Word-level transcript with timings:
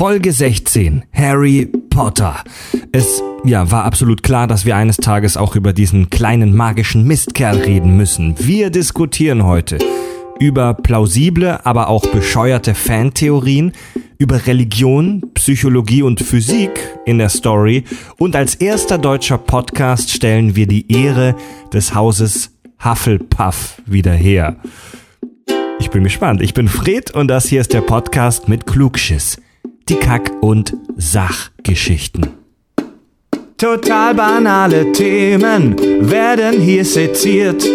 Folge 0.00 0.32
16. 0.32 1.02
Harry 1.12 1.70
Potter. 1.90 2.42
Es 2.90 3.22
ja, 3.44 3.70
war 3.70 3.84
absolut 3.84 4.22
klar, 4.22 4.46
dass 4.46 4.64
wir 4.64 4.74
eines 4.74 4.96
Tages 4.96 5.36
auch 5.36 5.56
über 5.56 5.74
diesen 5.74 6.08
kleinen 6.08 6.56
magischen 6.56 7.06
Mistkerl 7.06 7.58
reden 7.58 7.98
müssen. 7.98 8.34
Wir 8.38 8.70
diskutieren 8.70 9.44
heute 9.44 9.76
über 10.38 10.72
plausible, 10.72 11.60
aber 11.66 11.88
auch 11.88 12.06
bescheuerte 12.06 12.74
Fantheorien, 12.74 13.72
über 14.16 14.46
Religion, 14.46 15.22
Psychologie 15.34 16.02
und 16.02 16.18
Physik 16.18 16.70
in 17.04 17.18
der 17.18 17.28
Story 17.28 17.84
und 18.16 18.34
als 18.34 18.54
erster 18.54 18.96
deutscher 18.96 19.36
Podcast 19.36 20.10
stellen 20.10 20.56
wir 20.56 20.66
die 20.66 20.90
Ehre 20.90 21.36
des 21.74 21.94
Hauses 21.94 22.56
Hufflepuff 22.82 23.82
wieder 23.84 24.14
her. 24.14 24.56
Ich 25.78 25.90
bin 25.90 26.04
gespannt. 26.04 26.40
Ich 26.40 26.54
bin 26.54 26.68
Fred 26.68 27.10
und 27.10 27.28
das 27.28 27.48
hier 27.48 27.60
ist 27.60 27.74
der 27.74 27.82
Podcast 27.82 28.48
mit 28.48 28.66
Klugschiss. 28.66 29.36
Die 29.90 29.96
Kack- 29.96 30.32
und 30.40 30.74
Sachgeschichten. 30.96 32.28
Total 33.58 34.14
banale 34.14 34.92
Themen 34.92 35.76
werden 36.08 36.60
hier 36.60 36.84
seziert. 36.84 37.68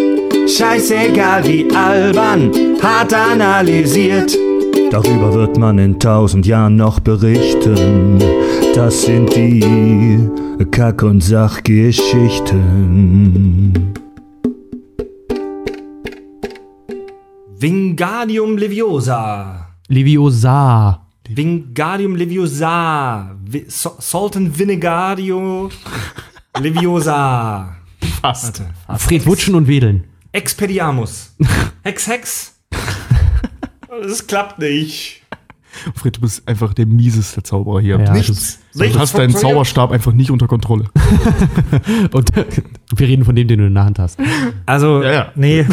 Scheißegal 0.48 1.46
wie 1.46 1.70
albern, 1.74 2.50
hart 2.82 3.12
analysiert. 3.12 4.34
Darüber 4.90 5.34
wird 5.34 5.58
man 5.58 5.78
in 5.78 6.00
tausend 6.00 6.46
Jahren 6.46 6.76
noch 6.76 7.00
berichten. 7.00 8.18
Das 8.74 9.02
sind 9.02 9.36
die 9.36 10.26
Kack- 10.70 11.02
und 11.02 11.22
Sachgeschichten. 11.22 13.92
Wingardium 17.58 18.56
Leviosa. 18.56 19.66
Leviosa. 19.88 21.05
Wingardium 21.28 22.16
Leviosa. 22.16 23.36
Salt 23.68 24.36
and 24.36 24.58
Vinegario 24.58 25.70
Leviosa. 26.60 27.76
Fast. 28.20 28.62
Fred 28.98 29.26
Wutschen 29.26 29.54
und 29.54 29.66
Wedeln. 29.68 30.04
Expediamus. 30.32 31.34
Hex, 31.82 32.06
Hex. 32.08 32.52
Das 34.02 34.26
klappt 34.26 34.58
nicht. 34.58 35.22
Fred, 35.94 36.16
du 36.16 36.20
bist 36.20 36.46
einfach 36.46 36.74
der 36.74 36.84
mieseste 36.84 37.42
Zauberer 37.42 37.80
hier. 37.80 37.98
Ja, 37.98 38.12
Nichts. 38.12 38.58
Du 38.74 38.98
hast 38.98 39.16
deinen 39.16 39.34
Zauberstab 39.34 39.90
einfach 39.90 40.12
nicht 40.12 40.30
unter 40.30 40.46
Kontrolle. 40.46 40.84
Und 42.12 42.30
wir 42.94 43.08
reden 43.08 43.24
von 43.24 43.34
dem, 43.34 43.48
den 43.48 43.58
du 43.58 43.66
in 43.66 43.74
der 43.74 43.84
Hand 43.84 43.98
hast. 43.98 44.18
Also, 44.66 45.02
Ja, 45.02 45.12
ja. 45.12 45.32
nee. 45.34 45.64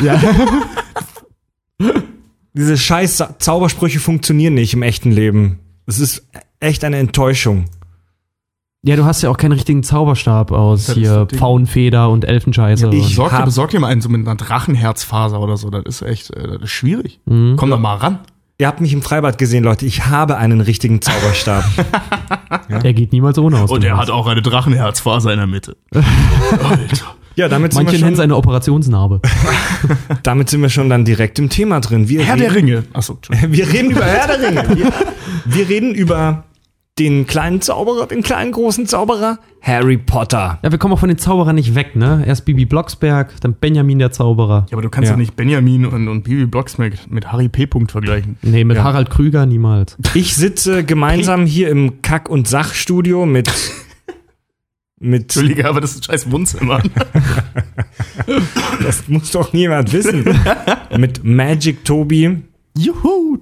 Diese 2.54 2.78
scheiß 2.78 3.24
Zaubersprüche 3.40 4.00
funktionieren 4.00 4.54
nicht 4.54 4.74
im 4.74 4.84
echten 4.84 5.12
Leben. 5.12 5.60
Es 5.86 6.00
ist 6.00 6.28
echt 6.60 6.84
eine 6.84 6.98
Enttäuschung. 6.98 7.66
Ja, 8.86 8.96
du 8.98 9.06
hast 9.06 9.22
ja 9.22 9.30
auch 9.30 9.38
keinen 9.38 9.54
richtigen 9.54 9.82
Zauberstab 9.82 10.52
aus 10.52 10.88
Das 10.88 10.96
hier. 10.96 11.26
Pfaunfeder 11.28 12.10
und 12.10 12.26
Elfenscheiße. 12.26 12.88
Ja, 12.88 12.92
ich- 12.92 13.08
Besorg 13.10 13.32
dir, 13.36 13.44
besorg 13.46 13.70
dir 13.72 13.80
mal 13.80 13.88
einen 13.88 14.02
so 14.02 14.10
mit 14.10 14.28
einer 14.28 14.36
Drachenherzfaser 14.36 15.40
oder 15.40 15.56
so. 15.58 15.70
Das 15.70 15.84
ist 15.86 16.02
echt 16.02 16.32
äh, 16.32 16.54
das 16.54 16.64
ist 16.64 16.72
schwierig. 16.72 17.20
Mhm. 17.26 17.56
Komm 17.58 17.70
doch 17.70 17.80
mal 17.80 17.96
ran. 17.96 18.20
Ihr 18.60 18.68
habt 18.68 18.82
mich 18.82 18.94
im 18.94 19.02
Freibad 19.02 19.38
gesehen, 19.38 19.64
Leute. 19.64 19.86
Ich 19.86 20.06
habe 20.06 20.38
einen 20.38 20.62
richtigen 20.62 21.02
Zauberstab. 21.02 21.64
Er 22.70 22.94
geht 22.94 23.12
niemals 23.12 23.38
ohne 23.38 23.60
aus. 23.60 23.70
Und 23.72 23.84
er 23.84 23.98
hat 23.98 24.10
auch 24.10 24.26
eine 24.28 24.42
Drachenherzfaser 24.42 25.32
in 25.34 25.38
der 25.38 25.48
Mitte. 25.48 25.76
Alter. 25.92 27.16
Ja, 27.36 27.48
damit 27.50 27.74
sind, 27.74 27.84
Manche 27.84 27.98
wir 28.00 28.06
nennen 28.06 28.14
es 28.14 28.18
schon, 28.18 28.24
eine 28.24 28.36
Operationsnarbe. 28.36 29.22
damit 30.24 30.50
sind 30.50 30.62
wir 30.62 30.70
schon 30.70 30.90
dann 30.90 31.06
direkt 31.06 31.40
im 31.40 31.50
Thema 31.50 31.80
drin. 31.80 32.10
Wir 32.10 32.24
Herr 32.24 32.36
reden- 32.36 32.42
der 32.44 32.56
Ringe. 32.56 32.84
Achso. 32.94 33.18
Wir 33.48 33.72
reden 33.72 33.92
über 33.92 34.04
Herr 34.06 34.28
der 34.38 34.48
Ringe. 34.50 34.64
Wir, 34.78 34.92
wir 35.46 35.70
reden 35.70 35.94
über 35.94 36.46
den 37.00 37.26
kleinen 37.26 37.60
Zauberer, 37.60 38.06
den 38.06 38.22
kleinen 38.22 38.52
großen 38.52 38.86
Zauberer, 38.86 39.40
Harry 39.62 39.98
Potter. 39.98 40.60
Ja, 40.62 40.72
wir 40.72 40.78
kommen 40.78 40.94
auch 40.94 41.00
von 41.00 41.10
den 41.10 41.18
Zauberern 41.18 41.56
nicht 41.56 41.74
weg, 41.74 41.96
ne? 41.96 42.24
Erst 42.26 42.46
Bibi 42.46 42.66
Blocksberg, 42.66 43.34
dann 43.42 43.56
Benjamin 43.56 43.98
der 43.98 44.12
Zauberer. 44.12 44.68
Ja, 44.70 44.74
aber 44.74 44.84
du 44.84 44.90
kannst 44.90 45.08
Ja. 45.10 45.16
ja, 45.16 45.18
nicht 45.18 45.36
Benjamin 45.36 45.88
und, 45.88 46.08
und 46.08 46.24
Bibi 46.24 46.46
Blocksberg 46.46 46.94
mit 47.10 47.32
Harry 47.32 47.50
P. 47.50 47.66
Punkt 47.66 47.92
vergleichen. 47.92 48.38
Nee, 48.44 48.64
mit 48.64 48.78
Ja. 48.78 48.84
Harald 48.84 49.10
Krüger 49.10 49.48
niemals. 49.48 49.98
Ich 50.14 50.36
sitze 50.36 50.84
gemeinsam 50.84 51.46
hier 51.48 51.70
im 51.70 52.04
Kack- 52.04 52.30
und 52.30 52.48
Sachstudio 52.48 53.26
mit, 53.26 53.52
mit, 55.04 55.24
Entschuldige, 55.24 55.68
aber 55.68 55.82
das 55.82 55.92
ist 55.92 55.98
ein 56.00 56.04
scheiß 56.04 56.32
Wohnzimmer. 56.32 56.82
das 58.84 59.08
muss 59.08 59.32
doch 59.32 59.54
niemand 59.54 59.92
wissen, 59.94 60.24
mit 60.98 61.24
Magic 61.24 61.84
Tobi 61.86 62.42
Juhu. 62.78 63.38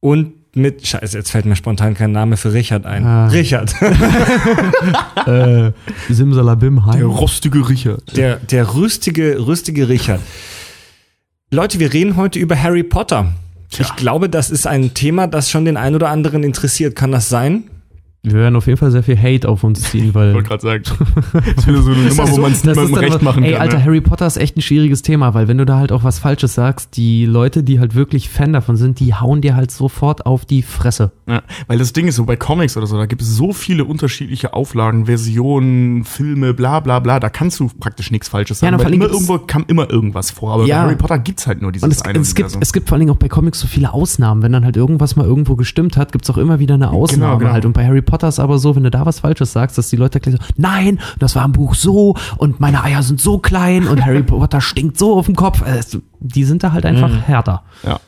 und 0.00 0.32
mit, 0.56 0.86
scheiße, 0.86 1.18
jetzt 1.18 1.30
fällt 1.32 1.46
mir 1.46 1.56
spontan 1.56 1.94
kein 1.94 2.12
Name 2.12 2.36
für 2.36 2.52
Richard 2.52 2.86
ein. 2.86 3.04
Ah. 3.04 3.26
Richard, 3.26 3.74
äh, 5.26 5.72
Simsalabim, 6.08 6.76
Der 6.76 6.94
hi. 6.94 7.02
rostige 7.02 7.68
Richard. 7.68 8.16
der, 8.16 8.36
der 8.36 8.74
rüstige, 8.74 9.46
rüstige 9.46 9.88
Richard. 9.88 10.20
Leute, 11.50 11.78
wir 11.80 11.92
reden 11.92 12.16
heute 12.16 12.38
über 12.38 12.60
Harry 12.60 12.82
Potter. 12.84 13.32
Ich 13.78 13.96
glaube, 13.96 14.28
das 14.28 14.50
ist 14.50 14.66
ein 14.68 14.94
Thema, 14.94 15.26
das 15.26 15.50
schon 15.50 15.64
den 15.64 15.76
einen 15.76 15.96
oder 15.96 16.08
anderen 16.10 16.44
interessiert. 16.44 16.94
Kann 16.94 17.10
das 17.10 17.28
sein? 17.28 17.64
Wir 18.26 18.40
werden 18.40 18.56
auf 18.56 18.66
jeden 18.66 18.78
Fall 18.78 18.90
sehr 18.90 19.02
viel 19.02 19.18
Hate 19.20 19.46
auf 19.46 19.64
uns 19.64 19.82
ziehen, 19.82 20.14
weil. 20.14 20.28
Ich 20.30 20.34
wollte 20.34 20.48
gerade 20.48 20.62
sagen. 20.62 20.84
Das 21.56 21.66
ist 21.66 21.84
so 21.84 21.90
eine 21.92 22.08
Nummer, 22.08 22.30
wo 22.30 22.38
man 22.38 22.52
es 22.52 22.64
niemandem 22.64 22.94
recht 22.94 23.22
machen 23.22 23.44
ey, 23.44 23.52
kann. 23.52 23.60
Alter, 23.60 23.78
ne? 23.78 23.84
Harry 23.84 24.00
Potter 24.00 24.26
ist 24.26 24.36
echt 24.36 24.56
ein 24.56 24.62
schwieriges 24.62 25.02
Thema, 25.02 25.34
weil 25.34 25.46
wenn 25.46 25.58
du 25.58 25.66
da 25.66 25.78
halt 25.78 25.92
auch 25.92 26.04
was 26.04 26.18
Falsches 26.18 26.54
sagst, 26.54 26.96
die 26.96 27.26
Leute, 27.26 27.62
die 27.62 27.80
halt 27.80 27.94
wirklich 27.94 28.28
Fan 28.28 28.52
davon 28.52 28.76
sind, 28.76 28.98
die 29.00 29.14
hauen 29.14 29.40
dir 29.40 29.56
halt 29.56 29.70
sofort 29.70 30.26
auf 30.26 30.44
die 30.46 30.62
Fresse. 30.62 31.12
Ja, 31.28 31.42
weil 31.66 31.78
das 31.78 31.92
Ding 31.92 32.06
ist 32.06 32.16
so 32.16 32.24
bei 32.24 32.36
Comics 32.36 32.76
oder 32.76 32.86
so, 32.86 32.96
da 32.96 33.06
gibt 33.06 33.22
es 33.22 33.28
so 33.36 33.52
viele 33.52 33.84
unterschiedliche 33.84 34.54
Auflagen, 34.54 35.06
Versionen, 35.06 36.04
Filme, 36.04 36.54
bla 36.54 36.80
bla 36.80 37.00
bla, 37.00 37.20
da 37.20 37.28
kannst 37.28 37.60
du 37.60 37.68
praktisch 37.78 38.10
nichts 38.10 38.28
Falsches 38.28 38.60
Ja, 38.60 38.68
sagen. 38.68 38.78
vor 38.78 38.86
weil 38.86 38.94
immer 38.94 39.08
irgendwo 39.08 39.38
kam 39.38 39.64
immer 39.68 39.90
irgendwas 39.90 40.30
vor. 40.30 40.54
Aber 40.54 40.66
Ja. 40.66 40.78
bei 40.78 40.82
Harry 40.84 40.96
Potter 40.96 41.18
gibt's 41.18 41.46
halt 41.46 41.60
nur 41.60 41.72
dieses 41.72 41.84
Und 41.84 41.92
es, 41.92 42.02
eine 42.02 42.18
es, 42.20 42.34
gibt, 42.34 42.56
es 42.58 42.72
gibt 42.72 42.88
vor 42.88 42.96
allen 42.96 43.00
Dingen 43.00 43.12
auch 43.12 43.18
bei 43.18 43.28
Comics 43.28 43.60
so 43.60 43.66
viele 43.66 43.92
Ausnahmen. 43.92 44.42
Wenn 44.42 44.52
dann 44.52 44.64
halt 44.64 44.76
irgendwas 44.76 45.16
mal 45.16 45.26
irgendwo 45.26 45.56
gestimmt 45.56 45.96
hat, 45.96 46.12
gibt's 46.12 46.30
auch 46.30 46.38
immer 46.38 46.58
wieder 46.58 46.74
eine 46.74 46.90
Ausnahme 46.90 47.38
genau. 47.38 47.52
halt. 47.52 47.64
Und 47.66 47.72
bei 47.72 47.86
Harry 47.86 48.02
Potter 48.02 48.13
ist 48.22 48.38
aber 48.38 48.58
so, 48.58 48.76
wenn 48.76 48.84
du 48.84 48.90
da 48.90 49.04
was 49.06 49.20
Falsches 49.20 49.52
sagst, 49.52 49.76
dass 49.78 49.88
die 49.90 49.96
Leute 49.96 50.20
gleich 50.20 50.36
so, 50.36 50.42
nein, 50.56 51.00
das 51.18 51.34
war 51.34 51.44
im 51.44 51.52
Buch 51.52 51.74
so 51.74 52.16
und 52.36 52.60
meine 52.60 52.84
Eier 52.84 53.02
sind 53.02 53.20
so 53.20 53.38
klein 53.38 53.86
und 53.88 54.04
Harry 54.04 54.22
Potter 54.22 54.60
stinkt 54.60 54.98
so 54.98 55.16
auf 55.18 55.26
dem 55.26 55.34
Kopf. 55.36 55.62
Es- 55.66 55.98
die 56.20 56.44
sind 56.44 56.62
da 56.62 56.72
halt 56.72 56.86
einfach 56.86 57.10
Mhm. 57.10 57.20
härter. 57.22 57.64
ja. 57.82 58.00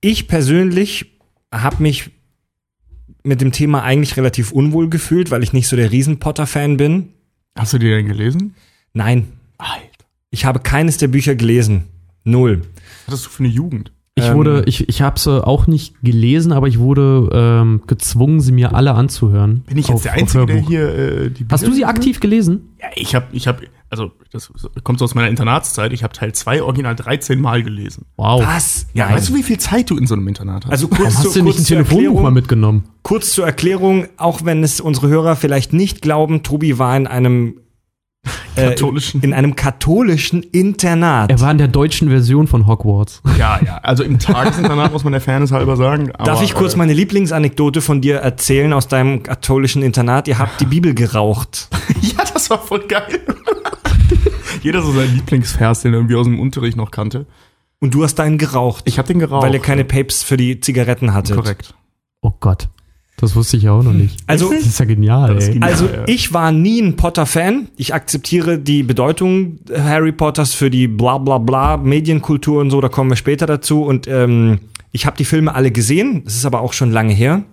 Ich 0.00 0.26
persönlich 0.28 1.18
habe 1.52 1.82
mich 1.82 2.10
mit 3.24 3.40
dem 3.40 3.52
Thema 3.52 3.82
eigentlich 3.84 4.16
relativ 4.16 4.50
unwohl 4.50 4.88
gefühlt, 4.90 5.30
weil 5.30 5.42
ich 5.44 5.52
nicht 5.52 5.68
so 5.68 5.76
der 5.76 5.92
Riesen-Potter-Fan 5.92 6.76
bin. 6.76 7.10
Hast 7.56 7.72
du 7.72 7.78
die 7.78 7.88
denn 7.88 8.06
gelesen? 8.06 8.54
Nein, 8.94 9.28
Alter. 9.58 9.82
ich 10.30 10.44
habe 10.44 10.58
keines 10.60 10.96
der 10.96 11.08
Bücher 11.08 11.34
gelesen. 11.36 11.84
Null. 12.24 12.62
Was 13.06 13.14
hattest 13.14 13.26
du 13.26 13.30
für 13.30 13.44
eine 13.44 13.52
Jugend? 13.52 13.92
Ich 14.14 14.26
Ähm, 14.26 14.34
wurde, 14.36 14.64
ich, 14.66 14.90
ich 14.90 15.00
habe 15.00 15.18
sie 15.18 15.46
auch 15.46 15.66
nicht 15.66 15.94
gelesen, 16.02 16.52
aber 16.52 16.68
ich 16.68 16.78
wurde 16.78 17.30
ähm, 17.32 17.80
gezwungen, 17.86 18.40
sie 18.40 18.52
mir 18.52 18.74
alle 18.74 18.92
anzuhören. 18.92 19.60
Bin 19.60 19.78
ich 19.78 19.88
jetzt 19.88 19.94
Auf- 19.96 20.02
der 20.02 20.12
Einzige, 20.12 20.44
der 20.44 20.56
hier 20.58 20.94
äh, 20.94 21.30
die 21.30 21.46
Hast 21.50 21.62
du 21.62 21.68
Bücher 21.68 21.76
sie 21.76 21.84
aktiv 21.86 22.20
gelesen? 22.20 22.68
Ja, 22.78 22.88
ich 22.94 23.14
habe, 23.14 23.24
ich 23.32 23.46
habe, 23.46 23.62
also 23.88 24.12
das 24.30 24.52
kommt 24.84 24.98
so 24.98 25.06
aus 25.06 25.14
meiner 25.14 25.28
Internatszeit, 25.28 25.94
ich 25.94 26.02
habe 26.04 26.12
Teil 26.12 26.34
2 26.34 26.62
original 26.62 26.94
13 26.94 27.40
Mal 27.40 27.62
gelesen. 27.62 28.04
Wow. 28.16 28.44
Was? 28.46 28.86
Ja, 28.92 29.06
Nein. 29.06 29.14
weißt 29.16 29.30
du, 29.30 29.34
wie 29.34 29.42
viel 29.42 29.58
Zeit 29.58 29.88
du 29.88 29.96
in 29.96 30.06
so 30.06 30.14
einem 30.14 30.28
Internat 30.28 30.66
hast? 30.66 30.72
also 30.72 30.88
kurz, 30.88 31.00
Warum 31.00 31.12
zu, 31.22 31.28
hast 31.28 31.36
du 31.36 31.42
nicht 31.44 31.58
ein 31.60 31.64
zur 31.64 31.76
Telefonbuch 31.78 31.96
Erklärung, 32.02 32.22
mal 32.22 32.30
mitgenommen? 32.32 32.84
kurz 33.02 33.32
zur 33.32 33.46
Erklärung, 33.46 34.08
auch 34.18 34.44
wenn 34.44 34.62
es 34.62 34.78
unsere 34.82 35.08
Hörer 35.08 35.36
vielleicht 35.36 35.72
nicht 35.72 36.02
glauben, 36.02 36.42
Tobi 36.42 36.78
war 36.78 36.94
in 36.98 37.06
einem 37.06 37.54
äh, 38.54 38.68
Katholischen. 38.68 39.20
in 39.22 39.32
einem 39.32 39.56
katholischen 39.56 40.42
Internat. 40.42 41.30
Er 41.30 41.40
war 41.40 41.50
in 41.50 41.58
der 41.58 41.68
deutschen 41.68 42.08
Version 42.08 42.46
von 42.46 42.66
Hogwarts. 42.66 43.22
ja, 43.38 43.60
ja, 43.64 43.78
also 43.78 44.02
im 44.02 44.18
Tagesinternat 44.18 44.92
muss 44.92 45.04
man 45.04 45.12
der 45.12 45.20
Fairness 45.20 45.52
halber 45.52 45.76
sagen. 45.76 46.12
Aber, 46.12 46.24
Darf 46.24 46.42
ich 46.42 46.54
kurz 46.54 46.74
äh, 46.74 46.78
meine 46.78 46.92
Lieblingsanekdote 46.92 47.80
von 47.80 48.00
dir 48.00 48.16
erzählen 48.18 48.72
aus 48.72 48.88
deinem 48.88 49.22
katholischen 49.22 49.82
Internat? 49.82 50.28
Ihr 50.28 50.38
habt 50.38 50.60
die 50.60 50.66
Bibel 50.66 50.94
geraucht. 50.94 51.68
Ja, 52.00 52.24
das 52.32 52.50
war 52.50 52.58
voll 52.58 52.86
geil. 52.86 53.20
Jeder 54.62 54.82
so 54.82 54.92
sein 54.92 55.12
Lieblingsvers, 55.14 55.80
den 55.82 55.92
er 55.94 55.98
irgendwie 55.98 56.16
aus 56.16 56.26
dem 56.26 56.38
Unterricht 56.38 56.76
noch 56.76 56.90
kannte. 56.90 57.26
Und 57.80 57.94
du 57.94 58.04
hast 58.04 58.16
deinen 58.16 58.38
geraucht. 58.38 58.84
Ich 58.86 58.98
hab 58.98 59.06
den 59.06 59.18
geraucht. 59.18 59.42
weil 59.44 59.54
ihr 59.54 59.60
keine 59.60 59.84
Papes 59.84 60.22
für 60.22 60.36
die 60.36 60.60
Zigaretten 60.60 61.14
hattet. 61.14 61.34
Korrekt. 61.36 61.74
Oh 62.20 62.30
Gott. 62.38 62.68
Das 63.22 63.36
wusste 63.36 63.56
ich 63.56 63.62
ja 63.62 63.70
auch 63.70 63.84
noch 63.84 63.92
nicht. 63.92 64.18
Also, 64.26 64.50
Das 64.52 64.66
ist 64.66 64.80
ja 64.80 64.84
genial, 64.84 65.36
ist 65.36 65.46
ey. 65.46 65.54
genial. 65.54 65.70
also 65.70 65.86
Ja, 65.86 66.02
ich 66.08 66.34
war 66.34 66.50
nie 66.50 66.82
ein 66.82 66.96
Potter-Fan. 66.96 67.68
Ich 67.76 67.94
akzeptiere 67.94 68.58
die 68.58 68.82
Bedeutung 68.82 69.60
Harry 69.72 70.10
Potters 70.10 70.54
für 70.54 70.70
die 70.70 70.88
bla 70.88 71.18
bla 71.18 71.38
bla 71.38 71.76
Medienkultur 71.76 72.60
und 72.60 72.70
so, 72.70 72.80
da 72.80 72.88
kommen 72.88 73.10
wir 73.10 73.16
später 73.16 73.46
dazu. 73.46 73.84
Und 73.84 74.08
ähm, 74.08 74.58
ich 74.90 75.06
habe 75.06 75.16
die 75.16 75.24
Filme 75.24 75.54
alle 75.54 75.70
gesehen, 75.70 76.24
das 76.24 76.34
ist 76.34 76.44
aber 76.44 76.60
auch 76.62 76.72
schon 76.72 76.90
lange 76.90 77.12
her. 77.14 77.44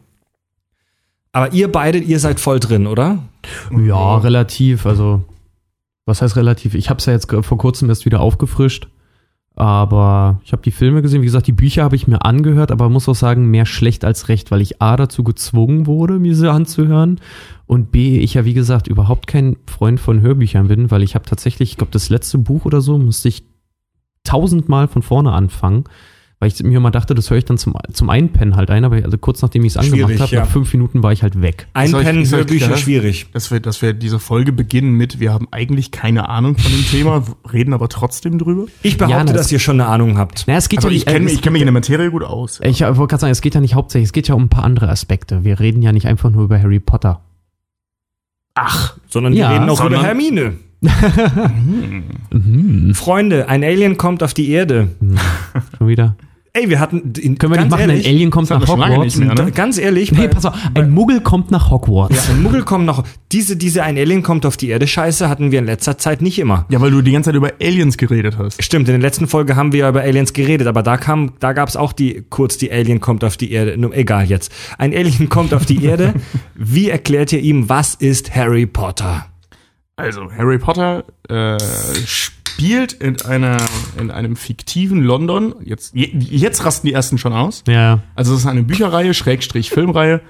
Aber 1.34 1.54
ihr 1.54 1.72
beide, 1.72 2.00
ihr 2.00 2.18
seid 2.20 2.40
voll 2.40 2.60
drin, 2.60 2.88
oder? 2.88 3.20
Ja, 3.86 4.18
relativ. 4.18 4.88
Also, 4.88 5.24
was 6.08 6.24
heißt 6.24 6.36
relativ? 6.36 6.74
Ich 6.74 6.90
habe 6.90 6.98
es 6.98 7.06
ja 7.06 7.14
jetzt 7.14 7.30
vor 7.30 7.58
kurzem 7.60 7.90
erst 7.90 8.06
wieder 8.06 8.22
aufgefrischt. 8.22 8.88
Aber 9.60 10.40
ich 10.46 10.54
habe 10.54 10.62
die 10.62 10.72
Filme 10.72 11.02
gesehen, 11.02 11.22
wie 11.22 11.26
gesagt, 11.26 11.46
die 11.46 11.52
Bücher 11.52 11.84
habe 11.84 11.98
ich 11.98 12.08
mir 12.08 12.24
angehört, 12.24 12.72
aber 12.72 12.88
muss 12.88 13.10
auch 13.10 13.14
sagen, 13.16 13.52
mehr 13.52 13.66
schlecht 13.66 14.06
als 14.06 14.30
recht, 14.30 14.52
weil 14.52 14.62
ich 14.62 14.82
A 14.82 14.96
dazu 14.96 15.22
gezwungen 15.22 15.86
wurde, 15.86 16.18
mir 16.18 16.34
sie 16.34 16.50
anzuhören 16.50 17.20
und 17.66 17.92
B, 17.92 18.20
ich 18.20 18.36
ja 18.36 18.46
wie 18.46 18.54
gesagt 18.54 18.88
überhaupt 18.88 19.28
kein 19.28 19.58
Freund 19.68 20.00
von 20.00 20.22
Hörbüchern 20.22 20.70
bin, 20.70 20.92
weil 20.92 21.04
ich 21.04 21.14
habe 21.14 21.26
tatsächlich, 21.26 21.72
ich 21.72 21.78
glaube, 21.78 21.92
das 21.92 22.10
letzte 22.10 22.38
Buch 22.38 22.64
oder 22.64 22.80
so 22.80 22.98
musste 22.98 23.28
ich 23.28 23.44
tausendmal 24.24 24.88
von 24.88 25.02
vorne 25.02 25.34
anfangen, 25.34 25.84
weil 26.42 26.48
ich 26.50 26.64
mir 26.64 26.78
immer 26.78 26.90
dachte, 26.92 27.14
das 27.16 27.30
höre 27.30 27.38
ich 27.38 27.44
dann 27.44 27.58
zum, 27.58 27.76
zum 27.92 28.10
Einpennen 28.10 28.56
halt 28.56 28.70
ein, 28.72 28.86
aber 28.86 28.96
also 28.96 29.18
kurz 29.18 29.42
nachdem 29.42 29.66
ich 29.66 29.76
es 29.76 29.78
angemacht 29.78 30.20
habe, 30.22 30.32
ja. 30.34 30.40
nach 30.42 30.48
fünf 30.50 30.72
Minuten 30.72 31.04
war 31.04 31.12
ich 31.12 31.22
halt 31.22 31.42
weg. 31.42 31.68
Einpennen, 31.74 32.24
soll 32.26 32.40
ich 32.40 32.46
Hörbücher, 32.46 32.66
klar? 32.68 32.78
schwierig. 32.78 33.28
Dass 33.34 33.52
wir, 33.52 33.60
dass 33.60 33.82
wir 33.82 33.92
diese 33.92 34.20
Folge 34.20 34.54
beginnen 34.54 34.94
mit, 34.94 35.20
wir 35.20 35.34
haben 35.34 35.50
eigentlich 35.52 35.92
keine 35.92 36.30
Ahnung 36.30 36.58
von 36.58 36.72
dem 36.72 36.86
Thema, 36.86 37.26
reden 37.52 37.74
aber 37.74 37.90
trotzdem 37.90 38.38
drüber. 38.40 38.68
Ich 38.84 38.98
behaupte, 38.98 39.18
Ja, 39.18 39.24
das- 39.26 39.34
dass 39.36 39.52
ihr 39.52 39.60
schon 39.60 39.82
eine 39.82 39.90
Ahnung 39.90 40.18
habt. 40.18 40.48
Naja, 40.48 40.60
es 40.60 40.70
geht 40.70 40.80
Also 40.80 40.90
ja 40.90 40.96
ich 40.96 41.06
kenne 41.06 41.30
äh, 41.30 41.36
kenn 41.36 41.52
mich 41.52 41.62
in 41.62 41.66
der 41.66 41.74
Materie 41.74 42.10
gut 42.10 42.24
aus. 42.24 42.62
Ich 42.64 42.80
wollte 42.82 42.96
gerade 43.08 43.20
sagen, 43.20 43.32
es 43.32 43.42
geht 43.42 43.56
ja 43.56 43.60
nicht 43.62 43.76
hauptsächlich, 43.76 44.08
es 44.08 44.14
geht 44.14 44.30
ja 44.30 44.36
um 44.36 44.44
ein 44.44 44.50
paar 44.50 44.64
andere 44.64 44.88
Aspekte. 44.90 45.44
Wir 45.44 45.60
reden 45.60 45.82
ja 45.82 45.92
nicht 45.92 46.06
einfach 46.08 46.30
nur 46.30 46.46
über 46.46 46.58
Harry 46.62 46.80
Potter. 46.80 47.20
Ach, 48.56 48.96
Sondern 49.10 49.34
Ja, 49.34 49.50
wir 49.50 49.56
reden 49.60 49.70
auch 49.70 49.84
über 49.86 50.02
Hermine. 50.02 50.54
Mhm. 52.32 52.94
Freunde, 52.94 53.50
ein 53.50 53.64
Alien 53.64 53.98
kommt 53.98 54.24
auf 54.24 54.34
die 54.34 54.50
Erde. 54.50 54.90
Schon 55.78 55.88
wieder. 55.88 56.16
Ey, 56.54 56.70
wir 56.70 56.80
hatten. 56.80 57.14
In, 57.20 57.38
Können 57.38 57.54
wir 57.54 57.60
nicht 57.62 57.70
machen, 57.70 57.82
ehrlich, 57.90 58.08
ein 58.08 58.14
Alien 58.16 58.30
kommt 58.32 58.50
nach 58.50 58.68
Hogwarts? 58.68 59.16
mehr, 59.18 59.36
ne? 59.36 59.52
Ganz 59.52 59.78
ehrlich, 59.78 60.12
Nee, 60.12 60.22
bei- 60.22 60.28
pass 60.30 60.46
auf, 60.46 60.56
ein 60.74 60.90
Muggel 60.90 61.22
kommt 61.22 61.52
nach 61.52 61.70
Hogwarts. 61.70 62.16
ja, 62.28 62.34
ein 62.34 62.42
Muggel 62.42 62.64
kommt 62.64 62.86
noch. 62.86 63.04
Diese, 63.32 63.56
diese 63.56 63.84
ein 63.84 63.98
Alien 63.98 64.24
kommt 64.24 64.46
auf 64.48 64.58
die 64.58 64.70
Erde 64.70 64.88
Scheiße 64.88 65.30
hatten 65.30 65.52
wir 65.52 65.60
in 65.60 65.66
letzter 65.66 65.98
Zeit 66.00 66.22
nicht 66.24 66.40
immer. 66.40 66.66
Ja, 66.70 66.82
weil 66.82 66.90
du 66.92 67.02
die 67.02 67.12
ganze 67.12 67.30
Zeit 67.30 67.36
über 67.36 67.52
Aliens 67.62 67.98
geredet 67.98 68.38
hast. 68.40 68.64
Stimmt, 68.64 68.88
in 68.90 68.94
der 68.94 69.02
letzten 69.02 69.28
Folge 69.28 69.56
haben 69.56 69.72
wir 69.74 69.80
ja 69.82 69.90
über 69.90 70.02
Aliens 70.02 70.34
geredet, 70.34 70.66
aber 70.68 70.82
da 70.82 70.98
kam, 70.98 71.34
da 71.40 71.54
gab's 71.54 71.76
auch 71.76 71.94
die, 71.94 72.24
kurz 72.30 72.58
die 72.58 72.72
Alien 72.72 73.00
kommt 73.00 73.24
auf 73.24 73.38
die 73.38 73.52
Erde. 73.52 73.78
Nur, 73.78 73.96
egal 73.96 74.26
jetzt. 74.26 74.52
Ein 74.80 74.94
Alien 74.94 75.30
kommt 75.30 75.54
auf 75.54 75.66
die 75.68 75.84
Erde. 75.86 76.14
Wie 76.56 76.90
erklärt 76.90 77.32
ihr 77.32 77.40
ihm, 77.42 77.70
was 77.70 77.94
ist 77.96 78.36
Harry 78.36 78.66
Potter? 78.66 79.28
Also, 80.00 80.32
Harry 80.32 80.58
Potter 80.58 81.04
äh, 81.30 81.58
spielt 82.06 82.94
in 82.94 83.22
einer 83.22 83.58
in 84.00 84.12
einem 84.12 84.36
fiktiven 84.36 85.04
London. 85.04 85.56
Jetzt, 85.64 85.94
je, 85.96 86.06
jetzt 86.14 86.66
rasten 86.66 86.88
die 86.88 86.94
ersten 86.94 87.18
schon 87.18 87.34
aus. 87.34 87.64
Ja, 87.68 88.00
Also 88.16 88.34
es 88.34 88.42
ist 88.42 88.46
eine 88.48 88.64
Bücherreihe, 88.64 89.14
Schrägstrich 89.14 89.70
Filmreihe, 89.70 90.22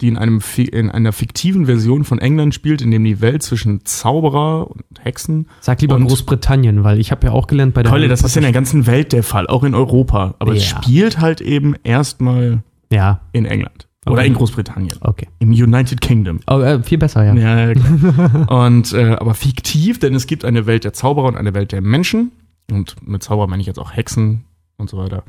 die 0.00 0.08
in 0.08 0.16
einem 0.18 0.40
in 0.56 0.90
einer 0.90 1.12
fiktiven 1.12 1.66
Version 1.66 2.04
von 2.04 2.18
England 2.18 2.54
spielt, 2.54 2.82
in 2.82 2.90
dem 2.90 3.04
die 3.04 3.20
Welt 3.20 3.42
zwischen 3.42 3.84
Zauberer 3.84 4.70
und 4.70 4.82
Hexen. 5.00 5.48
sag 5.60 5.80
lieber 5.80 5.98
Großbritannien, 5.98 6.84
weil 6.84 6.98
ich 6.98 7.10
habe 7.12 7.26
ja 7.28 7.32
auch 7.32 7.46
gelernt 7.46 7.74
bei 7.74 7.82
der 7.82 7.92
Harry 7.92 8.08
das 8.08 8.22
ist 8.22 8.36
in 8.36 8.42
der 8.42 8.52
ganzen 8.52 8.86
Welt 8.86 9.12
der 9.12 9.22
Fall, 9.22 9.46
auch 9.46 9.62
in 9.64 9.74
Europa. 9.74 10.34
Aber 10.38 10.52
es 10.54 10.70
Ja. 10.70 10.82
spielt 10.82 11.20
halt 11.20 11.40
eben 11.40 11.74
erstmal 11.84 12.62
Ja, 12.90 13.20
in 13.32 13.46
England. 13.46 13.86
Oder 14.06 14.18
Okay. 14.18 14.26
in 14.26 14.34
Großbritannien. 14.34 14.98
okay. 15.00 15.28
Im 15.38 15.50
United 15.50 16.00
Kingdom. 16.00 16.40
Oh, 16.46 16.60
äh, 16.60 16.82
viel 16.82 16.98
besser, 16.98 17.24
ja. 17.24 17.34
Ja, 17.34 17.70
ja, 17.72 18.46
und 18.64 18.92
äh, 18.92 19.12
aber 19.14 19.34
fiktiv, 19.34 19.98
denn 19.98 20.14
es 20.14 20.26
gibt 20.26 20.44
eine 20.44 20.66
Welt 20.66 20.84
der 20.84 20.92
Zauberer 20.92 21.26
und 21.28 21.36
eine 21.36 21.54
Welt 21.54 21.72
der 21.72 21.80
Menschen. 21.80 22.32
Und 22.70 22.96
mit 23.06 23.22
Zauberer 23.22 23.46
meine 23.46 23.60
ich 23.60 23.66
jetzt 23.66 23.78
auch 23.78 23.92
Hexen 23.94 24.44
und 24.76 24.90
so 24.90 24.98
weiter. 24.98 25.24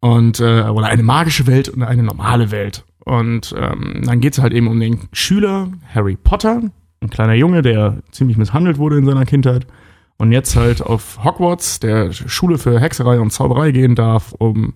Und 0.00 0.40
äh, 0.40 0.62
oder 0.62 0.86
eine 0.86 1.02
magische 1.02 1.46
Welt 1.46 1.68
und 1.68 1.82
eine 1.82 2.02
normale 2.02 2.50
Welt. 2.50 2.84
Und 3.04 3.54
ähm, 3.58 4.02
dann 4.04 4.20
geht 4.20 4.34
es 4.34 4.38
halt 4.42 4.52
eben 4.52 4.68
um 4.68 4.78
den 4.78 5.08
Schüler 5.12 5.68
Harry 5.94 6.16
Potter, 6.16 6.62
ein 7.00 7.10
kleiner 7.10 7.34
Junge, 7.34 7.62
der 7.62 7.98
ziemlich 8.10 8.36
misshandelt 8.36 8.78
wurde 8.78 8.98
in 8.98 9.06
seiner 9.06 9.24
Kindheit 9.24 9.66
und 10.18 10.30
jetzt 10.32 10.56
halt 10.56 10.82
auf 10.82 11.24
Hogwarts, 11.24 11.80
der 11.80 12.12
Schule 12.12 12.58
für 12.58 12.78
Hexerei 12.80 13.18
und 13.20 13.30
Zauberei 13.32 13.70
gehen 13.70 13.94
darf, 13.94 14.32
um 14.32 14.74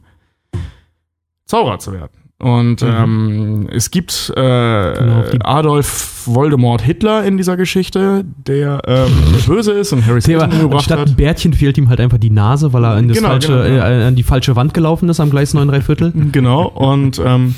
Zauberer 1.45 1.79
zu 1.79 1.93
werden. 1.93 2.11
Und 2.43 2.83
ähm, 2.83 3.69
es 3.71 3.93
gibt 3.93 4.33
äh, 4.37 4.41
Genau, 4.41 5.23
Adolf 5.45 6.23
Voldemort 6.27 6.83
Hitler 6.83 7.23
in 7.25 7.37
dieser 7.37 7.57
Geschichte, 7.57 8.25
der 8.49 8.83
ähm, 8.85 9.13
böse 9.47 9.71
ist 9.71 9.93
und 9.93 10.05
Harry 10.05 10.21
Potter 10.21 10.45
umgebracht 10.47 10.75
anstatt 10.75 10.99
ein 10.99 11.09
hat. 11.11 11.17
Bärtchen 11.17 11.53
fehlt 11.55 11.79
ihm 11.79 11.89
halt 11.89 12.01
einfach 12.01 12.19
die 12.19 12.31
Nase, 12.31 12.73
weil 12.73 12.85
er 12.85 12.95
an, 12.95 13.07
das 13.07 13.17
Genau, 13.17 13.29
falsche, 13.29 13.53
genau, 13.53 13.63
genau. 13.69 13.85
Äh, 13.85 14.05
an 14.07 14.17
die 14.17 14.25
falsche 14.25 14.57
Wand 14.57 14.75
gelaufen 14.75 15.09
ist 15.09 15.21
am 15.21 15.31
Gleis 15.31 15.55
9 15.55 15.69
3 15.69 15.81
Viertel. 15.83 16.13
Genau, 16.33 16.67
und 16.67 17.21
ähm, 17.25 17.55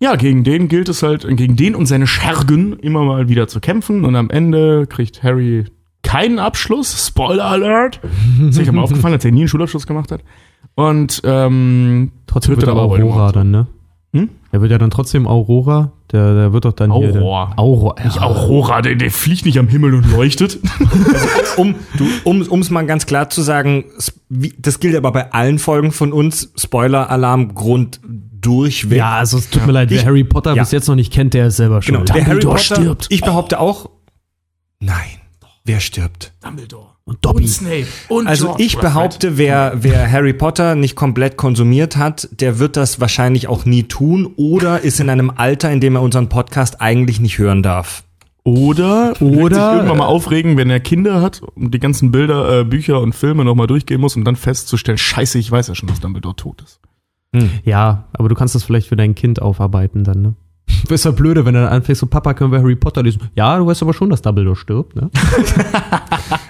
ja, 0.00 0.16
gegen 0.16 0.42
den 0.42 0.66
gilt 0.66 0.88
es 0.88 1.04
halt, 1.04 1.24
gegen 1.36 1.54
den 1.54 1.76
und 1.76 1.86
seine 1.86 2.08
Schergen 2.08 2.80
immer 2.80 3.04
mal 3.04 3.28
wieder 3.28 3.46
zu 3.46 3.60
kämpfen. 3.60 4.04
Und 4.04 4.16
am 4.16 4.28
Ende 4.30 4.88
kriegt 4.88 5.22
Harry 5.22 5.66
keinen 6.02 6.40
Abschluss. 6.40 7.06
Spoiler 7.06 7.44
Alert. 7.44 8.00
Ist 8.48 8.58
euch 8.58 8.72
mal 8.72 8.82
aufgefallen, 8.82 9.14
dass 9.14 9.24
er 9.24 9.30
nie 9.30 9.42
einen 9.42 9.48
Schulabschluss 9.48 9.86
gemacht 9.86 10.10
hat. 10.10 10.22
Und 10.74 11.22
ähm, 11.24 12.10
Trotzdem 12.26 12.56
wird 12.56 12.64
er 12.64 12.72
aber 12.72 12.82
Aurora 12.82 13.30
dann, 13.30 13.52
ne? 13.52 13.68
Hm? 14.20 14.28
Er 14.52 14.60
wird 14.60 14.70
ja 14.70 14.78
dann 14.78 14.90
trotzdem 14.90 15.26
Aurora. 15.26 15.92
Der, 16.12 16.34
der 16.34 16.52
wird 16.52 16.64
doch 16.64 16.72
dann 16.72 16.92
hier. 16.92 17.08
Aurora. 17.16 17.46
Der, 17.48 17.58
Aurora. 17.58 18.04
Nicht 18.04 18.20
Aurora, 18.22 18.82
der, 18.82 18.94
der 18.94 19.10
fliegt 19.10 19.44
nicht 19.44 19.58
am 19.58 19.68
Himmel 19.68 19.94
und 19.94 20.10
leuchtet. 20.10 20.58
Um 21.56 21.74
du, 21.96 22.04
um 22.24 22.42
um's 22.42 22.68
mal 22.68 22.84
ganz 22.84 23.06
klar 23.06 23.30
zu 23.30 23.40
sagen, 23.40 23.84
das 24.58 24.78
gilt 24.78 24.94
aber 24.94 25.10
bei 25.10 25.32
allen 25.32 25.58
Folgen 25.58 25.90
von 25.90 26.12
uns. 26.12 26.52
Spoiler-Alarm, 26.54 27.54
Grund 27.54 27.98
durchweg. 28.06 28.98
Ja, 28.98 29.12
also 29.12 29.38
es 29.38 29.48
tut 29.48 29.66
mir 29.66 29.72
leid, 29.72 29.88
wer 29.88 29.96
Ich- 29.98 30.04
Harry 30.06 30.22
Potter 30.24 30.54
ja. 30.54 30.62
bis 30.62 30.70
jetzt 30.72 30.86
noch 30.86 30.96
nicht 30.96 31.12
kennt, 31.12 31.32
der 31.32 31.46
ist 31.46 31.56
selber 31.56 31.80
genau. 31.80 31.98
schuld. 32.00 32.08
Der 32.10 32.16
Harry 32.16 32.40
Dumbledore 32.40 32.56
Potter, 32.56 32.74
stirbt. 32.76 33.06
ich 33.08 33.22
behaupte 33.22 33.58
auch, 33.58 33.88
nein, 34.80 35.18
wer 35.64 35.80
stirbt? 35.80 36.34
Dumbledore. 36.42 36.95
Und 37.08 37.18
Dobby. 37.24 37.44
Und 37.44 37.48
Snape. 37.48 37.86
Und 38.08 38.26
Also 38.26 38.46
George. 38.46 38.62
ich 38.64 38.78
behaupte, 38.78 39.38
wer, 39.38 39.74
wer 39.76 40.10
Harry 40.10 40.32
Potter 40.32 40.74
nicht 40.74 40.96
komplett 40.96 41.36
konsumiert 41.36 41.96
hat, 41.96 42.28
der 42.32 42.58
wird 42.58 42.76
das 42.76 43.00
wahrscheinlich 43.00 43.46
auch 43.46 43.64
nie 43.64 43.84
tun 43.84 44.32
oder 44.36 44.80
ist 44.80 44.98
in 44.98 45.08
einem 45.08 45.30
Alter, 45.30 45.70
in 45.70 45.80
dem 45.80 45.94
er 45.94 46.02
unseren 46.02 46.28
Podcast 46.28 46.80
eigentlich 46.80 47.20
nicht 47.20 47.38
hören 47.38 47.62
darf. 47.62 48.02
Oder, 48.42 49.12
Oder- 49.20 49.20
wird 49.20 49.54
sich 49.54 49.62
irgendwann 49.62 49.98
mal 49.98 50.06
aufregen, 50.06 50.56
wenn 50.56 50.68
er 50.68 50.80
Kinder 50.80 51.20
hat 51.22 51.42
und 51.54 51.72
die 51.74 51.78
ganzen 51.80 52.10
Bilder, 52.10 52.60
äh, 52.60 52.64
Bücher 52.64 53.00
und 53.00 53.14
Filme 53.14 53.44
nochmal 53.44 53.66
durchgehen 53.68 54.00
muss, 54.00 54.16
um 54.16 54.24
dann 54.24 54.36
festzustellen, 54.36 54.98
scheiße, 54.98 55.38
ich 55.38 55.50
weiß 55.50 55.68
ja 55.68 55.74
schon, 55.76 55.88
dass 55.88 56.00
Dumbledore 56.00 56.34
tot 56.36 56.62
ist. 56.62 56.80
Ja, 57.64 58.08
aber 58.14 58.28
du 58.30 58.34
kannst 58.34 58.54
das 58.54 58.62
vielleicht 58.64 58.88
für 58.88 58.96
dein 58.96 59.14
Kind 59.14 59.42
aufarbeiten 59.42 60.04
dann, 60.04 60.22
ne? 60.22 60.34
Ist 60.88 61.04
ja 61.04 61.10
blöde, 61.10 61.44
wenn 61.44 61.54
du 61.54 61.60
dann 61.62 61.72
anfängst, 61.72 62.00
so 62.00 62.06
Papa, 62.06 62.32
können 62.34 62.52
wir 62.52 62.60
Harry 62.60 62.76
Potter 62.76 63.02
lesen? 63.02 63.22
Ja, 63.34 63.58
du 63.58 63.66
weißt 63.66 63.82
aber 63.82 63.92
schon, 63.92 64.08
dass 64.10 64.22
Dumbledore 64.22 64.56
stirbt, 64.56 64.94
ne? 64.96 65.10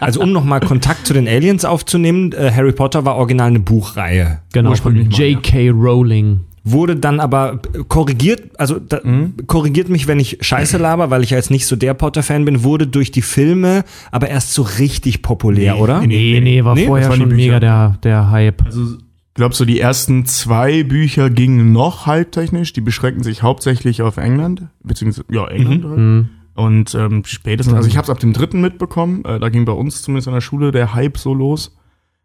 Also 0.00 0.20
um 0.20 0.32
nochmal 0.32 0.60
Kontakt 0.60 1.06
zu 1.06 1.12
den 1.14 1.26
Aliens 1.26 1.64
aufzunehmen, 1.64 2.32
äh, 2.32 2.50
Harry 2.52 2.72
Potter 2.72 3.04
war 3.04 3.16
original 3.16 3.48
eine 3.48 3.60
Buchreihe. 3.60 4.40
Genau, 4.52 4.74
von 4.74 5.10
J.K. 5.10 5.70
Rowling. 5.70 6.40
Wurde 6.64 6.96
dann 6.96 7.20
aber 7.20 7.60
äh, 7.74 7.78
korrigiert, 7.88 8.42
also 8.58 8.78
da, 8.78 9.00
korrigiert 9.46 9.88
mich, 9.88 10.06
wenn 10.08 10.18
ich 10.20 10.38
Scheiße 10.40 10.78
laber, 10.78 11.10
weil 11.10 11.22
ich 11.22 11.30
ja 11.30 11.36
jetzt 11.36 11.50
nicht 11.50 11.66
so 11.66 11.76
der 11.76 11.94
Potter-Fan 11.94 12.44
bin, 12.44 12.62
wurde 12.64 12.86
durch 12.86 13.10
die 13.10 13.22
Filme 13.22 13.84
aber 14.10 14.28
erst 14.28 14.52
so 14.52 14.62
richtig 14.62 15.22
populär, 15.22 15.74
Nee, 15.74 15.80
oder? 15.80 16.00
nee, 16.00 16.06
Nee, 16.06 16.40
nee, 16.40 16.64
war 16.64 16.74
Nee, 16.74 16.86
vorher 16.86 17.12
schon 17.12 17.28
mega 17.28 17.60
der, 17.60 17.96
der 18.02 18.30
Hype. 18.30 18.64
Also, 18.66 18.96
glaube, 19.36 19.54
so 19.54 19.64
die 19.64 19.80
ersten 19.80 20.26
zwei 20.26 20.82
Bücher 20.82 21.30
gingen 21.30 21.72
noch 21.72 22.06
halbtechnisch. 22.06 22.72
Die 22.72 22.80
beschränken 22.80 23.22
sich 23.22 23.42
hauptsächlich 23.42 24.02
auf 24.02 24.16
England, 24.16 24.64
beziehungsweise, 24.82 25.26
ja, 25.30 25.46
England 25.46 25.84
halt. 25.84 25.96
Mhm. 25.98 26.28
Und 26.54 26.94
ähm, 26.94 27.22
spätestens, 27.26 27.74
also 27.74 27.88
ich 27.88 27.96
habe 27.96 28.04
es 28.04 28.10
ab 28.10 28.18
dem 28.18 28.32
dritten 28.32 28.60
mitbekommen, 28.62 29.24
äh, 29.24 29.38
da 29.38 29.50
ging 29.50 29.66
bei 29.66 29.72
uns 29.72 30.02
zumindest 30.02 30.28
an 30.28 30.34
der 30.34 30.40
Schule 30.40 30.72
der 30.72 30.94
Hype 30.94 31.18
so 31.18 31.34
los 31.34 31.76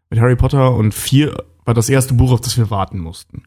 mit 0.08 0.20
Harry 0.20 0.36
Potter 0.36 0.74
und 0.74 0.94
vier 0.94 1.44
war 1.64 1.74
das 1.74 1.88
erste 1.90 2.14
Buch, 2.14 2.32
auf 2.32 2.40
das 2.40 2.56
wir 2.56 2.70
warten 2.70 2.98
mussten. 2.98 3.42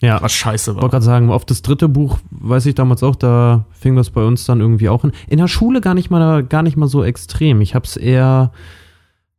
Ja, 0.00 0.20
Was 0.22 0.32
scheiße 0.32 0.70
Ich 0.70 0.74
wollte 0.76 0.82
war. 0.82 0.90
gerade 0.90 1.04
sagen, 1.04 1.30
auf 1.30 1.44
das 1.44 1.62
dritte 1.62 1.88
Buch 1.88 2.18
weiß 2.30 2.66
ich 2.66 2.74
damals 2.74 3.02
auch, 3.02 3.16
da 3.16 3.66
fing 3.72 3.96
das 3.96 4.10
bei 4.10 4.24
uns 4.24 4.44
dann 4.44 4.60
irgendwie 4.60 4.88
auch 4.88 5.04
in. 5.04 5.12
In 5.28 5.38
der 5.38 5.48
Schule 5.48 5.80
gar 5.80 5.94
nicht 5.94 6.10
mal, 6.10 6.44
gar 6.44 6.62
nicht 6.62 6.76
mal 6.76 6.86
so 6.86 7.02
extrem. 7.02 7.60
Ich 7.60 7.74
hab's 7.74 7.96
eher. 7.96 8.52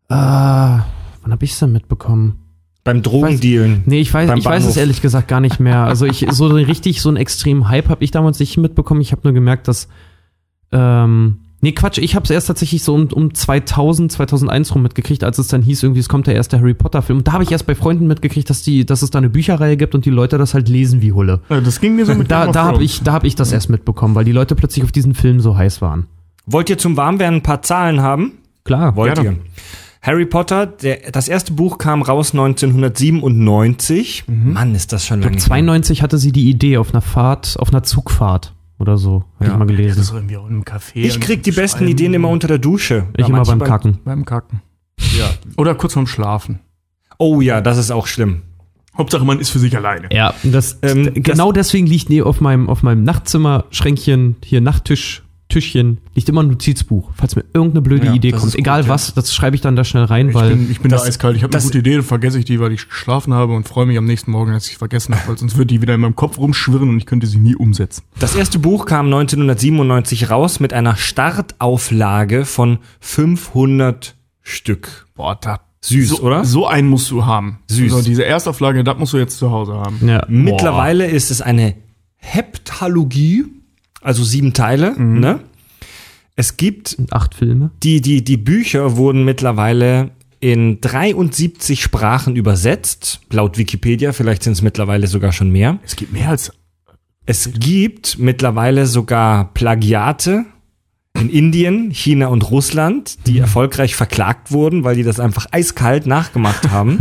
Äh, 0.10 0.16
wann 0.16 0.84
hab 1.32 1.44
ich's 1.44 1.60
denn 1.60 1.72
mitbekommen? 1.72 2.40
Beim 2.90 3.02
Drogendealen. 3.04 3.84
Nee, 3.86 4.02
ich 4.02 4.14
weiß, 4.14 4.32
ich 4.36 4.46
weiß 4.46 4.66
es 4.66 4.78
ehrlich 4.78 5.02
gesagt 5.02 5.28
gar 5.28 5.40
nicht 5.40 5.60
mehr. 5.60 5.84
Also 5.84 6.06
ich 6.06 6.26
so 6.32 6.48
richtig 6.48 7.02
so 7.02 7.10
einen 7.10 7.18
extremen 7.18 7.70
Hype 7.70 7.90
habe 7.90 8.04
ich 8.04 8.12
damals 8.12 8.40
nicht 8.40 8.58
mitbekommen. 8.58 9.02
Ich 9.02 9.12
habe 9.12 9.22
nur 9.24 9.34
gemerkt, 9.34 9.68
dass 9.68 9.88
ähm, 10.72 11.38
nee 11.62 11.72
Quatsch, 11.72 12.00
ich 12.00 12.16
habe 12.16 12.24
es 12.24 12.32
erst 12.32 12.48
tatsächlich 12.48 12.84
so 12.84 12.96
um, 12.96 13.08
um 13.14 13.34
2000, 13.34 14.12
2001 14.12 14.74
rum 14.74 14.82
mitgekriegt, 14.82 15.24
als 15.24 15.38
es 15.38 15.48
dann 15.48 15.62
hieß 15.62 15.84
irgendwie, 15.84 16.00
es 16.00 16.10
kommt 16.10 16.28
der 16.28 16.36
erste 16.36 16.60
Harry 16.60 16.74
Potter 16.74 17.02
Film. 17.02 17.20
Und 17.20 17.28
da 17.28 17.34
habe 17.34 17.44
ich 17.44 17.52
erst 17.52 17.68
bei 17.68 17.76
Freunden 17.76 18.08
mitgekriegt, 18.08 18.50
dass 18.50 18.64
die, 18.64 18.86
dass 18.86 19.02
es 19.02 19.12
da 19.12 19.20
eine 19.20 19.30
Bücherreihe 19.30 19.78
gibt 19.78 19.94
und 19.96 20.06
die 20.06 20.10
Leute 20.10 20.38
das 20.38 20.54
halt 20.54 20.70
lesen 20.70 21.02
wie 21.02 21.12
Hulle. 21.12 21.42
Ja, 21.50 21.62
das 21.62 21.80
ging 21.80 21.96
mir 21.96 22.06
so 22.06 22.16
mit 22.16 22.32
Da, 22.32 22.48
da 22.48 22.66
habe 22.66 22.84
ich, 22.84 23.02
da 23.04 23.14
hab 23.14 23.24
ich 23.24 23.36
das 23.36 23.52
erst 23.52 23.70
mitbekommen, 23.70 24.16
weil 24.16 24.26
die 24.26 24.32
Leute 24.32 24.56
plötzlich 24.56 24.84
auf 24.84 24.92
diesen 24.92 25.14
Film 25.14 25.40
so 25.40 25.58
heiß 25.58 25.82
waren. 25.82 26.08
Wollt 26.46 26.70
ihr 26.70 26.78
zum 26.78 26.98
Warmwerden 26.98 27.40
ein 27.40 27.44
paar 27.44 27.62
Zahlen 27.62 28.02
haben? 28.02 28.34
Klar. 28.64 28.96
Wollt 28.96 29.16
Gerne. 29.16 29.30
ihr? 29.30 29.38
Harry 30.02 30.26
Potter, 30.26 30.66
der, 30.66 31.12
das 31.12 31.28
erste 31.28 31.52
Buch 31.54 31.78
kam 31.78 32.02
raus 32.02 32.32
1997. 32.34 34.24
Mann, 34.28 34.74
ist 34.76 34.94
das 34.94 35.06
schon 35.06 35.20
Ich 35.20 35.26
lange. 35.26 35.38
glaub, 35.38 35.48
92 35.48 36.02
hatte 36.02 36.18
sie 36.18 36.32
die 36.32 36.50
Idee 36.50 36.78
auf 36.78 36.92
einer 36.94 37.02
Fahrt, 37.02 37.58
auf 37.60 37.70
einer 37.70 37.84
Zugfahrt 37.84 38.54
oder 38.78 38.98
so, 38.98 39.26
hatte 39.40 39.48
Ja. 39.50 39.52
ich 39.54 39.60
mal 39.60 39.68
Das 39.68 39.76
gelesen. 39.76 40.02
ist 40.02 40.12
irgendwie 40.14 40.38
auch 40.38 40.48
im 40.50 40.64
Café. 40.64 40.96
Ich 40.96 41.20
krieg 41.20 41.44
die 41.44 41.52
besten 41.52 41.80
Schreiben. 41.80 41.92
Ideen 41.92 42.14
immer 42.14 42.30
unter 42.30 42.48
der 42.48 42.60
Dusche. 42.60 43.08
Ich 43.18 43.28
Ja, 43.28 43.28
immer 43.28 43.44
beim 43.44 43.60
Kacken. 43.60 44.00
beim 44.06 44.24
Kacken. 44.26 44.62
Ja. 45.18 45.30
Oder 45.58 45.76
kurz 45.76 45.94
vorm 45.94 46.08
Schlafen. 46.08 46.60
Oh 47.18 47.42
ja, 47.42 47.60
das 47.60 47.78
ist 47.78 47.92
auch 47.92 48.08
schlimm. 48.08 48.44
Hauptsache, 48.98 49.24
man 49.26 49.40
ist 49.40 49.50
für 49.50 49.60
sich 49.60 49.76
alleine. 49.76 50.08
Ja, 50.12 50.34
das, 50.44 50.80
Ähm, 50.82 51.12
genau 51.16 51.52
deswegen 51.52 51.88
liegt 51.88 52.10
nee, 52.10 52.22
auf 52.22 52.42
meinem, 52.42 52.70
auf 52.70 52.84
meinem 52.84 53.04
Nachtzimmer-Schränkchen, 53.04 54.38
hier 54.44 54.62
Nachttisch, 54.62 55.24
Tischchen, 55.50 55.98
liegt 56.14 56.30
immer 56.30 56.44
ein 56.44 56.48
Notizbuch, 56.48 57.10
falls 57.16 57.36
mir 57.36 57.44
irgendeine 57.54 57.82
blöde 57.82 58.06
Ja, 58.06 58.14
Idee 58.14 58.32
kommt. 58.32 58.44
ist 58.46 58.56
Egal 58.56 58.82
gut, 58.82 58.88
ja. 58.88 58.94
was, 58.94 59.14
das 59.16 59.34
schreibe 59.34 59.56
ich 59.56 59.62
dann 59.62 59.76
da 59.76 59.84
schnell 59.84 60.04
rein, 60.04 60.30
Ich 60.30 60.36
weil 60.36 60.52
bin, 60.52 60.70
ich 60.72 60.80
bin 60.80 60.92
das- 60.92 61.02
da 61.02 61.08
eiskalt. 61.08 61.36
Ich 61.36 61.42
habe 61.44 61.52
eine 61.58 61.64
gute 61.64 61.80
Idee, 61.80 61.94
dann 61.96 62.04
vergesse 62.04 62.38
ich 62.38 62.46
die, 62.46 62.60
weil 62.60 62.72
ich 62.72 62.88
geschlafen 62.88 63.34
habe 63.34 63.54
und 63.56 63.68
freue 63.68 63.88
mich 63.88 63.98
am 63.98 64.06
nächsten 64.06 64.30
Morgen, 64.30 64.52
als 64.52 64.70
ich 64.70 64.78
vergessen 64.78 65.16
habe, 65.16 65.28
weil 65.28 65.38
sonst 65.40 65.58
würde 65.58 65.66
die 65.66 65.82
wieder 65.82 65.96
in 65.96 66.02
meinem 66.02 66.16
Kopf 66.16 66.38
rumschwirren 66.38 66.88
und 66.90 66.98
ich 67.00 67.08
könnte 67.08 67.26
sie 67.26 67.40
nie 67.40 67.56
umsetzen. 67.56 68.04
Das 68.20 68.36
erste 68.36 68.60
Buch 68.60 68.86
kam 68.86 69.08
1997 69.08 70.30
raus 70.30 70.60
mit 70.60 70.72
einer 70.72 70.96
Startauflage 70.96 72.46
von 72.46 72.78
500 73.00 74.16
Stück. 74.44 75.08
Boah, 75.16 75.36
da. 75.42 75.62
Süß, 75.82 76.10
so, 76.10 76.20
oder? 76.20 76.46
So 76.46 76.68
einen 76.68 76.90
musst 76.90 77.10
du 77.10 77.26
haben. 77.26 77.60
Süß. 77.70 77.92
So, 77.92 78.02
diese 78.04 78.24
Erstauflage, 78.26 78.84
das 78.84 78.98
musst 79.00 79.14
du 79.14 79.18
jetzt 79.18 79.38
zu 79.40 79.50
Hause 79.50 79.74
haben. 79.74 79.98
ja, 80.08 80.24
Mittlerweile 80.28 81.08
ist 81.08 81.32
es 81.32 81.42
eine 81.42 81.74
Heptalogie, 82.18 83.46
also 84.02 84.24
sieben 84.24 84.54
Teile. 84.54 85.00
Ne? 85.00 85.42
Es 86.36 86.58
gibt 86.58 86.98
acht 87.12 87.36
Filme. 87.36 87.72
die, 87.84 88.02
die, 88.02 88.24
die 88.24 88.38
Bücher 88.38 88.96
wurden 88.96 89.26
mittlerweile 89.26 90.12
in 90.40 90.80
73 90.80 91.82
Sprachen 91.82 92.36
übersetzt, 92.36 93.22
laut 93.30 93.58
Wikipedia, 93.58 94.14
vielleicht 94.14 94.44
sind 94.44 94.54
es 94.54 94.62
mittlerweile 94.62 95.08
sogar 95.08 95.32
schon 95.32 95.52
mehr. 95.52 95.80
Es 95.84 95.96
gibt 95.96 96.14
mehr 96.14 96.30
als. 96.30 96.54
Es 97.26 97.52
gibt 97.60 98.18
mittlerweile 98.18 98.88
sogar 98.88 99.54
Plagiate 99.54 100.46
in 101.14 101.30
Indien, 101.30 101.92
China 101.92 102.28
und 102.28 102.50
Russland, 102.50 103.18
die 103.28 103.38
erfolgreich 103.38 103.96
verklagt 103.96 104.52
wurden, 104.52 104.84
weil 104.84 104.96
die 104.96 105.04
das 105.04 105.20
einfach 105.20 105.46
eiskalt 105.52 106.08
nachgemacht 106.08 106.72
haben. 106.72 107.00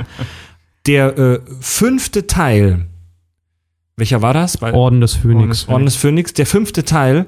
Der 0.86 1.18
äh, 1.18 1.40
fünfte 1.60 2.26
Teil, 2.26 2.86
welcher 4.00 4.22
war 4.22 4.34
das? 4.34 4.56
Bei 4.56 4.72
Orden 4.72 5.00
des 5.00 5.14
Phönix. 5.14 5.68
Orden 5.68 5.84
des 5.84 5.94
Phönix. 5.94 6.32
Der 6.32 6.46
fünfte 6.46 6.84
Teil 6.84 7.26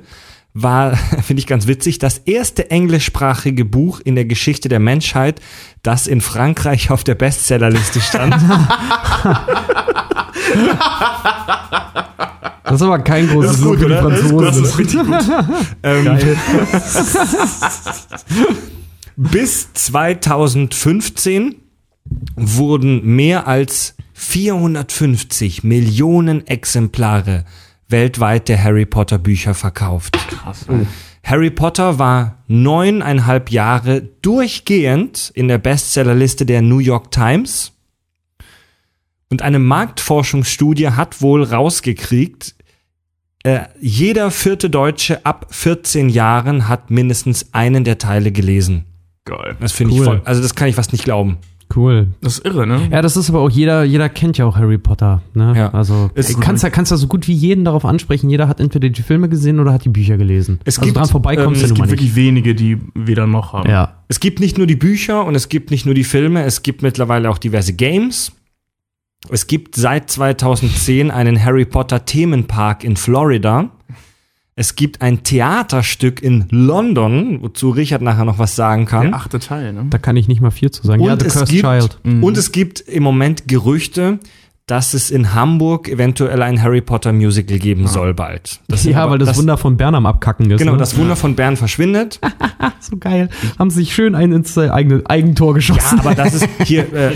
war, 0.54 0.96
finde 1.22 1.40
ich 1.40 1.46
ganz 1.46 1.68
witzig, 1.68 1.98
das 1.98 2.18
erste 2.18 2.70
englischsprachige 2.70 3.64
Buch 3.64 4.00
in 4.00 4.16
der 4.16 4.24
Geschichte 4.24 4.68
der 4.68 4.80
Menschheit, 4.80 5.40
das 5.82 6.08
in 6.08 6.20
Frankreich 6.20 6.90
auf 6.90 7.04
der 7.04 7.14
Bestsellerliste 7.14 8.00
stand. 8.00 8.34
Das 12.64 12.80
ist 12.80 12.86
aber 12.86 13.00
kein 13.00 13.28
großes 13.28 13.60
Lob 13.60 13.78
für 13.78 13.88
die 13.88 13.94
Franzosen. 13.94 14.64
richtig 14.64 15.00
gut. 15.00 15.16
ähm, 15.82 16.18
bis 19.16 19.72
2015 19.74 21.56
wurden 22.36 23.04
mehr 23.16 23.46
als 23.46 23.94
450 24.14 25.64
Millionen 25.64 26.46
Exemplare 26.46 27.44
weltweit 27.88 28.48
der 28.48 28.62
Harry 28.62 28.86
Potter 28.86 29.18
Bücher 29.18 29.54
verkauft. 29.54 30.16
Krass. 30.28 30.66
Harry 31.24 31.50
Potter 31.50 31.98
war 31.98 32.42
neuneinhalb 32.48 33.50
Jahre 33.50 34.02
durchgehend 34.22 35.30
in 35.34 35.48
der 35.48 35.58
Bestsellerliste 35.58 36.46
der 36.46 36.62
New 36.62 36.78
York 36.78 37.10
Times. 37.10 37.72
Und 39.30 39.42
eine 39.42 39.58
Marktforschungsstudie 39.58 40.88
hat 40.90 41.22
wohl 41.22 41.42
rausgekriegt, 41.42 42.54
äh, 43.44 43.60
jeder 43.80 44.30
vierte 44.30 44.70
Deutsche 44.70 45.24
ab 45.26 45.46
14 45.50 46.08
Jahren 46.08 46.68
hat 46.68 46.90
mindestens 46.90 47.52
einen 47.52 47.82
der 47.84 47.98
Teile 47.98 48.30
gelesen. 48.30 48.84
Geil. 49.24 49.56
Das 49.60 49.72
finde 49.72 49.94
ich 49.94 50.00
Cool. 50.00 50.06
voll. 50.06 50.22
Also 50.24 50.42
das 50.42 50.54
kann 50.54 50.68
ich 50.68 50.74
fast 50.76 50.92
nicht 50.92 51.04
glauben. 51.04 51.38
Cool. 51.74 52.08
Das 52.20 52.38
ist 52.38 52.44
irre, 52.44 52.66
ne? 52.66 52.88
Ja, 52.90 53.02
das 53.02 53.16
ist 53.16 53.30
aber 53.30 53.40
auch 53.40 53.50
jeder, 53.50 53.84
jeder 53.84 54.08
kennt 54.08 54.38
ja 54.38 54.44
auch 54.44 54.56
Harry 54.56 54.78
Potter. 54.78 55.22
Ne? 55.34 55.54
Ja. 55.56 55.70
Also 55.72 56.10
Es- 56.14 56.38
kannst 56.40 56.62
ja 56.62 56.70
kannst 56.70 56.90
ja 56.90 56.96
so 56.96 57.06
gut 57.06 57.28
wie 57.28 57.32
jeden 57.32 57.64
darauf 57.64 57.84
ansprechen. 57.84 58.28
Jeder 58.30 58.48
hat 58.48 58.60
entweder 58.60 58.88
die 58.88 59.02
Filme 59.02 59.28
gesehen 59.28 59.60
oder 59.60 59.72
hat 59.72 59.84
die 59.84 59.88
Bücher 59.88 60.16
gelesen. 60.16 60.58
Es 60.64 60.78
also 60.78 60.86
gibt, 60.86 60.96
dran 60.98 61.08
vorbeikommst 61.08 61.60
ähm, 61.60 61.64
Es 61.64 61.74
gibt 61.74 61.80
nicht. 61.86 61.90
wirklich 61.90 62.14
wenige, 62.14 62.54
die 62.54 62.78
weder 62.94 63.26
noch 63.26 63.52
haben. 63.52 63.68
Ja. 63.70 64.02
Es 64.08 64.20
gibt 64.20 64.40
nicht 64.40 64.58
nur 64.58 64.66
die 64.66 64.76
Bücher 64.76 65.24
und 65.24 65.34
es 65.34 65.48
gibt 65.48 65.70
nicht 65.70 65.86
nur 65.86 65.94
die 65.94 66.04
Filme, 66.04 66.42
es 66.44 66.62
gibt 66.62 66.82
mittlerweile 66.82 67.30
auch 67.30 67.38
diverse 67.38 67.72
Games. 67.72 68.32
Es 69.28 69.46
gibt 69.46 69.76
seit 69.76 70.10
2010 70.10 71.10
einen 71.12 71.42
Harry 71.44 71.64
Potter 71.64 72.04
Themenpark 72.04 72.82
in 72.84 72.96
Florida. 72.96 73.70
Es 74.54 74.76
gibt 74.76 75.00
ein 75.00 75.22
Theaterstück 75.22 76.22
in 76.22 76.46
London, 76.50 77.40
wozu 77.40 77.70
Richard 77.70 78.02
nachher 78.02 78.26
noch 78.26 78.38
was 78.38 78.54
sagen 78.54 78.84
kann. 78.84 79.06
Der 79.08 79.14
achte 79.16 79.38
Teil, 79.38 79.72
ne? 79.72 79.86
Da 79.88 79.96
kann 79.96 80.16
ich 80.16 80.28
nicht 80.28 80.42
mal 80.42 80.50
viel 80.50 80.70
zu 80.70 80.86
sagen. 80.86 81.02
ja, 81.02 81.14
Und 81.14 81.20
The 81.22 81.26
es, 81.26 81.32
Cursed 81.34 81.48
gibt, 81.48 81.62
Child. 81.66 81.98
und 82.04 82.36
es 82.36 82.52
gibt 82.52 82.80
im 82.80 83.02
Moment 83.02 83.48
Gerüchte, 83.48 84.18
dass 84.72 84.94
es 84.94 85.10
in 85.10 85.34
Hamburg 85.34 85.86
eventuell 85.86 86.40
ein 86.40 86.62
Harry 86.62 86.80
Potter 86.80 87.12
Musical 87.12 87.58
geben 87.58 87.86
soll 87.86 88.14
bald. 88.14 88.58
Das 88.68 88.84
ja, 88.84 89.02
aber- 89.02 89.12
weil 89.12 89.18
das, 89.18 89.36
Wunder 89.36 89.58
von 89.58 89.76
Bern 89.76 89.94
am 89.94 90.06
Abkacken 90.06 90.50
ist. 90.50 90.60
Genau, 90.60 90.72
ne? 90.72 90.78
das 90.78 90.96
Wunder 90.96 91.14
von 91.14 91.36
Bern 91.36 91.58
verschwindet. 91.58 92.18
so 92.80 92.96
geil. 92.96 93.28
Haben 93.58 93.68
sich 93.68 93.94
schön 93.94 94.14
ein 94.14 94.32
ins 94.32 94.56
äh, 94.56 94.70
eigene 94.70 95.02
Eigentor 95.04 95.52
geschossen. 95.52 95.98
Ja, 95.98 96.00
aber 96.02 96.14
das 96.14 96.32
ist 96.32 96.48
hier, 96.64 96.90
äh, 96.94 97.12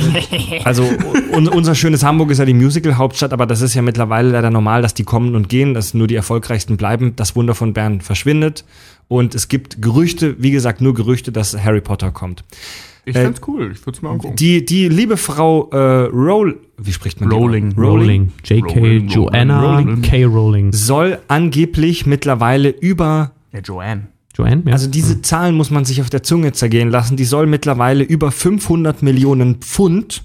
also 0.65 0.87
un, 1.33 1.49
unser 1.49 1.75
schönes 1.75 2.05
Hamburg 2.05 2.31
ist 2.31 2.37
ja 2.37 2.45
die 2.45 2.53
Musical-Hauptstadt, 2.53 3.33
aber 3.33 3.47
das 3.47 3.63
ist 3.63 3.73
ja 3.73 3.81
mittlerweile 3.81 4.29
leider 4.29 4.51
normal, 4.51 4.83
dass 4.83 4.93
die 4.93 5.05
kommen 5.05 5.35
und 5.35 5.49
gehen, 5.49 5.73
dass 5.73 5.95
nur 5.95 6.09
die 6.09 6.15
erfolgreichsten 6.15 6.77
bleiben. 6.77 7.17
Das 7.17 7.37
Wunder 7.37 7.55
von 7.55 7.73
Bern 7.73 8.03
verschwindet. 8.03 8.67
Und 9.09 9.35
es 9.35 9.49
gibt 9.49 9.81
Gerüchte, 9.81 10.37
wie 10.43 10.51
gesagt, 10.51 10.83
nur 10.83 10.93
Gerüchte, 10.93 11.33
dass 11.33 11.57
Harry 11.57 11.81
Potter 11.81 12.11
kommt. 12.11 12.45
Ich 13.09 13.17
Äh, 13.17 13.23
find's 13.25 13.41
cool. 13.47 13.71
Ich 13.73 13.87
würde 13.87 13.97
es 13.97 14.03
mir 14.03 14.11
angucken. 14.11 14.37
Die, 14.37 14.65
die 14.67 14.89
liebe 14.89 15.17
Frau 15.17 15.71
äh, 15.71 15.77
Roll, 16.09 16.59
wie 16.77 16.93
spricht 16.93 17.21
man 17.21 17.31
die? 17.31 17.37
Rowling. 17.37 17.73
Rowling. 17.79 18.33
J.K. 18.45 18.79
Rowling, 18.79 19.09
Joanna 19.09 19.61
Rowling. 19.63 20.03
K. 20.03 20.25
Rowling. 20.25 20.73
Soll 20.73 21.19
angeblich 21.29 22.05
mittlerweile 22.05 22.69
über 22.69 23.31
Ja, 23.53 23.61
Joanne. 23.61 24.09
Joanne? 24.35 24.65
Ja. 24.67 24.73
Also 24.73 24.91
diese 24.91 25.23
Zahlen 25.23 25.55
muss 25.57 25.71
man 25.71 25.85
sich 25.87 26.03
auf 26.03 26.11
der 26.11 26.23
Zunge 26.23 26.53
zergehen 26.53 26.91
lassen. 26.91 27.17
Die 27.17 27.25
soll 27.25 27.47
mittlerweile 27.47 28.03
über 28.05 28.31
500 28.33 29.03
Millionen 29.03 29.57
Pfund 29.63 30.25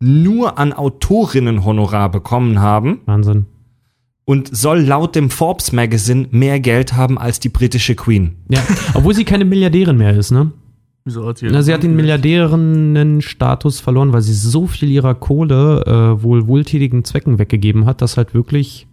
nur 0.00 0.58
an 0.58 0.72
Autorinnenhonorar 0.72 2.10
bekommen 2.10 2.60
haben 2.60 3.00
Wahnsinn. 3.06 3.46
und 4.24 4.48
soll 4.56 4.80
laut 4.80 5.14
dem 5.14 5.30
Forbes 5.30 5.70
Magazine 5.72 6.26
mehr 6.32 6.58
Geld 6.58 6.94
haben 6.94 7.18
als 7.18 7.38
die 7.38 7.50
britische 7.50 7.94
Queen. 7.94 8.36
Ja, 8.48 8.60
obwohl 8.94 9.14
sie 9.14 9.24
keine 9.24 9.44
Milliardärin 9.44 9.96
mehr 9.96 10.16
ist, 10.16 10.30
ne? 10.32 10.50
Wieso 11.04 11.26
hat 11.26 11.38
sie 11.38 11.48
Na, 11.50 11.62
sie 11.62 11.74
hat 11.74 11.82
den 11.82 11.96
Milliardärinnen-Status 11.96 13.80
verloren, 13.80 14.12
weil 14.12 14.22
sie 14.22 14.34
so 14.34 14.66
viel 14.66 14.90
ihrer 14.90 15.14
Kohle 15.14 15.82
äh, 15.84 16.22
wohl 16.22 16.46
wohltätigen 16.46 17.04
Zwecken 17.04 17.38
weggegeben 17.38 17.86
hat, 17.86 18.02
dass 18.02 18.16
halt 18.16 18.34
wirklich 18.34 18.86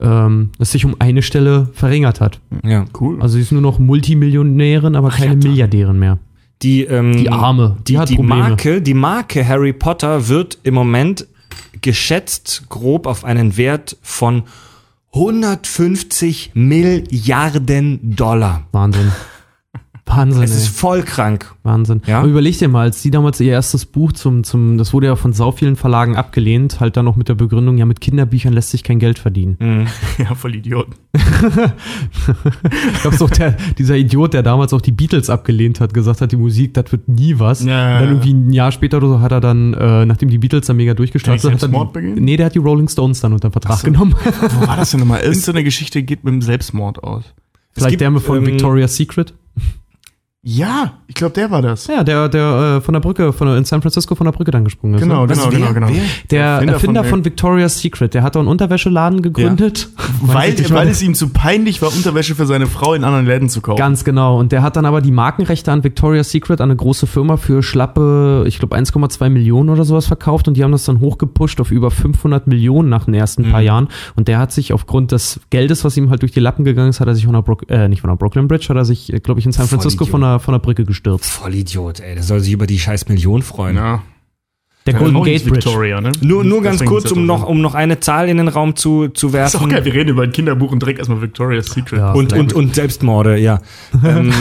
ähm, 0.00 0.50
es 0.58 0.72
sich 0.72 0.84
um 0.84 0.96
eine 0.98 1.22
Stelle 1.22 1.68
verringert 1.72 2.20
hat. 2.20 2.40
Ja. 2.64 2.86
Cool. 2.98 3.20
Also 3.20 3.34
sie 3.36 3.42
ist 3.42 3.52
nur 3.52 3.60
noch 3.60 3.78
Multimillionärin, 3.78 4.96
aber 4.96 5.10
keine 5.10 5.36
Milliardärin 5.36 5.98
mehr. 5.98 6.18
Die, 6.62 6.84
ähm, 6.84 7.16
Die 7.18 7.28
Arme, 7.28 7.76
die 7.80 7.92
die, 7.92 7.98
hat 7.98 8.08
die 8.08 8.16
Probleme. 8.16 8.40
Marke, 8.40 8.80
die 8.80 8.94
Marke 8.94 9.46
Harry 9.46 9.74
Potter 9.74 10.28
wird 10.28 10.58
im 10.62 10.74
Moment 10.74 11.26
geschätzt 11.82 12.64
grob 12.70 13.06
auf 13.06 13.24
einen 13.24 13.58
Wert 13.58 13.98
von 14.00 14.44
150 15.12 16.52
Milliarden 16.54 18.16
Dollar. 18.16 18.64
Wahnsinn. 18.72 19.12
Wahnsinn, 20.08 20.44
Es 20.44 20.52
ist 20.52 20.68
ey. 20.68 20.72
voll 20.72 21.02
krank. 21.02 21.54
Wahnsinn. 21.64 22.00
Ja? 22.06 22.20
Aber 22.20 22.28
überleg 22.28 22.56
dir 22.58 22.68
mal, 22.68 22.82
als 22.82 23.02
die 23.02 23.10
damals 23.10 23.40
ihr 23.40 23.50
erstes 23.50 23.84
Buch 23.84 24.12
zum, 24.12 24.44
zum, 24.44 24.78
das 24.78 24.92
wurde 24.92 25.08
ja 25.08 25.16
von 25.16 25.32
sau 25.32 25.50
vielen 25.50 25.74
Verlagen 25.74 26.16
abgelehnt, 26.16 26.78
halt 26.78 26.96
dann 26.96 27.04
noch 27.04 27.16
mit 27.16 27.28
der 27.28 27.34
Begründung, 27.34 27.76
ja, 27.76 27.86
mit 27.86 28.00
Kinderbüchern 28.00 28.52
lässt 28.52 28.70
sich 28.70 28.84
kein 28.84 29.00
Geld 29.00 29.18
verdienen. 29.18 29.56
ja, 30.18 30.34
voll 30.36 30.54
Idioten. 30.54 30.94
Ich 31.12 33.00
glaube, 33.02 33.24
auch 33.24 33.30
der, 33.30 33.56
dieser 33.78 33.96
Idiot, 33.96 34.32
der 34.34 34.42
damals 34.44 34.72
auch 34.72 34.80
die 34.80 34.92
Beatles 34.92 35.28
abgelehnt 35.28 35.80
hat, 35.80 35.92
gesagt 35.92 36.20
hat, 36.20 36.30
die 36.30 36.36
Musik, 36.36 36.74
das 36.74 36.92
wird 36.92 37.08
nie 37.08 37.38
was. 37.38 37.64
Ja, 37.64 37.96
Und 37.96 38.02
dann 38.02 38.08
irgendwie 38.10 38.32
ein 38.32 38.52
Jahr 38.52 38.70
später 38.70 38.98
oder 38.98 39.08
so 39.08 39.20
hat 39.20 39.32
er 39.32 39.40
dann, 39.40 39.74
äh, 39.74 40.06
nachdem 40.06 40.28
die 40.28 40.38
Beatles 40.38 40.66
dann 40.66 40.76
mega 40.76 40.94
durchgestartet 40.94 41.40
ich 41.42 41.44
hat, 41.46 41.54
er 41.54 41.58
Selbstmord 41.58 41.92
begehen? 41.92 42.14
Nee, 42.14 42.36
der 42.36 42.46
hat 42.46 42.54
die 42.54 42.60
Rolling 42.60 42.88
Stones 42.88 43.20
dann 43.20 43.32
unter 43.32 43.50
Vertrag 43.50 43.78
so. 43.78 43.86
genommen. 43.86 44.14
Wo 44.60 44.66
war 44.68 44.76
das 44.76 44.92
denn 44.92 45.00
nochmal? 45.00 45.20
Irgendeine 45.24 45.64
Geschichte 45.64 46.02
geht 46.04 46.22
mit 46.22 46.32
dem 46.32 46.42
Selbstmord 46.42 47.02
aus. 47.02 47.24
Vielleicht 47.72 47.98
gibt, 47.98 48.00
der 48.00 48.20
von 48.20 48.38
ähm, 48.38 48.46
Victoria's 48.46 48.96
Secret. 48.96 49.34
Ja, 50.48 50.92
ich 51.08 51.16
glaube, 51.16 51.34
der 51.34 51.50
war 51.50 51.60
das. 51.60 51.88
Ja, 51.88 52.04
der, 52.04 52.28
der 52.28 52.76
äh, 52.76 52.80
von 52.80 52.92
der 52.92 53.00
Brücke, 53.00 53.32
von 53.32 53.48
der, 53.48 53.56
in 53.56 53.64
San 53.64 53.82
Francisco 53.82 54.14
von 54.14 54.26
der 54.26 54.32
Brücke 54.32 54.52
dann 54.52 54.62
gesprungen 54.62 54.94
ist. 54.94 55.00
Genau, 55.00 55.26
ne? 55.26 55.34
genau, 55.34 55.46
Was, 55.46 55.50
wer? 55.50 55.58
genau, 55.58 55.72
genau. 55.72 55.88
Wer? 55.88 56.02
Der 56.30 56.44
Erfinder 56.44 56.72
Erfinder, 56.74 57.02
von 57.02 57.10
von, 57.10 57.24
Victoria's 57.24 57.80
Secret, 57.80 58.14
der 58.14 58.22
hat 58.22 58.36
doch 58.36 58.40
einen 58.40 58.48
Unterwäscheladen 58.48 59.22
gegründet. 59.22 59.88
Weil, 60.22 60.52
Weiß 60.52 60.60
ich 60.60 60.72
weil 60.72 60.86
nicht, 60.86 60.94
es 60.94 61.02
ihm 61.02 61.14
zu 61.14 61.30
peinlich 61.30 61.82
war, 61.82 61.88
Unterwäsche 61.92 62.36
für 62.36 62.46
seine 62.46 62.68
Frau 62.68 62.94
in 62.94 63.02
anderen 63.02 63.26
Läden 63.26 63.48
zu 63.48 63.60
kaufen. 63.60 63.76
Ganz 63.76 64.04
genau. 64.04 64.38
Und 64.38 64.52
der 64.52 64.62
hat 64.62 64.76
dann 64.76 64.86
aber 64.86 65.00
die 65.00 65.10
Markenrechte 65.10 65.72
an 65.72 65.82
Victoria's 65.82 66.30
Secret 66.30 66.60
an 66.60 66.70
eine 66.70 66.76
große 66.76 67.08
Firma 67.08 67.36
für 67.36 67.62
schlappe, 67.64 68.44
ich 68.46 68.60
glaube 68.60 68.76
1,2 68.76 69.28
Millionen 69.28 69.68
oder 69.68 69.84
sowas 69.84 70.06
verkauft 70.06 70.46
und 70.46 70.56
die 70.56 70.62
haben 70.62 70.72
das 70.72 70.84
dann 70.84 71.00
hochgepusht 71.00 71.60
auf 71.60 71.72
über 71.72 71.90
500 71.90 72.46
Millionen 72.46 72.88
nach 72.88 73.06
den 73.06 73.14
ersten 73.14 73.48
Mhm. 73.48 73.50
paar 73.50 73.62
Jahren. 73.62 73.88
Und 74.14 74.28
der 74.28 74.38
hat 74.38 74.52
sich 74.52 74.72
aufgrund 74.72 75.10
des 75.10 75.40
Geldes, 75.50 75.84
was 75.84 75.96
ihm 75.96 76.08
halt 76.10 76.22
durch 76.22 76.32
die 76.32 76.40
Lappen 76.40 76.64
gegangen 76.64 76.90
ist, 76.90 77.00
hat 77.00 77.08
er 77.08 77.14
sich 77.16 77.24
von 77.24 77.34
der 77.34 77.42
Brook, 77.42 77.68
äh, 77.68 77.88
nicht 77.88 78.00
von 78.00 78.10
der 78.10 78.16
Brooklyn 78.16 78.46
Bridge, 78.46 78.66
hat 78.68 78.76
er 78.76 78.84
sich, 78.84 79.12
glaube 79.24 79.40
ich, 79.40 79.46
in 79.46 79.52
San 79.52 79.66
Francisco 79.66 80.04
von 80.04 80.20
der, 80.20 80.35
von 80.40 80.52
der 80.52 80.58
Brücke 80.58 80.84
gestürzt. 80.84 81.30
Vollidiot, 81.30 82.00
ey. 82.00 82.14
Der 82.14 82.22
soll 82.22 82.40
sich 82.40 82.52
über 82.52 82.66
die 82.66 82.78
scheiß 82.78 83.08
Million 83.08 83.42
freuen. 83.42 83.76
Ja. 83.76 84.02
Der 84.86 84.94
Ja, 84.94 85.00
Golden 85.00 85.22
Gate 85.24 85.42
Bridge. 85.44 85.56
Victoria, 85.56 86.00
ne? 86.00 86.12
Nur, 86.20 86.44
nur 86.44 86.62
ganz 86.62 86.84
kurz, 86.84 87.10
um 87.10 87.26
noch, 87.26 87.46
um 87.46 87.60
noch 87.60 87.74
eine 87.74 87.98
Zahl 87.98 88.28
in 88.28 88.36
den 88.36 88.46
Raum 88.46 88.76
zu, 88.76 89.08
zu 89.08 89.30
Das 89.30 89.50
ist 89.50 89.56
auch 89.56 89.62
werfen. 89.62 89.70
geil, 89.70 89.84
wir 89.84 89.94
reden 89.94 90.10
über 90.10 90.22
ein 90.22 90.30
Kinderbuch 90.30 90.70
und 90.70 90.80
direkt 90.80 91.00
erstmal 91.00 91.20
Victoria's 91.20 91.66
Secret. 91.66 91.98
Ja. 91.98 92.12
Und, 92.12 92.32
und, 92.32 92.52
und 92.52 92.74
Selbstmorde, 92.74 93.36
ja. 93.38 93.60
ähm, 94.04 94.32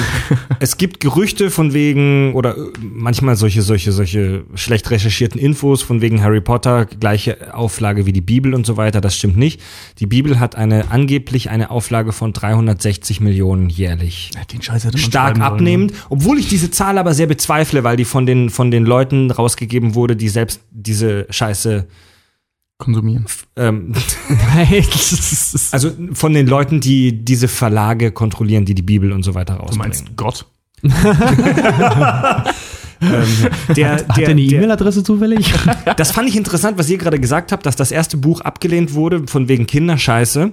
es 0.59 0.77
gibt 0.77 0.99
Gerüchte 0.99 1.49
von 1.49 1.73
wegen, 1.73 2.33
oder 2.35 2.55
äh, 2.57 2.61
manchmal 2.79 3.35
solche, 3.35 3.63
solche, 3.63 3.91
solche 3.91 4.43
schlecht 4.53 4.91
recherchierten 4.91 5.41
Infos 5.41 5.81
von 5.81 6.01
wegen 6.01 6.21
Harry 6.21 6.41
Potter, 6.41 6.85
gleiche 6.85 7.55
Auflage 7.55 8.05
wie 8.05 8.13
die 8.13 8.21
Bibel 8.21 8.53
und 8.53 8.67
so 8.67 8.77
weiter. 8.77 9.01
Das 9.01 9.15
stimmt 9.15 9.37
nicht. 9.37 9.59
Die 9.99 10.05
Bibel 10.05 10.39
hat 10.39 10.55
eine 10.55 10.91
angeblich 10.91 11.49
eine 11.49 11.71
Auflage 11.71 12.11
von 12.11 12.33
360 12.33 13.19
Millionen 13.19 13.69
jährlich. 13.69 14.29
Ja, 14.35 14.43
Den 14.45 14.61
Scheiß 14.61 14.85
hätte 14.85 14.97
man 14.97 15.05
Stark 15.05 15.37
ne? 15.37 15.45
abnehmend, 15.45 15.93
obwohl 16.09 16.37
ich 16.37 16.47
diese 16.49 16.69
Zahl 16.69 16.99
aber 16.99 17.15
sehr 17.15 17.27
bezweifle, 17.27 17.83
weil 17.83 17.97
die 17.97 18.05
von 18.05 18.27
den, 18.27 18.51
von 18.51 18.69
den 18.69 18.85
Leuten 18.85 19.31
rausgegeben 19.31 19.95
wurde, 19.95 20.15
die 20.15 20.29
selbst 20.35 20.61
diese 20.69 21.25
Scheiße, 21.31 21.87
Konsumieren. 22.77 23.25
ähm, 23.55 23.93
Nein, 24.27 24.85
also 25.71 25.91
von 26.11 26.33
den 26.33 26.45
Leuten, 26.45 26.81
die 26.81 27.23
diese 27.23 27.47
Verlage 27.47 28.11
kontrollieren, 28.11 28.65
die 28.65 28.75
die 28.75 28.81
Bibel 28.81 29.13
und 29.13 29.23
so 29.23 29.33
weiter 29.33 29.55
Du 29.55 29.61
rausbringen. 29.61 29.87
meinst 29.87 30.17
Gott? 30.17 30.45
ähm, 30.83 30.91
der, 33.75 33.93
Hat 33.93 34.09
er 34.09 34.15
der, 34.15 34.27
eine 34.27 34.35
der, 34.45 34.57
E-Mail-Adresse 34.57 35.03
zufällig? 35.03 35.53
das 35.97 36.11
fand 36.11 36.27
ich 36.27 36.35
interessant, 36.35 36.77
was 36.77 36.89
ihr 36.89 36.97
gerade 36.97 37.19
gesagt 37.19 37.53
habt, 37.53 37.65
dass 37.65 37.77
das 37.77 37.91
erste 37.91 38.17
Buch 38.17 38.41
abgelehnt 38.41 38.93
wurde 38.93 39.25
von 39.27 39.47
wegen 39.47 39.65
Kinderscheiße. 39.67 40.51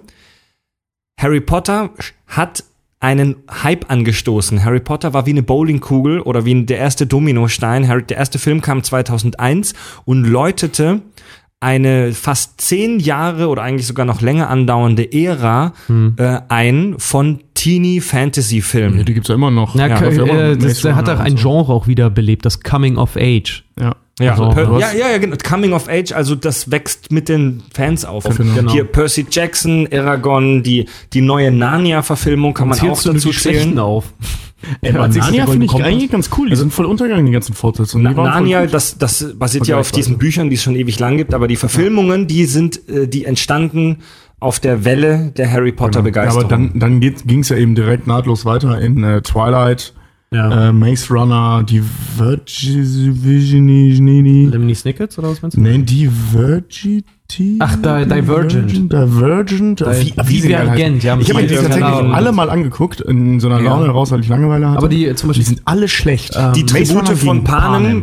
Harry 1.19 1.41
Potter 1.41 1.91
hat 2.29 2.62
einen 3.02 3.37
Hype 3.50 3.90
angestoßen. 3.90 4.64
Harry 4.64 4.78
Potter 4.78 5.12
war 5.12 5.26
wie 5.26 5.30
eine 5.30 5.42
Bowlingkugel 5.42 6.21
oder 6.21 6.44
wie 6.44 6.64
der 6.64 6.78
erste 6.78 7.04
Dominostein. 7.04 7.88
Harry, 7.88 8.04
der 8.04 8.16
erste 8.16 8.38
Film 8.38 8.61
kam 8.61 8.85
2001 8.85 9.75
und 10.04 10.25
läutete 10.25 11.02
eine 11.59 12.12
fast 12.12 12.61
zehn 12.61 13.00
Jahre 13.00 13.49
oder 13.49 13.62
eigentlich 13.62 13.87
sogar 13.87 14.06
noch 14.06 14.21
länger 14.21 14.50
andauernde 14.50 15.12
Ära 15.12 15.75
äh, 16.16 16.40
ein 16.49 16.94
von 16.99 17.40
Teenie-Fantasy-Filmen. 17.54 18.99
Ja, 18.99 19.04
die 19.04 19.14
gibt's 19.14 19.28
ja 19.28 19.35
immer 19.35 19.50
noch. 19.50 19.75
Ja, 19.75 19.88
ja 19.88 19.97
immer 19.99 20.32
äh, 20.32 20.56
das, 20.56 20.80
der 20.82 20.97
hat 20.97 21.09
auch 21.09 21.21
ein 21.21 21.37
so. 21.37 21.49
Genre 21.49 21.73
auch 21.73 21.87
wieder 21.88 22.09
belebt, 22.09 22.44
das 22.44 22.61
Coming 22.61 22.99
of 22.99 23.16
Age. 23.16 23.64
Ja. 23.78 23.97
Ja, 24.21 24.33
Also, 24.33 24.50
per 24.50 24.66
du 24.66 24.78
ja, 24.78 24.92
ja, 24.92 25.11
ja, 25.11 25.19
genau. 25.19 25.37
Coming 25.42 25.73
of 25.73 25.88
Age, 25.88 26.12
also 26.12 26.35
das 26.35 26.71
wächst 26.71 27.11
mit 27.11 27.28
den 27.28 27.62
Fans 27.75 28.04
auf. 28.04 28.25
Genau. 28.25 28.54
Genau. 28.54 28.73
Hier 28.73 28.85
Percy 28.85 29.26
Jackson, 29.31 29.88
Aragon, 29.92 30.62
die, 30.62 30.87
die 31.12 31.23
neue 31.23 31.50
Narnia-Verfilmung 31.50 32.52
kann 32.54 32.69
man 32.69 32.78
auch 32.81 33.02
dazu 33.02 33.31
zählen. 33.31 33.78
auf. 33.78 34.12
Ey, 34.81 34.92
nächstes 34.92 35.16
Narnia 35.16 35.47
finde 35.47 35.66
ich 35.66 35.75
eigentlich 35.75 36.11
ganz 36.11 36.31
cool. 36.38 36.49
Die 36.50 36.57
sind 36.57 36.73
voll 36.73 36.87
untergegangen, 36.87 37.26
die 37.26 37.33
ganzen 37.33 37.54
Fortsetzungen. 37.54 38.12
Na, 38.14 38.23
Narnia, 38.23 38.66
das, 38.66 38.97
das 38.97 39.35
basiert 39.37 39.66
ja 39.66 39.78
auf 39.78 39.90
diesen 39.90 40.19
Büchern, 40.19 40.50
die 40.50 40.57
es 40.57 40.62
schon 40.62 40.76
ewig 40.76 40.99
lang 41.00 41.16
gibt, 41.16 41.35
aber 41.35 41.49
die 41.49 41.57
Verfilmungen, 41.57 42.26
die 42.28 42.45
sind, 42.45 42.88
äh, 42.88 43.09
die 43.09 43.25
entstanden 43.25 43.99
auf 44.38 44.61
der 44.61 44.85
Welle 44.85 45.33
der 45.37 45.50
Harry 45.50 45.73
Potter 45.73 46.00
Ja, 46.00 46.02
Begeisterung. 46.02 46.45
aber 46.45 46.50
dann, 46.50 46.78
dann 46.78 47.00
ging 47.00 47.40
es 47.40 47.49
ja 47.49 47.57
eben 47.57 47.75
direkt 47.75 48.07
nahtlos 48.07 48.45
weiter 48.45 48.81
in 48.81 49.02
äh, 49.02 49.23
Twilight, 49.23 49.95
Ja. 50.33 50.69
äh, 50.69 50.73
Maze 50.73 51.12
Runner, 51.12 51.62
Divergent, 51.62 52.51
Lemony 54.53 54.75
Snickets 54.75 55.19
oder 55.19 55.31
was 55.31 55.43
meinst 55.43 55.57
du? 55.57 55.61
Nein, 55.61 55.85
Divergity. 55.85 57.57
Ach, 57.61 57.77
Di- 57.77 58.07
Divergent. 58.09 58.93
Divergent. 58.93 59.81
Di- 59.81 59.85
Wie- 59.85 60.15
wie 60.29 60.41
Divergent, 60.43 60.71
heißen. 60.71 61.01
ja, 61.01 61.19
Ich 61.19 61.31
habe 61.31 61.43
mir 61.43 61.49
die 61.49 61.55
Divergent. 61.55 61.81
tatsächlich 61.81 62.15
alle 62.15 62.33
mal 62.33 62.51
angeguckt, 62.51 63.01
in 63.01 63.41
so 63.41 63.49
einer 63.49 63.61
Laune 63.61 63.89
raus, 63.89 64.11
weil 64.11 64.21
ich 64.21 64.29
Langeweile 64.29 64.69
hatte. 64.69 64.79
Aber 64.79 64.89
die 64.89 65.07
zum 65.15 65.29
die 65.29 65.29
Beispiel 65.29 65.47
sind 65.47 65.62
alle 65.65 65.89
schlecht. 65.89 66.35
Ähm, 66.37 66.53
die 66.55 66.67
Tribute 66.67 67.09
von 67.11 67.45
Panem, 67.45 67.47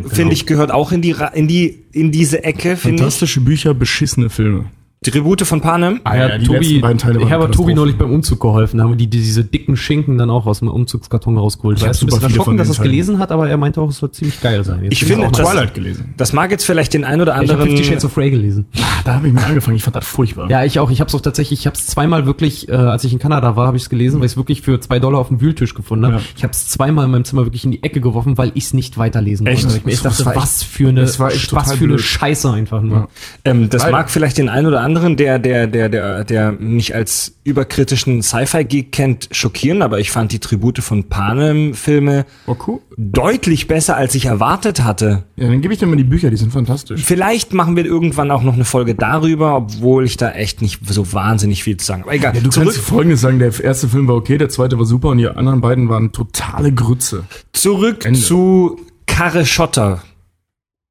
finde 0.02 0.14
genau. 0.16 0.30
ich, 0.32 0.46
gehört 0.46 0.72
auch 0.72 0.92
in 0.92 1.02
die, 1.02 1.12
Ra- 1.12 1.28
in 1.28 1.46
die, 1.48 1.84
in 1.92 2.10
diese 2.12 2.42
Ecke, 2.44 2.76
finde 2.76 2.96
ich. 2.96 3.00
Fantastische 3.02 3.40
Bücher, 3.40 3.74
beschissene 3.74 4.30
Filme. 4.30 4.66
Tribute 5.02 5.46
von 5.46 5.62
Panem. 5.62 6.00
Ah, 6.04 6.14
Ja, 6.14 6.28
ja, 6.28 6.36
die 6.38 6.44
Tobi, 6.44 6.58
letzten 6.58 6.80
beiden 6.82 6.98
Teile 6.98 7.22
ich 7.22 7.30
habe 7.32 7.50
Tobi 7.50 7.72
neulich 7.72 7.96
beim 7.96 8.12
Umzug 8.12 8.38
geholfen, 8.38 8.76
da 8.76 8.84
haben 8.84 8.90
wir 8.90 8.96
die, 8.98 9.06
diese 9.06 9.42
dicken 9.42 9.74
Schinken 9.78 10.18
dann 10.18 10.28
auch 10.28 10.44
aus 10.44 10.58
dem 10.58 10.68
Umzugskarton 10.68 11.38
rausgeholt. 11.38 11.78
Ich 11.78 11.86
War 11.86 11.94
super 11.94 12.16
bisschen 12.16 12.28
erschrocken, 12.28 12.58
dass 12.58 12.68
er 12.68 12.72
es 12.72 12.82
gelesen 12.82 13.18
hat, 13.18 13.32
aber 13.32 13.48
er 13.48 13.56
meinte 13.56 13.80
auch, 13.80 13.88
es 13.88 13.96
soll 13.96 14.10
ziemlich 14.10 14.38
geil 14.42 14.62
sein. 14.62 14.84
Jetzt 14.84 14.92
Ich 14.92 15.04
finde, 15.06 15.26
auch 15.26 15.32
das- 15.32 15.48
Twilight 15.48 15.72
gelesen. 15.72 16.12
Das 16.18 16.34
mag 16.34 16.50
jetzt 16.50 16.64
vielleicht 16.66 16.92
den 16.92 17.04
ein 17.04 17.18
oder 17.22 17.32
ich 17.32 17.38
habe 17.48 17.52
anderen. 17.62 17.70
Fifty 17.70 17.84
Shades 17.84 18.04
of 18.04 18.14
Grey 18.14 18.30
gelesen. 18.30 18.66
Ah, 18.76 18.80
da 19.06 19.14
habe 19.14 19.28
ich 19.28 19.32
mir 19.32 19.42
angefangen. 19.42 19.78
Ich 19.78 19.82
fand 19.84 19.96
das 19.96 20.06
furchtbar. 20.06 20.50
Ja, 20.50 20.64
ich 20.64 20.78
auch. 20.78 20.90
Ich 20.90 21.00
habe 21.00 21.08
es 21.08 21.14
auch 21.14 21.22
tatsächlich, 21.22 21.60
ich 21.60 21.66
habe 21.66 21.76
es 21.78 21.86
zweimal 21.86 22.26
wirklich, 22.26 22.68
äh, 22.68 22.72
als 22.72 23.02
ich 23.04 23.14
in 23.14 23.18
Kanada 23.18 23.56
war, 23.56 23.68
habe 23.68 23.78
ich 23.78 23.84
es 23.84 23.88
gelesen, 23.88 24.20
weil 24.20 24.26
ich 24.26 24.32
es 24.32 24.36
wirklich 24.36 24.60
für 24.60 24.80
zwei 24.80 24.98
Dollar 24.98 25.18
auf 25.20 25.28
dem 25.28 25.40
Wühltisch 25.40 25.74
gefunden 25.74 26.04
habe. 26.04 26.16
Ja. 26.16 26.22
Ich 26.36 26.42
habe 26.42 26.52
es 26.52 26.68
zweimal 26.68 27.06
in 27.06 27.10
meinem 27.12 27.24
Zimmer 27.24 27.46
wirklich 27.46 27.64
in 27.64 27.70
die 27.70 27.82
Ecke 27.82 28.02
geworfen, 28.02 28.36
weil 28.36 28.52
ich 28.54 28.64
es 28.64 28.74
nicht 28.74 28.98
weiterlesen 28.98 29.46
Echt? 29.46 29.62
konnte. 29.62 29.78
Ich 29.78 29.84
mir 29.86 29.92
echt 29.92 30.04
Das 30.04 30.18
dachte, 30.18 30.36
was 30.38 30.62
für 30.62 30.90
eine, 30.90 31.04
was 31.04 31.72
für 31.72 31.84
eine. 31.84 31.98
Scheiße 31.98 32.50
einfach 32.52 32.82
nur. 32.82 32.96
Ja. 32.98 33.08
Ähm, 33.46 33.70
das 33.70 33.90
mag 33.90 34.10
vielleicht 34.10 34.36
den 34.36 34.50
einen 34.50 34.66
oder 34.66 34.80
anderen, 34.80 34.89
der, 34.94 35.38
der, 35.38 35.66
der, 35.66 35.88
der, 35.88 36.24
der 36.24 36.52
mich 36.52 36.94
als 36.94 37.34
überkritischen 37.44 38.22
Sci-Fi-Geek 38.22 38.92
kennt, 38.92 39.28
schockieren, 39.32 39.82
aber 39.82 40.00
ich 40.00 40.10
fand 40.10 40.32
die 40.32 40.38
Tribute 40.38 40.78
von 40.78 41.04
Panem-Filme 41.04 42.26
cool. 42.66 42.80
deutlich 42.96 43.66
besser, 43.68 43.96
als 43.96 44.14
ich 44.14 44.26
erwartet 44.26 44.82
hatte. 44.84 45.24
Ja, 45.36 45.48
dann 45.48 45.60
gebe 45.60 45.72
ich 45.74 45.80
dir 45.80 45.86
mal 45.86 45.96
die 45.96 46.04
Bücher, 46.04 46.30
die 46.30 46.36
sind 46.36 46.52
fantastisch. 46.52 47.02
Vielleicht 47.02 47.52
machen 47.52 47.76
wir 47.76 47.84
irgendwann 47.84 48.30
auch 48.30 48.42
noch 48.42 48.54
eine 48.54 48.64
Folge 48.64 48.94
darüber, 48.94 49.56
obwohl 49.56 50.04
ich 50.04 50.16
da 50.16 50.30
echt 50.32 50.62
nicht 50.62 50.80
so 50.88 51.12
wahnsinnig 51.12 51.64
viel 51.64 51.76
zu 51.76 51.86
sagen. 51.86 52.02
Aber 52.02 52.14
egal. 52.14 52.34
Ja, 52.34 52.40
du 52.40 52.50
zurück, 52.50 52.68
kannst 52.68 52.80
folgendes 52.80 53.20
sagen, 53.20 53.38
der 53.38 53.58
erste 53.60 53.88
Film 53.88 54.08
war 54.08 54.16
okay, 54.16 54.38
der 54.38 54.48
zweite 54.48 54.78
war 54.78 54.84
super 54.86 55.08
und 55.08 55.18
die 55.18 55.28
anderen 55.28 55.60
beiden 55.60 55.88
waren 55.88 56.12
totale 56.12 56.72
Grütze. 56.72 57.24
zurück 57.52 58.04
Ende. 58.04 58.20
zu 58.20 58.78
Karre 59.06 59.44
Schotter. 59.44 60.02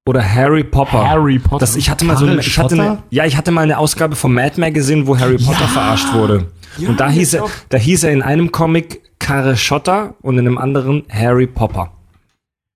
Oder 0.09 0.27
Harry 0.27 0.63
Popper. 0.63 1.07
Harry 1.07 1.37
Potter. 1.37 1.59
Das, 1.59 1.75
ich 1.75 1.87
hatte 1.87 2.03
mal 2.03 2.17
so 2.17 2.25
eine, 2.25 2.39
ich 2.39 2.57
hatte 2.57 2.73
eine, 2.73 3.03
ja, 3.11 3.25
ich 3.25 3.37
hatte 3.37 3.51
mal 3.51 3.61
eine 3.61 3.77
Ausgabe 3.77 4.15
vom 4.15 4.33
Mad 4.33 4.59
Magazine, 4.59 5.05
wo 5.05 5.15
Harry 5.19 5.37
Potter 5.37 5.67
verarscht 5.67 6.11
wurde. 6.13 6.47
und 6.79 6.99
da 6.99 7.11
hieß 7.11 7.35
er, 7.35 7.45
da 7.69 7.77
hieß 7.77 8.05
er 8.05 8.11
in 8.11 8.23
einem 8.23 8.51
Comic 8.51 9.03
Karre 9.19 9.55
Schotter 9.55 10.15
und 10.23 10.39
in 10.39 10.47
einem 10.47 10.57
anderen 10.57 11.03
Harry 11.11 11.45
Popper. 11.45 11.91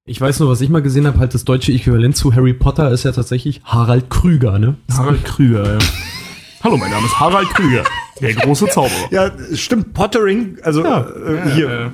Ich 0.05 0.21
weiß 0.21 0.41
nur, 0.41 0.49
was 0.51 0.61
ich 0.61 0.69
mal 0.69 0.83
gesehen 0.83 1.07
habe, 1.07 1.17
halt 1.17 1.33
das 1.33 1.43
deutsche 1.43 1.71
Äquivalent 1.71 2.15
zu 2.15 2.35
Harry 2.35 2.53
Potter 2.53 2.91
ist 2.91 3.03
ja 3.03 3.11
tatsächlich 3.11 3.61
Harald 3.63 4.11
Krüger, 4.11 4.59
ne? 4.59 4.75
Harald 4.95 5.25
Krüger, 5.25 5.73
ja. 5.73 5.79
Hallo, 6.63 6.77
mein 6.77 6.91
Name 6.91 7.07
ist 7.07 7.19
Harald 7.19 7.49
Krüger, 7.49 7.83
der 8.21 8.35
große 8.35 8.67
Zauberer. 8.67 9.09
Ja, 9.09 9.31
stimmt, 9.55 9.95
Pottering, 9.95 10.59
also 10.61 10.83
Ja, 10.83 10.99
äh, 11.01 11.49
hier, 11.55 11.69
ja, 11.69 11.91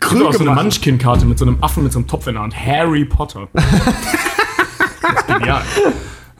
Krüge 0.00 0.32
so, 0.32 0.32
so 0.32 0.50
eine. 0.50 0.54
Munchkin-Karte 0.54 1.26
mit 1.26 1.38
so 1.38 1.44
einem 1.44 1.62
Affen 1.62 1.82
mit 1.82 1.92
so 1.92 1.98
einem 1.98 2.08
Topf 2.08 2.26
in 2.26 2.34
der 2.34 2.42
Hand. 2.42 2.56
Harry 2.56 3.04
Potter. 3.04 3.48
das 5.02 5.12
ist 5.20 5.26
genial. 5.38 5.62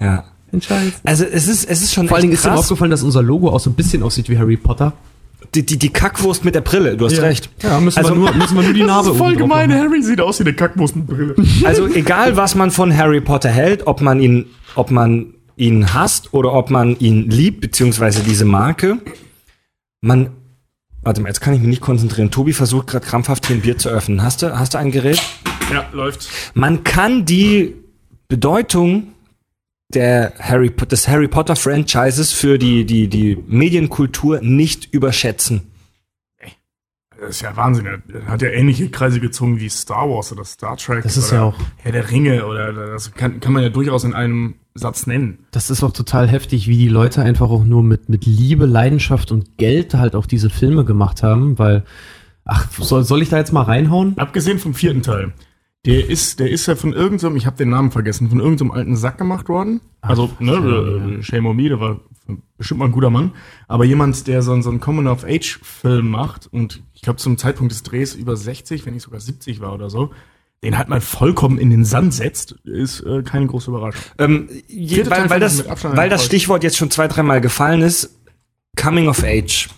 Ja. 0.01 0.25
Entscheidet. 0.53 0.95
Also 1.05 1.25
es 1.25 1.49
ist, 1.49 1.65
es 1.69 1.83
ist 1.83 1.93
schon 1.95 2.09
Vor 2.09 2.17
allen 2.17 2.23
Dingen 2.23 2.35
ist 2.35 2.45
dir 2.45 2.51
krass. 2.51 2.61
aufgefallen, 2.61 2.91
dass 2.91 3.03
unser 3.03 3.23
Logo 3.23 3.49
auch 3.51 3.61
so 3.61 3.71
ein 3.71 3.75
bisschen 3.75 4.03
aussieht 4.03 4.29
wie 4.29 4.37
Harry 4.39 4.57
Potter. 4.57 4.93
Die, 5.55 5.65
die, 5.67 5.79
die 5.79 5.89
Kackwurst 5.91 6.45
mit 6.45 6.55
der 6.55 6.61
Brille, 6.63 6.97
du 6.97 7.07
hast 7.07 7.21
recht. 7.21 7.51
Ja, 7.63 7.79
müssen, 7.81 7.99
Also- 7.99 8.15
wir, 8.15 8.19
nur, 8.19 8.35
müssen 8.35 8.57
wir 8.57 8.63
nur 8.63 8.73
die 8.73 8.83
Narbe 8.85 9.05
Das 9.09 9.17
ist 9.17 9.19
voll 9.19 9.37
gemein. 9.37 9.73
Harry 9.73 10.03
sieht 10.03 10.21
aus 10.21 10.39
wie 10.41 10.45
eine 10.45 10.55
Kackwurst 10.55 10.97
mit 10.97 11.07
Brille. 11.07 11.35
Also 11.65 11.87
egal, 11.89 12.37
was 12.37 12.55
man 12.55 12.71
von 12.71 12.95
Harry 12.97 13.21
Potter 13.21 13.49
hält, 13.51 13.87
ob 13.87 14.01
man 14.03 14.21
ihn, 14.21 14.47
ob 14.75 14.91
man 14.91 15.35
ihn 15.57 15.93
hasst 15.95 16.33
oder 16.33 16.53
ob 16.53 16.71
man 16.71 16.99
ihn 16.99 17.29
liebt, 17.31 17.61
beziehungsweise 17.61 18.23
diese 18.23 18.45
Marke, 18.45 18.99
man, 20.01 20.31
warte 21.03 21.21
mal, 21.21 21.29
jetzt 21.29 21.41
kann 21.41 21.55
ich 21.55 21.61
mich 21.61 21.69
nicht 21.69 21.83
konzentrieren. 21.83 22.31
Tobi 22.31 22.53
versucht 22.53 22.87
gerade 22.89 23.05
krampfhaft 23.07 23.47
hier 23.47 23.57
ein 23.57 23.63
Bier 23.63 23.79
zu 23.79 23.89
öffnen. 23.89 24.23
Hast 24.23 24.43
du, 24.43 24.59
hast 24.59 24.75
du 24.75 24.79
ein 24.79 24.91
Gerät? 24.91 25.23
Ja, 25.73 25.85
läuft. 25.93 26.29
Man 26.55 26.85
kann 26.85 27.25
die 27.25 27.75
Bedeutung 28.33 29.09
der 29.93 30.33
Harry, 30.39 30.71
des 30.71 31.07
Harry 31.07 31.29
Potter 31.29 31.55
Franchises 31.55 32.33
für 32.33 32.59
die, 32.59 32.87
die, 32.87 33.09
die 33.09 33.37
Medienkultur 33.47 34.41
nicht 34.41 34.91
überschätzen. 34.95 35.61
Das 37.21 37.29
ist 37.37 37.43
ja 37.43 37.55
Wahnsinn. 37.59 37.85
Er 37.87 38.01
hat 38.27 38.41
ja 38.41 38.49
ähnliche 38.49 38.89
Kreise 38.89 39.21
gezogen 39.21 39.61
wie 39.61 39.69
Star 39.69 40.09
Wars 40.09 40.33
oder 40.33 40.47
Star 40.47 40.79
Trek. 40.79 41.03
Das 41.03 41.19
ist 41.19 41.29
oder 41.29 41.37
ja 41.37 41.43
auch- 41.45 41.59
Herr 41.77 41.93
der 41.93 42.11
Ringe 42.11 42.47
oder 42.47 42.73
das 42.73 43.13
kann, 43.13 43.39
kann 43.41 43.53
man 43.53 43.63
ja 43.65 43.69
durchaus 43.69 44.03
in 44.05 44.15
einem 44.15 44.55
Satz 44.75 45.07
nennen. 45.07 45.41
Das 45.51 45.69
ist 45.69 45.83
auch 45.85 45.93
total 45.93 46.27
heftig, 46.27 46.69
wie 46.69 46.79
die 46.79 46.89
Leute 46.89 47.21
einfach 47.21 47.51
auch 47.51 47.63
nur 47.65 47.83
mit, 47.83 48.09
mit 48.09 48.25
Liebe, 48.25 48.65
Leidenschaft 48.65 49.31
und 49.31 49.59
Geld 49.59 49.93
halt 49.93 50.17
auch 50.17 50.25
diese 50.25 50.49
Filme 50.49 50.87
gemacht 50.87 51.23
haben, 51.23 51.59
weil, 51.59 51.85
ach, 52.47 52.67
soll, 52.81 53.05
soll 53.05 53.21
ich 53.21 53.29
da 53.29 53.37
jetzt 53.37 53.53
mal 53.53 53.63
reinhauen? 53.65 54.17
Abgesehen 54.17 54.59
vom 54.59 54.73
vierten 54.73 55.03
Teil. 55.03 55.35
Der 55.85 56.09
ist, 56.09 56.39
der 56.39 56.49
ist 56.51 56.67
ja 56.67 56.77
von 56.77 56.93
irgendeinem, 56.93 57.35
ich 57.37 57.47
habe 57.47 57.57
den 57.57 57.71
Namen 57.71 57.91
vergessen, 57.91 58.29
von 58.29 58.39
irgendeinem 58.39 58.71
alten 58.71 58.95
Sack 58.97 59.19
gemacht 59.19 59.49
worden. 59.49 59.81
Also, 60.01 60.31
ne, 60.39 61.17
äh, 61.19 61.23
Shame 61.23 61.47
on 61.47 61.57
me, 61.57 61.69
der 61.69 61.81
war 61.81 62.01
bestimmt 62.57 62.79
mal 62.79 62.85
ein 62.87 62.93
guter 62.93 63.11
Mann. 63.11 63.33
Aber 63.67 63.85
jemand, 63.85 64.29
der 64.29 64.43
so, 64.43 64.53
einen- 64.53 64.63
so 64.63 64.71
einen 64.71 64.79
Common-of-Age-Film 64.79 66.09
macht 66.09 66.47
und 66.47 66.83
ich 66.95 67.03
glaube 67.03 67.19
zum 67.19 67.37
Zeitpunkt 67.37 67.73
des 67.73 67.83
Drehs 67.83 68.15
über 68.15 68.37
60, 68.37 68.87
wenn 68.87 68.95
nicht 68.95 69.03
sogar 69.03 69.19
70 69.19 69.61
war 69.61 69.75
oder 69.75 69.91
so, 69.91 70.13
den 70.63 70.79
halt 70.79 70.89
mal 70.89 71.01
vollkommen 71.01 71.59
in 71.59 71.71
den 71.71 71.85
Sand 71.85 72.15
setzt, 72.15 72.53
ist 72.63 73.01
äh, 73.01 73.25
keine 73.25 73.49
große 73.49 73.69
Überraschung. 73.71 74.01
Ähm, 74.19 74.49
je, 74.69 75.05
weil, 75.11 75.29
weil, 75.31 75.43
ich 75.43 75.65
das, 75.65 75.83
weil 75.97 76.09
das. 76.09 76.25
Stichwort 76.25 76.63
jetzt 76.63 76.77
schon 76.77 76.93
zwei, 76.93 77.09
dreimal 77.09 77.41
gefallen 77.41 77.83
ist. 77.83 78.21
Coming 78.81 79.09
of 79.09 79.25
Age. 79.25 79.69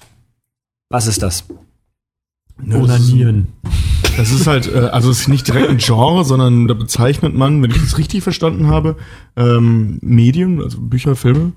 Was 0.91 1.07
ist 1.07 1.23
das? 1.23 1.45
Onanieren. 2.59 3.49
Das 4.17 4.31
ist 4.31 4.47
halt, 4.47 4.73
äh, 4.73 4.79
also 4.79 5.11
es 5.11 5.21
ist 5.21 5.29
nicht 5.29 5.49
direkt 5.49 5.69
ein 5.69 5.79
Genre, 5.79 6.25
sondern 6.25 6.69
da 6.69 6.75
bezeichnet 6.75 7.35
man, 7.35 7.63
wenn 7.63 7.71
ich 7.71 7.83
es 7.83 7.99
richtig 7.99 8.23
verstanden 8.23 8.69
habe, 8.69 8.97
ähm, 9.37 9.99
Medien, 10.03 10.63
also 10.63 10.81
Bücher, 10.81 11.17
Filme, 11.17 11.53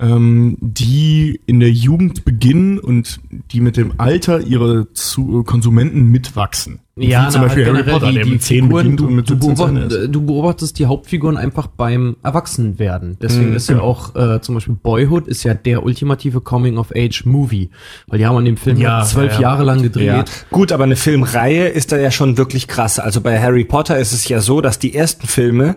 ähm, 0.00 0.56
die 0.60 1.40
in 1.46 1.60
der 1.60 1.70
Jugend 1.70 2.24
beginnen 2.24 2.78
und 2.78 3.20
die 3.30 3.60
mit 3.60 3.76
dem 3.76 3.94
Alter 3.98 4.40
ihre 4.40 4.92
zu, 4.92 5.42
Konsumenten 5.42 6.04
mitwachsen. 6.10 6.80
Wie 7.00 7.10
zum 7.30 7.42
Beispiel 7.42 7.42
halt 7.42 7.54
Harry 7.54 7.64
generell 7.64 7.92
Potter, 7.92 8.12
der 8.12 8.26
mit 8.26 8.42
10 8.42 8.62
Figuren, 8.64 8.82
beginnt 8.82 9.00
du, 9.00 9.06
und 9.06 9.14
mit 9.14 9.30
du, 9.30 9.34
17 9.34 9.56
zu 9.56 9.64
Ende 9.64 9.80
beobacht, 9.80 10.00
ist. 10.02 10.14
du 10.14 10.26
beobachtest 10.26 10.78
die 10.78 10.86
Hauptfiguren 10.86 11.36
einfach 11.36 11.66
beim 11.66 12.16
Erwachsenwerden. 12.22 13.16
Deswegen 13.22 13.50
Mhm, 13.50 13.56
ist 13.56 13.68
ja 13.68 13.74
genau. 13.76 13.86
auch 13.86 14.14
äh, 14.16 14.40
zum 14.40 14.54
Beispiel 14.56 14.74
Boyhood 14.82 15.28
ist 15.28 15.44
ja 15.44 15.54
der 15.54 15.82
ultimative 15.84 16.40
Coming-of-Age-Movie. 16.40 17.70
Weil 18.06 18.18
die 18.18 18.26
haben 18.26 18.36
an 18.36 18.44
dem 18.44 18.56
Film 18.56 18.78
Ja, 18.78 19.00
ja, 19.00 19.04
zwölf 19.04 19.34
ja. 19.34 19.40
Jahre 19.40 19.64
lang 19.64 19.82
gedreht. 19.82 20.06
Ja. 20.06 20.24
Gut, 20.50 20.72
aber 20.72 20.84
eine 20.84 20.96
Filmreihe 20.96 21.68
ist 21.68 21.92
da 21.92 21.96
ja 21.98 22.10
schon 22.10 22.36
wirklich 22.38 22.68
krass. 22.68 22.98
Also 22.98 23.20
bei 23.20 23.40
Harry 23.40 23.64
Potter 23.64 23.98
ist 23.98 24.12
es 24.12 24.28
ja 24.28 24.40
so, 24.40 24.60
dass 24.60 24.78
die 24.78 24.94
ersten 24.94 25.26
Filme 25.26 25.76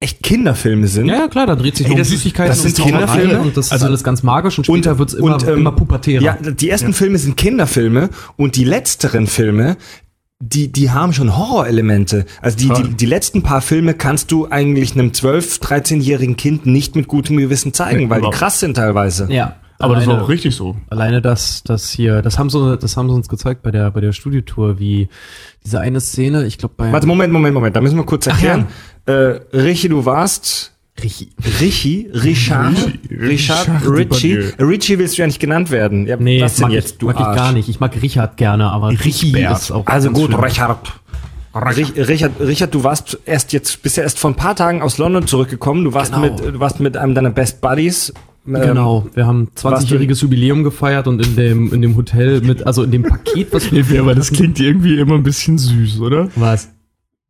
echt 0.00 0.22
Kinderfilme 0.22 0.86
sind. 0.86 1.06
Ja, 1.06 1.14
ja, 1.14 1.28
klar, 1.28 1.46
da 1.46 1.54
dreht 1.56 1.76
sich 1.76 1.86
Ey, 1.86 1.90
nur 1.90 1.94
um 1.96 1.98
das 2.00 2.08
ist- 2.08 2.14
Süßigkeiten 2.18 2.50
das 2.50 2.62
sind 2.62 2.78
und 2.78 2.84
Kinderfilme. 2.84 3.40
und 3.40 3.56
das 3.56 3.72
Also- 3.72 3.84
ist 3.84 3.88
alles 3.88 4.04
ganz 4.04 4.22
magisch 4.22 4.58
und 4.58 4.64
später 4.66 4.98
wird's 4.98 5.14
immer, 5.14 5.34
und, 5.34 5.48
ähm, 5.48 5.58
immer 5.60 5.72
pubertärer. 5.72 6.22
Ja, 6.22 6.36
die 6.42 6.68
ersten 6.68 6.92
Filme 6.92 7.16
sind 7.16 7.36
Kinderfilme 7.38 8.10
und 8.36 8.56
die 8.56 8.64
letzteren 8.64 9.26
Filme, 9.26 9.76
die, 10.52 10.70
die 10.70 10.90
haben 10.90 11.12
schon 11.12 11.36
Horrorelemente. 11.36 12.26
Also 12.42 12.56
die, 12.56 12.68
die, 12.68 12.94
die 12.94 13.06
letzten 13.06 13.42
paar 13.42 13.60
Filme 13.60 13.94
kannst 13.94 14.30
du 14.30 14.48
eigentlich 14.50 14.92
einem 14.94 15.10
12-, 15.10 15.60
13-jährigen 15.62 16.36
Kind 16.36 16.66
nicht 16.66 16.96
mit 16.96 17.08
gutem 17.08 17.36
Gewissen 17.36 17.72
zeigen, 17.72 18.04
Nee, 18.04 18.10
weil 18.10 18.20
die 18.20 18.30
krass 18.30 18.60
sind 18.60 18.74
teilweise. 18.76 19.26
ja. 19.30 19.56
Aber 19.80 19.96
das 19.96 20.04
alleine- 20.04 20.18
war 20.20 20.24
auch 20.26 20.28
richtig 20.30 20.54
so. 20.54 20.76
Alleine 20.88 21.20
das, 21.20 21.64
das 21.64 21.90
hier, 21.90 22.22
das 22.22 22.38
haben 22.38 22.48
sie, 22.48 22.78
das 22.78 22.96
haben 22.96 23.08
sie 23.08 23.14
uns 23.16 23.28
gezeigt 23.28 23.62
bei 23.62 23.72
der, 23.72 23.90
bei 23.90 24.00
der 24.00 24.12
Studiotour, 24.12 24.78
wie 24.78 25.08
diese 25.64 25.80
eine 25.80 26.00
Szene, 26.00 26.46
ich 26.46 26.58
glaube 26.58 26.74
bei 26.76 26.92
Warte, 26.92 27.08
Moment, 27.08 27.32
Moment, 27.32 27.54
Moment, 27.54 27.74
da 27.74 27.80
müssen 27.80 27.96
wir 27.96 28.04
kurz 28.06 28.28
Ach 28.28 28.32
erklären. 28.32 28.66
Äh, 29.06 29.12
Richie, 29.52 29.88
du 29.88 30.04
warst 30.06 30.73
Richi. 31.02 31.30
Richie, 31.60 32.08
Richard, 32.14 32.76
Richard, 33.10 33.68
Richie. 33.86 34.38
Richie 34.60 34.98
willst 34.98 35.18
du 35.18 35.22
ja 35.22 35.26
nicht 35.26 35.40
genannt 35.40 35.70
werden. 35.70 36.06
Ja, 36.06 36.16
Nee, 36.16 36.40
was 36.40 36.54
denn 36.54 36.62
mag, 36.62 36.72
jetzt, 36.72 36.92
ich, 36.92 36.98
du 36.98 37.06
mag 37.06 37.16
ich 37.18 37.26
Arsch? 37.26 37.36
gar 37.36 37.52
nicht. 37.52 37.68
Ich 37.68 37.80
mag 37.80 38.00
Richard 38.00 38.36
gerne, 38.36 38.70
aber 38.70 38.90
Richi 38.90 39.32
Richbert. 39.32 39.58
ist 39.58 39.70
auch 39.72 39.86
Also 39.86 40.10
gut. 40.10 40.40
Richard. 40.40 40.92
Rich- 41.54 41.94
Richard, 41.96 42.32
Richard, 42.40 42.74
du 42.74 42.82
warst 42.82 43.18
erst 43.26 43.52
jetzt, 43.52 43.80
bist 43.82 43.96
ja 43.96 44.02
erst 44.02 44.18
vor 44.18 44.30
ein 44.30 44.34
paar 44.34 44.56
Tagen 44.56 44.82
aus 44.82 44.98
London 44.98 45.26
zurückgekommen. 45.26 45.84
Du 45.84 45.92
warst 45.94 46.12
Genau. 46.12 46.24
mit, 46.26 46.40
du 46.40 46.58
warst 46.60 46.80
mit 46.80 46.96
einem 46.96 47.14
deiner 47.14 47.30
Best 47.30 47.60
Buddies. 47.60 48.12
ähm, 48.46 48.54
Genau, 48.54 49.06
wir 49.14 49.26
haben 49.26 49.48
warst 49.62 49.90
du- 49.90 49.94
20-jähriges 49.96 50.20
Jubiläum 50.22 50.64
gefeiert 50.64 51.06
und 51.06 51.24
in 51.24 51.36
dem, 51.36 51.72
in 51.72 51.80
dem 51.80 51.96
Hotel 51.96 52.40
mit, 52.40 52.66
also 52.66 52.82
in 52.82 52.90
dem 52.90 53.02
Paket, 53.04 53.52
was 53.52 53.70
wir 53.72 53.84
aber 54.00 54.14
das 54.16 54.32
klingt 54.32 54.58
irgendwie 54.60 54.98
immer 54.98 55.14
ein 55.14 55.22
bisschen 55.22 55.56
süß, 55.58 56.00
oder? 56.00 56.28
was? 56.36 56.70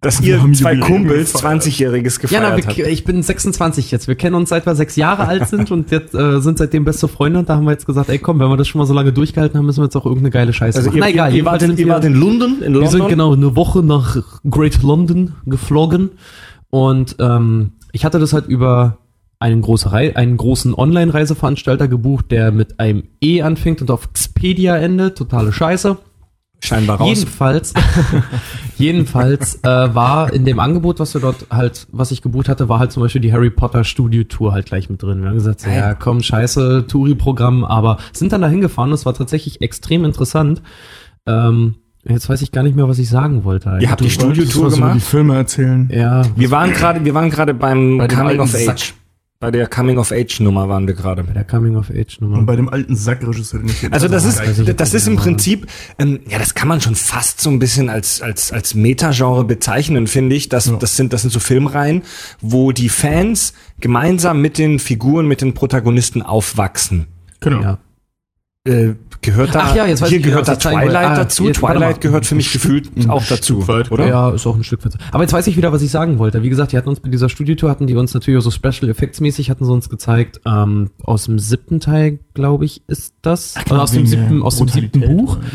Dass 0.05 0.23
Wir 0.23 0.37
ihr 0.45 0.53
zwei 0.53 0.77
Kumpels 0.77 1.33
gefeiert. 1.33 1.63
20-jähriges 1.63 2.15
Ja, 2.31 2.41
gefeiert 2.41 2.43
na, 2.43 2.67
habt. 2.69 2.77
wir, 2.77 2.87
ich 2.89 3.05
bin 3.05 3.23
26 3.23 3.91
jetzt. 3.91 4.07
Wir 4.07 4.15
kennen 4.15 4.37
uns 4.37 4.51
seit 4.51 4.67
wir 4.67 4.75
sechs 4.77 4.95
Jahre 4.97 5.27
alt 5.27 5.49
sind 5.49 5.71
und 5.73 5.91
jetzt 5.91 6.15
äh, 6.15 6.41
sind 6.41 6.59
seitdem 6.59 6.85
beste 6.85 7.09
Freunde 7.09 7.41
und 7.41 7.49
da 7.49 7.57
haben 7.57 7.65
wir 7.65 7.73
jetzt 7.73 7.87
gesagt, 7.87 8.09
ey 8.11 8.19
komm, 8.19 8.39
wenn 8.39 8.49
wir 8.49 8.57
das 8.57 8.69
schon 8.69 8.79
mal 8.79 8.87
so 8.87 8.95
lange 8.95 9.13
durchgehalten 9.13 9.59
haben, 9.59 9.67
müssen 9.67 9.81
wir 9.81 9.85
jetzt 9.85 9.97
auch 9.97 10.05
irgendeine 10.07 10.31
geile 10.31 10.53
Scheiße 10.53 10.79
Also 10.79 10.91
machen. 10.91 10.99
ihr, 10.99 11.03
Na 11.03 11.11
egal, 11.11 11.31
ihr, 11.33 11.39
ihr, 11.39 11.45
wart 11.45 11.63
in, 11.63 11.77
ihr 11.77 11.89
wart 11.89 12.05
in 12.05 12.15
London, 12.15 12.55
in 12.57 12.61
Wir 12.61 12.71
London. 12.71 12.91
sind 12.91 13.09
genau 13.09 13.33
eine 13.33 13.57
Woche 13.57 13.83
nach 13.83 14.17
Great 14.49 14.83
London 14.83 15.33
geflogen 15.47 16.11
und 16.71 17.17
ähm, 17.19 17.73
ich 17.93 18.05
hatte 18.05 18.19
das 18.19 18.33
halt 18.33 18.47
über 18.47 18.99
einen, 19.39 19.63
große 19.63 19.93
Rei 19.93 20.17
einen 20.17 20.37
großen 20.37 20.75
Online-Reiseveranstalter 20.75 21.87
gebucht, 21.89 22.31
der 22.31 22.51
mit 22.51 22.81
einem 22.81 23.05
E 23.23 23.43
anfängt 23.43 23.81
und 23.83 23.91
auf 23.91 24.07
Expedia 24.11 24.77
endet. 24.77 25.19
Totale 25.19 25.53
Scheiße. 25.53 25.99
Scheinbar 26.65 26.99
raus. 26.99 27.19
Jedenfalls, 27.19 27.75
jedenfalls 28.77 29.57
äh, 29.63 29.69
war 29.95 30.33
in 30.33 30.45
dem 30.45 30.59
Angebot, 30.59 30.99
was 31.01 31.15
wir 31.15 31.21
dort 31.21 31.47
halt, 31.51 31.87
was 31.93 32.11
ich 32.11 32.23
gebucht 32.23 32.49
hatte, 32.49 32.69
war 32.69 32.79
halt 32.79 32.93
zum 32.93 33.03
Beispiel 33.03 33.21
die 33.21 33.33
Harry 33.33 33.51
Potter 33.51 33.85
Studio 33.85 34.25
Tour 34.25 34.53
halt 34.53 34.67
gleich 34.67 34.89
mit 34.91 35.03
drin. 35.03 35.21
Wir 35.23 35.29
haben 35.29 35.35
gesagt, 35.37 35.61
so, 35.61 35.71
ja 35.71 35.95
komm, 35.95 36.23
scheiße, 36.23 36.87
Touri-Programm, 36.89 37.65
aber 37.65 37.99
sind 38.13 38.33
dann 38.33 38.43
da 38.43 38.49
hingefahren. 38.49 38.91
Das 38.91 39.07
war 39.07 39.15
tatsächlich 39.15 39.61
extrem 39.61 40.05
interessant. 40.05 40.63
Ähm, 41.27 41.77
jetzt 42.05 42.29
weiß 42.29 42.43
ich 42.43 42.53
gar 42.53 42.63
nicht 42.63 42.77
mehr, 42.77 42.89
was 42.89 42.99
ich 42.99 43.09
sagen 43.09 43.45
wollte. 43.45 43.79
Ihr 43.81 43.91
habt 43.91 44.01
die 44.01 44.09
Du 44.09 44.23
wolltest 44.23 44.53
Studiotour 44.53 44.67
über 44.67 44.71
die 44.77 44.81
gemacht. 44.81 45.03
Filme 45.03 45.37
erzählen. 45.37 45.89
ja, 45.93 46.23
Wir 46.37 46.51
waren 46.51 46.73
gerade, 46.73 47.05
wir 47.05 47.15
waren 47.15 47.31
gerade 47.31 47.55
beim 47.55 47.99
Bei 47.99 48.09
Coming 48.09 48.41
of 48.41 48.51
Sack. 48.51 48.75
Age. 48.77 48.95
Bei 49.41 49.51
der 49.51 49.67
Coming 49.67 49.99
of 49.99 50.11
Age 50.13 50.41
Nummer 50.41 50.69
waren 50.69 50.87
wir 50.87 50.95
gerade. 50.95 51.23
bei 51.25 51.33
der 51.33 51.45
Coming 51.45 51.77
of 51.77 51.91
Age 51.91 52.19
Und 52.21 52.47
bei 52.47 52.57
dem 52.57 52.69
alten 52.69 52.97
Sackregisseur, 52.97 53.61
Also 53.91 54.09
das 54.09 54.25
ist, 54.25 54.41
das 54.81 54.95
ist 54.95 55.07
im 55.07 55.17
Prinzip, 55.17 55.67
ähm, 55.99 56.21
ja, 56.29 56.39
das 56.39 56.55
kann 56.55 56.69
man 56.69 56.81
schon 56.81 56.95
fast 56.95 57.41
so 57.41 57.51
ein 57.51 57.59
bisschen 57.59 57.91
als 57.91 58.23
als 58.23 58.53
als 58.53 58.75
Metagenre 58.75 59.45
bezeichnen, 59.45 60.07
finde 60.07 60.35
ich. 60.37 60.49
Das 60.49 60.67
Ja. 60.67 60.77
das 60.77 60.97
sind 60.97 61.13
das 61.13 61.23
sind 61.23 61.31
so 61.33 61.41
Filmreihen, 61.41 62.03
wo 62.41 62.73
die 62.73 62.89
Fans 62.89 63.53
gemeinsam 63.81 64.41
mit 64.41 64.57
den 64.57 64.79
Figuren, 64.79 65.27
mit 65.29 65.41
den 65.43 65.53
Protagonisten 65.53 66.23
aufwachsen. 66.23 67.07
Genau. 67.41 67.61
Ja. 67.61 67.79
Äh, 68.67 68.95
gehört 69.25 69.55
da 69.55 69.61
Ach 69.65 69.75
ja, 69.77 69.87
jetzt 69.87 70.03
weiß 70.03 70.09
hier 70.11 70.19
ich 70.19 70.25
gehört 70.25 70.47
da 70.47 70.57
Twilight. 70.57 70.95
Ah, 71.07 71.17
dazu. 71.17 71.47
jetzt, 71.47 71.59
Twilight 71.59 72.01
gehört 72.01 72.27
für 72.27 72.35
mich 72.35 72.53
gefühlt 72.53 72.89
auch 73.09 73.25
dazu, 73.25 73.67
weit. 73.67 73.91
oder? 73.91 74.07
Ja, 74.07 74.31
ist 74.31 74.47
auch 74.47 74.55
ein 74.57 74.65
Stück 74.65 74.85
weit. 74.85 74.95
Aber 75.13 75.23
jetzt 75.23 75.33
weiß 75.33 75.47
ich 75.47 75.57
wieder, 75.57 75.73
was 75.73 75.83
ich 75.83 75.91
sagen 75.91 76.19
wollte. 76.19 76.43
Wie 76.43 76.49
gesagt, 76.51 76.73
die 76.73 76.77
hatten 76.77 76.89
uns 76.89 77.01
bei 77.01 77.09
dieser 77.09 77.29
Studiotour, 77.29 77.71
hatten 77.71 77.87
die 77.87 77.97
uns 77.97 78.15
natürlich 78.15 78.39
auch 78.39 78.43
so 78.45 78.51
Special 78.51 78.89
Effects 78.91 79.21
mäßig, 79.21 79.51
hatten 79.51 79.65
sie 79.65 79.73
uns 79.73 79.89
gezeigt, 79.89 80.41
ähm, 80.47 80.91
aus 81.03 81.25
dem 81.25 81.39
siebten 81.39 81.81
Teil, 81.81 82.19
glaube 82.35 82.65
ich, 82.65 82.83
ist 82.87 83.15
das. 83.23 83.55
Also 83.57 83.75
aus 83.77 83.93
dem 83.93 84.07
siebten, 84.07 84.43
aus 84.43 84.57
dem 84.59 84.69
siebten 84.69 85.01
Buch. 85.01 85.37
oder? 85.39 85.47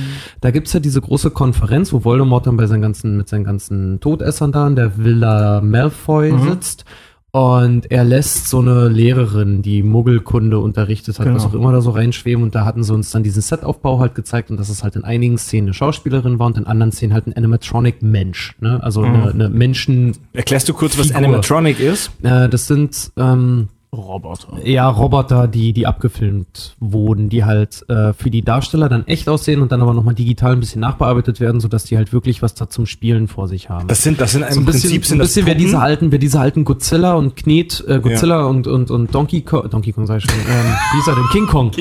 Da 0.41 0.51
gibt's 0.51 0.73
ja 0.73 0.79
diese 0.79 1.01
große 1.01 1.31
Konferenz, 1.31 1.93
wo 1.93 2.03
Voldemort 2.03 2.47
dann 2.47 2.57
bei 2.57 2.65
seinen 2.67 2.81
ganzen, 2.81 3.17
mit 3.17 3.29
seinen 3.29 3.43
ganzen 3.43 3.99
Todessern 3.99 4.51
da 4.51 4.67
in 4.67 4.75
der 4.75 4.97
Villa 4.97 5.61
Malfoy 5.61 6.31
Mhm. 6.31 6.49
sitzt. 6.49 6.85
Und 7.31 7.91
er 7.91 8.03
lässt 8.03 8.47
so 8.49 8.59
eine 8.59 8.87
Lehrerin, 8.87 9.61
die 9.61 9.83
Muggelkunde 9.83 10.57
unterrichtet 10.57 11.19
hat, 11.19 11.25
Genau. 11.25 11.35
was 11.37 11.45
auch 11.45 11.53
immer 11.53 11.71
da 11.71 11.79
so 11.81 11.91
reinschweben. 11.91 12.43
Und 12.43 12.55
da 12.55 12.65
hatten 12.65 12.83
sie 12.83 12.91
uns 12.93 13.11
dann 13.11 13.21
diesen 13.21 13.41
Setaufbau 13.43 13.99
halt 13.99 14.15
gezeigt 14.15 14.49
und 14.49 14.57
dass 14.59 14.69
es 14.69 14.81
halt 14.83 14.95
in 14.95 15.03
einigen 15.03 15.37
Szenen 15.37 15.67
eine 15.67 15.73
Schauspielerin 15.75 16.39
war 16.39 16.47
und 16.47 16.57
in 16.57 16.65
anderen 16.65 16.91
Szenen 16.91 17.13
halt 17.13 17.27
ein 17.27 17.33
Animatronic-Mensch. 17.37 18.55
Ne? 18.61 18.81
Also 18.83 19.01
Mhm. 19.01 19.13
eine, 19.13 19.29
eine 19.31 19.49
Menschen, 19.49 20.17
Erklärst 20.33 20.67
du 20.69 20.73
kurz, 20.73 20.97
was 20.97 21.07
Figur. 21.07 21.17
Animatronic 21.19 21.79
ist? 21.79 22.11
äh, 22.23 22.49
das 22.49 22.65
sind 22.67 23.11
ähm, 23.15 23.67
Roboter. 23.91 24.49
ja, 24.65 24.87
Roboter, 24.87 25.47
die, 25.47 25.73
die 25.73 25.87
abgefilmt 25.87 26.75
wurden, 26.79 27.29
die 27.29 27.43
halt 27.43 27.83
äh, 27.89 28.13
für 28.13 28.29
die 28.29 28.43
Darsteller 28.43 28.87
dann 28.87 29.07
echt 29.07 29.27
aussehen 29.27 29.61
und 29.61 29.71
dann 29.71 29.81
aber 29.81 29.95
nochmal 29.95 30.13
digital 30.13 30.53
ein 30.53 30.59
bisschen 30.59 30.79
nachbearbeitet 30.81 31.39
werden, 31.39 31.59
sodass 31.59 31.85
die 31.85 31.97
halt 31.97 32.13
wirklich 32.13 32.43
was 32.43 32.53
da 32.53 32.69
zum 32.69 32.85
Spielen 32.85 33.27
vor 33.27 33.47
sich 33.47 33.69
haben. 33.69 33.87
Das 33.87 34.03
sind 34.03 34.21
das 34.21 34.33
sind 34.33 34.41
so 34.47 34.59
im 34.59 34.63
ein 34.63 34.65
bisschen, 34.65 34.81
Prinzip 34.91 35.05
sind 35.05 35.17
ein 35.17 35.19
das 35.19 35.29
bisschen 35.29 35.47
wer 35.47 35.53
Puppen. 35.55 35.65
diese 35.65 35.79
alten, 35.79 36.11
wer 36.11 36.19
diese 36.19 36.39
alten 36.39 36.65
Godzilla 36.65 37.13
und 37.15 37.35
Knet, 37.35 37.83
äh, 37.87 37.99
Godzilla 37.99 38.45
und, 38.45 38.67
und, 38.67 38.91
und 38.91 39.13
Donkey 39.15 39.41
Kong, 39.41 39.67
Donkey 39.71 39.91
Kong 39.91 40.05
sag 40.05 40.17
ich 40.17 40.25
schon, 40.25 40.39
ähm, 40.39 40.73
wie 40.93 40.99
ist 40.99 41.07
er 41.07 41.15
denn? 41.15 41.25
King 41.31 41.47
Kong. 41.47 41.71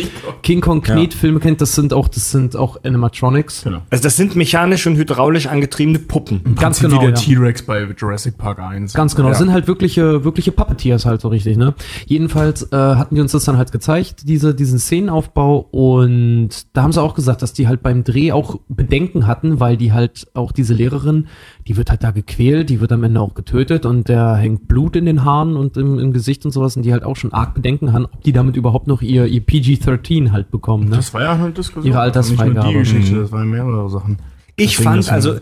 King 0.43 0.61
Kong, 0.63 0.81
Knet-Filme 0.83 1.41
kennt, 1.41 1.61
das 1.61 1.75
sind 1.75 1.93
auch, 1.93 2.09
das 2.09 2.31
sind 2.31 2.57
auch 2.57 2.83
Animatronics. 2.85 3.65
Genau. 3.65 3.83
Also 3.91 4.03
das 4.03 4.17
sind 4.17 4.35
mechanisch 4.35 4.87
und 4.87 4.97
hydraulisch 4.97 5.47
angetriebene 5.47 5.99
Puppen. 5.99 6.41
Ganz 6.59 6.81
Prinzip 6.81 6.89
genau, 7.01 7.03
Wie 7.03 7.13
der 7.13 7.15
ja. 7.15 7.41
T-Rex 7.41 7.63
bei 7.63 7.87
Jurassic 7.97 8.39
Park 8.39 8.61
1. 8.61 8.95
Ganz 8.95 9.15
genau, 9.15 9.29
das 9.29 9.39
Ja. 9.41 9.45
sind 9.45 9.53
halt 9.53 9.67
wirkliche, 9.69 10.25
wirkliche 10.25 10.53
Puppeteers 10.53 11.05
halt 11.05 11.21
so 11.21 11.29
richtig, 11.29 11.59
ne? 11.59 11.75
Jedenfalls 12.07 12.71
äh, 12.73 12.77
hatten 12.77 13.15
die 13.15 13.21
uns 13.21 13.33
das 13.33 13.45
dann 13.45 13.57
halt 13.57 13.73
gezeigt, 13.73 14.29
diese, 14.29 14.55
diesen 14.55 14.79
Szenenaufbau 14.79 15.59
und 15.71 16.49
da 16.75 16.83
haben 16.83 16.93
sie 16.93 17.03
auch 17.03 17.15
gesagt, 17.15 17.43
dass 17.43 17.53
die 17.53 17.69
halt 17.69 17.83
beim 17.83 18.05
Dreh 18.05 18.33
auch 18.33 18.61
Bedenken 18.69 19.27
hatten, 19.27 19.61
weil 19.61 19.77
die 19.77 19.93
halt 19.93 20.29
auch 20.35 20.53
diese 20.53 20.75
Lehrerin, 20.75 21.29
die 21.67 21.77
wird 21.77 21.91
halt 21.91 22.03
da 22.05 22.11
gequält, 22.11 22.71
die 22.71 22.81
wird 22.81 22.93
am 22.93 23.05
Ende 23.05 23.21
auch 23.21 23.35
getötet 23.35 23.87
und 23.87 24.09
der 24.09 24.35
hängt 24.37 24.69
Blut 24.69 24.97
in 24.97 25.07
den 25.07 25.25
Haaren 25.25 25.57
und 25.57 25.77
im, 25.77 25.99
im 25.99 26.13
Gesicht 26.13 26.45
und 26.45 26.53
sowas 26.53 26.77
und 26.77 26.83
die 26.83 26.93
halt 26.93 27.05
auch 27.05 27.17
schon 27.17 27.33
arg 27.33 27.55
Bedenken 27.55 27.93
haben, 27.93 28.07
ob 28.07 28.23
die 28.23 28.33
damit 28.33 28.57
überhaupt 28.57 28.87
noch 28.87 29.03
ihr, 29.03 29.27
ihr 29.27 29.41
PG-13 29.41 30.33
halt 30.33 30.51
bekommen, 30.51 30.89
ne? 30.89 30.97
Das 30.97 31.13
war 31.15 31.23
ja 31.23 31.33
eine 31.33 31.51
Diskussion. 31.51 31.93
Ihre 31.93 32.01
Altersfreigabe. 32.01 32.55
Nicht 32.55 32.63
nur 32.65 32.73
die 32.73 32.79
Geschichte, 32.79 33.15
Mhm. 33.17 33.21
das 33.23 33.33
waren 33.33 33.51
mehrere 33.51 33.89
Sachen. 33.91 34.19
Ich 34.57 34.77
Deswegen 34.77 34.91
fand 34.91 35.13
also 35.13 35.37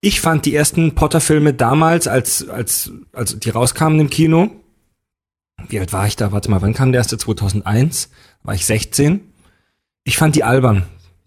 ich 0.00 0.20
fand 0.20 0.44
die 0.46 0.54
ersten 0.54 0.94
Potter-Filme 0.94 1.54
damals, 1.54 2.06
als 2.06 2.48
als 2.48 2.92
als 3.12 3.38
die 3.38 3.50
rauskamen 3.50 3.98
im 3.98 4.10
Kino. 4.10 4.50
Wie 5.68 5.78
alt 5.80 5.92
war 5.92 6.06
ich 6.06 6.16
da? 6.16 6.32
Warte 6.32 6.50
mal, 6.50 6.62
wann 6.62 6.74
kam 6.74 6.92
der 6.92 7.00
erste? 7.00 7.18
2001? 7.18 8.10
War 8.42 8.54
ich 8.54 8.64
16? 8.64 9.20
Ich 10.04 10.16
fand 10.16 10.34
die 10.36 10.44
albern. 10.44 10.84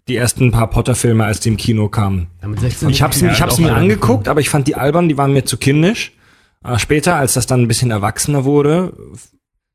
Die 0.08 0.16
ersten 0.16 0.50
paar 0.50 0.68
Potter-Filme, 0.68 1.24
als 1.24 1.40
die 1.40 1.50
im 1.50 1.56
Kino 1.56 1.88
kamen. 1.88 2.26
Ja, 2.40 2.48
mit 2.48 2.60
16 2.60 2.88
Ich 2.88 3.02
hab's, 3.02 3.20
Ja, 3.20 3.30
ich 3.30 3.40
hab's 3.40 3.58
mir 3.58 3.72
angeguckt, 3.72 4.26
aber 4.26 4.40
ich 4.40 4.48
fand 4.48 4.66
die 4.66 4.74
albern, 4.74 5.08
die 5.08 5.16
waren 5.16 5.32
mir 5.32 5.44
zu 5.44 5.56
kindisch. 5.56 6.12
Aber 6.62 6.78
später, 6.78 7.16
als 7.16 7.34
das 7.34 7.46
dann 7.46 7.62
ein 7.62 7.68
bisschen 7.68 7.90
erwachsener 7.90 8.44
wurde, 8.44 8.94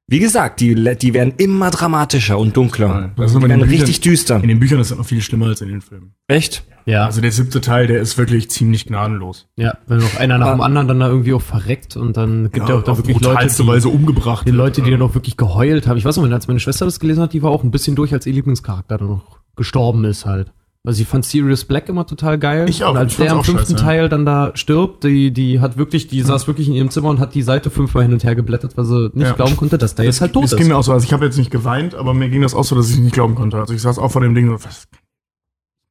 wie 0.10 0.20
gesagt, 0.20 0.62
die, 0.62 0.74
die 0.96 1.14
werden 1.14 1.34
immer 1.38 1.70
dramatischer 1.70 2.38
und 2.40 2.56
dunkler. 2.56 3.12
Das 3.18 3.34
die 3.34 3.42
werden 3.42 3.50
den 3.50 3.60
Büchern- 3.60 3.70
richtig 3.82 4.02
düster. 4.02 4.42
In 4.42 4.48
den 4.48 4.60
Büchern 4.60 4.80
ist 4.80 4.90
das 4.92 4.98
noch 4.98 5.06
viel 5.06 5.22
schlimmer 5.22 5.48
als 5.48 5.60
in 5.62 5.68
den 5.68 5.82
Filmen. 5.82 6.14
Echt? 6.28 6.64
Ja, 6.86 7.06
Also 7.06 7.20
der 7.20 7.34
siebte 7.34 7.60
Teil, 7.60 7.88
der 7.88 8.00
ist 8.00 8.18
wirklich 8.18 8.50
ziemlich 8.50 8.86
gnadenlos. 8.86 9.48
ja, 9.58 9.78
wenn 9.88 9.98
noch 9.98 10.18
einer 10.18 10.38
nach 10.38 10.52
dem 10.52 10.62
anderen 10.62 10.88
dann 10.88 11.02
da 11.02 11.10
irgendwie 11.10 11.34
auch 11.34 11.42
verreckt 11.42 11.98
und 11.98 12.16
dann 12.16 12.50
gibt 12.52 12.70
ja, 12.70 12.76
auch 12.76 12.84
da 12.84 12.94
auf 12.94 13.00
wirklich 13.00 13.20
Leute, 13.20 13.48
die, 13.48 13.68
Weise 13.68 13.90
umgebracht. 13.90 14.48
Die 14.48 14.52
Leute, 14.52 14.82
die 14.82 14.92
wird. 14.92 15.02
dann 15.02 15.10
auch 15.10 15.14
wirklich 15.14 15.36
geheult 15.36 15.86
haben. 15.88 15.98
Ich 15.98 16.06
weiß 16.06 16.16
noch, 16.16 16.32
als 16.32 16.48
meine 16.48 16.62
Schwester 16.62 16.86
das 16.86 17.02
gelesen 17.02 17.22
hat, 17.24 17.34
die 17.34 17.44
war 17.44 17.52
auch 17.52 17.64
ein 17.66 17.72
bisschen 17.72 17.98
durch, 17.98 18.14
als 18.14 18.26
ihr 18.26 18.32
Lieblingscharakter 18.34 18.98
dann 18.98 19.10
noch 19.10 19.40
gestorben 19.58 20.06
ist 20.06 20.26
halt. 20.26 20.54
Also 20.88 21.02
ich 21.02 21.08
fand 21.08 21.26
Sirius 21.26 21.66
Black 21.66 21.90
immer 21.90 22.08
total 22.08 22.40
geil. 22.40 22.70
Ich 22.70 22.84
auch, 22.84 22.92
Und 22.92 22.98
als 22.98 23.12
ich 23.12 23.18
der 23.18 23.34
am 23.34 23.40
auch 23.40 23.46
fünften 23.46 23.74
scheiße. 23.74 23.84
Teil 23.84 24.08
dann 24.10 24.26
da 24.26 24.52
stirbt, 24.56 25.04
die, 25.04 25.32
die 25.32 25.60
hat 25.60 25.78
wirklich, 25.78 26.08
die 26.08 26.22
saß 26.22 26.48
wirklich 26.48 26.68
in 26.70 26.74
ihrem 26.74 26.90
Zimmer 26.90 27.10
und 27.10 27.20
hat 27.20 27.36
die 27.36 27.42
Seite 27.42 27.70
fünfmal 27.70 28.04
hin 28.04 28.14
und 28.14 28.24
her 28.24 28.36
geblättert, 28.36 28.78
weil 28.78 28.86
sie 28.86 29.10
nicht 29.14 29.28
Ja. 29.28 29.34
glauben 29.34 29.58
konnte, 29.58 29.78
dass 29.78 29.96
der 29.96 30.06
jetzt 30.06 30.22
halt 30.22 30.32
tot 30.32 30.46
das 30.46 30.54
ist. 30.54 30.58
ging 30.58 30.70
mir 30.70 30.78
auch 30.78 30.84
so, 30.84 30.94
also 30.94 31.04
ich 31.06 31.12
habe 31.12 31.26
jetzt 31.26 31.38
nicht 31.38 31.52
geweint, 31.52 31.94
aber 31.94 32.14
mir 32.14 32.30
ging 32.30 32.42
das 32.42 32.54
auch 32.54 32.64
so, 32.64 32.74
dass 32.76 32.90
ich 32.90 33.00
nicht 33.00 33.14
glauben 33.14 33.36
konnte. 33.36 33.58
Also 33.58 33.74
ich 33.74 33.82
saß 33.82 34.00
auch 34.00 34.12
vor 34.12 34.22
dem 34.22 34.34
Ding 34.34 34.48
so, 34.48 34.54
was 34.64 34.88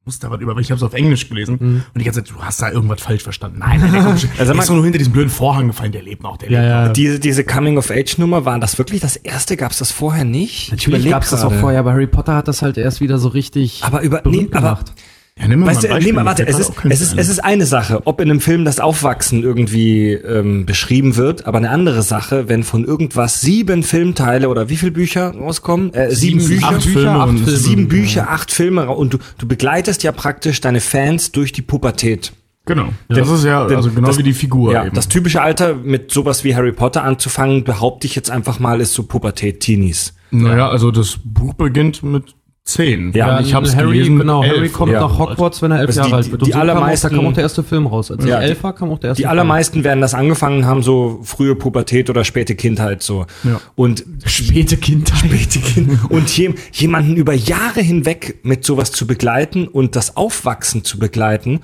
muss 0.07 0.17
da 0.17 0.31
was 0.31 0.41
über, 0.41 0.55
weil 0.55 0.61
ich 0.63 0.71
habe 0.71 0.77
es 0.77 0.83
auf 0.83 0.93
Englisch 0.93 1.29
gelesen 1.29 1.57
Mhm. 1.59 1.83
und 1.93 1.99
die 1.99 2.03
ganze 2.05 2.23
Zeit, 2.23 2.33
du 2.35 2.41
hast 2.41 2.59
da 2.61 2.71
irgendwas 2.71 3.01
falsch 3.01 3.21
verstanden. 3.21 3.59
Nein, 3.59 3.79
nein, 3.79 4.17
schon- 4.17 4.29
Also 4.39 4.53
man- 4.53 4.61
ist 4.63 4.69
doch 4.69 4.73
nur 4.75 4.83
hinter 4.83 4.97
diesem 4.97 5.13
blöden 5.13 5.29
Vorhang 5.29 5.67
gefallen, 5.67 5.91
der 5.91 6.01
lebt 6.01 6.23
noch, 6.23 6.37
der 6.37 6.49
ja, 6.49 6.59
lebt 6.61 6.69
ja. 6.87 6.93
Diese, 6.93 7.19
diese 7.19 7.43
Coming-of-Age-Nummer, 7.43 8.45
war 8.45 8.59
das 8.59 8.77
wirklich 8.79 9.01
das 9.01 9.15
erste? 9.17 9.57
Gab 9.57 9.71
es 9.71 9.77
das 9.79 9.91
vorher 9.91 10.23
nicht? 10.25 10.65
Ich 10.67 10.71
Natürlich 10.71 11.09
gab 11.09 11.21
es 11.23 11.29
das 11.29 11.43
auch 11.43 11.53
vorher, 11.53 11.79
aber 11.81 11.91
Harry 11.91 12.07
Potter 12.07 12.35
hat 12.35 12.47
das 12.47 12.61
halt 12.63 12.77
erst 12.77 13.01
wieder 13.01 13.19
so 13.19 13.27
richtig 13.27 13.83
Aber 13.83 14.01
über, 14.01 14.21
nee, 14.25 14.47
aber, 14.51 14.59
gemacht. 14.61 14.87
noch. 14.87 14.93
Ja, 15.39 15.47
nimm 15.47 15.59
mir 15.59 15.67
weißt 15.67 15.83
mal 15.83 15.87
du, 15.89 15.93
ein 15.95 16.03
nee, 16.03 16.11
mal, 16.13 16.25
warte, 16.25 16.47
es 16.47 16.57
ist, 16.57 16.71
es 16.89 16.99
ist, 17.01 17.13
ein. 17.13 17.19
es 17.19 17.29
ist 17.29 17.39
eine 17.43 17.65
Sache, 17.67 18.01
ob 18.05 18.19
in 18.21 18.29
einem 18.31 18.41
Film 18.41 18.65
das 18.65 18.79
Aufwachsen 18.79 19.43
irgendwie 19.43 20.13
ähm, 20.13 20.65
beschrieben 20.65 21.15
wird, 21.15 21.45
aber 21.45 21.59
eine 21.59 21.69
andere 21.69 22.01
Sache, 22.01 22.49
wenn 22.49 22.63
von 22.63 22.83
irgendwas 22.85 23.39
sieben 23.41 23.83
Filmteile 23.83 24.49
oder 24.49 24.67
wie 24.69 24.77
viele 24.77 24.91
Bücher 24.93 25.35
rauskommen? 25.35 25.93
Äh, 25.93 26.09
sieben, 26.15 26.39
Sieben, 26.39 26.59
Bücher. 26.59 26.67
acht 26.69 26.83
Filme 26.83 27.23
und 27.25 27.37
Filme. 27.39 27.57
Sieben 27.59 27.87
Bücher, 27.87 28.29
acht 28.31 28.51
Filme 28.51 28.89
und 28.89 29.13
du, 29.13 29.17
du 29.37 29.47
begleitest 29.47 30.01
ja 30.03 30.11
praktisch 30.11 30.59
deine 30.59 30.81
Fans 30.81 31.31
durch 31.31 31.51
die 31.51 31.61
Pubertät. 31.61 32.33
Genau. 32.65 32.89
Das 33.07 33.29
ist 33.29 33.45
ja, 33.45 33.63
also 33.63 33.91
genau 33.91 34.07
das- 34.07 34.17
wie 34.17 34.23
die 34.23 34.33
Figur 34.33 34.73
Ja, 34.73 34.85
eben. 34.87 34.95
das 34.95 35.07
typische 35.07 35.41
Alter 35.41 35.75
mit 35.75 36.11
sowas 36.11 36.43
wie 36.43 36.53
Harry 36.55 36.73
Potter 36.73 37.03
anzufangen, 37.03 37.63
behaupte 37.63 38.07
ich 38.07 38.15
jetzt 38.15 38.29
einfach 38.31 38.59
mal, 38.59 38.81
ist 38.81 38.93
so 38.93 39.03
Pubertät-Teenies. 39.03 40.15
naja, 40.31 40.67
also 40.67 40.91
das 40.91 41.17
Buch 41.23 41.53
beginnt 41.53 42.03
mit 42.03 42.35
zehn. 42.67 43.11
Ja, 43.13 43.37
Und 43.37 43.45
ich 43.47 43.53
habe 43.53 43.65
es 43.65 43.75
Harry, 43.75 43.93
gelesen 43.93 44.19
genau, 44.19 44.43
elf 44.43 44.51
Allermeisten 44.51 44.77
kommt 44.77 44.91
ja. 44.91 45.01
nach. 45.01 45.17
Hogwarts, 45.19 45.61
wenn 45.61 45.71
er 45.71 45.79
elf 45.79 45.87
Also 45.87 46.01
die- 46.01 46.05
Jahre 46.07 46.15
alt 46.17 46.25
die- 46.27 46.31
wird. 46.31 46.41
die 46.41 46.45
Und 46.45 46.51
so 46.51 46.57
kam 46.59 46.59
auch, 46.69 46.73
allermeisten- 46.73 47.09
da 47.09 47.15
kam 47.15 47.25
auch 47.27 47.33
der 47.33 47.43
erste 47.43 47.63
Film 47.63 47.87
raus. 47.87 48.11
Als 48.11 48.25
Ja, 48.25 48.39
die- 48.39 48.45
elf 48.45 48.63
war, 48.63 48.73
kam 48.75 48.91
auch 48.91 48.99
der 48.99 49.07
erste 49.09 49.21
Die 49.21 49.23
Film. 49.23 49.31
allermeisten 49.31 49.83
werden 49.83 50.01
das 50.01 50.13
angefangen 50.13 50.65
haben, 50.65 50.83
so 50.83 51.19
frühe 51.23 51.55
Pubertät 51.55 52.09
oder 52.09 52.23
späte 52.25 52.55
Kindheit 52.55 53.01
so. 53.03 53.25
Ja. 53.43 53.59
Und 53.75 54.05
Späte 54.25 54.77
Kindheit. 54.77 55.17
späte 55.19 55.59
Kind 55.59 55.99
und 56.11 56.29
je, 56.37 56.53
jemanden 56.73 57.15
über 57.15 57.33
Jahre 57.33 57.81
hinweg 57.81 58.39
mit 58.43 58.65
sowas 58.65 58.91
zu 58.91 59.07
begleiten 59.07 59.67
und 59.67 59.95
das 59.95 60.17
Aufwachsen 60.17 60.83
zu 60.83 60.99
begleiten, 60.99 61.61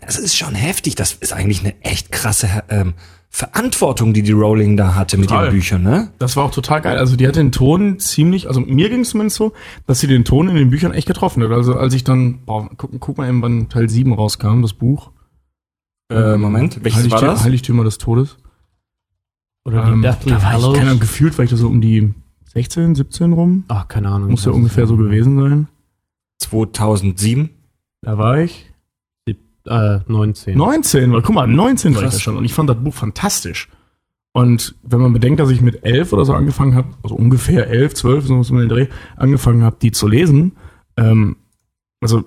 das 0.00 0.18
ist 0.18 0.36
schon 0.36 0.54
heftig. 0.54 0.94
Das 0.94 1.12
ist 1.14 1.32
eigentlich 1.32 1.60
eine 1.60 1.74
echt 1.82 2.12
krasse 2.12 2.48
ähm, 2.68 2.94
Verantwortung, 3.30 4.14
die 4.14 4.22
die 4.22 4.32
Rowling 4.32 4.76
da 4.76 4.94
hatte 4.94 5.18
mit 5.18 5.28
Total. 5.28 5.44
ihren 5.46 5.54
Büchern, 5.54 5.82
ne? 5.82 6.10
Das 6.18 6.34
war 6.36 6.44
auch 6.44 6.50
total 6.50 6.80
geil. 6.80 6.96
Also 6.96 7.14
die 7.16 7.28
hat 7.28 7.36
den 7.36 7.52
Ton 7.52 7.98
ziemlich, 7.98 8.48
also 8.48 8.60
mir 8.60 8.88
ging 8.88 9.00
es 9.00 9.10
zumindest 9.10 9.36
so, 9.36 9.52
dass 9.86 10.00
sie 10.00 10.06
den 10.06 10.24
Ton 10.24 10.48
in 10.48 10.56
den 10.56 10.70
Büchern 10.70 10.92
echt 10.92 11.06
getroffen 11.06 11.42
hat. 11.42 11.50
Also 11.50 11.74
als 11.76 11.92
ich 11.94 12.04
dann, 12.04 12.44
boah, 12.46 12.68
guck, 12.76 12.98
guck 12.98 13.18
mal 13.18 13.28
eben, 13.28 13.42
wann 13.42 13.68
Teil 13.68 13.88
7 13.88 14.12
rauskam, 14.12 14.62
das 14.62 14.72
Buch. 14.72 15.10
Äh, 16.10 16.38
Moment, 16.38 16.82
welches 16.84 17.04
Heiligtü- 17.04 17.10
war 17.12 17.20
das? 17.20 17.44
Heiligtümer 17.44 17.84
des 17.84 17.98
Todes. 17.98 18.38
Oder 19.66 19.84
die 19.84 19.90
Ähm, 19.92 20.02
Deathly 20.02 20.30
da 20.32 20.36
war 20.36 20.40
ich, 20.40 20.46
Hallows. 20.56 20.76
keine 20.78 20.88
Ahnung, 20.90 21.00
gefühlt 21.00 21.36
war 21.36 21.44
ich 21.44 21.50
da 21.50 21.56
so 21.58 21.68
um 21.68 21.82
die 21.82 22.14
16, 22.46 22.94
17 22.94 23.34
rum. 23.34 23.64
Ach, 23.68 23.86
keine 23.88 24.08
Ahnung. 24.08 24.30
Muss 24.30 24.46
ja 24.46 24.52
ungefähr 24.52 24.86
so 24.86 24.96
gewesen 24.96 25.38
sein. 25.38 25.68
2007. 26.40 27.50
Da 28.00 28.16
war 28.16 28.38
ich 28.38 28.67
Äh, 29.68 30.00
19. 30.06 30.56
19, 30.56 31.12
weil 31.12 31.22
guck 31.22 31.34
mal, 31.34 31.46
19 31.46 31.94
war 31.94 32.04
ich 32.04 32.10
da 32.10 32.18
schon 32.18 32.36
und 32.36 32.44
ich 32.44 32.54
fand 32.54 32.70
das 32.70 32.76
Buch 32.82 32.94
fantastisch. 32.94 33.68
Und 34.32 34.76
wenn 34.82 35.00
man 35.00 35.12
bedenkt, 35.12 35.40
dass 35.40 35.50
ich 35.50 35.60
mit 35.60 35.84
11 35.84 36.12
oder 36.12 36.24
so 36.24 36.32
angefangen 36.34 36.74
habe, 36.74 36.88
also 37.02 37.14
ungefähr 37.14 37.68
11, 37.68 37.94
12, 37.94 38.26
so 38.26 38.38
was 38.38 38.50
um 38.50 38.58
den 38.58 38.68
Dreh, 38.68 38.86
angefangen 39.16 39.62
habe, 39.62 39.76
die 39.80 39.90
zu 39.90 40.06
lesen, 40.06 40.52
ähm, 40.96 41.36
also 42.00 42.24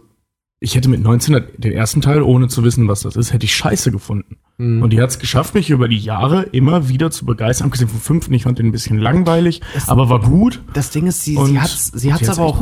ich 0.60 0.76
hätte 0.76 0.90
mit 0.90 1.02
19 1.02 1.42
den 1.58 1.72
ersten 1.74 2.02
Teil, 2.02 2.22
ohne 2.22 2.48
zu 2.48 2.64
wissen, 2.64 2.88
was 2.88 3.02
das 3.02 3.16
ist, 3.16 3.34
hätte 3.34 3.46
ich 3.46 3.56
scheiße 3.56 3.92
gefunden. 3.92 4.38
Mhm. 4.62 4.82
Und 4.84 4.92
die 4.94 5.02
hat 5.02 5.10
es 5.10 5.20
geschafft, 5.20 5.54
mich 5.56 5.70
über 5.70 5.88
die 5.88 5.98
Jahre 5.98 6.44
immer 6.52 6.88
wieder 6.90 7.12
zu 7.12 7.26
begeistern. 7.26 7.66
Abgesehen 7.68 7.90
vom 7.90 8.00
fünften, 8.00 8.34
ich 8.34 8.44
fand 8.44 8.60
den 8.60 8.68
ein 8.68 8.72
bisschen 8.72 8.98
langweilig, 9.00 9.62
aber 9.88 10.10
war 10.10 10.20
gut. 10.22 10.62
das 10.74 10.92
Ding 10.92 11.08
ist, 11.08 11.24
sie, 11.24 11.36
Und 11.36 11.48
sie 11.48 11.60
hat's, 11.60 11.92
sie 11.94 12.14
hat's 12.14 12.28
hat's 12.28 12.38
aber 12.40 12.48
auch. 12.48 12.62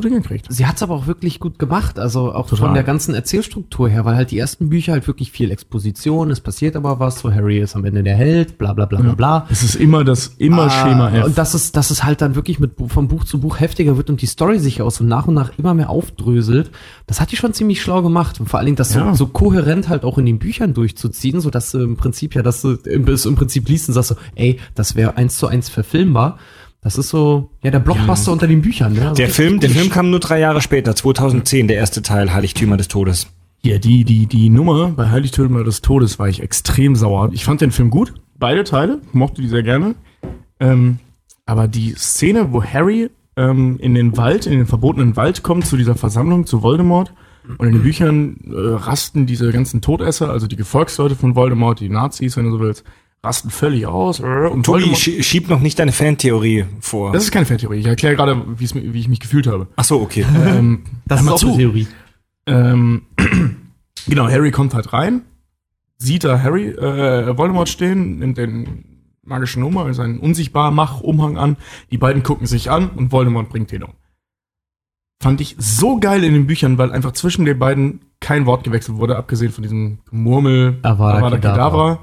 Sie 0.50 0.66
hat's 0.66 0.82
aber 0.84 0.96
auch 0.96 1.08
wirklich 1.08 1.40
gut 1.40 1.60
gemacht, 1.60 2.00
also 2.00 2.34
auch 2.34 2.48
Total. 2.50 2.66
von 2.68 2.74
der 2.74 2.84
ganzen 2.84 3.14
Erzählstruktur 3.14 3.90
her, 3.90 4.06
weil 4.06 4.16
halt 4.16 4.32
die 4.32 4.40
ersten 4.40 4.70
Bücher 4.70 4.94
halt 4.94 5.08
wirklich 5.08 5.32
viel 5.32 5.52
Exposition, 5.52 6.32
es 6.32 6.40
passiert 6.42 6.76
aber 6.76 7.00
was, 7.00 7.20
so 7.20 7.34
Harry 7.34 7.60
ist 7.60 7.76
am 7.76 7.86
Ende 7.86 8.04
der 8.04 8.16
Held, 8.16 8.58
bla 8.58 8.74
bla 8.74 8.86
bla 8.86 9.00
bla 9.02 9.14
bla. 9.14 9.48
Es 9.50 9.64
ist 9.64 9.76
immer 9.76 10.04
das, 10.04 10.36
immer 10.38 10.64
Ah, 10.64 10.70
Schema 10.70 11.10
F. 11.12 11.26
Und 11.26 11.38
dass 11.38 11.54
es, 11.54 11.72
dass 11.72 11.92
es 11.92 12.04
halt 12.04 12.22
dann 12.22 12.36
wirklich 12.36 12.60
mit, 12.60 12.72
von 12.88 13.08
Buch 13.08 13.24
zu 13.24 13.40
Buch 13.40 13.60
heftiger 13.60 13.98
wird 13.98 14.10
und 14.10 14.22
die 14.22 14.26
Story 14.28 14.60
sich 14.60 14.82
aus 14.82 15.02
und 15.02 15.08
nach 15.08 15.28
und 15.28 15.34
nach 15.34 15.52
immer 15.58 15.74
mehr 15.74 15.90
aufdröselt, 15.90 16.72
das 17.08 17.20
hat 17.22 17.32
die 17.32 17.36
schon 17.38 17.54
ziemlich 17.54 17.82
schlau 17.82 18.02
gemacht. 18.02 18.40
Und 18.40 18.48
vor 18.50 18.60
allen 18.60 18.66
Dingen 18.68 18.78
das 18.78 18.94
Ja. 18.94 19.10
so, 19.12 19.26
so 19.26 19.28
kohärent 19.28 19.90
halt 19.90 20.04
auch 20.04 20.18
in 20.18 20.26
den 20.26 20.40
Büchern 20.40 20.74
durchzuziehen, 20.74 21.42
so 21.42 21.50
dass 21.50 21.72
du 21.72 21.89
im 21.90 21.98
Prinzip 21.98 22.36
ja, 22.36 22.42
dass 22.42 22.62
du 22.62 22.74
im, 22.86 23.04
bis 23.04 23.26
im 23.26 23.36
Prinzip 23.36 23.68
liest 23.68 23.90
und 23.90 23.96
sagst 23.96 24.10
so, 24.10 24.16
ey, 24.36 24.60
das 24.76 24.96
wäre 24.96 25.18
eins 25.18 25.38
zu 25.38 25.48
eins 25.48 25.70
verfilmbar. 25.70 26.38
Das 26.82 26.98
ist 26.98 27.10
so, 27.10 27.52
ja, 27.62 27.72
der 27.72 27.80
Blockbuster 27.80 28.32
unter 28.32 28.48
den 28.48 28.62
Büchern. 28.62 28.94
Ne? 28.94 29.02
Also 29.02 29.16
Der 29.16 29.30
Film, 29.30 29.60
der. 29.60 29.70
Film 29.70 29.90
kam 29.90 30.12
nur 30.12 30.22
drei 30.22 30.40
Jahre 30.40 30.62
später, 30.62 30.96
2010, 30.96 31.68
der 31.68 31.76
erste 31.76 32.02
Teil, 32.02 32.34
Heiligtümer 32.34 32.78
des 32.78 32.88
Todes. 32.88 33.28
Ja, 33.62 33.78
die, 33.78 34.06
die, 34.06 34.28
die 34.28 34.50
Nummer 34.50 34.90
bei 34.92 35.10
Heiligtümer 35.10 35.66
des 35.66 35.82
Todes 35.82 36.20
war 36.20 36.30
ich 36.30 36.42
extrem 36.42 36.96
sauer. 36.96 37.32
Ich 37.34 37.44
fand 37.44 37.60
den 37.60 37.72
Film 37.72 37.90
gut, 37.90 38.14
beide 38.38 38.64
Teile, 38.64 39.02
mochte 39.12 39.42
die 39.42 39.50
sehr 39.50 39.64
gerne. 39.64 39.96
Ähm, 40.62 41.00
aber 41.46 41.68
die 41.68 41.94
Szene, 41.96 42.54
wo 42.54 42.64
Harry 42.64 43.10
ähm, 43.36 43.78
in 43.80 43.96
den 43.96 44.16
Wald, 44.16 44.46
in 44.46 44.58
den 44.58 44.68
verbotenen 44.68 45.18
Wald 45.18 45.44
kommt, 45.44 45.66
zu 45.66 45.76
dieser 45.76 45.96
Versammlung, 45.96 46.46
zu 46.46 46.62
Voldemort, 46.62 47.12
und 47.58 47.66
in 47.68 47.74
den 47.74 47.84
Büchern 47.84 48.38
äh, 48.48 48.52
rasten 48.54 49.26
diese 49.26 49.52
ganzen 49.52 49.82
Todesser, 49.82 50.30
also 50.30 50.48
die 50.48 50.56
Gefolgsleute 50.56 51.16
von 51.16 51.36
Voldemort, 51.36 51.80
die 51.80 51.90
Nazis, 51.90 52.38
wenn 52.38 52.46
du 52.46 52.52
so 52.52 52.60
willst, 52.60 52.84
rasten 53.24 53.50
völlig 53.50 53.86
aus. 53.88 54.20
äh, 54.20 54.24
Und 54.24 54.66
Tobi, 54.66 54.96
schieb 54.96 55.50
noch 55.50 55.60
nicht 55.60 55.80
deine 55.80 55.92
Fantheorie 55.92 56.66
vor. 56.80 57.12
das 57.12 57.24
ist 57.24 57.32
keine 57.32 57.46
Fantheorie, 57.46 57.80
ich 57.80 57.86
erkläre 57.88 58.16
gerade, 58.16 58.44
wie 58.58 58.64
ich 59.00 59.08
mich 59.10 59.20
gefühlt 59.20 59.48
habe. 59.48 59.68
Ach 59.76 59.84
so, 59.84 60.00
okay. 60.02 60.26
Ähm, 60.46 60.84
Das 61.06 61.20
ist 61.22 61.26
mal 61.26 61.34
auch 61.34 61.44
eine 61.44 61.58
Theorie. 61.58 61.88
Ähm, 62.46 63.02
genau, 64.08 64.28
Harry 64.30 64.52
kommt 64.52 64.74
halt 64.74 64.94
rein, 64.94 65.24
sieht 65.98 66.24
da 66.24 66.42
Harry, 66.42 66.68
äh, 66.70 67.38
Voldemort 67.38 67.68
stehen, 67.70 68.20
nimmt 68.20 68.38
den 68.38 68.86
magischen 69.24 69.62
Nummer, 69.62 69.94
seinen 69.94 70.20
unsichtbar 70.20 70.72
Mach-Umhang 70.72 71.38
an, 71.38 71.58
die 71.92 71.98
beiden 71.98 72.24
gucken 72.24 72.48
sich 72.48 72.72
an 72.72 72.90
und 72.90 73.12
Voldemort 73.12 73.50
bringt 73.50 73.72
den 73.72 73.84
um. 73.84 73.92
Fand 75.22 75.42
ich 75.42 75.56
so 75.60 76.00
geil 76.00 76.24
in 76.24 76.34
den 76.34 76.48
Büchern, 76.48 76.78
weil 76.78 76.92
einfach 76.92 77.12
zwischen 77.12 77.44
den 77.46 77.60
beiden 77.60 78.02
kein 78.22 78.46
Wort 78.46 78.64
gewechselt 78.64 78.98
wurde, 78.98 79.18
abgesehen 79.18 79.52
von 79.52 79.64
diesem 79.64 80.00
Murmel 80.12 80.78
Avada 80.82 81.32
Kedavra. 81.32 82.00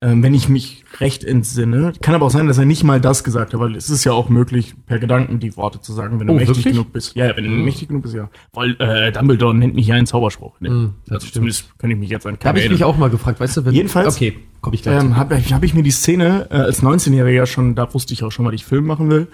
Ähm, 0.00 0.22
wenn 0.22 0.34
ich 0.34 0.50
mich 0.50 0.84
recht 1.00 1.24
entsinne. 1.24 1.94
Kann 2.02 2.14
aber 2.14 2.26
auch 2.26 2.30
sein, 2.30 2.46
dass 2.46 2.58
er 2.58 2.66
nicht 2.66 2.84
mal 2.84 3.00
das 3.00 3.24
gesagt 3.24 3.54
hat, 3.54 3.60
weil 3.60 3.74
es 3.74 3.88
ist 3.88 4.04
ja 4.04 4.12
auch 4.12 4.28
möglich, 4.28 4.74
per 4.86 4.98
Gedanken 4.98 5.40
die 5.40 5.56
Worte 5.56 5.80
zu 5.80 5.94
sagen, 5.94 6.20
wenn 6.20 6.26
du 6.26 6.34
Oh, 6.34 6.36
mächtig 6.36 6.56
wirklich? 6.58 6.74
genug 6.74 6.92
bist. 6.92 7.16
Ja, 7.16 7.26
ja, 7.26 7.36
wenn 7.36 7.44
du 7.44 7.50
mächtig 7.50 7.88
genug 7.88 8.02
bist, 8.02 8.14
ja. 8.14 8.28
Weil 8.52 8.76
äh, 8.80 9.12
Dumbledore 9.12 9.54
nennt 9.54 9.74
mich 9.74 9.86
ja 9.86 9.94
einen 9.94 10.06
Zauberspruch. 10.06 10.60
Ne? 10.60 10.68
Mm, 10.68 10.94
das 11.04 11.12
also 11.14 11.20
stimmt. 11.26 11.34
zumindest 11.34 11.78
kann 11.78 11.90
ich 11.90 11.96
mich 11.96 12.10
jetzt 12.10 12.26
an 12.26 12.36
habe 12.44 12.60
ich 12.60 12.68
mich 12.68 12.84
auch 12.84 12.98
mal 12.98 13.08
gefragt, 13.08 13.40
weißt 13.40 13.56
du, 13.56 13.64
wenn, 13.64 13.72
Jedenfalls, 13.72 14.16
Okay, 14.16 14.36
komm 14.60 14.74
ich 14.74 14.82
gleich 14.82 15.02
ähm, 15.02 15.16
habe 15.16 15.38
hab 15.38 15.62
ich 15.62 15.72
mir 15.74 15.82
die 15.82 15.90
Szene 15.90 16.48
äh, 16.50 16.54
als 16.56 16.82
19-Jähriger 16.82 17.46
schon, 17.46 17.74
da 17.74 17.92
wusste 17.94 18.12
ich 18.12 18.24
auch 18.24 18.30
schon, 18.32 18.44
was 18.44 18.52
ich 18.52 18.64
Film 18.66 18.84
machen 18.84 19.08
will, 19.08 19.28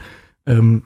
ähm, 0.46 0.82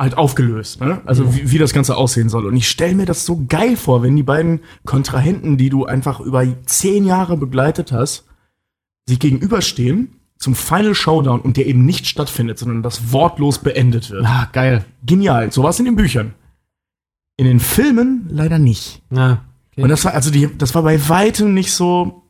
halt 0.00 0.16
aufgelöst. 0.16 0.80
Ne? 0.80 1.02
Also 1.04 1.34
wie, 1.34 1.50
wie 1.50 1.58
das 1.58 1.74
Ganze 1.74 1.96
aussehen 1.96 2.30
soll. 2.30 2.46
Und 2.46 2.56
ich 2.56 2.68
stelle 2.68 2.94
mir 2.94 3.04
das 3.04 3.26
so 3.26 3.44
geil 3.46 3.76
vor, 3.76 4.02
wenn 4.02 4.16
die 4.16 4.22
beiden 4.22 4.60
Kontrahenten, 4.86 5.58
die 5.58 5.68
du 5.68 5.84
einfach 5.84 6.20
über 6.20 6.46
zehn 6.64 7.04
Jahre 7.04 7.36
begleitet 7.36 7.92
hast, 7.92 8.24
sich 9.06 9.18
gegenüberstehen 9.18 10.16
zum 10.38 10.54
Final 10.54 10.94
Showdown 10.94 11.40
und 11.40 11.58
der 11.58 11.66
eben 11.66 11.84
nicht 11.84 12.06
stattfindet, 12.06 12.58
sondern 12.58 12.82
das 12.82 13.12
wortlos 13.12 13.58
beendet 13.58 14.10
wird. 14.10 14.24
Ah, 14.24 14.48
geil. 14.52 14.86
Genial. 15.04 15.52
So 15.52 15.62
was 15.62 15.78
in 15.78 15.84
den 15.84 15.96
Büchern. 15.96 16.32
In 17.36 17.44
den 17.44 17.60
Filmen 17.60 18.26
leider 18.30 18.58
nicht. 18.58 19.02
Ja. 19.10 19.44
Okay. 19.72 19.82
Und 19.82 19.90
das 19.90 20.04
war, 20.06 20.14
also 20.14 20.30
die, 20.30 20.48
das 20.56 20.74
war 20.74 20.82
bei 20.82 21.08
weitem 21.10 21.52
nicht 21.52 21.72
so, 21.72 22.22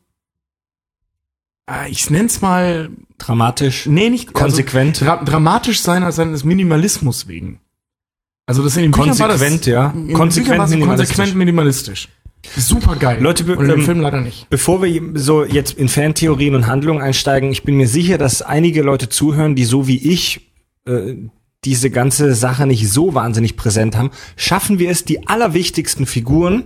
ah, 1.67 1.87
ich 1.87 2.11
nenn's 2.11 2.41
mal, 2.41 2.91
Dramatisch, 3.21 3.87
nee, 3.87 4.09
nicht 4.11 4.33
konsequent. 4.33 5.03
Also, 5.03 5.05
dra 5.05 5.25
dramatisch 5.25 5.81
sein 5.83 6.11
seines 6.11 6.43
Minimalismus 6.45 7.29
wegen. 7.29 7.61
Also 8.47 8.65
das 8.65 8.77
in 8.77 8.83
den 8.83 8.91
Büchern 8.91 9.17
war 9.19 9.29
das, 9.29 9.41
Konsequent, 9.41 9.67
ja. 9.67 9.91
in 9.91 10.13
Konsequent 10.13 10.59
war 10.59 10.67
minimalistisch. 10.67 11.17
konsequent 11.17 11.39
minimalistisch. 11.39 12.09
Super 12.57 12.97
geil. 12.97 13.23
Leute, 13.23 13.45
dem 13.45 13.61
ähm, 13.71 13.83
Film 13.83 14.01
leider 14.01 14.21
nicht. 14.23 14.49
Bevor 14.49 14.83
wir 14.83 15.01
so 15.15 15.45
jetzt 15.45 15.75
in 15.75 15.89
Fantheorien 15.89 16.55
und 16.55 16.67
Handlungen 16.67 17.01
einsteigen, 17.03 17.53
ich 17.53 17.63
bin 17.63 17.77
mir 17.77 17.87
sicher, 17.87 18.19
dass 18.19 18.43
einige 18.43 18.83
Leute 18.83 19.09
zuhören, 19.09 19.55
die 19.55 19.65
so 19.65 19.87
wie 19.87 19.99
ich 19.99 20.51
äh, 20.87 21.15
diese 21.65 21.91
ganze 21.91 22.35
Sache 22.35 22.67
nicht 22.67 22.91
so 22.91 23.15
wahnsinnig 23.15 23.57
präsent 23.57 23.95
haben. 23.97 24.11
Schaffen 24.37 24.79
wir 24.79 24.91
es, 24.91 25.05
die 25.05 25.29
allerwichtigsten 25.29 26.07
Figuren 26.07 26.65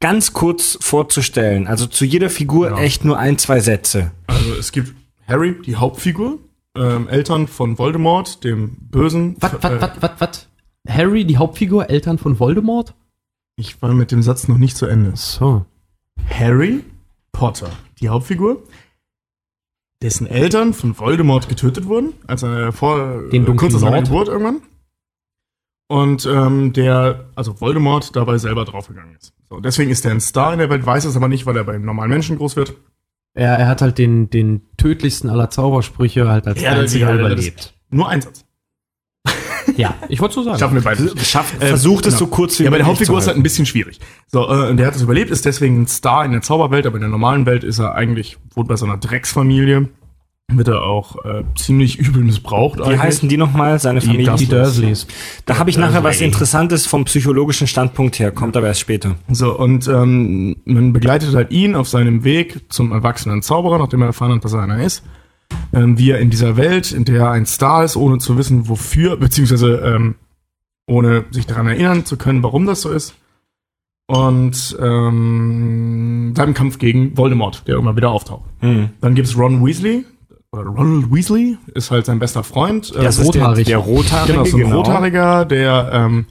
ganz 0.00 0.32
kurz 0.32 0.78
vorzustellen? 0.80 1.66
Also 1.66 1.86
zu 1.86 2.04
jeder 2.06 2.30
Figur 2.30 2.70
Ja. 2.70 2.78
echt 2.78 3.04
nur 3.04 3.18
ein, 3.18 3.36
zwei 3.38 3.60
Sätze. 3.60 4.10
Also 4.26 4.54
es 4.58 4.72
gibt 4.72 4.94
Harry, 5.26 5.60
die 5.62 5.76
Hauptfigur, 5.76 6.38
ähm, 6.76 7.08
Eltern 7.08 7.46
von 7.46 7.78
Voldemort, 7.78 8.44
dem 8.44 8.76
Bösen. 8.90 9.36
Was, 9.40 9.54
äh, 9.54 9.58
was, 9.62 9.80
was, 9.80 10.02
was, 10.02 10.10
was? 10.18 10.48
Harry, 10.88 11.24
die 11.24 11.38
Hauptfigur, 11.38 11.88
Eltern 11.88 12.18
von 12.18 12.38
Voldemort? 12.38 12.94
Ich 13.56 13.80
war 13.80 13.94
mit 13.94 14.10
dem 14.10 14.22
Satz 14.22 14.48
noch 14.48 14.58
nicht 14.58 14.76
zu 14.76 14.86
Ende. 14.86 15.12
So. 15.14 15.64
Harry 16.28 16.84
Potter, 17.32 17.70
die 18.00 18.08
Hauptfigur, 18.08 18.62
dessen 20.02 20.26
Eltern 20.26 20.74
von 20.74 20.98
Voldemort 20.98 21.48
getötet 21.48 21.86
wurden, 21.86 22.12
als 22.26 22.42
er 22.42 22.72
vor 22.72 23.28
Den 23.30 23.44
dunklen 23.44 23.56
kurz 23.56 23.72
nach 23.74 23.80
seiner 23.80 23.96
Lord. 23.96 24.04
Geburt 24.06 24.28
irgendwann. 24.28 24.62
Und 25.88 26.26
ähm, 26.26 26.72
der, 26.72 27.26
also 27.34 27.60
Voldemort, 27.60 28.16
dabei 28.16 28.38
selber 28.38 28.64
draufgegangen 28.64 29.16
ist. 29.16 29.32
So, 29.48 29.60
deswegen 29.60 29.90
ist 29.90 30.04
er 30.04 30.12
ein 30.12 30.20
Star 30.20 30.52
in 30.52 30.58
der 30.58 30.70
Welt, 30.70 30.84
weiß 30.84 31.04
es 31.04 31.16
aber 31.16 31.28
nicht, 31.28 31.46
weil 31.46 31.56
er 31.56 31.64
bei 31.64 31.78
normalen 31.78 32.10
Menschen 32.10 32.38
groß 32.38 32.56
wird. 32.56 32.74
Er, 33.34 33.58
er 33.58 33.66
hat 33.68 33.82
halt 33.82 33.98
den, 33.98 34.30
den 34.30 34.62
tödlichsten 34.76 35.28
aller 35.28 35.50
Zaubersprüche 35.50 36.28
halt 36.28 36.46
als 36.46 36.60
Ja, 36.60 36.70
einziger 36.72 37.08
ja, 37.10 37.14
überlebt. 37.16 37.74
Nur 37.90 38.08
ein 38.08 38.20
Satz. 38.22 38.44
Ja, 39.76 39.94
ich 40.08 40.20
wollte 40.20 40.34
so 40.34 40.42
sagen. 40.44 40.58
Schaffen 40.58 40.74
wir 40.74 40.82
beide. 40.82 41.16
Schafft, 41.24 41.60
Äh, 41.60 41.66
versucht 41.68 42.06
es 42.06 42.14
genau. 42.14 42.18
so 42.18 42.26
kurz 42.28 42.58
wie 42.58 42.64
Ja, 42.64 42.68
aber 42.68 42.76
der 42.76 42.86
Hauptfigur 42.86 43.18
ist 43.18 43.26
halt 43.26 43.36
ein 43.36 43.42
bisschen 43.42 43.66
schwierig. 43.66 43.98
So, 44.28 44.40
äh, 44.48 44.68
und 44.70 44.76
der 44.76 44.86
hat 44.86 44.94
es 44.94 45.02
überlebt, 45.02 45.30
ist 45.30 45.46
deswegen 45.46 45.82
ein 45.82 45.86
Star 45.88 46.24
in 46.24 46.32
der 46.32 46.42
Zauberwelt, 46.42 46.86
aber 46.86 46.96
in 46.96 47.00
der 47.00 47.10
normalen 47.10 47.44
Welt 47.46 47.64
ist 47.64 47.78
er 47.80 47.94
eigentlich, 47.94 48.36
wohnt 48.54 48.68
bei 48.68 48.76
so 48.76 48.84
einer 48.84 48.98
Drecksfamilie, 48.98 49.88
wird 50.52 50.68
er 50.68 50.82
auch 50.82 51.24
äh, 51.24 51.42
ziemlich 51.56 51.98
übel 51.98 52.22
missbraucht 52.22 52.78
Wie 52.78 52.98
heißen 52.98 53.28
die 53.28 53.36
nochmal? 53.36 53.78
Seine 53.78 54.00
Familie? 54.00 54.34
die 54.36 54.46
Dursleys. 54.46 55.06
Da 55.46 55.58
habe 55.58 55.70
ich 55.70 55.78
nachher 55.78 56.04
was. 56.04 56.20
Interessantes 56.20 56.86
vom 56.86 57.04
psychologischen 57.04 57.66
Standpunkt 57.66 58.18
her, 58.18 58.30
kommt 58.30 58.56
aber 58.56 58.66
erst 58.66 58.80
später. 58.80 59.16
So, 59.28 59.58
und 59.58 59.88
ähm, 59.88 60.56
man 60.64 60.92
begleitet 60.92 61.34
halt 61.34 61.50
ihn 61.50 61.74
auf 61.74 61.88
seinem 61.88 62.24
Weg 62.24 62.72
zum 62.72 62.92
erwachsenen 62.92 63.42
Zauberer, 63.42 63.78
nachdem 63.78 64.02
er 64.02 64.08
erfahren 64.08 64.32
hat, 64.32 64.44
dass 64.44 64.52
er 64.52 64.62
einer 64.62 64.82
ist. 64.82 65.02
Ähm, 65.72 65.98
wie 65.98 66.10
er 66.10 66.20
in 66.20 66.30
dieser 66.30 66.56
Welt, 66.56 66.92
in 66.92 67.04
der 67.04 67.22
er 67.22 67.30
ein 67.30 67.46
Star 67.46 67.84
ist, 67.84 67.96
ohne 67.96 68.18
zu 68.18 68.38
wissen, 68.38 68.68
wofür, 68.68 69.16
beziehungsweise 69.16 69.76
ähm, 69.76 70.14
ohne 70.86 71.24
sich 71.30 71.46
daran 71.46 71.66
erinnern 71.66 72.04
zu 72.04 72.16
können, 72.16 72.42
warum 72.42 72.66
das 72.66 72.82
so 72.82 72.90
ist. 72.90 73.14
Und 74.06 74.76
ähm, 74.80 76.34
seinem 76.36 76.54
Kampf 76.54 76.78
gegen 76.78 77.16
Voldemort, 77.16 77.66
der 77.66 77.76
immer 77.76 77.96
wieder 77.96 78.10
auftaucht. 78.10 78.44
Hm. 78.60 78.90
Dann 79.00 79.14
gibt's 79.14 79.36
Ron 79.36 79.64
Weasley, 79.64 80.04
oder 80.60 80.70
Ronald 80.70 81.12
Weasley, 81.12 81.58
ist 81.74 81.90
halt 81.90 82.06
sein 82.06 82.18
bester 82.18 82.42
Freund. 82.42 82.92
Äh, 82.94 83.02
Das 83.02 83.18
ist 83.18 83.34
der, 83.34 83.42
rothaarig. 83.42 83.66
der 83.66 83.78
Rothaarige. 83.78 84.32
Genau, 84.32 84.44
so 84.44 84.56
ein 84.58 84.72
Rothaariger, 84.72 85.44
der 85.44 85.90
ähm, 85.92 86.26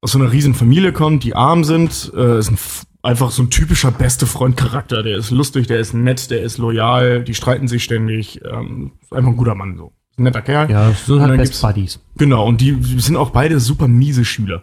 aus 0.00 0.12
so 0.12 0.18
einer 0.18 0.30
riesen 0.32 0.54
Familie 0.54 0.92
kommt, 0.92 1.24
die 1.24 1.34
arm 1.34 1.64
sind, 1.64 2.12
äh, 2.16 2.38
ist 2.38 2.50
ein, 2.50 2.58
einfach 3.02 3.30
so 3.30 3.42
ein 3.42 3.50
typischer 3.50 3.90
beste 3.90 4.26
Freund-Charakter. 4.26 5.02
Der 5.02 5.16
ist 5.18 5.30
lustig, 5.30 5.66
der 5.66 5.78
ist 5.78 5.94
nett, 5.94 6.30
der 6.30 6.42
ist 6.42 6.58
loyal, 6.58 7.24
die 7.24 7.34
streiten 7.34 7.68
sich 7.68 7.84
ständig. 7.84 8.40
Ähm, 8.44 8.92
ist 9.02 9.12
einfach 9.12 9.30
ein 9.30 9.36
guter 9.36 9.54
Mann 9.54 9.76
so. 9.76 9.92
Ist 10.10 10.18
ein 10.18 10.24
netter 10.24 10.42
Kerl. 10.42 10.70
Ja, 10.70 10.92
Und 11.08 11.20
halt 11.22 11.36
Best 11.38 11.60
Buddies. 11.62 12.00
Genau, 12.18 12.46
und 12.46 12.60
die 12.60 12.76
sind 12.98 13.16
auch 13.16 13.30
beide 13.30 13.58
super 13.60 13.88
miese 13.88 14.24
Schüler. 14.24 14.62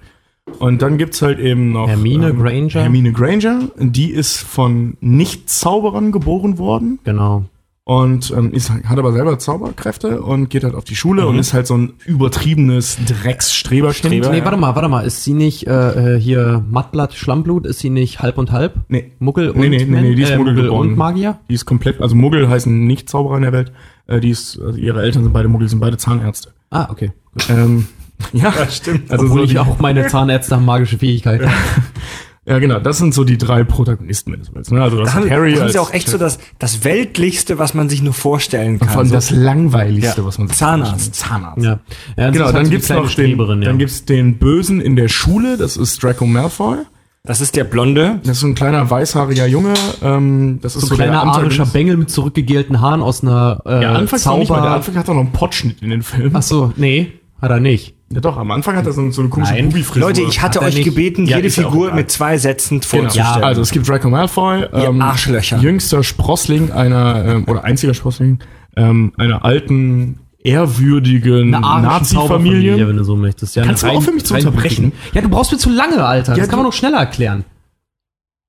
Und 0.59 0.81
dann 0.81 0.97
gibt's 0.97 1.21
halt 1.21 1.39
eben 1.39 1.71
noch 1.71 1.87
Hermine 1.87 2.33
Granger. 2.33 2.81
Hermine 2.81 3.11
Granger, 3.13 3.69
die 3.77 4.11
ist 4.11 4.37
von 4.39 4.97
Nicht-Zauberern 4.99 6.11
geboren 6.11 6.57
worden 6.57 6.99
Genau. 7.03 7.45
Und 7.83 8.31
ähm, 8.37 8.53
ist, 8.53 8.69
hat 8.71 8.99
aber 8.99 9.11
selber 9.11 9.39
Zauberkräfte 9.39 10.21
und 10.21 10.49
geht 10.49 10.63
halt 10.63 10.75
auf 10.75 10.83
die 10.83 10.95
Schule 10.95 11.23
Mhm. 11.23 11.27
und 11.29 11.39
ist 11.39 11.53
halt 11.53 11.65
so 11.67 11.75
ein 11.75 11.93
übertriebenes 12.05 12.97
Drecksstreberkind. 13.05 13.95
Streber. 14.13 14.29
Nee, 14.29 14.37
ja. 14.39 14.45
warte 14.45 14.57
mal, 14.57 14.75
warte 14.75 14.87
mal. 14.87 15.01
Ist 15.01 15.23
sie 15.23 15.33
nicht 15.33 15.65
äh, 15.67 16.15
äh, 16.15 16.19
hier 16.19 16.63
Mattblatt, 16.69 17.13
Schlammblut? 17.15 17.65
Ist 17.65 17.79
sie 17.79 17.89
nicht 17.89 18.19
halb 18.21 18.37
und 18.37 18.51
halb? 18.51 18.75
Nee. 18.87 19.11
Muggel 19.19 19.49
und, 19.49 19.59
Nee, 19.59 19.69
nee, 19.69 19.85
nee, 19.85 20.01
nee, 20.01 20.15
die 20.15 20.21
ist 20.21 20.29
äh, 20.29 20.37
Muggel 20.37 20.53
Muggel 20.53 20.69
geboren. 20.69 20.89
und 20.89 20.97
Magier? 20.97 21.39
Die 21.49 21.55
ist 21.55 21.65
komplett, 21.65 22.01
also 22.01 22.15
Muggel 22.15 22.47
heißen 22.49 22.85
nicht 22.85 23.09
Zauberer 23.09 23.37
in 23.37 23.41
der 23.43 23.51
Welt. 23.53 23.71
Äh, 24.07 24.19
die 24.19 24.29
ist, 24.29 24.59
also 24.61 24.77
ihre 24.77 25.01
Eltern 25.01 25.23
sind 25.23 25.33
beide 25.33 25.47
Muggel, 25.47 25.67
sind 25.67 25.79
beide 25.79 25.97
Zahnärzte. 25.97 26.51
Ah, 26.69 26.87
okay. 26.91 27.11
Ähm, 27.49 27.87
ja, 28.33 28.53
stimmt. 28.69 29.09
Also 29.11 29.25
Obwohl 29.25 29.39
so 29.39 29.45
ich 29.45 29.57
auch 29.59 29.79
meine 29.79 30.05
Zahnärzte 30.07 30.55
haben 30.55 30.65
magische 30.65 30.99
Fähigkeiten. 30.99 31.49
ja, 32.45 32.57
genau, 32.59 32.79
das 32.79 32.97
sind 32.97 33.13
so 33.13 33.23
die 33.23 33.37
drei 33.37 33.63
Protagonisten, 33.63 34.33
wenn 34.33 34.41
du 34.41 34.47
willst. 34.53 34.71
Ne? 34.71 34.81
Also 34.81 34.97
das 34.97 35.09
Da 35.09 35.13
haben, 35.15 35.25
ist 35.25 35.31
Harry 35.31 35.53
haben 35.53 35.61
als 35.63 35.73
sie 35.73 35.79
auch 35.79 35.93
echt 35.93 36.09
so 36.09 36.17
das, 36.17 36.39
das 36.59 36.83
Weltlichste, 36.83 37.59
was 37.59 37.73
man 37.73 37.87
sich 37.89 38.01
nur 38.01 38.13
vorstellen 38.13 38.79
kann. 38.79 38.89
vor 38.89 38.97
allem 38.99 39.09
so. 39.09 39.13
das 39.15 39.29
langweiligste, 39.31 40.21
Ja. 40.21 40.25
was 40.27 40.37
man 40.39 40.47
sich 40.47 40.57
Zahnarzt. 40.57 41.15
vorstellen 41.15 41.43
kann. 41.43 41.55
Zahnarzt. 41.55 41.63
ja. 41.65 41.71
ja 41.71 41.79
das 42.27 42.33
Genau, 42.33 42.33
ist 42.33 42.45
halt 42.45 42.55
dann 42.55 42.63
die 42.65 42.69
gibt's 42.71 42.89
noch 42.89 43.13
den, 43.13 43.39
ja. 43.39 43.67
dann 43.69 43.77
gibt's 43.77 44.05
den 44.05 44.37
Bösen 44.37 44.81
in 44.81 44.95
der 44.95 45.07
Schule, 45.07 45.57
das 45.57 45.77
ist 45.77 46.01
Draco 46.01 46.25
Malfoy. 46.25 46.77
das 47.23 47.41
ist 47.41 47.55
der 47.55 47.63
Blonde. 47.63 48.19
Das 48.23 48.37
ist 48.37 48.39
so 48.39 48.47
ein 48.47 48.55
kleiner 48.55 48.89
weißhaariger 48.89 49.45
Junge. 49.45 49.75
Ähm, 50.01 50.57
das 50.63 50.75
ist 50.75 50.81
so 50.81 50.87
so, 50.87 50.93
ein 50.95 50.97
kleiner 50.97 51.21
arischer. 51.23 51.67
Bengel 51.67 51.95
mit 51.97 52.09
zurückgegelten 52.09 52.81
Haaren 52.81 53.03
aus 53.03 53.21
einer 53.23 53.61
äh, 53.67 53.83
Ja, 53.83 53.93
anfangs 53.93 54.25
noch 54.25 54.31
Zauber... 54.31 54.39
nicht 54.39 54.49
mal. 54.49 54.61
Der 54.63 54.71
Anfang 54.71 54.95
hat 54.95 55.07
doch 55.07 55.13
noch 55.13 55.21
einen 55.21 55.31
Pottschnitt 55.31 55.83
in 55.83 55.91
den 55.91 56.01
Filmen. 56.01 56.31
Ach 56.35 56.41
so, 56.41 56.73
nee, 56.75 57.11
hat 57.39 57.51
er 57.51 57.59
nicht. 57.59 57.93
Ja 58.13 58.19
doch, 58.21 58.37
am 58.37 58.51
Anfang 58.51 58.75
hat 58.75 58.85
er 58.85 58.91
so, 58.91 59.09
so 59.11 59.21
eine 59.21 59.29
komische. 59.29 59.53
Bubi-Frisur. 59.53 60.01
Leute, 60.01 60.21
ich 60.21 60.41
hatte 60.41 60.59
Hat 60.59 60.67
euch 60.67 60.75
nicht. 60.75 60.85
gebeten, 60.85 61.25
Ja, 61.25 61.37
jede 61.37 61.47
ja 61.49 61.65
auch 61.65 61.71
Figur 61.71 61.93
mit 61.93 62.11
zwei 62.11 62.37
Sätzen 62.37 62.79
Genau. 62.81 63.03
vorzustellen. 63.03 63.43
Also 63.43 63.61
es 63.61 63.71
gibt 63.71 63.87
Draco 63.87 64.09
Malfoy, 64.09 64.65
ähm, 64.73 65.01
Arschlöcher. 65.01 65.57
jüngster 65.59 66.03
Sprossling 66.03 66.71
einer, 66.71 67.23
ähm, 67.25 67.45
oder 67.47 67.63
einziger 67.63 67.93
Sprossling, 67.93 68.39
ähm, 68.75 69.13
einer 69.17 69.45
alten, 69.45 70.19
ehrwürdigen 70.43 71.53
Eine 71.53 71.81
Nazi-Familie. 71.83 72.87
wenn 72.87 72.97
du 72.97 73.03
so 73.03 73.15
möchtest. 73.15 73.55
Ja, 73.55 73.63
Kannst 73.63 73.83
eine 73.83 73.93
du 73.93 73.97
aufhören, 73.99 74.15
mich 74.15 74.25
zu 74.25 74.33
unterbrechen? 74.33 74.91
Ja, 75.13 75.21
du 75.21 75.29
brauchst 75.29 75.51
mir 75.51 75.57
zu 75.57 75.69
lange, 75.69 76.03
Alter. 76.03 76.33
Ja, 76.33 76.39
das 76.39 76.49
kann 76.49 76.57
man 76.59 76.65
doch 76.65 76.73
schneller 76.73 76.97
erklären. 76.99 77.43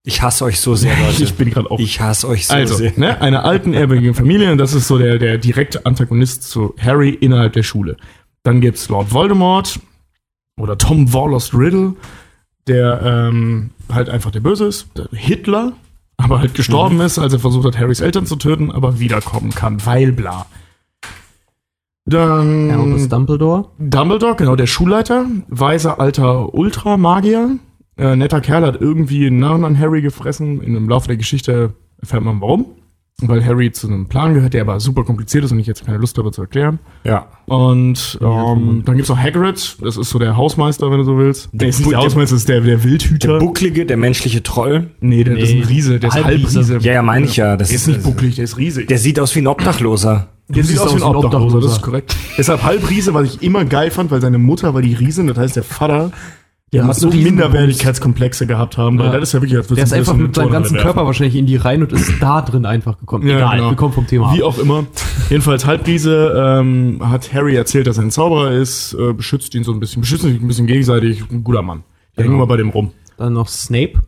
Ich 0.04 0.20
hasse 0.20 0.44
euch 0.44 0.58
so 0.58 0.74
sehr, 0.74 0.92
Leute. 1.06 1.22
Ich 1.22 1.34
bin 1.34 1.50
gerade 1.50 1.70
auch. 1.70 1.78
Ich 1.78 2.00
hasse 2.00 2.28
euch 2.28 2.46
so 2.48 2.54
also, 2.54 2.74
sehr. 2.74 2.92
ne, 2.96 3.20
einer 3.20 3.44
alten, 3.44 3.72
ehrwürdigen 3.72 4.14
Familie, 4.14 4.50
und 4.50 4.58
das 4.58 4.74
ist 4.74 4.88
so 4.88 4.98
der, 4.98 5.18
der 5.18 5.38
direkte 5.38 5.86
Antagonist 5.86 6.42
zu 6.44 6.74
Harry 6.82 7.10
innerhalb 7.10 7.52
der 7.52 7.62
Schule. 7.62 7.96
Dann 8.42 8.60
gibt's 8.60 8.88
Lord 8.88 9.12
Voldemort 9.12 9.80
oder 10.58 10.76
Tom 10.78 11.12
Warlost 11.12 11.54
Riddle, 11.54 11.94
der 12.66 13.02
ähm, 13.02 13.70
halt 13.92 14.08
einfach 14.08 14.30
der 14.30 14.40
Böse 14.40 14.66
ist, 14.66 14.88
der 14.96 15.08
Hitler, 15.12 15.72
aber 16.16 16.40
halt 16.40 16.54
gestorben 16.54 17.00
ist, 17.00 17.18
als 17.18 17.32
er 17.32 17.38
versucht 17.38 17.66
hat, 17.66 17.78
Harrys 17.78 18.00
Eltern 18.00 18.26
zu 18.26 18.36
töten, 18.36 18.70
aber 18.70 18.98
wiederkommen 18.98 19.50
kann, 19.50 19.84
weil 19.86 20.12
bla. 20.12 20.46
Dann 22.04 22.70
Albus 22.70 23.08
Dumbledore. 23.08 23.68
Dumbledore, 23.78 24.34
genau, 24.36 24.56
der 24.56 24.66
Schulleiter, 24.66 25.26
weiser 25.48 26.00
alter 26.00 26.52
Ultramagier, 26.52 27.58
äh, 27.96 28.16
netter 28.16 28.40
Kerl, 28.40 28.66
hat 28.66 28.80
irgendwie 28.80 29.26
einen 29.26 29.38
Narren 29.38 29.64
an 29.64 29.78
Harry 29.78 30.02
gefressen. 30.02 30.60
In 30.62 30.74
dem 30.74 30.88
Laufe 30.88 31.06
der 31.06 31.16
Geschichte 31.16 31.74
erfährt 32.00 32.24
man 32.24 32.40
warum. 32.40 32.66
Weil 33.20 33.44
Harry 33.44 33.70
zu 33.70 33.86
einem 33.86 34.06
Plan 34.06 34.34
gehört, 34.34 34.52
der 34.52 34.62
aber 34.62 34.80
super 34.80 35.04
kompliziert 35.04 35.44
ist 35.44 35.52
und 35.52 35.60
ich 35.60 35.66
jetzt 35.68 35.84
keine 35.86 35.98
Lust 35.98 36.18
habe 36.18 36.32
zu 36.32 36.40
erklären. 36.40 36.80
Ja. 37.04 37.28
Und 37.46 38.18
ähm, 38.20 38.82
dann 38.84 38.96
gibt's 38.96 39.10
noch 39.10 39.18
Hagrid, 39.18 39.76
das 39.80 39.96
ist 39.96 40.10
so 40.10 40.18
der 40.18 40.36
Hausmeister, 40.36 40.90
wenn 40.90 40.98
du 40.98 41.04
so 41.04 41.16
willst. 41.18 41.48
Der 41.52 41.68
ist 41.68 41.78
nicht 41.78 41.92
der 41.92 41.98
der- 41.98 42.06
Hausmeister, 42.06 42.34
das 42.34 42.42
ist 42.42 42.48
der, 42.48 42.60
der 42.62 42.82
Wildhüter. 42.82 43.38
Bucklige, 43.38 43.86
der 43.86 43.96
menschliche 43.96 44.42
Troll. 44.42 44.90
nee, 45.00 45.22
der 45.22 45.36
das 45.36 45.50
ist 45.50 45.54
ein. 45.54 45.62
Riese, 45.62 46.00
der 46.00 46.08
ist 46.08 46.14
Halbriese. 46.16 46.58
Halbriese. 46.60 46.78
Ja, 46.78 46.94
ja, 46.94 47.02
meine 47.02 47.26
ich 47.26 47.36
ja. 47.36 47.56
Das 47.56 47.68
Der 47.68 47.76
ist 47.76 47.86
nicht 47.86 48.02
bucklig, 48.02 48.34
der 48.36 48.44
ist 48.44 48.58
riesig. 48.58 48.88
Der 48.88 48.98
sieht 48.98 49.20
aus 49.20 49.34
wie 49.36 49.40
ein 49.40 49.46
Obdachloser. 49.46 50.28
Der 50.48 50.64
sieht 50.64 50.80
aus 50.80 50.90
wie 50.96 50.96
ein 51.02 51.14
Obdachloser, 51.14 51.60
das 51.60 51.72
ist 51.72 51.82
korrekt. 51.82 52.16
Deshalb 52.36 52.64
Halbriese, 52.64 53.14
was 53.14 53.34
ich 53.34 53.42
immer 53.42 53.64
geil 53.64 53.90
fand, 53.92 54.10
weil 54.10 54.20
seine 54.20 54.38
Mutter 54.38 54.74
war 54.74 54.82
die 54.82 54.94
Riesin, 54.94 55.28
das 55.28 55.38
heißt 55.38 55.54
der 55.56 55.62
Vater, 55.62 56.10
der 56.10 56.10
Ja, 56.74 56.90
so 56.94 57.10
Minderwertigkeitskomplexe 57.10 58.46
gehabt 58.46 58.78
haben, 58.78 58.98
weil 58.98 59.06
Ja. 59.12 59.12
das 59.20 59.28
ist 59.28 59.32
ja 59.34 59.42
wirklich, 59.42 59.58
als 59.58 59.68
Der 59.68 59.84
ist 59.84 59.92
einfach 59.92 60.14
mit 60.16 60.34
seinem 60.34 60.50
ganzen 60.50 60.74
werfen. 60.74 60.84
Körper 60.86 61.04
wahrscheinlich 61.06 61.36
in 61.36 61.44
die 61.44 61.56
rein 61.56 61.82
und 61.82 61.92
ist 61.92 62.10
da 62.20 62.40
drin 62.40 62.64
einfach 62.64 62.98
gekommen. 62.98 63.26
Ja, 63.28 63.36
Egal, 63.36 63.56
genau. 63.58 63.70
wir 63.70 63.76
kommen 63.76 63.92
vom 63.92 64.06
Thema 64.06 64.28
ab. 64.30 64.34
Wie 64.36 64.42
auch 64.42 64.58
immer. 64.58 64.86
Jedenfalls 65.28 65.66
Halbriese 65.66 66.32
ähm, 66.34 66.98
hat 67.02 67.32
Harry 67.34 67.54
erzählt, 67.56 67.86
dass 67.86 67.98
er 67.98 68.04
ein 68.04 68.10
Zauberer 68.10 68.52
ist, 68.52 68.94
äh, 68.94 69.12
beschützt 69.12 69.54
ihn 69.54 69.64
so 69.64 69.72
ein 69.72 69.80
bisschen, 69.80 70.00
beschützt 70.00 70.22
sich 70.22 70.40
ein 70.40 70.48
bisschen 70.48 70.66
gegenseitig, 70.66 71.22
ein 71.30 71.44
guter 71.44 71.60
Mann. 71.62 71.82
Der 72.16 72.24
hängen 72.24 72.32
Genau. 72.34 72.44
immer 72.44 72.48
bei 72.48 72.56
dem 72.56 72.70
rum. 72.70 72.92
Dann 73.18 73.34
noch 73.34 73.48
Snape. 73.48 74.00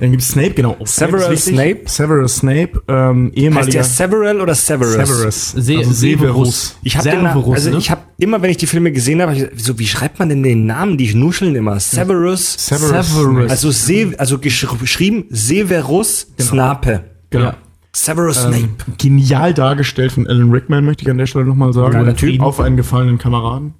Dann 0.00 0.12
gibt's 0.12 0.28
Snape, 0.28 0.52
genau. 0.52 0.76
Oh, 0.78 0.86
Severus. 0.86 1.44
Snape? 1.44 1.80
Severus 1.84 2.36
Snape, 2.36 2.82
ähm, 2.88 3.26
Heißt 3.26 3.36
ehemaliger 3.36 3.72
der 3.72 3.84
Several 3.84 4.40
oder 4.40 4.54
Severus? 4.54 4.92
Severus. 4.92 5.50
Se 5.52 5.76
also 5.76 5.92
Severus. 5.92 6.76
Ich 6.82 6.96
habe 6.96 7.10
also 7.52 7.70
ne? 7.70 7.76
ich 7.76 7.90
habe 7.90 8.00
immer, 8.18 8.40
wenn 8.40 8.50
ich 8.50 8.56
die 8.56 8.66
Filme 8.66 8.92
gesehen 8.92 9.20
habe, 9.20 9.38
hab 9.38 9.60
so 9.60 9.78
wie 9.78 9.86
schreibt 9.86 10.18
man 10.18 10.30
denn 10.30 10.42
den 10.42 10.64
Namen? 10.64 10.96
Die 10.96 11.14
nuscheln 11.14 11.54
immer. 11.54 11.78
Severus. 11.78 12.54
Severus. 12.54 13.14
Severus. 13.14 13.50
Also 13.50 13.70
Se 13.70 14.14
also 14.16 14.38
gesch 14.38 14.66
geschrieben 14.80 15.26
Severus 15.28 16.28
Snape. 16.40 17.04
Genau. 17.28 17.44
Ja. 17.44 17.56
Severus 17.92 18.44
Ähm, 18.44 18.52
Snape. 18.52 18.68
genial 18.96 19.52
dargestellt 19.52 20.12
von 20.12 20.26
Alan 20.26 20.50
Rickman, 20.50 20.84
möchte 20.84 21.02
ich 21.02 21.10
an 21.10 21.18
der 21.18 21.26
Stelle 21.26 21.44
nochmal 21.44 21.72
sagen. 21.74 21.92
Geiler 21.92 22.16
Typ. 22.16 22.40
Auf 22.40 22.60
einen 22.60 22.76
gefallenen 22.76 23.18
Kameraden. 23.18 23.74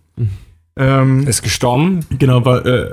Ähm, 0.76 1.26
Ist 1.26 1.42
gestorben. 1.42 2.00
genau, 2.18 2.44
war 2.44 2.64
äh, 2.64 2.90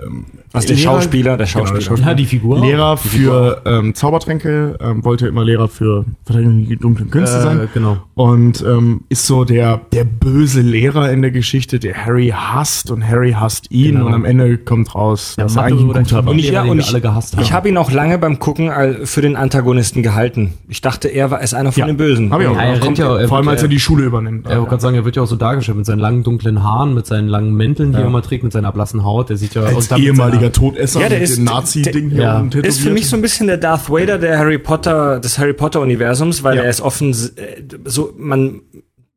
Also 0.57 0.67
der 0.69 0.77
Lehrer- 0.77 0.83
Schauspieler, 0.83 1.37
der 1.37 1.45
Genau, 1.47 1.47
Schauspieler. 1.59 1.79
der 1.79 1.85
Schauspieler. 1.85 2.07
Ja, 2.09 2.13
die 2.15 2.25
Figur. 2.25 2.59
Lehrer 2.59 2.97
für 2.97 3.61
ähm, 3.65 3.93
Zaubertränke, 3.95 4.77
ähm, 4.81 5.03
wollte 5.05 5.27
immer 5.27 5.43
Lehrer 5.43 5.67
für 5.67 6.05
Verteidigung 6.25 6.65
die 6.67 6.75
dunklen 6.77 7.09
Künste 7.09 7.37
Äh, 7.37 7.41
sein. 7.41 7.67
genau. 7.73 7.97
Und 8.15 8.63
ähm, 8.67 9.01
ist 9.09 9.25
so 9.27 9.43
der, 9.45 9.81
der 9.93 10.03
böse 10.03 10.61
Lehrer 10.61 11.11
in 11.11 11.21
der 11.21 11.31
Geschichte, 11.31 11.79
der 11.79 12.05
Harry 12.05 12.33
hasst 12.35 12.89
und 12.91 13.07
Harry 13.07 13.31
hasst 13.33 13.71
ihn 13.71 13.93
Genau. 13.95 14.07
und 14.07 14.13
am 14.13 14.25
Ende 14.25 14.57
kommt 14.57 14.93
raus, 14.95 15.35
Der 15.37 15.45
dass 15.45 15.55
er 15.55 15.61
Mathe- 15.63 15.67
eigentlich 15.73 15.81
ein 15.95 16.03
guter 16.03 16.25
war. 16.25 16.31
Und 16.31 16.39
ich, 16.39 16.49
ja, 16.51 16.63
und 16.63 16.79
ich, 16.79 16.89
alle 16.89 17.01
gehasst 17.01 17.33
ich 17.35 17.39
haben. 17.39 17.53
habe 17.55 17.69
ihn 17.69 17.77
auch 17.77 17.91
lange 17.91 18.17
beim 18.17 18.39
Gucken 18.39 18.71
für 19.03 19.21
den 19.21 19.35
Antagonisten 19.35 20.03
gehalten. 20.03 20.53
Ich 20.67 20.81
dachte, 20.81 21.07
er 21.07 21.31
war 21.31 21.41
ist 21.41 21.53
einer 21.53 21.71
von 21.71 21.81
Ja, 21.81 21.85
den 21.87 21.97
Bösen. 21.97 22.31
hab 22.31 22.41
ich 22.41 22.47
auch. 22.47 22.55
Ja, 22.55 22.61
er 22.63 22.79
kommt, 22.79 22.97
ja, 22.97 23.17
er 23.17 23.27
Vor 23.27 23.37
allem, 23.37 23.47
als 23.47 23.61
er 23.61 23.67
die 23.67 23.79
Schule 23.79 24.03
übernimmt. 24.05 24.45
Ja, 24.45 24.51
ich 24.53 24.57
wollte 24.57 24.69
gerade 24.69 24.81
sagen, 24.81 24.95
er 24.95 25.05
wird 25.05 25.15
ja 25.15 25.21
auch 25.23 25.27
so 25.27 25.35
dargestellt 25.35 25.77
mit 25.77 25.85
seinen 25.85 25.99
langen 25.99 26.23
dunklen 26.23 26.63
Haaren, 26.63 26.93
mit 26.93 27.05
seinen 27.05 27.27
langen 27.27 27.53
Mänteln, 27.55 27.91
die 27.91 27.97
Ja. 27.97 28.03
er 28.03 28.07
immer 28.07 28.21
trägt, 28.21 28.43
mit 28.43 28.53
seiner 28.53 28.71
blassen 28.71 29.03
Haut. 29.03 29.29
Der 29.29 29.37
sieht 29.37 29.53
ja 29.55 29.61
mit 29.69 29.97
ehemaliger 29.97 30.46
der 30.47 30.53
Todesser 30.53 31.01
Ja, 31.01 31.09
der 31.09 31.19
mit 31.19 31.29
ist- 31.29 31.37
dem 31.37 31.43
Nazi-Ding 31.45 32.09
hier 32.09 32.21
ja. 32.23 32.39
unten 32.39 32.59
Ist 32.63 32.79
für 32.79 32.89
mich 32.91 33.07
so 33.09 33.15
ein 33.15 33.21
bisschen 33.21 33.47
der 33.47 33.57
Darth 33.57 33.89
Vader 33.89 34.17
der 34.17 34.37
Harry 34.39 34.57
Potter, 34.57 35.19
des 35.19 35.37
Harry 35.37 35.53
Potter 35.53 35.81
Universums, 35.81 36.43
weil 36.43 36.57
Ja. 36.57 36.63
er 36.63 36.69
ist 36.69 36.81
offen, 36.81 37.11
äh, 37.11 37.63
so, 37.85 38.13
man, 38.17 38.61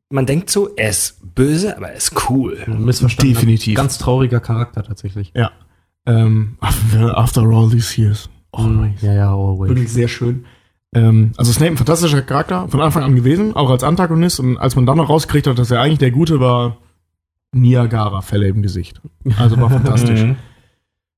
man 0.09 0.25
denkt 0.25 0.49
so, 0.49 0.69
er 0.75 0.89
ist 0.89 1.17
böse, 1.35 1.75
aber 1.77 1.89
er 1.89 1.95
ist 1.95 2.13
cool. 2.29 2.57
Missverstanden. 2.67 3.33
Definitiv. 3.33 3.75
Ganz 3.75 3.97
trauriger 3.97 4.39
Charakter 4.39 4.83
tatsächlich. 4.83 5.31
Ja. 5.35 5.51
Ähm, 6.05 6.57
after 6.61 7.43
all 7.43 7.69
these 7.69 7.99
years. 8.01 8.29
Always. 8.51 9.01
Ja, 9.01 9.13
ja, 9.13 9.33
always. 9.33 9.69
Wirklich 9.69 9.91
sehr 9.93 10.07
schön. 10.07 10.45
Ähm, 10.93 11.31
also 11.37 11.53
Snape 11.53 11.71
ein 11.71 11.77
fantastischer 11.77 12.21
Charakter 12.21 12.67
von 12.67 12.81
Anfang 12.81 13.03
an 13.03 13.15
gewesen, 13.15 13.55
auch 13.55 13.69
als 13.69 13.83
Antagonist. 13.83 14.39
Und 14.41 14.57
als 14.57 14.75
man 14.75 14.85
dann 14.85 14.97
noch 14.97 15.07
rausgekriegt 15.09 15.47
hat, 15.47 15.57
dass 15.57 15.71
er 15.71 15.79
eigentlich 15.79 15.99
der 15.99 16.11
Gute 16.11 16.39
war, 16.41 16.77
Niagara-Fälle 17.53 18.47
im 18.47 18.61
Gesicht. 18.61 19.01
Also 19.37 19.59
war 19.59 19.69
fantastisch. 19.79 20.25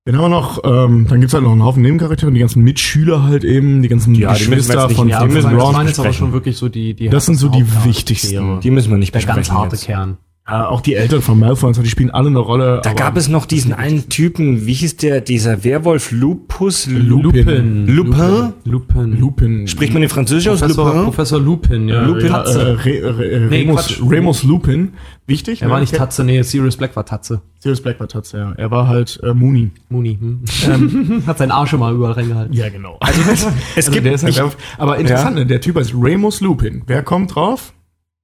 Dann 0.06 0.18
haben 0.18 0.24
wir 0.26 0.30
noch, 0.30 0.62
ähm, 0.66 1.08
dann 1.08 1.22
gibt's 1.22 1.34
halt 1.34 1.46
noch 1.46 1.54
einen 1.54 1.64
Haufen 1.64 1.82
Nebencharaktere, 1.82 2.30
die 2.32 2.40
ganzen 2.42 2.62
Mitschüler 2.62 3.24
halt 3.24 3.46
eben, 3.46 3.82
die 3.82 3.88
ganzen 3.88 4.14
Ja, 4.16 4.34
die 4.34 4.48
müssen 4.48 4.50
wir 4.52 4.58
Geschwister 4.58 4.74
jetzt 4.82 4.88
nicht- 4.90 4.98
von, 4.98 5.08
ja, 5.08 5.20
von 5.22 5.30
die 5.30 5.36
Ron. 5.36 5.44
jetzt 5.44 5.54
waren 5.54 5.88
jetzt 5.88 6.00
aber 6.00 6.08
besprechen. 6.10 6.14
schon 6.14 6.34
wirklich 6.34 6.58
so 6.58 6.68
die, 6.68 6.94
die 6.94 7.08
Das 7.08 7.26
sind 7.26 7.36
so 7.36 7.48
die 7.48 7.66
wichtigsten. 7.86 8.60
Die 8.60 8.70
müssen 8.72 8.92
wir 8.92 8.98
nicht 8.98 9.14
Der 9.16 9.22
ganz 9.22 9.38
besprechen 9.38 9.58
harte 9.62 9.76
jetzt. 9.78 9.86
Kern. 9.86 10.18
Ja, 10.46 10.68
auch 10.68 10.82
die 10.82 10.96
Eltern 10.96 11.22
von 11.22 11.40
Malfoy 11.40 11.70
und 11.70 11.74
so, 11.74 11.82
die 11.82 11.90
spielen 11.90 12.12
alle 12.12 12.28
eine 12.28 12.40
Rolle. 12.40 12.82
Da 12.84 12.90
aber- 12.90 13.00
gab 13.00 13.16
es 13.16 13.30
noch 13.30 13.46
diesen 13.46 13.72
einen 13.72 14.10
Typen, 14.10 14.66
wie 14.66 14.74
hieß 14.74 14.98
der, 14.98 15.22
dieser 15.22 15.64
Werwolf 15.64 16.12
Lupus? 16.12 16.86
Lupin. 16.88 17.88
Lupin? 17.88 18.54
Lupin. 18.66 19.18
Lupin. 19.18 19.68
Spricht 19.70 19.94
man 19.94 20.02
den 20.02 20.10
Französisch 20.10 20.50
aus? 20.50 20.60
Professor, 20.60 20.86
Lupin? 20.88 21.04
Professor 21.06 21.40
Lupin, 21.40 21.88
ja. 21.88 22.02
Lupin, 22.06 22.28
Tatze. 22.28 22.60
äh, 22.62 22.72
Re, 22.72 23.18
Re, 23.20 23.48
Nee, 23.50 23.60
Remus. 23.62 24.02
Remus 24.06 24.44
Lupin. 24.44 24.94
Wichtig. 25.28 25.62
er 25.62 25.70
war 25.70 25.80
nicht 25.80 25.96
Tatze, 25.96 26.26
nee, 26.26 26.42
Sirius 26.42 26.76
Black 26.76 26.94
war 26.98 27.06
Tatze. 27.06 27.42
Sirius 27.60 27.80
Black 27.80 28.02
war 28.02 28.10
Tatze, 28.10 28.38
ja. 28.38 28.52
Er 28.58 28.70
war 28.70 28.90
halt 28.90 29.22
äh, 29.24 29.34
Mooney. 29.34 29.72
Muni. 29.88 30.20
Hm. 30.20 31.24
Hat 31.26 31.38
seinen 31.38 31.52
Arsch 31.52 31.70
schon 31.70 31.80
mal 31.80 31.94
überall 31.96 32.12
reingehalten. 32.14 32.54
Ja, 32.54 32.68
genau. 32.68 32.98
Also, 33.00 33.22
Es 33.32 33.46
also 33.78 33.92
gibt, 33.92 34.06
der 34.06 34.14
ist 34.16 34.24
halt 34.26 34.34
ich, 34.36 34.42
aber 34.78 34.98
interessant, 34.98 35.38
ne? 35.38 35.46
der 35.46 35.62
Typ 35.62 35.78
heißt 35.78 35.94
Remus 35.98 36.42
Lupin. 36.42 36.84
Wer 36.86 37.02
kommt 37.02 37.34
drauf? 37.34 37.72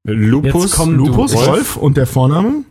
Lupus? 0.04 0.78
Lupus, 0.86 1.34
Wolf? 1.36 1.48
Wolf. 1.48 1.78
und 1.78 1.98
der 1.98 2.08
Vorname? 2.08 2.64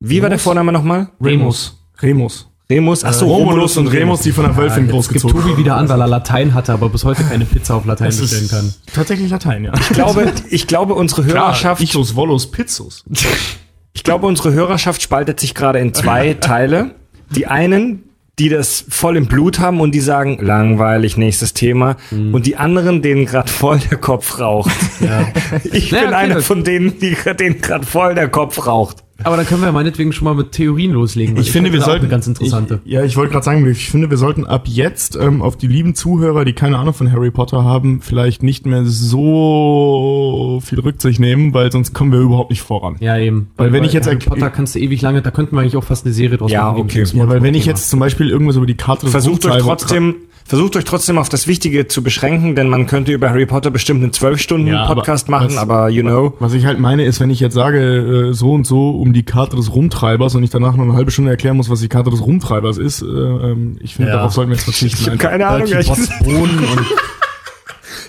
Wie 0.00 0.22
war 0.22 0.28
der 0.28 0.38
Vorname 0.38 0.72
nochmal? 0.72 1.08
Remus. 1.20 1.78
Remus. 2.00 2.48
Remus? 2.70 3.04
Ach 3.04 3.12
so, 3.12 3.26
Romulus 3.26 3.76
und 3.76 3.88
Remus, 3.88 4.20
die 4.22 4.32
von 4.32 4.44
der 4.44 4.56
Wölfin 4.56 4.84
gibt 4.84 4.92
großgezogen 4.92 5.38
Tobi 5.42 5.56
wieder 5.58 5.76
an, 5.76 5.88
weil 5.88 6.00
er 6.00 6.06
Latein 6.06 6.54
hatte, 6.54 6.72
aber 6.72 6.88
bis 6.88 7.04
heute 7.04 7.22
keine 7.22 7.44
Pizza 7.44 7.74
auf 7.74 7.84
Latein 7.84 8.08
bestellen 8.08 8.44
ist 8.44 8.50
kann. 8.50 8.74
tatsächlich 8.94 9.30
Latein, 9.30 9.64
ja. 9.64 9.72
Ich 9.78 9.88
glaube, 9.90 10.32
ich 10.48 10.66
glaube, 10.66 10.94
unsere 10.94 11.24
Hörerschaft, 11.24 11.82
Ichus 11.82 12.16
Volus 12.16 12.50
Pizzus. 12.50 13.04
ich 13.92 14.02
glaube, 14.02 14.26
unsere 14.26 14.52
Hörerschaft 14.52 15.02
spaltet 15.02 15.40
sich 15.40 15.54
gerade 15.54 15.78
in 15.78 15.92
zwei 15.92 16.34
Teile. 16.40 16.94
Die 17.30 17.46
einen, 17.46 18.04
die 18.38 18.48
das 18.48 18.84
voll 18.88 19.16
im 19.16 19.26
Blut 19.26 19.60
haben 19.60 19.80
und 19.80 19.92
die 19.92 20.00
sagen, 20.00 20.38
langweilig, 20.40 21.16
nächstes 21.16 21.54
Thema. 21.54 21.96
Mhm. 22.10 22.34
Und 22.34 22.46
die 22.46 22.56
anderen, 22.56 23.00
denen 23.00 23.26
gerade 23.26 23.50
voll 23.50 23.78
der 23.78 23.98
Kopf 23.98 24.40
raucht. 24.40 24.72
Ich 25.72 25.90
Ja, 25.90 25.98
bin 26.00 26.08
okay, 26.08 26.14
einer 26.14 26.40
von 26.40 26.64
denen, 26.64 26.98
die 26.98 27.16
denen 27.38 27.60
gerade 27.60 27.86
voll 27.86 28.14
der 28.14 28.28
Kopf 28.28 28.66
raucht. 28.66 29.03
Aber 29.22 29.36
dann 29.36 29.46
können 29.46 29.62
wir 29.62 29.70
meinetwegen 29.70 30.12
schon 30.12 30.24
mal 30.24 30.34
mit 30.34 30.50
Theorien 30.52 30.90
loslegen. 30.92 31.36
weil 31.36 31.42
Ich 31.42 31.52
finde, 31.52 31.72
wir 31.72 31.80
sollten. 31.80 32.00
eine 32.06 32.08
ganz 32.10 32.26
interessante. 32.26 32.80
Ich, 32.84 32.92
ja, 32.92 33.04
ich 33.04 33.16
wollte 33.16 33.32
gerade 33.32 33.44
sagen, 33.44 33.64
ich 33.70 33.88
finde, 33.88 34.10
wir 34.10 34.16
sollten 34.16 34.44
ab 34.44 34.64
jetzt 34.66 35.14
ähm, 35.16 35.40
auf 35.40 35.56
die 35.56 35.68
lieben 35.68 35.94
Zuhörer, 35.94 36.44
die 36.44 36.52
keine 36.52 36.78
Ahnung 36.78 36.94
von 36.94 37.12
Harry 37.12 37.30
Potter 37.30 37.62
haben, 37.64 38.00
vielleicht 38.02 38.42
nicht 38.42 38.66
mehr 38.66 38.84
so 38.84 40.60
viel 40.64 40.80
Rücksicht 40.80 41.20
nehmen, 41.20 41.54
weil 41.54 41.70
sonst 41.70 41.94
kommen 41.94 42.12
wir 42.12 42.18
überhaupt 42.18 42.50
nicht 42.50 42.62
voran. 42.62 42.96
ja, 43.00 43.16
eben. 43.18 43.50
Weil 43.56 43.72
wenn 43.72 43.84
ich 43.84 43.92
jetzt 43.92 44.06
Harry 44.06 44.16
Potter 44.18 44.50
kannst 44.50 44.74
du 44.74 44.78
ewig 44.80 45.00
lange, 45.02 45.22
da 45.22 45.30
könnten 45.30 45.54
wir 45.56 45.60
eigentlich 45.60 45.76
auch 45.76 45.84
fast 45.84 46.04
eine 46.04 46.14
Serie 46.14 46.36
draus 46.38 46.50
Ja, 46.50 46.72
machen. 46.72 46.80
okay. 46.82 47.04
Ja, 47.12 47.28
weil 47.28 47.42
wenn 47.42 47.54
ich 47.54 47.66
jetzt 47.66 47.90
zum 47.90 48.00
Beispiel 48.00 48.30
irgendwas 48.30 48.56
über 48.56 48.66
die 48.66 48.74
Karte 48.76 49.06
Versucht 49.06 49.46
euch 49.46 49.62
trotzdem, 49.62 50.16
versucht 50.46 50.76
euch 50.76 50.84
trotzdem 50.84 51.16
auf 51.18 51.28
das 51.28 51.46
Wichtige 51.46 51.86
zu 51.88 52.02
beschränken, 52.02 52.54
denn 52.54 52.68
man 52.68 52.86
könnte 52.86 53.12
über 53.12 53.30
Harry 53.30 53.46
Potter 53.46 53.70
bestimmt 53.70 54.02
einen 54.02 54.12
zwölf 54.12 54.40
Stunden 54.40 54.66
Ja, 54.68 54.84
aber 54.84 54.96
Podcast 54.96 55.28
machen, 55.28 55.48
was- 55.48 55.56
aber 55.56 55.88
you 55.88 56.02
know. 56.02 56.34
Was 56.38 56.52
ich 56.52 56.66
halt 56.66 56.78
meine, 56.78 57.04
ist, 57.04 57.18
wenn 57.20 57.30
ich 57.30 57.40
jetzt 57.40 57.54
sage, 57.54 58.28
äh, 58.30 58.32
so 58.34 58.52
und 58.52 58.66
so 58.66 58.90
um 58.90 59.12
die 59.12 59.22
Karte 59.24 59.56
des 59.56 59.74
Rumtreibers 59.74 60.34
und 60.34 60.42
ich 60.44 60.50
danach 60.50 60.76
noch 60.76 60.84
eine 60.84 60.92
halbe 60.94 61.10
Stunde 61.10 61.30
erklären 61.30 61.56
muss, 61.56 61.70
was 61.70 61.80
die 61.80 61.88
Karte 61.88 62.10
des 62.10 62.20
Rumtreibers 62.20 62.78
ist, 62.78 63.02
äh, 63.02 63.06
ähm, 63.06 63.78
ich 63.80 63.94
finde, 63.94 64.10
Ja. 64.10 64.16
darauf 64.18 64.32
sollten 64.32 64.50
wir 64.50 64.56
jetzt 64.56 64.64
verzichten. 64.64 64.98
Ich 65.00 65.06
hab 65.06 65.12
einfach. 65.14 65.30
keine 65.30 65.46
Ahnung, 65.46 65.68
Bertie 65.70 65.88
ehrlich 65.90 66.08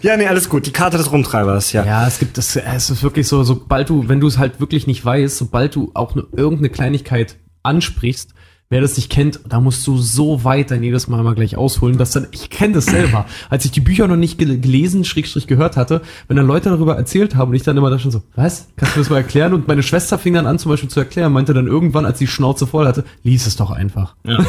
Ja, 0.01 0.17
nee, 0.17 0.27
alles 0.27 0.49
gut. 0.49 0.67
Die 0.67 0.71
Karte 0.71 0.97
des 0.97 1.11
Rumtreibers, 1.11 1.71
ja. 1.73 1.83
Ja, 1.83 2.07
es 2.07 2.19
gibt 2.19 2.37
das, 2.37 2.55
es 2.55 2.89
ist 2.91 3.01
wirklich 3.01 3.27
so, 3.27 3.43
sobald 3.43 3.89
du, 3.89 4.07
wenn 4.07 4.19
du 4.19 4.27
es 4.27 4.37
halt 4.37 4.59
wirklich 4.59 4.85
nicht 4.85 5.03
weißt, 5.03 5.35
sobald 5.35 5.75
du 5.75 5.89
auch 5.95 6.13
nur 6.13 6.27
irgendeine 6.35 6.69
Kleinigkeit 6.69 7.37
ansprichst, 7.63 8.34
wer 8.69 8.81
das 8.81 8.97
nicht 8.97 9.11
kennt, 9.11 9.39
da 9.47 9.61
musst 9.61 9.85
du 9.85 9.97
so 9.97 10.43
weit 10.43 10.71
dann 10.71 10.81
jedes 10.81 11.07
Mal 11.07 11.21
mal 11.23 11.35
gleich 11.35 11.55
ausholen, 11.55 11.97
dass 11.97 12.11
dann, 12.11 12.27
ich 12.31 12.49
kenne 12.49 12.73
das 12.73 12.85
selber, 12.85 13.25
als 13.49 13.63
ich 13.65 13.71
die 13.71 13.79
Bücher 13.79 14.07
noch 14.07 14.15
nicht 14.15 14.39
gel- 14.39 14.59
gelesen, 14.59 15.05
Schrägstrich 15.05 15.45
gehört 15.47 15.77
hatte, 15.77 16.01
wenn 16.27 16.37
dann 16.37 16.47
Leute 16.47 16.69
darüber 16.69 16.95
erzählt 16.95 17.35
haben 17.35 17.49
und 17.49 17.55
ich 17.55 17.63
dann 17.63 17.77
immer 17.77 17.89
da 17.89 17.99
schon 17.99 18.11
so, 18.11 18.23
was? 18.35 18.67
Kannst 18.75 18.95
du 18.95 19.01
das 19.01 19.09
mal 19.09 19.17
erklären? 19.17 19.53
Und 19.53 19.67
meine 19.67 19.83
Schwester 19.83 20.17
fing 20.17 20.33
dann 20.33 20.47
an 20.47 20.57
zum 20.57 20.71
Beispiel 20.71 20.89
zu 20.89 20.99
erklären, 20.99 21.31
meinte 21.31 21.53
dann 21.53 21.67
irgendwann, 21.67 22.05
als 22.05 22.19
sie 22.19 22.25
die 22.25 22.31
Schnauze 22.31 22.65
voll 22.65 22.87
hatte, 22.87 23.03
lies 23.23 23.45
es 23.45 23.55
doch 23.55 23.69
einfach. 23.71 24.15
Ja. 24.25 24.39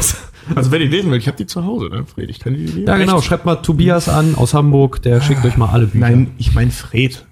Also 0.55 0.71
wer 0.71 0.79
die 0.79 0.87
lesen 0.87 1.11
will, 1.11 1.19
ich 1.19 1.27
habe 1.27 1.37
die 1.37 1.47
zu 1.47 1.65
Hause, 1.65 1.87
ne, 1.91 2.05
Fred? 2.07 2.31
Ich 2.31 2.39
kann 2.39 2.55
die 2.55 2.61
lesen. 2.61 2.87
Ja, 2.87 2.97
genau, 2.97 3.21
schreibt 3.21 3.45
mal 3.45 3.57
Tobias 3.57 4.09
an 4.09 4.35
aus 4.37 4.55
Hamburg, 4.55 5.03
der 5.03 5.21
schickt 5.21 5.45
euch 5.45 5.57
mal 5.57 5.69
alle 5.69 5.87
Bücher. 5.87 5.99
Nein, 6.09 6.31
ich 6.39 6.55
meine 6.55 6.71
Fred. 6.71 7.27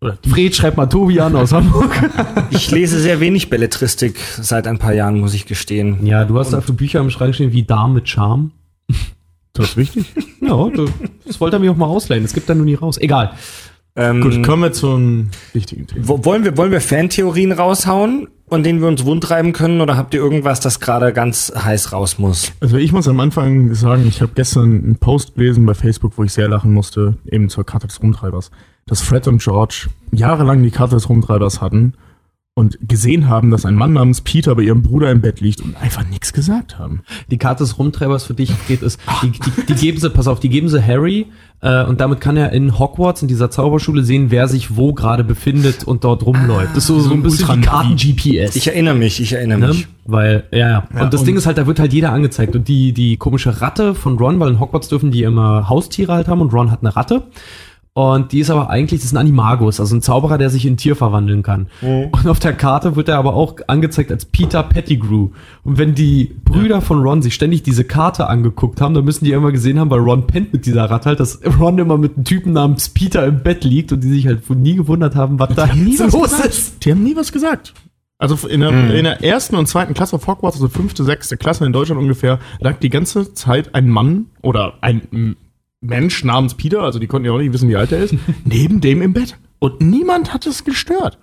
Fred 0.00 0.54
schreibt 0.54 0.76
mal 0.76 0.86
Tobi 0.86 1.20
an 1.20 1.34
aus 1.34 1.52
Hamburg. 1.52 1.90
Ich 2.50 2.70
lese 2.70 2.98
sehr 2.98 3.20
wenig 3.20 3.50
Belletristik 3.50 4.16
seit 4.40 4.66
ein 4.66 4.78
paar 4.78 4.94
Jahren, 4.94 5.20
muss 5.20 5.34
ich 5.34 5.44
gestehen. 5.44 6.06
Ja, 6.06 6.24
du 6.24 6.38
hast 6.38 6.52
dafür 6.52 6.74
Bücher 6.74 7.00
im 7.00 7.10
Schrank 7.10 7.34
stehen 7.34 7.52
wie 7.52 7.62
Darm 7.62 7.94
mit 7.94 8.08
Charme. 8.08 8.52
Das 9.54 9.70
ist 9.70 9.76
wichtig. 9.76 10.06
Ja, 10.40 10.70
das, 11.26 11.40
wollte 11.40 11.56
er 11.56 11.58
mir 11.58 11.72
auch 11.72 11.76
mal 11.76 11.86
ausleihen. 11.86 12.24
Es 12.24 12.32
gibt 12.32 12.48
da 12.48 12.54
nur 12.54 12.64
nie 12.64 12.76
raus. 12.76 12.96
Egal. 12.96 13.32
Ähm, 13.96 14.20
Gut, 14.20 14.40
kommen 14.44 14.62
wir 14.62 14.72
zum 14.72 15.30
wichtigen 15.52 15.88
Thema. 15.88 16.06
wo, 16.06 16.24
wollen 16.24 16.44
wir, 16.44 16.56
wollen 16.56 16.70
wir 16.70 16.80
Fantheorien 16.80 17.50
raushauen, 17.50 18.28
an 18.48 18.62
denen 18.62 18.80
wir 18.80 18.86
uns 18.86 19.04
wundtreiben 19.04 19.52
können, 19.52 19.80
oder 19.80 19.96
habt 19.96 20.14
ihr 20.14 20.20
irgendwas, 20.20 20.60
das 20.60 20.78
gerade 20.78 21.12
ganz 21.12 21.52
heiß 21.52 21.92
raus 21.92 22.20
muss? 22.20 22.52
Also 22.60 22.76
ich 22.76 22.92
muss 22.92 23.08
am 23.08 23.18
Anfang 23.18 23.74
sagen, 23.74 24.06
ich 24.06 24.22
habe 24.22 24.30
gestern 24.36 24.84
einen 24.84 24.96
Post 24.96 25.34
gelesen 25.34 25.66
bei 25.66 25.74
Facebook, 25.74 26.12
wo 26.16 26.22
ich 26.22 26.32
sehr 26.32 26.48
lachen 26.48 26.72
musste, 26.72 27.16
eben 27.28 27.48
zur 27.48 27.66
Karte 27.66 27.88
des 27.88 28.00
Rumtreibers, 28.00 28.52
dass 28.88 29.00
Fred 29.02 29.28
und 29.28 29.40
George 29.42 29.88
jahrelang 30.12 30.62
die 30.62 30.70
Karte 30.70 30.96
des 30.96 31.08
Rumtreibers 31.08 31.60
hatten 31.60 31.94
und 32.54 32.76
gesehen 32.82 33.28
haben, 33.28 33.52
dass 33.52 33.64
ein 33.64 33.76
Mann 33.76 33.92
namens 33.92 34.20
Peter 34.20 34.56
bei 34.56 34.62
ihrem 34.62 34.82
Bruder 34.82 35.12
im 35.12 35.20
Bett 35.20 35.40
liegt 35.40 35.60
und 35.60 35.76
einfach 35.80 36.04
nichts 36.08 36.32
gesagt 36.32 36.76
haben. 36.76 37.02
Die 37.30 37.38
Karte 37.38 37.62
des 37.62 37.78
Rumtreibers 37.78 38.24
für 38.24 38.34
dich 38.34 38.50
geht 38.66 38.82
es. 38.82 38.98
Die, 39.22 39.30
die, 39.30 39.66
die 39.68 39.74
geben 39.74 40.00
sie, 40.00 40.10
pass 40.10 40.26
auf, 40.26 40.40
die 40.40 40.48
geben 40.48 40.68
sie 40.68 40.84
Harry 40.84 41.26
äh, 41.60 41.84
und 41.84 42.00
damit 42.00 42.20
kann 42.20 42.36
er 42.36 42.50
in 42.52 42.76
Hogwarts, 42.76 43.22
in 43.22 43.28
dieser 43.28 43.50
Zauberschule, 43.52 44.02
sehen, 44.02 44.32
wer 44.32 44.48
sich 44.48 44.74
wo 44.76 44.92
gerade 44.92 45.22
befindet 45.22 45.84
und 45.84 46.02
dort 46.02 46.26
rumläuft. 46.26 46.70
Das 46.70 46.78
ist 46.78 46.86
so, 46.88 46.98
so 46.98 47.12
ein 47.12 47.22
bisschen. 47.22 47.60
Karten-GPS. 47.60 48.56
Ich 48.56 48.66
erinnere 48.66 48.94
mich, 48.96 49.20
ich 49.20 49.32
erinnere 49.34 49.60
Ne? 49.60 49.68
mich. 49.68 49.86
Weil, 50.04 50.44
ja, 50.50 50.58
ja. 50.58 50.88
Ja, 50.94 51.02
Und 51.04 51.12
das 51.14 51.20
und- 51.20 51.26
Ding 51.26 51.36
ist 51.36 51.46
halt, 51.46 51.58
da 51.58 51.66
wird 51.68 51.78
halt 51.78 51.92
jeder 51.92 52.12
angezeigt. 52.12 52.56
Und 52.56 52.66
die, 52.66 52.92
die 52.92 53.16
komische 53.18 53.60
Ratte 53.60 53.94
von 53.94 54.18
Ron, 54.18 54.40
weil 54.40 54.50
in 54.50 54.58
Hogwarts 54.58 54.88
dürfen 54.88 55.12
die 55.12 55.22
immer 55.22 55.68
Haustiere 55.68 56.12
halt 56.12 56.26
haben 56.26 56.40
und 56.40 56.52
Ron 56.52 56.72
hat 56.72 56.80
eine 56.82 56.96
Ratte. 56.96 57.22
Und 57.98 58.30
die 58.30 58.38
ist 58.38 58.48
aber 58.48 58.70
eigentlich, 58.70 59.00
das 59.00 59.06
ist 59.06 59.12
ein 59.14 59.16
Animagus, 59.16 59.80
also 59.80 59.96
ein 59.96 60.02
Zauberer, 60.02 60.38
der 60.38 60.50
sich 60.50 60.64
in 60.64 60.74
ein 60.74 60.76
Tier 60.76 60.94
verwandeln 60.94 61.42
kann. 61.42 61.66
Und 61.82 62.28
auf 62.28 62.38
der 62.38 62.52
Karte 62.52 62.94
wird 62.94 63.08
er 63.08 63.18
aber 63.18 63.34
auch 63.34 63.56
angezeigt 63.66 64.12
als 64.12 64.24
Peter 64.24 64.62
Pettigrew. 64.62 65.30
Und 65.64 65.78
wenn 65.78 65.96
die 65.96 66.36
Brüder 66.44 66.80
von 66.80 67.02
Ron 67.02 67.22
sich 67.22 67.34
ständig 67.34 67.64
diese 67.64 67.82
Karte 67.82 68.28
angeguckt 68.28 68.80
haben, 68.80 68.94
dann 68.94 69.04
müssen 69.04 69.24
die 69.24 69.32
immer 69.32 69.50
gesehen 69.50 69.80
haben, 69.80 69.90
weil 69.90 69.98
Ron 69.98 70.28
pennt 70.28 70.52
mit 70.52 70.64
dieser 70.64 70.84
Ratte 70.88 71.06
halt, 71.08 71.18
dass 71.18 71.40
Ron 71.58 71.76
immer 71.78 71.98
mit 71.98 72.14
einem 72.14 72.24
Typen 72.24 72.52
namens 72.52 72.88
Peter 72.88 73.26
im 73.26 73.42
Bett 73.42 73.64
liegt 73.64 73.90
und 73.90 74.04
die 74.04 74.12
sich 74.12 74.28
halt 74.28 74.48
nie 74.48 74.76
gewundert 74.76 75.16
haben, 75.16 75.40
was 75.40 75.52
da 75.56 75.66
jetzt 75.66 75.98
los 76.12 76.22
gesagt. 76.30 76.44
ist. 76.46 76.84
Die 76.84 76.92
haben 76.92 77.02
nie 77.02 77.16
was 77.16 77.32
gesagt. 77.32 77.74
Also 78.18 78.46
in 78.46 78.60
der, 78.60 78.70
Mhm. 78.70 78.90
in 78.92 79.04
der 79.04 79.24
ersten 79.24 79.56
und 79.56 79.66
zweiten 79.66 79.94
Klasse 79.94 80.14
auf 80.14 80.24
Hogwarts, 80.28 80.56
also 80.58 80.68
fünfte, 80.68 81.02
sechste 81.02 81.36
Klasse 81.36 81.66
in 81.66 81.72
Deutschland 81.72 82.00
ungefähr, 82.00 82.38
lag 82.60 82.78
die 82.78 82.90
ganze 82.90 83.34
Zeit 83.34 83.74
ein 83.74 83.88
Mann 83.88 84.26
oder 84.40 84.74
ein 84.82 85.34
Mensch 85.80 86.24
namens 86.24 86.54
Peter, 86.54 86.82
also 86.82 86.98
die 86.98 87.06
konnten 87.06 87.26
ja 87.26 87.32
auch 87.32 87.38
nicht 87.38 87.52
wissen, 87.52 87.68
wie 87.68 87.76
alt 87.76 87.92
er 87.92 88.02
ist, 88.02 88.14
neben 88.44 88.80
dem 88.80 89.02
im 89.02 89.12
Bett. 89.12 89.36
Und 89.58 89.80
niemand 89.80 90.32
hat 90.32 90.46
es 90.46 90.64
gestört. 90.64 91.18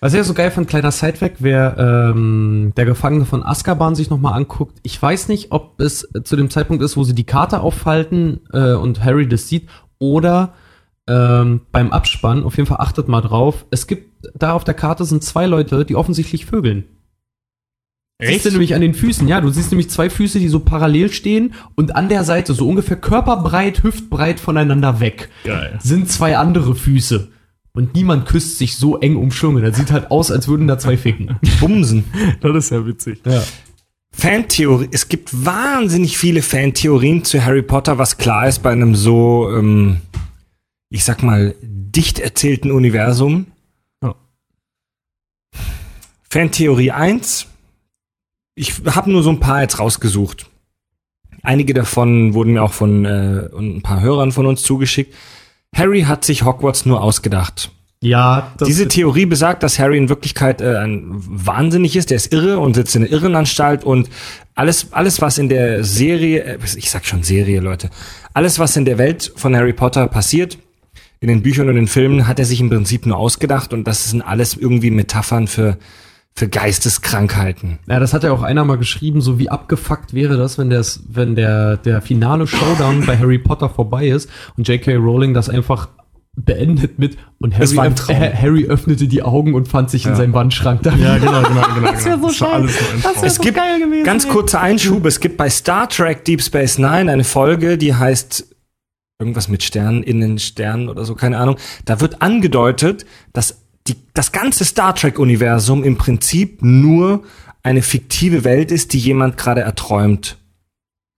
Was 0.00 0.12
ich 0.12 0.16
ja 0.16 0.24
so 0.24 0.34
geil 0.34 0.50
fand, 0.50 0.68
kleiner 0.68 0.90
Sidefact, 0.90 1.42
wer 1.42 1.76
ähm, 1.78 2.72
der 2.76 2.86
Gefangene 2.86 3.24
von 3.26 3.44
Azkaban 3.44 3.94
sich 3.94 4.10
nochmal 4.10 4.34
anguckt, 4.34 4.78
ich 4.82 5.00
weiß 5.00 5.28
nicht, 5.28 5.52
ob 5.52 5.80
es 5.80 6.08
zu 6.24 6.36
dem 6.36 6.50
Zeitpunkt 6.50 6.82
ist, 6.82 6.96
wo 6.96 7.04
sie 7.04 7.14
die 7.14 7.24
Karte 7.24 7.60
aufhalten 7.60 8.40
äh, 8.52 8.72
und 8.72 9.04
Harry 9.04 9.28
das 9.28 9.48
sieht, 9.48 9.68
oder 9.98 10.54
ähm, 11.06 11.62
beim 11.70 11.92
Abspann, 11.92 12.44
auf 12.44 12.56
jeden 12.56 12.66
Fall 12.66 12.80
achtet 12.80 13.08
mal 13.08 13.20
drauf, 13.20 13.66
es 13.70 13.86
gibt, 13.86 14.26
da 14.34 14.54
auf 14.54 14.64
der 14.64 14.74
Karte 14.74 15.04
sind 15.04 15.22
zwei 15.22 15.46
Leute, 15.46 15.84
die 15.84 15.96
offensichtlich 15.96 16.46
vögeln. 16.46 16.84
Siehst 18.22 18.46
du 18.46 18.50
nämlich 18.50 18.74
an 18.74 18.80
den 18.80 18.94
Füßen, 18.94 19.26
ja, 19.28 19.40
du 19.40 19.50
siehst 19.50 19.70
nämlich 19.70 19.90
zwei 19.90 20.10
Füße, 20.10 20.38
die 20.38 20.48
so 20.48 20.60
parallel 20.60 21.12
stehen 21.12 21.54
und 21.74 21.96
an 21.96 22.08
der 22.08 22.24
Seite, 22.24 22.54
so 22.54 22.68
ungefähr 22.68 22.96
körperbreit, 22.96 23.82
hüftbreit 23.82 24.40
voneinander 24.40 25.00
weg 25.00 25.30
Geil. 25.44 25.78
sind 25.82 26.10
zwei 26.10 26.36
andere 26.36 26.74
Füße. 26.74 27.28
Und 27.72 27.94
niemand 27.94 28.26
küsst 28.26 28.58
sich 28.58 28.76
so 28.76 28.98
eng 28.98 29.16
umschlungen. 29.16 29.62
Das 29.62 29.76
sieht 29.76 29.92
halt 29.92 30.10
aus, 30.10 30.32
als 30.32 30.48
würden 30.48 30.66
da 30.66 30.78
zwei 30.78 30.96
ficken. 30.96 31.36
Bumsen. 31.60 32.04
Das 32.40 32.56
ist 32.56 32.70
ja 32.70 32.84
witzig. 32.84 33.20
Ja. 33.24 33.42
Fantheorie, 34.12 34.88
es 34.90 35.08
gibt 35.08 35.46
wahnsinnig 35.46 36.18
viele 36.18 36.42
Fantheorien 36.42 37.24
zu 37.24 37.44
Harry 37.44 37.62
Potter, 37.62 37.96
was 37.96 38.18
klar 38.18 38.48
ist 38.48 38.58
bei 38.62 38.70
einem 38.70 38.96
so, 38.96 39.48
ähm, 39.56 39.98
ich 40.88 41.04
sag 41.04 41.22
mal, 41.22 41.54
dicht 41.62 42.18
erzählten 42.18 42.72
Universum. 42.72 43.46
Ja. 44.02 44.16
Fantheorie 46.28 46.90
1. 46.90 47.46
Ich 48.54 48.82
habe 48.84 49.10
nur 49.10 49.22
so 49.22 49.30
ein 49.30 49.40
paar 49.40 49.62
jetzt 49.62 49.78
rausgesucht. 49.78 50.46
Einige 51.42 51.72
davon 51.72 52.34
wurden 52.34 52.52
mir 52.52 52.62
auch 52.62 52.72
von 52.72 53.04
äh, 53.04 53.48
ein 53.56 53.82
paar 53.82 54.00
Hörern 54.00 54.32
von 54.32 54.46
uns 54.46 54.62
zugeschickt. 54.62 55.14
Harry 55.74 56.02
hat 56.02 56.24
sich 56.24 56.44
Hogwarts 56.44 56.84
nur 56.84 57.02
ausgedacht. 57.02 57.70
Ja, 58.02 58.54
das 58.56 58.66
Diese 58.66 58.88
Theorie 58.88 59.26
besagt, 59.26 59.62
dass 59.62 59.78
Harry 59.78 59.98
in 59.98 60.08
Wirklichkeit 60.08 60.62
äh, 60.62 60.76
ein 60.76 61.08
Wahnsinnig 61.10 61.96
ist, 61.96 62.08
der 62.08 62.16
ist 62.16 62.32
irre 62.32 62.58
und 62.58 62.74
sitzt 62.74 62.96
in 62.96 63.02
der 63.02 63.10
Irrenanstalt 63.10 63.84
und 63.84 64.08
alles, 64.54 64.92
alles, 64.92 65.20
was 65.20 65.36
in 65.36 65.50
der 65.50 65.84
Serie, 65.84 66.42
äh, 66.42 66.58
ich 66.76 66.90
sag 66.90 67.04
schon 67.04 67.22
Serie, 67.22 67.60
Leute, 67.60 67.90
alles, 68.32 68.58
was 68.58 68.76
in 68.76 68.86
der 68.86 68.96
Welt 68.96 69.32
von 69.36 69.54
Harry 69.54 69.74
Potter 69.74 70.06
passiert, 70.06 70.56
in 71.20 71.28
den 71.28 71.42
Büchern 71.42 71.68
und 71.68 71.74
den 71.74 71.88
Filmen, 71.88 72.26
hat 72.26 72.38
er 72.38 72.46
sich 72.46 72.60
im 72.60 72.70
Prinzip 72.70 73.04
nur 73.04 73.18
ausgedacht 73.18 73.74
und 73.74 73.84
das 73.84 74.10
sind 74.10 74.22
alles 74.22 74.56
irgendwie 74.56 74.90
Metaphern 74.90 75.46
für, 75.46 75.76
für 76.34 76.48
Geisteskrankheiten. 76.48 77.80
Ja, 77.86 78.00
das 78.00 78.14
hat 78.14 78.24
ja 78.24 78.32
auch 78.32 78.42
einer 78.42 78.64
mal 78.64 78.78
geschrieben, 78.78 79.20
so 79.20 79.38
wie 79.38 79.50
abgefuckt 79.50 80.14
wäre 80.14 80.36
das, 80.36 80.58
wenn, 80.58 80.70
das, 80.70 81.02
wenn 81.08 81.34
der, 81.34 81.76
der 81.76 82.00
finale 82.00 82.46
Showdown 82.46 83.04
bei 83.06 83.18
Harry 83.18 83.38
Potter 83.38 83.68
vorbei 83.68 84.08
ist 84.08 84.30
und 84.56 84.66
J.K. 84.66 84.96
Rowling 84.96 85.34
das 85.34 85.48
einfach 85.48 85.88
beendet 86.36 86.98
mit 86.98 87.18
und 87.38 87.58
Harry, 87.58 87.76
war 87.76 87.90
Harry 87.90 88.64
öffnete 88.64 89.08
die 89.08 89.22
Augen 89.22 89.54
und 89.54 89.68
fand 89.68 89.90
sich 89.90 90.06
in 90.06 90.14
seinem 90.14 90.32
Wandschrank 90.32 90.82
da. 90.82 90.94
Ja, 90.94 91.18
genau, 91.18 91.42
genau, 91.42 91.62
genau. 91.74 91.92
Das 91.92 92.04
wär 92.04 92.18
so 92.18 92.22
war 92.22 92.30
geil. 92.30 92.60
alles 92.60 92.80
nur 92.80 92.90
ein 92.90 93.02
Das 93.02 93.22
wär 93.22 93.30
so 93.30 93.42
gibt 93.42 93.56
geil 93.56 93.80
gewesen, 93.80 94.04
ganz 94.04 94.28
kurzer 94.28 94.60
Einschub. 94.60 95.04
Es 95.06 95.20
gibt 95.20 95.36
bei 95.36 95.50
Star 95.50 95.88
Trek 95.88 96.24
Deep 96.24 96.40
Space 96.42 96.78
Nine 96.78 97.10
eine 97.10 97.24
Folge, 97.24 97.76
die 97.76 97.94
heißt 97.94 98.46
irgendwas 99.18 99.48
mit 99.48 99.62
Sternen 99.62 100.02
in 100.02 100.20
den 100.20 100.38
Sternen 100.38 100.88
oder 100.88 101.04
so, 101.04 101.14
keine 101.14 101.38
Ahnung. 101.38 101.56
Da 101.84 102.00
wird 102.00 102.22
angedeutet, 102.22 103.04
dass 103.32 103.59
die, 103.88 103.96
das 104.14 104.32
ganze 104.32 104.64
Star 104.64 104.94
Trek 104.94 105.18
Universum 105.18 105.84
im 105.84 105.96
Prinzip 105.96 106.62
nur 106.62 107.22
eine 107.62 107.82
fiktive 107.82 108.44
Welt 108.44 108.70
ist, 108.70 108.92
die 108.92 108.98
jemand 108.98 109.36
gerade 109.36 109.60
erträumt. 109.62 110.38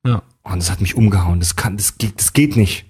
Ja. 0.06 0.22
Und 0.42 0.58
das 0.58 0.70
hat 0.70 0.80
mich 0.80 0.96
umgehauen. 0.96 1.40
Das 1.40 1.56
kann, 1.56 1.76
das 1.76 1.98
geht, 1.98 2.18
das 2.18 2.32
geht 2.32 2.56
nicht. 2.56 2.86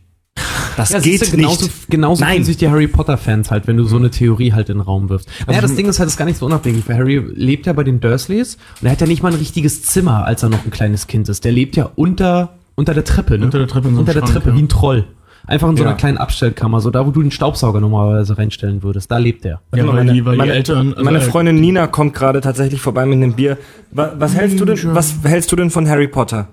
Das 0.79 0.89
Ja, 0.91 1.01
geht 1.01 1.31
genauso, 1.31 1.64
nicht. 1.66 1.91
genauso 1.91 2.25
fühlen 2.25 2.45
sich 2.45 2.57
die 2.57 2.68
Harry 2.70 2.87
Potter-Fans 2.89 3.51
halt, 3.51 3.66
wenn 3.66 3.77
du 3.77 3.85
so 3.85 3.97
eine 3.97 4.11
Theorie 4.11 4.55
halt 4.55 4.70
in 4.70 4.79
den 4.79 4.81
Raum 4.81 5.11
wirfst. 5.11 5.29
Naja, 5.47 5.61
das 5.61 5.75
Ding 5.75 5.87
ist 5.87 5.99
halt, 5.99 6.07
das 6.07 6.14
ist 6.14 6.18
gar 6.18 6.25
nicht 6.25 6.39
so 6.39 6.47
unabhängig, 6.47 6.89
weil 6.89 6.97
Harry 6.97 7.18
lebt 7.35 7.66
ja 7.66 7.75
bei 7.75 7.85
den 7.85 8.01
Dursleys 8.01 8.57
und 8.81 8.87
er 8.87 8.93
hat 8.93 9.01
ja 9.03 9.07
nicht 9.07 9.23
mal 9.23 9.33
ein 9.33 9.39
richtiges 9.39 9.83
Zimmer, 9.83 10.25
als 10.25 10.43
er 10.43 10.49
noch 10.49 10.64
ein 10.64 10.70
kleines 10.70 11.07
Kind 11.07 11.29
ist. 11.29 11.45
Der 11.45 11.53
lebt 11.53 11.77
ja 11.77 11.91
unter, 11.97 12.55
unter 12.75 12.95
der 12.95 13.05
Treppe, 13.05 13.39
ne? 13.39 13.45
Unter 13.45 13.59
der 13.59 13.68
Treppe 13.68 13.89
Unter 13.89 14.14
der 14.14 14.20
Schrank, 14.20 14.33
Treppe, 14.33 14.49
ja. 14.51 14.57
wie 14.57 14.62
ein 14.62 14.68
Troll. 14.70 15.05
Einfach 15.47 15.68
in 15.68 15.76
so 15.76 15.82
einer 15.82 15.93
Ja. 15.93 15.97
kleinen 15.97 16.18
Abstellkammer, 16.18 16.80
so 16.80 16.90
da, 16.90 17.05
wo 17.07 17.11
du 17.11 17.20
den 17.20 17.30
Staubsauger 17.32 17.80
normalerweise 17.80 18.38
reinstellen 18.38 18.82
würdest. 18.82 19.11
Da 19.11 19.18
lebt 19.18 19.45
er. 19.45 19.61
Ja, 19.74 19.84
meine, 19.84 20.24
weil 20.24 20.36
meine, 20.36 20.53
die 20.53 20.57
Eltern, 20.57 20.93
also, 20.93 21.05
meine 21.05 21.18
äh, 21.18 21.22
Freundin 21.22 21.57
Nina 21.61 21.88
kommt 21.88 22.14
gerade 22.14 22.40
tatsächlich 22.40 22.80
vorbei 22.80 23.05
mit 23.07 23.16
einem 23.16 23.34
Bier. 23.34 23.59
Was, 23.90 24.12
was 24.20 24.34
hältst 24.36 24.61
du 24.61 24.64
denn, 24.64 24.78
was 24.95 25.16
hältst 25.24 25.51
du 25.51 25.57
denn 25.57 25.70
von 25.70 25.88
Harry 25.88 26.07
Potter? 26.09 26.49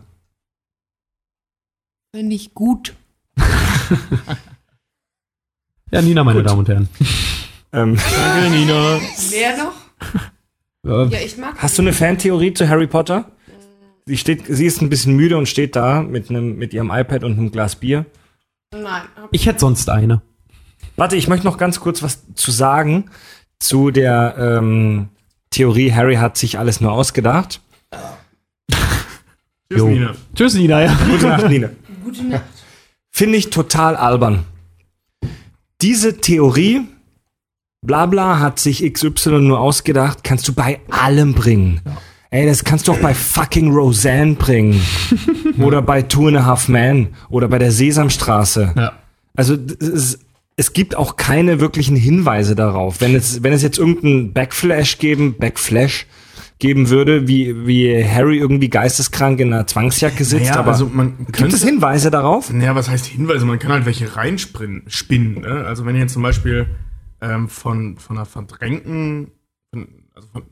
Finde 2.15 2.35
ich 2.35 2.53
gut. 2.53 2.95
Ja, 5.91 6.01
Nina, 6.03 6.23
meine 6.23 6.43
Damen 6.43 6.59
und 6.59 6.69
Herren. 6.69 6.89
Ähm, 7.71 7.97
Danke, 7.97 8.49
Nina. 8.49 8.99
Wer 9.29 9.57
noch? 9.57 11.11
Ja, 11.11 11.19
ich 11.23 11.37
mag. 11.37 11.53
Hast 11.57 11.77
du 11.77 11.83
eine 11.83 11.93
Fantheorie 11.93 12.51
zu 12.51 12.67
Harry 12.67 12.87
Potter? 12.87 13.25
Sie 14.07 14.17
steht, 14.17 14.45
sie 14.47 14.65
ist 14.65 14.81
ein 14.81 14.89
bisschen 14.89 15.15
müde 15.15 15.37
und 15.37 15.47
steht 15.47 15.75
da 15.75 16.01
mit 16.01 16.31
einem, 16.31 16.57
mit 16.57 16.73
ihrem 16.73 16.89
iPad 16.89 17.23
und 17.23 17.33
einem 17.33 17.51
Glas 17.51 17.75
Bier. 17.75 18.07
Nein. 18.71 19.01
Ich 19.31 19.45
hätte 19.45 19.59
sonst 19.59 19.89
eine. 19.89 20.21
Warte, 20.95 21.15
ich 21.15 21.27
möchte 21.27 21.45
noch 21.45 21.57
ganz 21.57 21.79
kurz 21.79 22.03
was 22.03 22.23
zu 22.35 22.51
sagen 22.51 23.09
zu 23.59 23.91
der 23.91 24.35
ähm, 24.37 25.09
Theorie, 25.49 25.91
Harry 25.93 26.15
hat 26.15 26.37
sich 26.37 26.57
alles 26.57 26.81
nur 26.81 26.91
ausgedacht. 26.91 27.61
Tschüss, 28.71 28.79
Jo. 29.79 29.87
Nina. 29.87 30.15
Tschüss, 30.35 30.53
Nina, 30.53 30.81
ja. 30.83 30.97
Gute 31.09 31.27
Nacht, 31.27 31.49
Nina. 31.49 31.69
Gute 32.03 32.23
Nacht. 32.23 32.43
Finde 33.11 33.37
ich 33.37 33.49
total 33.49 33.95
albern. 33.95 34.45
Diese 35.81 36.17
Theorie, 36.17 36.81
bla 37.81 38.05
bla, 38.05 38.39
hat 38.39 38.59
sich 38.59 38.81
XY 38.91 39.39
nur 39.41 39.59
ausgedacht, 39.59 40.23
kannst 40.23 40.47
du 40.47 40.53
bei 40.53 40.79
allem 40.89 41.33
bringen. 41.33 41.81
Ey, 42.31 42.45
das 42.45 42.63
kannst 42.63 42.87
du 42.87 42.91
auch 42.91 42.99
bei 42.99 43.13
fucking 43.13 43.71
Roseanne 43.73 44.35
bringen. 44.35 44.79
oder 45.59 45.81
bei 45.81 46.03
Two 46.03 46.27
and 46.27 46.37
a 46.37 46.45
Half 46.45 46.67
Men. 46.67 47.07
Oder 47.29 47.47
bei 47.47 47.57
der 47.57 47.71
Sesamstraße. 47.71 48.73
Ja. 48.77 48.91
Also 49.35 49.55
ist, 49.55 50.19
es 50.55 50.73
gibt 50.73 50.95
auch 50.95 51.15
keine 51.15 51.59
wirklichen 51.59 51.95
Hinweise 51.95 52.55
darauf. 52.55 53.01
Wenn 53.01 53.15
es, 53.15 53.41
wenn 53.41 53.53
es 53.53 53.63
jetzt 53.63 53.79
irgendeinen 53.79 54.33
Backflash 54.33 54.99
geben, 54.99 55.37
Backflash 55.39 56.05
geben 56.59 56.89
würde, 56.89 57.27
wie, 57.27 57.65
wie 57.65 58.03
Harry 58.05 58.37
irgendwie 58.37 58.69
geisteskrank 58.69 59.39
in 59.39 59.53
einer 59.53 59.65
Zwangsjacke 59.65 60.25
sitzt, 60.25 60.47
Naja, 60.49 60.59
aber 60.59 60.71
also 60.73 60.87
man 60.93 61.17
gibt 61.17 61.33
könnte- 61.33 61.55
es 61.55 61.63
Hinweise 61.63 62.11
darauf? 62.11 62.51
Naja, 62.51 62.75
was 62.75 62.89
heißt 62.89 63.05
Hinweise? 63.05 63.45
Man 63.45 63.57
kann 63.59 63.71
halt 63.71 63.85
welche 63.85 64.15
reinspinnen. 64.17 64.83
Spinnen, 64.87 65.41
ne? 65.41 65.63
Also 65.65 65.85
wenn 65.85 65.95
ihr 65.95 66.01
jetzt 66.01 66.13
zum 66.13 66.21
Beispiel 66.23 66.67
ähm, 67.21 67.47
von, 67.47 67.97
von 67.97 68.17
einer 68.17 68.25
verdrängten, 68.25 69.31
von, 69.73 69.87
also 70.13 70.27
von 70.33 70.43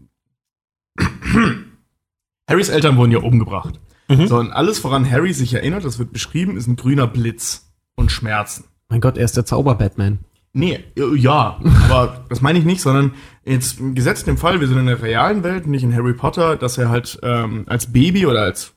Harrys 2.50 2.70
Eltern 2.70 2.98
wurden 2.98 3.12
ja 3.12 3.20
umgebracht. 3.20 3.80
So, 4.10 4.38
und 4.38 4.52
alles, 4.52 4.82
woran 4.86 5.10
Harry 5.10 5.34
sich 5.34 5.54
erinnert, 5.54 5.84
das 5.84 6.00
wird 6.00 6.14
beschrieben, 6.14 6.56
ist 6.56 6.68
ein 6.68 6.78
grüner 6.78 7.08
Blitz 7.08 7.70
und 7.96 8.10
Schmerzen. 8.10 8.64
Mein 8.88 9.02
Gott, 9.02 9.18
er 9.18 9.26
ist 9.26 9.36
der 9.36 9.46
Zauber-Batman. 9.46 10.20
Nee, 10.54 10.84
ja, 10.96 11.60
aber 11.84 12.26
das 12.30 12.42
meine 12.42 12.58
ich 12.58 12.66
nicht, 12.66 12.82
sondern 12.82 13.14
jetzt 13.46 13.80
gesetzt 13.96 14.28
im 14.30 14.38
Fall, 14.38 14.62
wir 14.62 14.68
sind 14.68 14.78
in 14.78 14.86
der 14.86 15.02
realen 15.02 15.44
Welt, 15.44 15.68
nicht 15.68 15.84
in 15.84 15.94
Harry 15.94 16.14
Potter, 16.14 16.56
dass 16.56 16.78
er 16.78 16.90
halt 16.90 17.20
ähm, 17.22 17.66
als 17.68 17.92
Baby 17.92 18.26
oder 18.26 18.42
als 18.44 18.74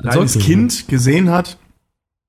kleines 0.00 0.38
Kind 0.38 0.88
gesehen 0.88 1.30
hat, 1.30 1.58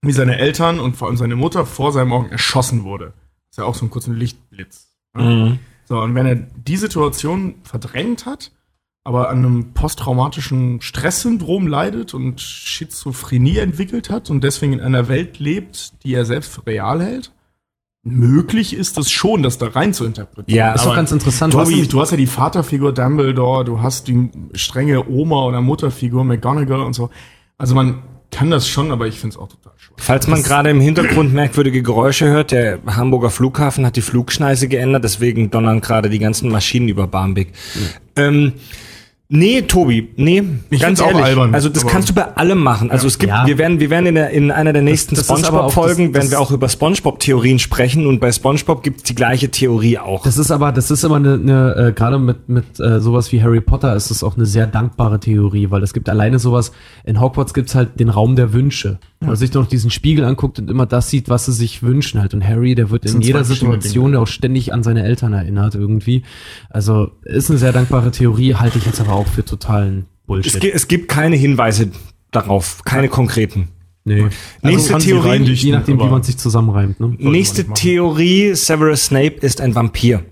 wie 0.01 0.11
seine 0.11 0.37
Eltern 0.37 0.79
und 0.79 0.97
vor 0.97 1.07
allem 1.07 1.17
seine 1.17 1.37
Mutter 1.37 1.65
vor 1.65 1.91
seinem 1.93 2.11
Augen 2.11 2.29
erschossen 2.29 2.83
wurde. 2.83 3.13
Das 3.47 3.51
ist 3.51 3.57
ja 3.59 3.63
auch 3.63 3.75
so 3.75 3.85
ein 3.85 3.89
kurzer 3.89 4.11
Lichtblitz. 4.11 4.93
ne? 5.15 5.59
So, 5.93 5.99
und 5.99 6.15
wenn 6.15 6.25
er 6.25 6.33
die 6.33 6.77
Situation 6.77 7.53
verdrängt 7.61 8.25
hat, 8.25 8.51
aber 9.03 9.29
an 9.29 9.37
einem 9.37 9.73
posttraumatischen 9.73 10.81
Stresssyndrom 10.81 11.67
leidet 11.67 12.15
und 12.15 12.41
Schizophrenie 12.41 13.59
entwickelt 13.59 14.09
hat 14.09 14.31
und 14.31 14.43
deswegen 14.43 14.73
in 14.73 14.81
einer 14.81 15.07
Welt 15.07 15.37
lebt, 15.37 16.03
die 16.03 16.15
er 16.15 16.25
selbst 16.25 16.51
für 16.51 16.65
real 16.65 16.99
hält, 16.99 17.31
möglich 18.01 18.73
ist 18.73 18.97
es 18.97 19.11
schon, 19.11 19.43
das 19.43 19.59
da 19.59 19.67
rein 19.67 19.93
zu 19.93 20.03
interpretieren. 20.03 20.57
Ja, 20.57 20.73
Ist 20.73 20.83
doch 20.83 20.95
ganz 20.95 21.11
interessant. 21.11 21.53
Du 21.53 21.59
hast, 21.59 21.69
nämlich, 21.69 21.89
du 21.89 22.01
hast 22.01 22.09
ja 22.09 22.17
die 22.17 22.25
Vaterfigur 22.25 22.91
Dumbledore, 22.91 23.63
du 23.63 23.83
hast 23.83 24.07
die 24.07 24.31
strenge 24.55 25.07
Oma- 25.07 25.45
oder 25.45 25.61
Mutterfigur 25.61 26.23
McGonagall 26.23 26.81
und 26.81 26.93
so. 26.93 27.11
Also 27.59 27.75
man 27.75 28.01
kann 28.31 28.49
das 28.49 28.67
schon, 28.67 28.91
aber 28.91 29.05
ich 29.05 29.19
finde 29.19 29.35
es 29.35 29.39
auch 29.39 29.47
total. 29.47 29.73
Falls 29.97 30.27
man 30.27 30.43
gerade 30.43 30.69
im 30.69 30.81
Hintergrund 30.81 31.33
merkwürdige 31.33 31.81
Geräusche 31.81 32.25
hört, 32.25 32.51
der 32.51 32.79
Hamburger 32.85 33.29
Flughafen 33.29 33.85
hat 33.85 33.95
die 33.95 34.01
Flugschneise 34.01 34.67
geändert, 34.67 35.03
deswegen 35.03 35.49
donnern 35.49 35.81
gerade 35.81 36.09
die 36.09 36.19
ganzen 36.19 36.49
Maschinen 36.49 36.89
über 36.89 37.07
Barmbek. 37.07 37.49
Ähm, 38.15 38.53
nee, 39.35 39.61
Tobi, 39.63 40.09
nee, 40.15 40.43
Ich 40.69 40.79
ganz 40.79 40.99
find's 40.99 41.01
auch 41.01 41.07
ehrlich. 41.07 41.25
albern, 41.25 41.53
also 41.55 41.67
das 41.69 41.85
kannst 41.87 42.09
du 42.09 42.13
bei 42.13 42.23
allem 42.37 42.59
machen. 42.59 42.91
Also 42.91 43.07
es 43.07 43.17
gibt, 43.17 43.31
Ja. 43.31 43.45
wir 43.47 43.57
werden, 43.57 43.79
wir 43.79 43.89
werden 43.89 44.05
in, 44.05 44.15
der, 44.15 44.29
in 44.29 44.51
einer 44.51 44.73
der 44.73 44.83
nächsten 44.83 45.15
SpongeBob-Folgen, 45.15 46.13
werden 46.13 46.29
wir 46.31 46.39
auch 46.39 46.51
über 46.51 46.69
SpongeBob-Theorien 46.69 47.57
sprechen 47.59 48.05
und 48.05 48.19
bei 48.19 48.31
SpongeBob 48.31 48.83
gibt 48.83 48.97
es 48.97 49.03
die 49.03 49.15
gleiche 49.15 49.49
Theorie 49.49 49.97
auch. 49.97 50.23
Das 50.23 50.37
ist 50.37 50.51
aber, 50.51 50.71
das 50.71 50.91
ist 50.91 51.03
aber 51.03 51.15
eine, 51.15 51.33
eine 51.33 51.75
äh, 51.89 51.91
gerade 51.93 52.19
mit, 52.19 52.47
mit 52.47 52.79
äh, 52.79 52.99
sowas 53.01 53.31
wie 53.31 53.41
Harry 53.41 53.61
Potter 53.61 53.95
ist 53.95 54.11
es 54.11 54.23
auch 54.23 54.35
eine 54.37 54.45
sehr 54.45 54.67
dankbare 54.67 55.19
Theorie, 55.19 55.71
weil 55.71 55.81
es 55.83 55.93
gibt 55.93 56.09
alleine 56.09 56.37
sowas, 56.39 56.71
in 57.03 57.19
Hogwarts 57.19 57.53
gibt's 57.53 57.73
halt 57.75 57.99
den 57.99 58.09
Raum 58.09 58.35
der 58.35 58.53
Wünsche. 58.53 58.99
Wo 59.19 59.27
man 59.27 59.35
sich 59.37 59.53
noch 59.53 59.67
diesen 59.67 59.89
Spiegel 59.89 60.25
anguckt 60.25 60.59
und 60.59 60.69
immer 60.69 60.85
das 60.85 61.09
sieht, 61.09 61.29
was 61.29 61.45
sie 61.45 61.53
sich 61.53 61.81
wünschen 61.81 62.19
halt. 62.19 62.33
Und 62.33 62.45
Harry, 62.45 62.75
der 62.75 62.89
wird 62.89 63.05
in 63.05 63.21
jeder 63.21 63.45
Situation 63.45 64.11
Dinge. 64.11 64.19
auch 64.19 64.27
ständig 64.27 64.73
an 64.73 64.83
seine 64.83 65.03
Eltern 65.03 65.31
erinnert 65.31 65.75
irgendwie. 65.75 66.23
Also 66.69 67.11
ist 67.23 67.49
eine 67.49 67.57
sehr 67.57 67.71
dankbare 67.71 68.11
Theorie, 68.11 68.55
halte 68.55 68.77
ich 68.79 68.85
jetzt 68.85 68.99
aber 68.99 69.13
auch 69.13 69.22
für 69.27 69.43
totalen 69.45 69.99
es, 70.21 70.27
Bullshit. 70.27 70.61
gi- 70.61 70.71
es 70.71 70.87
gibt 70.87 71.07
keine 71.09 71.35
Hinweise 71.35 71.91
darauf, 72.31 72.83
keine 72.83 73.07
konkreten. 73.09 73.67
nee. 74.05 74.25
Nächste 74.61 74.91
kann 74.93 75.01
sie 75.01 75.09
Theorie, 75.09 75.43
Je 75.53 75.71
nachdem, 75.71 75.99
wie 75.99 76.05
man 76.09 76.23
sich 76.23 76.37
zusammenreimt. 76.37 76.99
Ne? 76.99 77.15
Nächste. 77.19 77.65
Theorie, 77.65 78.53
Severus 78.55 79.05
Snape 79.05 79.35
ist 79.41 79.61
ein 79.61 79.75
Vampir. 79.75 80.23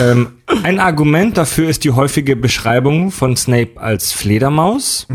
ähm, 0.00 0.28
ein 0.62 0.78
Argument 0.80 1.36
dafür 1.36 1.68
ist 1.68 1.84
die 1.84 1.90
häufige 1.92 2.36
Beschreibung 2.36 3.10
von 3.10 3.36
Snape 3.36 3.80
als 3.80 4.12
Fledermaus. 4.12 5.06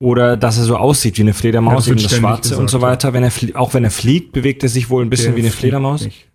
Oder 0.00 0.36
dass 0.36 0.58
er 0.58 0.64
so 0.64 0.76
aussieht 0.76 1.18
wie 1.18 1.22
eine 1.22 1.30
Ja, 1.30 1.34
Fledermaus, 1.34 1.86
das 1.86 1.88
eben 1.88 2.02
das 2.02 2.14
Schwarze 2.16 2.56
und 2.56 2.66
gesagt, 2.66 2.70
so 2.70 2.80
weiter. 2.80 3.12
Wenn 3.12 3.24
er 3.24 3.32
auch 3.60 3.74
wenn 3.74 3.82
er 3.82 3.90
fliegt, 3.90 4.32
bewegt 4.32 4.62
er 4.62 4.68
sich 4.68 4.90
wohl 4.90 5.04
ein 5.04 5.10
bisschen 5.10 5.34
wie 5.34 5.40
eine 5.40 5.50
Fledermaus. 5.50 6.04
nicht. 6.04 6.27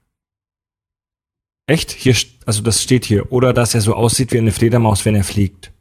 Echt? 1.68 1.92
Hier, 1.92 2.16
also 2.46 2.62
das 2.62 2.82
steht 2.82 3.06
hier. 3.06 3.32
Oder 3.32 3.54
dass 3.54 3.74
er 3.74 3.82
so 3.82 3.94
aussieht 3.96 4.32
wie 4.34 4.38
eine 4.38 4.52
Fledermaus, 4.52 5.06
wenn 5.06 5.16
er 5.16 5.24
fliegt. 5.24 5.72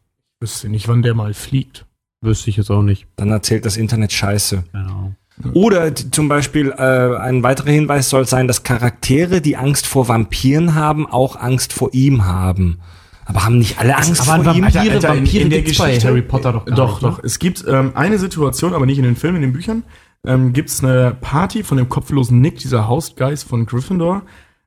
Wüsste 0.40 0.68
nicht, 0.68 0.88
wann 0.88 1.02
der 1.02 1.14
mal 1.14 1.34
fliegt. 1.34 1.86
Wüsste 2.20 2.50
ich 2.50 2.56
jetzt 2.56 2.70
auch 2.70 2.82
nicht. 2.82 3.06
Dann 3.16 3.30
erzählt 3.30 3.64
das 3.64 3.76
Internet 3.76 4.12
Scheiße. 4.12 4.64
Ahnung. 4.72 5.16
Oder 5.54 5.92
zum 5.94 6.28
Beispiel 6.28 6.70
äh, 6.70 7.16
ein 7.16 7.42
weiterer 7.42 7.70
Hinweis 7.70 8.10
soll 8.10 8.26
sein, 8.28 8.46
dass 8.46 8.62
Charaktere, 8.62 9.40
die 9.40 9.56
Angst 9.56 9.86
vor 9.86 10.06
Vampiren 10.06 10.74
haben, 10.74 11.06
auch 11.06 11.36
Angst 11.36 11.72
vor 11.72 11.90
ihm 11.92 12.24
haben. 12.26 12.78
Aber 13.24 13.44
haben 13.44 13.58
nicht 13.58 13.78
alle 13.78 13.96
Angst 13.96 14.28
aber 14.28 14.44
vor 14.44 14.54
ihm? 14.54 14.64
Vampir- 14.64 14.74
Vampire- 14.74 15.02
Vampire 15.02 15.48
gibt's 15.48 15.78
bei 15.78 15.98
Harry 15.98 16.22
Potter 16.22 16.52
doch 16.52 16.64
gar 16.66 16.76
Doch, 16.76 16.92
nicht, 16.94 17.02
ne? 17.02 17.08
doch. 17.16 17.24
Es 17.24 17.38
gibt 17.38 17.64
ähm, 17.66 17.92
eine 17.94 18.18
Situation, 18.18 18.74
aber 18.74 18.84
nicht 18.86 18.98
in 18.98 19.04
den 19.04 19.16
Filmen, 19.16 19.36
in 19.36 19.42
den 19.42 19.52
Büchern. 19.52 19.84
Ähm, 20.24 20.52
gibt 20.52 20.68
es 20.68 20.84
eine 20.84 21.16
Party 21.20 21.64
von 21.64 21.76
dem 21.78 21.88
kopflosen 21.88 22.40
Nick, 22.40 22.58
dieser 22.58 22.86
Hausgeist 22.86 23.48
von 23.48 23.66
Gryffindor. 23.66 24.22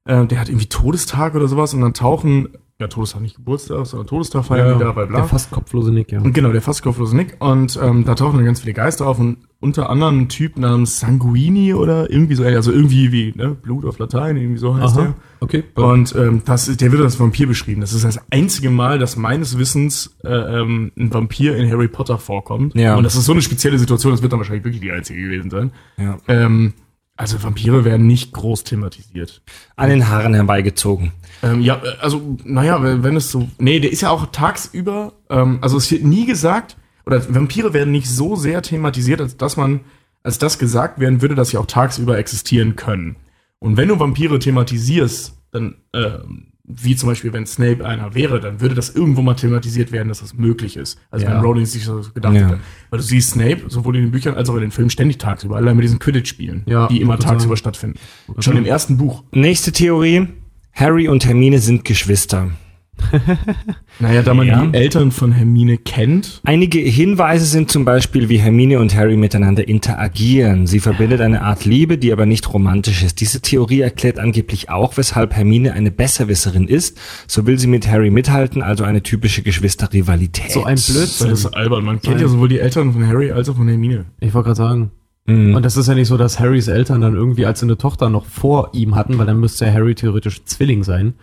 Äh, 0.05 0.25
der 0.27 0.39
hat 0.39 0.49
irgendwie 0.49 0.67
Todestag 0.67 1.35
oder 1.35 1.47
sowas 1.47 1.73
und 1.73 1.81
dann 1.81 1.93
tauchen, 1.93 2.49
ja, 2.79 2.87
Todestag 2.87 3.21
nicht 3.21 3.37
Geburtstag, 3.37 3.85
sondern 3.85 4.07
Todestag 4.07 4.43
feiern 4.43 4.77
die 4.77 4.83
da, 4.83 4.91
bla 4.91 5.05
bla. 5.05 5.19
Der 5.19 5.27
fast 5.27 5.49
kopflose 5.49 5.93
Nick, 5.93 6.11
ja. 6.11 6.19
Und 6.19 6.33
genau, 6.33 6.51
der 6.51 6.61
fast 6.61 6.83
kopflose 6.83 7.15
Nick. 7.15 7.37
Und 7.39 7.79
ähm, 7.81 8.03
da 8.03 8.15
tauchen 8.15 8.35
dann 8.35 8.45
ganz 8.45 8.59
viele 8.59 8.73
Geister 8.73 9.07
auf 9.07 9.17
und 9.17 9.37
unter 9.61 9.89
anderem 9.89 10.23
ein 10.23 10.29
Typ 10.29 10.57
namens 10.57 10.99
Sanguini 10.99 11.73
oder 11.73 12.11
irgendwie 12.11 12.35
so, 12.35 12.43
also 12.43 12.73
irgendwie 12.73 13.13
wie 13.13 13.33
ne, 13.33 13.55
Blut 13.55 13.85
auf 13.85 13.97
Latein, 13.97 14.35
irgendwie 14.35 14.59
so 14.59 14.75
heißt 14.77 14.97
der. 14.97 15.13
Okay. 15.39 15.63
Und 15.73 16.13
ähm, 16.15 16.41
das 16.45 16.67
ist, 16.67 16.81
der 16.81 16.91
wird 16.91 17.01
als 17.01 17.17
Vampir 17.17 17.47
beschrieben. 17.47 17.79
Das 17.79 17.93
ist 17.93 18.03
das 18.03 18.19
einzige 18.29 18.69
Mal, 18.69 18.99
dass 18.99 19.15
meines 19.15 19.57
Wissens 19.57 20.17
äh, 20.25 20.29
ähm, 20.29 20.91
ein 20.97 21.13
Vampir 21.13 21.55
in 21.55 21.71
Harry 21.71 21.87
Potter 21.87 22.17
vorkommt. 22.17 22.75
Ja. 22.75 22.97
Und 22.97 23.03
das 23.05 23.15
ist 23.15 23.23
so 23.23 23.31
eine 23.31 23.41
spezielle 23.41 23.79
Situation, 23.79 24.11
das 24.11 24.21
wird 24.21 24.33
dann 24.33 24.39
wahrscheinlich 24.39 24.65
wirklich 24.65 24.81
die 24.81 24.91
einzige 24.91 25.21
gewesen 25.21 25.49
sein. 25.49 25.71
Ja. 25.97 26.17
Ähm, 26.27 26.73
also 27.17 27.41
Vampire 27.41 27.85
werden 27.85 28.07
nicht 28.07 28.33
groß 28.33 28.63
thematisiert. 28.65 29.41
An 29.75 29.89
den 29.89 30.09
Haaren 30.09 30.33
herbeigezogen. 30.33 31.13
Ähm, 31.43 31.61
ja, 31.61 31.75
äh, 31.75 31.97
also, 32.01 32.37
naja, 32.43 32.81
wenn 32.83 33.03
wenn 33.03 33.15
es 33.15 33.31
so. 33.31 33.47
Nee, 33.57 33.79
der 33.79 33.91
ist 33.91 34.01
ja 34.01 34.09
auch 34.09 34.25
tagsüber, 34.27 35.13
ähm, 35.29 35.59
also 35.61 35.77
es 35.77 35.89
wird 35.91 36.03
nie 36.03 36.25
gesagt, 36.25 36.75
oder 37.05 37.33
Vampire 37.33 37.73
werden 37.73 37.91
nicht 37.91 38.09
so 38.09 38.35
sehr 38.35 38.61
thematisiert, 38.61 39.21
als 39.21 39.37
dass 39.37 39.55
man, 39.55 39.81
als 40.23 40.39
das 40.39 40.59
gesagt 40.59 40.99
werden 40.99 41.21
würde, 41.21 41.35
dass 41.35 41.49
sie 41.49 41.57
auch 41.57 41.67
tagsüber 41.67 42.17
existieren 42.17 42.75
können. 42.75 43.15
Und 43.59 43.77
wenn 43.77 43.87
du 43.87 43.99
Vampire 43.99 44.37
thematisierst, 44.39 45.37
dann, 45.51 45.75
ähm, 45.93 46.51
wie 46.67 46.95
zum 46.95 47.09
Beispiel, 47.09 47.31
wenn 47.31 47.45
Snape 47.45 47.85
einer 47.85 48.15
wäre, 48.15 48.39
dann 48.39 48.59
würde 48.59 48.73
das 48.75 48.89
irgendwo 48.89 49.21
mal 49.21 49.35
thematisiert 49.35 49.91
werden, 49.91 50.09
dass 50.09 50.19
das 50.21 50.33
möglich 50.33 50.77
ist. 50.77 50.97
Also 51.11 51.25
Ja. 51.25 51.33
wenn 51.35 51.41
Rowling 51.41 51.65
sich 51.65 51.83
so 51.85 52.01
gedacht 52.13 52.33
Ja. 52.33 52.47
hätte. 52.47 52.59
Weil 52.89 52.99
du 52.99 53.05
siehst 53.05 53.31
Snape, 53.31 53.63
sowohl 53.67 53.95
in 53.97 54.03
den 54.03 54.11
Büchern 54.11 54.33
als 54.35 54.49
auch 54.49 54.55
in 54.55 54.61
den 54.61 54.71
Filmen, 54.71 54.89
ständig 54.89 55.17
tagsüber, 55.19 55.57
allein 55.57 55.75
mit 55.75 55.83
diesen 55.83 55.99
Quidditch-Spielen, 55.99 56.63
Ja, 56.65 56.87
die 56.87 57.01
immer 57.01 57.19
tagsüber 57.19 57.49
sagen. 57.55 57.57
stattfinden. 57.57 57.99
Schon 58.39 58.57
im 58.57 58.65
ersten 58.65 58.97
Buch. 58.97 59.23
Nächste 59.31 59.71
Theorie. 59.71 60.27
Harry 60.73 61.07
und 61.07 61.25
Hermine 61.25 61.59
sind 61.59 61.85
Geschwister. 61.85 62.51
Naja, 63.99 64.21
da 64.23 64.33
man 64.33 64.45
Ja. 64.47 64.65
die 64.65 64.77
Eltern 64.77 65.11
von 65.11 65.31
Hermine 65.31 65.77
kennt, 65.77 66.41
Einige 66.43 66.79
Hinweise 66.79 67.45
sind 67.45 67.71
zum 67.71 67.85
Beispiel, 67.85 68.27
wie 68.29 68.37
Hermine 68.37 68.79
und 68.79 68.95
Harry 68.95 69.15
miteinander 69.15 69.67
interagieren. 69.67 70.67
Sie 70.67 70.79
verbindet 70.79 71.21
eine 71.21 71.41
Art 71.41 71.65
Liebe, 71.65 71.97
die 71.97 72.11
aber 72.11 72.25
nicht 72.25 72.51
romantisch 72.53 73.03
ist. 73.03 73.21
Diese 73.21 73.41
Theorie 73.41 73.81
erklärt 73.81 74.19
angeblich 74.19 74.69
auch, 74.69 74.97
weshalb 74.97 75.33
Hermine 75.33 75.73
eine 75.73 75.91
Besserwisserin 75.91 76.67
ist. 76.67 76.97
So 77.27 77.47
will 77.47 77.57
sie 77.57 77.67
mit 77.67 77.87
Harry 77.87 78.09
mithalten, 78.09 78.61
also 78.61 78.83
eine 78.83 79.01
typische 79.01 79.41
Geschwisterrivalität. 79.43 80.51
So 80.51 80.63
ein 80.63 80.75
Blödsinn. 80.75 81.29
Das 81.29 81.39
ist 81.39 81.45
albern. 81.55 81.85
Man 81.85 82.01
kennt 82.01 82.19
ja 82.19 82.27
sowohl 82.27 82.49
die 82.49 82.59
Eltern 82.59 82.91
von 82.93 83.07
Harry 83.07 83.31
als 83.31 83.49
auch 83.49 83.55
von 83.55 83.67
Hermine. 83.67 84.05
Ich 84.19 84.33
wollte 84.33 84.47
gerade 84.47 84.57
sagen. 84.57 84.91
Mhm. 85.27 85.55
Und 85.55 85.63
das 85.65 85.75
ist 85.77 85.87
ja 85.87 85.95
nicht 85.95 86.07
so, 86.07 86.17
dass 86.17 86.39
Harrys 86.39 86.67
Eltern 86.67 87.01
dann 87.01 87.15
irgendwie 87.15 87.45
als 87.45 87.59
sie 87.59 87.65
eine 87.65 87.77
Tochter 87.77 88.09
noch 88.09 88.25
vor 88.25 88.69
ihm 88.73 88.95
hatten, 88.95 89.17
weil 89.17 89.25
dann 89.25 89.39
müsste 89.39 89.65
ja 89.65 89.73
Harry 89.73 89.95
theoretisch 89.95 90.43
Zwilling 90.45 90.83
sein. 90.83 91.13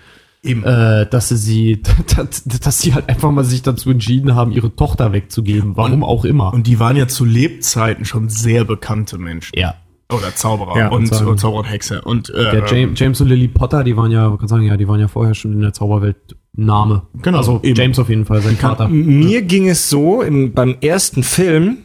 Eben. 0.45 0.65
Äh, 0.65 1.07
dass 1.09 1.29
sie 1.29 1.37
sie, 1.37 1.83
dass, 2.17 2.45
dass 2.45 2.81
sie 2.81 2.95
halt 2.95 3.09
einfach 3.09 3.31
mal 3.31 3.45
sich 3.45 3.63
dazu 3.63 3.91
entschieden 3.91 4.35
haben, 4.35 4.53
ihre 4.53 4.75
Tochter 4.75 5.13
wegzugeben. 5.13 5.77
Warum 5.77 6.03
auch 6.03 6.25
immer. 6.25 6.53
Und 6.53 6.67
die 6.67 6.81
waren 6.81 6.97
ja 6.97 7.07
zu 7.07 7.25
Lebzeiten 7.25 8.05
schon 8.05 8.29
sehr 8.29 8.65
bekannte 8.65 9.19
Menschen. 9.19 9.59
ja. 9.59 9.75
Oder 10.13 10.35
Zauberer 10.35 10.77
Ja, 10.77 10.89
und, 10.89 11.11
und 11.11 11.27
und, 11.27 11.39
Zauberer 11.41 11.61
und 11.61 11.71
Hexe. 11.71 12.03
Und 12.03 12.29
äh, 12.29 12.51
Der 12.51 12.67
James, 12.67 13.01
James 13.01 13.19
und 13.23 13.29
Lily 13.29 13.49
Potter, 13.49 13.83
die 13.83 13.97
waren 13.97 14.11
ja, 14.11 14.31
ich 14.31 14.39
kann 14.39 14.47
sagen, 14.47 14.65
ja, 14.65 14.77
die 14.77 14.87
waren 14.87 15.01
ja 15.01 15.09
vorher 15.09 15.33
schon 15.35 15.55
in 15.55 15.61
der 15.61 15.73
Zauberwelt 15.73 16.37
Name. 16.55 17.07
Genau, 17.23 17.39
Also 17.39 17.61
eben. 17.63 17.77
James 17.77 17.99
auf 17.99 18.11
jeden 18.11 18.27
Fall, 18.27 18.43
sein 18.43 18.57
Vater. 18.57 18.89
Mir 18.89 19.41
ging 19.41 19.71
es 19.71 19.89
so 19.89 20.21
im, 20.21 20.53
beim 20.53 20.77
ersten 20.83 21.23
Film, 21.23 21.79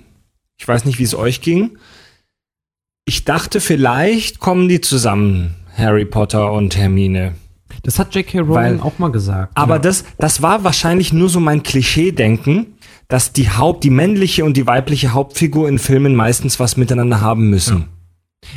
ich 0.60 0.68
weiß 0.68 0.84
nicht, 0.84 1.00
wie 1.00 1.04
es 1.04 1.16
euch 1.16 1.40
ging, 1.40 1.78
ich 3.06 3.24
dachte, 3.24 3.62
vielleicht 3.62 4.40
kommen 4.40 4.68
die 4.68 4.82
zusammen, 4.82 5.56
Harry 5.78 6.04
Potter 6.04 6.52
und 6.52 6.76
Hermine. 6.76 7.36
Das 7.84 8.00
hat 8.00 8.14
J.K. 8.16 8.40
Rowling 8.40 8.54
Weil- 8.56 8.80
auch 8.82 9.00
mal 9.00 9.12
gesagt. 9.12 9.52
Aber 9.56 9.80
das, 9.80 10.04
das 10.18 10.42
war 10.42 10.64
wahrscheinlich 10.64 11.14
nur 11.14 11.30
so 11.30 11.40
mein 11.40 11.64
Klischee-Denken, 11.64 12.68
dass 13.08 13.32
die 13.34 13.50
Haupt, 13.50 13.84
die 13.84 13.90
männliche 13.90 14.44
und 14.46 14.58
die 14.58 14.68
weibliche 14.68 15.14
Hauptfigur 15.14 15.70
in 15.70 15.80
Filmen 15.80 16.16
meistens 16.16 16.60
was 16.60 16.78
miteinander 16.78 17.22
haben 17.22 17.50
müssen. 17.50 17.86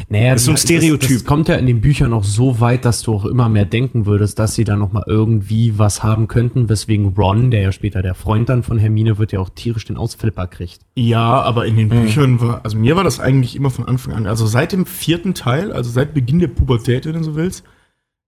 Naja, 0.09 0.33
Das 0.35 0.43
ist 0.43 0.47
so 0.47 0.51
ein 0.53 0.57
Stereotyp. 0.57 1.01
Das, 1.09 1.19
das 1.19 1.25
kommt 1.25 1.49
ja 1.49 1.55
in 1.57 1.67
den 1.67 1.81
Büchern 1.81 2.13
auch 2.13 2.23
so 2.23 2.61
weit, 2.61 2.85
dass 2.85 3.03
du 3.03 3.15
auch 3.15 3.25
immer 3.25 3.49
mehr 3.49 3.65
denken 3.65 4.05
würdest, 4.07 4.39
dass 4.39 4.55
sie 4.55 4.65
da 4.65 4.77
noch 4.77 4.93
mal 4.93 5.03
irgendwie 5.07 5.79
was 5.79 6.03
haben 6.03 6.29
könnten, 6.29 6.69
weswegen 6.69 7.15
Ron, 7.17 7.51
der 7.51 7.63
ja 7.63 7.73
später 7.73 8.03
der 8.03 8.15
Freund 8.15 8.49
dann 8.49 8.63
von 8.63 8.79
Hermine 8.79 9.19
wird, 9.19 9.33
ja 9.33 9.41
auch 9.41 9.49
tierisch 9.49 9.87
den 9.87 9.97
Ausflipper 9.97 10.47
kriegt. 10.47 10.81
ja, 10.97 11.41
aber 11.43 11.67
in 11.67 11.77
den 11.77 11.89
Mhm. 11.89 12.03
Büchern 12.03 12.41
war, 12.41 12.61
also 12.63 12.77
mir 12.77 12.95
war 12.95 13.05
das 13.05 13.21
eigentlich 13.21 13.57
immer 13.57 13.71
von 13.71 13.87
Anfang 13.87 14.13
an, 14.13 14.27
also 14.27 14.47
seit 14.47 14.73
dem 14.73 14.85
vierten 14.87 15.35
Teil, 15.35 15.73
also 15.73 15.91
seit 15.91 16.13
Beginn 16.15 16.39
der 16.41 16.49
Pubertät, 16.49 17.07
wenn 17.07 17.15
du 17.15 17.25
so 17.25 17.35
willst, 17.35 17.65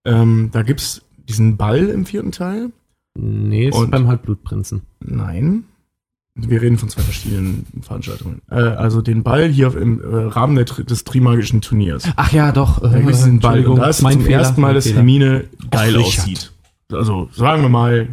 ähm, 0.04 0.50
da 0.52 0.62
gibt's 0.62 1.02
diesen 1.28 1.56
Ball 1.56 1.88
im 1.88 2.06
vierten 2.06 2.32
Teil. 2.32 2.70
Nee, 3.18 3.68
ist 3.68 3.76
Und- 3.76 3.90
beim 3.90 4.08
Halbblutprinzen. 4.08 4.82
Nein. 5.00 5.64
Wir 6.34 6.62
reden 6.62 6.78
von 6.78 6.88
zwei 6.88 7.02
verschiedenen 7.02 7.66
Veranstaltungen. 7.82 8.40
Äh, 8.50 8.54
also 8.54 9.02
den 9.02 9.22
Ball 9.22 9.48
hier 9.48 9.76
im 9.76 10.00
äh, 10.00 10.16
Rahmen 10.28 10.56
der, 10.56 10.64
des 10.64 11.04
Trimagischen 11.04 11.60
Turniers. 11.60 12.08
Ach 12.16 12.32
ja, 12.32 12.52
doch. 12.52 12.80
Da 12.80 12.88
gibt 12.98 13.10
es 13.10 13.18
diesen 13.18 13.40
Ball. 13.40 13.66
Und 13.66 13.76
da 13.76 13.88
ist 13.88 14.00
mein 14.00 14.14
zum 14.14 14.22
Fehler, 14.22 14.38
ersten 14.38 14.60
Mal, 14.62 14.72
dass. 14.72 14.90
Hermine 14.90 15.44
geil 15.70 15.94
Richard. 15.94 16.20
aussieht. 16.20 16.52
Also 16.90 17.28
sagen 17.32 17.60
wir 17.60 17.68
mal, 17.68 18.08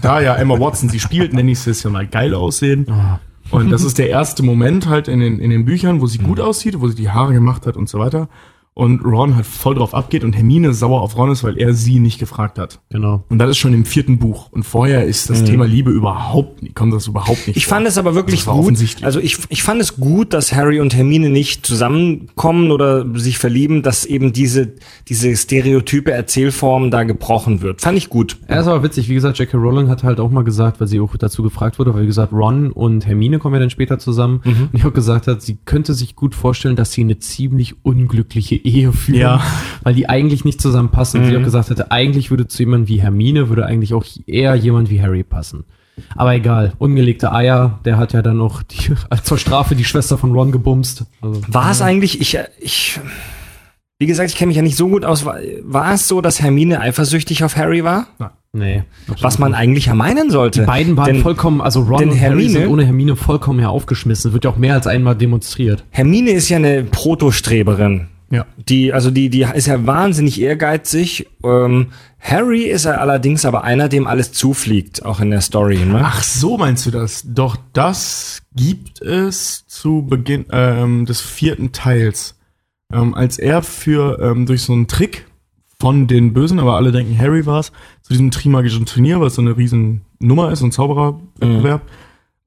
da 0.00 0.20
ja 0.22 0.36
Emma 0.36 0.58
Watson 0.58 0.88
sie 0.88 1.00
spielt, 1.00 1.34
nenne 1.34 1.50
ich 1.52 1.58
es 1.58 1.66
jetzt 1.66 1.82
ja 1.82 1.90
mal 1.90 2.06
geil 2.06 2.32
aussehen. 2.34 2.86
Ah. 2.90 3.20
Und 3.50 3.70
das 3.70 3.82
ist 3.84 3.98
der 3.98 4.08
erste 4.08 4.42
Moment 4.42 4.88
halt 4.88 5.08
in 5.08 5.20
den, 5.20 5.38
in 5.38 5.50
den 5.50 5.64
Büchern, 5.66 6.00
wo 6.00 6.06
sie 6.06 6.18
gut 6.18 6.40
aussieht, 6.40 6.80
wo 6.80 6.88
sie 6.88 6.94
die 6.94 7.10
Haare 7.10 7.34
gemacht 7.34 7.66
hat 7.66 7.76
und 7.76 7.88
so 7.90 7.98
weiter. 7.98 8.28
Und 8.80 9.04
Ron 9.04 9.36
halt 9.36 9.44
voll 9.46 9.74
drauf 9.74 9.94
abgeht 9.94 10.24
und 10.24 10.32
Hermine 10.32 10.72
sauer 10.72 11.02
auf 11.02 11.16
Ron 11.16 11.30
ist, 11.30 11.44
weil 11.44 11.58
er 11.58 11.74
sie 11.74 12.00
nicht 12.00 12.18
gefragt 12.18 12.58
hat. 12.58 12.80
Genau. 12.88 13.24
Und 13.28 13.38
das 13.38 13.50
ist 13.50 13.58
schon 13.58 13.74
im 13.74 13.84
vierten 13.84 14.18
Buch. 14.18 14.48
Und 14.52 14.62
vorher 14.64 15.04
ist 15.04 15.28
das 15.28 15.44
Thema 15.44 15.66
Liebe 15.66 15.90
überhaupt 15.90 16.62
nicht, 16.62 16.74
kommt 16.74 16.94
das 16.94 17.06
überhaupt 17.06 17.46
nicht 17.46 17.56
Ich 17.58 17.66
vor. 17.66 17.76
fand 17.76 17.86
es 17.86 17.98
aber 17.98 18.14
wirklich 18.14 18.46
gut. 18.46 18.54
offensichtlich. 18.54 19.04
Also 19.04 19.20
ich, 19.20 19.36
ich 19.50 19.62
fand 19.62 19.80
es 19.82 19.96
gut, 19.96 20.32
dass 20.32 20.52
Harry 20.54 20.80
und 20.80 20.94
Hermine 20.94 21.28
nicht 21.28 21.66
zusammenkommen 21.66 22.70
oder 22.70 23.06
sich 23.18 23.38
verlieben, 23.38 23.82
dass 23.82 24.04
eben 24.06 24.32
diese, 24.32 24.72
diese 25.08 25.36
stereotype 25.36 26.10
Erzählform 26.10 26.90
da 26.90 27.02
gebrochen 27.04 27.60
wird. 27.62 27.80
Fand 27.82 27.98
ich 27.98 28.08
gut. 28.08 28.38
Ja, 28.48 28.60
ist 28.60 28.66
aber 28.66 28.82
witzig. 28.82 29.08
Wie 29.08 29.14
gesagt, 29.14 29.38
J.K. 29.38 29.58
Rowling 29.58 29.88
hat 29.88 30.04
halt 30.04 30.20
auch 30.20 30.30
mal 30.30 30.44
gesagt, 30.44 30.80
weil 30.80 30.88
sie 30.88 31.00
auch 31.00 31.14
dazu 31.16 31.42
gefragt 31.42 31.78
wurde, 31.78 31.92
weil 31.94 32.02
wie 32.02 32.06
gesagt, 32.06 32.32
Ron 32.32 32.72
und 32.72 33.06
Hermine 33.06 33.38
kommen 33.38 33.54
ja 33.54 33.60
dann 33.60 33.70
später 33.70 33.98
zusammen. 33.98 34.40
Mhm. 34.44 34.68
Und 34.72 34.74
ich 34.74 34.84
auch 34.86 34.92
gesagt 34.94 35.26
hat, 35.26 35.42
sie 35.42 35.58
könnte 35.64 35.94
sich 35.94 36.16
gut 36.16 36.34
vorstellen, 36.34 36.76
dass 36.76 36.92
sie 36.92 37.02
eine 37.02 37.18
ziemlich 37.18 37.74
unglückliche 37.84 38.54
Ehe 38.74 38.92
führen, 38.92 39.18
Ja. 39.20 39.42
weil 39.82 39.94
die 39.94 40.08
eigentlich 40.08 40.44
nicht 40.44 40.60
zusammenpassen. 40.60 41.20
Und 41.22 41.26
sie 41.28 41.36
auch 41.36 41.42
gesagt 41.42 41.70
hatte, 41.70 41.90
eigentlich 41.90 42.30
würde 42.30 42.46
zu 42.48 42.62
jemandem 42.62 42.88
wie 42.88 43.00
Hermine, 43.02 43.48
würde 43.48 43.66
eigentlich 43.66 43.94
auch 43.94 44.04
eher 44.26 44.54
jemand 44.54 44.90
wie 44.90 45.00
Harry 45.02 45.22
passen. 45.22 45.64
Aber 46.16 46.34
egal, 46.34 46.72
ungelegte 46.78 47.32
Eier, 47.32 47.78
der 47.84 47.98
hat 47.98 48.12
ja 48.14 48.22
dann 48.22 48.38
noch 48.38 48.62
die, 48.62 48.92
zur 49.22 49.36
Strafe 49.38 49.74
die 49.74 49.84
Schwester 49.84 50.16
von 50.16 50.32
Ron 50.32 50.50
gebumst. 50.52 51.04
Also, 51.20 51.42
War 51.48 51.70
es 51.72 51.82
eigentlich, 51.82 52.20
ich, 52.22 52.38
ich, 52.58 52.98
wie 53.98 54.06
gesagt, 54.06 54.30
ich 54.30 54.36
kenne 54.36 54.48
mich 54.48 54.56
ja 54.56 54.62
nicht 54.62 54.76
so 54.78 54.88
gut 54.88 55.04
aus. 55.04 55.26
War, 55.26 55.36
war 55.62 55.92
es 55.92 56.08
so, 56.08 56.22
dass 56.22 56.40
Hermine 56.40 56.80
eifersüchtig 56.80 57.44
auf 57.44 57.56
Harry 57.56 57.84
war? 57.84 58.06
nee. 58.52 58.82
Was 59.20 59.38
man 59.38 59.52
eigentlich 59.54 59.86
ja 59.86 59.94
meinen 59.94 60.30
sollte. 60.30 60.60
Die 60.60 60.66
beiden 60.66 60.96
waren 60.96 61.06
Denn 61.12 61.22
vollkommen, 61.22 61.60
also 61.60 61.82
Ron 61.82 62.04
und 62.04 62.08
Harry 62.10 62.18
Hermine- 62.18 62.48
sind 62.50 62.68
ohne 62.68 62.84
Hermine 62.86 63.14
vollkommen 63.14 63.60
ja 63.60 63.68
aufgeschmissen. 63.68 64.32
Wird 64.32 64.44
ja 64.44 64.50
auch 64.50 64.56
mehr 64.56 64.74
als 64.74 64.86
einmal 64.86 65.14
demonstriert. 65.16 65.84
Hermine 65.90 66.30
ist 66.30 66.48
ja 66.48 66.56
eine 66.56 66.82
Protostreberin. 66.84 68.08
Ja. 68.30 68.46
Die, 68.68 68.92
also 68.92 69.10
die, 69.10 69.28
die 69.28 69.42
ist 69.42 69.66
ja 69.66 69.84
wahnsinnig 69.86 70.40
ehrgeizig. 70.40 71.26
Ähm, 71.42 71.88
Harry 72.20 72.62
ist 72.62 72.84
ja 72.84 72.92
allerdings 72.92 73.44
aber 73.44 73.64
einer, 73.64 73.88
dem 73.88 74.06
alles 74.06 74.32
zufliegt, 74.32 75.04
auch 75.04 75.20
in 75.20 75.30
der 75.30 75.40
Story. 75.40 75.78
Ne? 75.78 76.00
Ach 76.04 76.22
so 76.22 76.56
meinst 76.56 76.86
du 76.86 76.90
das? 76.90 77.24
Doch 77.26 77.56
das 77.72 78.42
gibt 78.54 79.02
es 79.02 79.66
zu 79.66 80.06
Beginn 80.08 80.46
ähm, 80.52 81.06
des 81.06 81.20
vierten 81.20 81.72
Teils. 81.72 82.36
Ähm, 82.92 83.14
als 83.14 83.38
er 83.38 83.62
für 83.62 84.20
ähm, 84.20 84.46
durch 84.46 84.62
so 84.62 84.72
einen 84.72 84.86
Trick 84.86 85.26
von 85.80 86.06
den 86.06 86.32
Bösen, 86.32 86.60
aber 86.60 86.76
alle 86.76 86.92
denken 86.92 87.18
Harry 87.18 87.46
war's, 87.46 87.72
zu 88.02 88.12
diesem 88.12 88.30
Trimagischen 88.30 88.86
Turnier, 88.86 89.20
was 89.20 89.36
so 89.36 89.42
eine 89.42 89.56
riesen 89.56 90.02
Nummer 90.18 90.52
ist, 90.52 90.60
so 90.60 90.66
ein 90.66 90.72
Zaubererwettbewerb. 90.72 91.82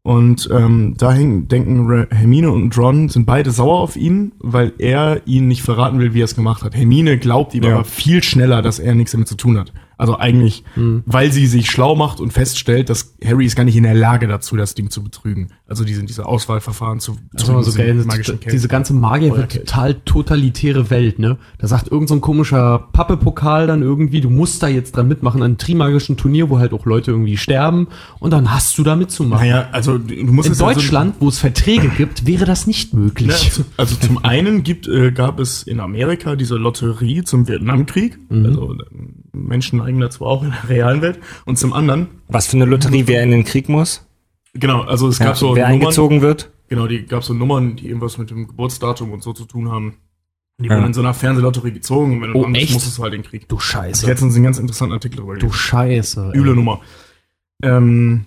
Und 0.05 0.49
ähm, 0.51 0.95
da 0.97 1.13
hängen, 1.13 1.47
denken 1.47 2.07
Hermine 2.11 2.51
und 2.51 2.77
Ron 2.77 3.07
sind 3.07 3.25
beide 3.25 3.51
sauer 3.51 3.79
auf 3.79 3.95
ihn, 3.95 4.33
weil 4.39 4.73
er 4.77 5.21
ihnen 5.25 5.47
nicht 5.47 5.63
verraten 5.63 5.97
will, 5.99 6.13
wie 6.13 6.21
er 6.21 6.25
es 6.25 6.35
gemacht 6.35 6.61
hat. 6.61 6.75
Hermine 6.75 7.17
glaubt 7.17 7.53
ihm 7.53 7.63
Ja. 7.63 7.75
aber 7.75 7.85
viel 7.85 8.21
schneller, 8.21 8.61
dass 8.61 8.79
er 8.79 8.95
nichts 8.95 9.13
damit 9.13 9.29
zu 9.29 9.37
tun 9.37 9.57
hat. 9.57 9.71
Also 10.03 10.19
eigentlich, 10.19 10.63
weil 11.05 11.31
sie 11.31 11.47
sich 11.47 11.71
schlau 11.71 11.95
macht 11.95 12.19
und 12.19 12.33
feststellt, 12.33 12.89
dass 12.89 13.15
Harry 13.23 13.45
ist 13.45 13.55
gar 13.55 13.63
nicht 13.63 13.77
in 13.77 13.83
der 13.83 13.93
Lage 13.95 14.27
dazu, 14.27 14.57
das 14.57 14.75
Ding 14.75 14.89
zu 14.89 15.01
betrügen. 15.01 15.51
Also 15.65 15.85
diese, 15.85 16.03
diese 16.03 16.25
Auswahlverfahren 16.25 16.99
zu 16.99 17.15
immer 17.47 17.63
so 17.63 17.71
geil. 17.71 17.93
Magischen 18.05 18.37
diese 18.51 18.67
ganze 18.67 18.93
Magier 18.93 19.35
wird 19.35 19.53
total 19.53 19.93
totalitäre 20.05 20.89
Welt, 20.89 21.19
ne? 21.19 21.37
Da 21.57 21.67
sagt 21.67 21.89
irgend 21.89 22.09
so 22.09 22.15
ein 22.15 22.21
komischer 22.21 22.89
Pappepokal 22.91 23.67
dann 23.67 23.81
irgendwie, 23.81 24.19
du 24.19 24.29
musst 24.29 24.61
da 24.61 24.67
jetzt 24.67 24.97
dran 24.97 25.07
mitmachen, 25.07 25.41
an 25.41 25.51
einem 25.51 25.57
trimagischen 25.57 26.17
Turnier, 26.17 26.49
wo 26.49 26.59
halt 26.59 26.73
auch 26.73 26.85
Leute 26.85 27.11
irgendwie 27.11 27.37
sterben 27.37 27.87
und 28.19 28.31
dann 28.31 28.53
hast 28.53 28.77
du 28.77 28.83
da 28.83 28.97
mitzumachen. 28.97 29.47
Naja, 29.47 29.69
also 29.71 29.97
du 29.97 30.13
musst 30.33 30.47
In 30.49 30.53
ja 30.53 30.57
so- 30.59 30.65
Deutschland, 30.65 31.15
wo 31.21 31.29
es 31.29 31.39
Verträge 31.39 31.87
gibt, 31.87 32.27
wäre 32.27 32.43
das 32.43 32.67
nicht 32.67 32.93
möglich. 32.93 33.27
Ne, 33.27 33.51
zu- 33.51 33.65
also 33.77 33.95
zum 33.95 34.17
einen 34.25 34.63
gibt, 34.63 34.87
äh, 34.89 35.11
gab 35.13 35.39
es 35.39 35.63
in 35.63 35.79
Amerika 35.79 36.35
diese 36.35 36.55
Lotterie 36.57 37.23
zum 37.23 37.47
Vietnamkrieg. 37.47 38.19
Mhm. 38.29 38.45
Also 38.45 38.75
Menschen 39.33 39.79
neigen 39.79 39.99
dazu 39.99 40.25
auch 40.25 40.43
in 40.43 40.51
der 40.51 40.69
realen 40.69 41.01
Welt. 41.01 41.19
Und 41.45 41.57
zum 41.57 41.73
anderen, 41.73 42.07
Was 42.27 42.47
für 42.47 42.57
eine 42.57 42.65
Lotterie, 42.65 43.07
wer 43.07 43.23
in 43.23 43.31
den 43.31 43.43
Krieg 43.43 43.67
muss? 43.69 44.05
genau, 44.53 44.81
also 44.83 45.07
es 45.07 45.17
gab 45.19 45.35
so 45.35 45.55
wer 45.55 45.67
Nummern, 45.67 45.81
eingezogen 45.81 46.21
wird? 46.21 46.51
genau, 46.69 46.85
die 46.87 47.05
gab 47.05 47.23
so 47.23 47.33
Nummern, 47.33 47.75
die 47.75 47.87
irgendwas 47.87 48.17
mit 48.19 48.29
dem 48.29 48.47
Geburtsdatum 48.47 49.11
und 49.11 49.23
so 49.23 49.33
zu 49.33 49.45
tun 49.45 49.69
haben. 49.71 49.95
Die 50.59 50.65
Ja. 50.67 50.75
wurden 50.75 50.85
in 50.87 50.93
so 50.93 51.01
einer 51.01 51.15
Fernsehlotterie 51.15 51.71
gezogen 51.71 52.13
und 52.13 52.21
wenn 52.21 52.33
du 52.33 52.39
Oh, 52.45 52.49
echt? 52.51 52.73
musstest 52.73 52.97
du 52.99 53.03
halt 53.03 53.13
den 53.13 53.23
Krieg. 53.23 53.49
Du 53.49 53.55
Ich 53.57 53.63
Scheiße. 53.63 54.03
habe 54.03 54.11
letztens 54.11 54.35
einen 54.35 54.43
ganz 54.43 54.59
interessanten 54.59 54.93
Artikel 54.93 55.17
darüber 55.17 55.35
Du. 55.37 55.51
Scheiße. 55.51 56.31
ey. 56.33 56.39
Üble 56.39 56.53
Nummer. 56.55 56.79
Ähm, 57.63 58.25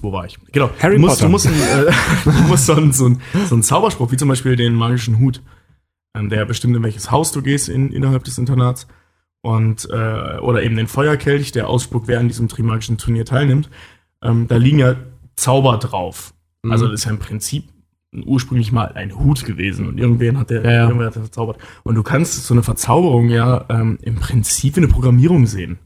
wo 0.00 0.12
war 0.12 0.24
ich? 0.24 0.38
Genau. 0.52 0.70
Harry 0.80 0.94
du 0.96 1.00
musst, 1.02 1.16
Potter. 1.20 1.26
Du 1.26 1.30
musst, 1.32 1.46
äh, 1.46 1.50
du 2.24 2.30
musst 2.48 2.66
so, 2.66 2.74
einen, 2.74 2.92
so, 2.92 3.04
einen, 3.06 3.20
so 3.48 3.54
einen 3.54 3.62
Zauberspruch, 3.62 4.10
wie 4.12 4.16
zum 4.16 4.28
Beispiel 4.28 4.56
den 4.56 4.74
magischen 4.74 5.18
Hut, 5.18 5.42
ähm, 6.14 6.30
der 6.30 6.46
bestimmt, 6.46 6.74
in 6.76 6.82
welches 6.82 7.10
Haus 7.10 7.32
du 7.32 7.42
gehst 7.42 7.68
in, 7.68 7.92
innerhalb 7.92 8.24
des 8.24 8.38
Internats. 8.38 8.86
Und, 9.42 9.88
äh, 9.90 10.38
oder 10.38 10.62
eben 10.62 10.76
den 10.76 10.86
Feuerkelch, 10.86 11.52
der 11.52 11.68
ausspuckt, 11.68 12.08
wer 12.08 12.20
an 12.20 12.28
diesem 12.28 12.48
Trimagischen 12.48 12.98
Turnier 12.98 13.24
teilnimmt. 13.24 13.70
Ähm, 14.22 14.46
da 14.48 14.56
liegen 14.56 14.78
ja 14.78 14.96
Zauber 15.36 15.78
drauf. 15.78 16.34
Mhm. 16.62 16.72
Also 16.72 16.86
das 16.86 17.00
ist 17.00 17.04
ja 17.06 17.10
im 17.10 17.18
Prinzip 17.18 17.64
ursprünglich 18.26 18.72
mal 18.72 18.92
ein 18.94 19.16
Hut 19.18 19.44
gewesen 19.44 19.86
und 19.86 19.98
irgendwen 19.98 20.38
hat 20.38 20.50
der, 20.50 20.64
Ja, 20.64 20.70
ja. 20.70 20.82
irgendwer 20.86 21.06
hat 21.06 21.14
der 21.14 21.22
verzaubert. 21.22 21.58
Und 21.84 21.94
du 21.94 22.02
kannst 22.02 22.44
so 22.44 22.54
eine 22.54 22.62
Verzauberung 22.62 23.28
ja 23.28 23.64
ähm, 23.68 23.98
im 24.02 24.16
Prinzip 24.16 24.76
wie 24.76 24.80
eine 24.80 24.88
Programmierung 24.88 25.46
sehen. 25.46 25.78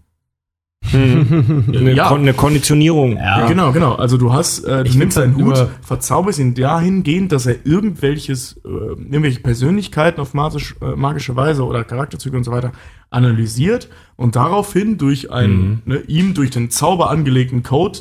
Eine, 0.93 1.93
Ja. 1.95 2.09
Kon 2.09 2.20
eine 2.20 2.35
Konditionierung. 2.35 3.16
Ja. 3.16 3.47
Genau, 3.47 3.72
genau. 3.72 3.95
Also 3.95 4.16
du 4.18 4.32
hast, 4.32 4.64
äh, 4.64 4.82
du 4.85 4.91
Ich 4.91 4.97
nimmst 4.97 5.16
find's 5.16 5.18
einen 5.18 5.37
halt 5.37 5.59
Hut, 5.61 5.68
verzauberst 5.82 6.39
ihn 6.39 6.55
dahingehend, 6.55 7.32
dass 7.32 7.47
er 7.47 7.64
irgendwelches, 7.64 8.61
äh, 8.64 8.68
irgendwelche 8.68 9.41
Persönlichkeiten 9.41 10.20
auf 10.20 10.35
magisch, 10.35 10.74
äh, 10.82 10.97
magische 10.97 11.35
Weise 11.37 11.64
oder 11.64 11.85
Charakterzüge 11.85 12.37
und 12.37 12.45
so 12.45 12.53
weiter 12.53 12.72
analysiert 13.11 13.89
und 14.16 14.37
daraufhin 14.37 14.99
durch 14.99 15.30
einen, 15.30 15.82
ne, 15.85 16.01
ihm 16.07 16.35
durch 16.35 16.51
den 16.51 16.70
Zauber 16.70 17.11
angelegten 17.11 17.62
Code 17.62 18.01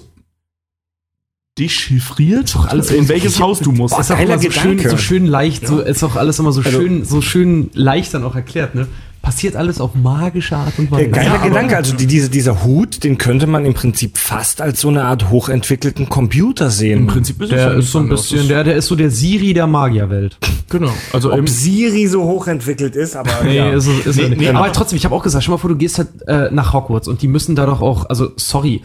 dechiffriert, 1.60 2.56
alles 2.68 2.90
in 2.90 3.08
welches 3.10 3.40
Haus 3.40 3.60
du 3.60 3.72
musst. 3.72 3.94
Boah, 3.94 4.02
ist 4.02 4.12
auch 4.12 4.20
immer 4.20 4.40
so 4.40 4.50
schön, 4.50 4.80
so 4.80 4.98
schön 4.98 5.26
leicht, 5.28 5.68
so 5.68 5.80
ist 5.82 6.04
auch 6.04 6.16
alles 6.16 6.40
immer 6.40 6.52
so 6.52 6.62
Also- 6.62 6.80
schön, 6.82 7.06
so 7.06 7.22
schön 7.22 7.70
leicht 7.74 8.14
dann 8.16 8.24
auch 8.24 8.36
erklärt, 8.36 8.74
ne? 8.74 8.88
Passiert 9.24 9.56
alles 9.56 9.80
auf 9.80 9.96
magische 9.96 10.58
Art 10.58 10.78
und 10.78 10.92
Weise. 10.92 11.04
Der 11.04 11.12
geile 11.12 11.36
Ja, 11.36 11.38
Gedanke, 11.48 11.78
also 11.78 11.96
die, 11.96 12.08
diese, 12.08 12.30
dieser 12.30 12.66
Hut, 12.66 13.06
den 13.06 13.18
könnte 13.18 13.48
man 13.48 13.66
im 13.66 13.74
Prinzip 13.74 14.18
fast 14.18 14.60
als 14.62 14.82
so 14.82 14.90
eine 14.90 15.06
Art 15.06 15.30
hochentwickelten 15.30 16.10
Computer 16.10 16.70
sehen. 16.70 17.00
Im 17.00 17.08
Prinzip 17.08 17.42
ist 17.42 17.50
es 17.52 17.56
Der 17.56 17.74
ist 17.76 17.92
so 17.94 18.00
ein 18.00 18.10
bisschen, 18.10 18.50
der, 18.50 18.66
der 18.66 18.76
ist 18.76 18.88
so 18.88 18.96
der 18.98 19.10
Siri 19.10 19.54
der 19.54 19.66
Magierwelt. 19.66 20.38
Genau. 20.70 20.92
Also 21.14 21.32
Ob 21.32 21.48
Siri 21.48 22.06
so 22.08 22.22
hochentwickelt 22.24 22.98
ist, 22.98 23.16
aber 23.16 23.30
Nee, 23.46 23.56
ja. 23.56 23.70
ist, 23.72 23.88
es- 23.88 24.06
ist 24.08 24.16
Nee, 24.18 24.24
er 24.24 24.30
nicht. 24.30 24.42
nee, 24.42 24.50
aber 24.50 24.74
trotzdem, 24.74 24.98
ich 24.98 25.06
habe 25.06 25.16
auch 25.16 25.24
gesagt, 25.24 25.42
stell 25.44 25.54
mal 25.54 25.58
vor, 25.58 25.70
du 25.70 25.78
gehst 25.78 26.00
halt 26.00 26.10
äh, 26.28 26.50
nach 26.52 26.74
Hogwarts 26.74 27.08
und 27.08 27.22
die 27.22 27.30
müssen 27.30 27.56
da 27.56 27.66
doch 27.66 27.80
auch, 27.82 28.10
also 28.10 28.32
sorry, 28.36 28.82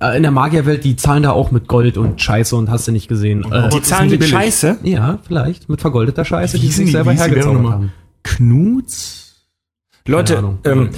äh, 0.00 0.16
in 0.16 0.22
der 0.22 0.32
Magierwelt, 0.32 0.84
die 0.84 0.96
zahlen 0.96 1.24
da 1.24 1.32
auch 1.32 1.50
mit 1.50 1.68
Gold 1.68 1.98
und 1.98 2.22
Scheiße 2.22 2.56
und 2.56 2.70
hast 2.70 2.88
du 2.88 2.92
nicht 2.92 3.08
gesehen. 3.08 3.44
Äh, 3.52 3.68
die 3.68 3.82
zahlen 3.82 4.08
mit. 4.08 4.24
Scheiße. 4.24 4.78
ja, 4.82 5.18
vielleicht 5.26 5.68
mit 5.68 5.82
vergoldeter 5.82 6.24
Scheiße, 6.24 6.58
die 6.58 6.68
sind 6.68 6.74
sich 6.76 6.86
die- 6.86 6.92
selber 6.92 7.12
die 7.12 7.34
Währung 7.34 7.70
haben. 7.70 7.92
Knuts? 8.22 9.23
Leute, 10.08 10.42
ähm, 10.64 10.90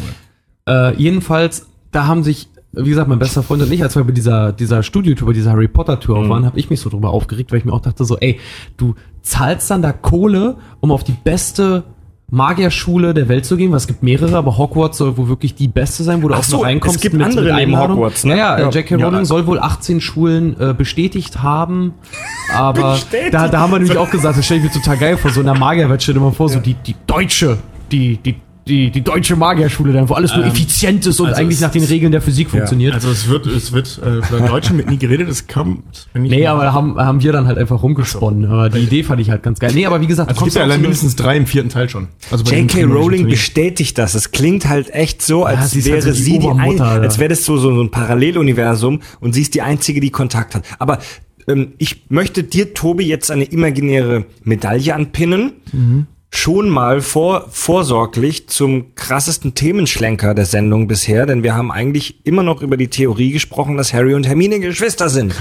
Äh, 0.68 0.96
jedenfalls, 0.96 1.68
da 1.92 2.06
haben 2.06 2.24
sich, 2.24 2.48
wie 2.72 2.88
gesagt, 2.88 3.08
mein 3.08 3.20
bester 3.20 3.44
Freund 3.44 3.62
und 3.62 3.72
ich, 3.72 3.84
als 3.84 3.94
wir 3.94 4.02
bei 4.02 4.10
dieser, 4.10 4.50
dieser 4.52 4.82
Studio-Tour, 4.82 5.28
bei 5.28 5.32
dieser 5.32 5.52
Harry 5.52 5.68
Potter-Tour 5.68 6.24
Mhm. 6.24 6.28
waren, 6.28 6.44
habe 6.44 6.58
ich 6.58 6.70
mich 6.70 6.80
so 6.80 6.90
drüber 6.90 7.10
aufgeregt, 7.10 7.52
weil 7.52 7.60
ich 7.60 7.64
mir 7.64 7.72
auch 7.72 7.80
dachte 7.82 8.04
so, 8.04 8.18
ey, 8.18 8.40
du 8.76 8.96
zahlst 9.22 9.70
dann 9.70 9.80
da 9.82 9.92
Kohle, 9.92 10.56
um 10.80 10.90
auf 10.90 11.04
die 11.04 11.12
beste 11.22 11.84
Magierschule 12.32 13.14
der 13.14 13.28
Welt 13.28 13.44
zu 13.46 13.56
gehen, 13.56 13.70
weil 13.70 13.76
es 13.76 13.86
gibt 13.86 14.02
mehrere, 14.02 14.36
aber 14.36 14.58
Hogwarts 14.58 14.98
soll 14.98 15.16
wohl 15.16 15.28
wirklich 15.28 15.54
die 15.54 15.68
beste 15.68 16.02
sein, 16.02 16.24
wo 16.24 16.28
du 16.28 16.34
Ach 16.34 16.40
auch 16.40 16.42
so, 16.42 16.56
reinkommst 16.58 16.96
es 16.96 17.02
gibt 17.02 17.14
andere 17.22 17.44
neben 17.44 17.54
Einladung. 17.56 17.98
Hogwarts, 17.98 18.24
ne? 18.24 18.36
Ja, 18.36 18.58
ja, 18.58 18.64
Ja. 18.64 18.70
J.K. 18.70 18.96
Ja, 18.96 19.04
Rowling 19.04 19.20
also- 19.20 19.34
soll 19.36 19.46
wohl 19.46 19.60
18 19.60 20.00
Schulen 20.00 20.58
äh, 20.60 20.74
bestätigt 20.76 21.44
haben, 21.44 21.94
aber 22.52 22.94
Bestätigt? 22.94 23.32
da, 23.34 23.46
da 23.46 23.60
haben 23.60 23.70
wir 23.70 23.78
nämlich 23.78 23.96
auch 23.96 24.10
gesagt, 24.10 24.36
das 24.36 24.44
stelle 24.44 24.58
ich 24.58 24.66
mir 24.66 24.72
total 24.72 24.96
geil 24.96 25.16
vor, 25.16 25.30
so 25.30 25.38
in 25.38 25.46
der 25.46 25.56
Magierwelt, 25.56 26.02
stell 26.02 26.14
dir 26.14 26.20
mal 26.20 26.32
vor, 26.32 26.48
so 26.48 26.58
die, 26.58 26.74
die 26.74 26.96
deutsche, 27.06 27.58
die, 27.92 28.16
die, 28.16 28.34
die, 28.68 28.90
die 28.90 29.02
deutsche 29.02 29.36
Magierschule, 29.36 29.92
dann, 29.92 30.08
wo 30.08 30.14
alles 30.14 30.34
nur 30.34 30.44
Ähm, 30.44 30.50
effizient 30.50 31.06
ist 31.06 31.20
und 31.20 31.28
also 31.28 31.40
eigentlich 31.40 31.60
nach 31.60 31.70
den 31.70 31.84
Regeln 31.84 32.10
der 32.10 32.20
Physik 32.20 32.50
funktioniert. 32.50 32.94
Also 32.94 33.10
es 33.10 33.28
wird, 33.28 33.46
es 33.46 33.72
wird, 33.72 34.00
äh, 34.04 34.22
von 34.22 34.46
Deutschen 34.46 34.76
mit 34.76 34.90
nie 34.90 34.98
geredet, 34.98 35.28
es 35.28 35.46
kommt, 35.46 36.08
nee, 36.14 36.46
aber 36.46 36.64
da 36.64 36.72
haben, 36.72 36.96
haben 36.98 37.22
wir 37.22 37.32
dann 37.32 37.46
halt 37.46 37.58
einfach 37.58 37.82
rumgesponnen. 37.82 38.46
Aber 38.46 38.68
die 38.68 38.80
Idee 38.80 39.04
fand 39.04 39.20
ich 39.20 39.30
halt 39.30 39.44
ganz 39.44 39.60
geil. 39.60 39.70
Nee, 39.72 39.86
aber 39.86 40.00
wie 40.00 40.08
gesagt, 40.08 40.30
Also 40.30 40.40
es 40.40 40.44
gibt 40.44 40.56
ja 40.56 40.62
allein 40.62 40.80
mindestens 40.80 41.14
drei 41.14 41.36
im 41.36 41.46
vierten 41.46 41.68
Teil 41.68 41.88
schon. 41.88 42.08
Also 42.30 42.44
J.K. 42.44 42.84
Rowling 42.84 43.28
bestätigt 43.28 43.98
das. 43.98 44.14
Es 44.14 44.32
klingt 44.32 44.68
halt 44.68 44.90
echt 44.90 45.22
so, 45.22 45.44
als 45.44 45.70
sie 45.70 45.78
ist 45.78 45.86
wäre 45.86 45.96
halt 45.96 46.04
so 46.04 46.10
die 46.10 46.22
sie 46.22 46.38
die 46.40 46.48
ein, 46.48 46.80
als 46.80 47.18
wäre 47.18 47.28
das 47.28 47.44
so, 47.44 47.56
so, 47.58 47.72
so 47.74 47.82
ein 47.82 47.90
Paralleluniversum 47.92 49.00
und 49.20 49.32
sie 49.32 49.42
ist 49.42 49.54
die 49.54 49.62
Einzige, 49.62 50.00
die 50.00 50.10
Kontakt 50.10 50.56
hat. 50.56 50.64
Aber 50.80 50.98
ähm, 51.46 51.74
ich 51.78 52.06
möchte 52.08 52.42
dir, 52.42 52.74
Tobi, 52.74 53.06
jetzt 53.06 53.30
eine 53.30 53.44
imaginäre 53.44 54.26
Medaille 54.42 54.94
anpinnen. 54.94 55.52
Mhm. 55.72 56.06
Schon 56.30 56.68
mal 56.68 57.00
vor, 57.00 57.46
vorsorglich 57.50 58.48
zum 58.48 58.94
krassesten 58.94 59.54
Themenschlenker 59.54 60.34
der 60.34 60.44
Sendung 60.44 60.86
bisher, 60.88 61.24
denn 61.24 61.42
wir 61.42 61.54
haben 61.54 61.70
eigentlich 61.72 62.26
immer 62.26 62.42
noch 62.42 62.62
über 62.62 62.76
die 62.76 62.88
Theorie 62.88 63.30
gesprochen, 63.30 63.76
dass 63.76 63.92
Harry 63.94 64.12
und 64.14 64.26
Hermine 64.26 64.60
Geschwister 64.60 65.08
sind. 65.08 65.34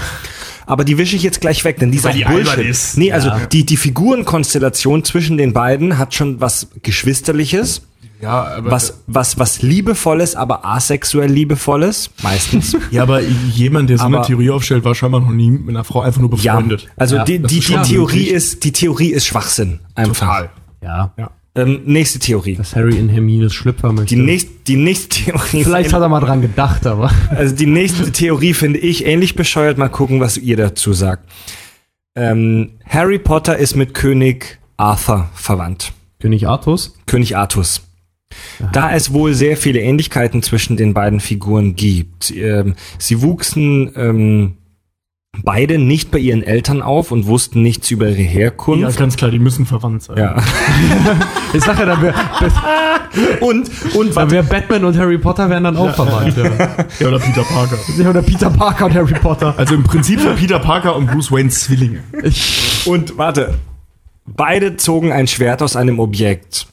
Aber 0.64 0.84
die 0.84 0.96
wische 0.98 1.14
ich 1.16 1.22
jetzt 1.22 1.40
gleich 1.40 1.64
weg, 1.64 1.78
denn 1.78 1.90
die 1.90 1.98
ist 1.98 2.04
Weil 2.04 2.14
die 2.14 2.24
Bullshit. 2.24 2.64
ist. 2.66 2.96
Nee, 2.98 3.12
also 3.12 3.28
Ja. 3.28 3.46
die, 3.46 3.64
die 3.66 3.76
Figurenkonstellation 3.76 5.04
zwischen 5.04 5.36
den 5.36 5.52
beiden 5.52 5.98
hat 5.98 6.14
schon 6.14 6.40
was 6.40 6.68
Geschwisterliches. 6.82 7.82
Ja, 8.22 8.44
aber, 8.56 8.70
Was, 8.70 9.02
was, 9.06 9.38
was 9.38 9.60
liebevolles, 9.62 10.34
aber 10.36 10.64
asexuell 10.64 11.30
liebevolles, 11.30 12.10
meistens. 12.22 12.74
ja, 12.90 13.02
aber 13.02 13.20
jemand, 13.20 13.90
der 13.90 13.98
so 13.98 14.06
eine 14.06 14.18
Aber- 14.18 14.26
Theorie 14.26 14.50
aufstellt, 14.50 14.84
war 14.84 14.94
scheinbar 14.94 15.20
noch 15.20 15.30
nie 15.30 15.50
mit 15.50 15.68
einer 15.68 15.84
Frau 15.84 16.00
einfach 16.00 16.20
nur 16.22 16.30
ja, 16.38 16.54
befreundet. 16.54 16.88
also 16.96 17.16
Ja, 17.16 17.24
die, 17.24 17.40
die, 17.40 17.58
ist 17.58 17.68
die 17.68 17.74
Theorie 17.74 17.98
möglich. 18.16 18.30
ist, 18.30 18.64
die 18.64 18.72
Theorie 18.72 19.10
ist 19.10 19.26
Schwachsinn. 19.26 19.80
Einfach. 19.94 20.18
Total. 20.26 20.50
Ja, 20.86 21.12
Ja. 21.18 21.30
Ähm, 21.56 21.80
nächste 21.86 22.18
Theorie. 22.18 22.54
dass 22.54 22.76
Harry 22.76 22.98
in 22.98 23.08
Hermines 23.08 23.54
Schlüpfer 23.54 23.90
möchte. 23.90 24.14
Die 24.14 24.20
nächste, 24.20 24.50
die 24.66 24.76
nächste 24.76 25.08
Theorie. 25.08 25.64
Vielleicht 25.64 25.94
hat 25.94 26.02
er 26.02 26.08
mal 26.10 26.20
dran 26.20 26.42
gedacht, 26.42 26.86
aber. 26.86 27.10
also 27.30 27.54
die 27.56 27.64
nächste 27.66 28.12
Theorie 28.12 28.52
finde 28.52 28.78
ich 28.78 29.06
ähnlich 29.06 29.34
bescheuert. 29.36 29.78
Mal 29.78 29.88
gucken, 29.88 30.20
was 30.20 30.36
ihr 30.36 30.56
dazu 30.58 30.92
sagt. 30.92 31.26
Ähm, 32.14 32.72
Harry 32.86 33.18
Potter 33.18 33.56
ist 33.56 33.74
mit 33.74 33.94
König 33.94 34.58
Arthur 34.76 35.30
verwandt. 35.34 35.92
König 36.20 36.46
Artus? 36.46 36.94
König 37.06 37.36
Artus. 37.36 37.82
Da 38.72 38.94
es 38.94 39.12
wohl 39.12 39.32
sehr 39.34 39.56
viele 39.56 39.80
Ähnlichkeiten 39.80 40.42
zwischen 40.42 40.76
den 40.76 40.92
beiden 40.92 41.20
Figuren 41.20 41.74
gibt. 41.74 42.30
Ähm, 42.36 42.74
sie 42.98 43.22
wuchsen 43.22 43.92
ähm, 43.96 44.56
beide 45.44 45.78
nicht 45.78 46.10
bei 46.10 46.18
ihren 46.18 46.42
Eltern 46.42 46.82
auf 46.82 47.10
und 47.12 47.26
wussten 47.26 47.62
nichts 47.62 47.90
über 47.90 48.08
ihre 48.08 48.22
Ja, 48.22 48.28
Herkunft. 48.28 48.98
ganz 48.98 49.16
klar, 49.16 49.30
die 49.30 49.38
müssen 49.38 49.66
verwandt 49.66 50.02
sein. 50.04 50.18
Ja. 50.18 50.36
Ich 51.52 51.62
sag 51.62 51.78
ja, 51.78 51.86
dann 51.86 52.02
wäre 52.02 52.14
Und, 53.40 53.70
und 53.94 54.14
dann 54.16 54.30
wär 54.30 54.42
Batman 54.42 54.84
und 54.84 54.98
Harry 54.98 55.16
Potter 55.16 55.48
wären 55.48 55.64
dann 55.64 55.76
auch 55.76 55.94
verwandt. 55.94 56.36
Ja. 56.36 56.44
Ja, 57.00 57.08
oder 57.08 57.18
Peter 57.18 57.42
Parker. 57.44 57.78
Ja, 57.98 58.10
Oder 58.10 58.22
Peter 58.22 58.50
Parker 58.50 58.86
und 58.86 58.94
Harry 58.94 59.14
Potter. 59.14 59.54
Also 59.56 59.74
im 59.74 59.84
Prinzip 59.84 60.20
sind 60.20 60.36
Peter 60.36 60.58
Parker 60.58 60.94
und 60.96 61.06
Bruce 61.10 61.30
Wayne 61.32 61.48
Zwillinge. 61.50 62.00
Und 62.84 63.16
warte. 63.16 63.54
Beide 64.26 64.76
zogen 64.76 65.12
ein 65.12 65.28
Schwert 65.28 65.62
aus 65.62 65.76
einem 65.76 65.98
Objekt. 66.00 66.66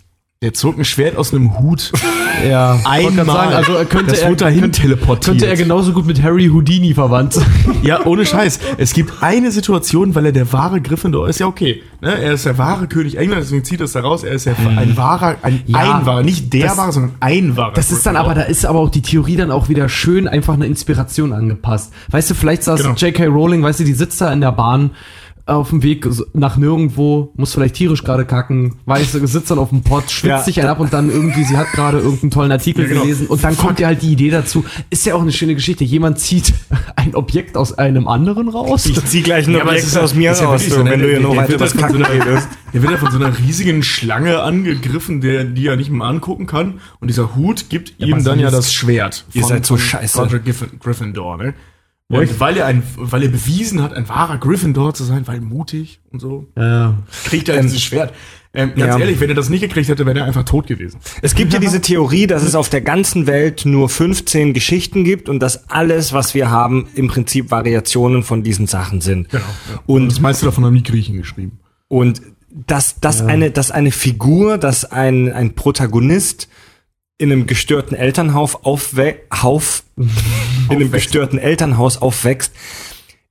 Der 0.43 0.53
zog 0.53 0.77
ein 0.77 0.83
Schwert 0.83 1.15
aus 1.17 1.33
einem 1.33 1.57
Hut. 1.57 1.91
Ja, 2.49 2.77
Einmal. 2.83 3.25
sagen, 3.25 3.53
also 3.53 3.73
er 3.73 3.85
könnte 3.85 4.07
das 4.11 4.19
er, 4.21 4.29
wurde 4.29 4.37
dahin 4.45 4.61
könnte, 4.61 4.81
teleportiert. 4.81 5.23
könnte 5.37 5.45
er 5.47 5.55
genauso 5.55 5.93
gut 5.93 6.05
mit 6.07 6.21
Harry 6.21 6.47
Houdini 6.47 6.93
verwandt 6.93 7.33
sein. 7.33 7.45
Ja, 7.83 8.05
ohne 8.05 8.25
Scheiß. 8.25 8.59
Es 8.77 8.93
gibt 8.93 9.21
eine 9.21 9.51
Situation, 9.51 10.13
weil 10.15 10.25
er 10.25 10.31
der 10.33 10.51
wahre 10.51 10.81
Gryffindor 10.81 11.29
ist, 11.29 11.39
ja 11.39 11.45
okay. 11.45 11.83
Ne? 12.01 12.11
Er 12.21 12.33
ist 12.33 12.45
der 12.45 12.57
wahre 12.57 12.87
König 12.87 13.17
England, 13.17 13.43
deswegen 13.43 13.63
zieht 13.63 13.79
es 13.81 13.93
da 13.93 14.01
raus. 14.01 14.23
Er 14.23 14.33
ist 14.33 14.45
ja 14.45 14.53
ein 14.75 14.97
wahrer, 14.97 15.35
ein, 15.43 15.61
Ja, 15.67 15.99
ein 15.99 16.05
wahrer, 16.05 16.23
nicht 16.23 16.51
der 16.53 16.67
das- 16.69 16.77
wahre, 16.77 16.91
sondern 16.91 17.11
ein 17.21 17.55
wahrer. 17.55 17.73
Das 17.75 17.91
ist 17.91 18.05
dann 18.05 18.17
aber, 18.17 18.33
da 18.33 18.41
ist 18.41 18.65
aber 18.65 18.79
auch 18.79 18.89
die 18.89 19.03
Theorie 19.03 19.37
dann 19.37 19.51
auch 19.51 19.69
wieder 19.69 19.87
schön 19.87 20.27
einfach 20.27 20.55
eine 20.55 20.65
Inspiration 20.65 21.31
angepasst. 21.33 21.93
Weißt 22.09 22.29
du, 22.31 22.33
vielleicht 22.35 22.63
saß 22.63 22.81
Genau. 22.81 22.95
J.K. 22.95 23.25
Rowling, 23.27 23.63
weißt 23.63 23.79
du, 23.79 23.83
die 23.85 23.93
sitzt 23.93 24.19
da 24.19 24.33
in 24.33 24.41
der 24.41 24.51
Bahn 24.51 24.91
auf 25.45 25.71
dem 25.71 25.83
Weg 25.83 26.05
so 26.09 26.23
nach 26.33 26.55
nirgendwo, 26.55 27.33
muss 27.35 27.53
vielleicht 27.53 27.75
tierisch 27.75 28.03
gerade 28.05 28.23
kacken, 28.23 28.75
weiß, 28.85 29.11
sitzt 29.11 29.51
dann 29.51 29.59
auf 29.59 29.69
dem 29.69 29.81
Pott, 29.81 30.09
schwitzt 30.09 30.25
Ja. 30.29 30.41
sich 30.43 30.59
einen 30.61 30.69
ab 30.69 30.79
und 30.79 30.93
dann 30.93 31.09
irgendwie, 31.09 31.43
sie 31.43 31.57
hat 31.57 31.67
gerade 31.73 31.97
irgendeinen 31.99 32.31
tollen 32.31 32.51
Artikel 32.53 32.83
Ja, 32.83 32.87
genau. 32.87 33.01
gelesen 33.01 33.27
und 33.27 33.43
dann 33.43 33.57
kommt 33.57 33.79
ja 33.81 33.87
halt 33.87 34.01
die 34.01 34.13
Idee 34.13 34.29
dazu. 34.29 34.63
Ist 34.89 35.05
ja 35.05 35.15
auch 35.15 35.21
eine 35.21 35.33
schöne 35.33 35.53
Geschichte. 35.55 35.83
Jemand 35.83 36.19
zieht 36.19 36.53
ein 36.95 37.13
Objekt 37.13 37.57
aus 37.57 37.77
einem 37.77 38.07
anderen 38.07 38.47
raus. 38.47 38.85
Ich 38.85 39.03
zieh 39.05 39.21
gleich 39.21 39.47
ein 39.47 39.53
Ja, 39.55 39.63
Objekt 39.63 39.79
es 39.81 39.87
ist 39.87 39.95
ja- 39.95 40.01
aus 40.01 40.13
mir 40.15 40.31
ist 40.31 40.41
raus, 40.41 40.63
du, 40.63 40.71
so, 40.71 40.83
ne? 40.83 40.91
wenn 40.91 40.99
du 41.01 41.05
hier 41.07 41.19
Der- 41.19 41.27
noch 41.27 41.35
weiter 41.35 41.49
wird 41.49 41.61
das 41.61 41.75
Kacken 41.75 41.97
so 41.97 42.03
redest. 42.09 42.47
Der 42.73 42.81
wird 42.81 42.91
ja 42.93 42.97
von 42.97 43.11
so 43.11 43.17
einer 43.17 43.37
riesigen 43.37 43.83
Schlange 43.83 44.41
angegriffen, 44.41 45.19
der, 45.19 45.43
die 45.43 45.67
er 45.67 45.75
nicht 45.75 45.91
mehr 45.91 46.07
angucken 46.07 46.47
kann. 46.47 46.79
Und 47.01 47.09
dieser 47.09 47.35
Hut 47.35 47.69
gibt 47.69 47.99
ihm 47.99 48.23
dann 48.23 48.39
ja 48.39 48.49
das 48.49 48.73
Schwert. 48.73 49.25
Ihr 49.33 49.41
von- 49.41 49.49
seid 49.49 49.65
so 49.65 49.77
scheiße. 49.77 50.19
Roger 50.21 50.39
Griffin, 50.39 50.69
Gryffindor, 50.79 51.37
ne? 51.37 51.53
Und 52.09 52.39
weil 52.39 52.57
er, 52.57 52.65
ein, 52.67 52.83
weil 52.95 53.23
er 53.23 53.29
bewiesen 53.29 53.81
hat, 53.81 53.93
ein 53.93 54.07
wahrer 54.07 54.37
Gryffindor 54.37 54.93
zu 54.93 55.03
sein, 55.03 55.25
weil 55.27 55.41
mutig 55.41 55.99
und 56.11 56.19
so, 56.19 56.47
Ja. 56.57 56.97
kriegt 57.25 57.49
er 57.49 57.61
dieses 57.61 57.81
Schwert. 57.81 58.13
Ähm, 58.55 58.73
ganz 58.75 58.93
ja. 58.93 58.99
ehrlich, 58.99 59.19
wenn 59.19 59.29
er 59.29 59.35
das 59.35 59.49
nicht 59.49 59.61
gekriegt 59.61 59.89
hätte, 59.89 60.05
wäre 60.05 60.19
er 60.19 60.25
einfach 60.25 60.43
tot 60.43 60.67
gewesen. 60.67 60.99
Es 61.23 61.33
gibt 61.33 61.53
ja 61.53 61.59
diese 61.59 61.81
Theorie, 61.81 62.27
dass 62.27 62.43
es 62.43 62.53
auf 62.53 62.69
der 62.69 62.81
ganzen 62.81 63.25
Welt 63.25 63.65
nur 63.65 63.89
15 63.89 64.53
Geschichten 64.53 65.03
gibt 65.03 65.27
und 65.27 65.39
dass 65.39 65.71
alles, 65.71 66.13
was 66.13 66.35
wir 66.35 66.51
haben, 66.51 66.87
im 66.93 67.07
Prinzip 67.07 67.49
Variationen 67.49 68.21
von 68.21 68.43
diesen 68.43 68.67
Sachen 68.67 69.01
sind. 69.01 69.29
Genau. 69.29 69.43
Und 69.87 70.09
das 70.09 70.19
meiste 70.19 70.45
davon 70.45 70.65
haben 70.65 70.75
die 70.75 70.83
Griechen 70.83 71.17
geschrieben. 71.17 71.59
Und 71.87 72.21
dass, 72.67 72.99
dass, 72.99 73.21
eine, 73.21 73.49
dass 73.49 73.71
eine 73.71 73.89
Figur, 73.89 74.59
dass 74.59 74.85
ein, 74.85 75.31
ein 75.31 75.55
Protagonist 75.55 76.47
in 77.23 77.31
einem 77.31 77.47
gestörten 77.47 77.95
Elternhaus 77.95 78.57
Hauf, 78.65 79.83
in 79.97 80.09
einem 80.69 80.91
gestörten 80.91 81.39
Elternhaus 81.39 82.01
aufwächst, 82.01 82.51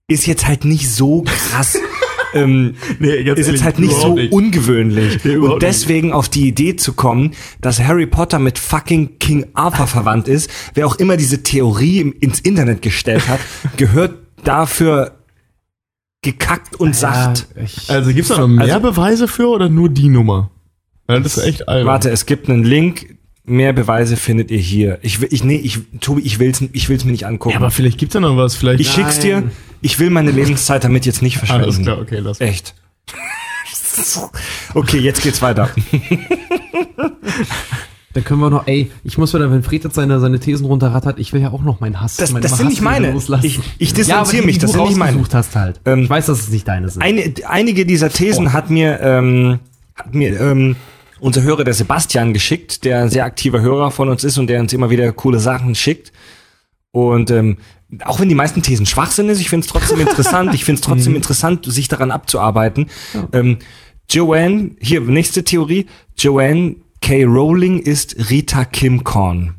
ist 0.08 0.26
jetzt 0.26 0.46
halt 0.46 0.64
nicht 0.64 0.90
so 0.90 1.22
krass. 1.22 1.78
ähm, 2.34 2.74
Nee, 2.98 3.22
ganz 3.22 3.38
ist 3.38 3.48
jetzt 3.48 3.62
halt 3.62 3.78
nicht 3.78 3.92
so 3.94 4.14
nicht. 4.14 4.32
ungewöhnlich. 4.32 5.22
Nee, 5.24 5.36
und 5.36 5.62
deswegen 5.62 6.12
auf 6.12 6.30
die 6.30 6.48
Idee 6.48 6.76
zu 6.76 6.94
kommen, 6.94 7.34
dass 7.60 7.80
Harry 7.80 8.06
Potter 8.06 8.38
mit 8.38 8.58
fucking 8.58 9.18
King 9.18 9.46
Arthur 9.52 9.86
verwandt 9.86 10.26
ist, 10.26 10.50
wer 10.72 10.86
auch 10.86 10.96
immer 10.96 11.18
diese 11.18 11.42
Theorie 11.42 12.00
im, 12.00 12.14
ins 12.18 12.40
Internet 12.40 12.80
gestellt 12.80 13.28
hat, 13.28 13.40
gehört 13.76 14.14
dafür 14.42 15.18
gekackt 16.22 16.76
und 16.76 16.96
sacht. 16.96 17.46
Ja, 17.56 17.94
Also 17.94 18.14
gibt's 18.14 18.28
da 18.28 18.38
noch 18.38 18.48
mehr 18.48 18.80
Beweise 18.80 19.28
für 19.28 19.48
oder 19.48 19.68
nur 19.68 19.90
die 19.90 20.08
Nummer? 20.08 20.50
Ja, 21.10 21.20
das 21.20 21.36
ist 21.36 21.44
echt 21.44 21.68
albern. 21.68 21.86
Warte, 21.88 22.10
es 22.10 22.24
gibt 22.24 22.48
einen 22.48 22.64
Link. 22.64 23.18
Mehr 23.44 23.72
Beweise 23.72 24.16
findet 24.16 24.52
ihr 24.52 24.58
hier. 24.58 24.98
Ich 25.02 25.20
will, 25.20 25.28
ich, 25.32 25.42
nee, 25.42 25.56
ich, 25.56 25.80
Tobi, 26.00 26.22
ich 26.22 26.38
will's, 26.38 26.62
ich 26.72 26.88
will's 26.88 27.04
mir 27.04 27.10
nicht 27.10 27.26
angucken. 27.26 27.54
Ja, 27.54 27.58
aber 27.58 27.72
vielleicht 27.72 27.98
gibt's 27.98 28.12
da 28.12 28.20
noch 28.20 28.36
was. 28.36 28.54
Vielleicht. 28.54 28.78
ich 28.80 28.90
schick's 28.90 29.18
dir. 29.18 29.42
Ich 29.80 29.98
will 29.98 30.10
meine 30.10 30.30
Lebenszeit 30.30 30.84
damit 30.84 31.06
jetzt 31.06 31.22
nicht 31.22 31.38
verschwenden. 31.38 31.64
Alles 31.64 31.82
klar, 31.82 31.98
okay, 32.00 32.18
lass. 32.18 32.40
Echt. 32.40 32.74
Okay, 34.74 34.98
jetzt 34.98 35.22
geht's 35.22 35.42
weiter. 35.42 35.68
da 38.14 38.20
können 38.22 38.40
wir 38.40 38.48
noch, 38.48 38.66
ey, 38.66 38.90
ich 39.04 39.18
muss 39.18 39.34
wieder, 39.34 39.50
wenn 39.50 39.62
Fred 39.62 39.84
jetzt 39.84 39.94
seine, 39.94 40.18
seine 40.18 40.40
Thesen 40.40 40.64
runterrattert, 40.64 41.18
ich 41.18 41.32
will 41.34 41.42
ja 41.42 41.50
auch 41.50 41.62
noch 41.62 41.80
meinen 41.80 42.00
Hass. 42.00 42.16
Das- 42.16 42.32
meine 42.32 42.42
das 42.42 42.56
sind 42.56 42.68
nicht 42.68 42.80
meine. 42.80 43.12
loslassen. 43.12 43.44
Ich- 43.44 43.60
ich 43.78 43.90
Ja, 43.90 43.96
distanziere 43.96 44.42
die, 44.42 44.46
mich, 44.46 44.56
die 44.56 44.60
das 44.62 44.72
du 44.72 44.78
sind 44.78 44.88
nicht 44.88 44.96
meine. 44.98 45.22
hast 45.32 45.56
halt. 45.56 45.80
Ähm, 45.84 46.04
ich 46.04 46.10
weiß, 46.10 46.26
dass 46.26 46.40
es 46.40 46.48
nicht 46.48 46.66
deine 46.66 46.88
sind. 46.88 47.02
Eine, 47.02 47.34
einige 47.46 47.84
dieser 47.84 48.08
Thesen 48.08 48.54
hat 48.54 48.70
mir, 48.70 48.98
ähm, 49.00 49.58
hat 49.94 50.14
mir 50.14 50.40
ähm, 50.40 50.76
unser 51.22 51.42
Hörer, 51.42 51.62
der 51.62 51.72
Sebastian, 51.74 52.34
geschickt, 52.34 52.84
der 52.84 53.02
ein 53.02 53.08
sehr 53.08 53.24
aktiver 53.24 53.60
Hörer 53.60 53.92
von 53.92 54.08
uns 54.08 54.24
ist 54.24 54.38
und 54.38 54.48
der 54.48 54.60
uns 54.60 54.72
immer 54.72 54.90
wieder 54.90 55.10
coole 55.12 55.38
Sachen 55.38 55.74
schickt. 55.76 56.12
Und 56.90 57.30
ähm, 57.30 57.58
auch 58.04 58.18
wenn 58.20 58.28
die 58.28 58.34
meisten 58.34 58.60
Thesen 58.62 58.86
Schwachsinn 58.86 59.28
ist, 59.28 59.40
ich 59.40 59.48
finde 59.48 59.64
es 59.64 59.72
trotzdem 59.72 60.00
interessant. 60.06 60.52
Ich 60.52 60.64
finde 60.64 60.80
es 60.80 60.86
trotzdem 60.86 61.14
interessant, 61.14 61.64
sich 61.64 61.86
daran 61.86 62.10
abzuarbeiten. 62.10 62.86
Ähm, 63.32 63.58
Joanne, 64.10 64.72
hier, 64.80 65.00
nächste 65.00 65.44
Theorie. 65.44 65.86
Joanne 66.18 66.76
K. 67.00 67.24
Rowling 67.24 67.78
ist 67.78 68.16
Rita 68.30 68.64
Kim 68.64 69.04
Korn. 69.04 69.54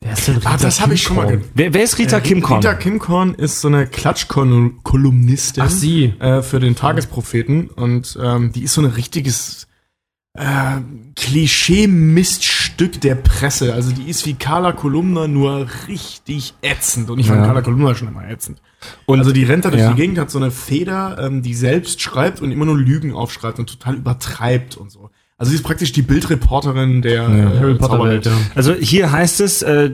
Wer 0.00 0.12
ist 0.12 0.26
denn 0.26 0.40
Ah, 0.44 0.54
Rita 0.54 0.64
das 0.64 0.80
habe 0.80 0.94
ich 0.94 1.02
schon 1.04 1.16
mal. 1.16 1.40
Wer, 1.54 1.72
wer 1.72 1.82
ist 1.84 1.98
Rita 1.98 2.18
Kim 2.18 2.42
Korn? 2.42 2.58
Rita 2.58 2.74
Kimkorn 2.74 3.34
ist 3.34 3.60
so 3.60 3.68
eine 3.68 3.86
Klatschkolumnistin 3.86 5.62
Ach, 5.62 5.70
sie. 5.70 6.14
äh, 6.18 6.42
für 6.42 6.58
den 6.58 6.74
Tagespropheten 6.74 7.68
und 7.68 8.18
ähm, 8.20 8.50
die 8.52 8.64
ist 8.64 8.74
so 8.74 8.80
ein 8.82 8.86
richtiges 8.86 9.65
äh, 10.36 10.80
Klischee-Miststück 11.16 13.00
der 13.00 13.14
Presse. 13.14 13.72
Also 13.74 13.92
die 13.92 14.08
ist 14.08 14.26
wie 14.26 14.34
Carla 14.34 14.72
Kolumna 14.72 15.26
nur 15.28 15.66
richtig 15.88 16.54
ätzend 16.62 17.10
und 17.10 17.18
ich 17.18 17.26
fand 17.26 17.40
Ja. 17.40 17.46
Carla 17.46 17.62
Kolumna 17.62 17.94
schon 17.94 18.08
immer 18.08 18.28
ätzend. 18.28 18.60
Und- 19.06 19.18
also 19.18 19.32
die 19.32 19.44
rennt 19.44 19.64
da 19.64 19.70
durch 19.70 19.82
ja. 19.82 19.90
die 19.90 19.96
Gegend, 19.96 20.18
hat 20.18 20.30
so 20.30 20.38
eine 20.38 20.50
Feder, 20.50 21.18
ähm, 21.20 21.42
die 21.42 21.54
selbst 21.54 22.00
schreibt 22.00 22.40
und 22.40 22.50
immer 22.52 22.64
nur 22.66 22.76
Lügen 22.78 23.12
aufschreibt 23.12 23.58
und 23.58 23.68
total 23.68 23.94
übertreibt 23.96 24.76
und 24.76 24.90
so. 24.90 25.10
Also 25.38 25.50
sie 25.50 25.56
ist 25.56 25.64
praktisch 25.64 25.92
die 25.92 26.02
Bildreporterin 26.02 27.02
der 27.02 27.22
äh, 27.28 27.58
Harry 27.58 27.74
Potter 27.74 28.02
Welt, 28.02 28.24
ja. 28.26 28.32
Also 28.54 28.72
hier 28.74 29.12
heißt 29.12 29.40
es, 29.40 29.62
äh, 29.62 29.90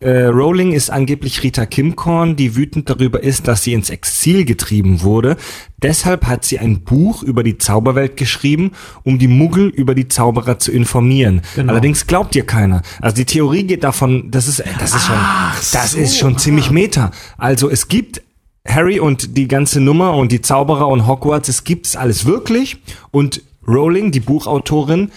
äh, 0.00 0.24
Rowling 0.24 0.72
ist 0.72 0.90
angeblich 0.90 1.42
Rita 1.42 1.66
Kimkorn, 1.66 2.36
die 2.36 2.56
wütend 2.56 2.90
darüber 2.90 3.22
ist, 3.22 3.48
dass 3.48 3.62
sie 3.62 3.72
ins 3.72 3.90
Exil 3.90 4.44
getrieben 4.44 5.02
wurde. 5.02 5.36
Deshalb 5.82 6.26
hat 6.26 6.44
sie 6.44 6.58
ein 6.58 6.82
Buch 6.82 7.22
über 7.22 7.42
die 7.42 7.58
Zauberwelt 7.58 8.16
geschrieben, 8.16 8.72
um 9.04 9.18
die 9.18 9.28
Muggel 9.28 9.68
über 9.68 9.94
die 9.94 10.08
Zauberer 10.08 10.58
zu 10.58 10.72
informieren. 10.72 11.42
Genau. 11.54 11.72
Allerdings 11.72 12.06
glaubt 12.06 12.34
ihr 12.34 12.46
keiner. 12.46 12.82
Also 13.00 13.16
die 13.16 13.24
Theorie 13.24 13.64
geht 13.64 13.84
davon, 13.84 14.30
das 14.30 14.48
ist, 14.48 14.62
das 14.78 14.94
ist 14.94 15.06
schon, 15.06 15.18
das 15.72 15.94
ist 15.94 16.18
schon 16.18 16.38
ziemlich 16.38 16.70
meta. 16.70 17.10
Also 17.38 17.70
es 17.70 17.88
gibt 17.88 18.22
Harry 18.66 19.00
und 19.00 19.36
die 19.36 19.48
ganze 19.48 19.80
Nummer 19.80 20.14
und 20.14 20.32
die 20.32 20.40
Zauberer 20.40 20.88
und 20.88 21.06
Hogwarts, 21.06 21.48
es 21.48 21.64
gibt's 21.64 21.96
alles 21.96 22.26
wirklich. 22.26 22.78
Und 23.10 23.42
Rowling, 23.66 24.12
die 24.12 24.20
Buchautorin, 24.20 25.10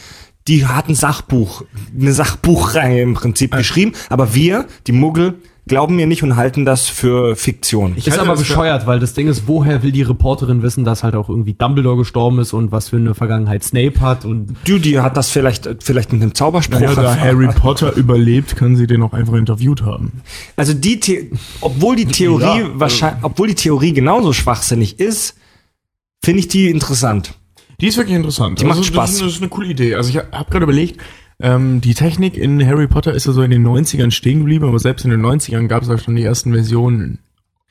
die 0.48 0.66
hat 0.66 0.90
ein 0.90 0.96
Sachbuch, 0.96 1.64
eine 2.00 2.14
Sachbuchreihe 2.14 3.02
im 3.02 3.14
Prinzip 3.14 3.52
geschrieben. 3.56 3.94
Aber 4.10 4.34
wir, 4.34 4.66
die 4.88 4.92
Muggel, 4.92 5.40
glauben 5.70 5.96
mir 5.96 6.08
nicht 6.08 6.24
und 6.24 6.36
halten 6.36 6.66
das 6.66 6.90
für 6.90 7.38
Fiktion. 7.38 7.94
ist 7.96 8.10
halte 8.10 8.22
aber 8.22 8.36
bescheuert, 8.36 8.86
weil 8.88 9.00
das 9.00 9.14
Ding 9.14 9.28
ist, 9.30 9.48
woher 9.48 9.84
will 9.84 9.94
die 9.94 10.02
Reporterin 10.02 10.62
wissen, 10.62 10.84
dass 10.84 11.04
halt 11.04 11.16
auch 11.16 11.30
irgendwie 11.30 11.54
Dumbledore 11.54 11.98
gestorben 11.98 12.40
ist 12.40 12.52
und 12.52 12.72
was 12.74 12.90
für 12.90 12.98
eine 12.98 13.16
Vergangenheit 13.16 13.64
Snape 13.64 14.02
hat 14.02 14.26
und 14.26 14.58
die 14.66 15.00
hat 15.00 15.16
das 15.16 15.30
vielleicht, 15.30 15.70
vielleicht 15.82 16.12
mit 16.12 16.22
einem 16.22 16.36
Zauberspruch. 16.36 16.82
Ja, 16.82 16.96
da. 16.96 17.16
Harry 17.16 17.48
Potter 17.48 17.96
überlebt, 17.96 18.58
können 18.58 18.76
sie 18.76 18.88
den 18.88 19.02
auch 19.04 19.14
einfach 19.14 19.36
interviewt 19.36 19.84
haben. 19.84 20.22
Also 20.58 20.74
die, 20.74 21.00
The 21.02 21.32
obwohl 21.62 21.96
die 21.96 22.06
Theorie 22.06 22.44
Ja, 22.44 22.58
äh. 22.58 22.70
wahrscheinlich, 22.74 23.24
obwohl 23.24 23.48
die 23.48 23.56
Theorie 23.56 23.94
genauso 23.94 24.34
schwachsinnig 24.34 25.00
ist, 25.00 25.36
finde 26.24 26.40
ich 26.40 26.48
die 26.48 26.70
interessant. 26.70 27.36
Die 27.82 27.88
ist 27.88 27.98
wirklich 27.98 28.16
interessant. 28.16 28.60
Die 28.62 28.66
macht 28.66 28.80
das, 28.80 28.86
Spaß. 28.88 29.12
Ist, 29.14 29.22
das 29.22 29.32
ist 29.34 29.42
eine 29.42 29.50
coole 29.50 29.68
Idee. 29.68 29.96
Also 29.96 30.10
ich 30.10 30.18
habe 30.18 30.50
gerade 30.52 30.64
überlegt, 30.64 31.00
ähm, 31.42 31.80
die 31.82 31.94
Technik 31.94 32.38
in 32.38 32.66
Harry 32.66 32.88
Potter 32.88 33.14
ist 33.14 33.26
ja 33.26 33.32
so 33.32 33.42
in 33.42 33.52
den 33.52 33.66
90ern 33.66 34.12
stehen 34.12 34.40
geblieben, 34.40 34.66
aber 34.68 34.80
selbst 34.80 35.06
in 35.06 35.12
den 35.12 35.22
90ern 35.22 35.68
gab 35.68 35.84
es 35.84 35.88
ja 35.90 35.98
schon 35.98 36.16
die 36.16 36.24
ersten 36.24 36.52
Versionen 36.54 37.20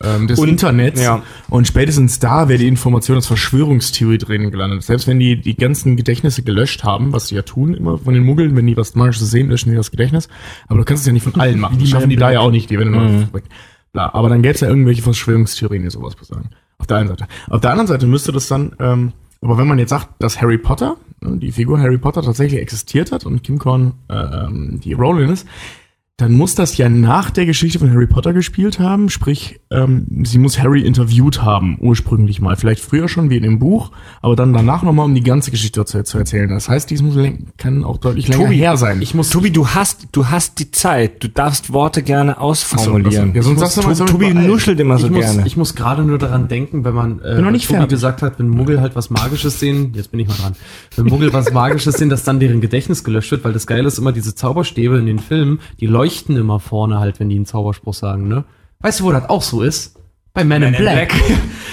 ähm, 0.02 0.26
des 0.28 0.38
Und- 0.38 0.48
Internets. 0.48 1.02
ja. 1.02 1.22
Und 1.50 1.66
spätestens 1.66 2.18
da 2.20 2.48
wäre 2.48 2.58
die 2.58 2.68
Information 2.68 3.16
als 3.16 3.26
Verschwörungstheorie 3.26 4.16
drin 4.18 4.50
gelandet. 4.50 4.84
Selbst 4.84 5.06
wenn 5.06 5.18
die 5.18 5.38
die 5.40 5.56
ganzen 5.56 5.96
Gedächtnisse 5.96 6.42
gelöscht 6.42 6.84
haben, 6.84 7.12
was 7.12 7.28
sie 7.28 7.34
ja 7.34 7.42
tun, 7.42 7.74
immer 7.74 7.98
von 7.98 8.14
den 8.14 8.24
Muggeln, 8.24 8.56
wenn 8.56 8.66
die 8.66 8.76
was 8.76 8.94
Magisches 8.94 9.30
sehen, 9.30 9.50
löschen 9.50 9.70
die 9.70 9.76
das 9.76 9.90
Gedächtnis. 9.90 10.28
Aber 10.68 10.78
du 10.78 10.84
kannst 10.84 11.02
es 11.02 11.06
ja 11.08 11.12
nicht 11.12 11.24
von 11.24 11.38
allen 11.38 11.58
machen. 11.60 11.78
Die 11.78 11.86
schaffen 11.86 12.08
die 12.08 12.16
da 12.16 12.30
ja 12.30 12.40
auch 12.40 12.50
nicht, 12.52 12.70
die 12.70 12.78
werden 12.78 12.92
nur 12.92 13.02
Mhm. 13.02 13.26
Bla. 13.92 14.10
Aber 14.14 14.28
dann 14.28 14.40
gäbe 14.42 14.54
es 14.54 14.60
ja 14.60 14.68
irgendwelche 14.68 15.02
Verschwörungstheorien, 15.02 15.82
die 15.82 15.90
sowas 15.90 16.14
besagen. 16.14 16.50
Auf 16.78 16.86
der 16.86 16.98
einen 16.98 17.08
Seite. 17.08 17.26
Auf 17.48 17.60
der 17.60 17.70
anderen 17.72 17.86
Seite 17.88 18.06
müsste 18.06 18.32
das 18.32 18.46
dann, 18.48 18.72
ähm, 18.78 19.12
aber 19.40 19.58
wenn 19.58 19.66
man 19.66 19.78
jetzt 19.78 19.90
sagt, 19.90 20.08
dass 20.18 20.40
Harry 20.40 20.58
Potter, 20.58 20.96
ne, 21.20 21.36
die 21.36 21.52
Figur 21.52 21.78
Harry 21.80 21.98
Potter 21.98 22.22
tatsächlich 22.22 22.60
existiert 22.60 23.12
hat 23.12 23.24
und 23.26 23.42
Kim 23.42 23.58
Korn 23.58 23.92
äh, 24.08 24.46
die 24.78 24.92
Rowling 24.92 25.30
ist, 25.30 25.46
dann 26.18 26.32
muss 26.32 26.56
das 26.56 26.76
ja 26.76 26.88
nach 26.88 27.30
der 27.30 27.46
Geschichte 27.46 27.78
von 27.78 27.92
Harry 27.92 28.08
Potter 28.08 28.32
gespielt 28.32 28.80
haben, 28.80 29.08
sprich, 29.08 29.60
ähm, 29.70 30.24
sie 30.24 30.38
muss 30.38 30.58
Harry 30.58 30.82
interviewt 30.82 31.42
haben, 31.42 31.78
ursprünglich 31.80 32.40
mal. 32.40 32.56
Vielleicht 32.56 32.82
früher 32.82 33.08
schon, 33.08 33.30
wie 33.30 33.36
in 33.36 33.44
dem 33.44 33.60
Buch, 33.60 33.92
aber 34.20 34.34
dann 34.34 34.52
danach 34.52 34.82
nochmal, 34.82 35.04
um 35.04 35.14
die 35.14 35.22
ganze 35.22 35.52
Geschichte 35.52 35.84
zu, 35.84 36.02
zu 36.02 36.18
erzählen. 36.18 36.48
Das 36.48 36.68
heißt, 36.68 36.90
dies 36.90 37.02
muss 37.02 37.14
kann 37.56 37.84
auch 37.84 37.98
deutlich 37.98 38.26
länger 38.26 38.46
Tobi, 38.46 38.56
her 38.56 38.76
sein. 38.76 39.00
Ich 39.00 39.14
muss, 39.14 39.30
Tobi, 39.30 39.52
du 39.52 39.68
hast, 39.68 40.08
du 40.10 40.26
hast 40.26 40.58
die 40.58 40.72
Zeit. 40.72 41.22
Du 41.22 41.28
darfst 41.28 41.72
Worte 41.72 42.02
gerne 42.02 42.40
ausformulieren. 42.40 43.30
So, 43.30 43.36
ja, 43.36 43.42
sonst 43.42 43.60
sagst 43.60 43.76
du 43.76 43.82
mal, 43.82 43.92
ich 43.92 43.98
Tobi 43.98 44.34
nuschelt 44.34 44.80
immer 44.80 44.98
so 44.98 45.06
ich, 45.06 45.12
muss, 45.12 45.24
gerne. 45.24 45.46
ich 45.46 45.56
muss 45.56 45.76
gerade 45.76 46.02
nur 46.02 46.18
daran 46.18 46.48
denken, 46.48 46.84
wenn 46.84 46.94
man 46.94 47.20
äh, 47.20 47.40
noch 47.40 47.52
nicht 47.52 47.68
Tobi 47.68 47.76
fertig. 47.76 47.90
gesagt 47.90 48.22
hat, 48.22 48.40
wenn 48.40 48.48
Muggel 48.48 48.80
halt 48.80 48.96
was 48.96 49.10
Magisches 49.10 49.60
sehen, 49.60 49.92
jetzt 49.94 50.10
bin 50.10 50.18
ich 50.18 50.26
mal 50.26 50.34
dran, 50.34 50.56
wenn 50.96 51.06
Muggel 51.06 51.32
was 51.32 51.52
Magisches 51.52 51.94
sehen, 51.94 52.08
dass 52.08 52.24
dann 52.24 52.40
deren 52.40 52.60
Gedächtnis 52.60 53.04
gelöscht 53.04 53.30
wird, 53.30 53.44
weil 53.44 53.52
das 53.52 53.68
Geile 53.68 53.86
ist 53.86 53.98
immer, 53.98 54.10
diese 54.10 54.34
Zauberstäbe 54.34 54.98
in 54.98 55.06
den 55.06 55.20
Filmen, 55.20 55.60
die 55.78 55.86
leuchten 55.86 56.07
immer 56.36 56.60
vorne 56.60 56.98
halt, 56.98 57.20
wenn 57.20 57.28
die 57.28 57.36
einen 57.36 57.46
Zauberspruch 57.46 57.94
sagen, 57.94 58.28
ne? 58.28 58.44
Weißt 58.80 59.00
du, 59.00 59.04
wo 59.04 59.12
das 59.12 59.28
auch 59.28 59.42
so 59.42 59.62
ist? 59.62 59.96
Bei 60.34 60.44
Man, 60.44 60.62
in 60.62 60.72
Black. 60.74 61.12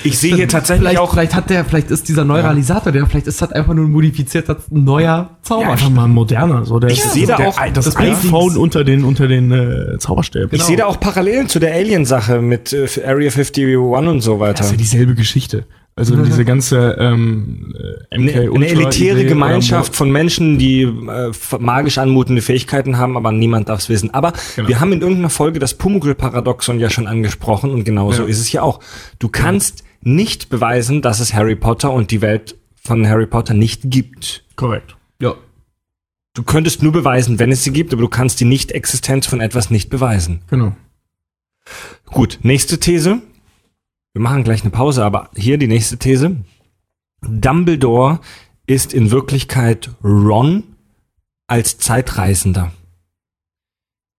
Ich 0.03 0.17
sehe 0.19 0.35
hier 0.35 0.47
tatsächlich 0.47 0.87
Vielleicht, 0.87 0.99
auch, 0.99 1.11
vielleicht 1.11 1.35
hat 1.35 1.51
der, 1.51 1.65
vielleicht 1.65 1.91
ist 1.91 2.07
dieser 2.07 2.25
Neuralisator, 2.25 2.91
der, 2.91 3.05
vielleicht 3.05 3.27
ist 3.27 3.39
das 3.39 3.51
einfach 3.51 3.75
nur 3.75 3.85
ein 3.85 3.91
modifizierter 3.91 4.57
neuer 4.71 5.37
ja, 5.49 5.57
einfach 5.69 5.89
mal 5.89 6.07
moderner. 6.07 6.65
So 6.65 6.79
der, 6.79 6.89
Ich 6.89 7.03
sehe 7.03 7.27
da 7.27 7.37
der, 7.37 7.49
auch 7.49 7.59
das, 7.73 7.85
das 7.85 7.97
iPhone 7.97 8.57
unter 8.57 8.83
den 8.83 9.03
unter 9.03 9.27
den 9.27 9.51
äh, 9.51 9.99
Zauberstäben. 9.99 10.49
ich 10.51 10.63
sehe 10.63 10.77
da 10.77 10.85
auch 10.85 10.99
Parallelen 10.99 11.47
zu 11.47 11.59
der 11.59 11.75
Alien-Sache 11.75 12.41
mit 12.41 12.73
äh, 12.73 12.87
Area 13.05 13.29
51 13.29 13.77
und 13.77 14.21
so 14.21 14.39
weiter. 14.39 14.53
Das 14.53 14.67
ist 14.67 14.71
ja 14.71 14.77
dieselbe 14.77 15.13
Geschichte. 15.13 15.65
Also 15.97 16.15
diese 16.23 16.43
ganze 16.43 16.97
ähm, 16.99 17.73
äh, 18.11 18.17
MK 18.17 18.29
Eine, 18.29 18.31
eine 18.33 18.51
Ultra 18.51 18.69
elitäre 18.69 19.19
Idee, 19.19 19.29
Gemeinschaft 19.29 19.95
von 19.95 20.11
Menschen, 20.11 20.57
die 20.57 20.81
äh, 20.83 21.31
magisch 21.59 21.97
anmutende 21.97 22.41
Fähigkeiten 22.41 22.97
haben, 22.97 23.15
aber 23.15 23.31
niemand 23.31 23.69
darf 23.69 23.79
es 23.79 23.89
wissen. 23.89 24.13
Aber 24.13 24.33
Genau. 24.55 24.67
wir 24.67 24.79
haben 24.81 24.91
in 24.91 25.01
irgendeiner 25.01 25.29
Folge 25.29 25.59
das 25.59 25.73
Pumuckl-Paradoxon 25.75 26.79
ja 26.79 26.89
schon 26.89 27.07
angesprochen 27.07 27.71
und 27.71 27.83
genauso 27.85 28.23
Ja. 28.23 28.27
ist 28.29 28.39
es 28.39 28.51
ja 28.51 28.61
auch. 28.61 28.81
Du 29.19 29.29
kannst 29.29 29.83
nicht 30.01 30.49
beweisen, 30.49 31.01
dass 31.01 31.19
es 31.19 31.33
Harry 31.33 31.55
Potter 31.55 31.91
und 31.91 32.11
die 32.11 32.21
Welt 32.21 32.55
von 32.83 33.07
Harry 33.07 33.25
Potter 33.25 33.53
nicht 33.53 33.81
gibt. 33.85 34.43
Korrekt. 34.55 34.95
Ja. 35.21 35.33
Du 36.35 36.43
könntest 36.43 36.83
nur 36.83 36.91
beweisen, 36.91 37.39
wenn 37.39 37.51
es 37.53 37.63
sie 37.63 37.71
gibt, 37.71 37.93
aber 37.93 38.01
du 38.01 38.09
kannst 38.09 38.41
die 38.41 38.45
Nicht-Existenz 38.45 39.25
von 39.25 39.39
etwas 39.39 39.69
nicht 39.71 39.89
beweisen. 39.89 40.41
Genau. 40.49 40.75
Gut, 42.05 42.39
nächste 42.43 42.79
These. 42.79 43.21
Wir 44.15 44.21
machen 44.21 44.45
gleich 44.45 44.61
eine 44.61 44.71
Pause, 44.71 45.03
aber 45.03 45.29
hier 45.35 45.57
die 45.57 45.67
nächste 45.67 45.97
These. 45.97 46.37
Dumbledore 47.21 48.21
ist 48.65 48.93
in 48.93 49.11
Wirklichkeit 49.11 49.89
Ron 50.01 50.63
als 51.47 51.79
Zeitreisender. 51.79 52.71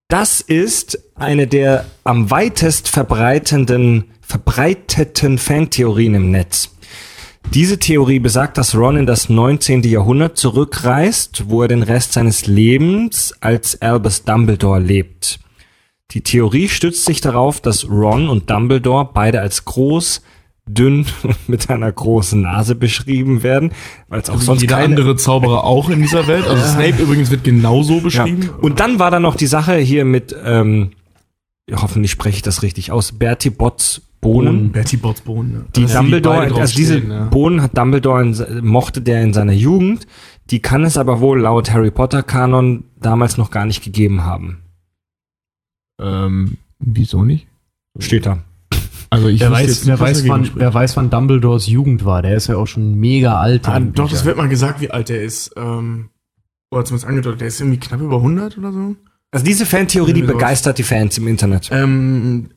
Das 0.09 0.42
ist 0.42 0.99
eine 1.14 1.47
der 1.47 1.86
am 2.05 2.30
weitest 2.30 2.88
verbreitenden, 2.88 4.05
verbreiteten 4.20 5.38
Fantheorien 5.38 6.14
im 6.14 6.30
Netz. 6.30 6.76
Diese 7.55 7.78
Theorie 7.78 8.18
besagt, 8.18 8.59
dass 8.59 8.74
Ron 8.74 8.99
in 8.99 9.07
das 9.07 9.30
19. 9.30 9.82
Jahrhundert 9.84 10.36
zurückreist, 10.36 11.44
wo 11.49 11.62
er 11.62 11.68
den 11.68 11.82
Rest 11.82 12.12
seines 12.12 12.47
Lebens 12.47 13.32
als 13.40 13.80
Albus 13.80 14.24
Dumbledore 14.24 14.78
lebt. 14.78 15.40
Die 16.12 16.22
Theorie 16.22 16.68
stützt 16.68 17.04
sich 17.04 17.20
darauf, 17.20 17.61
dass 17.61 17.88
Ron 17.88 18.28
und 18.28 18.48
Dumbledore 18.48 19.11
beide 19.12 19.40
als 19.40 19.64
groß, 19.64 20.22
dünn 20.68 21.07
und 21.22 21.36
mit 21.48 21.68
einer 21.70 21.90
großen 21.90 22.40
Nase 22.40 22.74
beschrieben 22.74 23.42
werden, 23.42 23.72
weil 24.09 24.20
es 24.20 24.30
auch 24.30 24.40
sonst 24.40 24.62
Jeder 24.62 24.76
keine 24.76 24.96
andere 24.96 25.16
Zauberer 25.16 25.64
auch 25.64 25.90
in 25.90 26.00
dieser 26.00 26.26
Welt. 26.26 26.46
Also 26.46 26.62
Snape 26.72 27.02
übrigens 27.02 27.30
wird 27.30 27.44
genauso 27.44 27.96
ja. 27.96 28.00
beschrieben. 28.00 28.50
Und 28.61 28.80
dann 28.80 28.98
war 28.98 29.11
da 29.11 29.20
noch 29.20 29.36
die 29.36 29.46
Sache 29.46 29.76
hier 29.76 30.04
mit, 30.04 30.34
ähm, 30.44 30.92
hoffentlich 31.72 32.12
spreche 32.12 32.36
ich 32.36 32.42
das 32.42 32.62
richtig 32.62 32.92
aus, 32.92 33.12
Bertie 33.12 33.50
Botts 33.50 34.02
Bohnen. 34.20 34.72
Betty 34.72 34.96
Botts 34.96 35.20
Bohnen. 35.20 35.52
Ja. 35.52 35.61
Die 35.76 35.82
Also 35.82 35.98
Dumbledore, 35.98 36.36
beide 36.38 36.54
also 36.61 36.74
diese 36.74 36.94
draufstehen, 36.94 37.12
ja. 37.12 37.24
Bohnen 37.26 37.62
hat 37.62 37.78
Dumbledore 37.78 38.22
in, 38.22 38.66
mochte 38.66 39.00
der 39.00 39.22
in 39.22 39.32
seiner 39.32 39.52
Jugend. 39.52 40.07
Die 40.50 40.61
kann 40.61 40.84
es 40.84 40.96
aber 40.96 41.20
wohl 41.20 41.42
laut 41.42 41.72
Harry 41.72 41.90
Potter 41.90 42.22
Kanon 42.22 42.84
damals 43.00 43.36
noch 43.36 43.50
gar 43.50 43.66
nicht 43.66 43.84
gegeben 43.84 44.24
haben. 44.24 44.62
Ähm, 46.01 46.57
wieso 46.78 47.24
nicht? 47.24 47.47
Steht 47.99 48.26
da. 48.26 48.42
Also 49.09 49.28
ich 49.28 49.40
Wer 49.40 49.51
weiß, 49.53 49.66
jetzt 49.68 49.86
wer, 49.86 49.99
weiß, 50.01 50.28
wann, 50.28 50.51
wer 50.57 50.74
weiß, 50.74 50.97
wann 50.97 51.11
Dumbledores 51.11 51.66
Jugend 51.68 52.05
war. 52.05 52.22
Der 52.22 52.36
ist 52.36 52.49
ja 52.49 52.57
auch 52.57 52.66
schon 52.66 52.97
mega 52.97 53.38
alt. 53.40 53.68
Ah, 53.68 53.78
doch, 53.80 54.05
das 54.05 54.11
Büchern. 54.11 54.26
wird 54.26 54.36
mal 54.36 54.49
gesagt, 54.49 54.80
wie 54.80 54.90
alt 54.90 55.09
der 55.09 55.22
ist. 55.22 55.53
Ähm, 55.57 56.11
oder 56.70 56.84
zumindest 56.84 57.09
angedeutet, 57.09 57.40
der 57.40 57.49
ist 57.49 57.61
irgendwie 57.61 57.78
knapp 57.78 58.01
über 58.01 58.16
100 58.16 58.59
oder 58.59 58.72
so. 58.72 58.97
Also 59.30 59.44
diese 59.44 59.64
Fantheorie, 59.64 60.12
die 60.12 60.22
begeistert 60.22 60.78
die 60.78 60.82
Fans 60.82 61.16
im 61.18 61.28
Internet. 61.28 61.68
Ähm, 61.70 62.51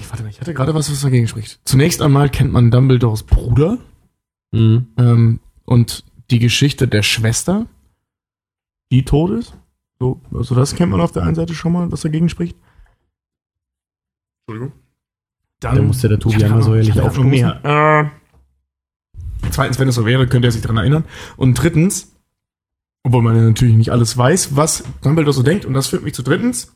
ich 0.00 0.08
warte 0.08 0.22
mal, 0.22 0.30
ich 0.30 0.40
hatte 0.40 0.54
gerade 0.54 0.74
was, 0.74 0.90
was 0.90 1.00
dagegen 1.02 1.28
spricht. 1.28 1.60
Zunächst 1.64 2.00
einmal 2.02 2.30
kennt 2.30 2.52
man 2.52 2.70
Dumbledores 2.70 3.22
Bruder 3.24 3.78
Mhm. 4.52 4.86
ähm, 4.98 5.40
und 5.64 6.04
die 6.32 6.40
Geschichte 6.40 6.88
der 6.88 7.02
Schwester, 7.02 7.66
die 8.90 9.04
tot 9.04 9.30
ist. 9.38 9.54
So, 10.00 10.20
also 10.32 10.54
das 10.54 10.74
kennt 10.74 10.90
man 10.90 11.00
auf 11.00 11.12
der 11.12 11.22
einen 11.24 11.34
Seite 11.34 11.54
schon 11.54 11.72
mal, 11.72 11.92
was 11.92 12.00
dagegen 12.00 12.28
spricht. 12.28 12.56
Entschuldigung. 14.48 14.78
Dann 15.60 15.76
Da 15.76 15.82
musste 15.82 16.08
der 16.08 16.18
Tobi 16.18 16.36
einmal 16.42 16.58
noch- 16.60 16.64
säuerlich 16.66 16.98
aufstoßen. 17.00 17.30
mehr. 17.30 18.10
Äh, 19.42 19.48
zweitens, 19.50 19.78
wenn 19.78 19.88
es 19.88 19.94
so 19.94 20.06
wäre, 20.06 20.26
könnte 20.26 20.48
er 20.48 20.52
sich 20.52 20.62
daran 20.62 20.78
erinnern. 20.78 21.04
Und 21.36 21.54
drittens, 21.54 22.16
obwohl 23.04 23.22
man 23.22 23.36
ja 23.36 23.42
natürlich 23.42 23.76
nicht 23.76 23.90
alles 23.92 24.16
weiß, 24.16 24.56
was 24.56 24.84
Dumbledore 25.02 25.34
so 25.34 25.42
denkt. 25.42 25.66
Und 25.66 25.74
das 25.74 25.88
führt 25.88 26.02
mich 26.02 26.14
zu 26.14 26.22
drittens. 26.22 26.74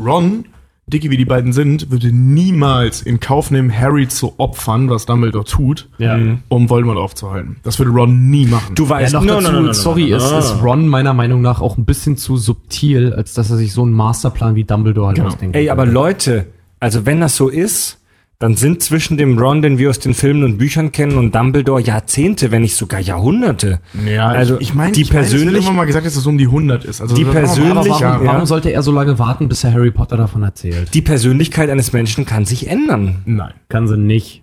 Ron, 0.00 0.46
dicke 0.92 1.10
wie 1.10 1.16
die 1.16 1.24
beiden 1.24 1.52
sind, 1.52 1.90
würde 1.90 2.12
niemals 2.12 3.02
in 3.02 3.18
Kauf 3.20 3.50
nehmen, 3.50 3.72
Harry 3.76 4.08
zu 4.08 4.34
opfern, 4.38 4.90
was 4.90 5.06
Dumbledore 5.06 5.44
tut, 5.44 5.88
Ja. 5.98 6.18
um 6.48 6.68
Voldemort 6.70 6.98
aufzuhalten. 6.98 7.56
Das 7.62 7.78
würde 7.78 7.90
Ron 7.92 8.28
nie 8.30 8.46
machen. 8.46 8.74
Du 8.74 8.84
Ja, 8.84 8.90
weißt, 8.90 9.14
noch 9.14 9.22
No, 9.24 9.40
dazu, 9.40 9.52
no, 9.52 9.60
no, 9.60 9.72
sorry, 9.72 10.10
no, 10.10 10.16
ist, 10.16 10.30
ist 10.32 10.62
Ron 10.62 10.88
meiner 10.88 11.14
Meinung 11.14 11.40
nach 11.42 11.60
auch 11.60 11.76
ein 11.78 11.84
bisschen 11.84 12.16
zu 12.16 12.36
subtil, 12.36 13.12
als 13.14 13.32
dass 13.34 13.50
er 13.50 13.56
sich 13.56 13.72
so 13.72 13.82
einen 13.82 13.92
Masterplan 13.92 14.54
wie 14.54 14.64
Dumbledore 14.64 15.08
halt 15.08 15.16
Genau. 15.16 15.28
ausdenkt. 15.28 15.56
Ey, 15.56 15.70
aber 15.70 15.86
Leute, 15.86 16.46
also 16.80 17.06
wenn 17.06 17.20
das 17.20 17.36
so 17.36 17.48
ist, 17.48 17.98
dann 18.42 18.56
sind 18.56 18.82
zwischen 18.82 19.16
dem 19.16 19.38
Ron, 19.38 19.62
den 19.62 19.78
wir 19.78 19.88
aus 19.88 20.00
den 20.00 20.14
Filmen 20.14 20.42
und 20.42 20.58
Büchern 20.58 20.90
kennen, 20.90 21.16
und 21.16 21.32
Dumbledore 21.34 21.80
Jahrzehnte, 21.80 22.50
wenn 22.50 22.62
nicht 22.62 22.74
sogar 22.74 22.98
Jahrhunderte. 22.98 23.78
Ja, 24.04 24.26
Also, 24.28 24.58
ich 24.58 24.74
meine, 24.74 24.90
die 24.92 25.02
ich 25.02 25.12
mein, 25.12 25.20
persönlich- 25.22 25.64
immer 25.64 25.72
mal 25.76 25.84
gesagt, 25.84 26.04
dass 26.06 26.16
es 26.16 26.26
um 26.26 26.38
die 26.38 26.48
100 26.48 26.84
ist. 26.84 27.00
Also 27.00 27.14
Die 27.14 27.24
persönlich- 27.24 27.86
warum, 27.88 28.00
ja. 28.02 28.20
warum 28.24 28.46
sollte 28.46 28.70
er 28.70 28.82
so 28.82 28.90
lange 28.90 29.18
warten, 29.20 29.48
bis 29.48 29.62
er 29.62 29.72
Harry 29.72 29.92
Potter 29.92 30.16
davon 30.16 30.42
erzählt? 30.42 30.92
Die 30.92 31.02
Persönlichkeit 31.02 31.70
eines 31.70 31.92
Menschen 31.92 32.26
kann 32.26 32.44
sich 32.44 32.66
ändern. 32.68 33.22
Nein. 33.26 33.52
Kann 33.68 33.86
sie 33.86 33.96
nicht. 33.96 34.42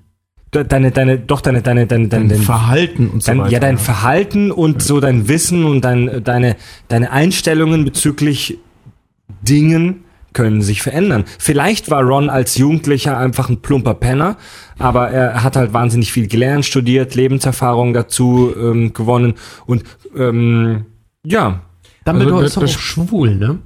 De- 0.54 0.64
Deine, 0.64 0.91
deine, 0.91 1.20
doch 1.20 1.41
deine, 1.41 1.62
deine, 1.62 1.86
deine, 1.86 2.08
deine, 2.08 2.28
Dein 2.28 2.38
dein, 2.38 2.41
Verhalten 2.45 3.10
und 3.10 3.22
so 3.22 3.32
dein, 3.32 3.39
weiter. 3.41 3.52
ja, 3.52 3.60
dein 3.60 3.78
Verhalten 3.78 4.50
und 4.52 4.82
so 4.82 5.00
dein 5.02 5.28
Wissen 5.28 5.66
und 5.66 5.82
dein, 5.84 6.24
deine, 6.24 6.56
deine 6.88 7.12
Einstellungen 7.12 7.84
bezüglich 7.86 8.58
Dingen 9.41 10.06
können 10.34 10.61
sich 10.61 10.82
verändern. 10.82 11.25
Vielleicht 11.38 11.89
war 11.91 12.03
Ron 12.03 12.30
als 12.30 12.57
Jugendlicher 12.57 13.17
einfach 13.17 13.49
ein 13.49 13.61
plumper 13.61 13.93
Penner, 13.95 14.38
aber 14.77 15.09
er 15.09 15.43
hat 15.43 15.55
halt 15.55 15.73
wahnsinnig 15.73 16.11
viel 16.11 16.27
gelernt, 16.27 16.65
studiert, 16.65 17.15
Lebenserfahrung 17.15 17.93
dazu 17.93 18.53
ähm, 18.57 18.93
gewonnen 18.93 19.34
und 19.65 19.84
ähm, 20.15 20.86
ja, 21.25 21.61
Dumbledore 22.05 22.43
Also, 22.43 22.61
ist 22.61 22.75
doch 22.75 22.80
schwul, 22.82 23.36
ne? 23.36 23.59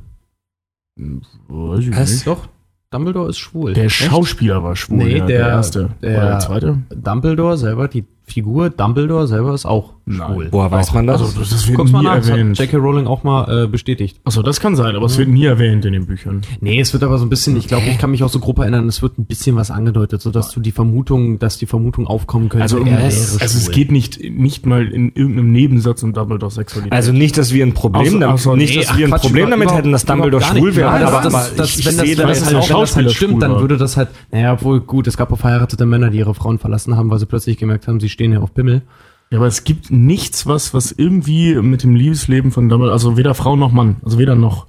Weiß 1.47 1.79
ich 1.79 1.97
Was? 1.97 2.11
nicht. 2.11 2.27
Doch. 2.27 2.47
Dumbledore 2.91 3.29
ist 3.29 3.39
schwul. 3.39 3.73
Der 3.73 3.85
Echt? 3.85 3.95
Schauspieler 3.95 4.63
war 4.63 4.75
schwul. 4.75 4.97
Nee, 4.97 5.17
ja, 5.17 5.25
der- 5.25 5.47
erste. 5.47 5.89
der- 6.03 6.17
Oder 6.17 6.27
der 6.29 6.39
zweite? 6.39 6.77
Dumbledore 6.95 7.57
selber, 7.57 7.87
die 7.87 8.05
Figur 8.33 8.69
Dumbledore 8.71 9.27
selber 9.27 9.53
ist 9.53 9.65
auch 9.65 9.93
schwul. 10.09 10.47
woher 10.51 10.71
weiß 10.71 10.91
man 10.93 11.05
das? 11.07 11.21
Also 11.21 11.39
das, 11.39 11.51
das 11.51 11.67
wird 11.67 11.77
Guck's 11.77 11.91
nie 11.91 11.97
mal 11.97 12.03
nach, 12.03 12.15
das 12.17 12.31
hat 12.31 12.37
erwähnt. 12.37 12.57
J.K. 12.57 12.77
Rowling 12.77 13.05
auch 13.07 13.23
mal 13.23 13.65
äh, 13.65 13.67
bestätigt. 13.67 14.19
Achso, 14.23 14.41
das 14.41 14.59
kann 14.59 14.75
sein, 14.75 14.95
aber 14.95 15.05
es 15.05 15.17
wird 15.19 15.29
nie 15.29 15.45
erwähnt 15.45 15.85
in 15.85 15.93
den 15.93 16.07
Büchern. 16.07 16.41
Nee, 16.61 16.79
es 16.79 16.91
wird 16.93 17.03
aber 17.03 17.19
so 17.19 17.25
ein 17.25 17.29
bisschen, 17.29 17.55
ich 17.57 17.67
glaube, 17.67 17.85
ich 17.85 17.97
kann 17.99 18.09
mich 18.11 18.23
auch 18.23 18.29
so 18.29 18.39
grob 18.39 18.57
erinnern, 18.59 18.87
es 18.87 19.01
wird 19.03 19.19
ein 19.19 19.25
bisschen 19.25 19.55
was 19.55 19.69
angedeutet, 19.69 20.21
so 20.21 20.31
dass 20.31 20.49
du 20.51 20.59
die 20.59 20.71
Vermutung, 20.71 21.37
dass 21.37 21.57
die 21.59 21.67
Vermutung 21.67 22.07
aufkommen 22.07 22.49
könnte, 22.49 22.63
Also, 22.63 22.77
um, 22.77 22.87
er 22.87 23.05
es, 23.05 23.33
wäre 23.35 23.43
also 23.43 23.57
es 23.57 23.69
geht 23.71 23.91
nicht, 23.91 24.19
nicht 24.23 24.65
mal 24.65 24.87
in 24.87 25.11
irgendeinem 25.13 25.51
Nebensatz 25.51 26.01
um 26.01 26.13
Dumbledore 26.13 26.51
Sexualität. 26.51 26.91
Also 26.91 27.11
nicht, 27.13 27.37
dass 27.37 27.53
wir 27.53 27.63
ein 27.65 27.73
Problem 27.73 28.15
Außer- 28.15 28.19
damit, 28.19 28.39
außer- 28.39 28.55
nicht, 28.57 28.73
Nee, 28.73 28.81
dass 28.81 28.89
ach 28.89 28.97
wir 28.97 29.05
ein 29.07 29.11
Problem 29.19 29.49
damit 29.51 29.71
hätten, 29.71 29.91
dass 29.91 30.05
Dumbledore 30.05 30.43
schwul 30.43 30.75
wäre, 30.75 30.89
aber, 30.89 31.21
das, 31.21 31.55
das, 31.55 31.77
ich, 31.77 31.85
wenn 31.85 31.93
ich 31.93 31.97
das, 31.99 32.07
sehe 32.07 32.17
wenn 32.17 32.27
das 32.27 32.45
halt, 32.45 32.69
wenn 32.69 32.79
das 32.81 32.95
halt 32.95 33.11
stimmt, 33.11 33.41
dann 33.43 33.59
würde 33.61 33.77
das 33.77 33.95
halt, 33.95 34.09
naja, 34.31 34.53
obwohl 34.53 34.81
gut, 34.81 35.07
es 35.07 35.17
gab 35.17 35.31
auch 35.31 35.37
verheiratete 35.37 35.85
Männer, 35.85 36.09
die 36.09 36.17
ihre 36.17 36.33
Frauen 36.33 36.57
verlassen 36.59 36.97
haben, 36.97 37.09
weil 37.11 37.19
sie 37.19 37.25
plötzlich 37.25 37.57
gemerkt 37.57 37.87
haben, 37.87 37.99
sie 37.99 38.09
stehen 38.09 38.22
ja 38.31 38.39
auf 38.39 38.53
Pimmel. 38.53 38.83
ja, 39.31 39.37
aber 39.39 39.47
es 39.47 39.63
gibt 39.63 39.91
nichts, 39.91 40.45
was, 40.47 40.73
was 40.73 40.91
irgendwie 40.91 41.55
mit 41.55 41.83
dem 41.83 41.95
Liebesleben 41.95 42.51
von 42.51 42.69
Dumbledore, 42.69 42.93
also 42.93 43.17
weder 43.17 43.33
Frau 43.33 43.55
noch 43.55 43.71
Mann, 43.71 43.97
also 44.03 44.17
weder 44.17 44.35
noch. 44.35 44.67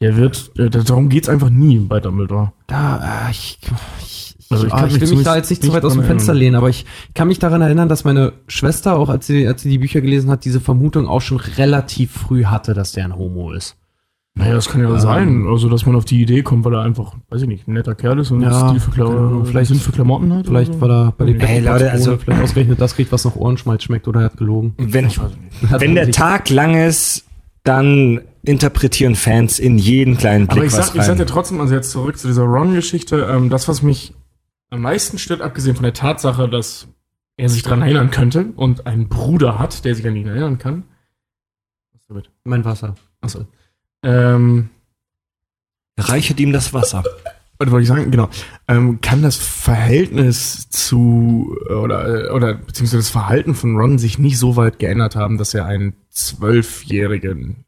Der 0.00 0.16
wird, 0.16 0.50
äh, 0.58 0.68
darum 0.68 1.08
geht's 1.08 1.28
einfach 1.28 1.48
nie 1.48 1.78
bei 1.78 2.00
Dumbledore. 2.00 2.52
Da, 2.66 3.28
äh, 3.28 3.30
ich, 3.30 3.58
ich, 4.02 4.36
Also 4.50 4.66
ich 4.66 4.72
ah, 4.72 4.80
kann 4.80 4.88
ich 4.88 5.00
mich 5.00 5.10
will 5.10 5.16
mich 5.16 5.24
da 5.24 5.36
jetzt 5.36 5.48
nicht 5.48 5.62
zu 5.62 5.68
nicht 5.68 5.76
weit 5.76 5.84
aus 5.84 5.94
dem 5.94 6.02
Fenster 6.02 6.32
erinnern. 6.32 6.40
lehnen, 6.44 6.56
aber 6.56 6.68
ich 6.68 6.84
kann 7.14 7.28
mich 7.28 7.38
daran 7.38 7.62
erinnern, 7.62 7.88
dass 7.88 8.04
meine 8.04 8.34
Schwester, 8.46 8.98
auch 8.98 9.08
als 9.08 9.26
sie, 9.26 9.48
als 9.48 9.62
sie 9.62 9.70
die 9.70 9.78
Bücher 9.78 10.02
gelesen 10.02 10.30
hat, 10.30 10.44
diese 10.44 10.60
Vermutung 10.60 11.08
auch 11.08 11.22
schon 11.22 11.38
relativ 11.38 12.12
früh 12.12 12.44
hatte, 12.44 12.74
dass 12.74 12.92
der 12.92 13.06
ein 13.06 13.16
Homo 13.16 13.52
ist. 13.52 13.76
Naja, 14.38 14.52
das 14.54 14.68
kann 14.68 14.82
ja 14.82 14.90
Ähm, 14.90 15.00
sein. 15.00 15.46
Also, 15.48 15.68
dass 15.70 15.86
man 15.86 15.96
auf 15.96 16.04
die 16.04 16.20
Idee 16.20 16.42
kommt, 16.42 16.64
weil 16.66 16.74
er 16.74 16.82
einfach, 16.82 17.14
weiß 17.30 17.42
ich 17.42 17.48
nicht, 17.48 17.66
ein 17.66 17.72
netter 17.72 17.94
Kerl 17.94 18.18
ist 18.18 18.30
und 18.30 18.42
Ja, 18.42 18.68
Stil 18.68 18.80
für 18.80 18.90
Klamotten, 18.90 19.46
vielleicht- 19.46 19.68
Sinn 19.68 19.78
für 19.80 19.92
Klamotten 19.92 20.32
hat. 20.34 20.46
Vielleicht, 20.46 20.74
oder 20.74 20.82
weil 20.82 20.90
er 20.90 21.12
bei 21.12 21.24
den 21.24 21.40
Ey, 21.40 21.60
Leute, 21.60 21.90
also- 21.90 22.18
vielleicht 22.18 22.42
ausgerechnet 22.42 22.78
das 22.80 22.94
kriegt, 22.94 23.10
was 23.12 23.24
nach 23.24 23.34
Ohrenschmalz 23.34 23.82
schmeckt, 23.82 24.06
oder 24.08 24.20
er 24.20 24.26
hat 24.26 24.36
gelogen. 24.36 24.74
wenn, 24.76 25.06
Ich 25.06 25.18
weiß 25.18 25.30
nicht. 25.30 25.70
Hat 25.70 25.80
wenn 25.80 25.90
er 25.92 25.94
der 25.94 26.06
nicht. 26.06 26.18
Tag 26.18 26.50
lang 26.50 26.74
ist, 26.76 27.24
dann 27.64 28.20
interpretieren 28.42 29.14
Fans 29.16 29.58
in 29.58 29.78
jeden 29.78 30.18
kleinen 30.18 30.46
Blick 30.46 30.58
Aber 30.58 30.66
ich 30.66 30.72
was 30.74 30.88
sag, 30.88 30.94
ich 30.96 31.02
sag 31.02 31.10
rein. 31.12 31.18
dir 31.18 31.26
trotzdem, 31.26 31.60
also 31.60 31.74
jetzt 31.74 31.90
zurück 31.90 32.18
zu 32.18 32.28
dieser 32.28 32.42
Ron-Geschichte, 32.44 33.26
ähm, 33.30 33.48
das, 33.48 33.66
was 33.68 33.82
mich 33.82 34.14
am 34.70 34.82
meisten 34.82 35.16
stört, 35.18 35.40
abgesehen 35.40 35.74
von 35.74 35.82
der 35.82 35.94
Tatsache, 35.94 36.48
dass 36.48 36.88
er 37.38 37.48
sich 37.48 37.62
dran 37.62 37.80
erinnern 37.82 38.10
könnte 38.10 38.48
und 38.54 38.86
einen 38.86 39.08
Bruder 39.08 39.58
hat, 39.58 39.84
der 39.86 39.94
sich 39.94 40.06
an 40.06 40.14
ihn 40.14 40.26
erinnern 40.26 40.58
kann. 40.58 40.84
Was 41.94 42.06
damit? 42.06 42.30
Mein 42.44 42.64
Wasser. 42.66 42.94
Achso. 43.22 43.46
Ähm, 44.06 44.70
Reichet 45.98 46.38
ihm 46.40 46.52
das 46.52 46.72
Wasser. 46.72 47.02
was 47.58 47.70
wollte 47.70 47.82
ich 47.82 47.88
sagen? 47.88 48.10
Genau. 48.10 48.28
Ähm, 48.68 49.00
kann 49.00 49.22
das 49.22 49.36
Verhältnis 49.36 50.68
zu, 50.68 51.56
äh, 51.68 51.72
oder, 51.72 52.26
äh, 52.26 52.30
oder, 52.30 52.54
beziehungsweise 52.54 52.98
das 52.98 53.08
Verhalten 53.08 53.54
von 53.54 53.76
Ron 53.76 53.98
sich 53.98 54.18
nicht 54.18 54.38
so 54.38 54.56
weit 54.56 54.78
geändert 54.78 55.16
haben, 55.16 55.38
dass 55.38 55.54
er 55.54 55.64
einen 55.64 55.94
Zwölfjährigen 56.10 57.64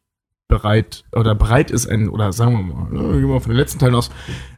bereit, 0.47 1.05
oder 1.13 1.35
bereit 1.35 1.71
ist, 1.71 1.89
einen, 1.89 2.09
oder 2.09 2.33
sagen 2.33 2.53
wir 2.53 2.63
mal, 2.63 2.91
ne, 2.91 3.13
gehen 3.15 3.23
wir 3.23 3.35
mal 3.35 3.41
von 3.41 3.51
den 3.51 3.59
letzten 3.59 3.79
Teilen 3.79 3.95
aus, 3.95 4.11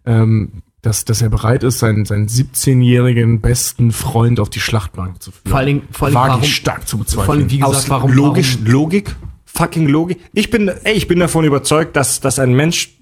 ähm, 0.04 0.62
dass, 0.82 1.04
dass 1.04 1.20
er 1.20 1.28
bereit 1.28 1.62
ist, 1.62 1.78
seinen, 1.78 2.04
seinen 2.06 2.26
17-jährigen 2.26 3.40
besten 3.40 3.92
Freund 3.92 4.40
auf 4.40 4.50
die 4.50 4.60
Schlachtbank 4.60 5.22
zu 5.22 5.30
führen. 5.30 5.50
Vor 5.50 5.58
allen 5.58 5.66
Dingen, 5.66 5.82
vor 5.90 6.06
allen 6.06 6.14
Dingen 6.14 6.22
Wage 6.22 6.30
warum, 6.30 6.42
ich 6.42 6.56
stark 6.56 6.88
zu 6.88 6.98
bezweifeln. 6.98 7.26
vor 7.26 7.36
Dingen, 7.36 7.50
wie 7.50 7.58
gesagt, 7.58 7.76
Aus 7.76 7.90
warum, 7.90 8.12
logisch, 8.12 8.58
warum, 8.60 8.72
Logik, 8.72 9.16
fucking 9.52 9.88
Logik. 9.88 10.18
Ich 10.32 10.50
bin, 10.50 10.68
ey, 10.68 10.94
ich 10.94 11.08
bin 11.08 11.18
davon 11.20 11.44
überzeugt, 11.44 11.96
dass, 11.96 12.20
dass 12.20 12.38
ein 12.38 12.54
Mensch 12.54 12.98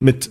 mit 0.00 0.30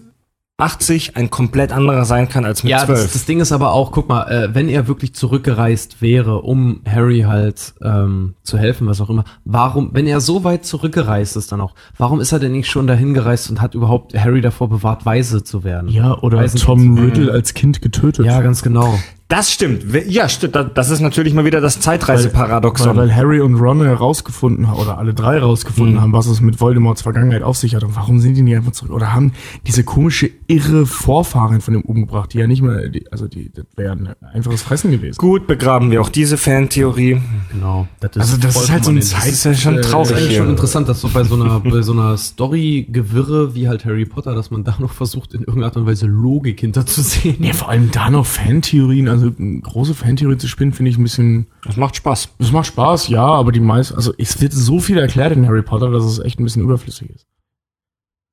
80 0.60 1.16
ein 1.16 1.30
komplett 1.30 1.72
anderer 1.72 2.04
sein 2.06 2.30
kann 2.30 2.44
als 2.44 2.64
mit 2.64 2.72
Ja, 2.72 2.84
12. 2.84 3.04
das, 3.04 3.14
das 3.14 3.26
Ding 3.26 3.40
ist 3.40 3.52
aber 3.52 3.74
auch, 3.74 3.92
guck 3.92 4.10
mal, 4.10 4.24
äh, 4.24 4.56
wenn 4.56 4.70
er 4.70 4.88
wirklich 4.88 5.14
zurückgereist 5.14 6.02
wäre, 6.02 6.42
um 6.42 6.82
Harry 6.90 7.22
halt 7.28 7.76
ähm, 7.84 8.34
zu 8.42 8.58
helfen, 8.58 8.88
was 8.88 9.00
auch 9.00 9.12
immer, 9.12 9.24
warum, 9.46 9.92
wenn 9.94 10.08
er 10.08 10.20
so 10.20 10.44
weit 10.44 10.66
zurückgereist 10.66 11.38
ist 11.38 11.52
dann 11.52 11.62
auch, 11.62 11.76
warum 11.98 12.20
ist 12.20 12.32
er 12.32 12.40
denn 12.40 12.54
nicht 12.54 12.72
schon 12.72 12.88
dahin 12.88 13.14
gereist 13.14 13.52
und 13.52 13.62
hat 13.62 13.76
überhaupt 13.76 14.18
Harry 14.18 14.42
davor 14.42 14.68
bewahrt, 14.68 15.06
weise 15.06 15.44
zu 15.44 15.64
werden? 15.64 15.90
ja, 15.90 16.18
oder 16.18 16.40
Weißen 16.40 16.60
Tom. 16.60 16.98
Riddle 16.98 17.32
als 17.32 17.54
Kind 17.54 17.84
getötet. 17.84 18.26
Ja, 18.26 18.42
ganz 18.42 18.64
genau. 18.64 18.98
Das 19.30 19.52
stimmt. 19.52 19.84
Ja, 20.08 20.30
stimmt. 20.30 20.56
Da- 20.56 20.64
Das 20.64 20.90
ist 20.90 21.02
natürlich 21.02 21.34
mal 21.34 21.44
wieder 21.44 21.60
das 21.60 21.76
weil, 21.76 21.82
Zeitreiseparadoxon. 21.84 22.96
weil 22.96 23.14
Harry 23.14 23.42
und 23.42 23.56
Ron 23.56 23.84
herausgefunden 23.84 24.68
haben, 24.70 24.80
oder 24.80 24.98
alle 24.98 25.14
drei 25.14 25.34
herausgefunden 25.40 25.96
Mhm. 25.96 26.02
haben, 26.02 26.14
was 26.14 26.28
es 26.28 26.40
mit 26.40 26.62
Voldemorts 26.62 27.02
Vergangenheit 27.02 27.44
auf 27.44 27.58
sich 27.58 27.76
hat. 27.76 27.84
Und 27.84 27.96
warum 27.96 28.20
sind 28.22 28.36
die 28.36 28.42
nicht 28.42 28.56
einfach 28.56 28.72
zurück? 28.72 28.92
Oder 28.94 29.14
haben 29.14 29.34
diese 29.66 29.84
komische, 29.84 30.30
irre 30.48 30.86
Vorfahrin 30.86 31.60
von 31.60 31.74
ihm 31.76 31.82
umgebracht, 31.82 32.34
die 32.34 32.38
ja 32.38 32.48
nicht 32.48 32.62
mehr, 32.62 32.88
die, 32.88 33.12
also 33.12 33.28
die, 33.28 33.52
das 33.54 33.66
wäre 33.76 33.92
ein 33.94 34.10
einfaches 34.34 34.62
Fressen 34.62 34.92
gewesen. 34.92 35.18
Gut, 35.18 35.46
begraben 35.46 35.92
wir 35.92 36.00
auch 36.02 36.10
diese 36.10 36.38
Fantheorie. 36.38 37.22
Genau. 37.52 37.88
Das 38.00 38.12
ist 38.16 38.22
Also 38.22 38.38
das 38.38 38.56
ist 38.56 38.72
halt 38.72 38.86
so 38.86 38.92
ein 38.92 39.02
vollkommen 39.02 39.12
Das 39.20 39.28
ist 39.28 39.44
ja 39.44 39.54
schon 39.54 39.74
Äh, 39.74 39.78
Das 39.82 39.92
traurig 39.92 40.10
ist 40.12 40.14
eigentlich 40.18 40.30
hier. 40.30 40.38
schon 40.40 40.50
interessant, 40.52 40.88
dass 40.88 41.02
so 41.02 41.10
bei 41.10 41.24
so 41.26 41.36
einer, 41.36 41.60
bei 41.70 41.82
so 41.82 41.92
einer 41.92 42.18
Story-Gewirre 42.18 43.56
wie 43.56 43.68
halt 43.68 43.86
Harry 43.86 44.06
Potter, 44.06 44.34
dass 44.36 44.52
man 44.52 44.64
da 44.64 44.76
noch 44.80 44.94
versucht, 44.94 45.34
in 45.34 45.42
irgendeiner 45.42 45.66
Art 45.68 45.78
und 45.78 45.86
Weise 45.86 46.06
Logik 46.08 46.60
hinterzusehen. 46.62 47.44
Ja, 47.44 47.54
vor 47.54 47.70
allem 47.70 47.92
da 47.92 48.10
noch 48.10 48.26
Fantheorien, 48.26 49.08
also 49.18 49.32
große 49.62 49.94
Fantheorie 49.94 50.38
zu 50.38 50.48
spinnen, 50.48 50.74
finde 50.74 50.92
ich 50.92 50.98
ein 50.98 51.04
bisschen, 51.04 51.48
Das 51.64 51.78
macht 51.78 51.96
Spaß. 51.96 52.30
das 52.40 52.52
macht 52.52 52.68
Spaß, 52.68 53.08
ja, 53.10 53.24
aber 53.26 53.52
die 53.52 53.60
meisten, 53.60 53.96
also 53.96 54.14
es 54.18 54.40
wird 54.42 54.54
so 54.54 54.80
viel 54.80 54.98
erklärt 54.98 55.32
in 55.34 55.48
Harry 55.48 55.62
Potter, 55.64 55.92
dass 55.92 56.04
es 56.06 56.20
echt 56.20 56.40
ein 56.40 56.44
bisschen 56.44 56.64
überflüssig 56.64 57.10
ist. 57.10 57.28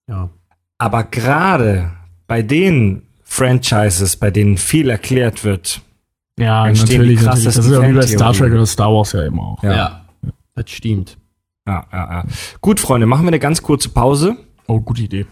Ja. 0.08 0.30
Aber 0.78 1.04
gerade 1.04 1.92
bei 2.26 2.42
den 2.42 3.02
Franchises, 3.22 4.16
bei 4.16 4.30
denen 4.30 4.56
viel 4.58 4.88
erklärt 4.90 5.44
wird, 5.44 5.80
Ja, 6.38 6.66
natürlich, 6.66 7.20
die 7.20 7.24
natürlich. 7.24 7.44
Das 7.44 7.56
ist 7.56 7.70
ja 7.70 7.88
wie 7.88 7.92
bei 7.94 8.06
Star. 8.06 8.32
Trek 8.32 8.52
oder 8.52 8.66
Star 8.66 8.92
Wars 8.92 9.12
ja 9.12 9.24
immer 9.24 9.42
auch. 9.42 9.62
ja. 9.62 10.00
Das 10.56 10.70
stimmt. 10.70 11.18
Ja, 11.66 11.84
ja, 11.90 12.10
ja. 12.12 12.24
Gut, 12.60 12.78
Freunde, 12.78 13.06
machen 13.06 13.24
wir 13.24 13.28
eine 13.28 13.40
ganz 13.40 13.60
kurze 13.62 13.88
Pause. 13.88 14.36
Oh, 14.68 14.80
gute 14.80 15.02
Idee. 15.02 15.26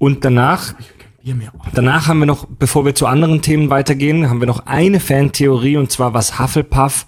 Und 0.00 0.24
danach. 0.24 0.74
Danach 1.74 2.06
haben 2.06 2.20
wir 2.20 2.26
noch, 2.26 2.46
bevor 2.46 2.84
wir 2.84 2.94
zu 2.94 3.06
anderen 3.06 3.42
Themen 3.42 3.68
weitergehen, 3.68 4.30
haben 4.30 4.38
wir 4.38 4.46
noch 4.46 4.66
eine 4.66 5.00
Fantheorie 5.00 5.76
und 5.76 5.90
zwar 5.90 6.14
was 6.14 6.38
Hufflepuff 6.38 7.06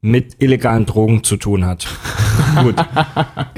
mit 0.00 0.36
illegalen 0.40 0.86
Drogen 0.86 1.24
zu 1.24 1.36
tun 1.36 1.66
hat. 1.66 1.88
Gut. 2.62 2.76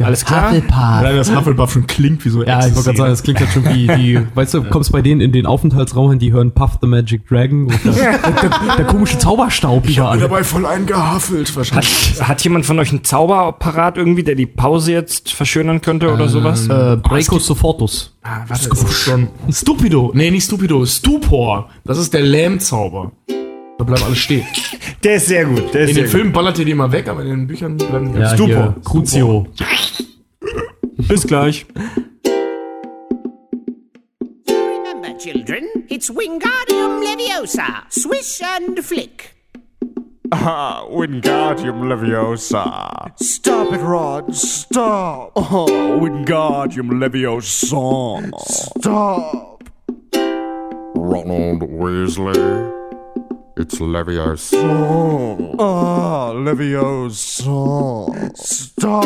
Alles 0.03 0.25
klar? 0.25 0.53
Allein 0.73 1.17
das 1.17 1.35
Hufflepuff 1.35 1.73
schon 1.73 1.87
klingt 1.87 2.25
wie 2.25 2.31
so 2.31 2.43
Ja, 2.43 2.61
ich 2.67 2.75
wollte 2.75 2.85
gerade 2.85 2.97
sagen, 2.99 3.11
das 3.11 3.23
klingt 3.23 3.41
halt 3.41 3.51
schon 3.51 3.65
wie 3.67 3.87
die, 3.89 4.19
weißt 4.35 4.55
du, 4.55 4.63
kommst 4.65 4.91
bei 4.91 5.03
denen 5.03 5.21
in 5.21 5.33
den 5.33 5.45
Aufenthaltsraum 5.45 6.09
hin, 6.11 6.19
die 6.19 6.33
hören 6.33 6.53
Puff 6.53 6.79
the 6.81 6.87
Magic 6.87 7.29
Dragon 7.29 7.67
und 7.67 7.85
der, 7.85 7.93
der, 8.19 8.77
der 8.79 8.85
komische 8.87 9.19
Zauberstaub 9.19 9.87
Ich 9.87 9.99
überall. 9.99 10.19
dabei 10.19 10.43
voll 10.43 10.65
eingehaffelt, 10.65 11.49
Hat, 11.51 11.57
wahrscheinlich. 11.57 12.23
hat 12.23 12.43
jemand 12.43 12.65
von 12.65 12.79
euch 12.79 12.91
einen 12.91 13.05
Zauber 13.05 13.53
parat 13.53 13.99
irgendwie, 13.99 14.23
der 14.23 14.35
die 14.35 14.47
Pause 14.47 14.93
jetzt 14.93 15.33
verschönern 15.33 15.83
könnte 15.83 16.11
oder 16.11 16.29
sowas? 16.31 16.69
Äh, 16.69 16.97
Bracos 16.97 17.47
Sofortus. 17.47 18.17
Ah, 18.23 18.45
was 18.49 18.67
ist 18.67 18.93
schon? 18.93 19.29
Stupido. 19.51 20.11
Nee, 20.15 20.31
nicht 20.31 20.45
Stupido. 20.45 20.87
Stupor. 20.87 21.69
Das 21.85 21.99
ist 21.99 22.15
der 22.15 22.23
Lähmzauber. 22.23 23.13
Da 23.81 23.85
bleibt 23.85 24.05
alles 24.05 24.19
stehen. 24.19 24.47
Der 25.03 25.15
ist 25.15 25.29
sehr 25.29 25.47
gut. 25.47 25.73
Der 25.73 25.85
ist 25.85 25.89
In 25.89 25.95
sehr 25.95 26.05
den 26.05 26.11
Filmen 26.11 26.33
ballert 26.33 26.59
ihr 26.59 26.67
die 26.67 26.73
immer 26.73 26.93
weg, 26.93 27.09
aber 27.09 27.23
in 27.23 27.31
den 27.31 27.47
Büchern 27.47 27.79
bleiben 27.79 28.13
die 28.13 28.21
Ja, 28.21 28.35
Stupor. 28.35 28.75
Crucio. 28.85 29.47
Bis 31.09 31.27
gleich. 31.27 31.65
Remember, 34.47 35.17
children, 35.17 35.65
it's 35.89 36.11
Wingardium 36.11 37.01
Leviosa. 37.01 37.85
Swish 37.89 38.43
and 38.43 38.79
flick. 38.85 39.35
Ah, 40.31 40.83
Wingardium 40.91 41.89
Leviosa. 41.89 43.11
Stop 43.19 43.73
it, 43.73 43.81
Rod. 43.81 44.35
Stop. 44.37 45.33
Oh, 45.37 46.01
Wingardium 46.03 47.01
Leviosa. 47.01 48.31
Stop. 48.77 49.65
Ronald 50.95 51.63
Weasley. 51.63 52.80
It's 53.59 53.79
Leviosa. 53.81 54.57
Ah, 55.59 56.33
Leviosa. 56.33 58.07
Stop. 58.35 59.05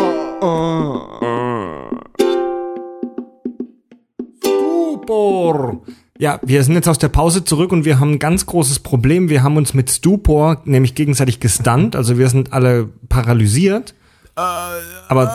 Stupor. 4.39 5.83
Ja, 6.19 6.39
wir 6.43 6.63
sind 6.63 6.75
jetzt 6.75 6.89
aus 6.89 6.99
der 6.99 7.09
Pause 7.09 7.45
zurück 7.45 7.73
und 7.73 7.85
wir 7.85 7.99
haben 7.99 8.13
ein 8.13 8.19
ganz 8.19 8.47
großes 8.47 8.81
Problem. 8.81 9.29
Wir 9.29 9.43
haben 9.43 9.57
uns 9.57 9.75
mit 9.75 9.91
Stupor 9.91 10.63
nämlich 10.65 10.95
gegenseitig 10.95 11.41
gestunt, 11.41 11.97
also 11.97 12.19
wir 12.19 12.29
sind 12.29 12.53
alle 12.53 12.89
paralysiert. 13.09 13.95
Aber 14.37 15.27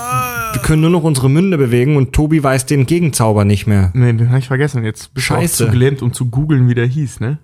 wir 0.53 0.61
können 0.61 0.81
nur 0.81 0.89
noch 0.89 1.03
unsere 1.03 1.29
Münde 1.29 1.57
bewegen 1.57 1.95
und 1.95 2.13
Tobi 2.13 2.43
weiß 2.43 2.65
den 2.65 2.85
Gegenzauber 2.85 3.45
nicht 3.45 3.65
mehr. 3.65 3.91
Nee, 3.93 4.13
den 4.13 4.29
habe 4.29 4.39
ich 4.39 4.47
vergessen. 4.47 4.83
Jetzt 4.83 5.13
bist 5.13 5.27
Scheiße. 5.27 5.63
du 5.63 5.63
auch 5.63 5.67
zu 5.67 5.71
gelähmt, 5.71 6.01
um 6.01 6.13
zu 6.13 6.25
googeln, 6.25 6.67
wie 6.67 6.75
der 6.75 6.85
hieß, 6.85 7.19
ne? 7.21 7.39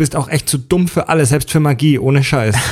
Du 0.00 0.02
bist 0.02 0.16
auch 0.16 0.28
echt 0.28 0.48
zu 0.48 0.56
dumm 0.56 0.88
für 0.88 1.10
alles, 1.10 1.28
selbst 1.28 1.50
für 1.50 1.60
Magie, 1.60 1.98
ohne 1.98 2.24
Scheiß. 2.24 2.56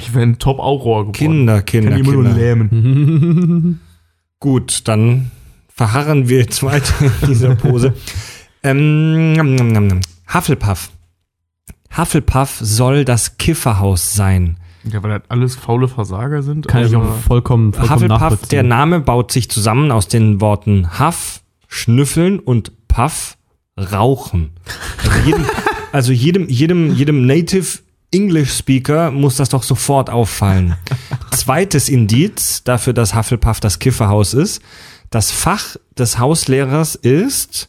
Ich 0.00 0.12
wäre 0.12 0.24
ein 0.24 0.38
Top-Auror 0.40 1.12
geworden. 1.12 1.12
Kinder, 1.12 1.62
Kinder, 1.62 1.90
Kann 1.90 2.02
die 2.02 2.08
immer 2.08 2.12
nur 2.12 2.24
Kinder. 2.24 2.38
lähmen. 2.38 3.80
Gut, 4.40 4.88
dann 4.88 5.30
verharren 5.68 6.28
wir 6.28 6.38
jetzt 6.38 6.64
weiter 6.64 6.92
in 7.20 7.28
dieser 7.28 7.54
Pose. 7.54 7.94
ähm. 8.64 10.00
Hufflepuff. 10.32 10.90
Hufflepuff 11.96 12.58
soll 12.60 13.04
das 13.04 13.38
Kifferhaus 13.38 14.12
sein. 14.14 14.56
Ja, 14.84 15.02
weil 15.04 15.20
das 15.20 15.30
alles 15.30 15.54
faule 15.54 15.86
Versager 15.86 16.42
sind. 16.42 16.66
Kann 16.66 16.84
ich 16.84 16.96
auch 16.96 17.14
vollkommen, 17.18 17.72
vollkommen 17.74 18.12
Hufflepuff, 18.12 18.48
der. 18.48 18.64
Name 18.64 18.98
baut 19.00 19.30
sich 19.30 19.48
zusammen 19.48 19.92
aus 19.92 20.08
den 20.08 20.40
Worten 20.40 20.98
Huff, 20.98 21.42
Schnüffeln 21.68 22.40
und 22.40 22.88
Puff, 22.88 23.36
Rauchen. 23.78 24.50
Also 25.04 25.18
jedem, 25.26 25.44
also 25.92 26.12
jedem, 26.12 26.48
jedem, 26.48 26.94
jedem 26.94 27.26
Native 27.26 27.78
English 28.12 28.52
Speaker 28.52 29.10
muss 29.10 29.36
das 29.36 29.48
doch 29.48 29.62
sofort 29.62 30.10
auffallen. 30.10 30.76
Zweites 31.30 31.88
Indiz 31.88 32.62
dafür, 32.64 32.92
dass 32.92 33.14
Hufflepuff 33.14 33.60
das 33.60 33.78
Kifferhaus 33.78 34.34
ist. 34.34 34.62
Das 35.10 35.30
Fach 35.30 35.76
des 35.98 36.18
Hauslehrers 36.18 36.94
ist 36.94 37.68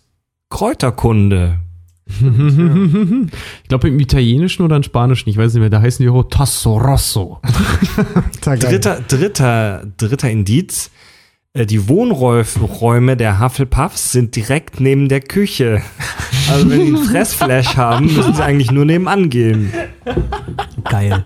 Kräuterkunde. 0.49 1.59
Ich 3.63 3.69
glaube 3.69 3.87
im 3.87 3.99
Italienischen 3.99 4.63
oder 4.63 4.75
im 4.75 4.83
Spanischen, 4.83 5.29
ich 5.29 5.37
weiß 5.37 5.53
nicht 5.53 5.61
mehr, 5.61 5.69
da 5.69 5.81
heißen 5.81 6.03
die 6.03 6.09
auch 6.09 6.23
Tasso 6.23 6.77
Rosso. 6.77 7.39
Dritter, 8.41 9.01
dritter, 9.07 9.85
dritter 9.97 10.29
Indiz. 10.29 10.91
Äh, 11.55 11.67
Die 11.67 11.87
Wohnräume 11.87 13.15
der 13.15 13.39
Hufflepuffs 13.39 14.11
sind 14.11 14.35
direkt 14.35 14.79
neben 14.79 15.07
der 15.07 15.21
Küche. 15.21 15.83
Also 16.51 16.67
wenn 16.69 16.79
die 16.79 16.87
einen 16.87 16.97
Fressflash 17.09 17.77
haben, 17.77 18.07
müssen 18.07 18.33
sie 18.33 18.43
eigentlich 18.43 18.71
nur 18.71 18.85
nebenan 18.85 19.29
gehen. 19.29 19.71
Geil. 20.83 21.23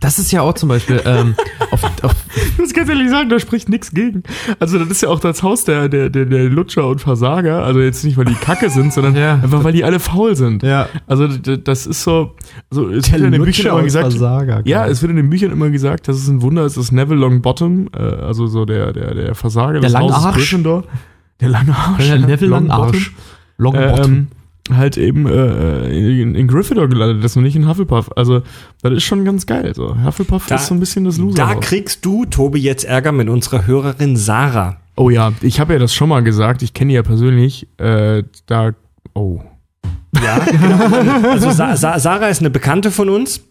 Das 0.00 0.18
ist 0.18 0.30
ja 0.32 0.42
auch 0.42 0.54
zum 0.54 0.68
Beispiel 0.68 1.00
ähm, 1.04 1.34
auf, 1.70 1.82
auf, 2.02 2.14
Das 2.58 2.72
kann 2.74 2.84
ich 2.84 2.90
ehrlich 2.90 3.10
sagen, 3.10 3.28
da 3.28 3.38
spricht 3.40 3.68
nichts 3.68 3.90
gegen. 3.92 4.22
Also 4.60 4.78
das 4.78 4.88
ist 4.88 5.02
ja 5.02 5.08
auch 5.08 5.20
das 5.20 5.42
Haus 5.42 5.64
der, 5.64 5.88
der, 5.88 6.10
der, 6.10 6.26
der 6.26 6.44
Lutscher 6.44 6.86
und 6.86 7.00
Versager. 7.00 7.64
Also 7.64 7.80
jetzt 7.80 8.04
nicht, 8.04 8.16
weil 8.16 8.24
die 8.26 8.34
Kacke 8.34 8.68
sind, 8.70 8.92
sondern 8.92 9.16
Ja. 9.16 9.34
einfach, 9.34 9.64
weil 9.64 9.72
die 9.72 9.84
alle 9.84 9.98
faul 10.00 10.36
sind. 10.36 10.62
Ja. 10.62 10.88
Also 11.06 11.28
das 11.28 11.86
ist 11.86 12.02
so, 12.02 12.34
also 12.70 12.88
es 12.90 13.10
wird 13.10 13.22
in 13.22 13.32
den 13.32 13.42
Büchern 13.42 13.66
immer 13.72 13.82
gesagt, 13.82 14.10
Versager. 14.12 14.62
ja, 14.64 14.86
es 14.86 15.00
wird 15.02 15.10
in 15.10 15.16
den 15.16 15.30
Büchern 15.30 15.50
immer 15.52 15.70
gesagt, 15.70 16.08
dass 16.08 16.16
es 16.16 16.28
ein 16.28 16.42
Wunder 16.42 16.64
ist, 16.66 16.76
dass 16.76 16.92
Neville 16.92 17.20
Longbottom, 17.20 17.88
äh, 17.96 18.00
also 18.00 18.46
so 18.46 18.64
der, 18.64 18.92
der, 18.92 19.14
der 19.14 19.34
Versager 19.34 19.74
Der 19.74 19.82
des 19.82 19.92
lange 19.92 20.12
Hauses 20.12 20.24
Arsch. 20.24 20.36
Gryffindor, 20.36 20.84
der 21.40 21.48
lange 21.48 21.74
Arsch, 21.76 22.08
Ja, 22.08 22.18
Neville 22.18 22.50
Longbottom, 22.50 22.78
Longarsch. 22.86 23.08
äh, 23.08 23.62
Longbottom. 23.62 24.12
ähm, 24.12 24.26
halt 24.74 24.96
eben 24.96 25.26
äh, 25.28 25.88
in, 26.22 26.34
in 26.34 26.48
Gryffindor 26.48 26.88
gelandet 26.88 27.24
ist 27.24 27.36
und 27.36 27.42
nicht 27.42 27.54
in 27.56 27.68
Hufflepuff. 27.68 28.10
Also 28.16 28.42
das 28.82 28.92
ist 28.94 29.04
schon 29.04 29.24
ganz 29.24 29.46
geil. 29.46 29.72
So. 29.74 29.96
Hufflepuff 30.04 30.46
Da- 30.46 30.56
ist 30.56 30.66
so 30.66 30.74
ein 30.74 30.80
bisschen 30.80 31.04
das 31.04 31.18
Loser. 31.18 31.36
Da 31.36 31.54
kriegst 31.56 32.04
du, 32.04 32.24
Tobi, 32.24 32.58
jetzt 32.60 32.84
Ärger 32.84 33.12
mit 33.12 33.28
unserer 33.28 33.66
Hörerin 33.66 34.16
Sarah. 34.16 34.78
Oh 34.96 35.10
ja, 35.10 35.32
ich 35.42 35.60
habe 35.60 35.74
ja 35.74 35.78
das 35.78 35.94
schon 35.94 36.08
mal 36.08 36.22
gesagt. 36.22 36.62
Ich 36.62 36.72
kenne 36.72 36.88
die 36.88 36.94
ja 36.94 37.02
persönlich. 37.02 37.68
Äh, 37.78 38.22
da. 38.46 38.72
Oh. 39.14 39.40
Ja, 40.24 40.38
genau. 40.38 41.28
Also 41.30 41.50
Sa 41.50 41.76
Sa 41.76 41.98
Sarah 41.98 42.28
ist 42.28 42.40
eine 42.40 42.50
Bekannte 42.50 42.90
von 42.90 43.08
uns. 43.10 43.42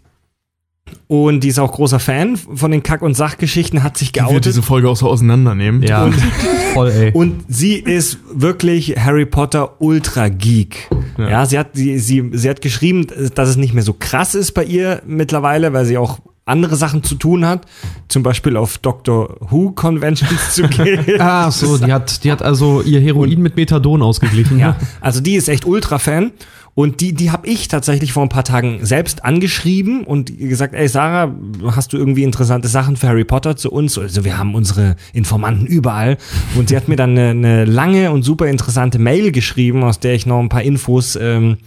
Und 1.07 1.41
die 1.41 1.49
ist 1.49 1.59
auch 1.59 1.71
großer 1.71 1.99
Fan 1.99 2.35
von 2.37 2.71
den 2.71 2.81
Kack- 2.83 3.01
und 3.01 3.15
Sachgeschichten, 3.15 3.83
hat 3.83 3.97
sich 3.97 4.11
Die 4.11 4.19
wird 4.19 4.27
geoutet. 4.29 4.45
diese 4.45 4.61
Folge 4.61 4.89
auch 4.89 4.95
so 4.95 5.07
auseinandernehmen. 5.09 5.83
Ja, 5.83 6.09
voll, 6.73 6.89
ey. 6.91 7.11
Und 7.11 7.43
sie 7.47 7.73
ist 7.75 8.19
wirklich 8.33 8.95
Harry 8.97 9.25
Potter 9.25 9.81
Ultra 9.81 10.29
Geek. 10.29 10.89
Ja, 11.17 11.29
Ja. 11.29 11.45
sie 11.45 11.57
hat 11.59 11.69
sie, 11.73 11.97
sie 11.99 12.29
sie 12.33 12.49
hat 12.49 12.61
geschrieben, 12.61 13.07
dass 13.35 13.49
es 13.49 13.55
nicht 13.57 13.73
mehr 13.73 13.83
so 13.83 13.93
krass 13.93 14.35
ist 14.35 14.51
bei 14.53 14.63
ihr 14.63 15.01
mittlerweile, 15.07 15.73
weil 15.73 15.85
sie 15.85 15.97
auch 15.97 16.19
andere 16.47 16.75
Sachen 16.75 17.01
zu 17.03 17.15
tun 17.15 17.43
hat, 17.47 17.65
zum 18.07 18.21
Beispiel 18.21 18.55
auf 18.55 18.77
Doctor 18.77 19.37
Who 19.49 19.71
Conventions 19.71 20.53
zu 20.53 20.63
gehen. 20.67 21.19
Ah, 21.19 21.49
so, 21.49 21.79
die 21.79 21.91
hat, 21.91 22.23
die 22.23 22.31
hat 22.31 22.43
also 22.43 22.83
ihr 22.83 22.99
Heroin 23.01 23.41
mit 23.41 23.55
Methadon 23.55 24.03
ausgeglichen. 24.03 24.59
Ja, 24.59 24.69
ne? 24.69 24.75
also 25.01 25.21
die 25.21 25.33
ist 25.35 25.49
echt 25.49 25.65
Ultra-Fan. 25.65 26.31
Und 26.75 26.99
die, 26.99 27.13
die 27.13 27.31
habe 27.31 27.47
ich 27.47 27.69
tatsächlich 27.69 28.11
vor 28.11 28.23
ein 28.23 28.29
paar 28.29 28.43
Tagen 28.43 28.79
selbst 28.85 29.23
angeschrieben 29.23 30.03
und 30.03 30.37
gesagt, 30.37 30.73
ey 30.73 30.89
Sarah, 30.89 31.33
hast 31.67 31.93
du 31.93 31.97
irgendwie 31.97 32.23
interessante 32.23 32.67
Sachen 32.67 32.97
für 32.97 33.07
Harry 33.07 33.23
Potter 33.23 33.55
zu 33.55 33.71
uns? 33.71 33.97
Also 33.97 34.25
wir 34.25 34.37
haben 34.37 34.53
unsere 34.55 34.97
Informanten 35.13 35.67
überall. 35.67 36.17
Und 36.57 36.67
sie 36.67 36.75
hat 36.75 36.89
mir 36.89 36.97
dann 36.97 37.11
eine, 37.11 37.29
eine 37.29 37.65
lange 37.65 38.11
und 38.11 38.23
super 38.23 38.47
interessante 38.47 38.99
Mail 38.99 39.31
geschrieben, 39.31 39.85
aus 39.85 40.01
der 40.01 40.15
ich 40.15 40.25
noch 40.25 40.41
ein 40.41 40.49
paar 40.49 40.63
Infos 40.63 41.15
ähm, 41.15 41.57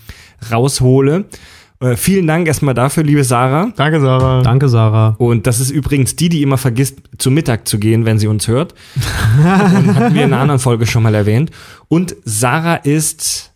raushole. 0.52 1.24
Äh, 1.80 1.96
vielen 1.96 2.26
Dank 2.26 2.46
erstmal 2.46 2.74
dafür, 2.74 3.02
liebe 3.02 3.24
Sarah. 3.24 3.72
Danke, 3.76 4.00
Sarah. 4.00 4.42
Danke, 4.42 4.68
Sarah. 4.68 5.14
Und 5.16 5.46
das 5.46 5.58
ist 5.58 5.70
übrigens 5.70 6.16
die, 6.16 6.28
die 6.28 6.42
immer 6.42 6.58
vergisst, 6.58 6.98
zu 7.16 7.30
Mittag 7.30 7.66
zu 7.66 7.78
gehen, 7.78 8.04
wenn 8.04 8.18
sie 8.18 8.26
uns 8.26 8.46
hört. 8.46 8.74
und 9.38 9.94
hatten 9.94 10.14
wir 10.14 10.24
in 10.24 10.34
einer 10.34 10.42
anderen 10.42 10.60
Folge 10.60 10.86
schon 10.86 11.02
mal 11.02 11.14
erwähnt. 11.14 11.50
Und 11.88 12.14
Sarah 12.24 12.74
ist 12.74 13.54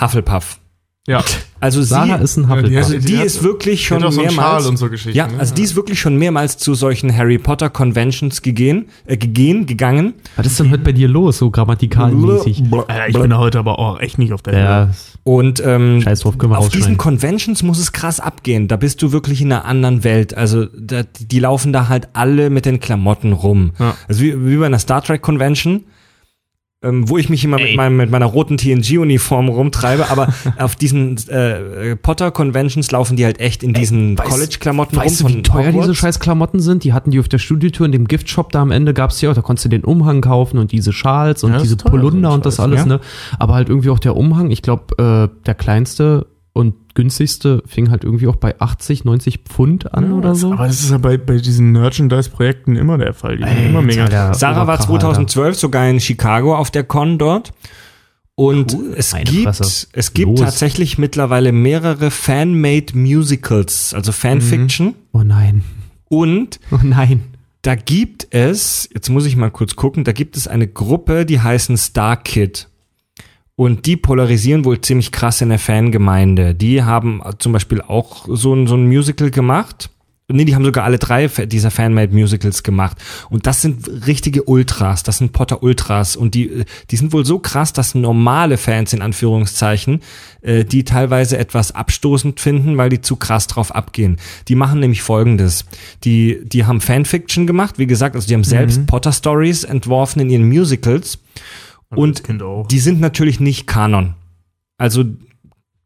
Hufflepuff. 0.00 0.59
Ja. 1.08 1.24
Also 1.60 1.82
Sarah 1.82 2.18
sie, 2.18 2.24
ist 2.24 2.36
ein 2.36 2.42
Ja, 2.48 2.56
die 2.62 2.76
Hufflepuff. 2.78 2.94
hat- 3.02 3.08
die 3.08 3.18
hat- 3.18 3.24
ist 3.24 3.42
wirklich 3.42 3.80
Die 3.80 3.86
schon 3.86 4.12
so 4.12 4.20
mehrmals. 4.20 4.64
So 4.64 4.88
Geschichten. 4.90 5.16
ja, 5.16 5.26
ne? 5.28 5.38
also 5.38 5.54
die 5.54 5.62
ist 5.62 5.74
wirklich 5.74 5.98
schon 5.98 6.16
mehrmals 6.16 6.58
zu 6.58 6.74
solchen 6.74 7.14
Harry 7.16 7.38
Potter 7.38 7.70
Conventions 7.70 8.42
gegehen, 8.42 8.86
äh, 9.06 9.16
gegehen, 9.16 9.64
gegangen. 9.66 10.14
Was 10.36 10.46
ist 10.46 10.60
denn 10.60 10.70
heute 10.70 10.82
bei 10.82 10.92
dir 10.92 11.08
los, 11.08 11.38
so 11.38 11.50
grammatikalmäßig? 11.50 12.64
Alter, 12.72 13.08
ich 13.08 13.18
bin 13.18 13.36
heute 13.36 13.58
aber 13.58 13.78
auch 13.78 13.98
echt 14.00 14.18
nicht 14.18 14.32
auf 14.32 14.42
der 14.42 14.58
Ja, 14.58 14.90
Und 15.24 15.62
ähm, 15.64 16.02
scheiß 16.02 16.20
drauf, 16.20 16.36
können 16.38 16.52
wir 16.52 16.58
auf 16.58 16.68
diesen. 16.68 16.96
Conventions 16.98 17.62
muss 17.62 17.78
es 17.78 17.92
krass 17.92 18.20
abgehen. 18.20 18.68
Da 18.68 18.76
bist 18.76 19.00
du 19.02 19.10
wirklich 19.12 19.40
in 19.40 19.52
einer 19.52 19.64
anderen 19.64 20.04
Welt. 20.04 20.34
Also 20.36 20.66
da, 20.78 21.02
die 21.18 21.38
laufen 21.40 21.72
da 21.72 21.88
halt 21.88 22.08
alle 22.12 22.50
mit 22.50 22.66
den 22.66 22.78
Klamotten 22.78 23.32
rum. 23.32 23.72
Ja. 23.78 23.96
Also 24.08 24.22
wie, 24.22 24.46
wie 24.46 24.56
bei 24.56 24.66
einer 24.66 24.78
Star 24.78 25.02
Trek 25.02 25.22
Convention. 25.22 25.84
Ähm, 26.82 27.10
wo 27.10 27.18
ich 27.18 27.28
mich 27.28 27.44
immer 27.44 27.58
mit, 27.58 27.76
meinem, 27.76 27.98
mit 27.98 28.10
meiner 28.10 28.24
roten 28.24 28.56
TNG-Uniform 28.56 29.50
rumtreibe, 29.50 30.08
aber 30.08 30.32
auf 30.58 30.76
diesen 30.76 31.18
äh, 31.28 31.94
Potter-Conventions 31.94 32.90
laufen 32.90 33.16
die 33.16 33.26
halt 33.26 33.38
echt 33.38 33.62
in 33.62 33.74
diesen 33.74 34.16
College-Klamotten 34.16 34.96
rum 34.96 35.04
Weißt 35.04 35.20
du, 35.20 35.28
wie 35.28 35.42
teuer 35.42 35.72
diese 35.72 35.78
Hogwarts. 35.78 35.98
scheiß 35.98 36.20
Klamotten 36.20 36.60
sind? 36.60 36.82
Die 36.84 36.94
hatten 36.94 37.10
die 37.10 37.20
auf 37.20 37.28
der 37.28 37.36
Studiotour 37.36 37.84
in 37.84 37.92
dem 37.92 38.08
Giftshop 38.08 38.50
da 38.52 38.62
am 38.62 38.70
Ende 38.70 38.94
gab's 38.94 39.18
die 39.18 39.28
auch. 39.28 39.34
Da 39.34 39.42
konntest 39.42 39.66
du 39.66 39.68
den 39.68 39.84
Umhang 39.84 40.22
kaufen 40.22 40.56
und 40.56 40.72
diese 40.72 40.94
Schals 40.94 41.44
und 41.44 41.52
Ja, 41.52 41.58
diese 41.60 41.76
teuer, 41.76 41.90
so 41.92 41.98
Polunder 41.98 42.32
und 42.32 42.46
das 42.46 42.58
alles, 42.58 42.80
ja. 42.80 42.86
ne? 42.86 43.00
Aber 43.38 43.52
halt 43.52 43.68
irgendwie 43.68 43.90
auch 43.90 43.98
der 43.98 44.16
Umhang. 44.16 44.50
Ich 44.50 44.62
glaube, 44.62 45.30
äh, 45.30 45.44
der 45.44 45.54
kleinste 45.54 46.28
und 46.52 46.74
günstigste 46.94 47.62
fing 47.66 47.90
halt 47.90 48.02
irgendwie 48.04 48.26
auch 48.26 48.36
bei 48.36 48.58
80, 48.60 49.04
90 49.04 49.38
Pfund 49.48 49.94
an 49.94 50.10
Ja, 50.10 50.12
oder 50.16 50.34
so. 50.34 50.52
Aber 50.52 50.66
das 50.66 50.80
ist 50.80 50.90
ja 50.90 50.98
bei, 50.98 51.16
bei 51.16 51.36
diesen 51.38 51.70
Merchandise-Projekten 51.72 52.76
immer 52.76 52.98
der 52.98 53.14
Fall. 53.14 53.36
Die 53.36 53.44
sind 53.44 53.66
immer 53.66 53.82
mega. 53.82 54.04
Alter, 54.04 54.34
Sarah 54.34 54.66
war 54.66 54.74
Oberkracher, 54.80 54.86
2012 55.26 55.56
sogar 55.56 55.88
in 55.88 56.00
Chicago 56.00 56.56
auf 56.56 56.70
der 56.70 56.84
Con 56.84 57.18
dort. 57.18 57.52
Und 58.34 58.74
es 58.96 59.12
Meine 59.12 59.24
gibt, 59.30 59.44
Fresse. 59.56 59.86
es 59.92 60.14
gibt 60.14 60.28
Los. 60.30 60.40
tatsächlich 60.40 60.96
mittlerweile 60.96 61.52
mehrere 61.52 62.10
Fan-made 62.10 62.96
Musicals, 62.98 63.92
also 63.92 64.12
Fanfiction. 64.12 64.86
Alter. 64.88 64.98
Oh 65.12 65.22
nein. 65.22 65.62
Und 66.08 66.58
Oh 66.70 66.78
nein. 66.82 67.22
da 67.62 67.74
gibt 67.74 68.28
es, 68.30 68.88
jetzt 68.94 69.10
muss 69.10 69.26
ich 69.26 69.36
mal 69.36 69.50
kurz 69.50 69.76
gucken, 69.76 70.04
da 70.04 70.12
gibt 70.12 70.38
es 70.38 70.48
eine 70.48 70.66
Gruppe, 70.66 71.26
die 71.26 71.38
heißen 71.40 71.76
Star 71.76 72.16
Kid. 72.16 72.69
Und 73.60 73.84
die 73.84 73.98
polarisieren 73.98 74.64
wohl 74.64 74.80
ziemlich 74.80 75.12
krass 75.12 75.42
in 75.42 75.50
der 75.50 75.58
Fangemeinde. 75.58 76.54
Die 76.54 76.82
haben 76.82 77.20
zum 77.40 77.52
Beispiel 77.52 77.82
auch 77.82 78.24
so 78.26 78.54
ein, 78.54 78.66
so 78.66 78.74
ein 78.74 78.86
Musical 78.86 79.30
gemacht. 79.30 79.90
Nee, 80.28 80.46
die 80.46 80.54
haben 80.54 80.64
sogar 80.64 80.84
alle 80.84 80.98
drei 80.98 81.26
dieser 81.26 81.70
Fanmade 81.70 82.14
Musicals 82.14 82.62
gemacht. 82.62 82.96
Und 83.28 83.46
das 83.46 83.60
sind 83.60 84.06
richtige 84.06 84.44
Ultras. 84.44 85.02
Das 85.02 85.18
sind 85.18 85.34
Potter 85.34 85.62
Ultras. 85.62 86.16
Und 86.16 86.34
die, 86.34 86.64
die 86.90 86.96
sind 86.96 87.12
wohl 87.12 87.26
so 87.26 87.38
krass, 87.38 87.74
dass 87.74 87.94
normale 87.94 88.56
Fans 88.56 88.94
in 88.94 89.02
Anführungszeichen, 89.02 90.00
äh, 90.40 90.64
die 90.64 90.84
teilweise 90.84 91.36
etwas 91.36 91.74
abstoßend 91.74 92.40
finden, 92.40 92.78
weil 92.78 92.88
die 92.88 93.02
zu 93.02 93.16
krass 93.16 93.46
drauf 93.46 93.74
abgehen. 93.74 94.16
Die 94.48 94.54
machen 94.54 94.80
nämlich 94.80 95.02
folgendes. 95.02 95.66
Die, 96.04 96.38
die 96.44 96.64
haben 96.64 96.80
Fanfiction 96.80 97.46
gemacht. 97.46 97.78
Wie 97.78 97.86
gesagt, 97.86 98.14
also 98.14 98.26
die 98.26 98.32
haben 98.32 98.42
selbst 98.44 98.86
Potter 98.86 99.12
Stories 99.12 99.64
entworfen 99.64 100.20
in 100.20 100.30
ihren 100.30 100.48
Musicals. 100.48 101.18
Und 101.98 102.42
auch. 102.42 102.66
die 102.68 102.78
sind 102.78 103.00
natürlich 103.00 103.40
nicht 103.40 103.66
Kanon. 103.66 104.14
Also 104.78 105.04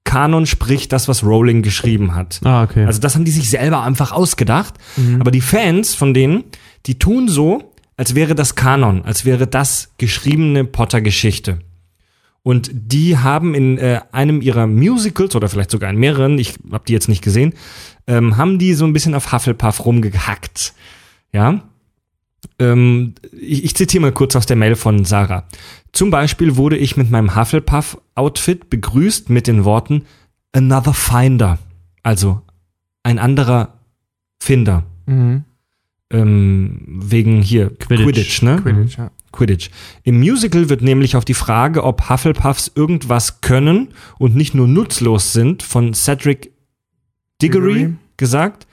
Kanon 0.04 0.46
spricht 0.46 0.92
das, 0.92 1.08
was 1.08 1.24
Rowling 1.24 1.62
geschrieben 1.62 2.14
hat. 2.14 2.40
Ah, 2.44 2.62
okay. 2.62 2.84
Also 2.84 3.00
das 3.00 3.14
haben 3.14 3.24
die 3.24 3.30
sich 3.30 3.50
selber 3.50 3.82
einfach 3.82 4.12
ausgedacht. 4.12 4.74
Aber 5.18 5.30
die 5.30 5.40
Fans 5.40 5.94
von 5.94 6.14
denen, 6.14 6.44
die 6.86 6.98
tun 6.98 7.28
so, 7.28 7.72
als 7.96 8.14
wäre 8.14 8.34
das 8.34 8.54
Kanon, 8.54 9.02
als 9.04 9.24
wäre 9.24 9.46
das 9.46 9.90
geschriebene 9.98 10.64
Potter-Geschichte. 10.64 11.58
Und 12.42 12.70
die 12.74 13.16
haben 13.16 13.54
in 13.54 13.78
äh, 13.78 14.00
einem 14.12 14.42
ihrer 14.42 14.66
Musicals 14.66 15.34
oder 15.34 15.48
vielleicht 15.48 15.70
sogar 15.70 15.88
in 15.88 15.96
mehreren, 15.96 16.38
ich 16.38 16.54
habe 16.70 16.84
die 16.86 16.92
jetzt 16.92 17.08
nicht 17.08 17.24
gesehen, 17.24 17.54
ähm, 18.06 18.36
haben 18.36 18.58
die 18.58 18.74
so 18.74 18.84
ein 18.84 18.92
bisschen 18.92 19.14
auf 19.14 19.32
Hufflepuff 19.32 19.86
rumgehackt. 19.86 20.74
Ja. 21.32 21.62
Ähm, 22.58 23.14
ich, 23.32 23.64
ich 23.64 23.74
zitiere 23.74 24.02
mal 24.02 24.12
kurz 24.12 24.36
aus 24.36 24.46
der 24.46 24.56
Mail 24.56 24.76
von 24.76 25.04
Sarah. 25.04 25.44
Zum 25.92 26.10
Beispiel 26.10 26.56
wurde 26.56 26.76
ich 26.76 26.96
mit 26.96 27.10
meinem 27.10 27.36
Hufflepuff-Outfit 27.36 28.70
begrüßt 28.70 29.30
mit 29.30 29.46
den 29.46 29.64
Worten 29.64 30.04
Another 30.52 30.94
Finder. 30.94 31.58
Also 32.02 32.42
ein 33.02 33.18
anderer 33.18 33.74
Finder. 34.40 34.84
Mhm. 35.06 35.44
Ähm, 36.10 36.80
wegen 36.86 37.42
hier 37.42 37.70
Quidditch. 37.70 38.04
Quidditch, 38.04 38.42
ne? 38.42 38.60
Quidditch, 38.62 38.98
ja. 38.98 39.10
Quidditch. 39.32 39.70
Im 40.04 40.20
Musical 40.20 40.68
wird 40.68 40.82
nämlich 40.82 41.16
auf 41.16 41.24
die 41.24 41.34
Frage, 41.34 41.82
ob 41.82 42.08
Hufflepuffs 42.08 42.70
irgendwas 42.74 43.40
können 43.40 43.88
und 44.18 44.36
nicht 44.36 44.54
nur 44.54 44.68
nutzlos 44.68 45.32
sind, 45.32 45.62
von 45.62 45.92
Cedric 45.92 46.52
Diggory 47.42 47.74
Diggory. 47.74 47.94
gesagt. 48.16 48.66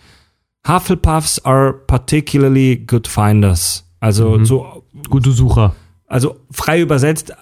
Hufflepuffs 0.67 1.39
are 1.43 1.73
particularly 1.73 2.77
good 2.85 3.07
finders. 3.07 3.83
Also 3.99 4.37
Mhm. 4.37 4.45
so, 4.45 4.83
Gute 5.09 5.31
Sucher. 5.31 5.75
also 6.07 6.35
frei 6.51 6.81
übersetzt, 6.81 7.33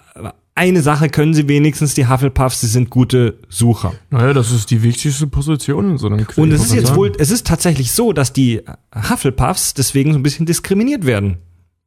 eine 0.54 0.82
Sache 0.82 1.08
können 1.08 1.32
sie 1.32 1.48
wenigstens, 1.48 1.94
die 1.94 2.06
Hufflepuffs, 2.08 2.60
sie 2.60 2.66
sind 2.66 2.90
gute 2.90 3.38
Sucher. 3.48 3.92
Naja, 4.10 4.32
das 4.34 4.50
ist 4.52 4.70
die 4.70 4.82
wichtigste 4.82 5.26
Position 5.26 5.92
in 5.92 5.98
so 5.98 6.06
einem 6.08 6.26
Quiz. 6.26 6.36
Und 6.38 6.52
es 6.52 6.64
ist 6.64 6.74
jetzt 6.74 6.88
sagen. 6.88 6.98
wohl, 6.98 7.12
es 7.18 7.30
ist 7.30 7.46
tatsächlich 7.46 7.92
so, 7.92 8.12
dass 8.12 8.32
die 8.32 8.60
Hufflepuffs 8.94 9.74
deswegen 9.74 10.12
so 10.12 10.18
ein 10.18 10.22
bisschen 10.22 10.46
diskriminiert 10.46 11.06
werden. 11.06 11.38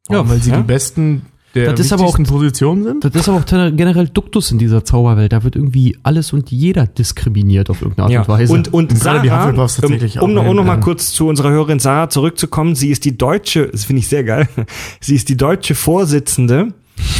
Ja, 0.09 0.27
weil 0.27 0.41
sie 0.41 0.49
Ja. 0.51 0.57
die 0.57 0.63
besten 0.63 1.23
Das 1.53 1.79
ist 1.79 1.93
aber 1.93 2.05
auch- 2.05 2.17
Positionen 2.23 2.83
sind. 2.83 3.05
Das 3.05 3.13
ist 3.13 3.29
aber 3.29 3.37
auch 3.37 3.45
generell 3.45 4.07
Duktus 4.07 4.51
in 4.51 4.57
dieser 4.57 4.83
Zauberwelt. 4.83 5.33
Da 5.33 5.43
wird 5.43 5.55
irgendwie 5.55 5.95
alles 6.01 6.33
und 6.33 6.51
jeder 6.51 6.87
diskriminiert 6.87 7.69
auf 7.69 7.81
irgendeine 7.81 8.17
Art 8.19 8.27
und 8.27 8.33
Weise. 8.33 8.53
Und, 8.53 8.73
und 8.73 8.91
Und 8.91 8.97
Sarah, 8.97 9.21
Hufflepuffs 9.21 9.75
tatsächlich 9.75 10.19
um, 10.19 10.31
um, 10.31 10.37
auch, 10.37 10.49
um 10.49 10.55
noch 10.55 10.65
mal 10.65 10.75
ja. 10.75 10.79
kurz 10.81 11.11
zu 11.13 11.27
unserer 11.27 11.51
Hörerin 11.51 11.79
Sarah 11.79 12.09
zurückzukommen, 12.09 12.75
sie 12.75 12.89
ist 12.89 13.05
die 13.05 13.17
deutsche, 13.17 13.67
das 13.67 13.85
finde 13.85 13.99
ich 13.99 14.07
sehr 14.07 14.23
geil, 14.23 14.47
sie 14.99 15.15
ist 15.15 15.29
die 15.29 15.37
deutsche 15.37 15.75
Vorsitzende 15.75 16.73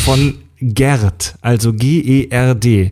von 0.03 0.35
GERD, 0.60 1.35
also 1.41 1.73
G-E-R-D, 1.73 2.91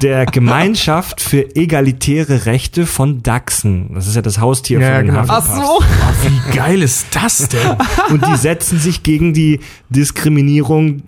der 0.00 0.26
Gemeinschaft 0.26 1.20
für 1.20 1.54
egalitäre 1.56 2.46
Rechte 2.46 2.86
von 2.86 3.22
Dachsen. 3.22 3.90
Das 3.94 4.06
ist 4.06 4.16
ja 4.16 4.22
das 4.22 4.38
Haustier 4.38 4.80
Ja, 4.80 4.96
von 4.96 5.06
den 5.06 5.14
genau. 5.14 5.36
Hufflepuffs. 5.36 6.24
Wie 6.24 6.56
geil 6.56 6.82
ist 6.82 7.06
das 7.12 7.48
denn? 7.48 7.76
Und 8.10 8.26
die 8.26 8.36
setzen 8.36 8.78
sich 8.78 9.02
gegen 9.02 9.32
die 9.34 9.60
Diskriminierung 9.90 11.02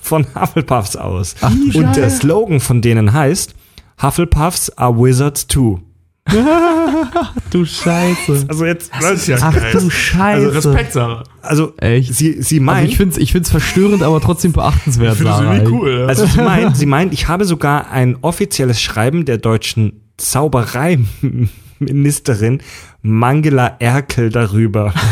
von 0.00 0.26
Hufflepuffs 0.34 0.96
aus. 0.96 1.34
Und 1.74 1.96
der 1.96 2.10
Slogan 2.10 2.60
von 2.60 2.82
denen 2.82 3.12
heißt, 3.12 3.54
Hufflepuffs 4.02 4.70
are 4.76 4.94
wizards 4.96 5.46
too. 5.46 5.80
du 7.50 7.64
Scheiße. 7.66 8.46
Also 8.48 8.64
jetzt, 8.64 8.90
Das 8.98 9.10
ist 9.12 9.26
ja 9.28 9.36
Ach 9.40 9.54
geil. 9.54 9.72
du 9.72 9.90
Scheiße. 9.90 10.46
Also 10.46 10.70
Respekt, 10.70 10.92
Sarah. 10.94 11.22
also 11.42 11.74
Echt? 11.76 12.14
sie, 12.14 12.42
sie 12.42 12.56
Also 12.56 12.64
meint, 12.64 12.88
ich 12.88 12.96
finde 12.96 13.12
es 13.12 13.18
ich 13.18 13.30
find's 13.32 13.50
verstörend, 13.50 14.02
aber 14.02 14.20
trotzdem 14.20 14.52
beachtenswert. 14.52 15.16
Ich 15.16 15.22
Sarah, 15.22 15.54
irgendwie 15.54 15.72
cool. 15.72 16.00
Ja. 16.00 16.06
also 16.06 16.26
sie 16.26 16.40
meint, 16.40 16.76
sie 16.76 16.86
meint, 16.86 17.12
ich 17.12 17.28
habe 17.28 17.44
sogar 17.44 17.90
ein 17.90 18.16
offizielles 18.22 18.80
Schreiben 18.80 19.24
der 19.26 19.36
deutschen 19.38 20.00
Zaubereiministerin 20.16 22.62
Mangela 23.02 23.76
Erkel 23.78 24.30
darüber. 24.30 24.94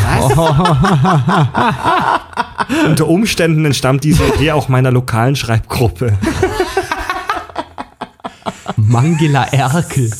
Unter 2.86 3.06
Umständen 3.06 3.64
entstammt 3.66 4.02
diese 4.04 4.24
Idee 4.28 4.52
auch 4.52 4.68
meiner 4.68 4.90
lokalen 4.90 5.36
Schreibgruppe. 5.36 6.16
Mangela 8.76 9.44
Erkel. 9.44 10.10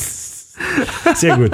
Sehr 1.14 1.36
gut. 1.36 1.50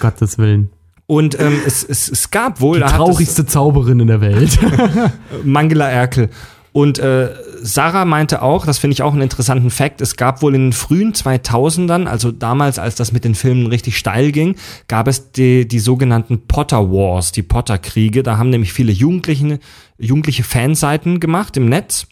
Gottes 0.00 0.38
Willen. 0.38 0.70
Und 1.06 1.40
ähm, 1.40 1.58
es, 1.66 1.82
es, 1.84 2.08
es 2.10 2.30
gab 2.30 2.60
wohl 2.60 2.78
Die 2.78 2.84
hat 2.84 2.90
es- 2.92 2.96
traurigste 2.96 3.46
Zauberin 3.46 4.00
in 4.00 4.08
der 4.08 4.20
Welt. 4.20 4.58
Mangela 5.44 5.88
Erkel. 5.88 6.28
Und 6.72 6.98
äh, 6.98 7.30
Sarah 7.62 8.04
meinte 8.04 8.42
auch, 8.42 8.66
das 8.66 8.78
finde 8.78 8.92
ich 8.92 9.02
auch 9.02 9.12
einen 9.12 9.22
interessanten 9.22 9.70
Fakt, 9.70 10.00
es 10.00 10.16
gab 10.16 10.42
wohl 10.42 10.54
in 10.54 10.66
den 10.66 10.72
frühen 10.72 11.12
2000ern, 11.12 12.04
also 12.06 12.30
damals, 12.30 12.78
als 12.78 12.94
das 12.94 13.10
mit 13.10 13.24
den 13.24 13.34
Filmen 13.34 13.66
richtig 13.66 13.96
steil 13.98 14.30
ging, 14.32 14.54
gab 14.86 15.08
es 15.08 15.32
die, 15.32 15.66
die 15.66 15.78
sogenannten 15.80 16.46
Potter 16.46 16.92
Wars, 16.92 17.32
die 17.32 17.42
Potter-Kriege. 17.42 18.22
Da 18.22 18.36
haben 18.36 18.50
nämlich 18.50 18.72
viele 18.72 18.92
Jugendliche, 18.92 19.58
jugendliche 19.98 20.44
Fanseiten 20.44 21.18
gemacht 21.20 21.56
im 21.56 21.68
Netz, 21.68 22.06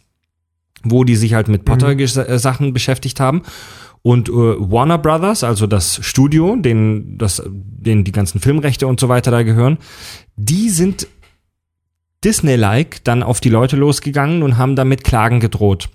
wo 0.82 1.04
die 1.04 1.16
sich 1.16 1.34
halt 1.34 1.48
mit 1.48 1.64
Potter-Sachen 1.64 2.72
beschäftigt 2.72 3.20
haben. 3.20 3.42
Und 4.06 4.28
äh, 4.28 4.32
Warner 4.32 4.98
Brothers, 4.98 5.42
also 5.42 5.66
das 5.66 5.98
Studio, 6.00 6.54
denen, 6.54 7.18
das, 7.18 7.42
denen 7.44 8.04
die 8.04 8.12
ganzen 8.12 8.38
Filmrechte 8.38 8.86
und 8.86 9.00
so 9.00 9.08
weiter 9.08 9.32
da 9.32 9.42
gehören, 9.42 9.78
die 10.36 10.70
sind 10.70 11.08
Disney-like 12.22 13.02
dann 13.02 13.24
auf 13.24 13.40
die 13.40 13.48
Leute 13.48 13.74
losgegangen 13.74 14.44
und 14.44 14.58
haben 14.58 14.76
damit 14.76 15.02
Klagen 15.02 15.40
gedroht 15.40 15.88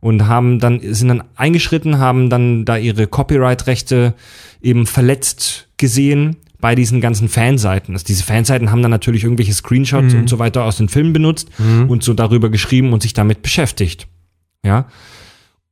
und 0.00 0.26
haben 0.26 0.58
dann 0.58 0.78
sind 0.82 1.08
dann 1.08 1.24
eingeschritten, 1.36 1.98
haben 1.98 2.28
dann 2.28 2.66
da 2.66 2.76
ihre 2.76 3.06
Copyright-Rechte 3.06 4.12
eben 4.60 4.86
verletzt 4.86 5.68
gesehen 5.78 6.36
bei 6.60 6.74
diesen 6.74 7.00
ganzen 7.00 7.30
Fanseiten. 7.30 7.94
Also 7.94 8.04
diese 8.04 8.24
Fanseiten 8.24 8.72
haben 8.72 8.82
dann 8.82 8.90
natürlich 8.90 9.24
irgendwelche 9.24 9.54
Screenshots 9.54 10.12
und 10.12 10.28
so 10.28 10.38
weiter 10.38 10.64
aus 10.64 10.76
den 10.76 10.90
Filmen 10.90 11.14
benutzt 11.14 11.48
und 11.88 12.02
so 12.02 12.12
darüber 12.12 12.50
geschrieben 12.50 12.92
und 12.92 13.00
sich 13.00 13.14
damit 13.14 13.40
beschäftigt. 13.40 14.06
Ja. 14.62 14.86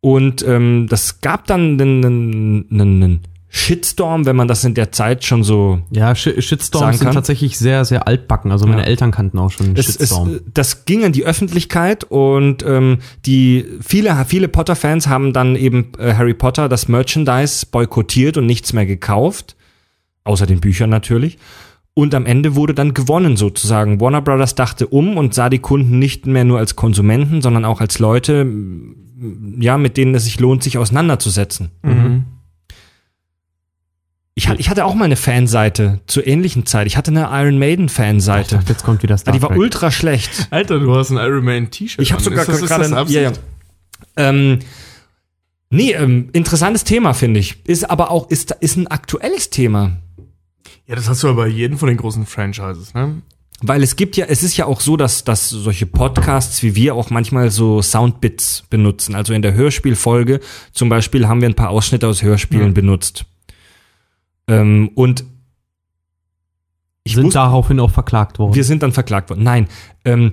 Und 0.05 0.45
ähm, 0.47 0.89
das 0.91 1.21
gab 1.21 1.47
dann 1.47 1.81
einen, 1.81 2.67
einen, 2.71 3.21
Shitstorm, 3.55 4.25
wenn 4.25 4.35
man 4.35 4.49
das 4.49 4.65
in 4.65 4.73
der 4.73 4.93
Zeit 4.93 5.25
schon 5.25 5.45
so 5.45 5.83
ja, 5.91 6.15
Sh 6.15 6.41
Shitstorms 6.43 6.99
sind 6.99 7.05
kann. 7.09 7.15
tatsächlich 7.15 7.59
sehr, 7.59 7.85
sehr 7.85 8.09
altbacken. 8.09 8.51
Also 8.51 8.67
meine 8.67 8.81
Ja. 8.81 8.89
Eltern 8.89 9.11
kannten 9.11 9.39
auch 9.39 9.51
schon 9.51 9.77
es, 9.77 9.89
es, 9.89 9.97
Shitstorm. 9.99 10.41
das 10.55 10.87
ging 10.87 11.05
an 11.05 11.13
die 11.13 11.27
Öffentlichkeit 11.27 12.03
und 12.05 12.65
ähm, 12.67 13.01
die 13.27 13.67
viele 13.83 14.25
viele 14.27 14.49
Potter-Fans 14.49 15.07
haben 15.07 15.35
dann 15.35 15.55
eben 15.55 15.93
äh, 15.99 16.15
Harry 16.15 16.33
Potter 16.33 16.71
das 16.71 16.89
Merchandise 16.89 17.67
boykottiert 17.67 18.39
und 18.39 18.47
nichts 18.47 18.73
mehr 18.73 18.87
gekauft, 18.87 19.55
außer 20.25 20.47
den 20.47 20.61
Büchern 20.61 20.89
natürlich. 20.89 21.37
Und 21.93 22.15
am 22.15 22.25
Ende 22.25 22.57
wurde 22.57 22.73
dann 22.73 22.95
gewonnen 22.95 23.37
sozusagen. 23.37 24.01
Warner 24.01 24.23
Brothers 24.23 24.55
dachte 24.55 24.87
um 24.87 25.19
und 25.19 25.35
sah 25.35 25.51
die 25.51 25.59
Kunden 25.59 25.99
nicht 25.99 26.27
mehr 26.27 26.45
nur 26.45 26.59
als 26.59 26.75
Konsumenten, 26.75 27.43
sondern 27.43 27.67
auch 27.67 27.83
als 27.83 27.99
Leute, 27.99 28.51
ja, 29.59 29.79
mit 29.79 29.97
denen 29.97 30.15
es 30.15 30.25
sich 30.25 30.41
lohnt, 30.41 30.63
sich 30.63 30.79
auseinanderzusetzen. 30.79 31.71
Mhm. 31.83 32.25
Ich, 34.35 34.49
hatte- 34.49 34.61
ich 34.61 34.71
hatte 34.71 34.85
auch 34.87 34.95
mal 34.95 35.05
eine 35.05 35.17
Fanseite 35.17 36.01
zur 36.07 36.27
ähnlichen 36.27 36.65
Zeit. 36.65 36.87
Ich 36.87 36.97
hatte 36.97 37.11
eine 37.11 37.29
Iron 37.31 37.59
Maiden 37.59 37.87
Ich 37.87 37.93
Fanseite. 37.93 38.57
dachte, 38.57 38.73
jetzt 38.73 38.83
kommt 38.83 39.03
wieder 39.03 39.19
Star 39.19 39.35
die 39.35 39.43
war 39.43 39.51
ultra 39.57 39.91
schlecht. 39.91 40.49
Alter, 40.51 40.81
du 40.81 40.95
hast 40.97 41.11
ein 41.11 41.19
Iron 41.19 41.45
Man 41.45 41.71
T-Shirt. 41.71 42.01
Ich 42.01 42.13
habe 42.13 42.23
sogar 42.23 42.41
Ist 42.41 42.49
das- 42.49 42.63
ist 42.63 42.69
gerade 42.69 42.83
das 42.85 42.93
ein, 42.93 42.99
Absicht? 42.99 43.21
ja, 43.21 43.31
ja. 43.31 43.33
Ähm, 44.17 44.59
nee, 45.71 45.93
ähm, 45.93 46.31
interessantes 46.33 46.85
Thema 46.85 47.13
finde 47.13 47.41
ich. 47.41 47.65
Ist 47.67 47.89
aber 47.91 48.11
auch 48.11 48.31
ist 48.31 48.51
ist 48.61 48.77
ein 48.77 48.87
aktuelles 48.89 49.51
Thema, 49.51 49.99
Ja, 50.87 50.97
das 50.97 51.09
hast 51.09 51.23
du 51.23 51.29
aber 51.29 51.43
bei 51.43 51.49
jedem 51.49 51.79
von 51.79 51.89
den 51.89 51.97
großen 51.99 52.25
Franchises, 52.27 52.95
ne? 52.95 53.21
Weil 53.63 53.83
es 53.83 53.97
gibt 53.97 54.17
ja, 54.17 54.27
es 54.27 54.43
ist 54.43 54.57
ja 54.57 54.67
auch 54.67 54.81
so, 54.81 54.97
dass 54.97 55.25
dass 55.25 55.49
solche 55.49 55.87
Podcasts 55.87 56.63
wie 56.63 56.75
wir 56.77 56.95
auch 56.95 57.11
manchmal 57.11 57.51
so 57.51 57.81
Soundbits 57.83 58.65
benutzen. 58.71 59.15
Also 59.15 59.33
in 59.33 59.43
der 59.43 59.55
Hörspielfolge 59.55 60.41
zum 60.73 60.89
Beispiel 60.89 61.29
haben 61.29 61.41
wir 61.41 61.49
ein 61.49 61.55
paar 61.55 61.71
Ausschnitte 61.71 62.07
aus 62.09 62.23
Hörspielen 62.23 62.75
benutzt. 62.75 63.25
Ähm, 64.49 64.91
und 64.95 65.25
ich 67.05 67.15
sind 67.15 67.25
muss, 67.25 67.35
daraufhin 67.35 67.81
auch 67.81 67.91
verklagt 67.91 68.39
worden. 68.39 68.55
wir 68.55 68.65
sind 68.65 68.83
dann 68.83 68.93
verklagt 68.93 69.31
worden. 69.31 69.43
Nein, 69.43 69.69
ähm, 70.05 70.33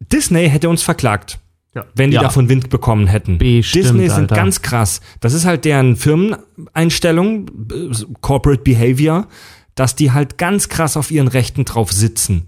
Disney 0.00 0.48
hätte 0.48 0.68
uns 0.68 0.82
verklagt. 0.82 1.38
Ja. 1.74 1.84
Wenn 1.96 2.10
die 2.10 2.16
Ja. 2.16 2.22
davon 2.22 2.48
Wind 2.48 2.70
bekommen 2.70 3.08
hätten. 3.08 3.38
Bestimmt, 3.38 3.84
Disney 3.86 4.08
sind 4.08 4.30
Alter. 4.30 4.36
ganz 4.36 4.62
krass. 4.62 5.00
Das 5.18 5.32
ist 5.32 5.44
halt 5.44 5.64
deren 5.64 5.96
Firmeneinstellung, 5.96 7.48
äh, 7.72 7.90
Corporate 8.20 8.62
Behavior, 8.62 9.26
dass 9.74 9.96
die 9.96 10.12
halt 10.12 10.38
ganz 10.38 10.68
krass 10.68 10.96
auf 10.96 11.10
ihren 11.10 11.28
Rechten 11.28 11.64
drauf 11.64 11.92
sitzen. 11.92 12.46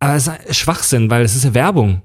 Aber 0.00 0.14
es 0.14 0.26
ist 0.28 0.56
Schwachsinn, 0.56 1.08
weil 1.10 1.24
es 1.24 1.34
ist 1.34 1.44
ja 1.44 1.54
Werbung. 1.54 2.02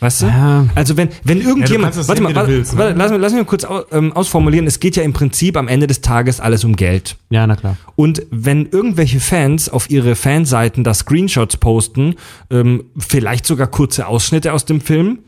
Weißt 0.00 0.22
du? 0.22 0.26
Ja. 0.26 0.66
Also 0.76 0.96
wenn, 0.96 1.08
wenn 1.24 1.40
irgendjemand, 1.40 1.96
das 1.96 2.06
warte 2.06 2.22
mal, 2.22 2.32
warte, 2.32 2.52
willst, 2.52 2.74
ne? 2.74 2.78
warte, 2.78 2.96
lass, 2.96 3.10
mich- 3.10 3.20
lass 3.20 3.32
mich 3.32 3.44
kurz 3.46 3.64
au, 3.64 3.82
ähm, 3.90 4.12
ausformulieren. 4.12 4.68
Es 4.68 4.78
geht 4.78 4.94
ja 4.94 5.02
im 5.02 5.12
Prinzip 5.12 5.56
am 5.56 5.66
Ende 5.66 5.88
des 5.88 6.00
Tages 6.02 6.38
alles 6.38 6.62
um 6.62 6.76
Geld. 6.76 7.16
ja, 7.30 7.44
na 7.48 7.56
klar. 7.56 7.76
Und 7.96 8.22
wenn 8.30 8.66
irgendwelche 8.66 9.18
Fans 9.18 9.68
auf 9.68 9.90
ihre 9.90 10.14
Fanseiten 10.14 10.84
da 10.84 10.94
Screenshots 10.94 11.56
posten, 11.56 12.14
ähm, 12.50 12.84
vielleicht 12.96 13.44
sogar 13.44 13.66
kurze 13.66 14.06
Ausschnitte 14.06 14.52
aus 14.52 14.64
dem 14.66 14.80
Film, 14.80 15.18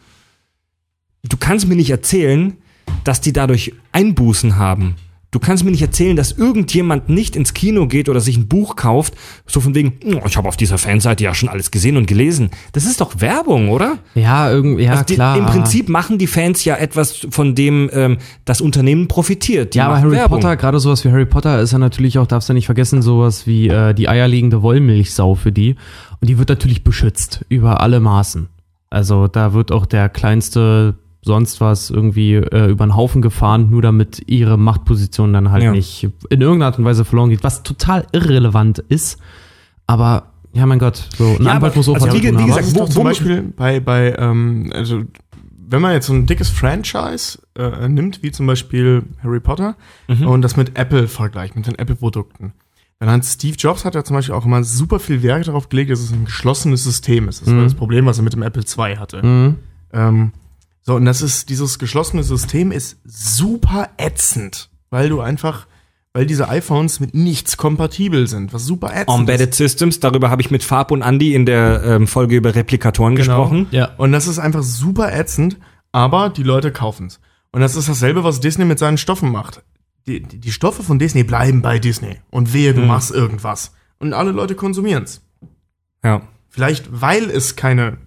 du 1.25 1.37
kannst 1.37 1.67
mir 1.67 1.75
nicht 1.75 1.91
erzählen, 1.91 2.57
dass 3.03 3.21
die 3.21 3.33
dadurch 3.33 3.73
Einbußen 3.91 4.55
haben. 4.57 4.95
Du 5.33 5.39
kannst 5.39 5.65
mir 5.65 5.71
nicht 5.71 5.83
erzählen, 5.83 6.17
dass 6.17 6.33
irgendjemand 6.33 7.09
nicht 7.09 7.37
ins 7.37 7.55
Kino 7.55 7.87
geht 7.87 8.09
oder 8.09 8.19
sich 8.21 8.37
ein 8.37 8.49
Buch 8.49 8.75
kauft, 8.75 9.15
so 9.47 9.61
von 9.61 9.77
wegen, 9.77 9.93
"Oh, 10.05 10.23
ich 10.27 10.37
habe 10.37 10.49
auf 10.49 10.57
dieser 10.57 10.77
Fanseite 10.77 11.23
ja 11.23 11.35
schon 11.35 11.49
alles 11.49 11.71
gesehen 11.71 11.97
und 11.97 12.07
gelesen. 12.07 12.51
Das 12.73 12.85
ist 12.85 13.01
doch 13.01 13.21
Werbung, 13.21 13.69
oder? 13.69 13.99
Ja, 14.17 14.51
irgendwie, 14.51 14.85
ja, 14.85 14.93
Also 14.93 15.05
die, 15.05 15.15
klar. 15.15 15.37
Im 15.39 15.47
Prinzip 15.47 15.89
machen 15.89 16.19
die 16.19 16.27
Fans 16.27 16.65
ja 16.65 16.75
etwas, 16.77 17.27
von 17.31 17.55
dem 17.55 17.89
ähm, 17.93 18.19
das 18.45 18.61
Unternehmen 18.61 19.07
profitiert. 19.07 19.75
Die 19.75 19.79
Ja, 19.79 19.87
aber 19.87 19.99
Harry 20.01 20.11
Werbung. 20.13 20.41
Potter, 20.41 20.57
gerade 20.57 20.81
sowas 20.81 21.05
wie 21.05 21.11
Harry 21.13 21.27
Potter 21.27 21.61
ist 21.61 21.71
ja 21.73 21.79
natürlich 21.79 22.19
auch, 22.19 22.27
darfst 22.27 22.49
du 22.49 22.53
nicht 22.53 22.67
vergessen, 22.67 23.01
sowas 23.01 23.47
wie 23.47 23.69
äh, 23.69 23.95
die 23.95 24.09
eierlegende 24.09 24.63
Wollmilchsau 24.63 25.37
für 25.37 25.53
die. 25.53 25.77
Und 26.21 26.29
die 26.29 26.39
wird 26.39 26.49
natürlich 26.49 26.83
beschützt 26.83 27.45
über 27.49 27.81
alle 27.81 28.01
Maßen. 28.01 28.49
Also 28.91 29.29
da 29.29 29.53
wird 29.53 29.71
auch 29.71 29.87
der 29.87 30.09
kleinste 30.09 30.97
sonst 31.23 31.61
was 31.61 31.91
irgendwie 31.91 32.35
äh, 32.35 32.71
über 32.71 32.87
den 32.87 32.97
Haufen 32.97 33.21
gefahren, 33.23 33.69
nur 33.71 33.83
damit 33.83 34.23
ihre 34.27 34.57
Machtposition 34.59 35.33
dann 35.33 35.51
halt 35.51 35.63
Ja. 35.63 35.73
nicht 35.73 36.09
in 36.31 36.41
irgendeiner 36.41 36.67
Art 36.67 36.79
und 36.79 36.85
Weise 36.85 37.05
verloren 37.05 37.31
geht, 37.31 37.45
was 37.45 37.63
total 37.63 38.07
irrelevant 38.13 38.79
ist. 38.79 39.19
Aber 39.87 40.33
ja, 40.53 40.67
mein 40.67 40.79
Gott, 40.79 41.09
so 41.17 41.25
ein 41.39 41.45
Ja, 41.45 41.53
Anwalt 41.53 41.73
aber- 41.73 41.77
muss 41.77 41.89
auch 41.89 41.95
also 41.95 42.07
was 42.09 42.15
wie 42.15 42.21
tun 42.31 42.39
wie 42.39 42.47
gesagt, 42.47 42.75
wo- 42.75 42.87
zum 42.87 43.05
Beispiel 43.05 43.43
bei, 43.57 43.81
bei 43.81 44.15
ähm, 44.19 44.73
also 44.75 45.03
wenn 45.73 45.83
man 45.83 45.93
jetzt 45.93 46.07
so 46.07 46.15
ein 46.15 46.27
dickes 46.27 46.49
Franchise 46.49 47.39
äh, 47.57 47.87
nimmt, 47.89 48.23
wie 48.25 48.33
zum 48.33 48.47
Beispiel 48.47 49.05
Harry 49.23 49.39
Potter, 49.39 49.77
und 50.09 50.43
das 50.43 50.57
mit 50.57 50.77
Apple 50.77 51.07
vergleicht, 51.07 51.55
mit 51.55 51.69
den 51.69 51.77
Apple-Produkten, 51.79 52.55
dann 52.99 53.09
hat 53.09 53.25
Steve 53.25 53.55
Jobs 53.57 53.85
hat 53.85 53.95
ja 53.95 54.03
zum 54.03 54.17
Beispiel 54.17 54.35
auch 54.35 54.45
immer 54.45 54.65
super 54.65 54.99
viel 54.99 55.23
Wert 55.23 55.47
darauf 55.47 55.69
gelegt, 55.69 55.91
dass 55.93 56.01
es 56.01 56.11
ein 56.13 56.25
geschlossenes 56.25 56.83
System 56.83 57.29
ist. 57.29 57.43
Das 57.47 57.55
war 57.55 57.63
das 57.63 57.75
Problem, 57.75 58.05
was 58.07 58.19
er 58.19 58.25
mit 58.25 58.33
dem 58.33 58.43
Apple 58.43 58.63
II 58.65 58.97
hatte. 58.97 59.25
Mhm. 59.25 59.57
Ähm, 59.93 60.33
so, 60.83 60.95
und 60.95 61.05
das 61.05 61.23
ist, 61.23 61.49
dieses 61.51 61.79
geschlossene 61.79 62.23
System 62.23 62.73
ist 62.73 62.99
super 63.05 63.91
ätzend, 63.99 64.71
weil 64.91 65.09
du 65.09 65.21
einfach, 65.21 65.67
weil 66.13 66.27
diese 66.27 66.49
iPhones 66.49 67.01
mit 67.01 67.15
nichts 67.15 67.57
kompatibel 67.57 68.27
sind, 68.27 68.53
was 68.53 68.65
super 68.65 68.89
ätzend 68.89 69.09
ist. 69.09 69.15
Embedded 69.19 69.55
Systems, 69.55 70.01
darüber 70.01 70.31
habe 70.31 70.43
ich 70.43 70.51
mit 70.51 70.65
Farb 70.65 70.91
und 70.91 71.03
Andy 71.03 71.35
in 71.35 71.47
der 71.47 71.83
ähm, 71.85 72.07
Folge 72.07 72.37
über 72.37 72.55
Replikatoren 72.55 73.15
Genau. 73.15 73.27
gesprochen. 73.45 73.67
Ja. 73.71 73.95
Und 73.99 74.13
das 74.13 74.27
ist 74.27 74.39
einfach 74.39 74.63
super 74.63 75.13
ätzend, 75.13 75.59
aber 75.93 76.31
die 76.31 76.43
Leute 76.43 76.73
kaufen's. 76.73 77.21
Und 77.53 77.61
das 77.61 77.77
ist 77.77 77.89
dasselbe, 77.89 78.25
was 78.25 78.41
Disney 78.41 78.65
mit 78.65 78.79
seinen 78.79 78.99
Stoffen 78.99 79.31
macht. 79.31 79.63
Die, 80.07 80.23
die, 80.23 80.53
Stoffe 80.53 80.83
von 80.83 80.99
Disney 80.99 81.25
bleiben 81.25 81.61
bei 81.63 81.79
Disney. 81.79 82.21
Und 82.31 82.55
wehe, 82.55 82.73
du 82.73 82.81
machst 82.81 83.11
irgendwas. 83.11 83.73
Und 83.99 84.15
alle 84.15 84.31
Leute 84.33 84.55
konsumieren's. 84.55 85.21
Ja. 86.03 86.23
Vielleicht, 86.49 86.89
weil 86.91 87.29
es 87.29 87.55
keine 87.55 87.99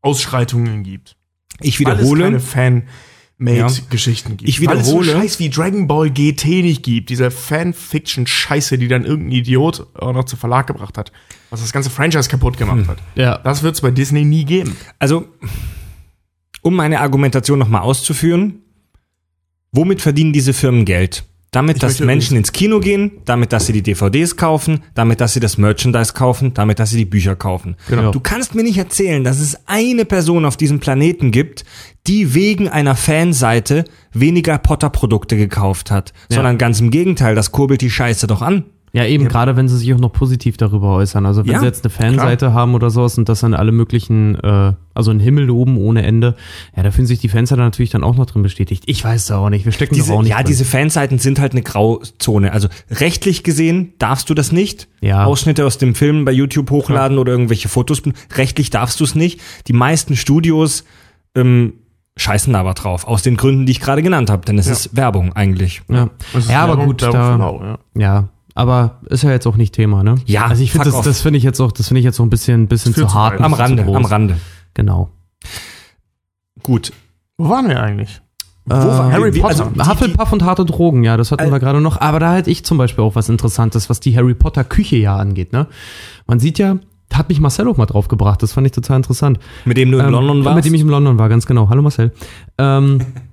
Ausschreitungen 0.00 0.84
gibt. 0.84 1.16
Ich 1.60 1.84
Weil 1.84 1.94
es 1.94 1.98
wiederhole, 2.00 2.24
keine 2.24 2.40
Fan-Made-Geschichten 2.40 4.36
gibt. 4.36 4.48
Ich 4.48 4.64
Weil 4.66 4.76
es 4.78 4.86
wiederhole- 4.86 5.04
so 5.04 5.12
Scheiß 5.12 5.38
wie 5.38 5.50
Dragon 5.50 5.86
Ball 5.86 6.10
GT 6.10 6.62
nicht 6.62 6.82
gibt. 6.82 7.10
Diese 7.10 7.30
Fanfiction-Scheiße, 7.30 8.78
die 8.78 8.88
dann 8.88 9.04
irgendein 9.04 9.32
Idiot 9.38 9.86
auch 9.94 10.12
noch 10.12 10.24
zu 10.24 10.36
Verlag 10.36 10.66
gebracht 10.66 10.98
hat. 10.98 11.12
Was 11.50 11.60
das 11.60 11.72
ganze 11.72 11.90
Franchise 11.90 12.28
kaputt 12.28 12.56
gemacht 12.56 12.88
hat. 12.88 12.98
Ja. 13.14 13.38
Das 13.38 13.62
wird's 13.62 13.80
bei 13.80 13.90
Disney 13.90 14.24
nie 14.24 14.44
geben. 14.44 14.76
also 14.98 15.26
um 16.62 16.74
meine 16.76 17.00
Argumentation 17.00 17.58
nochmal 17.58 17.82
auszuführen, 17.82 18.60
womit 19.72 20.00
verdienen 20.00 20.32
diese 20.32 20.52
Firmen 20.52 20.84
Geld? 20.84 21.24
Damit, 21.52 21.76
Ich 21.76 21.80
dass 21.82 22.00
Menschen 22.00 22.38
ins 22.38 22.52
Kino 22.52 22.80
gehen, 22.80 23.12
damit, 23.26 23.52
dass 23.52 23.66
sie 23.66 23.74
die 23.74 23.82
DVDs 23.82 24.36
kaufen, 24.38 24.80
damit, 24.94 25.20
dass 25.20 25.34
sie 25.34 25.40
das 25.40 25.58
Merchandise 25.58 26.14
kaufen, 26.14 26.54
damit, 26.54 26.78
dass 26.78 26.90
sie 26.90 26.96
die 26.96 27.04
Bücher 27.04 27.36
kaufen. 27.36 27.76
Genau. 27.88 28.10
Du 28.10 28.20
kannst 28.20 28.54
mir 28.54 28.62
nicht 28.62 28.78
erzählen, 28.78 29.22
dass 29.22 29.38
es 29.38 29.58
eine 29.66 30.06
Person 30.06 30.46
auf 30.46 30.56
diesem 30.56 30.80
Planeten 30.80 31.30
gibt, 31.30 31.66
die 32.06 32.32
wegen 32.32 32.68
einer 32.68 32.96
Fanseite 32.96 33.84
weniger 34.14 34.56
Potter-Produkte 34.56 35.36
gekauft 35.36 35.90
hat, 35.90 36.14
sondern 36.30 36.56
ganz 36.56 36.80
im 36.80 36.90
Gegenteil, 36.90 37.34
das 37.34 37.52
kurbelt 37.52 37.82
die 37.82 37.90
Scheiße 37.90 38.26
doch 38.26 38.40
an. 38.40 38.64
Ja, 38.94 39.06
eben, 39.06 39.26
gerade 39.26 39.56
wenn 39.56 39.68
sie 39.68 39.78
sich 39.78 39.94
auch 39.94 39.98
noch 39.98 40.12
positiv 40.12 40.58
darüber 40.58 40.94
äußern. 40.96 41.24
Also 41.24 41.46
wenn 41.46 41.52
Ja, 41.52 41.60
sie 41.60 41.64
jetzt 41.64 41.82
eine 41.82 41.90
Fanseite 41.90 42.52
haben 42.52 42.74
oder 42.74 42.90
sowas 42.90 43.16
und 43.16 43.26
das 43.26 43.40
dann 43.40 43.54
alle 43.54 43.72
möglichen, 43.72 44.34
äh, 44.34 44.74
also 44.92 45.10
ein 45.10 45.18
Himmel 45.18 45.48
oben 45.48 45.78
ohne 45.78 46.02
Ende, 46.02 46.36
ja, 46.76 46.82
da 46.82 46.90
fühlen 46.90 47.06
sich 47.06 47.18
die 47.18 47.30
Fans 47.30 47.48
ja 47.48 47.56
natürlich 47.56 47.88
dann 47.88 48.04
auch 48.04 48.16
noch 48.16 48.26
drin 48.26 48.42
bestätigt. 48.42 48.84
Ich 48.86 49.02
weiß 49.02 49.26
da 49.28 49.38
auch 49.38 49.48
nicht, 49.48 49.64
wir 49.64 49.72
stecken 49.72 49.94
Diese, 49.94 50.12
auch 50.12 50.20
nicht 50.20 50.30
ja, 50.32 50.36
drin. 50.36 50.46
diese 50.48 50.66
Fanseiten 50.66 51.18
sind 51.18 51.40
halt 51.40 51.52
eine 51.52 51.62
Grauzone. 51.62 52.52
Also 52.52 52.68
rechtlich 52.90 53.42
gesehen 53.44 53.94
darfst 53.98 54.28
du 54.28 54.34
das 54.34 54.52
nicht. 54.52 54.88
Ja. 55.00 55.24
Ausschnitte 55.24 55.64
aus 55.64 55.78
dem 55.78 55.94
Film 55.94 56.26
bei 56.26 56.32
YouTube 56.32 56.70
hochladen 56.70 57.16
oder 57.16 57.32
irgendwelche 57.32 57.70
Fotos. 57.70 58.02
Rechtlich 58.36 58.68
darfst 58.68 59.00
du 59.00 59.04
es 59.04 59.14
nicht. 59.14 59.40
Die 59.68 59.72
meisten 59.72 60.16
Studios 60.16 60.84
ähm, 61.34 61.72
scheißen 62.18 62.54
aber 62.54 62.74
drauf. 62.74 63.06
Aus 63.06 63.22
den 63.22 63.38
Gründen, 63.38 63.64
die 63.64 63.72
ich 63.72 63.80
gerade 63.80 64.02
genannt 64.02 64.28
habe. 64.28 64.44
Denn 64.44 64.58
es 64.58 64.66
ist 64.66 64.94
Werbung 64.94 65.32
eigentlich. 65.32 65.80
ja, 65.88 66.10
ja 66.46 66.62
aber 66.62 66.72
Werbung- 66.76 66.86
gut, 66.88 67.00
Werbung 67.00 67.18
da, 67.20 67.36
lau, 67.36 67.62
ja. 67.64 67.78
ja, 67.96 68.28
aber 68.54 69.00
ist 69.08 69.22
ja 69.22 69.30
jetzt 69.30 69.46
auch 69.46 69.56
nicht 69.56 69.74
Thema, 69.74 70.02
ne? 70.02 70.16
Ja, 70.26 70.46
Also 70.46 70.62
ich 70.62 70.72
finde 70.72 70.86
das, 70.86 70.94
off. 70.94 71.04
das 71.04 71.20
finde 71.22 71.38
ich 71.38 71.44
jetzt 71.44 71.60
auch, 71.60 71.72
das 71.72 71.88
finde 71.88 72.00
ich 72.00 72.04
jetzt 72.04 72.16
so 72.16 72.22
ein 72.22 72.30
bisschen, 72.30 72.66
bisschen 72.68 72.94
zu 72.94 73.02
zu 73.02 73.14
hart. 73.14 73.40
Am 73.40 73.52
bisschen 73.52 73.78
Rande, 73.78 73.96
am 73.96 74.04
Rande. 74.04 74.36
Genau. 74.74 75.10
Gut. 76.62 76.92
Wo 77.38 77.48
waren 77.48 77.68
wir 77.68 77.82
eigentlich? 77.82 78.20
Wo 78.64 78.74
war- 78.76 79.10
Harry 79.10 79.32
Potter. 79.32 79.66
Also, 79.76 79.90
Hufflepuff 79.90 80.32
und 80.32 80.44
harte 80.44 80.64
Drogen, 80.64 81.02
ja, 81.02 81.16
das 81.16 81.32
hatten 81.32 81.42
Al- 81.44 81.50
wir 81.52 81.58
gerade 81.58 81.80
noch. 81.80 82.00
Aber 82.00 82.20
da 82.20 82.34
hätte 82.34 82.50
ich 82.50 82.64
zum 82.64 82.78
Beispiel 82.78 83.02
auch 83.02 83.16
was 83.16 83.28
Interessantes, 83.28 83.90
was 83.90 83.98
die 84.00 84.16
Harry 84.16 84.34
Potter 84.34 84.62
Küche 84.62 84.96
ja 84.96 85.16
angeht. 85.16 85.52
Ne? 85.52 85.66
Man 86.28 86.38
sieht 86.38 86.58
ja, 86.60 86.76
da 87.08 87.18
hat 87.18 87.28
mich 87.28 87.40
Marcel 87.40 87.66
auch 87.68 87.76
mal 87.76 87.86
drauf 87.86 88.06
gebracht. 88.08 88.42
Das 88.42 88.52
fand 88.52 88.66
ich 88.66 88.72
total 88.72 88.98
interessant. 88.98 89.40
mit 89.64 89.76
dem 89.76 89.90
du 89.90 89.98
in 89.98 90.04
Ähm, 90.06 90.12
London 90.12 90.44
warst. 90.44 90.56
Mit 90.56 90.64
dem 90.66 90.74
ich 90.74 90.80
in 90.82 90.88
London 90.88 91.18
war, 91.18 91.28
ganz 91.28 91.46
genau. 91.46 91.68
Hallo 91.68 91.82
Marcel. 91.82 92.12
Ähm, 92.58 93.00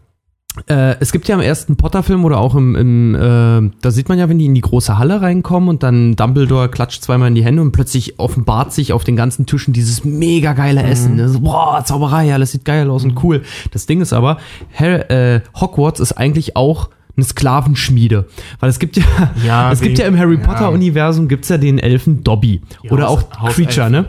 äh, 0.68 0.95
es 0.99 1.11
gibt 1.11 1.27
ja 1.27 1.36
im 1.36 1.41
ersten 1.41 1.76
Potter-Film 1.76 2.26
oder 2.26 2.40
auch 2.40 2.56
im, 2.56 2.76
im 2.76 3.15
äh, 3.15 3.72
da 3.81 3.91
sieht 3.91 4.10
man 4.10 4.19
ja, 4.19 4.30
wenn 4.30 4.40
die 4.40 4.45
in 4.45 4.56
die 4.56 4.61
große 4.61 4.98
Halle 4.98 5.22
reinkommen 5.22 5.69
und 5.69 5.84
dann 5.84 6.15
Dumbledore 6.15 6.69
klatscht 6.69 7.03
zweimal 7.03 7.30
in 7.30 7.36
die 7.36 7.44
Hände 7.44 7.61
und 7.61 7.72
plötzlich 7.72 8.19
offenbart 8.19 8.73
sich 8.73 8.94
auf 8.94 9.03
den 9.03 9.15
ganzen 9.15 9.45
Tischen 9.45 9.73
dieses 9.73 10.03
mega 10.03 10.53
geile 10.53 10.84
Essen. 10.84 11.15
Ne? 11.15 11.30
So, 11.30 11.40
boah, 11.41 11.84
Zauberei, 11.86 12.34
alles 12.34 12.52
sieht 12.52 12.65
geil 12.65 12.90
aus 12.90 13.03
und 13.03 13.23
cool. 13.23 13.44
Das 13.72 13.86
Ding 13.86 14.02
ist 14.02 14.14
aber, 14.14 14.38
Harry, 14.73 14.99
äh, 15.02 15.41
Hogwarts 15.60 15.99
ist 15.99 16.14
eigentlich 16.14 16.56
auch 16.56 16.90
eine 17.15 17.26
Sklavenschmiede. 17.26 18.27
Weil 18.60 18.69
es 18.69 18.80
gibt 18.80 18.98
ja, 18.98 19.03
Ja, 19.45 19.72
es 19.72 19.81
gibt 19.81 19.98
ja 19.98 20.06
im 20.06 20.18
Harry 20.18 20.36
ja. 20.36 20.41
Potter-Universum 20.41 21.27
gibt's 21.27 21.49
ja 21.49 21.57
den 21.57 21.80
Elfen 21.80 22.23
Dobby. 22.23 22.61
Die 22.84 22.90
oder 22.90 23.10
auch 23.10 23.30
Creature, 23.30 23.90
ne? 23.90 24.06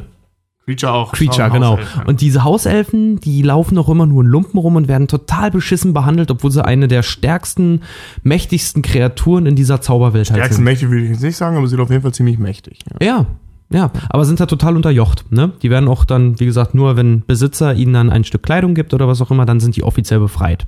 Creature 0.71 0.93
auch. 0.93 1.13
Creature, 1.13 1.51
genau. 1.51 1.73
Hauselfen. 1.73 2.03
Und 2.07 2.21
diese 2.21 2.45
Hauselfen, 2.45 3.21
die 3.21 3.43
laufen 3.43 3.77
auch 3.79 3.89
immer 3.89 4.07
nur 4.07 4.23
in 4.23 4.29
Lumpen 4.29 4.59
rum 4.59 4.77
und 4.77 4.89
werden 4.89 5.09
total 5.09 5.51
beschissen 5.51 5.93
behandelt, 5.93 6.31
obwohl 6.31 6.51
sie 6.51 6.65
eine 6.65 6.89
der 6.89 7.03
stärksten, 7.03 7.83
mächtigsten 8.23 8.83
Kreaturen 8.83 9.47
in 9.47 9.57
dieser 9.57 9.81
Zauberwelt 9.81 10.31
halt 10.31 10.39
Stärksten 10.39 10.57
sind. 10.57 10.65
mächtig 10.65 10.91
würde 10.91 11.05
ich 11.05 11.11
jetzt 11.11 11.23
nicht 11.23 11.37
sagen, 11.37 11.57
aber 11.57 11.67
sie 11.67 11.71
sind 11.71 11.81
auf 11.81 11.91
jeden 11.91 12.03
Fall 12.03 12.15
ziemlich 12.15 12.39
mächtig. 12.39 12.81
Ja. 13.01 13.07
Ja, 13.07 13.27
ja, 13.73 13.91
aber 14.09 14.25
sind 14.25 14.41
da 14.41 14.47
total 14.47 14.77
unterjocht. 14.77 15.31
Ne? 15.31 15.53
Die 15.63 15.71
werden 15.71 15.89
auch 15.89 16.05
dann, 16.05 16.41
wie 16.41 16.47
gesagt, 16.47 16.75
nur 16.75 16.97
wenn 16.97 17.25
Besitzer 17.25 17.75
ihnen 17.75 17.93
dann 17.93 18.11
ein 18.11 18.25
Stück 18.25 18.43
Kleidung 18.43 18.75
gibt 18.75 18.95
oder 18.95 19.07
was 19.07 19.23
auch 19.23 19.31
immer, 19.31 19.47
dann 19.47 19.61
sind 19.61 19.77
die 19.77 19.85
offiziell 19.85 20.19
befreit. 20.19 20.67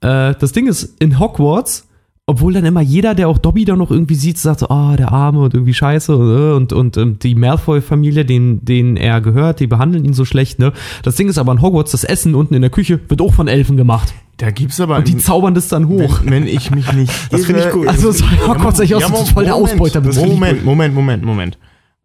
Äh, 0.00 0.34
das 0.38 0.52
Ding 0.52 0.68
ist, 0.68 1.00
in 1.00 1.18
Hogwarts, 1.18 1.87
obwohl 2.28 2.52
dann 2.52 2.66
immer 2.66 2.82
jeder, 2.82 3.14
der 3.14 3.26
auch 3.26 3.38
Dobby 3.38 3.64
da 3.64 3.74
noch 3.74 3.90
irgendwie 3.90 4.14
sieht, 4.14 4.36
sagt 4.36 4.60
so, 4.60 4.68
ah, 4.68 4.96
der 4.96 5.12
Arme 5.12 5.40
und 5.40 5.54
irgendwie 5.54 5.72
scheiße 5.72 6.12
äh, 6.12 6.56
und, 6.56 6.74
und, 6.74 6.98
und 6.98 7.22
die 7.22 7.34
Malfoy-Familie, 7.34 8.26
denen, 8.26 8.62
denen 8.66 8.98
er 8.98 9.22
gehört, 9.22 9.60
die 9.60 9.66
behandeln 9.66 10.04
ihn 10.04 10.12
so 10.12 10.26
schlecht. 10.26 10.58
Ne? 10.58 10.74
Das 11.02 11.14
Ding 11.16 11.30
ist 11.30 11.38
aber 11.38 11.52
in 11.52 11.62
Hogwarts, 11.62 11.92
das 11.92 12.04
Essen 12.04 12.34
unten 12.34 12.52
in 12.52 12.60
der 12.60 12.70
Küche 12.70 13.00
wird 13.08 13.22
auch 13.22 13.32
von 13.32 13.48
Elfen 13.48 13.78
gemacht. 13.78 14.12
Da 14.36 14.50
gibt's 14.50 14.78
aber. 14.78 14.98
Und 14.98 15.08
die 15.08 15.16
zaubern 15.16 15.54
das 15.54 15.68
dann 15.68 15.88
hoch. 15.88 16.20
wenn, 16.22 16.30
wenn 16.30 16.46
ich 16.46 16.70
mich 16.70 16.92
nicht. 16.92 17.12
Das 17.32 17.46
finde 17.46 17.64
ich 17.64 17.70
gut. 17.72 17.88
Also 17.88 18.10
ist 18.10 18.22
Hogwarts 18.46 18.78
echt 18.80 18.94
auch 18.94 19.00
so 19.00 19.24
voll 19.24 19.44
der 19.44 19.54
Ausbeuter. 19.54 20.02
Moment, 20.02 20.64
Moment, 20.66 20.94
Moment, 20.94 21.24
Moment. 21.24 21.58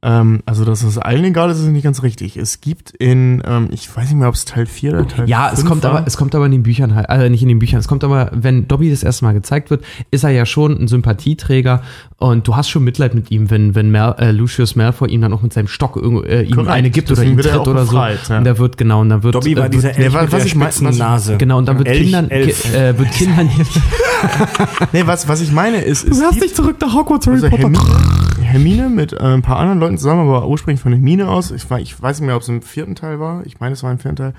Ähm, 0.05 0.41
also, 0.45 0.65
dass 0.65 0.83
es 0.83 0.97
allen 0.97 1.23
egal 1.23 1.49
ist, 1.49 1.59
ist 1.59 1.65
nicht 1.67 1.83
ganz 1.85 2.03
richtig. 2.03 2.35
Es 2.35 2.59
gibt 2.59 2.91
in, 2.91 3.41
ähm, 3.47 3.69
ich 3.71 3.87
weiß 3.95 4.09
nicht 4.09 4.17
mehr, 4.17 4.27
ob 4.27 4.35
es 4.35 4.43
Teil 4.43 4.65
4 4.65 4.91
oder 4.93 5.07
Teil 5.07 5.29
Ja, 5.29 5.47
es 5.53 5.59
5 5.61 5.69
kommt 5.69 5.83
war. 5.85 5.91
aber, 5.91 6.03
es 6.07 6.17
kommt 6.17 6.35
aber 6.35 6.45
in 6.45 6.51
den 6.51 6.63
Büchern 6.63 6.93
halt, 6.93 7.09
also 7.09 7.29
nicht 7.29 7.41
in 7.41 7.47
den 7.47 7.59
Büchern, 7.59 7.79
es 7.79 7.87
kommt 7.87 8.03
aber, 8.03 8.29
wenn 8.33 8.67
Dobby 8.67 8.89
das 8.89 9.01
erste 9.03 9.23
Mal 9.23 9.31
gezeigt 9.33 9.69
wird, 9.69 9.85
ist 10.11 10.25
er 10.25 10.31
ja 10.31 10.45
schon 10.45 10.77
ein 10.77 10.89
Sympathieträger 10.89 11.81
und 12.17 12.45
du 12.47 12.55
hast 12.57 12.67
schon 12.69 12.83
Mitleid 12.83 13.15
mit 13.15 13.31
ihm, 13.31 13.49
wenn, 13.49 13.75
wenn 13.75 13.91
Mal, 13.91 14.11
äh, 14.19 14.31
Lucius 14.31 14.75
Malfoy 14.75 15.09
ihm 15.09 15.21
dann 15.21 15.31
auch 15.31 15.41
mit 15.41 15.53
seinem 15.53 15.67
Stock 15.69 15.95
irgendwo, 15.95 16.23
äh, 16.23 16.43
ihm 16.43 16.51
Korrekt, 16.55 16.71
eine 16.71 16.89
gibt 16.89 17.09
oder 17.09 17.21
deswegen 17.21 17.39
ihm 17.39 17.45
er 17.45 17.51
tritt 17.57 17.67
oder 17.69 17.85
so. 17.85 17.91
befreit, 17.91 18.19
ja. 18.27 18.37
Und 18.39 18.43
da 18.43 18.57
wird, 18.57 18.77
genau, 18.77 18.99
und 19.01 19.07
dann 19.09 19.23
wird, 19.23 19.35
Dobby 19.35 19.55
war 19.55 19.67
äh, 19.67 19.69
dieser 19.69 19.89
was- 19.91 19.97
mit 19.97 20.13
was 20.13 20.29
der 20.31 20.45
ich 20.45 20.55
mein- 20.55 20.67
spitzen 20.67 20.87
was 20.87 20.95
ich- 20.95 21.01
Nase. 21.01 21.37
Genau, 21.37 21.57
und 21.59 21.65
dann 21.65 21.77
wird 21.77 21.87
Elch, 21.87 22.01
Kindern, 22.03 22.29
Elf. 22.29 22.75
äh, 22.75 22.97
wird 22.99 23.11
Kindern, 23.11 23.49
Nee, 24.93 25.03
was, 25.05 25.27
was 25.27 25.41
ich 25.41 25.51
meine 25.51 25.77
ist, 25.81 26.07
es 26.07 26.19
du 26.19 26.25
hast 26.25 26.41
dich 26.41 26.53
zurück 26.55 26.77
nach 26.81 26.93
Hogwarts, 26.93 27.25
Harry 27.27 27.35
also 27.37 27.49
Potter. 27.49 27.63
Hermine, 27.63 27.83
Hermine 28.53 28.89
mit 28.89 29.11
äh, 29.13 29.17
ein 29.17 29.41
paar 29.41 29.57
anderen 29.57 29.79
Leuten 29.79 29.97
zusammen, 29.97 30.21
aber 30.27 30.47
ursprünglich 30.47 30.81
von 30.81 30.91
Hermine 30.93 31.27
aus. 31.29 31.51
Ich, 31.51 31.69
war, 31.69 31.79
ich 31.79 31.99
weiß 32.01 32.19
nicht 32.19 32.27
mehr, 32.27 32.35
ob 32.37 32.41
es 32.43 32.49
im 32.49 32.61
vierten 32.61 32.95
Teil 32.95 33.19
war. 33.19 33.45
Ich 33.45 33.59
meine, 33.59 33.73
es 33.73 33.83
war 33.83 33.91
im 33.91 33.99
vierten 33.99 34.15
Teil. 34.17 34.33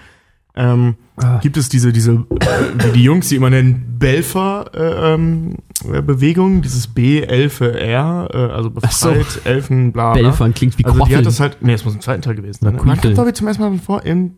Ähm, 0.56 0.94
Ah. 1.16 1.38
Gibt 1.40 1.56
es 1.56 1.68
diese, 1.68 1.92
diese, 1.92 2.10
äh, 2.12 2.86
wie 2.86 2.90
die 2.92 3.04
Jungs, 3.04 3.28
die 3.28 3.36
immer 3.36 3.48
nennen, 3.48 3.96
Belfer-Bewegung, 4.00 6.60
dieses 6.62 6.88
B-Elfe-R, 6.88 8.28
äh, 8.32 8.36
also 8.52 8.70
so. 8.70 8.80
befreit, 8.80 9.40
Elfen, 9.44 9.92
bla, 9.92 10.12
bla. 10.14 10.22
Belfern 10.22 10.52
klingt 10.54 10.76
wie 10.78 10.84
Also 10.84 10.96
die 10.96 11.00
Quaffel. 11.02 11.16
hat 11.18 11.26
das 11.26 11.38
halt, 11.40 11.58
nee, 11.60 11.72
es 11.74 11.84
muss 11.84 11.94
im 11.94 12.00
zweiten 12.00 12.22
Teil 12.22 12.34
gewesen 12.34 12.58
sein. 12.64 12.72
Ne? 12.74 12.80
Quaffel. 12.80 13.14
kommt 13.14 13.18
Dobby 13.18 13.32
zum 13.32 13.46
ersten 13.46 13.62
Mal 13.62 13.78
vor? 13.78 14.02
Im 14.04 14.32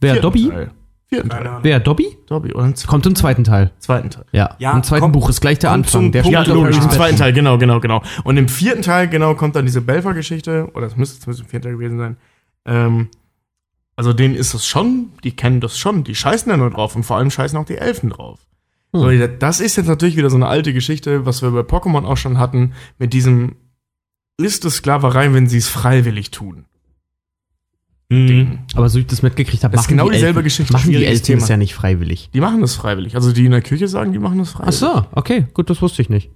Wer, 0.00 0.16
Dobby? 0.20 0.48
Teil. 0.48 0.70
Vierten 1.12 1.28
Teil. 1.28 1.58
Wer, 1.62 1.80
Dobby? 1.80 2.16
Dobby, 2.26 2.52
z- 2.74 2.86
Kommt 2.86 3.04
im 3.04 3.16
zweiten 3.16 3.42
Teil. 3.42 3.72
zweiten 3.80 4.10
Teil. 4.10 4.24
Ja, 4.32 4.54
Ja, 4.60 4.72
im 4.74 4.82
zweiten 4.84 5.00
kommt- 5.02 5.12
Buch 5.14 5.28
ist 5.28 5.40
gleich 5.40 5.58
der 5.58 5.72
Anfang. 5.72 6.12
Der 6.12 6.24
Ja, 6.24 6.42
logisch, 6.44 6.76
im 6.76 6.88
zweiten. 6.88 7.16
Teil, 7.16 7.32
genau, 7.32 7.58
genau, 7.58 7.80
genau. 7.80 8.02
Und 8.22 8.36
im 8.36 8.48
vierten 8.48 8.82
Teil, 8.82 9.08
genau, 9.08 9.34
kommt 9.34 9.56
dann 9.56 9.66
diese 9.66 9.80
Belfer-Geschichte, 9.80 10.68
oder 10.74 10.86
es 10.86 10.96
müsste 10.96 11.18
zumindest 11.20 11.42
im 11.44 11.48
vierten 11.50 11.64
Teil 11.64 11.72
gewesen 11.72 11.98
sein. 11.98 12.16
Ähm, 12.64 13.08
also 13.96 14.12
denen 14.12 14.36
ist 14.36 14.54
das 14.54 14.66
schon, 14.66 15.10
die 15.24 15.32
kennen 15.32 15.60
das 15.60 15.76
schon, 15.78 16.04
die 16.04 16.14
scheißen 16.14 16.48
da 16.48 16.56
nur 16.56 16.70
drauf 16.70 16.94
und 16.94 17.02
vor 17.02 17.16
allem 17.16 17.30
scheißen 17.30 17.58
auch 17.58 17.66
die 17.66 17.76
Elfen 17.78 18.10
drauf. 18.10 18.38
Hm. 18.94 19.00
So, 19.00 19.26
das 19.38 19.60
ist 19.60 19.76
jetzt 19.76 19.88
natürlich 19.88 20.16
wieder 20.16 20.30
so 20.30 20.36
eine 20.36 20.46
alte 20.46 20.72
Geschichte, 20.72 21.26
was 21.26 21.42
wir 21.42 21.50
bei 21.50 21.60
Pokémon 21.60 22.04
auch 22.04 22.16
schon 22.16 22.38
hatten, 22.38 22.72
mit 22.98 23.12
diesem 23.12 23.56
ist 24.38 24.64
es 24.64 24.76
Sklaverei, 24.76 25.32
wenn 25.34 25.48
sie 25.48 25.58
es 25.58 25.68
freiwillig 25.68 26.30
tun. 26.30 26.64
Mhm. 28.10 28.58
Aber 28.74 28.88
so 28.88 28.96
wie 28.96 29.02
ich 29.02 29.06
das 29.06 29.22
mitgekriegt 29.22 29.62
habe, 29.62 29.72
Das 29.72 29.82
ist 29.82 29.88
genau 29.88 30.06
die 30.08 30.14
dieselbe 30.14 30.40
Elfen, 30.40 30.44
Geschichte, 30.44 30.72
Machen 30.72 30.90
die 30.90 31.04
Elfen 31.04 31.38
es 31.38 31.48
ja 31.48 31.56
nicht 31.56 31.74
freiwillig. 31.74 32.28
Die 32.34 32.40
machen 32.40 32.60
das 32.60 32.74
freiwillig. 32.74 33.14
Also 33.14 33.32
die 33.32 33.44
in 33.44 33.52
der 33.52 33.62
Küche 33.62 33.86
sagen, 33.86 34.12
die 34.12 34.18
machen 34.18 34.38
das 34.38 34.50
Ach 34.50 34.58
freiwillig. 34.58 34.78
so, 34.78 35.06
okay, 35.12 35.46
gut, 35.54 35.70
das 35.70 35.80
wusste 35.80 36.02
ich 36.02 36.10
nicht. 36.10 36.28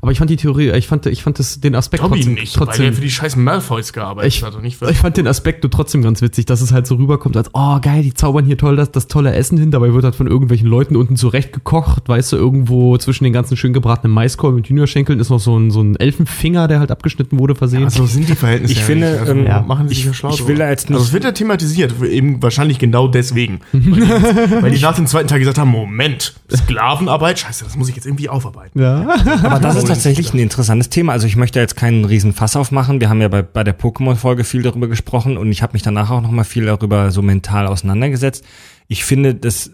Aber 0.00 0.10
ich 0.10 0.18
fand 0.18 0.30
die 0.30 0.36
Theorie, 0.36 0.70
ich 0.72 0.88
fand, 0.88 1.06
ich 1.06 1.22
fand 1.22 1.38
das, 1.38 1.60
den 1.60 1.76
Aspekt 1.76 2.02
Dobby 2.02 2.16
trotzdem, 2.16 2.34
nicht, 2.34 2.58
weil 2.58 2.66
trotzdem 2.66 2.84
der 2.86 2.92
für 2.94 3.00
die 3.02 3.10
scheiß 3.10 3.36
Malfoys 3.36 3.92
gearbeitet 3.92 4.34
Ich- 4.34 4.42
hat 4.42 4.54
und 4.56 4.62
nicht 4.62 4.76
für 4.78 4.90
ich 4.90 4.96
fand 4.98 5.16
den 5.16 5.28
Aspekt 5.28 5.62
nur 5.62 5.70
trotzdem 5.70 6.02
ganz 6.02 6.22
witzig, 6.22 6.46
dass 6.46 6.60
es 6.60 6.72
halt 6.72 6.88
so 6.88 6.96
rüberkommt, 6.96 7.36
als, 7.36 7.50
oh 7.52 7.78
geil, 7.80 8.02
die 8.02 8.12
zaubern 8.12 8.44
hier 8.44 8.58
toll 8.58 8.74
das, 8.74 8.90
das 8.90 9.06
tolle 9.06 9.32
Essen 9.32 9.58
hin, 9.58 9.70
dabei 9.70 9.92
wird 9.94 10.02
halt 10.02 10.16
von 10.16 10.26
irgendwelchen 10.26 10.66
Leuten 10.66 10.96
unten 10.96 11.14
zurecht 11.16 11.52
gekocht, 11.52 12.08
weißt 12.08 12.32
du, 12.32 12.36
irgendwo 12.36 12.96
zwischen 12.98 13.22
den 13.24 13.32
ganzen 13.32 13.56
schön 13.56 13.72
gebratenen 13.72 14.12
Maiskolben 14.12 14.56
und 14.58 14.66
Hühnerschenkeln 14.68 15.20
ist 15.20 15.30
noch 15.30 15.38
so 15.38 15.56
ein, 15.56 15.70
so 15.70 15.80
ein 15.82 15.94
Elfenfinger, 15.94 16.66
der 16.66 16.80
halt 16.80 16.90
abgeschnitten 16.90 17.38
wurde, 17.38 17.54
versehen. 17.54 17.84
Also 17.84 18.04
sind 18.06 18.28
die 18.28 18.34
Verhältnisse. 18.34 18.72
Ich 18.72 18.80
ja 18.80 18.84
finde, 18.86 19.10
nicht. 19.10 19.20
also, 19.20 19.32
ähm, 19.34 19.46
ja, 19.46 19.60
machen 19.60 19.86
sie 19.86 19.92
ich- 19.92 19.98
sich 19.98 20.06
ja 20.06 20.14
schlau 20.14 20.30
ich 20.30 20.48
will 20.48 20.56
da 20.56 20.68
jetzt 20.68 20.88
nicht- 20.90 20.96
Also 20.96 21.06
es 21.06 21.12
wird 21.12 21.22
ja 21.22 21.30
thematisiert, 21.32 21.94
eben 22.02 22.42
wahrscheinlich 22.42 22.80
genau 22.80 23.06
deswegen. 23.06 23.60
weil, 23.72 23.80
die, 23.82 24.62
weil 24.62 24.70
die 24.72 24.80
nach 24.82 24.96
dem 24.96 25.06
zweiten 25.06 25.28
Tag 25.28 25.38
gesagt 25.38 25.58
haben, 25.58 25.70
Moment, 25.70 26.34
Sklavenarbeit, 26.52 27.38
scheiße, 27.38 27.62
das 27.64 27.76
muss 27.76 27.88
ich 27.88 27.94
jetzt 27.94 28.06
irgendwie 28.06 28.28
aufarbeiten. 28.28 28.80
ja. 28.80 29.06
Aber 29.44 29.60
das 29.60 29.76
ist 29.76 29.81
tatsächlich 29.84 30.32
ein 30.34 30.38
interessantes 30.38 30.88
Thema. 30.88 31.12
Also 31.12 31.26
ich 31.26 31.36
möchte 31.36 31.60
jetzt 31.60 31.76
keinen 31.76 32.04
riesen 32.04 32.32
Fass 32.32 32.56
aufmachen. 32.56 33.00
Wir 33.00 33.08
haben 33.08 33.20
ja 33.20 33.28
bei, 33.28 33.42
bei 33.42 33.64
der 33.64 33.78
Pokémon-Folge 33.78 34.44
viel 34.44 34.62
darüber 34.62 34.88
gesprochen 34.88 35.36
und 35.36 35.50
ich 35.50 35.62
habe 35.62 35.74
mich 35.74 35.82
danach 35.82 36.10
auch 36.10 36.20
noch 36.20 36.30
mal 36.30 36.44
viel 36.44 36.66
darüber 36.66 37.10
so 37.10 37.22
mental 37.22 37.66
auseinandergesetzt. 37.66 38.44
Ich 38.88 39.04
finde, 39.04 39.34
dass 39.34 39.70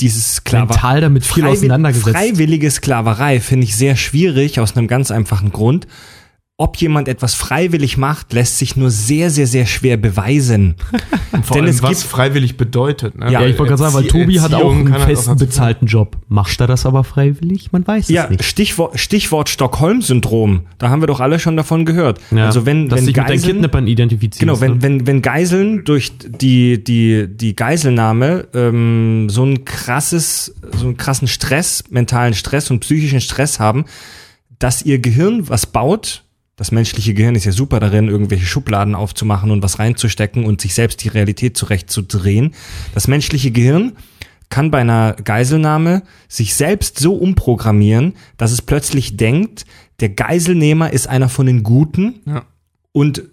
dieses 0.00 0.36
Sklaver 0.36 0.66
Mental 0.66 1.00
damit 1.00 1.24
viel 1.24 1.46
auseinandergesetzt. 1.46 2.16
Freiwillige 2.16 2.70
Sklaverei 2.70 3.40
finde 3.40 3.64
ich 3.64 3.76
sehr 3.76 3.96
schwierig 3.96 4.60
aus 4.60 4.76
einem 4.76 4.88
ganz 4.88 5.10
einfachen 5.10 5.52
Grund. 5.52 5.86
Ob 6.58 6.78
jemand 6.78 7.06
etwas 7.06 7.34
freiwillig 7.34 7.98
macht, 7.98 8.32
lässt 8.32 8.56
sich 8.56 8.76
nur 8.76 8.90
sehr, 8.90 9.28
sehr, 9.28 9.46
sehr 9.46 9.66
schwer 9.66 9.98
beweisen. 9.98 10.76
Und 11.32 11.44
vor 11.44 11.56
Denn 11.56 11.64
allem, 11.64 11.74
es 11.74 11.82
was 11.82 11.90
gibt- 11.90 12.10
freiwillig 12.10 12.56
bedeutet. 12.56 13.14
Ne? 13.18 13.26
Ja, 13.26 13.42
Ja, 13.42 13.46
ich 13.46 13.58
wollte 13.58 13.74
gerade 13.76 13.82
sagen, 13.82 13.94
weil 13.94 14.06
Tobi 14.06 14.40
hat 14.40 14.54
auch 14.54 14.60
Erziehung 14.72 14.86
einen 14.94 15.04
festen 15.04 15.32
dazu- 15.32 15.44
bezahlten 15.44 15.86
Job. 15.86 16.16
Macht 16.28 16.58
er 16.58 16.66
das 16.66 16.86
aber 16.86 17.04
freiwillig? 17.04 17.72
Man 17.72 17.86
weiß 17.86 18.08
Ja, 18.08 18.24
es 18.24 18.30
nicht. 18.30 18.44
Stichwort, 18.44 18.98
Stichwort 18.98 19.50
Stockholm-Syndrom. 19.50 20.62
Da 20.78 20.88
haben 20.88 21.02
wir 21.02 21.06
doch 21.08 21.20
alle 21.20 21.38
schon 21.40 21.58
davon 21.58 21.84
gehört. 21.84 22.22
Ja, 22.30 22.46
also 22.46 22.64
wenn, 22.64 22.88
dass 22.88 23.00
wenn 23.00 23.04
sich 23.04 23.16
mit 23.16 23.28
deinen 23.28 23.36
Geiseln. 24.08 24.30
Genau, 24.38 24.58
wenn, 24.62 24.72
ne? 24.76 24.82
wenn, 24.82 25.06
wenn 25.06 25.20
Geiseln 25.20 25.84
durch 25.84 26.12
die, 26.18 26.82
die, 26.82 27.26
die 27.28 27.54
Geiselnahme 27.54 28.48
ähm, 28.54 29.28
so 29.28 29.44
ein 29.44 29.66
krasses, 29.66 30.54
so 30.74 30.86
einen 30.86 30.96
krassen 30.96 31.28
Stress, 31.28 31.84
mentalen 31.90 32.32
Stress 32.32 32.70
und 32.70 32.80
psychischen 32.80 33.20
Stress 33.20 33.60
haben, 33.60 33.84
dass 34.58 34.80
ihr 34.80 35.00
Gehirn 35.00 35.50
was 35.50 35.66
baut. 35.66 36.22
Das 36.56 36.72
menschliche 36.72 37.12
Gehirn 37.12 37.34
ist 37.34 37.44
ja 37.44 37.52
super 37.52 37.80
darin, 37.80 38.08
irgendwelche 38.08 38.46
Schubladen 38.46 38.94
aufzumachen 38.94 39.50
und 39.50 39.62
was 39.62 39.78
reinzustecken 39.78 40.44
und 40.46 40.60
sich 40.62 40.72
selbst 40.74 41.04
die 41.04 41.08
Realität 41.08 41.56
zurechtzudrehen. 41.56 42.54
Das 42.94 43.08
menschliche 43.08 43.50
Gehirn 43.50 43.92
kann 44.48 44.70
bei 44.70 44.78
einer 44.78 45.12
Geiselnahme 45.14 46.02
sich 46.28 46.54
selbst 46.54 46.98
so 46.98 47.14
umprogrammieren, 47.14 48.14
dass 48.38 48.52
es 48.52 48.62
plötzlich 48.62 49.18
denkt, 49.18 49.66
der 50.00 50.08
Geiselnehmer 50.10 50.92
ist 50.92 51.08
einer 51.08 51.28
von 51.28 51.44
den 51.46 51.62
Guten 51.62 52.20
Ja. 52.24 52.44
und 52.92 53.24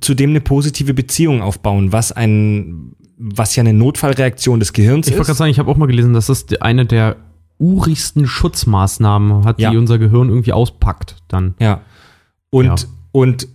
zu 0.00 0.14
dem 0.14 0.30
eine 0.30 0.40
positive 0.42 0.92
Beziehung 0.92 1.40
aufbauen, 1.40 1.92
was 1.92 2.12
ein, 2.12 2.92
was 3.16 3.56
ja 3.56 3.62
eine 3.62 3.72
Notfallreaktion 3.72 4.60
des 4.60 4.72
Gehirns 4.74 5.06
Ich 5.06 5.12
wollte 5.14 5.24
gerade 5.26 5.32
ist. 5.32 5.38
sagen, 5.38 5.50
ich 5.50 5.58
habe 5.58 5.70
auch 5.70 5.76
mal 5.78 5.86
gelesen, 5.86 6.12
dass 6.12 6.26
das 6.26 6.44
eine 6.60 6.84
der 6.84 7.16
urigsten 7.58 8.26
Schutzmaßnahmen 8.26 9.44
hat, 9.46 9.58
Ja. 9.60 9.70
die 9.70 9.78
unser 9.78 9.98
Gehirn 9.98 10.28
irgendwie 10.28 10.52
auspackt 10.52 11.16
dann. 11.28 11.54
Ja. 11.58 11.80
Und, 12.56 12.66
Ja. 12.66 12.74
und 13.12 13.48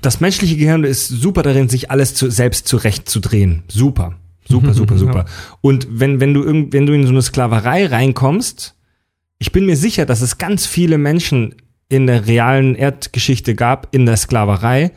das 0.00 0.20
menschliche 0.20 0.56
Gehirn 0.56 0.84
ist 0.84 1.08
super 1.08 1.42
darin, 1.42 1.68
sich 1.68 1.90
alles 1.90 2.14
zu, 2.14 2.30
selbst 2.30 2.66
zurechtzudrehen. 2.68 3.64
Super. 3.68 4.14
Super, 4.48 4.72
super, 4.80 4.96
super. 4.96 5.24
Und 5.60 5.86
wenn, 5.90 6.20
wenn 6.20 6.32
du 6.32 6.42
irgend, 6.42 6.72
wenn 6.72 6.86
du 6.86 6.92
in 6.94 7.04
so 7.04 7.10
eine 7.10 7.20
Sklaverei 7.22 7.86
reinkommst, 7.86 8.74
ich 9.38 9.52
bin 9.52 9.66
mir 9.66 9.76
sicher, 9.76 10.06
dass 10.06 10.22
es 10.22 10.38
ganz 10.38 10.64
viele 10.66 10.96
Menschen 10.96 11.54
in 11.88 12.06
der 12.06 12.26
realen 12.26 12.74
Erdgeschichte 12.74 13.54
gab, 13.54 13.88
in 13.94 14.06
der 14.06 14.16
Sklaverei, 14.16 14.92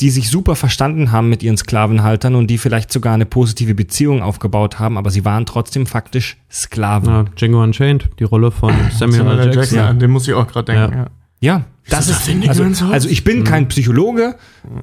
die 0.00 0.10
sich 0.10 0.28
super 0.30 0.54
verstanden 0.56 1.10
haben 1.12 1.28
mit 1.28 1.42
ihren 1.42 1.56
Sklavenhaltern 1.56 2.34
und 2.34 2.46
die 2.48 2.58
vielleicht 2.58 2.92
sogar 2.92 3.14
eine 3.14 3.26
positive 3.26 3.74
Beziehung 3.74 4.22
aufgebaut 4.22 4.78
haben, 4.78 4.96
aber 4.98 5.10
sie 5.10 5.24
waren 5.24 5.46
trotzdem 5.46 5.86
faktisch 5.86 6.36
Sklaven. 6.50 7.08
Ja, 7.08 7.24
Django 7.36 7.62
Unchained, 7.62 8.10
die 8.18 8.24
Rolle 8.24 8.50
von 8.50 8.72
Samuel, 8.98 9.20
L. 9.22 9.36
Jackson. 9.46 9.54
Jackson, 9.54 9.78
an 9.80 9.98
den 9.98 10.10
muss 10.10 10.28
ich 10.28 10.34
auch 10.34 10.46
gerade 10.46 10.72
denken. 10.72 10.96
Ja. 10.96 11.06
Ja. 11.40 11.64
Das 11.88 12.06
das 12.06 12.28
ist, 12.28 12.48
also, 12.48 12.86
also 12.86 13.08
ich 13.10 13.24
bin 13.24 13.44
kein 13.44 13.68
Psychologe 13.68 14.36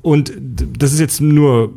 und 0.03 0.31
das 0.37 0.93
ist 0.93 0.99
jetzt 0.99 1.19
nur 1.19 1.73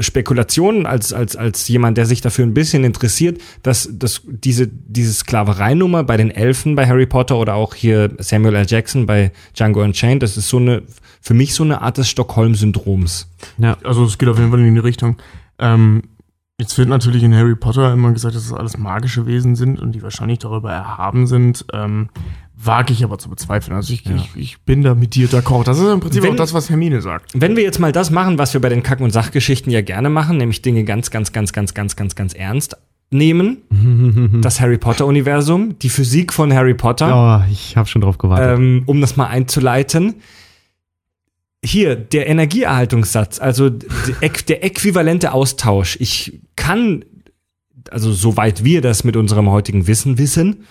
Spekulation 0.00 0.84
als, 0.84 1.12
als, 1.12 1.36
als 1.36 1.68
jemand, 1.68 1.96
der 1.96 2.06
sich 2.06 2.20
dafür 2.20 2.44
ein 2.44 2.54
bisschen 2.54 2.82
interessiert, 2.82 3.40
dass, 3.62 3.88
dass 3.92 4.22
diese, 4.26 4.66
diese 4.66 5.12
Sklavereinummer 5.12 6.02
bei 6.02 6.16
den 6.16 6.30
Elfen 6.30 6.74
bei 6.74 6.88
Harry 6.88 7.06
Potter 7.06 7.36
oder 7.36 7.54
auch 7.54 7.74
hier 7.74 8.16
Samuel 8.18 8.56
L. 8.56 8.66
Jackson 8.66 9.06
bei 9.06 9.30
Django 9.56 9.82
Unchained, 9.82 10.24
das 10.24 10.36
ist 10.36 10.48
so 10.48 10.56
eine, 10.56 10.82
für 11.20 11.34
mich 11.34 11.54
so 11.54 11.62
eine 11.62 11.80
Art 11.80 11.96
des 11.98 12.08
Stockholm-Syndroms. 12.08 13.28
Ja. 13.58 13.76
Also 13.84 14.04
es 14.04 14.18
geht 14.18 14.28
auf 14.28 14.38
jeden 14.38 14.50
Fall 14.50 14.60
in 14.60 14.74
die 14.74 14.80
Richtung. 14.80 15.16
Ähm, 15.60 16.02
jetzt 16.58 16.76
wird 16.78 16.88
natürlich 16.88 17.22
in 17.22 17.34
Harry 17.34 17.54
Potter 17.54 17.92
immer 17.92 18.12
gesagt, 18.12 18.34
dass 18.34 18.44
es 18.44 18.52
alles 18.52 18.76
magische 18.76 19.26
Wesen 19.26 19.54
sind 19.54 19.80
und 19.80 19.92
die 19.92 20.02
wahrscheinlich 20.02 20.40
darüber 20.40 20.72
erhaben 20.72 21.26
sind. 21.28 21.64
Ähm, 21.72 22.08
wage 22.56 22.92
ich 22.92 23.02
aber 23.04 23.18
zu 23.18 23.28
bezweifeln. 23.28 23.74
Also 23.76 23.92
ich, 23.92 24.04
ich, 24.06 24.30
ich 24.36 24.60
bin 24.62 24.82
da 24.82 24.94
mit 24.94 25.14
dir 25.14 25.28
d'accord. 25.28 25.64
Das 25.64 25.78
ist 25.78 25.84
im 25.92 26.00
Prinzip 26.00 26.22
Wenn- 26.22 26.32
auch 26.32 26.36
das, 26.36 26.54
was 26.54 26.70
Hermine 26.70 27.00
sagt. 27.02 27.32
Wenn 27.34 27.56
wir 27.56 27.62
jetzt 27.62 27.78
mal 27.80 27.92
das 27.92 28.10
machen, 28.10 28.38
was 28.38 28.54
wir 28.54 28.60
bei 28.60 28.68
den 28.68 28.82
Kack- 28.82 29.00
und 29.00 29.10
Sachgeschichten 29.10 29.72
ja 29.72 29.80
gerne 29.82 30.08
machen, 30.10 30.36
nämlich 30.38 30.62
Dinge 30.62 30.84
ganz, 30.84 31.10
ganz, 31.10 31.32
ganz, 31.32 31.52
ganz, 31.52 31.74
ganz, 31.74 31.96
ganz, 31.96 32.14
ganz 32.14 32.32
ernst 32.34 32.76
nehmen, 33.10 33.58
das 34.40 34.60
Harry 34.60 34.78
Potter-Universum, 34.78 35.78
die 35.78 35.88
Physik 35.90 36.32
von 36.32 36.52
Harry 36.54 36.74
Potter, 36.74 37.44
Oh, 37.46 37.52
ich 37.52 37.76
habe 37.76 37.88
schon 37.88 38.02
drauf 38.02 38.18
gewartet. 38.18 38.58
ähm, 38.58 38.82
um 38.86 39.00
das 39.00 39.16
mal 39.16 39.26
einzuleiten. 39.26 40.14
Hier, 41.64 41.96
der 41.96 42.26
Energieerhaltungssatz, 42.28 43.40
also 43.40 43.70
der 43.70 44.62
äquivalente 44.64 45.32
Austausch. 45.32 45.96
Ich 45.98 46.40
kann, 46.56 47.04
also 47.90 48.12
soweit 48.12 48.64
wir 48.64 48.82
das 48.82 49.02
mit 49.02 49.16
unserem 49.16 49.48
heutigen 49.50 49.86
Wissen 49.86 50.18
wissen, 50.18 50.64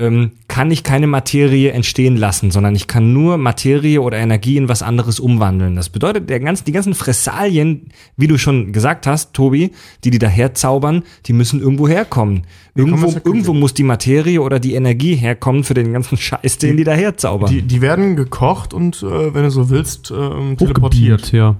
ähm, 0.00 0.32
kann 0.48 0.70
ich 0.70 0.82
keine 0.82 1.06
Materie 1.06 1.70
entstehen 1.72 2.16
lassen, 2.16 2.50
sondern 2.50 2.74
ich 2.74 2.86
kann 2.86 3.12
nur 3.12 3.36
Materie 3.36 4.00
oder 4.00 4.16
Energie 4.16 4.56
in 4.56 4.68
was 4.68 4.82
anderes 4.82 5.20
umwandeln. 5.20 5.76
Das 5.76 5.90
bedeutet, 5.90 6.30
der 6.30 6.40
ganzen, 6.40 6.64
die 6.64 6.72
ganzen 6.72 6.94
Fressalien, 6.94 7.90
wie 8.16 8.26
du 8.26 8.38
schon 8.38 8.72
gesagt 8.72 9.06
hast, 9.06 9.34
Tobi, 9.34 9.72
die 10.02 10.10
die 10.10 10.18
daher 10.18 10.54
zaubern, 10.54 11.02
die 11.26 11.34
müssen 11.34 11.60
irgendwo 11.60 11.86
herkommen. 11.86 12.42
kommen 12.42 12.42
Irgendwo, 12.74 13.12
irgendwo 13.24 13.52
muss 13.52 13.74
die 13.74 13.82
Materie 13.82 14.40
oder 14.40 14.58
die 14.58 14.74
Energie 14.74 15.14
herkommen 15.16 15.64
für 15.64 15.74
den 15.74 15.92
ganzen 15.92 16.16
Scheiß, 16.18 16.56
den 16.58 16.78
die 16.78 16.84
daher 16.84 17.16
zaubern. 17.18 17.50
Die, 17.50 17.62
die 17.62 17.82
werden 17.82 18.16
gekocht 18.16 18.72
und, 18.72 19.02
äh, 19.02 19.34
wenn 19.34 19.42
du 19.42 19.50
so 19.50 19.68
willst, 19.68 20.10
ähm, 20.10 20.56
teleportiert. 20.56 21.22
Hochgebeamt, 21.24 21.32
ja. 21.32 21.56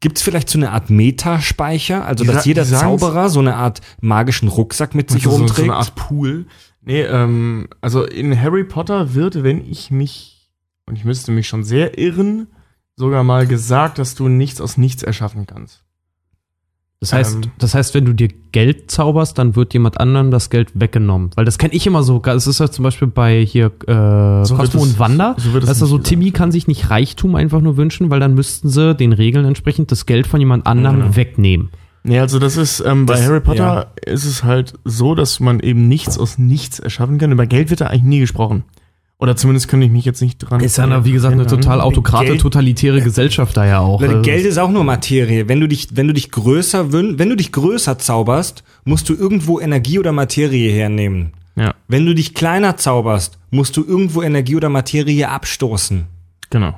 Gibt 0.00 0.18
es 0.18 0.22
vielleicht 0.22 0.50
so 0.50 0.58
eine 0.58 0.70
Art 0.70 0.90
Metaspeicher, 0.90 2.04
also 2.04 2.24
Die 2.24 2.30
dass 2.30 2.44
jeder 2.44 2.64
die 2.64 2.72
Zauberer 2.72 3.30
so 3.30 3.40
eine 3.40 3.56
Art 3.56 3.80
magischen 4.00 4.48
Rucksack 4.48 4.94
mit 4.94 5.10
sich 5.10 5.22
so, 5.22 5.30
so 5.30 5.36
rumträgt? 5.36 5.68
eine 5.68 5.76
Art 5.76 5.94
Pool. 5.94 6.46
Nee, 6.84 7.02
ähm, 7.02 7.66
also 7.80 8.04
in 8.04 8.38
Harry 8.40 8.64
Potter 8.64 9.14
wird, 9.14 9.42
wenn 9.42 9.64
ich 9.70 9.90
mich, 9.90 10.50
und 10.86 10.96
ich 10.96 11.04
müsste 11.04 11.32
mich 11.32 11.48
schon 11.48 11.64
sehr 11.64 11.98
irren, 11.98 12.48
sogar 12.96 13.24
mal 13.24 13.46
gesagt, 13.46 13.98
dass 13.98 14.14
du 14.14 14.28
nichts 14.28 14.60
aus 14.60 14.76
nichts 14.76 15.02
erschaffen 15.02 15.46
kannst. 15.46 15.82
Das 17.00 17.12
heißt, 17.12 17.34
Ähm. 17.36 17.50
das 17.58 17.74
heißt, 17.74 17.92
wenn 17.94 18.04
du 18.06 18.14
dir 18.14 18.28
Geld 18.52 18.90
zauberst, 18.90 19.36
dann 19.36 19.56
wird 19.56 19.74
jemand 19.74 20.00
anderem 20.00 20.30
das 20.30 20.48
Geld 20.48 20.70
weggenommen. 20.74 21.30
Weil 21.34 21.44
das 21.44 21.58
kenne 21.58 21.74
ich 21.74 21.86
immer 21.86 22.02
so. 22.02 22.22
Es 22.24 22.46
ist 22.46 22.60
ja 22.60 22.70
zum 22.70 22.82
Beispiel 22.82 23.08
bei 23.08 23.44
hier 23.44 23.66
äh, 23.86 24.44
So 24.46 24.54
Cosmo 24.56 24.82
und 24.82 24.98
Wanda. 24.98 25.34
so 25.38 25.52
wird 25.52 25.64
es 25.64 25.70
weißt 25.70 25.80
du, 25.80 25.84
nicht 25.84 25.90
so 25.90 25.96
gesagt. 25.98 26.08
Timmy 26.08 26.30
kann 26.30 26.50
sich 26.52 26.66
nicht 26.66 26.88
Reichtum 26.90 27.34
einfach 27.34 27.60
nur 27.60 27.76
wünschen, 27.76 28.08
weil 28.10 28.20
dann 28.20 28.34
müssten 28.34 28.68
sie 28.70 28.94
den 28.94 29.12
Regeln 29.12 29.44
entsprechend 29.44 29.90
das 29.92 30.06
Geld 30.06 30.26
von 30.26 30.40
jemand 30.40 30.66
anderem 30.66 31.00
Genau. 31.00 31.16
wegnehmen. 31.16 31.70
Nee, 32.06 32.18
also 32.20 32.38
das 32.38 32.56
ist, 32.58 32.80
ähm, 32.80 33.06
bei 33.06 33.14
Das- 33.14 33.24
Harry 33.24 33.40
Potter 33.40 33.92
ist 34.04 34.24
es 34.26 34.44
halt 34.44 34.74
so, 34.84 35.14
dass 35.14 35.40
man 35.40 35.60
eben 35.60 35.88
nichts 35.88 36.18
aus 36.18 36.38
nichts 36.38 36.78
erschaffen 36.78 37.16
kann. 37.18 37.32
Über 37.32 37.46
Geld 37.46 37.70
wird 37.70 37.80
da 37.80 37.86
eigentlich 37.86 38.02
nie 38.02 38.20
gesprochen. 38.20 38.64
Oder 39.16 39.36
zumindest 39.36 39.68
könnte 39.68 39.86
ich 39.86 39.92
mich 39.92 40.04
jetzt 40.04 40.20
nicht 40.20 40.38
dran 40.38 40.60
Ist 40.60 40.76
ja, 40.76 41.04
wie 41.04 41.12
gesagt, 41.12 41.32
eine 41.32 41.46
total 41.46 41.80
autokrate, 41.80 42.26
Geld- 42.26 42.40
totalitäre 42.42 43.00
Gesellschaft 43.00 43.56
da 43.56 43.64
ja 43.64 43.78
auch. 43.78 44.02
Also, 44.02 44.20
Geld 44.22 44.44
ist 44.44 44.58
auch 44.58 44.70
nur 44.70 44.84
Materie. 44.84 45.48
Wenn 45.48 45.60
du 45.60 45.68
dich, 45.68 45.88
wenn 45.96 46.08
du 46.08 46.12
dich 46.12 46.30
größer 46.30 46.92
wün 46.92 47.18
wenn 47.18 47.30
du 47.30 47.36
dich 47.36 47.50
größer 47.52 47.98
zauberst, 47.98 48.64
musst 48.84 49.08
du 49.08 49.14
irgendwo 49.14 49.60
Energie 49.60 49.98
oder 49.98 50.12
Materie 50.12 50.70
hernehmen. 50.72 51.32
Ja, 51.56 51.74
Wenn 51.88 52.04
du 52.04 52.14
dich 52.14 52.34
kleiner 52.34 52.76
zauberst, 52.76 53.38
musst 53.50 53.76
du 53.76 53.84
irgendwo 53.86 54.20
Energie 54.22 54.56
oder 54.56 54.68
Materie 54.68 55.28
abstoßen. 55.30 56.04
genau. 56.50 56.74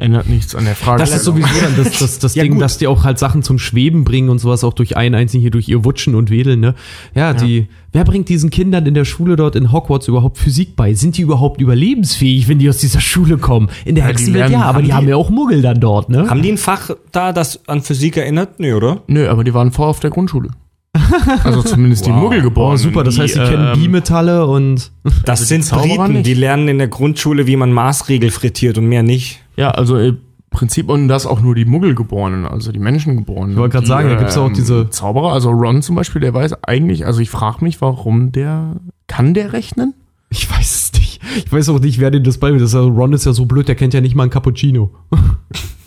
Ändert 0.00 0.28
nichts 0.28 0.54
an 0.54 0.64
der 0.64 0.76
Frage. 0.76 1.00
Das 1.00 1.12
ist 1.12 1.24
sowieso 1.24 1.48
dann 1.60 1.74
das, 1.76 1.98
das, 1.98 2.20
das 2.20 2.34
Ja, 2.36 2.44
Ding, 2.44 2.52
gut. 2.52 2.62
dass 2.62 2.78
die 2.78 2.86
auch 2.86 3.02
halt 3.02 3.18
Sachen 3.18 3.42
zum 3.42 3.58
Schweben 3.58 4.04
bringen 4.04 4.28
und 4.28 4.38
sowas 4.38 4.62
auch 4.62 4.72
durch 4.72 4.96
einen 4.96 5.16
einzigen 5.16 5.40
hier 5.40 5.50
durch 5.50 5.68
ihr 5.68 5.84
Wutschen 5.84 6.14
und 6.14 6.30
Wedeln, 6.30 6.60
ne? 6.60 6.76
Ja, 7.16 7.34
die, 7.34 7.66
wer 7.92 8.04
bringt 8.04 8.28
diesen 8.28 8.50
Kindern 8.50 8.86
in 8.86 8.94
der 8.94 9.04
Schule 9.04 9.34
dort 9.34 9.56
in 9.56 9.72
Hogwarts 9.72 10.06
überhaupt 10.06 10.38
Physik 10.38 10.76
bei? 10.76 10.94
Sind 10.94 11.16
die 11.16 11.22
überhaupt 11.22 11.60
überlebensfähig, 11.60 12.46
wenn 12.46 12.60
die 12.60 12.68
aus 12.68 12.78
dieser 12.78 13.00
Schule 13.00 13.38
kommen? 13.38 13.70
In 13.84 13.96
der 13.96 14.04
Ja, 14.04 14.10
die 14.12 14.12
Hexenwelt 14.18 14.42
werden- 14.44 14.52
ja, 14.52 14.62
aber 14.62 14.82
die, 14.82 14.86
die- 14.86 14.92
haben 14.92 15.08
ja 15.08 15.16
auch 15.16 15.30
Muggel 15.30 15.62
dann 15.62 15.80
dort, 15.80 16.10
ne? 16.10 16.30
Haben 16.30 16.42
die 16.42 16.52
ein 16.52 16.58
Fach 16.58 16.90
da, 17.10 17.32
das 17.32 17.66
an 17.68 17.82
Physik 17.82 18.16
erinnert? 18.18 18.60
Nee, 18.60 18.74
oder? 18.74 19.02
Nö, 19.08 19.28
aber 19.28 19.42
die 19.42 19.52
waren 19.52 19.72
vor 19.72 19.88
auf 19.88 19.98
der 19.98 20.10
Grundschule. 20.10 20.50
Also 21.42 21.62
zumindest 21.62 22.06
die 22.06 22.10
Wow. 22.10 22.20
Muggelgeborenen. 22.22 22.74
Oh, 22.74 22.76
super, 22.76 23.02
das 23.02 23.16
die, 23.16 23.22
heißt, 23.22 23.34
sie 23.34 23.40
kennen 23.40 23.72
ähm, 23.74 23.80
Bimetalle 23.82 24.46
und 24.46 24.92
Das 25.24 25.40
Also 25.40 25.54
die 25.56 25.62
sind 25.62 25.70
Briten, 25.80 26.12
nicht. 26.12 26.26
die 26.26 26.34
lernen 26.34 26.68
in 26.68 26.78
der 26.78 26.88
Grundschule, 26.88 27.48
wie 27.48 27.56
man 27.56 27.72
Maßregel 27.72 28.30
frittiert 28.30 28.78
und 28.78 28.86
mehr 28.86 29.02
nicht. 29.02 29.40
Ja, 29.58 29.72
also 29.72 29.98
im 29.98 30.18
Prinzip 30.50 30.88
und 30.88 31.08
das 31.08 31.26
auch 31.26 31.40
nur 31.40 31.54
die 31.54 31.64
Muggelgeborenen, 31.64 32.46
also 32.46 32.72
die 32.72 32.78
Menschengeborenen. 32.78 33.50
Ich 33.52 33.58
wollte 33.58 33.72
gerade 33.74 33.86
sagen, 33.86 34.08
da 34.08 34.14
gibt's 34.14 34.36
ja 34.36 34.42
auch 34.42 34.46
ähm, 34.46 34.54
diese- 34.54 34.88
Zauberer, 34.88 35.32
also 35.32 35.50
Ron 35.50 35.82
zum 35.82 35.96
Beispiel, 35.96 36.20
der 36.22 36.32
weiß 36.32 36.62
eigentlich, 36.64 37.04
also 37.04 37.20
ich 37.20 37.28
frage 37.28 37.64
mich, 37.64 37.80
warum 37.80 38.32
der, 38.32 38.76
kann 39.08 39.34
der 39.34 39.52
rechnen? 39.52 39.94
ich 40.30 40.50
weiß 40.50 40.74
es 40.74 40.92
nicht. 40.98 41.20
Ich 41.36 41.52
weiß 41.52 41.68
auch 41.70 41.80
nicht, 41.80 41.98
wer 42.00 42.10
denn 42.10 42.22
das 42.22 42.38
bei 42.38 42.50
mir 42.52 42.58
ist. 42.58 42.74
Also 42.74 42.88
Ron 42.88 43.12
ist 43.14 43.24
ja 43.26 43.32
so 43.32 43.46
blöd, 43.46 43.66
der 43.66 43.74
kennt 43.74 43.94
ja 43.94 44.00
nicht 44.00 44.14
mal 44.14 44.22
einen 44.24 44.30
Cappuccino. 44.30 44.90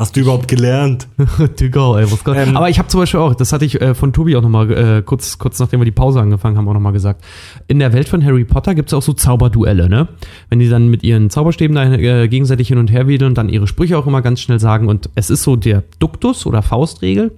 Hast 0.00 0.16
du 0.16 0.20
überhaupt 0.20 0.48
gelernt? 0.48 1.08
Digga, 1.60 1.98
ey, 1.98 2.10
was 2.10 2.24
Gott. 2.24 2.34
Ähm, 2.38 2.56
Aber 2.56 2.70
ich 2.70 2.78
habe 2.78 2.88
zum 2.88 3.00
Beispiel 3.00 3.20
auch, 3.20 3.34
das 3.34 3.52
hatte 3.52 3.66
ich 3.66 3.82
äh, 3.82 3.94
von 3.94 4.14
Tobi 4.14 4.34
auch 4.34 4.40
nochmal, 4.40 4.70
äh, 4.72 5.02
kurz, 5.02 5.36
kurz 5.36 5.58
nachdem 5.58 5.78
wir 5.80 5.84
die 5.84 5.90
Pause 5.90 6.22
angefangen 6.22 6.56
haben, 6.56 6.66
auch 6.68 6.72
nochmal 6.72 6.94
gesagt. 6.94 7.22
In 7.68 7.80
der 7.80 7.92
Welt 7.92 8.08
von 8.08 8.24
Harry 8.24 8.44
Potter 8.44 8.74
gibt's 8.74 8.92
ja 8.92 8.98
auch 8.98 9.02
so 9.02 9.12
Zauberduelle, 9.12 9.90
ne? 9.90 10.08
Wenn 10.48 10.58
die 10.58 10.70
dann 10.70 10.88
mit 10.88 11.02
ihren 11.02 11.28
Zauberstäben 11.28 11.76
da 11.76 11.84
äh, 11.92 12.28
gegenseitig 12.28 12.68
hin 12.68 12.78
und 12.78 12.90
her 12.90 13.08
wedeln 13.08 13.32
und 13.32 13.34
dann 13.36 13.50
ihre 13.50 13.66
Sprüche 13.66 13.98
auch 13.98 14.06
immer 14.06 14.22
ganz 14.22 14.40
schnell 14.40 14.58
sagen. 14.58 14.88
Und 14.88 15.10
es 15.16 15.28
ist 15.28 15.42
so 15.42 15.54
der 15.56 15.84
Duktus 15.98 16.46
oder 16.46 16.62
Faustregel 16.62 17.32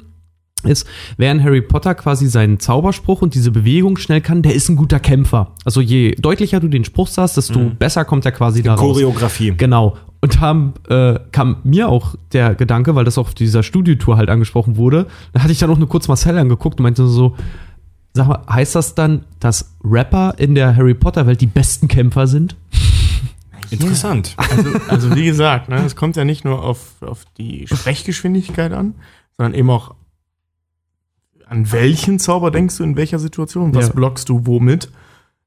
ist, 0.63 0.87
wer 1.17 1.33
in 1.33 1.43
Harry 1.43 1.63
Potter 1.63 1.97
quasi 1.97 2.29
seinen 2.29 2.61
Zauberspruch 2.61 3.23
und 3.23 3.35
diese 3.35 3.51
Bewegung 3.51 3.97
schnell 3.97 4.21
kann, 4.21 4.43
der 4.43 4.55
ist 4.55 4.69
ein 4.69 4.77
guter 4.77 5.01
Kämpfer. 5.01 5.57
Also 5.65 5.81
je 5.81 6.13
deutlicher 6.13 6.61
du 6.61 6.69
den 6.69 6.85
Spruch 6.85 7.09
sagst, 7.09 7.37
desto 7.37 7.73
besser 7.77 8.05
kommt 8.05 8.25
er 8.25 8.31
quasi 8.31 8.63
da 8.63 8.75
raus. 8.75 8.95
Choreografie. 8.95 9.53
Genau. 9.57 9.97
Und 10.25 10.41
haben, 10.41 10.75
äh, 10.89 11.19
kam 11.33 11.57
mir 11.65 11.89
auch 11.89 12.15
der 12.33 12.55
Gedanke, 12.55 12.95
weil 12.95 13.05
das 13.05 13.19
auf 13.19 13.35
dieser 13.35 13.65
Studiotour 13.65 14.17
halt 14.17 14.31
angesprochen 14.31 14.77
wurde, 14.77 15.09
da 15.33 15.43
hatte 15.43 15.53
ich 15.53 15.59
dann 15.59 15.69
auch 15.71 15.79
nur 15.79 15.89
kurz 15.89 16.07
Marcel 16.07 16.39
angeguckt 16.39 16.79
und 16.79 16.85
meinte 16.85 17.07
so, 17.09 17.37
sag 18.15 18.29
mal, 18.29 18.43
heißt 18.49 18.77
das 18.77 18.95
dann, 18.95 19.25
dass 19.41 19.75
Rapper 19.83 20.35
in 20.39 20.55
der 20.55 20.77
Harry 20.77 20.95
Potter 20.95 21.27
Welt 21.27 21.41
die 21.41 21.47
besten 21.49 21.89
Kämpfer 21.89 22.29
sind? 22.29 22.55
Interessant. 23.71 24.35
Also, 24.37 24.71
also 24.89 25.17
wie 25.17 25.25
gesagt, 25.25 25.69
ne, 25.69 25.77
es 25.85 25.97
kommt 25.97 26.15
ja 26.17 26.25
nicht 26.25 26.45
nur 26.45 26.63
auf, 26.63 27.03
auf 27.03 27.25
die 27.39 27.67
Sprechgeschwindigkeit 27.67 28.73
an, 28.73 28.95
sondern 29.37 29.55
eben 29.59 29.71
auch 29.71 29.95
an 31.49 31.73
welchen 31.73 32.19
Zauber 32.19 32.51
denkst 32.51 32.77
du 32.79 32.85
in 32.85 32.97
welcher 32.97 33.19
Situation, 33.19 33.75
was 33.75 33.89
Ja. 33.89 33.93
blockst 33.93 34.29
du 34.29 34.47
womit, 34.47 34.91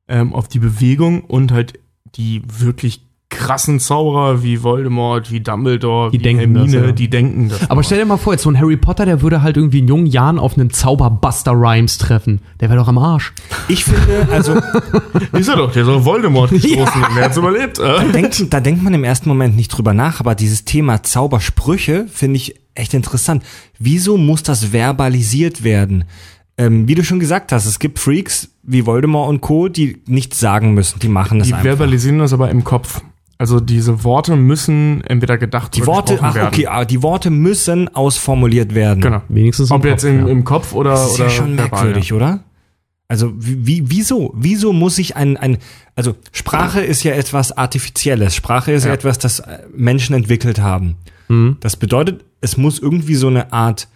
ähm, 0.07 0.33
auf 0.33 0.47
die 0.47 0.59
Bewegung 0.59 1.21
und 1.21 1.51
halt 1.51 1.79
die 2.15 2.41
wirklich 2.45 3.04
krassen 3.29 3.79
Zauberer 3.79 4.43
wie 4.43 4.63
Voldemort, 4.63 5.31
wie 5.31 5.39
Dumbledore, 5.41 6.11
Die 6.11 6.19
wie 6.19 6.23
denken 6.23 6.53
das, 6.53 6.71
ja. 6.71 6.91
die 6.91 7.09
denken 7.09 7.49
das. 7.49 7.69
Aber 7.69 7.83
stell 7.83 7.97
dir 7.99 8.05
mal 8.05 8.17
vor, 8.17 8.33
jetzt 8.33 8.43
so 8.43 8.49
ein 8.51 8.59
Harry 8.59 8.77
Potter, 8.77 9.05
der 9.05 9.21
würde 9.21 9.41
halt 9.41 9.57
irgendwie 9.57 9.79
in 9.79 9.87
jungen 9.87 10.05
Jahren 10.05 10.39
auf 10.39 10.57
einen 10.57 10.69
Zauberbuster 10.69 11.51
Rhymes 11.51 11.97
treffen. 11.97 12.41
Der 12.61 12.69
wäre 12.69 12.79
doch 12.79 12.87
am 12.87 12.97
Arsch. 12.97 13.33
Ich 13.67 13.83
finde, 13.85 14.27
also 14.31 14.53
ist 15.33 15.49
er 15.49 15.57
doch, 15.57 15.71
der 15.71 15.85
soll 15.85 16.05
Voldemort 16.05 16.51
gestoßen 16.51 17.03
und 17.03 17.15
der 17.15 17.25
hat's 17.25 17.37
überlebt. 17.37 17.79
Äh? 17.79 18.11
denkt, 18.11 18.53
da 18.53 18.59
denkt 18.59 18.83
man 18.83 18.93
im 18.93 19.03
ersten 19.03 19.27
Moment 19.27 19.55
nicht 19.55 19.69
drüber 19.69 19.93
nach, 19.93 20.19
aber 20.19 20.35
dieses 20.35 20.63
Thema 20.65 21.03
Zaubersprüche 21.03 22.05
finde 22.07 22.37
ich 22.37 22.55
echt 22.75 22.93
interessant. 22.93 23.43
Wieso 23.79 24.17
muss 24.17 24.43
das 24.43 24.65
verbalisiert 24.65 25.63
werden? 25.63 26.05
Ähm, 26.57 26.87
wie 26.87 26.95
du 26.95 27.03
schon 27.03 27.19
gesagt 27.19 27.51
hast, 27.51 27.65
es 27.65 27.79
gibt 27.79 27.99
Freaks 27.99 28.49
wie 28.63 28.85
Voldemort 28.85 29.29
und 29.29 29.41
Co., 29.41 29.67
die 29.67 30.01
nichts 30.07 30.39
sagen 30.39 30.73
müssen, 30.73 30.99
die 30.99 31.09
machen 31.09 31.39
das 31.39 31.47
Die 31.49 31.53
einfach. 31.53 31.65
verbalisieren 31.65 32.19
das 32.19 32.31
aber 32.31 32.49
im 32.49 32.63
Kopf. 32.63 33.01
Also 33.37 33.59
diese 33.59 34.03
Worte 34.05 34.35
müssen 34.37 35.03
entweder 35.05 35.37
gedacht 35.37 35.75
Die 35.75 35.81
oder 35.81 35.87
Worte, 35.93 36.13
gesprochen 36.13 36.29
ach 36.31 36.35
werden. 36.35 36.47
okay, 36.47 36.67
aber 36.67 36.85
die 36.85 37.03
Worte 37.03 37.29
müssen 37.29 37.93
ausformuliert 37.93 38.73
werden. 38.73 39.01
Genau. 39.01 39.21
Wenigstens 39.27 39.69
im 39.71 39.75
Ob 39.75 39.85
jetzt 39.85 40.03
Kopf, 40.03 40.11
im, 40.13 40.25
ja. 40.25 40.31
im 40.31 40.43
Kopf 40.45 40.73
oder 40.73 40.91
Das 40.91 41.05
ist 41.07 41.15
oder 41.15 41.23
ja 41.25 41.29
schon 41.29 41.57
verbal, 41.57 41.83
merkwürdig, 41.83 42.13
oder? 42.13 42.39
Also 43.07 43.33
wie, 43.37 43.67
wie, 43.67 43.83
wieso? 43.91 44.33
Wieso 44.35 44.71
muss 44.73 44.97
ich 44.97 45.15
ein, 45.15 45.37
ein, 45.37 45.57
also 45.95 46.15
Sprache 46.31 46.79
ist 46.81 47.03
ja 47.03 47.11
etwas 47.13 47.51
Artifizielles. 47.55 48.33
Sprache 48.35 48.71
ist 48.71 48.83
ja, 48.83 48.89
Ja. 48.89 48.95
etwas, 48.95 49.19
das 49.19 49.39
äh, 49.41 49.59
Menschen 49.75 50.15
entwickelt 50.15 50.59
haben. 50.59 50.95
Mhm. 51.27 51.57
Das 51.59 51.75
bedeutet, 51.75 52.23
es 52.41 52.57
muss 52.57 52.79
irgendwie 52.79 53.15
so 53.15 53.27
eine 53.27 53.51
Art 53.53 53.89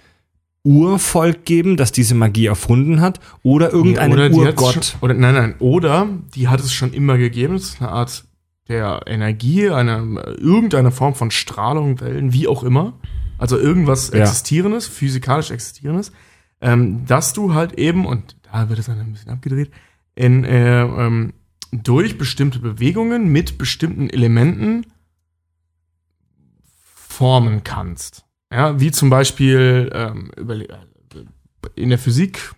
Urvolk 0.63 1.45
geben, 1.45 1.77
das 1.77 1.91
diese 1.91 2.13
Magie 2.13 2.45
erfunden 2.47 2.99
hat, 3.01 3.19
oder 3.43 3.71
irgendeinen 3.71 4.11
oder 4.13 4.29
die 4.29 4.41
hat's 4.45 4.61
Urgott. 4.61 4.85
Schon, 4.85 4.99
oder 5.01 5.13
nein, 5.13 5.33
nein, 5.33 5.55
oder 5.59 6.07
die 6.35 6.47
hat 6.49 6.59
es 6.59 6.73
schon 6.73 6.91
immer 6.93 7.17
gegeben. 7.17 7.53
Das 7.53 7.63
ist 7.63 7.81
eine 7.81 7.89
Art 7.91 8.25
der 8.69 9.01
Energie, 9.07 9.69
eine 9.69 10.21
irgendeine 10.37 10.91
Form 10.91 11.15
von 11.15 11.31
Strahlung, 11.31 11.99
Wellen, 11.99 12.31
wie 12.33 12.47
auch 12.47 12.63
immer. 12.63 12.93
Also 13.37 13.57
irgendwas 13.57 14.11
Ja. 14.11 14.19
Existierendes, 14.19 14.87
physikalisch 14.87 15.51
Existierendes, 15.51 16.11
ähm, 16.61 17.05
dass 17.05 17.33
du 17.33 17.53
halt 17.53 17.73
eben, 17.73 18.05
und 18.05 18.35
da 18.51 18.69
wird 18.69 18.79
es 18.79 18.85
dann 18.85 18.99
ein 18.99 19.11
bisschen 19.11 19.31
abgedreht, 19.31 19.71
in, 20.15 20.43
äh, 20.43 20.81
ähm, 20.83 21.33
durch 21.71 22.17
bestimmte 22.17 22.59
Bewegungen 22.59 23.29
mit 23.29 23.57
bestimmten 23.57 24.09
Elementen 24.09 24.85
formen 26.83 27.63
kannst. 27.63 28.25
Ja, 28.51 28.79
wie 28.79 28.91
zum 28.91 29.09
Beispiel 29.09 29.89
ähm, 29.93 30.31
überle- 30.35 30.67
in 31.75 31.89
der 31.89 31.99
Physik 31.99 32.53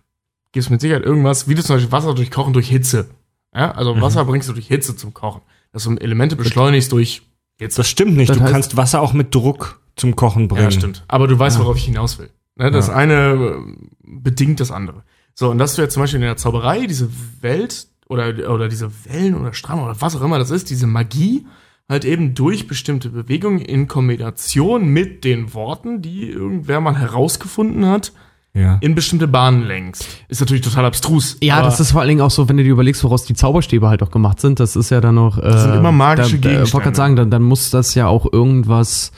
gibt 0.52 0.64
es 0.64 0.70
mit 0.70 0.80
Sicherheit 0.80 1.04
irgendwas, 1.04 1.48
wie 1.48 1.54
du 1.54 1.62
zum 1.62 1.76
Beispiel 1.76 1.92
Wasser 1.92 2.14
durch 2.14 2.30
Kochen 2.30 2.52
durch 2.52 2.68
Hitze. 2.68 3.10
Ja, 3.54 3.72
also 3.72 4.00
Wasser 4.00 4.24
bringst 4.24 4.48
du 4.48 4.52
durch 4.52 4.68
Hitze 4.68 4.96
zum 4.96 5.12
Kochen. 5.12 5.42
Dass 5.72 5.84
du 5.84 5.94
Elemente 5.96 6.36
beschleunigst 6.36 6.92
durch 6.92 7.22
Hitze. 7.58 7.78
Das 7.78 7.88
stimmt 7.88 8.16
nicht. 8.16 8.30
Das 8.30 8.38
du 8.38 8.44
heißt- 8.44 8.50
kannst 8.50 8.76
Wasser 8.76 9.00
auch 9.00 9.12
mit 9.12 9.34
Druck 9.34 9.80
zum 9.96 10.16
Kochen 10.16 10.48
bringen. 10.48 10.64
Ja, 10.64 10.70
stimmt. 10.70 11.04
Aber 11.08 11.26
du 11.28 11.38
weißt, 11.38 11.58
worauf 11.58 11.76
ich 11.76 11.84
hinaus 11.84 12.18
will. 12.18 12.30
Ne, 12.56 12.70
das 12.70 12.88
Ja. 12.88 12.94
eine 12.94 13.14
äh, 13.32 13.72
bedingt 14.04 14.60
das 14.60 14.70
andere. 14.70 15.02
So, 15.34 15.50
und 15.50 15.58
dass 15.58 15.74
du 15.76 15.82
jetzt 15.82 15.94
zum 15.94 16.02
Beispiel 16.02 16.20
in 16.20 16.26
der 16.26 16.36
Zauberei 16.36 16.86
diese 16.86 17.08
Welt 17.40 17.86
oder, 18.08 18.28
oder 18.52 18.68
diese 18.68 18.90
Wellen 19.06 19.34
oder 19.34 19.54
Strahlen 19.54 19.82
oder 19.84 20.00
was 20.00 20.14
auch 20.16 20.20
immer 20.22 20.38
das 20.38 20.50
ist, 20.50 20.68
diese 20.68 20.86
Magie 20.86 21.46
halt 21.88 22.04
eben 22.04 22.34
durch 22.34 22.66
bestimmte 22.68 23.08
Bewegungen 23.10 23.58
in 23.60 23.88
Kombination 23.88 24.88
mit 24.88 25.24
den 25.24 25.54
Worten, 25.54 26.02
die 26.02 26.28
irgendwer 26.30 26.80
mal 26.80 26.96
herausgefunden 26.98 27.86
hat, 27.86 28.12
Ja. 28.54 28.76
in 28.82 28.94
bestimmte 28.94 29.28
Bahnen 29.28 29.62
lenkst. 29.62 30.06
Ist 30.28 30.40
natürlich 30.40 30.62
total 30.62 30.84
abstrus. 30.84 31.38
Ja, 31.42 31.62
das 31.62 31.80
ist 31.80 31.92
vor 31.92 32.02
allen 32.02 32.08
Dingen 32.08 32.20
auch 32.20 32.30
so, 32.30 32.50
wenn 32.50 32.58
du 32.58 32.62
dir 32.64 32.72
überlegst, 32.72 33.02
woraus 33.02 33.24
die 33.24 33.32
Zauberstäbe 33.34 33.88
halt 33.88 34.02
auch 34.02 34.10
gemacht 34.10 34.40
sind. 34.40 34.60
Das 34.60 34.76
ist 34.76 34.90
ja 34.90 35.00
dann 35.00 35.14
noch. 35.14 35.38
Äh, 35.42 35.58
sind 35.58 35.74
immer 35.74 35.90
magische 35.90 36.38
da, 36.38 36.48
äh, 36.50 36.52
Ich 36.52 36.58
wollte 36.58 36.58
Gegenstände. 36.58 36.82
gerade 36.84 36.96
sagen, 36.96 37.16
dann, 37.16 37.30
dann 37.30 37.42
muss 37.42 37.70
das 37.70 37.94
ja 37.94 38.08
auch 38.08 38.30
irgendwas. 38.30 39.10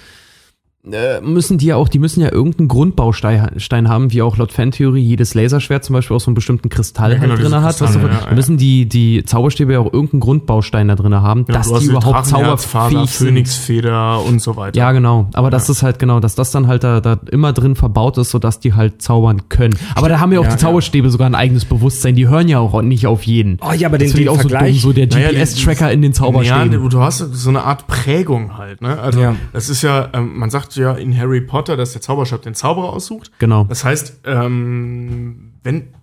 Äh, 0.90 1.20
müssen 1.23 1.56
die 1.56 1.66
ja 1.66 1.77
auch, 1.77 1.89
die 1.89 1.98
müssen 1.98 2.20
ja 2.20 2.31
irgendeinen 2.31 2.69
Grundbaustein 2.69 3.52
Stein 3.59 3.89
haben, 3.89 4.12
wie 4.12 4.20
auch 4.20 4.36
laut 4.36 4.52
Fantheorie 4.52 5.01
jedes 5.01 5.35
Laserschwert 5.35 5.82
zum 5.82 5.94
Beispiel 5.94 6.15
auch 6.16 6.20
so 6.20 6.27
einen 6.28 6.35
bestimmten 6.35 6.69
Kristall 6.69 7.12
Ja, 7.12 7.19
genau, 7.19 7.31
halt 7.31 7.39
drin 7.40 7.47
diese 7.47 7.62
hat. 7.62 7.77
Kristalle, 7.78 7.94
weißt 7.94 8.05
du, 8.05 8.24
ja, 8.24 8.28
ja. 8.28 8.35
müssen 8.35 8.56
die, 8.59 8.86
die 8.86 9.24
Zauberstäbe 9.24 9.73
ja 9.73 9.78
auch 9.81 9.90
irgendeinen 9.93 10.20
Grundbaustein 10.20 10.89
da 10.89 10.94
drin 10.94 11.15
haben, 11.15 11.47
Genau, 11.47 11.56
dass 11.59 11.73
die 11.73 11.86
überhaupt 11.86 12.27
zauberfähig 12.27 13.11
sind. 13.11 13.28
Phönixfeder 13.28 14.23
und 14.24 14.43
so 14.43 14.56
weiter. 14.56 14.77
Ja, 14.78 14.93
genau. 14.93 15.28
Aber 15.32 15.51
das 15.51 15.69
ist 15.70 15.82
halt 15.82 15.98
genau, 15.98 16.20
dass 16.20 16.35
das 16.35 16.51
dann 16.51 16.66
halt 16.66 16.85
da, 16.85 17.01
da 17.01 17.19
immer 17.31 17.52
drin 17.55 17.77
verbaut 17.77 18.19
ist, 18.19 18.31
sodass 18.31 18.61
die 18.61 18.74
halt 18.74 19.01
zaubern 19.01 19.48
können. 19.48 19.74
Aber 19.94 20.09
da 20.11 20.20
haben 20.20 20.32
ja 20.32 20.40
auch 20.40 20.44
Ja, 20.44 20.51
die 20.51 20.56
Zauberstäbe 20.59 21.09
sogar 21.09 21.27
ein 21.28 21.35
eigenes 21.35 21.65
Bewusstsein. 21.65 22.15
Die 22.15 22.28
hören 22.28 22.48
ja 22.48 22.59
auch 22.59 22.82
nicht 22.82 23.06
auf 23.06 23.23
jeden. 23.23 23.59
Oh 23.62 23.73
ja, 23.73 23.89
aber 23.89 23.97
den, 23.97 24.09
das 24.09 24.15
den 24.16 24.23
ich 24.24 24.28
auch 24.28 24.36
Vergleich. 24.40 24.82
so 24.82 24.93
dumm, 24.93 25.01
so 25.02 25.06
der 25.06 25.19
Naja, 25.19 25.31
GPS-Tracker 25.31 25.90
in 25.93 26.02
den 26.02 26.12
Ja, 26.12 26.16
Zauberstäben. 26.19 26.90
du 26.90 27.01
hast 27.01 27.19
so 27.19 27.48
eine 27.48 27.62
Art 27.65 27.86
Prägung 27.86 28.59
halt, 28.59 28.82
ne? 28.82 28.98
Also, 29.01 29.20
Ja. 29.20 29.35
das 29.55 29.69
ist 29.70 29.81
ja, 29.82 30.09
ähm, 30.12 30.36
man 30.39 30.51
sagt 30.51 30.73
ja 30.76 30.92
in 30.94 31.16
Harry 31.16 31.40
Potter, 31.40 31.76
dass 31.76 31.92
der 31.92 32.01
Zauberstab 32.01 32.42
den 32.42 32.55
Zauberer 32.55 32.92
aussucht. 32.92 33.32
genau. 33.38 33.64
Das 33.64 33.84
heißt, 33.84 34.20
ähm, 34.24 35.55
wenn, 35.62 35.94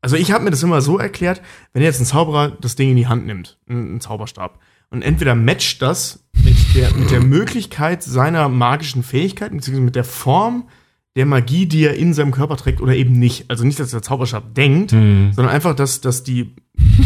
also 0.00 0.16
ich 0.16 0.32
habe 0.32 0.44
mir 0.44 0.50
das 0.50 0.62
immer 0.62 0.80
so 0.80 0.98
erklärt, 0.98 1.42
wenn 1.72 1.82
jetzt 1.82 2.00
ein 2.00 2.06
Zauberer 2.06 2.50
das 2.60 2.76
Ding 2.76 2.90
in 2.90 2.96
die 2.96 3.06
Hand 3.06 3.26
nimmt, 3.26 3.58
ein, 3.68 4.00
Zauberstab, 4.00 4.58
und 4.90 5.02
entweder 5.02 5.36
matcht 5.36 5.82
das 5.82 6.24
mit 6.32 6.56
der, 6.74 6.92
mit 6.94 7.12
der 7.12 7.20
Möglichkeit 7.20 8.02
seiner 8.02 8.48
magischen 8.48 9.04
Fähigkeiten, 9.04 9.56
beziehungsweise 9.56 9.84
mit 9.84 9.94
der 9.94 10.04
Form 10.04 10.68
der 11.16 11.26
Magie, 11.26 11.66
die 11.66 11.84
er 11.84 11.94
in 11.94 12.14
seinem 12.14 12.30
Körper 12.32 12.56
trägt 12.56 12.80
oder 12.80 12.94
eben 12.94 13.18
nicht. 13.18 13.50
Also 13.50 13.64
nicht, 13.64 13.78
dass 13.78 13.90
der 13.90 14.02
Zauberstab 14.02 14.54
denkt, 14.54 14.90
sondern 14.90 15.48
einfach, 15.48 15.74
dass, 15.74 16.00
dass 16.00 16.22
die 16.22 16.54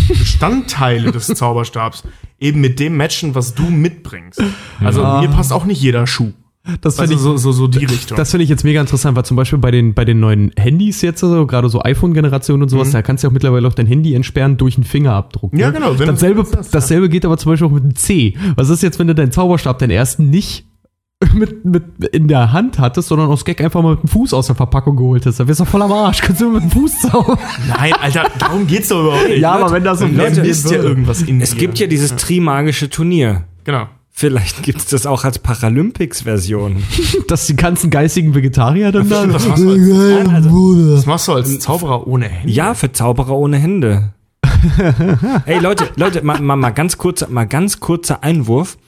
Bestandteile 0.08 1.10
des 1.10 1.26
Zauberstabs 1.26 2.04
eben 2.38 2.60
mit 2.60 2.80
dem 2.80 2.96
matchen, 2.96 3.34
was 3.34 3.54
du 3.54 3.68
mitbringst. 3.70 4.42
Also 4.80 5.02
mir 5.02 5.28
passt 5.28 5.52
auch 5.52 5.64
nicht 5.64 5.80
jeder 5.80 6.06
Schuh. 6.06 6.32
Das 6.80 6.98
Also 6.98 7.12
finde 7.12 7.14
ich, 7.14 7.20
so, 7.20 7.36
so, 7.36 7.52
so 7.52 7.66
die 7.66 7.84
Richtung. 7.84 8.16
das 8.16 8.30
finde 8.30 8.44
ich 8.44 8.48
jetzt 8.50 8.64
mega 8.64 8.80
interessant, 8.80 9.14
weil 9.16 9.24
zum 9.26 9.36
Beispiel 9.36 9.58
bei 9.58 9.70
den, 9.70 9.92
bei 9.92 10.06
den 10.06 10.18
neuen 10.18 10.50
Handys 10.56 11.02
jetzt, 11.02 11.20
so, 11.20 11.46
gerade 11.46 11.68
so 11.68 11.82
iPhone-Generation 11.82 12.62
und 12.62 12.68
sowas, 12.70 12.90
da 12.90 13.02
kannst 13.02 13.22
du 13.22 13.26
ja 13.26 13.28
auch 13.30 13.34
mittlerweile 13.34 13.68
auch 13.68 13.74
dein 13.74 13.86
Handy 13.86 14.14
entsperren 14.14 14.56
durch 14.56 14.76
einen 14.76 14.84
Fingerabdruck. 14.84 15.52
Mhm. 15.52 15.58
Ja, 15.58 15.66
ne? 15.68 15.74
genau, 15.74 15.92
Dasselbe, 15.92 16.44
das 16.50 16.70
dasselbe 16.70 17.10
geht 17.10 17.26
aber 17.26 17.36
zum 17.36 17.52
Beispiel 17.52 17.68
auch 17.68 17.72
mit 17.72 17.82
dem 17.84 17.94
C. 17.94 18.34
Was 18.56 18.70
ist 18.70 18.82
jetzt, 18.82 18.98
wenn 18.98 19.08
du 19.08 19.14
deinen 19.14 19.30
Zauberstab, 19.30 19.78
den 19.78 19.90
ersten 19.90 20.30
nicht 20.30 20.64
mit, 21.34 21.66
mit 21.66 21.84
in 22.12 22.28
der 22.28 22.52
Hand 22.52 22.78
hattest, 22.78 23.08
sondern 23.08 23.28
aus 23.28 23.44
Gag 23.44 23.60
einfach 23.62 23.82
mal 23.82 23.92
mit 23.92 24.02
dem 24.02 24.08
Fuß 24.08 24.32
aus 24.32 24.46
der 24.46 24.56
Verpackung 24.56 24.96
geholt 24.96 25.26
hast? 25.26 25.38
Da 25.40 25.46
wärst 25.46 25.60
du 25.60 25.66
voll 25.66 25.82
am 25.82 25.92
Arsch. 25.92 26.22
Kannst 26.22 26.40
du 26.40 26.48
mit 26.50 26.62
dem 26.62 26.70
Fuß 26.70 27.00
zaubern? 27.00 27.38
Nein, 27.68 27.92
Alter, 28.00 28.26
darum 28.38 28.66
geht's 28.66 28.88
doch 28.88 29.02
überhaupt 29.02 29.28
nicht. 29.28 29.40
Ja, 29.40 29.52
aber 29.52 29.70
wenn 29.70 29.84
das 29.84 29.98
so 29.98 30.06
Dann 30.06 30.16
Leute, 30.16 30.40
misst 30.40 30.70
ja 30.70 30.78
irgendwas 30.82 31.20
in 31.22 31.42
Es 31.42 31.50
dir. 31.50 31.58
gibt 31.58 31.78
ja 31.78 31.86
dieses 31.86 32.16
Trimagische 32.16 32.88
Turnier. 32.88 33.44
Genau. 33.64 33.86
Vielleicht 34.16 34.62
gibt 34.62 34.78
es 34.78 34.86
das 34.86 35.06
auch 35.06 35.24
als 35.24 35.40
Paralympics-Version. 35.40 36.84
Dass 37.28 37.48
die 37.48 37.56
ganzen 37.56 37.90
geistigen 37.90 38.32
Vegetarier 38.32 38.92
dann 38.92 39.08
da. 39.08 39.26
Das 39.26 39.44
machst, 39.44 39.60
du 39.60 39.70
als, 39.70 40.28
Also, 40.28 40.94
das 40.94 41.06
machst 41.06 41.26
du 41.26 41.32
als 41.32 41.58
Zauberer 41.58 42.06
ohne 42.06 42.28
Hände. 42.28 42.52
ja, 42.52 42.74
für 42.74 42.92
Zauberer 42.92 43.32
ohne 43.32 43.56
Hände. 43.58 44.12
Ey 45.46 45.58
Leute, 45.58 45.88
Leute, 45.96 46.22
mal, 46.22 46.40
mal, 46.40 46.54
mal 46.54 46.70
ganz 46.70 46.96
kurzer, 46.96 47.28
mal 47.28 47.46
ganz 47.46 47.80
kurzer 47.80 48.22
Einwurf. 48.22 48.78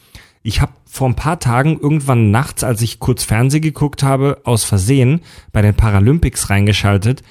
Ich 0.45 0.61
habe 0.61 0.71
vor 0.89 1.09
ein 1.09 1.17
paar 1.17 1.41
Tagen 1.41 1.81
irgendwann 1.81 2.31
nachts, 2.31 2.63
als 2.63 2.81
ich 2.81 3.01
kurz 3.01 3.25
Fernsehen 3.25 3.63
geguckt 3.63 4.05
habe, 4.05 4.39
aus 4.45 4.63
Versehen 4.63 5.23
bei 5.53 5.61
den 5.61 5.75
Paralympics 5.75 6.51
reingeschaltet. 6.51 7.25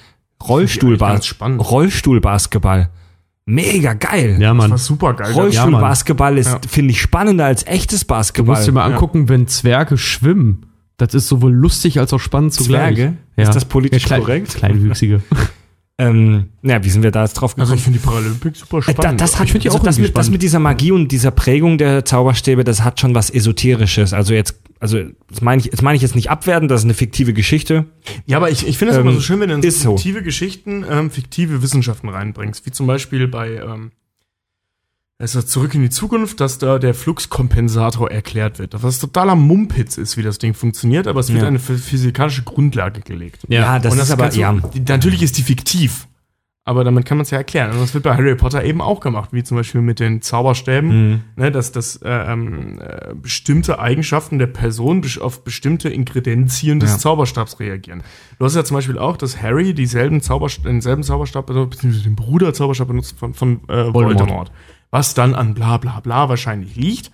Rollstuhlbas 0.46 1.12
ganz 1.12 1.26
spannend. 1.26 1.70
Rollstuhlbasketball. 1.70 2.90
Mega 3.46 3.94
geil. 3.94 4.36
Ja, 4.40 4.48
Das 4.50 4.56
Mann. 4.56 4.70
war 4.72 4.78
super 4.78 5.14
geil. 5.14 5.32
Rollstuhlbasketball 5.32 6.36
ist, 6.36 6.48
Ja. 6.48 6.60
finde 6.68 6.90
ich, 6.90 7.00
spannender 7.00 7.44
als 7.46 7.64
echtes 7.66 8.00
Du 8.00 8.06
Basketball. 8.08 8.56
musst 8.56 8.66
dir 8.68 8.72
mal 8.72 8.84
angucken, 8.84 9.28
wenn 9.28 9.46
Zwerge 9.46 9.96
schwimmen. 9.96 10.66
Das 10.96 11.14
ist 11.14 11.28
sowohl 11.28 11.52
lustig 11.52 12.00
als 12.00 12.12
auch 12.12 12.18
spannend 12.20 12.52
zugleich. 12.54 12.96
Zwerge? 12.96 13.16
Ist 13.36 13.54
das 13.54 13.64
politisch 13.66 14.04
klein, 14.04 14.20
korrekt? 14.20 14.54
Kleinwüchsige. 14.54 15.22
Ähm, 15.98 16.50
ja, 16.62 16.84
wie 16.84 16.90
sind 16.90 17.02
wir 17.02 17.10
da 17.10 17.22
jetzt 17.22 17.32
drauf 17.32 17.52
Also 17.58 17.72
gekommen? 17.72 17.78
ich 17.78 17.84
finde 17.84 17.98
die 18.00 18.04
Paralympics 18.04 18.58
super 18.58 18.76
Äh, 18.80 18.82
da, 18.82 18.92
spannend. 18.92 19.20
das 19.22 19.38
hat 19.38 19.46
Ich 19.46 19.52
find 19.52 19.64
die 19.64 19.68
also 19.70 19.78
auch 19.78 19.82
das, 19.82 19.96
mit, 19.96 20.08
das 20.08 20.10
spannend. 20.26 20.32
mit 20.32 20.42
dieser 20.42 20.58
Magie 20.58 20.92
und 20.92 21.08
dieser 21.10 21.30
Prägung 21.30 21.78
der 21.78 22.04
Zauberstäbe, 22.04 22.64
das 22.64 22.84
hat 22.84 23.00
schon 23.00 23.14
was 23.14 23.30
Esoterisches. 23.30 24.12
Also 24.12 24.34
jetzt, 24.34 24.56
also 24.80 24.98
das 25.28 25.40
meine 25.40 25.60
ich, 25.62 25.70
das 25.70 25.82
meine 25.82 25.96
ich 25.96 26.02
jetzt 26.02 26.14
nicht 26.14 26.30
abwerten, 26.30 26.68
das 26.68 26.80
ist 26.80 26.84
eine 26.84 26.94
fiktive 26.94 27.32
Geschichte. 27.32 27.86
ja, 28.26 28.36
aber 28.36 28.50
ich, 28.50 28.66
ich 28.66 28.76
finde 28.78 28.92
es 28.92 28.98
Ähm, 28.98 29.06
immer 29.06 29.14
so 29.14 29.20
schön, 29.20 29.40
wenn 29.40 29.48
du 29.48 29.54
in 29.56 29.62
so 29.62 29.70
so. 29.70 29.96
fiktive 29.96 30.22
Geschichten 30.22 30.84
ähm, 30.88 31.10
fiktive 31.10 31.62
Wissenschaften 31.62 32.08
reinbringst. 32.08 32.66
Wie 32.66 32.70
zum 32.72 32.86
Beispiel 32.86 33.26
bei 33.28 33.54
ähm, 33.56 33.92
es 35.18 35.34
ist 35.34 35.48
zurück 35.48 35.74
in 35.74 35.80
die 35.80 35.88
Zukunft, 35.88 36.40
dass 36.40 36.58
da 36.58 36.78
der 36.78 36.92
Fluxkompensator 36.92 38.10
erklärt 38.10 38.58
wird. 38.58 38.74
Was 38.82 38.98
totaler 38.98 39.34
Mumpitz 39.34 39.96
ist, 39.96 40.18
wie 40.18 40.22
das 40.22 40.36
Ding 40.36 40.52
funktioniert, 40.52 41.06
aber 41.06 41.20
es 41.20 41.30
wird 41.32 41.40
Ja. 41.40 41.48
eine 41.48 41.58
ph- 41.58 41.78
physikalische 41.78 42.42
Grundlage 42.42 43.00
gelegt. 43.00 43.44
Ja, 43.48 43.78
das 43.78 43.94
Und 43.94 43.98
ist 44.00 44.10
aber 44.10 44.28
du- 44.28 44.38
ja. 44.38 44.54
natürlich 44.88 45.22
ist 45.22 45.38
die 45.38 45.42
fiktiv, 45.42 46.06
aber 46.66 46.82
damit 46.84 47.06
kann 47.06 47.16
man 47.16 47.22
es 47.22 47.30
ja 47.30 47.38
erklären. 47.38 47.70
Und 47.70 47.80
das 47.80 47.94
wird 47.94 48.04
bei 48.04 48.14
Harry 48.14 48.34
Potter 48.34 48.62
eben 48.64 48.80
auch 48.82 49.00
gemacht, 49.00 49.30
wie 49.32 49.42
zum 49.44 49.56
Beispiel 49.56 49.80
mit 49.80 50.00
den 50.00 50.20
Zauberstäben, 50.20 50.88
Mhm. 51.10 51.20
ne, 51.36 51.50
dass, 51.52 51.70
dass 51.72 51.96
äh, 52.02 52.08
ähm, 52.10 52.78
äh, 52.80 53.14
bestimmte 53.14 53.78
Eigenschaften 53.78 54.38
der 54.38 54.48
Person 54.48 55.02
auf 55.20 55.44
bestimmte 55.44 55.88
Ingredienzien 55.88 56.80
des 56.80 56.90
Ja. 56.90 56.98
Zauberstabs 56.98 57.60
reagieren. 57.60 58.02
Du 58.38 58.44
hast 58.44 58.56
ja 58.56 58.64
zum 58.64 58.76
Beispiel 58.76 58.98
auch, 58.98 59.16
dass 59.16 59.40
Harry 59.40 59.72
dieselben 59.74 60.20
Zauberst 60.20 60.64
denselben 60.64 61.04
Zauberstab 61.04 61.46
beziehungsweise 61.46 62.02
den 62.02 62.16
Bruder 62.16 62.52
Zauberstab 62.52 62.88
benutzt 62.88 63.16
von, 63.18 63.32
von 63.32 63.60
äh, 63.68 63.92
Voldemort. 63.94 63.94
Voldemort. 64.18 64.52
Was 64.90 65.14
dann 65.14 65.34
an 65.34 65.54
bla 65.54 65.76
bla 65.78 66.00
bla 66.00 66.28
wahrscheinlich 66.28 66.74
liegt. 66.76 67.10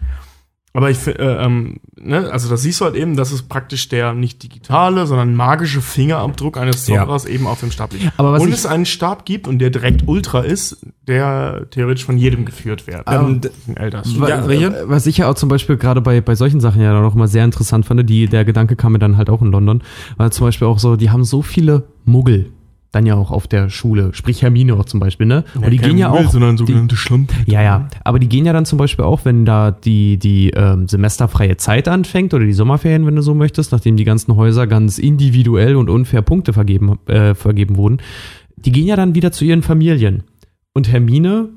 Aber 0.74 0.90
ich 0.90 0.97
finde, 0.97 1.20
äh, 1.20 1.44
ähm, 1.44 1.81
ne, 2.01 2.31
also 2.31 2.49
da 2.49 2.57
siehst 2.57 2.81
du 2.81 2.86
halt 2.86 2.94
eben, 2.94 3.15
dass 3.15 3.31
es 3.31 3.43
praktisch 3.43 3.89
der 3.90 4.15
nicht 4.15 4.43
digitale, 4.43 5.07
sondern 5.07 5.35
magische 5.35 5.82
Fingerabdruck 5.82 6.57
eines 6.57 6.86
Ja. 6.86 7.01
Zauberers 7.01 7.27
eben 7.27 7.47
auf 7.47 7.61
dem 7.61 7.70
Stab 7.70 7.93
liegt. 7.93 8.11
Aber 8.16 8.32
was 8.32 8.43
und 8.43 8.53
es 8.53 8.65
einen 8.65 8.86
Stab 8.86 9.27
gibt 9.27 9.47
und 9.47 9.59
der 9.59 9.69
direkt 9.69 10.09
Ultra 10.09 10.40
ist, 10.40 10.78
der 11.07 11.66
theoretisch 11.70 12.07
von 12.07 12.16
jedem 12.16 12.47
geführt 12.47 12.86
wird. 12.86 13.03
Ähm, 13.07 13.43
Ja, 13.77 14.40
Richard? 14.40 14.89
Was 14.89 15.07
ich 15.07 15.19
ja 15.19 15.28
auch 15.28 15.35
zum 15.35 15.51
Beispiel 15.51 15.77
gerade 15.77 16.01
bei, 16.01 16.23
bei 16.23 16.35
solchen 16.35 16.61
Sachen 16.61 16.81
ja 16.81 16.99
noch 16.99 17.15
mal 17.15 17.28
sehr 17.28 17.44
interessant 17.44 17.85
fand, 17.85 18.09
die, 18.09 18.27
der 18.27 18.47
Gedanke 18.47 18.74
kam 18.74 18.93
mir 18.93 18.99
dann 18.99 19.19
halt 19.19 19.28
auch 19.28 19.43
in 19.43 19.53
London, 19.53 19.82
war 20.16 20.31
zum 20.31 20.47
Beispiel 20.47 20.69
auch 20.69 20.78
so, 20.78 20.97
die 20.97 21.11
haben 21.11 21.24
so 21.24 21.43
viele 21.43 21.85
Muggel 22.07 22.51
dann 22.93 23.06
ja 23.06 23.14
auch 23.14 23.31
auf 23.31 23.48
der 23.48 23.70
Schule, 23.70 24.10
sprich 24.12 24.43
Hermine 24.43 24.74
auch 24.74 24.85
zum 24.85 25.01
Beispiel, 25.01 25.27
ne? 25.27 25.44
Und 25.55 25.70
die 25.70 25.78
gehen 25.78 25.97
ja 25.97 26.10
auch. 26.10 26.31
sondern 26.31 26.59
sogenannte 26.59 26.94
Schlampe. 26.94 27.35
ja, 27.47 27.62
ja, 27.62 27.89
aber 28.05 28.19
die 28.19 28.28
gehen 28.28 28.44
ja 28.44 28.52
dann 28.52 28.66
zum 28.66 28.78
Beispiel 28.78 29.05
auch, 29.05 29.24
wenn 29.24 29.44
da 29.44 29.70
die, 29.70 30.19
die 30.19 30.51
ähm, 30.51 30.86
semesterfreie 30.86 31.56
Zeit 31.56 31.89
anfängt 31.89 32.35
oder 32.35 32.44
die 32.44 32.52
Sommerferien, 32.52 33.06
wenn 33.06 33.16
du 33.16 33.23
so 33.23 33.35
möchtest, 33.35 33.73
nachdem 33.73 33.97
die 33.97 34.05
ganzen 34.05 34.36
Häuser 34.36 34.66
ganz 34.66 34.98
individuell 34.98 35.77
und 35.77 35.89
unfair 35.89 36.23
Punkte 36.23 36.52
vergeben, 36.52 36.98
äh, 37.06 37.35
vergeben 37.35 37.77
wurden, 37.77 37.98
die 38.56 38.73
gehen 38.73 38.86
ja 38.86 38.97
dann 38.97 39.14
wieder 39.14 39.32
zu 39.32 39.44
ihren 39.44 39.62
Familien. 39.62 40.24
Und 40.74 40.93
Hermine 40.93 41.48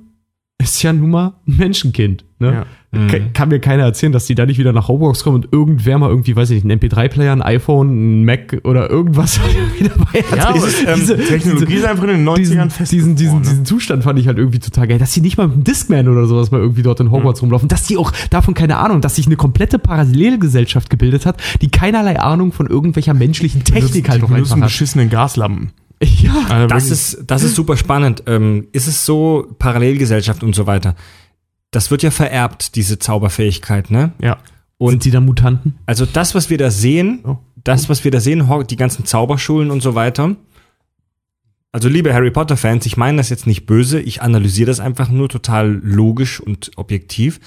ist 0.57 0.81
ja 0.81 0.93
nun 0.93 1.11
mal 1.11 1.33
ein 1.47 1.57
Menschenkind. 1.57 2.23
Ne? 2.39 2.53
Ja. 2.53 2.65
Ka- 3.09 3.17
Kann 3.33 3.49
mir 3.49 3.59
keiner 3.59 3.83
erzählen, 3.83 4.11
dass 4.11 4.25
die 4.25 4.35
da 4.35 4.45
nicht 4.45 4.57
wieder 4.57 4.73
nach 4.73 4.87
Hogwarts 4.87 5.23
kommen 5.23 5.35
und 5.43 5.47
irgendwer 5.51 5.97
mal 5.97 6.09
irgendwie, 6.09 6.35
weiß 6.35 6.49
ich 6.51 6.63
nicht, 6.63 6.71
einen 6.71 6.79
MP3-Player, 6.91 7.31
ein 7.31 7.41
iPhone, 7.41 8.21
ein 8.21 8.25
Mac 8.25 8.59
oder 8.63 8.89
irgendwas 8.89 9.39
wieder 9.79 9.89
dabei 9.95 10.21
hat. 10.21 10.37
Ja, 10.37 10.49
aber 10.49 10.59
Diese- 10.59 10.85
ähm, 10.87 10.95
diese- 10.99 11.17
Technologie 11.17 11.73
ist 11.75 11.85
einfach 11.85 12.03
in 12.03 12.09
den 12.09 12.23
90ern 12.27 12.35
diesen, 12.37 12.47
diesen, 12.47 12.69
festgefroren, 12.71 13.15
diesen, 13.15 13.35
ne? 13.39 13.41
diesen 13.49 13.65
Zustand 13.65 14.03
fand 14.03 14.19
ich 14.19 14.27
halt 14.27 14.37
irgendwie 14.37 14.59
total 14.59 14.87
geil, 14.87 14.99
dass 14.99 15.11
die 15.13 15.21
nicht 15.21 15.37
mal 15.37 15.47
mit 15.47 15.57
dem 15.57 15.63
Discman 15.63 16.07
oder 16.07 16.25
sowas 16.25 16.51
mal 16.51 16.59
irgendwie 16.61 16.83
dort 16.83 16.99
in 16.99 17.11
Hogwarts 17.11 17.41
rumlaufen, 17.41 17.67
dass 17.67 17.83
die 17.87 17.97
auch 17.97 18.11
davon 18.29 18.53
keine 18.53 18.77
Ahnung, 18.77 19.01
dass 19.01 19.15
sich 19.15 19.25
eine 19.25 19.35
komplette 19.35 19.79
Parallelgesellschaft 19.79 20.89
gebildet 20.89 21.25
hat, 21.25 21.37
die 21.61 21.69
keinerlei 21.69 22.19
Ahnung 22.19 22.51
von 22.51 22.67
irgendwelcher 22.67 23.13
menschlichen 23.13 23.63
Technik 23.63 24.09
halt 24.09 24.21
benutzen 24.21 24.35
einfach 24.43 24.55
hat. 24.57 24.63
beschissenen 24.65 25.09
Gaslampen. 25.09 25.71
Ja, 26.03 26.33
Also 26.49 26.67
Das 26.67 26.91
ist, 26.91 27.23
das 27.27 27.43
ist 27.43 27.55
super 27.55 27.77
spannend. 27.77 28.23
Ähm, 28.27 28.67
ist 28.73 28.87
es 28.87 29.05
so, 29.05 29.47
Parallelgesellschaft 29.59 30.43
und 30.43 30.53
so 30.53 30.67
weiter? 30.67 30.95
Das 31.75 31.91
wird 31.91 32.03
ja 32.03 32.11
vererbt, 32.11 32.75
diese 32.75 32.99
Zauberfähigkeit, 32.99 33.91
ne? 33.91 34.13
ja. 34.21 34.37
Und 34.77 34.91
sind 34.91 35.05
die 35.05 35.11
da 35.11 35.19
Mutanten? 35.19 35.75
also 35.85 36.05
das, 36.05 36.33
was 36.33 36.49
wir 36.49 36.57
da 36.57 36.71
sehen, 36.71 37.19
Oh. 37.25 37.37
das, 37.63 37.89
was 37.89 38.03
wir 38.05 38.11
da 38.11 38.21
sehen, 38.21 38.49
die 38.69 38.75
ganzen 38.77 39.05
Zauberschulen 39.05 39.71
und 39.71 39.81
so 39.81 39.93
weiter. 39.93 40.35
Also 41.73 41.89
liebe 41.89 42.13
Harry 42.13 42.31
Potter-Fans, 42.31 42.85
ich 42.85 42.95
meine 42.95 43.17
das 43.17 43.29
jetzt 43.29 43.45
nicht 43.47 43.65
böse, 43.65 43.99
ich 43.99 44.21
analysiere 44.21 44.67
das 44.67 44.79
einfach 44.79 45.09
nur 45.09 45.27
total 45.27 45.69
logisch 45.83 46.39
und 46.39 46.71
objektiv. 46.77 47.41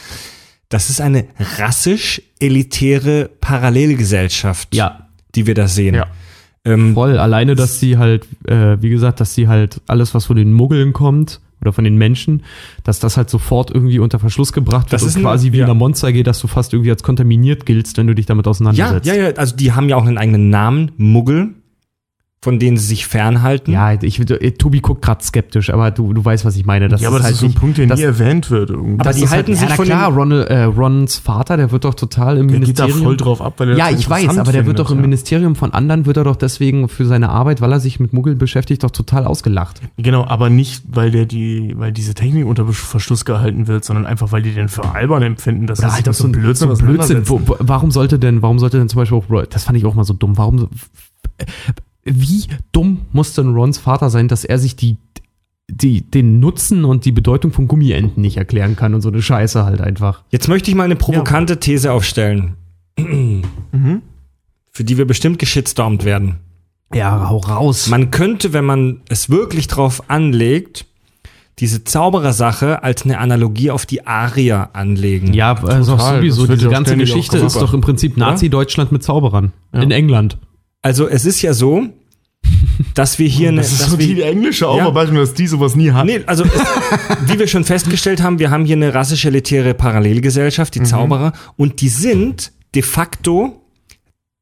Das 0.69 0.91
ist 0.91 1.01
eine 1.01 1.25
rassisch 1.59 2.21
elitäre 2.39 3.31
Parallelgesellschaft, 3.41 4.75
Ja, 4.75 5.09
die 5.35 5.47
wir 5.47 5.55
da 5.55 5.69
sehen. 5.69 5.95
Ja. 5.95 6.07
Ähm, 6.67 6.93
voll. 6.93 7.19
Alleine, 7.19 7.55
dass 7.55 7.81
sie 7.81 7.97
halt, 7.97 8.27
äh, 8.47 8.81
wie 8.83 8.91
gesagt, 8.91 9.21
dass 9.21 9.35
sie 9.35 9.49
halt 9.49 9.81
alles, 9.87 10.13
was 10.15 10.27
von 10.27 10.37
den 10.37 10.53
Muggeln 10.53 10.93
kommt 10.93 11.41
oder 11.61 11.73
von 11.73 11.85
den 11.85 11.97
Menschen, 11.97 12.43
dass 12.85 13.01
das 13.01 13.17
halt 13.17 13.31
sofort 13.31 13.71
irgendwie 13.71 13.99
unter 13.99 14.19
Verschluss 14.19 14.53
gebracht 14.53 14.87
wird 14.87 14.93
Das 14.93 15.03
ist 15.03 15.17
und 15.17 15.21
ein- 15.21 15.25
quasi 15.25 15.53
wie 15.53 15.59
ja. 15.59 15.65
in 15.65 15.69
der 15.69 15.75
Monster 15.75 16.13
geht, 16.13 16.27
dass 16.27 16.39
du 16.41 16.47
fast 16.47 16.73
irgendwie 16.73 16.91
als 16.91 17.03
kontaminiert 17.03 17.67
giltst, 17.67 17.97
wenn 17.99 18.07
du 18.07 18.15
dich 18.15 18.27
damit 18.27 18.47
Ja, 18.47 18.51
auseinandersetzt. 18.51 19.07
ja, 19.07 19.15
ja, 19.15 19.31
also 19.37 19.57
die 19.57 19.73
haben 19.73 19.89
ja 19.89 19.97
auch 19.97 20.07
einen 20.07 20.19
eigenen 20.19 20.51
Namen, 20.51 20.93
Muggel, 20.97 21.51
von 22.41 22.61
denen 22.61 22.77
sie 22.77 22.87
sich 22.87 23.05
fernhalten. 23.07 23.73
Ja, 23.73 23.95
ich, 24.01 24.21
äh, 24.31 24.51
Tobi 24.53 24.79
guckt 24.81 25.03
gerade 25.03 25.25
skeptisch, 25.25 25.71
aber 25.71 25.91
du, 25.91 26.13
du 26.13 26.25
weißt, 26.25 26.45
was 26.45 26.55
ich 26.55 26.65
meine. 26.65 26.89
Das 26.89 27.01
ja, 27.01 27.09
aber 27.09 27.17
ist 27.17 27.23
das 27.23 27.25
halt 27.27 27.35
ist 27.35 27.41
so 27.41 27.47
ein 27.47 27.49
nicht- 27.49 27.59
Punkt, 27.59 27.79
der 27.79 27.87
das- 27.89 27.99
nie 27.99 28.05
erwähnt 28.05 28.49
wird. 28.53 28.71
Irgendwie. 28.71 28.95
Aber 28.95 29.05
das 29.05 29.17
die 29.17 29.25
ist 29.25 29.31
halten 29.33 29.49
halt, 29.49 29.59
sich 29.59 29.63
ja, 29.69 29.69
na 29.71 29.75
von 29.75 29.85
klar, 29.87 30.13
Ron, 30.13 30.31
äh, 30.33 30.63
Rons 30.63 31.17
Vater, 31.19 31.57
der 31.57 31.73
wird 31.73 31.85
doch 31.85 31.95
total 31.95 32.39
im 32.39 32.47
der 32.47 32.61
geht 32.61 32.79
da 32.79 32.85
Ministerium. 32.85 33.05
voll 33.05 33.17
drauf 33.17 33.43
ab, 33.43 33.55
weil 33.57 33.71
er 33.71 33.77
ja, 33.77 33.91
das 33.91 33.99
ich 33.99 34.09
weiß, 34.09 34.39
aber 34.39 34.53
der 34.53 34.67
wird 34.67 34.79
doch 34.79 34.91
im 34.93 34.99
ja. 34.99 35.03
Ministerium 35.03 35.57
von 35.57 35.73
anderen, 35.73 36.07
wird 36.07 36.17
er 36.17 36.23
doch 36.25 36.37
deswegen 36.37 36.89
für 36.89 37.07
seine 37.07 37.29
Arbeit, 37.31 37.61
weil 37.61 37.73
er 37.73 37.81
sich 37.81 37.99
mit 37.99 38.13
Muggel 38.13 38.37
beschäftigt, 38.37 38.85
doch 38.85 38.93
total 38.93 39.25
ausgelacht. 39.25 39.81
Genau, 39.97 40.25
aber 40.25 40.49
nicht, 40.49 40.85
weil 40.89 41.11
der 41.11 41.27
die, 41.27 41.75
weil 41.77 41.91
diese 41.91 42.15
Technik 42.15 42.47
unter 42.47 42.67
Verschluss 42.69 43.25
gehalten 43.25 43.67
wird, 43.67 43.85
sondern 43.85 44.07
einfach, 44.07 44.31
weil 44.31 44.43
die 44.43 44.53
den 44.55 44.69
für 44.69 44.85
albern 44.95 45.25
empfinden, 45.25 45.67
dass 45.67 45.79
sich 45.81 45.89
halt 45.91 46.09
auch 46.09 46.15
so 46.15 46.29
ein 46.29 46.33
Blödsinn 46.33 46.69
so 46.77 46.85
ein 46.85 46.87
Blödsinn. 46.93 47.29
Wo, 47.29 47.41
warum 47.59 47.91
sollte 47.91 48.21
denn, 48.21 48.43
warum 48.43 48.61
sollte 48.61 48.79
denn 48.79 48.89
zum 48.89 48.99
Beispiel 49.01 49.19
auch, 49.19 49.45
das 49.51 49.65
fand 49.65 49.77
ich 49.77 49.85
auch 49.85 49.95
mal 49.95 50.05
so 50.05 50.15
dumm, 50.15 50.39
warum, 50.39 50.59
so- 50.59 50.69
wie 52.11 52.47
dumm 52.73 53.03
muss 53.13 53.35
denn 53.35 53.55
Rons 53.55 53.79
Vater 53.79 54.11
sein, 54.11 54.29
dass 54.29 54.45
er 54.45 54.59
sich 54.59 54.77
die, 54.77 54.97
die, 55.71 56.03
den 56.03 56.41
Nutzen 56.41 56.85
und 56.85 57.05
die 57.05 57.13
Bedeutung 57.13 57.53
von 57.53 57.69
Gummienten 57.69 58.21
nicht 58.23 58.37
erklären 58.37 58.77
kann 58.77 58.95
und 58.95 59.01
so 59.03 59.09
eine 59.09 59.23
Scheiße 59.23 59.65
halt 59.65 59.81
einfach. 59.81 60.23
Jetzt 60.31 60.49
möchte 60.49 60.71
ich 60.71 60.77
mal 60.77 60.85
eine 60.85 60.97
provokante 60.97 61.61
These 61.61 61.93
aufstellen, 61.93 62.55
Mhm. 62.99 64.03
für 64.73 64.85
die 64.85 64.99
wir 64.99 65.07
bestimmt 65.07 65.39
geschitstormt 65.39 66.05
werden. 66.05 66.37
Ja, 66.95 67.29
hau 67.29 67.37
raus. 67.39 67.89
Man 67.89 68.11
könnte, 68.11 68.53
wenn 68.53 68.65
man 68.65 69.03
es 69.09 69.29
wirklich 69.29 69.69
drauf 69.69 70.03
anlegt, 70.09 70.87
diese 71.59 71.85
Zauberersache 71.85 72.83
als 72.83 73.05
eine 73.05 73.19
Analogie 73.19 73.71
auf 73.71 73.85
die 73.85 74.07
Arier 74.07 74.71
anlegen. 74.75 75.35
Ja, 75.35 75.55
also 75.55 75.97
Total, 75.97 76.17
sowieso, 76.17 76.47
diese 76.47 76.67
ja 76.67 76.71
ganze 76.71 76.97
Geschichte 76.97 77.39
ist 77.39 77.57
doch 77.57 77.75
im 77.75 77.81
Prinzip 77.81 78.17
Nazi-Deutschland 78.17 78.93
mit 78.93 79.03
Zauberern. 79.03 79.53
Ja. 79.75 79.83
In 79.83 79.91
England. 79.91 80.39
Also 80.83 81.09
es 81.09 81.25
ist 81.25 81.43
ja 81.43 81.53
so, 81.55 81.89
dass 82.95 83.19
wir 83.19 83.29
hier 83.29 83.49
eine, 83.51 83.59
Das 83.63 83.73
ist 83.73 83.91
so 83.91 83.99
wir, 83.99 84.07
die 84.07 84.23
englische 84.23 84.69
Aufarbeitung, 84.69 85.17
dass 85.17 85.35
die 85.35 85.47
sowas 85.47 85.75
nie 85.75 85.91
hat. 85.91 86.07
Nee, 86.07 86.21
also 86.27 86.45
es, 86.45 86.53
wie 87.27 87.39
wir 87.39 87.47
schon 87.49 87.65
festgestellt 87.65 88.23
haben, 88.23 88.39
wir 88.39 88.51
haben 88.51 88.65
hier 88.65 88.77
eine 88.77 88.95
rassisch 88.95 89.25
elitäre 89.25 89.75
Parallelgesellschaft, 89.75 90.75
Mhm. 90.77 90.81
die 90.81 90.87
Zauberer, 90.89 91.33
und 91.57 91.81
die 91.81 91.89
sind 91.89 92.53
de 92.75 92.83
facto 92.83 93.63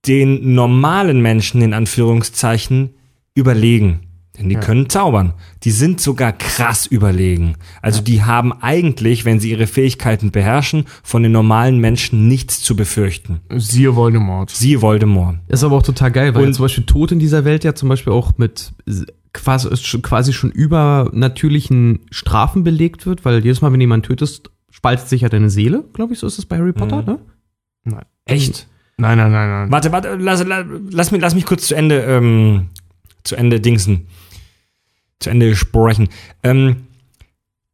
den 0.06 0.54
normalen 0.54 1.20
Menschen 1.20 1.62
in 1.62 1.72
Anführungszeichen 1.74 2.90
überlegen. 3.34 4.00
Denn 4.38 4.48
die 4.48 4.56
können 4.56 4.88
zaubern. 4.90 5.32
Die 5.62 5.70
sind 5.70 6.00
sogar 6.00 6.32
krass 6.32 6.86
überlegen. 6.86 7.56
Also 7.80 8.02
die 8.02 8.22
haben 8.22 8.52
eigentlich, 8.52 9.24
wenn 9.24 9.40
sie 9.40 9.50
ihre 9.50 9.66
Fähigkeiten 9.66 10.30
beherrschen, 10.30 10.84
von 11.02 11.22
den 11.22 11.32
normalen 11.32 11.78
Menschen 11.78 12.28
nichts 12.28 12.62
zu 12.62 12.76
befürchten. 12.76 13.40
Siehe 13.56 13.96
Voldemort. 13.96 14.50
Siehe 14.50 14.82
Voldemort. 14.82 15.38
Ist 15.48 15.64
aber 15.64 15.76
auch 15.76 15.82
total 15.82 16.10
geil, 16.12 16.34
weil 16.34 16.42
Und- 16.42 16.48
ja 16.48 16.52
zum 16.54 16.64
Beispiel 16.64 16.84
Tod 16.84 17.12
in 17.12 17.18
dieser 17.18 17.44
Welt 17.44 17.64
ja 17.64 17.74
zum 17.74 17.88
Beispiel 17.88 18.12
auch 18.12 18.36
mit 18.36 18.72
quasi, 19.32 19.68
quasi 20.02 20.32
schon 20.32 20.50
übernatürlichen 20.50 22.00
Strafen 22.10 22.64
belegt 22.64 23.06
wird, 23.06 23.24
weil 23.24 23.42
jedes 23.44 23.60
Mal, 23.60 23.72
wenn 23.72 23.80
jemand 23.80 24.06
tötest, 24.06 24.50
spaltet 24.70 25.08
sich 25.08 25.22
ja 25.22 25.28
deine 25.28 25.50
Seele, 25.50 25.84
glaube 25.92 26.12
ich, 26.12 26.18
so 26.18 26.26
ist 26.26 26.38
es 26.38 26.46
bei 26.46 26.58
Harry 26.58 26.72
Potter, 26.72 27.02
ne? 27.02 27.18
Nein. 27.84 28.04
Echt? 28.26 28.66
Nein, 28.98 29.18
nein, 29.18 29.30
nein, 29.30 29.48
nein. 29.48 29.70
Warte, 29.70 29.92
warte, 29.92 30.14
lass, 30.16 30.44
lass, 30.44 30.64
lass, 30.90 31.12
mich, 31.12 31.20
lass 31.20 31.34
mich 31.34 31.44
kurz 31.46 31.66
zu 31.66 31.74
Ende, 31.74 32.00
ähm, 32.02 32.68
zu 33.24 33.36
Ende 33.36 33.60
dingsen. 33.60 34.06
Zu 35.20 35.30
Ende 35.30 35.54
sprechen. 35.56 36.08
Ähm, 36.42 36.86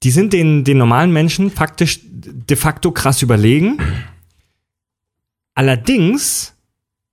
die 0.02 0.10
sind 0.10 0.32
den, 0.32 0.64
den 0.64 0.78
normalen 0.78 1.12
Menschen 1.12 1.50
faktisch 1.50 2.00
de 2.02 2.56
facto 2.56 2.90
krass 2.92 3.22
überlegen. 3.22 3.78
Allerdings 5.54 6.54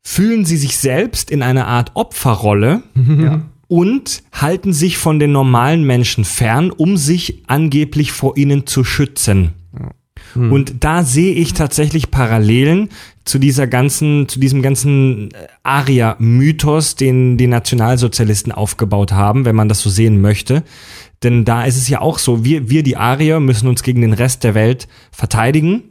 fühlen 0.02 0.46
sie 0.46 0.58
sich 0.58 0.78
selbst 0.78 1.30
in 1.30 1.44
einer 1.44 1.68
Art 1.68 1.92
Opferrolle 1.96 2.84
Ja. 2.96 3.42
und 3.68 4.24
halten 4.32 4.74
sich 4.74 4.98
von 4.98 5.20
den 5.20 5.32
normalen 5.32 5.84
Menschen 5.84 6.26
fern, 6.26 6.72
um 6.72 6.98
sich 6.98 7.44
angeblich 7.48 8.12
vor 8.12 8.38
ihnen 8.38 8.66
zu 8.66 8.84
schützen. 8.84 9.54
Und 10.36 10.84
da 10.84 11.04
sehe 11.04 11.34
ich 11.34 11.54
tatsächlich 11.54 12.12
Parallelen 12.12 12.90
zu 13.26 13.40
dieser 13.40 13.68
ganzen, 13.68 14.28
zu 14.28 14.40
diesem 14.40 14.62
ganzen 14.62 15.32
äh, 15.32 15.48
Aria-Mythos, 15.64 16.96
den 16.96 17.38
die 17.38 17.48
Nationalsozialisten 17.48 18.52
aufgebaut 18.52 19.12
haben, 19.12 19.46
wenn 19.46 19.56
man 19.56 19.70
das 19.70 19.82
so 19.82 19.90
sehen 19.90 20.22
möchte. 20.22 20.64
Denn 21.24 21.46
da 21.46 21.66
ist 21.66 21.78
es 21.78 21.90
ja 21.90 22.02
auch 22.02 22.18
so, 22.20 22.44
wir, 22.46 22.70
wir 22.70 22.82
die 22.84 22.98
Arier 22.98 23.40
müssen 23.40 23.68
uns 23.68 23.84
gegen 23.84 24.02
den 24.02 24.14
Rest 24.14 24.44
der 24.44 24.56
Welt 24.56 24.88
verteidigen, 25.12 25.84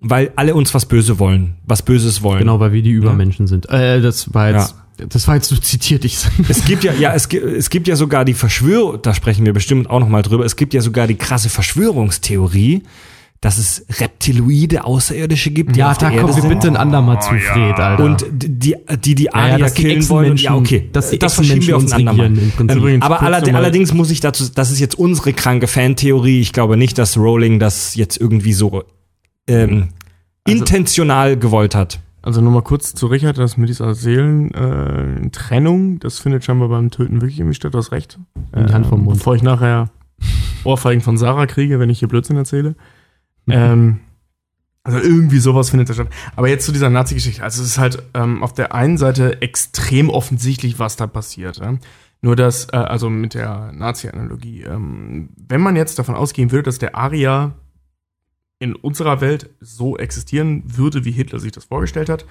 weil 0.00 0.32
alle 0.36 0.54
uns 0.54 0.74
was 0.74 0.86
Böse 0.86 1.18
wollen, 1.18 1.56
was 1.64 1.82
Böses 1.82 2.22
wollen. 2.22 2.40
Genau, 2.40 2.58
weil 2.58 2.72
wir 2.72 2.82
die 2.82 2.90
Übermenschen 2.90 3.46
sind. 3.46 3.68
Äh, 3.68 4.00
das 4.00 4.34
war 4.34 4.50
jetzt, 4.50 4.74
Ja. 4.98 5.06
das 5.06 5.28
war 5.28 5.36
jetzt 5.36 5.48
so 5.48 5.56
zitiert, 5.56 6.04
ich 6.04 6.18
Es 6.48 6.64
gibt 6.64 6.82
ja, 6.82 6.92
ja, 6.94 7.12
es 7.14 7.28
gibt, 7.28 7.44
es 7.44 7.70
gibt 7.70 7.86
ja 7.86 7.94
sogar 7.94 8.24
die 8.24 8.34
Verschwörung, 8.34 9.00
da 9.02 9.14
sprechen 9.14 9.44
wir 9.46 9.52
bestimmt 9.52 9.88
auch 9.88 10.00
noch 10.00 10.08
mal 10.08 10.22
drüber, 10.22 10.44
es 10.44 10.56
gibt 10.56 10.74
ja 10.74 10.80
sogar 10.80 11.06
die 11.06 11.14
krasse 11.14 11.50
Verschwörungstheorie, 11.50 12.82
dass 13.42 13.58
es 13.58 13.84
Reptiloide 14.00 14.84
Außerirdische 14.84 15.50
gibt, 15.50 15.76
die 15.76 15.80
Ja, 15.80 15.92
da 15.94 16.10
kommen 16.10 16.34
wir 16.34 16.48
bitte 16.48 16.68
ein 16.68 16.76
andermal 16.76 17.20
zu, 17.20 17.34
Fred, 17.34 17.78
Alter. 17.78 18.02
und 18.04 18.24
die, 18.32 18.76
die 19.04 19.14
die 19.14 19.24
ja, 19.24 19.58
dass 19.58 19.74
die 19.74 19.82
killen 19.82 20.08
wollen. 20.08 20.36
Ja, 20.38 20.54
okay, 20.54 20.88
das, 20.92 21.10
das 21.18 21.34
verschieben 21.34 21.66
wir 21.66 21.76
auf 21.76 21.84
ein 21.84 21.92
andermal. 21.92 22.30
Übrigens, 22.30 23.02
Aber 23.04 23.16
kurz 23.16 23.26
allerd 23.26 23.46
nochmal- 23.46 23.62
allerdings 23.64 23.92
muss 23.92 24.10
ich 24.10 24.20
dazu, 24.20 24.44
das 24.54 24.70
ist 24.70 24.78
jetzt 24.78 24.98
unsere 24.98 25.32
kranke 25.34 25.66
Fantheorie. 25.66 26.40
Ich 26.40 26.52
glaube 26.54 26.76
nicht, 26.78 26.96
dass 26.98 27.18
Rowling 27.18 27.58
das 27.58 27.94
jetzt 27.96 28.16
irgendwie 28.16 28.52
so 28.54 28.84
ähm, 29.48 29.88
Also- 30.46 30.58
intentional 30.58 31.36
gewollt 31.36 31.74
hat. 31.74 31.98
Also 32.24 32.40
nur 32.40 32.52
mal 32.52 32.62
kurz 32.62 32.94
zu 32.94 33.08
Richard, 33.08 33.36
das 33.38 33.56
mit 33.56 33.68
dieser 33.68 33.96
Seelentrennung, 33.96 35.96
äh, 35.96 35.98
das 35.98 36.20
findet 36.20 36.44
scheinbar 36.44 36.68
beim 36.68 36.90
Töten 36.92 37.20
wirklich 37.20 37.40
irgendwie 37.40 37.56
statt, 37.56 37.74
du 37.74 37.78
hast 37.78 37.90
recht. 37.90 38.16
In 38.54 38.66
die 38.68 38.72
Hand 38.72 38.86
vom 38.86 39.02
Mund. 39.04 39.18
Bevor 39.18 39.34
ich 39.34 39.42
nachher 39.42 39.90
Ohrfeigen 40.64 41.02
von 41.02 41.18
Sarah 41.18 41.46
kriege, 41.46 41.80
wenn 41.80 41.90
ich 41.90 41.98
hier 41.98 42.06
Blödsinn 42.08 42.36
erzähle. 42.36 42.76
Ähm, 43.48 44.00
Also 44.84 44.98
irgendwie 44.98 45.38
sowas 45.38 45.70
findet 45.70 45.88
da 45.88 45.94
statt. 45.94 46.08
Aber 46.34 46.48
jetzt 46.48 46.66
zu 46.66 46.72
dieser 46.72 46.90
Nazi-Geschichte. 46.90 47.42
Also 47.42 47.62
es 47.62 47.68
ist 47.68 47.78
halt 47.78 48.02
ähm, 48.14 48.42
auf 48.42 48.52
der 48.52 48.74
einen 48.74 48.98
Seite 48.98 49.40
extrem 49.40 50.10
offensichtlich, 50.10 50.78
was 50.78 50.96
da 50.96 51.06
passiert. 51.06 51.58
Ja? 51.58 51.78
Nur 52.20 52.36
dass, 52.36 52.66
äh, 52.72 52.76
also 52.76 53.08
mit 53.08 53.34
der 53.34 53.72
Nazi-Analogie, 53.72 54.62
ähm, 54.62 55.28
wenn 55.36 55.60
man 55.60 55.76
jetzt 55.76 55.98
davon 55.98 56.16
ausgehen 56.16 56.50
würde, 56.50 56.64
dass 56.64 56.78
der 56.78 56.96
Aria 56.96 57.54
in 58.58 58.74
unserer 58.74 59.20
Welt 59.20 59.50
so 59.60 59.96
existieren 59.96 60.62
würde, 60.66 61.04
wie 61.04 61.12
Hitler 61.12 61.38
sich 61.38 61.52
das 61.52 61.64
vorgestellt 61.64 62.08
hat, 62.08 62.26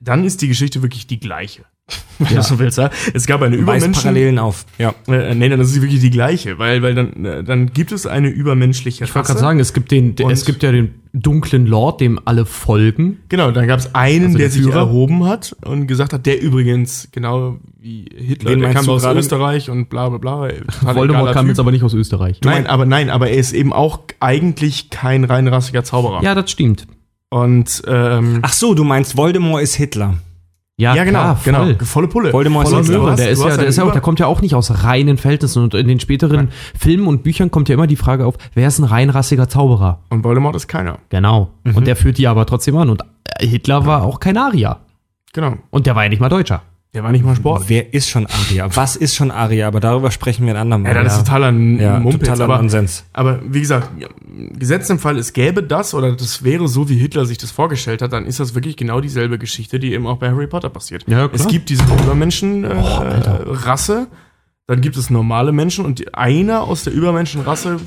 dann 0.00 0.24
ist 0.24 0.42
die 0.42 0.48
Geschichte 0.48 0.82
wirklich 0.82 1.06
die 1.06 1.20
gleiche. 1.20 1.64
Wenn 2.18 2.36
du 2.36 2.42
so 2.42 2.58
willst, 2.58 2.78
ja. 2.78 2.90
Es 3.14 3.26
gab 3.26 3.42
eine 3.42 3.56
Übermenschen. 3.56 3.92
Parallelen 3.92 4.38
auf. 4.38 4.66
Ja. 4.78 4.94
Äh, 5.08 5.34
nee, 5.34 5.48
das 5.48 5.70
ist 5.70 5.82
wirklich 5.82 6.00
die 6.00 6.10
gleiche, 6.10 6.58
weil, 6.58 6.82
weil 6.82 6.94
dann, 6.94 7.24
äh, 7.24 7.42
dann 7.42 7.72
gibt 7.72 7.92
es 7.92 8.06
eine 8.06 8.28
übermenschliche 8.28 9.04
Ich 9.04 9.14
wollte 9.14 9.28
gerade 9.28 9.40
sagen, 9.40 9.58
es 9.58 9.72
gibt 9.72 9.90
den, 9.90 10.14
es 10.28 10.44
gibt 10.44 10.62
ja 10.62 10.70
den 10.70 10.94
dunklen 11.12 11.66
Lord, 11.66 12.00
dem 12.00 12.20
alle 12.24 12.46
folgen. 12.46 13.18
Genau, 13.28 13.50
dann 13.50 13.66
gab 13.66 13.80
es 13.80 13.94
einen, 13.94 14.26
Also 14.26 14.38
der, 14.38 14.48
der 14.48 14.62
sich 14.62 14.72
erhoben 14.72 15.24
hat 15.24 15.56
und 15.64 15.86
gesagt 15.86 16.12
hat, 16.12 16.26
der 16.26 16.40
übrigens, 16.40 17.08
genau 17.10 17.58
wie 17.80 18.06
Hitler, 18.14 18.50
Wen 18.50 18.60
der 18.60 18.74
kam 18.74 18.88
aus? 18.88 19.04
Österreich 19.04 19.70
und 19.70 19.88
bla 19.88 20.10
bla 20.10 20.18
bla. 20.18 20.48
Voldemort 20.94 21.32
kam 21.32 21.46
Typ. 21.46 21.50
jetzt 21.50 21.60
aber 21.60 21.72
nicht 21.72 21.82
aus 21.82 21.94
Österreich. 21.94 22.40
Nein, 22.44 22.66
aber 22.66 22.84
nein, 22.84 23.10
aber 23.10 23.30
er 23.30 23.38
ist 23.38 23.52
eben 23.52 23.72
auch 23.72 24.00
eigentlich 24.20 24.90
kein 24.90 25.24
reinrassiger 25.24 25.82
Zauberer. 25.82 26.22
Ja, 26.22 26.34
das 26.34 26.50
stimmt. 26.50 26.86
Und 27.30 27.82
ähm, 27.86 28.40
Ach 28.42 28.52
so, 28.52 28.74
du 28.74 28.84
meinst 28.84 29.16
Voldemort 29.16 29.62
ist 29.62 29.76
Hitler. 29.76 30.14
Ja, 30.76 30.94
ja, 30.94 31.04
genau, 31.04 31.20
klar, 31.20 31.40
genau, 31.44 31.58
voll. 31.58 31.84
volle 31.84 32.08
Pulle. 32.08 32.32
Voldemort 32.32 32.66
ist 32.66 32.72
Volle 32.72 32.84
Hitler. 32.84 33.10
Du 33.10 33.16
der 33.16 33.30
ist 33.30 33.44
ja, 33.44 33.56
der 33.56 33.66
ist 33.66 33.76
ja 33.76 33.84
auch, 33.84 33.92
der 33.92 34.00
kommt 34.00 34.18
ja 34.18 34.26
auch 34.26 34.40
nicht 34.40 34.54
aus 34.54 34.82
reinen 34.82 35.18
Verhältnissen 35.18 35.62
und 35.62 35.74
in 35.74 35.86
den 35.86 36.00
späteren 36.00 36.48
Filmen 36.76 37.06
und 37.06 37.22
Büchern 37.22 37.50
kommt 37.50 37.68
ja 37.68 37.74
immer 37.74 37.86
die 37.86 37.96
Frage 37.96 38.24
auf, 38.24 38.36
wer 38.54 38.66
ist 38.66 38.78
ein 38.78 38.84
reinrassiger 38.84 39.48
Zauberer? 39.48 40.00
Und 40.08 40.24
Voldemort 40.24 40.56
ist 40.56 40.68
keiner. 40.68 40.98
Genau. 41.10 41.50
Mhm. 41.64 41.76
Und 41.76 41.86
der 41.86 41.96
führt 41.96 42.16
die 42.16 42.26
aber 42.26 42.46
trotzdem 42.46 42.76
an 42.78 42.88
und 42.88 43.02
äh, 43.38 43.46
Hitler 43.46 43.84
war 43.84 44.02
auch 44.02 44.20
kein 44.20 44.38
Arier. 44.38 44.80
Genau. 45.34 45.56
Und 45.68 45.86
der 45.86 45.94
war 45.94 46.04
ja 46.04 46.08
nicht 46.08 46.20
mal 46.20 46.30
Deutscher. 46.30 46.62
Der 46.92 47.04
war 47.04 47.12
nicht 47.12 47.24
mal 47.24 47.36
Sport. 47.36 47.64
Wer 47.68 47.94
ist 47.94 48.08
schon 48.08 48.26
Aria? 48.26 48.68
Was 48.74 48.96
ist 48.96 49.14
schon 49.14 49.30
Aria? 49.30 49.68
Aber 49.68 49.78
darüber 49.78 50.10
sprechen 50.10 50.44
wir 50.44 50.54
ein 50.54 50.60
andermal. 50.60 50.92
Ja, 50.92 51.04
das 51.04 51.18
ist 51.18 51.24
totaler 51.24 51.52
ja, 51.52 52.00
Mumpitz, 52.00 52.26
totaler 52.26 52.44
aber, 52.44 52.56
Nonsens. 52.58 53.04
aber 53.12 53.40
wie 53.44 53.60
gesagt, 53.60 53.90
gesetzt 54.58 54.90
im 54.90 54.98
Fall, 54.98 55.16
es 55.16 55.32
gäbe 55.32 55.62
das 55.62 55.94
oder 55.94 56.16
das 56.16 56.42
wäre 56.42 56.66
so, 56.66 56.88
wie 56.88 56.96
Hitler 56.96 57.26
sich 57.26 57.38
das 57.38 57.52
vorgestellt 57.52 58.02
hat, 58.02 58.12
dann 58.12 58.26
ist 58.26 58.40
das 58.40 58.56
wirklich 58.56 58.76
genau 58.76 59.00
dieselbe 59.00 59.38
Geschichte, 59.38 59.78
die 59.78 59.92
eben 59.92 60.08
auch 60.08 60.18
bei 60.18 60.30
Harry 60.30 60.48
Potter 60.48 60.68
passiert. 60.68 61.04
Ja, 61.06 61.28
klar. 61.28 61.30
Es 61.32 61.46
gibt 61.46 61.68
diese 61.68 61.84
Übermenschen-Rasse, 61.84 63.04
äh, 63.04 63.50
Rasse, 63.50 64.08
dann 64.66 64.80
gibt 64.80 64.96
es 64.96 65.10
normale 65.10 65.52
Menschen 65.52 65.84
und 65.84 66.16
einer 66.16 66.62
aus 66.62 66.82
der 66.82 66.92
Übermenschenrasse 66.92 67.78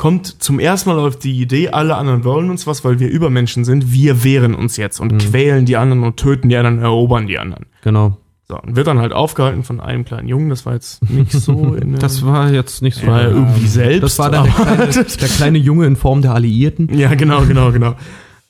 kommt 0.00 0.42
zum 0.42 0.58
ersten 0.58 0.88
Mal 0.88 0.98
auf 0.98 1.18
die 1.18 1.38
Idee, 1.38 1.68
alle 1.68 1.94
anderen 1.94 2.24
wollen 2.24 2.48
uns 2.48 2.66
was, 2.66 2.86
weil 2.86 3.00
wir 3.00 3.10
Übermenschen 3.10 3.66
sind, 3.66 3.92
wir 3.92 4.24
wehren 4.24 4.54
uns 4.54 4.78
jetzt 4.78 4.98
und 4.98 5.18
quälen 5.18 5.66
die 5.66 5.76
anderen 5.76 6.04
und 6.04 6.16
töten 6.16 6.48
die 6.48 6.56
anderen, 6.56 6.78
erobern 6.78 7.26
die 7.26 7.38
anderen. 7.38 7.66
Genau. 7.82 8.16
So, 8.48 8.58
und 8.58 8.76
wird 8.76 8.86
dann 8.86 8.98
halt 8.98 9.12
aufgehalten 9.12 9.62
von 9.62 9.78
einem 9.78 10.06
kleinen 10.06 10.26
Jungen, 10.26 10.48
das 10.48 10.64
war 10.64 10.72
jetzt 10.72 11.02
nicht 11.10 11.32
so 11.32 11.74
in 11.80 11.96
Das 11.96 12.24
war 12.24 12.50
jetzt 12.50 12.80
nicht 12.80 12.96
so. 12.96 13.08
war 13.08 13.20
er 13.20 13.30
irgendwie 13.30 13.66
selbst. 13.66 14.02
Das 14.02 14.18
war 14.18 14.30
dann 14.30 14.44
der 14.44 14.54
kleine, 14.54 15.04
der 15.04 15.28
kleine 15.28 15.58
Junge 15.58 15.84
in 15.84 15.96
Form 15.96 16.22
der 16.22 16.32
Alliierten. 16.32 16.88
Ja, 16.98 17.14
genau, 17.14 17.42
genau, 17.42 17.70
genau. 17.70 17.94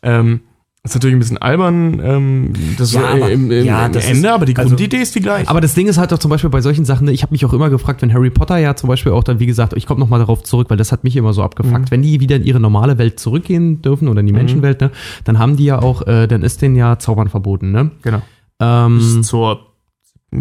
ähm, 0.05 0.43
das 0.83 0.93
ist 0.93 0.95
natürlich 0.97 1.17
ein 1.17 1.19
bisschen 1.19 1.37
albern, 1.39 2.01
ähm, 2.03 2.53
das 2.79 2.93
Ja, 2.95 3.03
ja, 3.03 3.09
aber- 3.13 3.31
im, 3.31 3.51
im, 3.51 3.65
ja, 3.67 3.85
im 3.87 3.93
das 3.93 4.07
Ende, 4.09 4.29
ist- 4.29 4.35
aber 4.35 4.47
die 4.47 4.57
also- 4.57 4.71
Grundidee 4.71 4.97
ist 4.97 5.15
die 5.15 5.21
gleiche. 5.21 5.49
Aber 5.51 5.61
das 5.61 5.75
Ding 5.75 5.87
ist 5.89 5.99
halt 5.99 6.11
auch 6.15 6.19
zum 6.19 6.31
Beispiel 6.31 6.49
bei 6.49 6.63
solchen 6.63 6.87
Sachen, 6.87 7.05
ne, 7.05 7.13
ich 7.13 7.23
habe 7.23 7.33
mich 7.33 7.45
auch 7.45 7.53
immer 7.53 7.69
gefragt, 7.69 8.01
wenn 8.01 8.15
Harry 8.15 8.31
Potter 8.31 8.57
ja 8.57 8.75
zum 8.77 8.89
Beispiel 8.89 9.13
auch 9.13 9.23
dann, 9.23 9.41
wie 9.41 9.47
gesagt, 9.47 9.75
ich 9.77 9.85
komme 9.87 10.01
nochmal 10.01 10.21
darauf 10.21 10.43
zurück, 10.43 10.71
weil 10.71 10.79
das 10.79 10.91
hat 10.91 11.05
mich 11.05 11.17
immer 11.17 11.33
so 11.35 11.43
abgefuckt, 11.43 11.91
wenn 11.91 12.01
die 12.03 12.21
wieder 12.21 12.37
in 12.37 12.45
ihre 12.45 12.61
normale 12.61 12.97
Welt 12.97 13.21
zurückgehen 13.21 13.83
dürfen 13.83 14.09
oder 14.09 14.21
in 14.21 14.27
die 14.27 14.33
Menschenwelt, 14.33 14.81
ne, 14.81 14.91
dann 15.25 15.39
haben 15.39 15.57
die 15.57 15.65
ja 15.67 15.81
auch, 15.83 16.07
äh, 16.07 16.27
dann 16.27 16.43
ist 16.43 16.63
denen 16.63 16.77
ja 16.77 16.99
Zaubern 16.99 17.29
verboten, 17.29 17.73
ne? 17.73 17.91
genau. 18.03 18.23
Ähm, 18.63 18.99
Bis 18.99 19.23
zur 19.27 19.70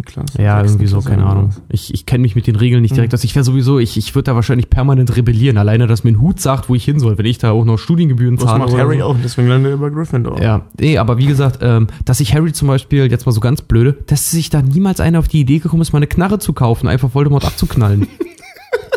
Klasse. 0.06 0.40
ja, 0.40 0.62
irgendwie 0.62 0.86
so, 0.86 1.02
keine 1.02 1.26
Ahnung. 1.26 1.50
Ich, 1.68 1.92
ich 1.94 2.06
kenne 2.06 2.22
mich 2.22 2.36
mit 2.36 2.46
den 2.46 2.56
Regeln 2.56 2.84
nicht 2.84 2.96
direkt 2.96 3.12
aus. 3.14 3.24
Ich 3.24 3.34
wäre 3.36 3.44
sowieso, 3.44 3.80
ich, 3.80 3.98
ich 3.98 4.14
würde 4.14 4.26
da 4.26 4.36
wahrscheinlich 4.36 4.70
permanent 4.70 5.16
rebellieren. 5.16 5.58
Alleine, 5.58 5.88
dass 5.88 6.04
mir 6.04 6.12
ein 6.12 6.22
Hut 6.22 6.40
sagt, 6.40 6.70
wo 6.70 6.76
ich 6.76 6.86
hin 6.86 7.00
soll, 7.00 7.18
wenn 7.18 7.26
ich 7.26 7.40
da 7.40 7.52
auch 7.52 7.66
noch 7.66 7.78
Studiengebühren 7.80 8.36
Das 8.36 8.46
zahle. 8.46 8.60
macht 8.60 8.74
oder 8.74 8.84
Harry 8.84 9.00
so. 9.00 9.06
auch, 9.06 9.16
deswegen 9.24 9.48
landet 9.48 9.72
er 9.72 9.74
über 9.76 9.90
Gryffindor. 9.90 10.40
Ja, 10.42 10.68
nee, 10.80 11.00
aber 11.00 11.18
wie 11.18 11.26
gesagt, 11.26 11.60
ähm, 11.64 11.88
dass 12.06 12.20
sich 12.20 12.36
Harry 12.36 12.54
zum 12.54 12.68
Beispiel, 12.68 13.10
jetzt 13.10 13.26
mal 13.26 13.32
so 13.32 13.40
ganz 13.40 13.64
blöde, 13.64 13.94
dass 14.06 14.30
sich 14.30 14.52
da 14.52 14.62
niemals 14.62 15.00
einer 15.00 15.18
auf 15.18 15.28
die 15.28 15.40
Idee 15.40 15.58
gekommen 15.58 15.82
ist, 15.82 15.92
mal 15.92 15.98
eine 15.98 16.08
Knarre 16.08 16.38
zu 16.38 16.54
kaufen, 16.54 16.88
einfach 16.88 17.16
Voldemort 17.16 17.46
abzuknallen. 17.46 18.08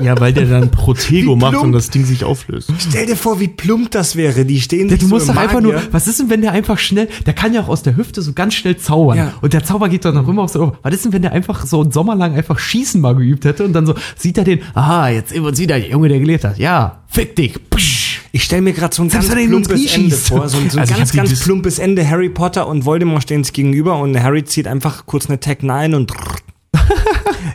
ja, 0.00 0.18
weil 0.18 0.32
der 0.32 0.46
dann 0.46 0.70
Protego 0.70 1.36
macht 1.36 1.56
und 1.56 1.72
das 1.72 1.90
Ding 1.90 2.04
sich 2.04 2.24
auflöst. 2.24 2.72
Stell 2.78 3.06
dir 3.06 3.16
vor, 3.16 3.40
wie 3.40 3.48
plump 3.48 3.90
das 3.90 4.16
wäre. 4.16 4.44
Die 4.44 4.60
stehen 4.60 4.88
Ja, 4.88 4.90
sich 4.90 5.00
du 5.00 5.06
so 5.06 5.14
musst 5.14 5.28
doch 5.28 5.36
einfach 5.36 5.60
nur, 5.60 5.80
was 5.90 6.08
ist 6.08 6.20
denn, 6.20 6.30
wenn 6.30 6.40
der 6.40 6.52
einfach 6.52 6.78
schnell, 6.78 7.08
der 7.26 7.34
kann 7.34 7.54
ja 7.54 7.62
auch 7.62 7.68
aus 7.68 7.82
der 7.82 7.96
Hüfte 7.96 8.22
so 8.22 8.32
ganz 8.32 8.54
schnell 8.54 8.76
zaubern. 8.76 9.18
Ja. 9.18 9.34
Und 9.40 9.52
der 9.52 9.64
Zauber 9.64 9.88
geht 9.88 10.04
dann 10.04 10.14
noch 10.14 10.28
immer 10.28 10.42
auf 10.42 10.50
so, 10.50 10.76
was 10.82 10.94
ist 10.94 11.04
denn, 11.04 11.12
wenn 11.12 11.22
der 11.22 11.32
einfach 11.32 11.66
so 11.66 11.82
einen 11.82 11.92
Sommer 11.92 12.14
lang 12.14 12.34
einfach 12.34 12.58
Schießen 12.58 13.00
mal 13.00 13.14
geübt 13.14 13.44
hätte 13.44 13.64
und 13.64 13.72
dann 13.72 13.86
so, 13.86 13.94
sieht 14.16 14.38
er 14.38 14.44
den, 14.44 14.60
aha, 14.74 15.10
jetzt 15.10 15.32
immer 15.32 15.54
sieht 15.54 15.70
er 15.70 15.78
der 15.78 15.88
Junge, 15.88 16.08
der 16.08 16.20
gelebt 16.20 16.44
hat. 16.44 16.58
Ja, 16.58 17.02
fick 17.08 17.36
dich. 17.36 17.58
Psch. 17.70 18.02
Ich 18.34 18.44
stelle 18.44 18.62
mir 18.62 18.72
gerade 18.72 18.94
so 18.94 19.02
ein 19.02 19.10
Selbst 19.10 19.30
ganz 19.30 19.46
plumpes 19.46 19.94
Ende 19.94 20.16
vor. 20.16 20.48
So 20.48 20.56
ein, 20.56 20.70
so 20.70 20.78
ein 20.78 20.80
Also 20.80 20.94
ganz, 20.94 21.12
ganz 21.12 21.40
plumpes 21.40 21.78
Ende. 21.78 22.08
Harry 22.08 22.30
Potter 22.30 22.66
und 22.66 22.86
Voldemort 22.86 23.22
stehen 23.22 23.44
sich 23.44 23.52
gegenüber 23.52 23.98
und 23.98 24.18
Harry 24.20 24.42
zieht 24.44 24.66
einfach 24.66 25.04
kurz 25.04 25.28
eine 25.28 25.38
Tech 25.38 25.58
9 25.60 25.94
und 25.94 26.12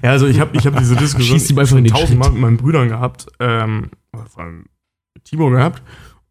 Ja, 0.03 0.11
also 0.11 0.27
ich 0.27 0.39
habe 0.39 0.55
ich 0.57 0.65
hab 0.65 0.77
diese 0.77 0.95
Diskussion 0.97 1.39
Schießt 1.39 1.51
ihm 1.51 1.59
einfach 1.59 1.77
in 1.77 1.83
den 1.83 1.93
tausendmal 1.93 2.31
mit 2.31 2.41
meinen 2.41 2.57
Brüdern 2.57 2.89
gehabt, 2.89 3.27
ähm, 3.39 3.91
vor 4.11 4.43
allem 4.43 4.65
mit 5.15 5.25
Timo 5.25 5.49
gehabt. 5.49 5.81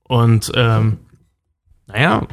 Und 0.05 0.53
ähm, 0.55 0.99
naja, 1.87 2.27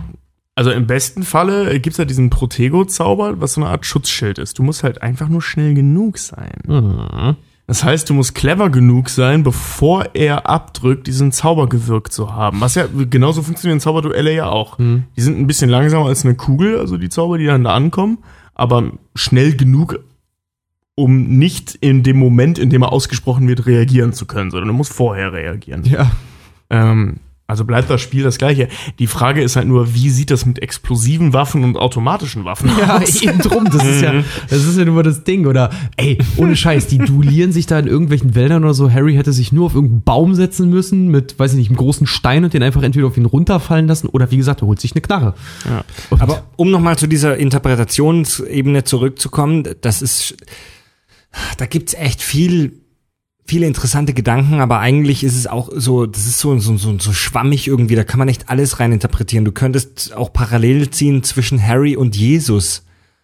also 0.56 0.72
im 0.72 0.86
besten 0.86 1.24
Falle 1.24 1.80
gibt's 1.80 1.98
ja 1.98 2.06
diesen 2.06 2.30
Protego-Zauber, 2.30 3.42
was 3.42 3.54
so 3.54 3.62
eine 3.62 3.70
Art 3.70 3.86
Schutzschild 3.86 4.38
ist. 4.38 4.60
Du 4.60 4.64
musst 4.64 4.84
halt 4.84 5.02
einfach 5.02 5.28
nur 5.28 5.42
schnell 5.42 5.74
genug 5.74 6.20
sein. 6.20 6.54
Mhm. 6.68 7.36
Das 7.66 7.84
heißt, 7.84 8.10
du 8.10 8.14
musst 8.14 8.36
clever 8.36 8.70
genug 8.70 9.10
sein, 9.10 9.44
bevor 9.44 10.10
er 10.14 10.48
abdrückt, 10.48 11.08
diesen 11.08 11.32
Zauber 11.32 11.68
gewirkt 11.70 12.12
zu 12.12 12.34
haben. 12.34 12.60
Was 12.62 12.76
ja 12.76 12.88
genauso 13.10 13.42
funktionieren 13.42 13.80
Zauberduelle 13.80 14.34
ja 14.34 14.50
auch. 14.50 14.78
Mhm. 14.78 15.06
Die 15.16 15.22
sind 15.22 15.40
ein 15.40 15.48
bisschen 15.48 15.70
langsamer 15.70 16.06
als 16.06 16.26
eine 16.26 16.36
Kugel, 16.36 16.78
also 16.78 16.98
die 16.98 17.10
Zauber, 17.10 17.38
die 17.38 17.46
dann 17.46 17.64
da 17.64 17.74
ankommen, 17.74 18.20
aber 18.54 18.92
schnell 19.16 19.56
genug, 19.56 20.00
um 20.96 21.38
nicht 21.38 21.76
in 21.76 22.04
dem 22.04 22.18
Moment, 22.18 22.60
in 22.60 22.70
dem 22.70 22.84
er 22.84 22.92
ausgesprochen 22.92 23.48
wird, 23.48 23.66
reagieren 23.66 24.14
zu 24.14 24.26
können, 24.26 24.52
sondern 24.52 24.68
du 24.68 24.74
musst 24.74 24.94
vorher 24.94 25.34
reagieren. 25.34 25.84
Ja. 25.86 26.12
Ähm, 26.70 27.18
also 27.46 27.66
bleibt 27.66 27.90
das 27.90 28.00
Spiel 28.00 28.24
das 28.24 28.38
gleiche. 28.38 28.70
Die 29.00 29.06
Frage 29.06 29.44
ist 29.44 29.58
halt 29.58 29.68
nur, 29.68 29.94
wie 29.94 30.10
sieht 30.10 30.32
das 30.32 30.46
mit 30.46 30.62
explosiven 30.62 31.34
Waffen 31.34 31.64
und 31.66 31.78
automatischen 31.78 32.46
Waffen 32.46 32.72
Ja, 32.80 32.98
aus? 32.98 33.22
eben 33.22 33.40
drum. 33.40 33.66
Das 33.66 33.86
ist 33.86 34.02
ja, 34.02 34.14
das 34.50 34.66
ist 34.66 34.78
ja 34.78 34.86
nur 34.86 35.04
das 35.04 35.26
Ding. 35.26 35.46
Oder, 35.46 35.70
ey, 35.98 36.18
ohne 36.38 36.56
Scheiß, 36.56 36.88
die 36.88 37.00
duellieren 37.00 37.52
sich 37.52 37.66
da 37.66 37.78
in 37.78 37.88
irgendwelchen 37.88 38.34
Wäldern 38.34 38.64
oder 38.64 38.74
so. 38.74 38.90
Harry 38.90 39.16
hätte 39.16 39.34
sich 39.34 39.52
nur 39.52 39.66
auf 39.66 39.76
irgendeinen 39.76 40.04
Baum 40.04 40.36
setzen 40.36 40.70
müssen 40.70 41.10
mit, 41.10 41.38
weiß 41.38 41.52
ich 41.52 41.58
nicht, 41.58 41.70
einem 41.70 41.78
großen 41.78 42.08
Stein 42.08 42.46
und 42.46 42.54
den 42.54 42.64
einfach 42.64 42.82
entweder 42.82 43.08
auf 43.08 43.18
ihn 43.18 43.26
runterfallen 43.26 43.88
lassen 43.88 44.08
oder 44.08 44.32
wie 44.32 44.38
gesagt, 44.38 44.62
er 44.62 44.68
holt 44.68 44.80
sich 44.80 44.94
eine 44.94 45.02
Knarre. 45.02 45.36
Ja. 45.66 45.84
Aber 46.18 46.46
um 46.56 46.72
nochmal 46.72 46.98
zu 46.98 47.08
dieser 47.08 47.38
Interpretationsebene 47.38 48.86
zurückzukommen, 48.86 49.68
das 49.82 50.02
ist, 50.02 50.38
da 51.58 51.66
gibt's 51.66 51.94
echt 51.94 52.22
viel, 52.22 52.82
viele 53.46 53.68
interessante 53.68 54.14
Gedanken, 54.14 54.60
aber 54.62 54.80
eigentlich 54.80 55.24
ist 55.24 55.36
es 55.36 55.48
auch 55.48 55.70
so, 55.74 56.06
das 56.06 56.26
ist 56.26 56.40
so, 56.40 56.58
so, 56.60 56.78
so, 56.78 56.98
so 56.98 57.14
schwammig 57.14 57.68
irgendwie, 57.68 57.96
da 57.96 58.04
kann 58.04 58.20
man 58.20 58.30
echt 58.30 58.50
alles 58.50 58.80
rein 58.80 58.92
interpretieren. 58.92 59.46
Du 59.46 59.52
könntest 59.52 60.14
auch 60.14 60.32
parallel 60.32 60.90
ziehen 60.90 61.24
zwischen 61.24 61.66
Harry 61.66 61.96
und 61.96 62.16
Jesus. 62.16 62.84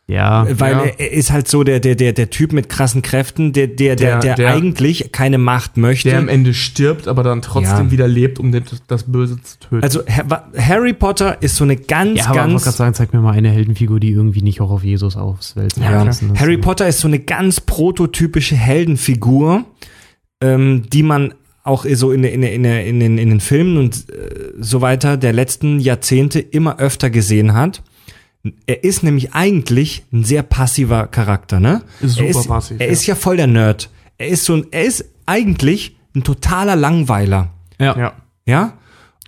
Ja, 0.10 0.48
Weil 0.60 0.72
Ja. 0.73 0.84
er, 0.98 1.11
ist 1.14 1.31
halt 1.31 1.48
so 1.48 1.64
der, 1.64 1.80
der, 1.80 1.95
der, 1.95 2.14
der 2.14 2.30
Typ 2.30 2.52
mit 2.52 2.68
krassen 2.68 3.02
Kräften, 3.02 3.53
der, 3.53 3.68
der, 3.68 3.95
der, 3.95 4.19
der, 4.19 4.36
Der- 4.36 4.53
eigentlich 4.53 5.11
keine 5.11 5.38
Macht 5.38 5.77
möchte. 5.77 6.10
Der 6.10 6.18
am 6.19 6.27
Ende 6.27 6.53
stirbt, 6.53 7.07
aber 7.07 7.23
dann 7.23 7.41
trotzdem 7.41 7.86
Ja. 7.86 7.91
wieder 7.91 8.07
lebt, 8.07 8.40
um 8.40 8.52
das 8.88 9.03
Böse 9.03 9.41
zu 9.41 9.60
töten. 9.60 9.84
also 9.84 10.02
Ha- 10.07 10.48
Harry 10.57 10.94
Potter 10.94 11.41
ist 11.41 11.56
so 11.56 11.64
eine 11.64 11.76
ganz, 11.77 12.18
ja, 12.19 12.26
aber 12.26 12.34
ich 12.34 12.40
wollte 12.41 12.52
ganz 12.52 12.64
gerade 12.64 12.77
sagen, 12.77 12.94
zeig 12.95 13.14
mir 13.14 13.19
mal 13.22 13.31
eine 13.34 13.49
Heldenfigur, 13.52 13.99
die 13.99 14.10
irgendwie 14.11 14.41
nicht 14.41 14.60
auch 14.61 14.72
auf 14.72 14.84
Jesus 14.84 15.15
auswälzt. 15.15 15.77
Ja, 15.77 16.06
Harry 16.36 16.57
Potter 16.57 16.88
ist 16.88 16.99
so 16.99 17.07
eine 17.07 17.19
ganz 17.19 17.61
prototypische 17.61 18.56
Heldenfigur, 18.56 19.64
ähm, 20.41 20.84
die 20.91 21.03
man 21.03 21.34
auch 21.64 21.86
so 21.94 22.11
in, 22.11 22.23
in, 22.23 22.41
in, 22.41 22.65
in, 22.65 22.99
den, 22.99 23.18
in 23.18 23.30
den 23.30 23.40
Filmen 23.40 23.77
und 23.77 24.10
äh, 24.10 24.53
so 24.60 24.81
weiter 24.81 25.18
der 25.18 25.34
letzten 25.34 25.80
Jahrzehnte 25.80 26.40
immer 26.40 26.80
öfter 26.80 27.10
gesehen 27.10 27.53
hat. 27.53 27.84
Er 28.66 28.84
ist 28.84 29.03
nämlich 29.03 29.34
eigentlich 29.34 30.03
ein 30.14 30.24
sehr 30.24 30.44
passiver 30.44 31.07
Charakter, 31.07 31.60
ne? 31.60 31.82
Ist 31.99 32.16
super 32.16 32.24
er 32.26 32.30
ist, 32.30 32.48
passiv, 32.48 32.80
Er 32.80 32.86
ja. 32.88 32.91
ist 32.94 33.06
ja 33.06 33.16
voll 33.16 33.38
der 33.38 33.48
Nerd. 33.48 33.90
Er 34.18 34.28
ist 34.30 34.45
so 34.45 34.56
ein, 34.56 34.66
er 34.72 34.86
ist 34.86 35.06
eigentlich 35.26 35.98
ein 36.16 36.24
totaler 36.24 36.76
Langweiler, 36.76 37.52
ja. 37.80 37.98
ja. 37.98 38.14
ja? 38.45 38.74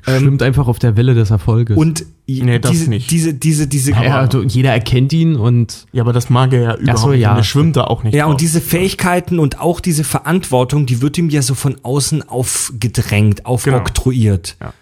Schwimmt 0.04 0.42
einfach 0.42 0.68
auf 0.68 0.80
der 0.80 0.98
Welle 0.98 1.14
des 1.14 1.30
Erfolges. 1.30 1.78
Und 1.78 2.06
Nee, 2.40 2.60
das 2.60 2.72
diese, 2.72 2.90
nicht. 2.90 3.12
diese, 3.12 3.34
diese, 3.34 3.68
diese, 3.68 3.92
ja, 3.92 4.20
also 4.20 4.42
jeder 4.44 4.72
erkennt 4.72 5.12
ihn 5.12 5.36
und 5.36 5.86
Ja, 5.92 6.04
aber 6.04 6.14
das 6.14 6.30
mag 6.30 6.54
er 6.54 6.62
ja 6.62 6.76
überhaupt 6.76 7.00
so, 7.00 7.10
nicht. 7.10 7.20
ja. 7.20 7.32
Und 7.32 7.38
er 7.38 7.44
schwimmt 7.44 7.76
da 7.76 7.84
auch 7.84 8.04
nicht. 8.04 8.14
Ja, 8.14 8.24
drauf. 8.24 8.32
und 8.34 8.42
diese 8.42 8.62
Fähigkeiten 8.62 9.38
und 9.38 9.60
auch 9.60 9.80
diese 9.82 10.04
Verantwortung, 10.06 10.86
die 10.86 11.02
wird 11.02 11.18
ihm 11.18 11.30
ja 11.30 11.42
so 11.42 11.56
von 11.56 11.76
außen 11.84 12.28
aufgedrängt, 12.30 13.46
aufoktroyiert. 13.46 14.56
Ja. 14.62 14.74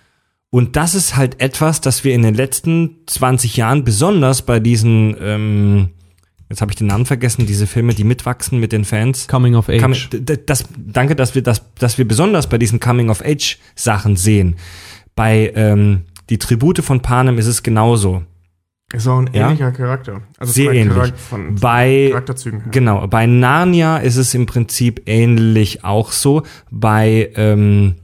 Und 0.51 0.75
das 0.75 0.95
ist 0.95 1.15
halt 1.15 1.39
etwas, 1.41 1.79
das 1.81 2.03
wir 2.03 2.13
in 2.15 2.23
den 2.23 2.33
letzten 2.33 2.97
20 3.05 3.55
Jahren 3.57 3.83
besonders 3.83 4.41
bei 4.41 4.59
diesen, 4.59 5.15
ähm, 5.21 5.89
jetzt 6.49 6.61
habe 6.61 6.71
ich 6.71 6.75
den 6.75 6.87
Namen 6.87 7.05
vergessen, 7.05 7.45
diese 7.45 7.67
Filme, 7.67 7.93
die 7.93 8.03
mitwachsen 8.03 8.59
mit 8.59 8.71
den 8.71 8.83
Fans. 8.83 9.27
Coming 9.27 9.53
of 9.55 9.69
Age. 9.69 9.79
Coming, 9.81 9.99
das, 10.47 10.65
danke, 10.77 11.15
dass 11.15 11.35
wir 11.35 11.43
das, 11.43 11.61
dass 11.75 11.97
wir 11.99 12.07
besonders 12.07 12.49
bei 12.49 12.57
diesen 12.57 12.79
Coming 12.79 13.09
of 13.11 13.21
Age 13.23 13.59
Sachen 13.75 14.15
sehen. 14.15 14.55
Bei 15.15 15.51
ähm, 15.55 16.05
die 16.31 16.39
Tribute 16.39 16.79
von 16.83 17.01
Panem 17.01 17.37
ist 17.37 17.45
es 17.47 17.61
genauso. 17.61 18.23
Ist 18.91 19.07
auch 19.07 19.19
ein 19.19 19.29
Ja? 19.33 19.47
ähnlicher 19.51 19.71
Charakter. 19.71 20.21
Also 20.39 20.51
Sehr 20.51 20.71
ähnlich. 20.73 20.97
Charak- 20.97 21.15
Von, 21.17 21.55
Bei 21.55 22.07
Charakterzügen 22.09 22.61
her. 22.61 22.69
genau, 22.71 23.05
bei 23.05 23.27
Narnia 23.27 23.97
ist 23.97 24.15
es 24.15 24.33
im 24.33 24.47
Prinzip 24.47 25.03
ähnlich 25.05 25.83
auch 25.83 26.11
so. 26.11 26.41
Bei 26.71 27.29
ähm, 27.35 27.95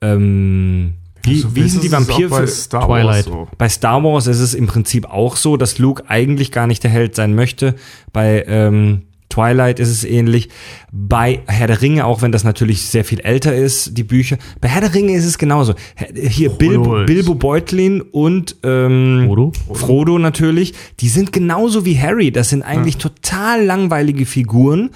ähm, 0.00 0.94
wie, 1.24 1.38
So 1.38 1.54
wie 1.54 1.68
sind 1.68 1.82
die 1.82 1.88
ist 1.88 1.92
es 1.92 1.98
auch 1.98 2.08
Vampir 2.08 2.28
bei 2.28 2.46
Star 2.46 2.86
Twilight. 2.86 3.06
Wars 3.06 3.24
so. 3.24 3.48
bei 3.58 3.68
Star 3.68 4.02
Wars 4.02 4.26
ist 4.26 4.40
es 4.40 4.54
im 4.54 4.66
Prinzip 4.66 5.06
auch 5.06 5.36
so, 5.36 5.56
dass 5.56 5.78
Luke 5.78 6.04
eigentlich 6.08 6.50
gar 6.52 6.66
nicht 6.66 6.82
der 6.82 6.90
Held 6.90 7.14
sein 7.14 7.34
möchte. 7.34 7.74
Bei 8.12 8.44
ähm, 8.46 9.02
Twilight 9.32 9.80
ist 9.80 9.88
es 9.88 10.04
ähnlich. 10.04 10.50
Bei 10.92 11.40
Herr 11.46 11.66
der 11.66 11.80
Ringe, 11.80 12.04
auch 12.04 12.22
wenn 12.22 12.32
das 12.32 12.44
natürlich 12.44 12.82
sehr 12.82 13.04
viel 13.04 13.20
älter 13.20 13.54
ist, 13.54 13.96
die 13.96 14.04
Bücher. 14.04 14.36
Bei 14.60 14.68
Herr 14.68 14.82
der 14.82 14.94
Ringe 14.94 15.14
ist 15.14 15.24
es 15.24 15.38
genauso. 15.38 15.74
Hier 16.14 16.50
Bilbo, 16.50 17.04
Bilbo 17.06 17.34
Beutlin 17.34 18.02
und 18.02 18.56
ähm, 18.62 19.24
Frodo? 19.26 19.52
Frodo 19.72 20.18
natürlich. 20.18 20.74
Die 21.00 21.08
sind 21.08 21.32
genauso 21.32 21.84
wie 21.86 21.98
Harry. 21.98 22.30
Das 22.30 22.50
sind 22.50 22.62
eigentlich 22.62 22.98
total 22.98 23.64
langweilige 23.64 24.26
Figuren, 24.26 24.90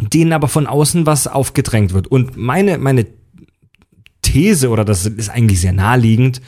denen 0.00 0.32
aber 0.32 0.48
von 0.48 0.66
außen 0.66 1.04
was 1.04 1.26
aufgedrängt 1.26 1.92
wird. 1.92 2.06
Und 2.06 2.38
meine, 2.38 2.78
meine 2.78 3.06
These, 4.34 4.68
oder 4.68 4.84
das 4.84 5.06
ist 5.06 5.30
eigentlich 5.30 5.60
sehr 5.60 5.72
naheliegend, 5.72 6.40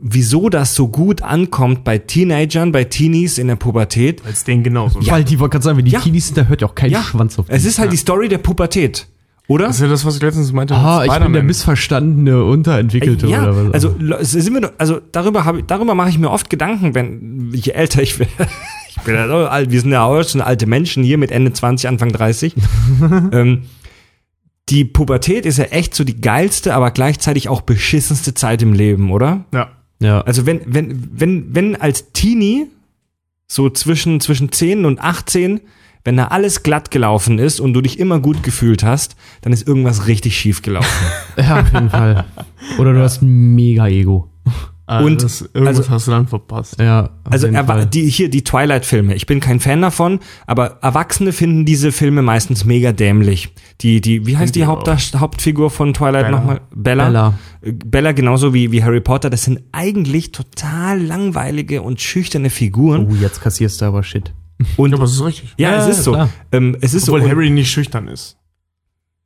wieso 0.00 0.48
das 0.48 0.74
so 0.74 0.88
gut 0.88 1.22
ankommt 1.22 1.84
bei 1.84 1.98
Teenagern, 1.98 2.72
bei 2.72 2.84
Teenies 2.84 3.38
in 3.38 3.46
der 3.48 3.56
Pubertät. 3.56 4.22
Als 4.26 4.44
den 4.44 4.62
genauso. 4.62 5.00
Weil 5.06 5.24
die 5.24 5.38
wollte 5.38 5.52
gerade 5.52 5.64
sagen, 5.64 5.78
wenn 5.78 5.84
die 5.84 5.92
Ja. 5.92 6.00
Teenies 6.00 6.26
sind, 6.26 6.36
da 6.38 6.44
hört 6.44 6.60
ja 6.62 6.68
auch 6.68 6.74
kein 6.74 6.90
Ja, 6.90 7.02
Schwanz 7.02 7.38
auf 7.38 7.46
es 7.48 7.62
die. 7.62 7.68
ist 7.68 7.78
halt 7.78 7.92
die 7.92 7.96
Story 7.96 8.28
der 8.28 8.38
Pubertät, 8.38 9.06
oder? 9.46 9.66
Das 9.66 9.76
ist 9.76 9.82
ja 9.82 9.88
das, 9.88 10.04
was 10.04 10.16
ich 10.16 10.22
letztens 10.22 10.52
meinte. 10.52 10.74
Ah, 10.74 11.04
ich 11.04 11.12
bin 11.12 11.32
der 11.32 11.42
missverstandene 11.42 12.44
Unterentwickelte 12.44 13.26
ja, 13.28 13.42
oder 13.44 13.66
was? 13.72 13.74
also 13.74 13.94
sind 14.20 14.54
wir, 14.54 14.72
also 14.78 15.00
darüber 15.12 15.44
habe 15.44 15.60
ich, 15.60 15.64
darüber 15.66 15.94
mache 15.94 16.10
ich 16.10 16.18
mir 16.18 16.30
oft 16.30 16.50
Gedanken, 16.50 16.94
wenn 16.94 17.50
je 17.54 17.72
älter 17.72 18.02
ich 18.02 18.18
werde. 18.18 18.32
Ich 19.00 19.04
bin 19.04 19.14
ja 19.14 19.28
so 19.28 19.34
alt, 19.46 19.70
wir 19.70 19.80
sind 19.80 19.92
ja 19.92 20.02
auch 20.02 20.24
schon 20.24 20.40
alte 20.40 20.66
Menschen 20.66 21.04
hier 21.04 21.18
mit 21.18 21.30
Ende 21.30 21.52
20, 21.52 21.88
Anfang 21.88 22.10
30. 22.10 22.52
ähm, 23.32 23.62
die 24.70 24.84
Pubertät 24.84 25.46
ist 25.46 25.58
ja 25.58 25.64
echt 25.64 25.94
so 25.94 26.04
die 26.04 26.20
geilste, 26.20 26.74
aber 26.74 26.90
gleichzeitig 26.90 27.48
auch 27.48 27.62
beschissenste 27.62 28.34
Zeit 28.34 28.62
im 28.62 28.72
Leben, 28.72 29.10
oder? 29.10 29.44
Ja. 29.52 29.70
ja. 30.00 30.20
Also 30.22 30.46
wenn, 30.46 30.60
wenn, 30.66 31.08
wenn, 31.12 31.54
wenn 31.54 31.76
als 31.76 32.12
Teenie, 32.12 32.66
so 33.46 33.70
zwischen, 33.70 34.20
zwischen 34.20 34.52
10 34.52 34.84
und 34.84 35.00
18, 35.00 35.60
wenn 36.04 36.16
da 36.16 36.26
alles 36.28 36.62
glatt 36.62 36.90
gelaufen 36.90 37.38
ist 37.38 37.60
und 37.60 37.74
du 37.74 37.80
dich 37.80 37.98
immer 37.98 38.20
gut 38.20 38.42
gefühlt 38.42 38.82
hast, 38.82 39.16
dann 39.40 39.52
ist 39.52 39.66
irgendwas 39.66 40.06
richtig 40.06 40.38
schief 40.38 40.62
gelaufen. 40.62 41.06
ja, 41.36 41.60
auf 41.60 41.72
jeden 41.72 41.90
Fall. 41.90 42.24
Oder 42.78 42.92
du 42.92 43.02
hast 43.02 43.22
ein 43.22 43.54
mega 43.54 43.88
Ego. 43.88 44.30
Ah, 44.90 45.00
Und- 45.02 45.22
das, 45.22 45.42
irgendwas 45.52 45.76
also- 45.80 45.90
hast 45.90 46.06
du 46.06 46.10
dann 46.12 46.26
verpasst. 46.26 46.80
Ja, 46.80 47.10
Also 47.24 47.46
die, 47.84 48.08
hier 48.08 48.30
die 48.30 48.42
Twilight-Filme. 48.42 49.14
Ich 49.14 49.26
bin 49.26 49.38
kein 49.38 49.60
Fan 49.60 49.82
davon, 49.82 50.18
aber 50.46 50.78
Erwachsene 50.80 51.32
finden 51.32 51.66
diese 51.66 51.92
Filme 51.92 52.22
meistens 52.22 52.64
mega 52.64 52.92
dämlich. 52.92 53.50
Die, 53.82 54.00
die, 54.00 54.26
wie 54.26 54.38
heißt 54.38 54.54
die 54.54 54.60
ich 54.60 54.66
Haupt. 54.66 54.88
Hauptfigur 54.88 55.70
von 55.70 55.92
Twilight 55.92 56.24
Bella. 56.24 56.30
nochmal? 56.38 56.60
Bella. 56.74 57.04
Bella. 57.04 57.34
Äh, 57.60 57.72
Bella 57.72 58.12
genauso 58.12 58.54
wie, 58.54 58.72
wie 58.72 58.82
Harry 58.82 59.02
Potter. 59.02 59.28
Das 59.28 59.44
sind 59.44 59.60
eigentlich 59.72 60.32
total 60.32 60.98
langweilige 61.02 61.82
und 61.82 62.00
schüchterne 62.00 62.48
Figuren. 62.48 63.08
Oh, 63.10 63.14
jetzt 63.14 63.42
kassierst 63.42 63.82
du 63.82 63.84
aber 63.84 64.02
Shit. 64.02 64.32
Und 64.78 64.90
Ja, 64.92 64.96
aber 64.96 65.04
es 65.04 65.12
ist 65.12 65.22
richtig. 65.22 65.54
ja, 65.58 65.72
Ja, 65.72 65.86
es 65.86 65.98
ist 65.98 66.04
so. 66.04 66.16
Ähm, 66.50 66.78
es 66.80 66.94
ist 66.94 67.10
Obwohl 67.10 67.20
so. 67.24 67.28
Harry 67.28 67.50
nicht 67.50 67.70
schüchtern 67.70 68.08
ist. 68.08 68.37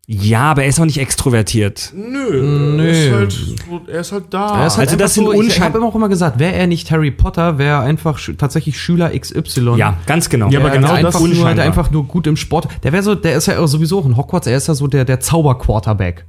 Ja, 0.08 0.50
aber 0.50 0.64
er 0.64 0.68
ist 0.68 0.80
auch 0.80 0.84
nicht 0.84 0.98
extrovertiert. 0.98 1.92
Nö, 1.94 2.42
Nö. 2.76 2.86
Er, 2.88 2.90
ist 2.90 3.12
halt, 3.12 3.88
er 3.88 4.00
ist 4.00 4.12
halt 4.12 4.24
da. 4.30 4.60
Er 4.60 4.66
ist 4.66 4.76
halt 4.76 4.88
Also 4.88 4.98
das 4.98 5.14
sind 5.14 5.24
so, 5.26 5.32
ich, 5.40 5.46
ich 5.48 5.60
habe 5.60 5.78
immer 5.78 5.86
auch 5.86 5.94
immer 5.94 6.08
gesagt, 6.08 6.40
wäre 6.40 6.54
er 6.54 6.66
nicht 6.66 6.90
Harry 6.90 7.12
Potter, 7.12 7.56
wäre 7.56 7.76
er 7.76 7.80
einfach 7.82 8.18
sch 8.18 8.32
tatsächlich 8.36 8.78
Schüler 8.80 9.16
XY. 9.16 9.74
Ja, 9.76 9.98
ganz 10.06 10.28
genau. 10.28 10.48
Ja, 10.50 10.58
aber 10.58 10.70
Der- 10.70 10.78
genau 10.80 10.94
der 10.94 11.02
das 11.02 11.14
einfach 11.14 11.20
nur, 11.20 11.28
unscheinbar. 11.30 11.54
der 11.54 11.64
einfach 11.64 11.90
nur 11.92 12.04
gut 12.06 12.26
im 12.26 12.36
Sport. 12.36 12.66
Der 12.82 12.92
wäre 12.92 13.02
so, 13.04 13.14
der 13.14 13.36
ist 13.36 13.46
ja 13.46 13.64
sowieso 13.66 14.00
auch 14.00 14.06
in 14.06 14.16
Hogwarts, 14.16 14.48
er 14.48 14.56
ist 14.56 14.66
ja 14.66 14.74
so 14.74 14.88
der, 14.88 15.04
der 15.04 15.20
Zauber-Quarterback. 15.20 16.26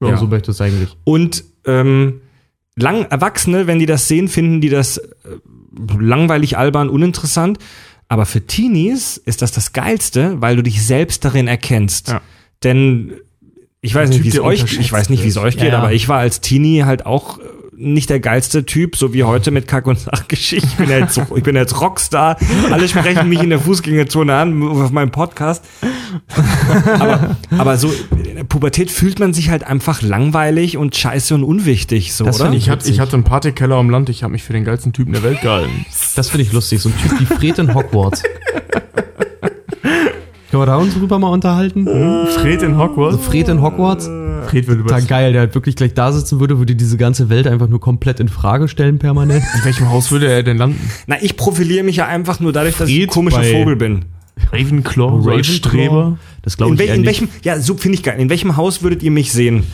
Ja. 0.00 0.10
Ja. 0.10 0.16
So 0.16 0.26
möchte 0.28 0.52
es 0.52 0.60
eigentlich. 0.60 0.96
Und 1.02 1.42
ähm, 1.66 2.20
lang 2.76 3.04
Erwachsene, 3.06 3.66
wenn 3.66 3.80
die 3.80 3.86
das 3.86 4.06
sehen, 4.06 4.28
finden 4.28 4.60
die 4.60 4.68
das 4.68 4.98
äh, 4.98 5.08
langweilig, 5.98 6.56
albern, 6.56 6.88
uninteressant. 6.88 7.58
Aber 8.06 8.24
für 8.26 8.46
Teenies 8.46 9.16
ist 9.18 9.42
das 9.42 9.50
das 9.52 9.72
Geilste, 9.72 10.40
weil 10.40 10.54
du 10.56 10.62
dich 10.62 10.86
selbst 10.86 11.24
darin 11.24 11.48
erkennst. 11.48 12.08
Ja. 12.08 12.20
Denn 12.64 13.12
ich 13.80 13.94
weiß 13.94 14.08
nicht, 14.10 14.24
wie 14.24 14.40
euch, 14.40 14.78
ich 14.78 14.90
weiß 14.92 15.08
nicht, 15.08 15.22
wie 15.24 15.28
es 15.28 15.36
euch 15.36 15.54
geht, 15.56 15.66
Ja, 15.68 15.72
ja. 15.74 15.78
aber 15.78 15.92
ich 15.92 16.08
war 16.08 16.18
als 16.18 16.40
Teenie 16.40 16.82
halt 16.84 17.06
auch 17.06 17.38
äh, 17.38 17.42
nicht 17.76 18.10
der 18.10 18.18
geilste 18.18 18.66
Typ, 18.66 18.96
so 18.96 19.14
wie 19.14 19.22
heute 19.22 19.52
mit 19.52 19.68
Kack- 19.68 19.86
und 19.86 20.00
Sachgeschichte. 20.00 20.66
Ich 20.66 20.74
bin 20.74 20.90
jetzt, 20.90 21.20
ich 21.36 21.42
bin 21.44 21.54
jetzt 21.54 21.80
Rockstar. 21.80 22.36
Alle 22.72 22.88
sprechen 22.88 23.28
mich 23.28 23.40
in 23.40 23.50
der 23.50 23.60
Fußgängerzone 23.60 24.34
an 24.34 24.60
auf 24.64 24.90
meinem 24.90 25.12
Podcast. 25.12 25.64
aber, 26.98 27.36
aber 27.56 27.76
so 27.78 27.92
in 28.16 28.34
der 28.34 28.42
Pubertät 28.42 28.90
fühlt 28.90 29.20
man 29.20 29.32
sich 29.32 29.48
halt 29.50 29.62
einfach 29.62 30.02
langweilig 30.02 30.76
und 30.76 30.96
scheiße 30.96 31.36
und 31.36 31.44
unwichtig, 31.44 32.14
so, 32.14 32.24
Das 32.24 32.40
oder? 32.40 32.50
find 32.50 32.60
Ich, 32.60 32.68
hatte, 32.70 32.90
ich 32.90 32.98
hatte 32.98 33.12
einen 33.14 33.22
Partykeller 33.22 33.76
am 33.76 33.90
Land, 33.90 34.08
ich 34.08 34.24
habe 34.24 34.32
mich 34.32 34.42
für 34.42 34.52
den 34.54 34.64
geilsten 34.64 34.92
Typen 34.92 35.12
der 35.12 35.22
Welt 35.22 35.40
gehalten. 35.40 35.86
Das 36.16 36.30
finde 36.30 36.42
ich 36.42 36.52
lustig. 36.52 36.80
So 36.82 36.88
ein 36.88 36.94
Typ 36.98 37.20
wie 37.20 37.26
Fred 37.26 37.58
in 37.60 37.72
Hogwarts. 37.74 38.24
Können 40.50 40.62
wir 40.62 40.66
da 40.66 40.76
uns 40.76 40.94
drüber 40.94 41.18
mal 41.18 41.28
unterhalten? 41.28 41.86
Fred 42.40 42.62
in 42.62 42.78
Hogwarts? 42.78 43.16
Also 43.18 43.30
Fred 43.30 43.48
in 43.48 43.60
Hogwarts? 43.60 44.06
Fred 44.48 44.66
würde 44.66 44.82
Total 44.82 45.00
über 45.00 45.08
geil, 45.08 45.32
der 45.32 45.42
halt 45.42 45.54
wirklich 45.54 45.76
gleich 45.76 45.92
da 45.92 46.10
sitzen 46.10 46.40
würde, 46.40 46.58
würde 46.58 46.74
diese 46.74 46.96
ganze 46.96 47.28
Welt 47.28 47.46
einfach 47.46 47.68
nur 47.68 47.80
komplett 47.80 48.18
in 48.18 48.28
Frage 48.28 48.66
stellen 48.68 48.98
permanent. 48.98 49.42
In 49.58 49.64
welchem 49.64 49.90
Haus 49.90 50.10
würde 50.10 50.26
er 50.32 50.42
denn 50.42 50.56
landen? 50.56 50.80
Na, 51.06 51.16
ich 51.20 51.36
profiliere 51.36 51.84
mich 51.84 51.96
ja 51.96 52.06
einfach 52.06 52.40
nur 52.40 52.52
dadurch, 52.54 52.76
dass 52.78 52.88
ich 52.88 52.96
ein 52.96 53.00
Fred 53.02 53.10
komischer 53.10 53.38
bei- 53.40 53.52
Vogel 53.52 53.76
bin. 53.76 54.04
Ravenclaw, 54.52 55.28
als 55.30 55.48
Streber. 55.48 56.16
Das 56.42 56.56
glaube 56.56 56.70
In, 56.70 56.74
ich 56.76 56.80
wel 56.80 56.86
eher 56.88 56.94
in 56.94 57.00
nicht. 57.02 57.08
welchem, 57.08 57.28
ja, 57.42 57.58
so 57.58 57.74
finde 57.74 57.96
ich 57.96 58.02
geil. 58.04 58.18
In 58.18 58.30
welchem 58.30 58.56
Haus 58.56 58.82
würdet 58.82 59.02
ihr 59.02 59.10
mich 59.10 59.32
sehen? 59.32 59.64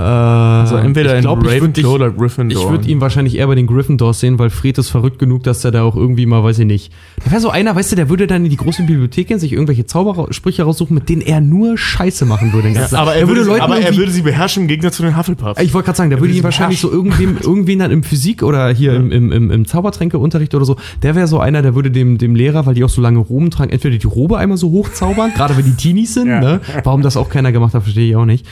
Äh, 0.00 0.60
Also 0.60 0.76
entweder 0.76 1.16
ich 1.16 1.22
glaub, 1.22 1.42
in 1.42 1.48
Ravenclaw 1.48 1.88
oder 1.94 2.10
Gryffindor. 2.10 2.62
Ich 2.62 2.70
würde 2.70 2.88
ihn 2.88 3.00
wahrscheinlich 3.00 3.36
eher 3.36 3.46
bei 3.46 3.54
den 3.54 3.66
Gryffindors 3.66 4.20
sehen, 4.20 4.38
weil 4.38 4.50
Fred 4.50 4.78
ist 4.78 4.88
verrückt 4.90 5.18
genug, 5.18 5.42
dass 5.42 5.64
er 5.64 5.70
da 5.70 5.82
auch 5.82 5.96
irgendwie 5.96 6.26
mal, 6.26 6.42
weiß 6.42 6.58
ich 6.60 6.66
nicht. 6.66 6.92
Da 7.24 7.30
wäre 7.30 7.40
so 7.40 7.50
einer, 7.50 7.74
weißt 7.76 7.92
du, 7.92 7.96
der 7.96 8.08
würde 8.08 8.26
dann 8.26 8.44
in 8.44 8.50
die 8.50 8.56
große 8.56 8.82
Bibliothek 8.84 9.28
gehen, 9.28 9.38
sich 9.38 9.52
irgendwelche 9.52 9.86
Zaubersprüche 9.86 10.62
raussuchen, 10.62 10.94
mit 10.94 11.08
denen 11.08 11.22
er 11.22 11.40
nur 11.40 11.76
Scheiße 11.78 12.24
machen 12.26 12.52
würde. 12.52 12.72
Tag. 12.72 12.92
aber 12.92 13.12
er, 13.14 13.20
Der 13.20 13.28
würde, 13.28 13.42
Leuten 13.42 13.60
aber 13.62 13.78
er 13.80 13.96
würde 13.96 14.10
sie 14.12 14.22
beherrschen 14.22 14.62
im 14.62 14.68
Gegensatz 14.68 14.96
zu 14.96 15.02
den 15.02 15.16
Hufflepuffs. 15.16 15.60
Ich 15.60 15.74
wollte 15.74 15.86
gerade 15.86 15.96
sagen, 15.98 16.10
der 16.10 16.20
würde 16.20 16.34
ihn 16.34 16.42
wahrscheinlich 16.42 16.80
so 16.80 16.90
irgendwem, 16.90 17.36
irgendwen 17.42 17.78
dann 17.78 17.90
im 17.90 18.02
Physik 18.02 18.42
oder 18.42 18.68
hier 18.70 18.94
im, 18.94 19.10
im, 19.12 19.32
im, 19.32 19.50
im 19.50 19.66
Zaubertränkeunterricht 19.66 20.54
oder 20.54 20.64
so, 20.64 20.76
der 21.02 21.14
wäre 21.14 21.26
so 21.26 21.38
einer, 21.40 21.62
der 21.62 21.74
würde 21.74 21.90
dem, 21.90 22.18
dem 22.18 22.34
Lehrer, 22.34 22.66
weil 22.66 22.74
die 22.74 22.84
auch 22.84 22.88
so 22.88 23.00
lange 23.00 23.18
Roben 23.18 23.50
tragen, 23.50 23.70
entweder 23.70 23.96
die 23.96 24.06
Robe 24.06 24.38
einmal 24.38 24.58
so 24.58 24.70
hochzaubern, 24.70 25.32
gerade 25.34 25.56
wenn 25.56 25.64
die 25.64 25.74
Teenies 25.74 26.14
sind, 26.14 26.28
ne? 26.28 26.60
Warum 26.84 27.02
das 27.02 27.16
auch 27.16 27.28
keiner 27.28 27.52
gemacht 27.52 27.74
hat, 27.74 27.82
verstehe 27.82 28.08
ich 28.10 28.16
auch 28.16 28.24
nicht. 28.24 28.46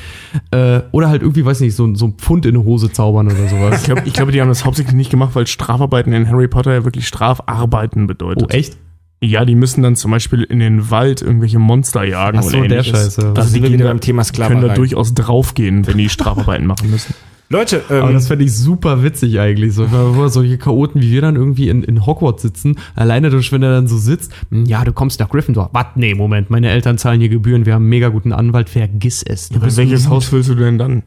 Äh, 0.50 0.80
oder 0.92 1.08
halt 1.08 1.22
irgendwie, 1.22 1.37
weiß 1.44 1.60
nicht, 1.60 1.74
so, 1.74 1.94
so 1.94 2.06
ein 2.06 2.12
Pfund 2.14 2.46
in 2.46 2.54
eine 2.56 2.64
Hose 2.64 2.90
zaubern 2.92 3.26
oder 3.26 3.48
sowas. 3.48 3.80
Ich, 3.80 3.84
glaub, 3.84 4.06
ich 4.06 4.12
glaube, 4.12 4.32
die 4.32 4.40
haben 4.40 4.48
das 4.48 4.64
hauptsächlich 4.64 4.94
nicht 4.94 5.10
gemacht, 5.10 5.30
weil 5.34 5.46
Strafarbeiten 5.46 6.12
in 6.12 6.28
Harry 6.28 6.48
Potter 6.48 6.72
ja 6.72 6.84
wirklich 6.84 7.06
Strafarbeiten 7.08 8.06
bedeutet. 8.06 8.44
Oh, 8.44 8.54
echt? 8.54 8.76
Ja, 9.20 9.44
die 9.44 9.56
müssen 9.56 9.82
dann 9.82 9.96
zum 9.96 10.12
Beispiel 10.12 10.42
in 10.44 10.60
den 10.60 10.90
Wald 10.90 11.22
irgendwelche 11.22 11.58
Monster 11.58 12.04
jagen 12.04 12.38
Ach 12.38 12.42
so, 12.44 12.58
oder 12.58 12.68
der 12.68 12.78
ähnliches. 12.78 13.00
Scheiße. 13.16 13.20
Da 13.34 13.40
Also 13.40 13.50
sind 13.50 13.64
die 13.64 13.70
wir 13.70 13.72
wieder 13.78 13.88
beim 13.88 14.00
Thema 14.00 14.22
können 14.22 14.38
da 14.38 14.44
Sklaverei. 14.46 14.74
durchaus 14.74 15.12
draufgehen, 15.14 15.86
wenn 15.88 15.98
die 15.98 16.08
Strafarbeiten 16.08 16.66
machen 16.66 16.90
müssen. 16.90 17.14
Leute, 17.50 17.82
Aber 17.88 18.08
ähm, 18.08 18.14
das 18.14 18.28
fände 18.28 18.44
ich 18.44 18.54
super 18.54 19.02
witzig 19.02 19.40
eigentlich. 19.40 19.72
So, 19.72 19.90
wenn 19.90 20.28
solche 20.28 20.58
Chaoten 20.58 21.00
wie 21.00 21.10
wir 21.10 21.22
dann 21.22 21.34
irgendwie 21.34 21.70
in, 21.70 21.82
in 21.82 22.04
Hogwarts 22.04 22.42
sitzen, 22.42 22.76
alleine 22.94 23.30
durch, 23.30 23.50
wenn 23.52 23.62
er 23.62 23.72
dann 23.72 23.88
so 23.88 23.96
sitzt, 23.96 24.32
"Hm, 24.50 24.66
ja, 24.66 24.84
du 24.84 24.92
kommst 24.92 25.18
nach 25.18 25.30
Gryffindor. 25.30 25.70
Was? 25.72 25.86
Nee, 25.94 26.14
Moment, 26.14 26.50
meine 26.50 26.68
Eltern 26.68 26.98
zahlen 26.98 27.20
hier 27.20 27.30
Gebühren, 27.30 27.64
wir 27.64 27.72
haben 27.72 27.84
einen 27.84 27.88
mega 27.88 28.08
guten 28.10 28.32
Anwalt, 28.34 28.68
vergiss 28.68 29.22
es. 29.22 29.48
Du 29.48 29.56
Aber 29.56 29.64
bist 29.64 29.78
welches 29.78 30.08
Haus 30.10 30.30
willst 30.30 30.50
du 30.50 30.56
denn 30.56 30.76
dann? 30.76 31.02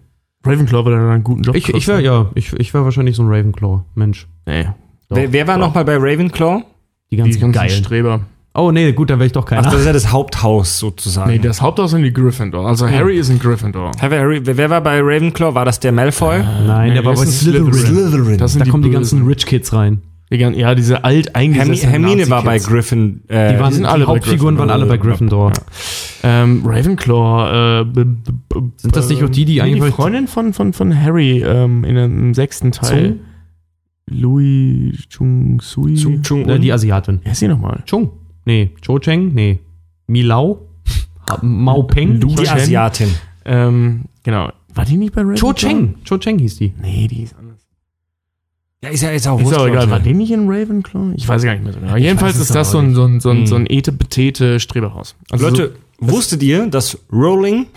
Ravenclaw 0.46 0.86
würde 0.86 0.98
dann 0.98 1.10
einen 1.10 1.24
guten 1.24 1.44
Job 1.44 1.56
Ich, 1.56 1.70
ich 1.74 1.88
wäre 1.88 2.02
ja, 2.02 2.28
ich, 2.36 2.54
ich 2.54 2.74
wäre 2.74 2.84
wahrscheinlich 2.84 3.16
so 3.16 3.24
ein 3.24 3.30
Ravenclaw, 3.30 3.82
Mensch. 3.96 4.28
Nee, 4.46 4.68
wer, 5.10 5.32
wer 5.32 5.48
war 5.48 5.58
doch. 5.58 5.68
noch 5.68 5.76
mal 5.76 5.86
bei 5.86 5.96
Ravenclaw? 5.98 6.64
Die 7.12 7.16
die 7.16 7.18
ganzen, 7.18 7.40
ganzen 7.42 7.52
geilen. 7.54 7.84
Streber. 7.84 8.22
Oh 8.54 8.72
nee, 8.72 8.92
gut, 8.92 9.10
dann 9.10 9.20
wäre 9.20 9.28
ich 9.28 9.32
doch 9.32 9.44
Ach, 9.46 9.50
keiner. 9.50 9.62
das 9.64 9.76
ist 9.76 9.86
ja 9.86 9.94
das 9.94 10.12
Haupthaus 10.12 10.78
sozusagen. 10.78 11.30
Nee, 11.32 11.40
das 11.40 11.62
Haupthaus 11.62 11.92
sind 11.92 12.04
die 12.04 12.12
Gryffindor. 12.12 12.68
Also 12.68 12.90
Harry 12.90 13.18
ist 13.18 13.30
in 13.30 13.40
Gryffindor. 13.40 13.92
Harry, 14.02 14.42
wer 14.44 14.70
war 14.70 14.82
bei 14.82 15.00
Ravenclaw? 15.00 15.56
War 15.56 15.64
das 15.64 15.80
der 15.80 15.92
Malfoy? 15.94 16.40
Nein, 16.68 16.90
Nee, 16.90 16.94
der 16.96 17.06
war 17.06 17.14
bei 17.16 17.26
Slytherin. 17.26 17.74
Slytherin. 17.74 18.38
Das 18.38 18.54
sind 18.54 18.66
Da 18.66 18.70
kommen 18.72 18.84
die 18.84 18.90
Bösen. 18.90 19.20
ganzen 19.20 19.28
Rich 19.28 19.46
Kids 19.46 19.72
rein. 19.72 20.02
Die 20.32 20.38
gan- 20.38 20.54
Ja, 20.54 20.74
diese 20.76 21.04
alt 21.04 21.36
eingesessenen 21.36 21.92
Hermine 21.92 22.30
war 22.30 22.44
bei. 22.44 22.58
Griffin. 22.58 23.22
Äh, 23.28 23.54
Die, 23.54 23.60
waren, 23.60 23.74
die 23.78 23.84
alle 23.86 24.06
bei 24.06 24.12
Hauptfiguren 24.14 24.58
waren 24.58 24.70
alle 24.70 24.86
bei 24.86 24.98
Gryffindor. 24.98 25.52
Ähm, 26.24 26.64
Ravenclaw. 26.66 27.82
Äh, 27.82 27.86
b- 27.86 28.04
b- 28.06 28.32
b- 28.50 28.62
Sind 28.78 28.96
das 28.96 29.10
nicht 29.10 29.24
auch 29.24 29.30
die, 29.30 29.44
die 29.46 29.56
nee, 29.56 29.62
eigentlich- 29.62 29.84
Die 29.84 29.92
Freundin 29.92 30.28
von, 30.28 30.54
von, 30.54 30.72
von 30.72 30.98
Harry 30.98 31.42
ähm, 31.44 31.84
in 31.84 31.96
dem 31.96 32.34
sechsten 32.34 32.72
Teil. 32.72 33.20
Louis 34.10 34.98
Chung 35.10 35.60
Sui. 35.62 35.96
Chung, 35.96 36.22
Chung 36.24 36.48
Äh, 36.50 36.60
die 36.60 36.72
Asiatin. 36.72 37.20
Wer 37.24 37.32
ist 37.32 37.40
sie 37.40 37.48
nochmal? 37.48 37.84
Chung. 37.86 38.12
Nee. 38.46 38.72
Cho 38.82 39.00
Cheng? 39.00 39.34
Nee. 39.34 39.60
Milau? 40.08 40.68
Mao 41.42 41.84
Peng? 41.84 42.20
Lu 42.20 42.36
die. 42.36 42.48
Asiatin. 42.48 43.10
Ähm, 43.46 44.02
genau. 44.24 44.50
War 44.74 44.86
die 44.86 44.98
nicht 44.98 45.14
bei 45.14 45.22
Ravenclaw? 45.22 45.40
Cho 45.40 45.54
Cheng. 45.54 45.96
Cho 46.04 46.18
Cheng 46.18 46.40
hieß 46.40 46.56
die. 46.58 46.74
Nee, 46.82 47.08
die 47.08 47.24
ist 47.24 47.36
anders. 47.38 47.51
Ja, 48.84 48.90
ist 48.90 49.04
ja 49.04 49.12
jetzt 49.12 49.28
auch 49.28 49.40
Ist 49.40 49.54
aber 49.54 49.68
egal. 49.68 49.90
War 49.92 50.00
die 50.00 50.14
nicht 50.14 50.32
in 50.32 50.50
Ravenclaw? 50.50 51.14
Ich 51.16 51.28
weiß 51.28 51.44
gar 51.44 51.54
nicht 51.54 51.64
mehr 51.64 51.74
so 51.74 51.80
genau. 51.80 51.96
Jedenfalls 51.96 52.36
weiß 52.36 52.42
es 52.42 52.50
ist 52.50 52.56
das 52.56 52.72
so 52.72 52.80
ein, 52.80 52.96
so 52.96 53.06
ein, 53.06 53.20
so 53.20 53.30
ein, 53.30 53.46
so 53.46 53.56
ein 53.56 53.68
etepetete 53.70 54.60
Streberhaus. 54.60 55.16
Also 55.30 55.48
Leute, 55.48 55.76
wusstet 56.00 56.42
ihr, 56.42 56.66
dass 56.66 56.98
Rowling 57.12 57.68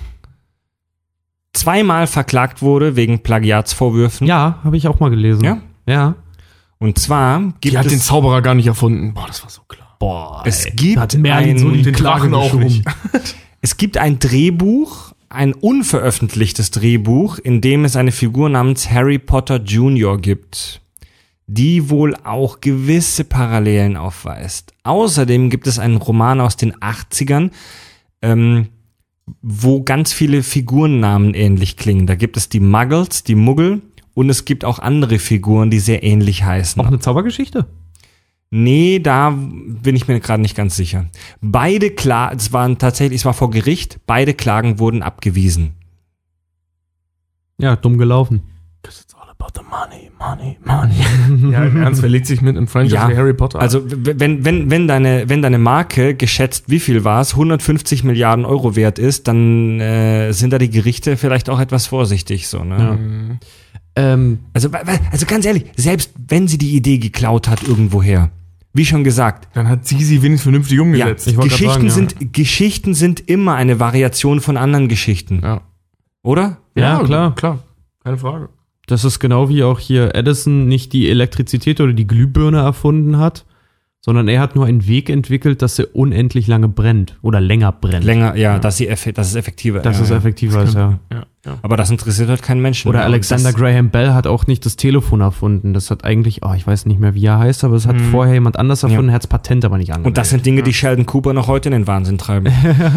zweimal 1.53 2.07
verklagt 2.07 2.63
wurde 2.63 2.97
wegen 2.97 3.23
Plagiatsvorwürfen? 3.23 4.27
Ja, 4.27 4.61
habe 4.65 4.79
ich 4.79 4.89
auch 4.89 4.99
mal 4.99 5.11
gelesen. 5.11 5.45
Ja? 5.45 5.61
Ja. 5.87 6.15
Und 6.79 6.99
zwar 6.99 7.41
so, 7.41 7.47
gibt 7.61 7.65
die 7.65 7.79
hat 7.79 7.91
den 7.91 7.99
es, 7.99 8.07
Zauberer 8.07 8.41
gar 8.41 8.55
nicht 8.55 8.67
erfunden. 8.67 9.13
Boah, 9.13 9.27
das 9.27 9.43
war 9.43 9.51
so 9.51 9.61
klar. 9.69 9.97
Boah. 9.99 10.43
es 10.47 10.67
gibt 10.75 10.99
hat 10.99 11.13
so 11.13 11.19
ein, 11.19 11.57
die 11.57 11.83
Den 11.83 11.95
Klage 11.95 12.31
Drachen 12.31 12.35
auch 12.35 12.55
nicht. 12.55 12.83
es 13.61 13.77
gibt 13.77 13.99
ein 13.99 14.19
Drehbuch, 14.19 15.13
ein 15.29 15.53
unveröffentlichtes 15.53 16.71
Drehbuch, 16.71 17.39
in 17.39 17.61
dem 17.61 17.85
es 17.85 17.95
eine 17.95 18.11
Figur 18.13 18.49
namens 18.49 18.91
Harry 18.91 19.19
Potter 19.19 19.57
Jr. 19.57 20.19
gibt, 20.19 20.81
die 21.47 21.91
wohl 21.91 22.17
auch 22.25 22.61
gewisse 22.61 23.25
Parallelen 23.25 23.97
aufweist. 23.97 24.73
Außerdem 24.83 25.51
gibt 25.51 25.67
es 25.67 25.79
einen 25.79 25.97
Roman 25.97 26.41
aus 26.41 26.57
den 26.57 26.75
80ern, 26.75 27.51
ähm, 28.23 28.69
wo 29.43 29.83
ganz 29.83 30.13
viele 30.13 30.43
Figurennamen 30.43 31.35
ähnlich 31.35 31.77
klingen. 31.77 32.07
Da 32.07 32.15
gibt 32.15 32.37
es 32.37 32.49
die 32.49 32.61
Muggles, 32.61 33.25
die 33.25 33.35
Muggel 33.35 33.83
und 34.15 34.31
es 34.31 34.45
gibt 34.45 34.65
auch 34.65 34.79
andere 34.79 35.19
Figuren, 35.19 35.71
die 35.71 35.81
sehr 35.81 36.03
ähnlich 36.03 36.45
heißen. 36.45 36.81
Auch 36.81 36.87
eine 36.87 37.01
Zaubergeschichte? 37.01 37.67
Nee, 38.51 39.01
da 39.01 39.31
bin 39.31 39.97
ich 39.97 40.07
mir 40.07 40.21
gerade 40.21 40.41
nicht 40.43 40.57
ganz 40.57 40.77
sicher. 40.77 41.07
Beide 41.41 41.91
klar, 41.91 42.33
es 42.33 42.53
waren 42.53 42.79
tatsächlich, 42.79 43.21
es 43.21 43.25
war 43.25 43.35
vor 43.35 43.51
Gericht, 43.51 43.99
beide 44.07 44.33
Klagen 44.33 44.79
wurden 44.79 45.03
abgewiesen. 45.03 45.75
Ja, 47.59 47.77
dumm 47.77 47.99
gelaufen. 47.99 48.43
About 49.39 49.53
the 49.55 49.63
money, 49.69 50.11
money, 50.19 50.59
money. 50.65 51.51
ja, 51.53 51.65
im 51.65 51.77
Ernst, 51.77 52.03
wer 52.03 52.09
legt 52.09 52.27
sich 52.27 52.41
mit 52.41 52.57
einem 52.57 52.69
Franchise 52.69 52.95
Ja, 52.95 53.09
wie 53.09 53.17
Harry 53.17 53.35
Potter? 53.35 53.59
Also 53.61 53.83
wenn, 53.85 54.45
wenn, 54.45 54.71
wenn, 54.71 54.87
deine, 54.87 55.29
wenn 55.29 55.43
deine 55.43 55.59
Marke 55.59 56.15
geschätzt, 56.15 56.65
wie 56.69 56.79
viel 56.79 57.05
war 57.05 57.21
es, 57.21 57.33
150 57.33 58.05
Milliarden 58.05 58.45
Euro 58.45 58.77
wert 58.77 58.99
ist, 58.99 59.27
dann 59.27 59.81
äh, 59.81 60.33
sind 60.33 60.53
da 60.53 60.59
die 60.59 60.71
Gerichte 60.71 61.17
vielleicht 61.17 61.51
auch 61.51 61.59
etwas 61.59 61.87
vorsichtig 61.87 62.47
so. 62.49 62.63
Ne? 62.63 62.99
Mhm. 62.99 63.39
Ähm, 63.97 64.39
Also, 64.53 64.69
also 65.11 65.27
ganz 65.27 65.45
ehrlich, 65.47 65.65
selbst 65.77 66.13
wenn 66.29 66.49
sie 66.49 66.59
die 66.59 66.77
Idee 66.77 66.99
geklaut 66.99 67.49
hat 67.49 67.63
irgendwoher, 67.63 68.31
wie 68.73 68.85
schon 68.85 69.05
gesagt, 69.05 69.49
Dann 69.55 69.69
hat 69.69 69.87
sie 69.87 70.03
sie 70.03 70.23
wenigstens 70.23 70.43
vernünftig 70.43 70.77
ja, 70.77 70.83
umgesetzt. 70.83 71.27
grad 71.33 71.45
Geschichten 71.45 71.69
sagen, 71.69 71.87
ja. 71.87 71.91
sind 71.91 72.33
Geschichten 72.33 72.95
sind 72.95 73.29
immer 73.29 73.55
eine 73.55 73.79
Variation 73.79 74.41
von 74.41 74.57
anderen 74.57 74.89
Geschichten, 74.89 75.41
ja. 75.43 75.61
oder? 76.23 76.59
Ja, 76.77 76.99
klar. 77.05 77.35
Klar, 77.37 77.59
keine 78.03 78.19
Frage. 78.19 78.49
Das 78.87 79.05
ist 79.05 79.19
genau 79.19 79.49
wie 79.49 79.63
auch 79.63 79.79
hier 79.81 80.15
Edison 80.15 80.67
nicht 80.67 80.93
die 80.93 81.09
Elektrizität 81.09 81.81
oder 81.81 81.93
die 81.93 82.07
Glühbirne 82.07 82.59
erfunden 82.59 83.19
hat, 83.19 83.45
sondern 84.03 84.29
er 84.29 84.39
hat 84.43 84.55
nur 84.55 84.67
einen 84.67 84.87
Weg 84.87 85.09
entwickelt, 85.09 85.63
dass 85.63 85.77
sie 85.77 85.87
unendlich 85.87 86.47
lange 86.47 86.69
brennt 86.69 87.17
oder 87.23 87.41
länger 87.41 87.73
brennt. 87.73 88.05
Länger, 88.05 88.37
ja, 88.37 88.59
Dass, 88.59 88.77
sie 88.77 88.91
effe- 88.91 89.13
dass 89.13 89.29
es 89.29 89.35
effektiver 89.35 89.79
Das 89.81 89.97
ja, 89.97 90.03
ist 90.05 90.11
ja. 90.11 90.17
effektiver 90.19 90.59
als 90.59 90.75
ja. 90.75 90.99
Ja, 91.11 91.25
ja. 91.47 91.59
Aber 91.63 91.79
das 91.79 91.91
interessiert 91.91 92.29
halt 92.29 92.43
keinen 92.43 92.61
Menschen. 92.61 92.89
Oder 92.91 93.03
Alexander 93.05 93.55
Graham 93.55 93.89
Bell 93.89 94.13
hat 94.13 94.27
auch 94.27 94.47
nicht 94.47 94.67
das 94.67 94.77
Telefon 94.77 95.23
erfunden. 95.23 95.73
Das 95.73 95.91
hat 95.91 96.05
eigentlich, 96.05 96.43
oh, 96.45 96.53
ich 96.55 96.67
weiß 96.67 96.85
nicht 96.85 97.01
mehr, 97.01 97.15
wie 97.15 97.25
er 97.25 97.39
heißt, 97.39 97.65
aber 97.65 97.77
es 97.77 97.87
hat 97.87 97.97
Mhm. 97.97 98.11
vorher 98.11 98.35
jemand 98.35 98.59
anders 98.59 98.83
erfunden, 98.83 99.09
er 99.09 99.15
hat 99.15 99.23
das 99.23 99.29
Patent 99.31 99.65
aber 99.65 99.79
nicht 99.79 99.93
angemeldet. 99.93 100.09
Und 100.11 100.19
das 100.19 100.29
sind 100.29 100.45
Dinge, 100.45 100.63
die 100.63 100.75
Sheldon 100.75 101.07
Cooper 101.07 101.33
noch 101.33 101.49
heute 101.49 101.71
in 101.71 101.73
den 101.73 101.87
Wahnsinn 101.87 102.19
treiben. 102.19 102.49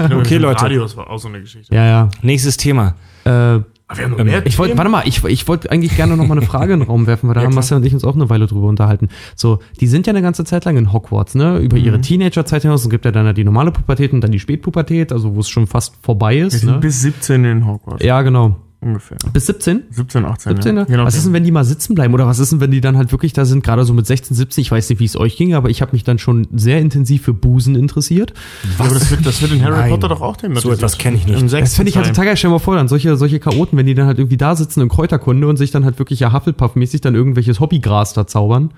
Okay, 0.07 0.13
Okay, 0.13 0.37
Leute. 0.37 0.63
Radios 0.63 0.97
war 0.97 1.09
auch 1.09 1.19
so 1.19 1.29
eine 1.29 1.39
Geschichte. 1.39 1.73
ja, 1.73 1.85
ja. 1.85 2.09
Nächstes 2.21 2.57
Thema. 2.57 2.95
Äh, 3.23 3.59
Aber 3.89 3.97
wir 3.99 4.03
haben 4.05 4.11
noch 4.11 4.19
Ähm, 4.19 4.25
mehr 4.27 4.45
ich 4.45 4.59
wollte, 4.59 4.77
warte 4.77 4.89
mal, 4.91 5.03
ich, 5.07 5.23
ich 5.23 5.47
wollte 5.47 5.71
eigentlich 5.71 5.95
gerne 5.95 6.17
noch 6.17 6.27
mal 6.27 6.37
eine 6.37 6.45
Frage 6.45 6.73
in 6.73 6.79
den 6.81 6.87
Raum 6.87 7.07
werfen, 7.07 7.27
weil 7.29 7.35
da 7.35 7.41
Ja, 7.41 7.47
haben. 7.47 7.55
Marcel 7.55 7.77
und 7.77 7.85
ich 7.85 7.93
uns 7.93 8.03
auch 8.03 8.15
eine 8.15 8.29
Weile 8.29 8.45
drüber 8.47 8.67
unterhalten. 8.67 9.07
So, 9.35 9.59
die 9.79 9.87
sind 9.87 10.07
ja 10.07 10.11
eine 10.11 10.21
ganze 10.21 10.43
Zeit 10.43 10.65
lang 10.65 10.75
in 10.75 10.91
Hogwarts, 10.91 11.35
ne? 11.35 11.57
Über 11.59 11.77
Mhm. 11.77 11.83
ihre 11.85 12.01
Teenagerzeit 12.01 12.63
hinaus. 12.63 12.83
Es 12.83 12.89
gibt 12.89 13.05
ja 13.05 13.11
dann 13.11 13.33
die 13.33 13.43
normale 13.45 13.71
Pubertät 13.71 14.11
und 14.11 14.19
dann 14.21 14.31
die 14.31 14.39
Spätpubertät, 14.39 15.11
also 15.13 15.35
wo 15.35 15.39
es 15.39 15.47
schon 15.49 15.67
fast 15.67 15.95
vorbei 16.01 16.35
Wir 16.35 16.47
ist. 16.47 16.59
sind 16.61 16.71
Ne? 16.71 16.77
bis 16.79 17.01
17 17.01 17.45
in 17.45 17.65
Hogwarts. 17.65 18.03
Ja, 18.03 18.21
genau. 18.23 18.57
Ungefähr. 18.79 19.17
Bis 19.33 19.47
17? 19.47 19.83
17, 19.89 20.23
18. 20.23 20.55
17, 20.55 20.75
ja. 20.75 20.81
ne? 20.81 20.87
Genau, 20.87 21.03
was 21.03 21.15
ist 21.15 21.25
denn, 21.25 21.33
wenn 21.33 21.43
die 21.43 21.51
mal 21.51 21.65
sitzen 21.65 21.95
bleiben? 21.95 22.13
Oder 22.13 22.27
was 22.27 22.37
ist 22.37 22.51
denn, 22.51 22.59
wenn 22.59 22.69
die 22.69 22.79
dann 22.79 22.95
halt 22.95 23.11
wirklich 23.11 23.33
da 23.33 23.43
sind, 23.43 23.63
gerade 23.63 23.83
so 23.85 23.93
mit 23.93 24.05
16, 24.05 24.37
17? 24.37 24.61
Ich 24.61 24.71
weiß 24.71 24.89
nicht, 24.89 24.99
wie 24.99 25.05
es 25.05 25.17
euch 25.17 25.35
ging, 25.35 25.55
aber 25.55 25.71
ich 25.71 25.81
habe 25.81 25.93
mich 25.93 26.03
dann 26.03 26.19
schon 26.19 26.47
sehr 26.53 26.79
intensiv 26.79 27.23
für 27.23 27.33
Busen 27.33 27.75
interessiert. 27.75 28.33
Ja, 28.77 28.85
aber 28.85 28.93
das 28.93 29.09
wird, 29.09 29.25
das 29.25 29.41
wird 29.41 29.51
in 29.51 29.63
Harry 29.63 29.77
Nein. 29.77 29.89
Potter 29.89 30.09
doch 30.09 30.21
auch 30.21 30.37
thematisiert. 30.37 30.73
So 30.73 30.77
etwas 30.77 30.99
kenne 30.99 31.17
ich 31.17 31.25
nicht. 31.25 31.41
Im 31.41 31.49
Das 31.49 31.75
finde 31.75 31.89
ich 31.89 31.97
halt 31.97 32.07
total 32.07 32.25
geil. 32.25 32.37
Stell 32.37 32.51
mal 32.51 32.59
vor, 32.59 32.75
dann 32.75 32.87
solche, 32.87 33.17
solche 33.17 33.39
Chaoten, 33.39 33.79
wenn 33.79 33.87
die 33.87 33.95
dann 33.95 34.05
halt 34.05 34.19
irgendwie 34.19 34.37
da 34.37 34.55
sitzen 34.55 34.81
in 34.81 34.89
Kräuterkunde 34.89 35.47
und 35.47 35.57
sich 35.57 35.71
dann 35.71 35.83
halt 35.83 35.97
wirklich 35.97 36.19
ja 36.19 36.31
Hufflepuff-mäßig 36.31 37.01
dann 37.01 37.15
irgendwelches 37.15 37.59
Hobbygras 37.59 38.13
da 38.13 38.27
zaubern. 38.27 38.71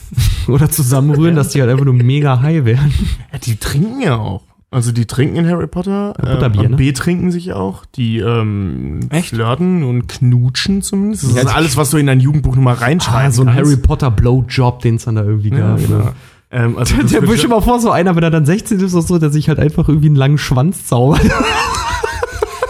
Oder 0.48 0.70
zusammenrühren, 0.70 1.36
dass 1.36 1.50
die 1.50 1.60
halt 1.60 1.70
einfach 1.70 1.84
nur 1.84 1.94
mega 1.94 2.40
high 2.40 2.64
werden. 2.64 2.92
Ja, 3.32 3.38
die 3.38 3.56
trinken 3.56 4.00
ja 4.00 4.16
auch. 4.16 4.42
Also 4.72 4.90
die 4.90 5.06
trinken 5.06 5.36
in 5.36 5.46
Harry 5.48 5.66
Potter. 5.66 6.14
Ja, 6.18 6.32
Butterbier, 6.34 6.64
ähm, 6.64 6.70
ne? 6.72 6.76
B 6.78 6.92
trinken 6.92 7.30
sich 7.30 7.52
auch. 7.52 7.84
Die 7.94 8.18
ähm, 8.18 9.00
Echt? 9.10 9.28
flirten 9.28 9.84
und 9.84 10.08
knutschen 10.08 10.80
zumindest. 10.82 11.24
Das 11.24 11.34
Ja, 11.34 11.42
ist 11.42 11.54
alles, 11.54 11.76
was 11.76 11.90
du 11.90 11.98
in 11.98 12.06
dein 12.06 12.20
Jugendbuch 12.20 12.54
nur 12.54 12.64
mal 12.64 12.74
reinschreiben 12.74 13.28
Ah, 13.28 13.30
so 13.30 13.42
ein 13.42 13.48
kannst. 13.54 13.60
Harry 13.70 13.76
Potter 13.76 14.10
Blowjob, 14.10 14.80
den 14.80 14.96
es 14.96 15.04
dann 15.04 15.16
da 15.16 15.22
irgendwie 15.24 15.50
ja, 15.50 15.58
gab. 15.58 15.78
genau. 15.78 15.98
ne? 15.98 16.12
ähm, 16.50 16.78
also 16.78 16.94
Der 17.02 17.10
wird- 17.22 17.38
stell 17.38 17.48
dir 17.48 17.48
mal 17.48 17.60
vor, 17.60 17.80
so 17.80 17.90
einer, 17.90 18.16
wenn 18.16 18.22
er 18.22 18.30
dann 18.30 18.46
16 18.46 18.80
ist 18.80 18.94
oder 18.94 19.02
so, 19.02 19.18
der 19.18 19.30
sich 19.30 19.48
halt 19.48 19.58
einfach 19.58 19.88
irgendwie 19.88 20.06
einen 20.08 20.16
langen 20.16 20.38
Schwanz 20.38 20.86
zaubert. 20.86 21.20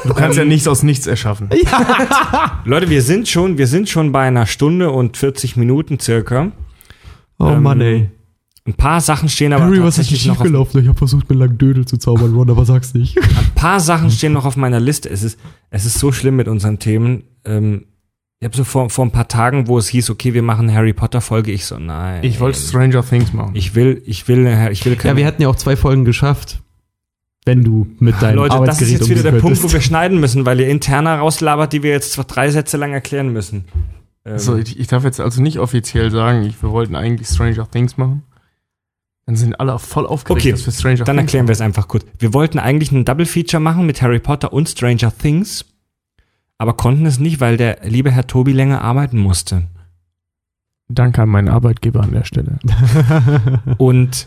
Du 0.05 0.15
kannst 0.15 0.37
ja 0.37 0.45
nichts 0.45 0.67
aus 0.67 0.83
nichts 0.83 1.07
erschaffen. 1.07 1.49
Leute, 2.65 2.91
wir 2.91 3.03
sind 3.03 3.29
schon, 3.29 3.57
wir 3.59 3.69
sind 3.69 3.89
schon 3.89 4.11
bei 4.11 4.27
einer 4.27 4.47
Stunde 4.47 4.91
und 4.91 5.17
40 5.17 5.57
Minuten 5.57 6.01
circa. 6.01 6.51
Oh 7.39 7.47
Ähm, 7.47 7.63
Mann, 7.63 7.81
ey. 7.81 8.11
Ein 8.65 8.75
paar 8.75 9.01
Sachen 9.01 9.29
stehen 9.29 9.53
aber 9.53 9.65
Harry, 9.65 9.83
was 9.83 9.99
ist 9.99 10.05
tatsächlich 10.05 10.27
noch 10.27 10.35
auf, 10.35 10.39
schiefgelaufen? 10.39 10.81
Ich 10.83 10.89
habe 10.89 10.97
versucht, 10.99 11.29
mir 11.29 11.35
einen 11.35 11.41
langen 11.41 11.59
Dödel 11.59 11.85
zu 11.85 11.97
zaubern, 11.97 12.33
Ron, 12.33 12.49
aber 12.49 12.65
sag's 12.65 12.95
nicht. 12.95 13.17
ein 13.21 13.55
paar 13.57 13.81
Sachen 13.81 14.11
stehen 14.11 14.33
noch 14.33 14.45
auf 14.45 14.57
meiner 14.57 14.79
Liste. 14.79 15.09
Es 15.11 15.23
ist, 15.25 15.39
es 15.71 15.85
ist 15.85 15.99
so 15.99 16.13
schlimm 16.13 16.37
mit 16.37 16.47
unseren 16.47 16.79
Themen. 16.79 17.25
Ähm, 17.45 17.87
ich 18.39 18.45
habe 18.45 18.57
so 18.57 18.63
vor, 18.65 18.89
vor 18.91 19.05
ein 19.05 19.11
paar 19.11 19.27
Tagen, 19.29 19.67
wo 19.67 19.79
es 19.79 19.89
hieß, 19.89 20.11
okay, 20.11 20.33
wir 20.35 20.43
machen 20.43 20.69
eine 20.69 20.77
Harry 20.79 20.93
Potter 20.93 21.21
Folge. 21.21 21.51
Ich 21.51 21.65
so, 21.65 21.79
nein. 21.79 22.23
Ich 22.25 22.39
wollte 22.41 22.59
Stranger 22.59 23.05
Things 23.05 23.33
machen. 23.33 23.53
Ich 23.55 23.75
will, 23.75 24.03
ich 24.07 24.29
will, 24.29 24.47
ich 24.71 24.85
will 24.85 24.93
Ja, 24.95 24.99
keine. 24.99 25.17
wir 25.17 25.27
hätten 25.27 25.43
ja 25.43 25.49
auch 25.49 25.57
zwei 25.57 25.75
Folgen 25.77 26.05
geschafft. 26.05 26.61
Wenn 27.45 27.65
du 27.65 27.89
mit 27.99 28.23
deinem 28.23 28.37
Leute, 28.37 28.61
das 28.65 28.81
ist 28.81 28.93
jetzt 28.93 29.09
wieder 29.09 29.25
der 29.25 29.41
Punkt, 29.41 29.61
wo 29.65 29.73
wir 29.73 29.81
schneiden 29.81 30.21
müssen, 30.21 30.47
weil 30.47 30.61
ihr 30.61 30.69
interner 30.69 31.17
rauslabert, 31.19 31.73
die 31.73 31.83
wir 31.83 31.91
jetzt 31.91 32.13
zwar 32.13 32.25
drei 32.25 32.49
Sätze 32.51 32.77
lang 32.77 32.93
erklären 32.93 33.33
müssen. 33.33 33.65
Ähm, 34.25 34.39
So, 34.39 34.57
ich, 34.57 34.79
ich 34.79 34.87
darf 34.87 35.03
jetzt 35.03 35.21
also 35.21 35.43
nicht 35.43 35.59
offiziell 35.59 36.13
sagen, 36.13 36.45
ich, 36.45 36.63
wir 36.63 36.71
wollten 36.71 36.95
eigentlich 36.95 37.27
Stranger 37.27 37.69
Things 37.69 37.97
machen. 37.97 38.23
Dann 39.27 39.37
sind 39.37 39.61
alle 39.61 39.79
voll 39.79 40.07
aufgeregt, 40.07 40.43
Okay, 40.43 40.51
dass 40.51 40.67
wir 40.67 40.73
Stranger 40.73 41.05
Dann 41.05 41.17
Things 41.17 41.29
erklären 41.29 41.49
wir 41.49 41.53
es 41.53 41.61
einfach 41.61 41.89
kurz. 41.89 42.05
Wir 42.19 42.35
wollten 42.35 42.59
eigentlich 42.59 42.91
einen 42.91 43.05
Double 43.05 43.27
Feature 43.27 43.61
machen 43.61 43.87
mit 43.87 44.03
Harry 44.03 44.19
Potter 44.19 44.53
und 44.53 44.69
Stranger 44.69 45.17
Things, 45.17 45.65
aber 46.59 46.75
konnten 46.75 47.07
es 47.07 47.19
nicht, 47.19 47.41
weil 47.41 47.57
der 47.57 47.79
liebe 47.85 48.11
Herr 48.11 48.27
Tobi 48.27 48.53
länger 48.53 48.83
arbeiten 48.83 49.19
musste. 49.19 49.69
Danke 50.89 51.23
an 51.23 51.29
meinen 51.29 51.49
Arbeitgeber 51.49 52.01
an 52.03 52.13
der 52.13 52.25
Stelle. 52.25 52.59
Und 53.79 54.27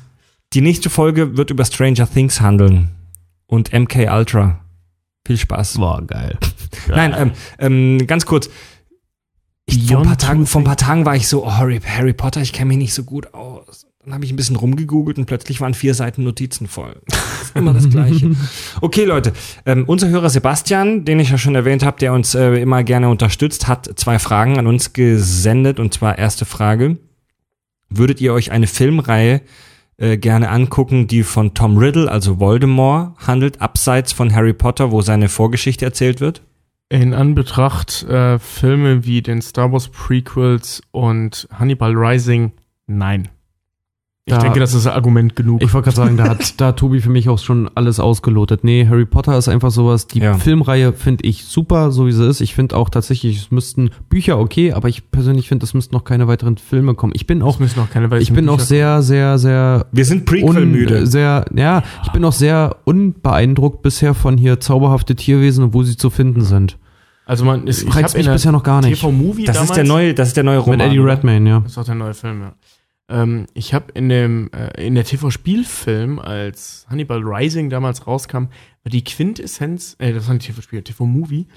die 0.54 0.62
nächste 0.62 0.90
Folge 0.90 1.38
wird 1.38 1.50
über 1.50 1.66
Stranger 1.66 2.10
Things 2.10 2.40
handeln 2.40 2.92
und 3.48 3.74
MK 3.74 4.10
Ultra. 4.10 4.62
Viel 5.26 5.38
Spaß. 5.38 5.80
War 5.80 6.02
geil. 6.04 6.38
Nein, 6.88 7.14
ähm, 7.18 7.32
ähm, 7.60 8.08
ganz 8.08 8.26
kurz. 8.26 8.50
Ich, 9.66 9.88
vor, 9.88 9.98
ein 9.98 10.06
paar 10.06 10.18
Tagen, 10.18 10.46
vor 10.46 10.62
ein 10.62 10.66
paar 10.66 10.78
Tagen 10.78 11.06
war 11.06 11.16
ich 11.16 11.28
so, 11.28 11.46
oh, 11.46 11.52
Harry, 11.52 11.80
Harry 11.82 12.14
Potter, 12.14 12.42
ich 12.42 12.54
kenne 12.54 12.70
mich 12.70 12.78
nicht 12.78 12.94
so 12.94 13.04
gut 13.04 13.34
aus. 13.34 13.88
Dann 14.06 14.14
habe 14.14 14.24
ich 14.24 14.32
ein 14.32 14.36
bisschen 14.36 14.56
rumgegoogelt 14.56 15.18
und 15.18 15.26
plötzlich 15.26 15.62
waren 15.62 15.74
vier 15.74 15.96
Seiten 15.96 16.24
Notizen 16.24 16.68
voll. 16.68 17.02
Immer 17.56 17.74
das 17.74 17.90
Gleiche. 17.90 18.36
Okay, 18.82 19.04
Leute, 19.04 19.34
ähm, 19.66 19.86
unser 19.88 20.10
Hörer 20.10 20.30
Sebastian, 20.30 21.06
den 21.06 21.20
ich 21.20 21.32
ja 21.32 21.40
schon 21.40 21.56
erwähnt 21.56 21.84
habe, 21.84 21.98
der 21.98 22.14
uns 22.14 22.36
äh, 22.36 22.54
immer 22.62 22.84
gerne 22.84 23.10
unterstützt, 23.10 23.68
hat 23.68 23.90
zwei 23.96 24.20
Fragen 24.20 24.60
an 24.60 24.68
uns 24.68 24.94
gesendet. 24.94 25.80
Und 25.80 25.94
zwar 25.94 26.20
erste 26.20 26.46
Frage. 26.46 26.98
Würdet 27.90 28.22
ihr 28.22 28.34
euch 28.34 28.52
eine 28.52 28.68
Filmreihe 28.68 29.42
äh, 29.98 30.18
gerne 30.18 30.50
angucken, 30.50 31.08
die 31.08 31.24
von 31.24 31.56
Tom 31.56 31.78
Riddle, 31.78 32.12
also 32.12 32.40
Voldemort, 32.40 33.18
handelt, 33.26 33.60
abseits 33.60 34.14
von 34.14 34.36
Harry 34.36 34.54
Potter, 34.54 34.92
wo 34.92 35.02
seine 35.02 35.30
Vorgeschichte 35.30 35.84
erzählt 35.84 36.22
wird? 36.22 36.44
In 36.90 37.16
Anbetracht 37.16 38.04
äh, 38.04 38.38
Filme 38.38 39.06
wie 39.06 39.24
den 39.24 39.42
Star 39.42 39.72
Wars 39.72 39.88
Prequels 39.88 40.84
und 40.92 41.48
Hannibal 41.52 41.94
Rising 41.96 42.52
Nein. 42.88 43.30
Ich 44.28 44.34
Da- 44.34 44.40
denke, 44.42 44.60
das 44.60 44.74
ist 44.74 44.88
Argument 44.88 45.36
genug. 45.36 45.62
Ich 45.62 45.72
wollte 45.76 45.86
gerade 45.92 45.98
sagen, 45.98 46.18
da 46.18 46.28
hat 46.28 46.54
da 46.60 46.72
Tobi 46.72 47.00
für 47.00 47.12
mich 47.12 47.30
auch 47.30 47.38
schon 47.38 47.70
alles 47.76 48.00
ausgelotet. 48.00 48.64
Nee, 48.64 48.88
Harry 48.90 49.06
Potter 49.06 49.38
ist 49.38 49.48
einfach 49.48 49.70
sowas. 49.70 50.08
Die 50.08 50.18
Ja. 50.18 50.34
Filmreihe 50.34 50.94
finde 50.94 51.26
ich 51.28 51.46
super, 51.46 51.92
so 51.92 52.08
wie 52.08 52.12
sie 52.12 52.28
ist. 52.28 52.42
Ich 52.42 52.56
finde 52.56 52.76
auch 52.76 52.90
tatsächlich, 52.90 53.38
es 53.38 53.52
müssten 53.52 53.92
Bücher 54.10 54.40
okay, 54.40 54.74
aber 54.74 54.90
ich 54.90 55.12
persönlich 55.12 55.48
finde, 55.48 55.64
es 55.64 55.76
müssten 55.76 55.94
noch 55.94 56.06
keine 56.06 56.28
weiteren 56.28 56.58
Filme 56.58 56.96
kommen. 56.96 57.14
Ich 57.16 57.28
bin 57.28 57.44
auch, 57.44 57.60
müssen 57.60 57.78
noch 57.78 57.92
keine 57.92 58.18
ich 58.18 58.34
bin 58.34 58.50
auch 58.50 58.60
sehr, 58.60 59.04
sehr, 59.04 59.38
sehr 59.38 59.86
Wir 59.92 60.06
sind 60.06 60.22
un, 60.22 60.26
Prequel-müde. 60.26 61.06
sehr, 61.06 61.46
ja, 61.56 61.84
ich 62.04 62.12
bin 62.12 62.26
auch 62.26 62.34
sehr 62.34 62.78
unbeeindruckt 62.86 63.84
bisher 63.84 64.16
von 64.16 64.40
hier 64.40 64.60
zauberhafte 64.60 65.16
Tierwesen 65.16 65.66
und 65.66 65.74
wo 65.76 65.84
sie 65.84 65.98
zu 65.98 66.10
finden 66.10 66.42
sind. 66.42 66.80
Also 67.28 67.46
man 67.46 67.68
ist, 67.68 67.84
ich 67.84 67.96
Reizt 67.96 68.16
habe 68.16 68.24
mich 68.24 68.32
bisher 68.34 68.52
noch 68.52 68.64
gar 68.64 68.82
nicht. 68.82 69.00
TV-Movie 69.02 69.46
Das 69.46 69.56
damals, 69.58 69.70
ist 69.70 69.76
der 69.78 69.84
neue, 69.84 70.14
das 70.16 70.30
ist 70.30 70.38
der 70.38 70.44
neue 70.44 70.58
Roman. 70.60 70.78
Mit 70.80 70.88
Eddie? 70.88 70.98
Redmayne, 71.00 71.48
ja. 71.50 71.60
Das 71.60 71.74
ist 71.74 71.78
auch 71.78 71.84
der 71.86 71.94
neue 71.96 72.16
Film, 72.16 72.42
ja. 72.42 72.54
Ähm, 73.08 73.46
ich 73.54 73.74
habe 73.74 73.92
in 73.94 74.10
dem 74.10 74.50
äh, 74.52 74.86
in 74.86 74.96
der 74.96 75.04
TV-Spielfilm, 75.06 76.20
als 76.20 76.86
Hannibal 76.90 77.22
Rising 77.24 77.70
damals 77.70 78.08
rauskam, 78.08 78.46
war 78.84 78.90
die 78.92 79.04
Quintessenz, 79.04 79.96
äh, 80.00 80.12
das 80.14 80.28
war 80.28 80.34
ein 80.36 80.40
TV-Spiel, 80.40 80.82
TV-Movie, 80.82 81.48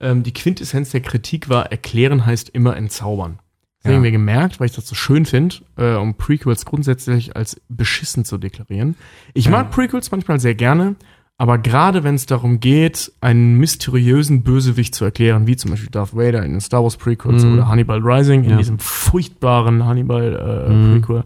ähm, 0.00 0.22
die 0.22 0.32
Quintessenz 0.32 0.90
der 0.90 1.00
Kritik 1.00 1.48
war, 1.48 1.72
erklären 1.72 2.26
heißt 2.26 2.50
immer 2.50 2.76
entzaubern. 2.76 3.38
Das 3.82 3.90
Ja. 3.90 3.96
haben 3.96 4.04
wir 4.04 4.10
gemerkt, 4.10 4.60
weil 4.60 4.66
ich 4.66 4.74
das 4.74 4.86
so 4.86 4.94
schön 4.94 5.24
finde, 5.24 5.56
äh, 5.76 5.94
um 5.94 6.14
Prequels 6.16 6.64
grundsätzlich 6.66 7.36
als 7.36 7.60
beschissen 7.68 8.24
zu 8.24 8.36
deklarieren. 8.36 8.96
Ich 9.34 9.46
Ja. 9.46 9.52
mag 9.52 9.70
Prequels 9.70 10.10
manchmal 10.10 10.40
sehr 10.40 10.54
gerne, 10.56 10.96
aber 11.38 11.56
gerade 11.58 12.02
wenn 12.04 12.16
es 12.16 12.26
darum 12.26 12.58
geht, 12.60 13.12
einen 13.20 13.56
mysteriösen 13.58 14.42
Bösewicht 14.42 14.94
zu 14.94 15.04
erklären, 15.04 15.46
wie 15.46 15.56
zum 15.56 15.70
Beispiel 15.70 15.88
Darth 15.90 16.14
Vader 16.16 16.44
in 16.44 16.50
den 16.52 16.60
Star 16.60 16.82
Wars 16.82 16.96
Prequels 16.96 17.44
Mhm. 17.44 17.54
oder 17.54 17.68
Hannibal 17.68 18.00
Rising 18.02 18.44
in 18.44 18.50
Ja. 18.50 18.56
diesem 18.58 18.78
furchtbaren 18.78 19.84
Hannibal 19.86 20.66
äh, 20.68 20.72
Mhm. 20.72 21.00
Prequel, 21.00 21.24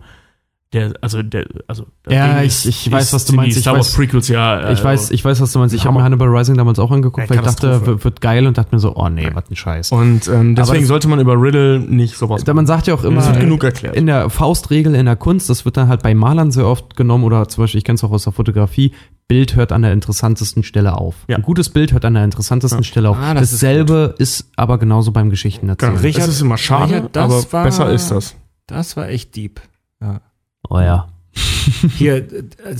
der, 0.73 0.94
also 1.01 1.23
der, 1.23 1.44
also 1.69 1.86
Ja, 2.09 2.43
ich- 2.43 2.66
ich 2.66 2.90
weiß, 2.90 3.05
ist- 3.05 3.12
was 3.12 3.24
du 3.27 3.35
meinst. 3.35 3.57
Die 3.57 3.59
Ich 3.59 3.62
Star 3.65 3.74
Wars 3.74 3.93
weiß- 3.93 3.97
Prequels 3.97 4.28
ja. 4.28 4.61
äh, 4.69 4.73
Ich 4.73 4.82
weiß, 4.82 5.11
ich 5.11 5.24
weiß, 5.24 5.40
was 5.40 5.53
du 5.53 5.59
meinst. 5.59 5.74
Ich 5.74 5.85
habe 5.85 5.97
mir 5.99 6.03
Hannibal 6.03 6.28
Rising 6.28 6.57
damals 6.57 6.78
auch 6.78 6.90
angeguckt, 6.90 7.28
Ja, 7.28 7.31
weil 7.31 7.39
ich 7.39 7.44
dachte, 7.44 8.03
wird, 8.05 8.20
geil 8.20 8.47
und 8.47 8.57
dachte 8.57 8.74
mir 8.74 8.78
so, 8.81 8.97
oh 8.97 9.09
nee, 9.09 9.31
was 9.35 9.51
ein 9.51 9.57
Scheiß. 9.57 9.93
Und 9.93 10.28
ähm, 10.28 10.55
deswegen 10.55 10.81
das- 10.81 10.89
sollte 10.89 11.09
man 11.09 11.20
über 11.20 11.35
Riddle 11.35 11.78
nicht 11.81 12.16
sowas 12.16 12.44
Da 12.44 12.55
man 12.55 12.66
sagt 12.66 12.86
ja 12.86 12.94
auch 12.94 13.05
immer, 13.05 13.16
Das 13.16 13.28
wird 13.28 13.40
genug 13.40 13.65
erklärt. 13.65 13.97
in 13.97 14.07
der 14.07 14.31
Faustregel 14.31 14.94
in 14.94 15.07
der 15.07 15.16
Kunst, 15.16 15.51
das 15.51 15.65
wird 15.65 15.77
dann 15.77 15.89
halt 15.89 16.03
bei 16.03 16.15
Malern 16.15 16.51
sehr 16.51 16.66
oft 16.66 16.97
genommen 16.97 17.24
oder 17.24 17.47
zum 17.49 17.65
Beispiel, 17.65 17.78
ich 17.78 17.85
kenne 17.85 17.97
es 17.97 18.05
auch 18.05 18.11
aus 18.11 18.24
der 18.24 18.32
Fotografie, 18.32 18.93
Bild 19.28 19.55
hört 19.57 19.73
an 19.73 19.82
der 19.82 19.93
interessantesten 19.93 20.62
Stelle 20.62 20.97
auf. 20.99 21.15
Ja. 21.28 21.36
Ein 21.36 21.43
gutes 21.43 21.69
Bild 21.70 21.93
hört 21.93 22.05
an 22.05 22.15
der 22.15 22.24
interessantesten 22.24 22.81
Ja. 22.81 22.85
Stelle 22.85 23.09
auf. 23.11 23.16
Ah, 23.19 23.32
das 23.35 23.44
ist 23.53 23.62
Dasselbe 23.62 24.15
ist, 24.19 24.51
aber 24.57 24.78
genauso 24.78 25.12
beim 25.12 25.31
Geschichten 25.31 25.69
erzählen. 25.69 25.93
Genau. 25.93 26.03
Richard- 26.03 26.27
das 26.28 26.35
ist 26.35 26.40
immer 26.43 26.59
schade, 26.59 26.97
Richard, 26.97 27.16
das 27.16 27.24
aber 27.24 27.53
war- 27.53 27.65
besser 27.65 27.90
ist 27.93 28.11
das. 28.11 28.35
Das 28.66 28.97
war 28.97 29.09
echt 29.09 29.35
deep. 29.36 29.61
Oh 30.73 30.81
ja. 30.81 31.07
Hier, 31.99 32.27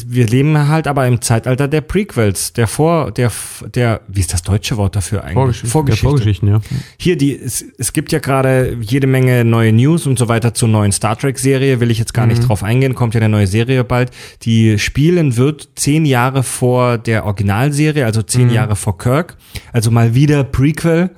wir 0.07 0.27
leben 0.27 0.57
halt 0.67 0.87
aber 0.87 1.07
im 1.07 1.21
Zeitalter 1.21 1.69
der 1.69 1.83
Prequels, 1.83 2.55
der 2.55 2.67
Vor, 2.67 3.11
der, 3.11 3.31
der, 3.75 4.01
wie 4.09 4.21
ist 4.21 4.33
das 4.33 4.43
deutsche 4.43 4.79
Wort 4.79 4.97
dafür 4.97 5.25
eigentlich? 5.25 5.71
Vorgeschichte. 5.71 6.05
Ja, 6.05 6.11
Vorgeschichten, 6.11 6.49
ja. 6.49 6.61
Hier, 6.97 7.17
die, 7.17 7.39
es, 7.39 7.65
es 7.79 7.93
gibt 7.93 8.13
ja 8.13 8.19
gerade 8.19 8.79
jede 8.81 9.07
Menge 9.07 9.45
neue 9.45 9.73
News 9.73 10.07
und 10.07 10.19
so 10.19 10.29
weiter 10.29 10.55
zur 10.55 10.69
neuen 10.69 10.91
Star 10.91 11.19
Trek-Serie, 11.19 11.81
will 11.81 11.91
ich 11.91 11.99
jetzt 11.99 12.15
gar 12.15 12.27
nicht 12.27 12.49
drauf 12.49 12.63
eingehen, 12.63 12.95
kommt 12.95 13.13
ja 13.15 13.21
eine 13.21 13.29
neue 13.29 13.47
Serie 13.47 13.85
bald. 13.85 14.11
Die 14.43 14.79
spielen 14.79 15.37
wird 15.37 15.69
zehn 15.75 16.07
Jahre 16.07 16.43
vor 16.43 16.97
der 16.97 17.27
Originalserie, 17.27 18.07
also 18.07 18.23
zehn 18.23 18.49
Jahre 18.51 18.75
vor 18.75 18.97
Kirk. 18.97 19.37
Also 19.73 19.91
mal 19.91 20.15
wieder 20.15 20.45
Prequel. 20.45 21.11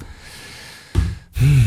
Hm. 1.34 1.64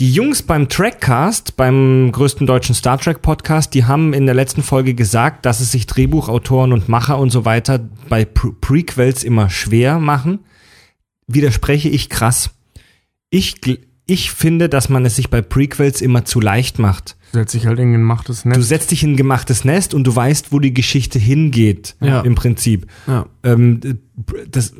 Die 0.00 0.12
Jungs 0.12 0.42
beim 0.42 0.68
Trackcast, 0.68 1.56
beim 1.56 2.10
größten 2.10 2.48
deutschen 2.48 2.74
Star 2.74 2.98
Trek 2.98 3.22
Podcast, 3.22 3.74
die 3.74 3.84
haben 3.84 4.12
in 4.12 4.26
der 4.26 4.34
letzten 4.34 4.64
Folge 4.64 4.94
gesagt, 4.94 5.46
dass 5.46 5.60
es 5.60 5.70
sich 5.70 5.86
Drehbuchautoren 5.86 6.72
und 6.72 6.88
Macher 6.88 7.16
und 7.18 7.30
so 7.30 7.44
weiter 7.44 7.78
bei 8.08 8.24
Pre 8.24 8.52
Prequels 8.52 9.22
immer 9.22 9.50
schwer 9.50 10.00
machen. 10.00 10.40
Widerspreche 11.28 11.88
ich 11.88 12.08
krass. 12.10 12.50
Ich, 13.30 13.54
ich 14.06 14.32
finde, 14.32 14.68
dass 14.68 14.88
man 14.88 15.06
es 15.06 15.14
sich 15.14 15.30
bei 15.30 15.42
Prequels 15.42 16.00
immer 16.00 16.24
zu 16.24 16.40
leicht 16.40 16.80
macht. 16.80 17.16
Setzt 17.32 17.52
sich 17.52 17.66
halt 17.66 17.78
in 17.78 17.90
ein 17.90 17.92
gemachtes 17.92 18.42
Du 18.42 18.48
Netz. 18.48 18.66
setzt 18.68 18.90
dich 18.90 19.04
in 19.04 19.12
ein 19.12 19.16
gemachtes 19.16 19.64
Nest 19.64 19.94
und 19.94 20.04
du 20.04 20.14
weißt, 20.14 20.52
wo 20.52 20.58
die 20.58 20.74
Geschichte 20.74 21.20
hingeht. 21.20 21.94
Ja. 22.00 22.20
Im 22.22 22.34
Prinzip. 22.34 22.88
ja. 23.06 23.26
Ähm, 23.44 23.80
das, 24.50 24.74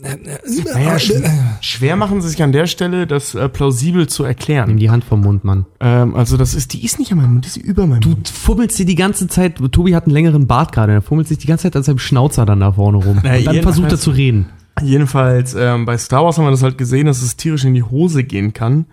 Naja, 0.00 0.98
sch 0.98 1.12
schwer 1.60 1.96
machen 1.96 2.20
sie 2.22 2.28
sich 2.28 2.42
an 2.42 2.52
der 2.52 2.66
Stelle, 2.68 3.06
das 3.08 3.34
äh, 3.34 3.48
plausibel 3.48 4.06
zu 4.08 4.22
Nimm 4.22 4.28
erklären. 4.28 4.76
die 4.76 4.90
Hand 4.90 5.02
vom 5.04 5.22
Mund, 5.22 5.42
Mann. 5.44 5.66
Ähm, 5.80 6.14
also 6.14 6.36
das 6.36 6.54
ist, 6.54 6.72
die 6.72 6.84
ist 6.84 6.98
nicht 7.00 7.10
an 7.10 7.18
meinem 7.18 7.32
Mund, 7.32 7.44
die 7.44 7.48
ist 7.48 7.56
über 7.56 7.86
meinem 7.86 8.00
Du 8.00 8.10
Mund. 8.10 8.28
fummelst 8.28 8.78
dir 8.78 8.86
die 8.86 8.94
ganze 8.94 9.26
Zeit, 9.26 9.56
Tobi 9.72 9.96
hat 9.96 10.04
einen 10.04 10.12
längeren 10.12 10.46
Bart 10.46 10.70
gerade, 10.72 10.92
er 10.92 11.02
fummelt 11.02 11.26
sich 11.26 11.38
die 11.38 11.48
ganze 11.48 11.64
Zeit 11.64 11.74
an 11.76 11.82
seinem 11.82 11.98
Schnauzer 11.98 12.46
dann 12.46 12.60
da 12.60 12.72
vorne 12.72 12.98
rum. 12.98 13.18
Na, 13.24 13.34
und 13.36 13.44
dann 13.46 13.62
versucht 13.62 13.90
er 13.90 13.98
zu 13.98 14.10
reden. 14.10 14.46
Jedenfalls, 14.80 15.54
ähm, 15.58 15.84
bei 15.84 15.98
Star 15.98 16.24
Wars 16.24 16.38
haben 16.38 16.44
wir 16.44 16.52
das 16.52 16.62
halt 16.62 16.78
gesehen, 16.78 17.06
dass 17.06 17.20
es 17.20 17.34
tierisch 17.36 17.64
in 17.64 17.74
die 17.74 17.82
Hose 17.82 18.22
gehen 18.22 18.52
kann, 18.52 18.86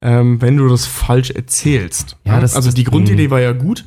ähm, 0.00 0.40
wenn 0.40 0.56
du 0.56 0.66
das 0.68 0.86
falsch 0.86 1.30
erzählst. 1.32 2.16
Ja, 2.24 2.40
das- 2.40 2.56
also 2.56 2.68
das- 2.68 2.74
die 2.74 2.84
Grundidee 2.84 3.30
war 3.30 3.40
ja 3.40 3.52
gut, 3.52 3.84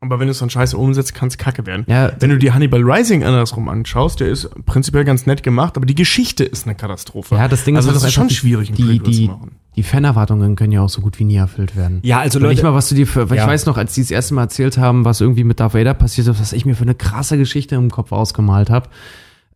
aber 0.00 0.18
wenn 0.18 0.26
du 0.26 0.32
es 0.32 0.38
dann 0.38 0.48
scheiße 0.50 0.76
umsetzt, 0.78 1.14
kann 1.14 1.28
es 1.28 1.36
kacke 1.38 1.66
werden. 1.66 1.84
Ja, 1.88 2.12
Wenn 2.18 2.30
du 2.30 2.38
dir 2.38 2.54
Hannibal 2.54 2.80
Rising 2.82 3.22
andersrum 3.22 3.68
anschaust, 3.68 4.20
der 4.20 4.28
ist 4.28 4.48
prinzipiell 4.64 5.04
ganz 5.04 5.26
nett 5.26 5.42
gemacht, 5.42 5.76
aber 5.76 5.84
die 5.86 5.94
Geschichte 5.94 6.42
ist 6.44 6.66
eine 6.66 6.74
Katastrophe. 6.74 7.34
Ja, 7.34 7.48
das 7.48 7.64
Ding 7.64 7.76
also 7.76 7.90
ist, 7.90 7.96
das 7.96 8.02
halt 8.04 8.08
ist 8.10 8.14
schon 8.14 8.30
schwierig, 8.30 8.72
die, 8.72 8.98
die, 8.98 9.26
zu 9.26 9.30
machen. 9.32 9.50
die 9.76 9.82
Fanerwartungen 9.82 10.56
können 10.56 10.72
ja 10.72 10.80
auch 10.82 10.88
so 10.88 11.02
gut 11.02 11.18
wie 11.18 11.24
nie 11.24 11.36
erfüllt 11.36 11.76
werden. 11.76 11.98
ja, 12.02 12.18
also 12.20 12.38
Leute, 12.38 12.62
mal, 12.62 12.72
was 12.74 12.88
du 12.88 12.94
dir 12.94 13.06
für, 13.06 13.28
weil 13.28 13.36
Ja. 13.36 13.44
ich 13.44 13.48
weiß 13.50 13.66
noch, 13.66 13.76
als 13.76 13.94
die 13.94 14.00
das 14.00 14.10
erste 14.10 14.32
Mal 14.34 14.42
erzählt 14.44 14.78
haben, 14.78 15.04
was 15.04 15.20
irgendwie 15.20 15.44
mit 15.44 15.60
Darth 15.60 15.74
Vader 15.74 15.92
passiert 15.94 16.26
ist, 16.28 16.40
was 16.40 16.52
ich 16.54 16.64
mir 16.64 16.74
für 16.74 16.82
eine 16.82 16.94
krasse 16.94 17.36
Geschichte 17.36 17.74
im 17.74 17.90
Kopf 17.90 18.12
ausgemalt 18.12 18.70
habe. 18.70 18.88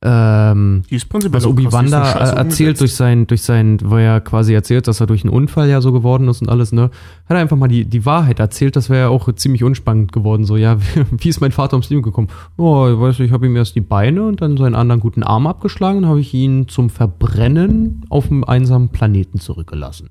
Ähm, 0.06 0.82
was 0.90 1.02
auch 1.02 1.30
krass, 1.30 1.42
die 1.42 1.48
Obi-Wan 1.48 1.86
ist 1.86 1.90
da 1.92 2.02
eine 2.02 2.12
Scheiße 2.12 2.32
äh, 2.34 2.36
erzählt 2.36 2.80
durch 2.80 2.94
sein, 2.94 3.26
durch 3.26 3.40
sein, 3.40 3.78
wo 3.82 3.96
er 3.96 4.20
quasi 4.20 4.52
erzählt, 4.52 4.86
dass 4.86 5.00
er 5.00 5.06
durch 5.06 5.24
einen 5.24 5.32
Unfall 5.32 5.70
ja 5.70 5.80
so 5.80 5.92
geworden 5.92 6.28
ist 6.28 6.42
und 6.42 6.50
alles, 6.50 6.72
ne? 6.72 6.90
Hat 7.26 7.36
er 7.36 7.38
einfach 7.38 7.56
mal 7.56 7.68
die, 7.68 7.86
die 7.86 8.04
Wahrheit 8.04 8.38
erzählt, 8.38 8.76
das 8.76 8.90
wäre 8.90 9.00
ja 9.00 9.08
auch 9.08 9.32
ziemlich 9.34 9.64
unspannend 9.64 10.12
geworden, 10.12 10.44
so, 10.44 10.58
ja, 10.58 10.76
wie, 11.10 11.28
ist 11.28 11.40
mein 11.40 11.52
Vater 11.52 11.74
ums 11.74 11.88
Leben 11.88 12.02
gekommen? 12.02 12.28
Oh, 12.58 12.86
ich 12.92 13.00
weiß 13.00 13.18
nicht, 13.18 13.28
ich 13.28 13.32
habe 13.32 13.46
ihm 13.46 13.56
erst 13.56 13.76
die 13.76 13.80
Beine 13.80 14.24
und 14.24 14.42
dann 14.42 14.58
seinen 14.58 14.74
anderen 14.74 15.00
guten 15.00 15.22
Arm 15.22 15.46
abgeschlagen 15.46 15.98
und 15.98 16.06
habe 16.06 16.20
ich 16.20 16.34
ihn 16.34 16.68
zum 16.68 16.90
Verbrennen 16.90 18.04
auf 18.10 18.30
einem 18.30 18.44
einsamen 18.44 18.90
Planeten 18.90 19.40
zurückgelassen. 19.40 20.10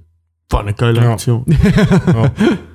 War 0.49 0.61
eine 0.61 0.73
geile 0.73 1.03
Ja. 1.03 1.11
Aktion. 1.11 1.45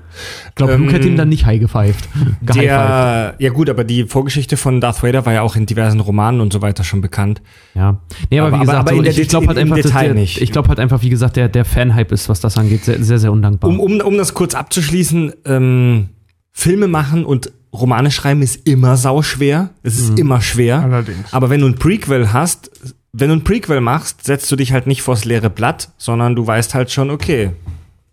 Ich 0.48 0.54
glaube, 0.54 0.72
Luke 0.74 0.84
Ähm, 0.84 0.90
hätte 0.90 1.08
ihm 1.08 1.16
dann 1.16 1.28
nicht 1.28 1.46
high 1.46 1.60
gepfeift. 1.60 2.08
Der, 2.40 3.34
ja 3.38 3.50
gut, 3.50 3.70
aber 3.70 3.84
die 3.84 4.04
Vorgeschichte 4.04 4.56
von 4.56 4.80
Darth 4.80 5.02
Vader 5.02 5.24
war 5.26 5.32
ja 5.32 5.42
auch 5.42 5.56
in 5.56 5.66
diversen 5.66 6.00
Romanen 6.00 6.40
und 6.40 6.52
so 6.52 6.62
weiter 6.62 6.84
schon 6.84 7.00
bekannt. 7.00 7.42
Ja. 7.74 8.00
Nee, 8.30 8.40
aber, 8.40 8.48
Aber- 8.48 8.56
wie 8.56 8.60
gesagt, 8.60 8.78
aber 8.78 8.90
so, 8.90 8.96
in 8.96 9.02
der 9.04 9.12
ich, 9.12 9.18
ich 9.20 9.28
glaube 9.28 9.46
halt 9.48 9.58
einfach, 9.58 9.76
Detail 9.76 10.04
der, 10.06 10.14
nicht. 10.14 10.40
ich 10.40 10.52
glaube 10.52 10.68
halt 10.68 10.80
einfach, 10.80 11.02
wie 11.02 11.10
gesagt, 11.10 11.36
der, 11.36 11.48
der 11.48 11.64
Fanhype 11.64 12.12
ist, 12.14 12.28
was 12.28 12.40
das 12.40 12.56
angeht, 12.56 12.84
sehr, 12.84 13.02
sehr, 13.02 13.18
sehr 13.18 13.32
undankbar. 13.32 13.70
Um, 13.70 13.80
um, 13.80 14.00
um 14.00 14.16
das 14.16 14.34
kurz 14.34 14.54
abzuschließen, 14.54 15.32
ähm, 15.44 16.08
Filme 16.52 16.88
machen 16.88 17.24
und 17.24 17.52
Romane 17.72 18.10
schreiben 18.10 18.42
ist 18.42 18.66
immer 18.66 18.96
sauschwer. 18.96 19.70
Es 19.82 19.98
ist 19.98 20.18
immer 20.18 20.40
schwer. 20.40 20.80
Allerdings. 20.82 21.32
Aber 21.32 21.50
wenn 21.50 21.60
du 21.60 21.66
ein 21.66 21.74
Prequel 21.74 22.32
hast, 22.32 22.70
wenn 23.12 23.28
du 23.28 23.36
ein 23.36 23.44
Prequel 23.44 23.80
machst, 23.80 24.24
setzt 24.24 24.50
du 24.50 24.56
dich 24.56 24.72
halt 24.72 24.86
nicht 24.86 25.02
vors 25.02 25.24
leere 25.26 25.50
Blatt, 25.50 25.90
sondern 25.98 26.34
du 26.34 26.46
weißt 26.46 26.74
halt 26.74 26.90
schon, 26.90 27.10
okay, 27.10 27.50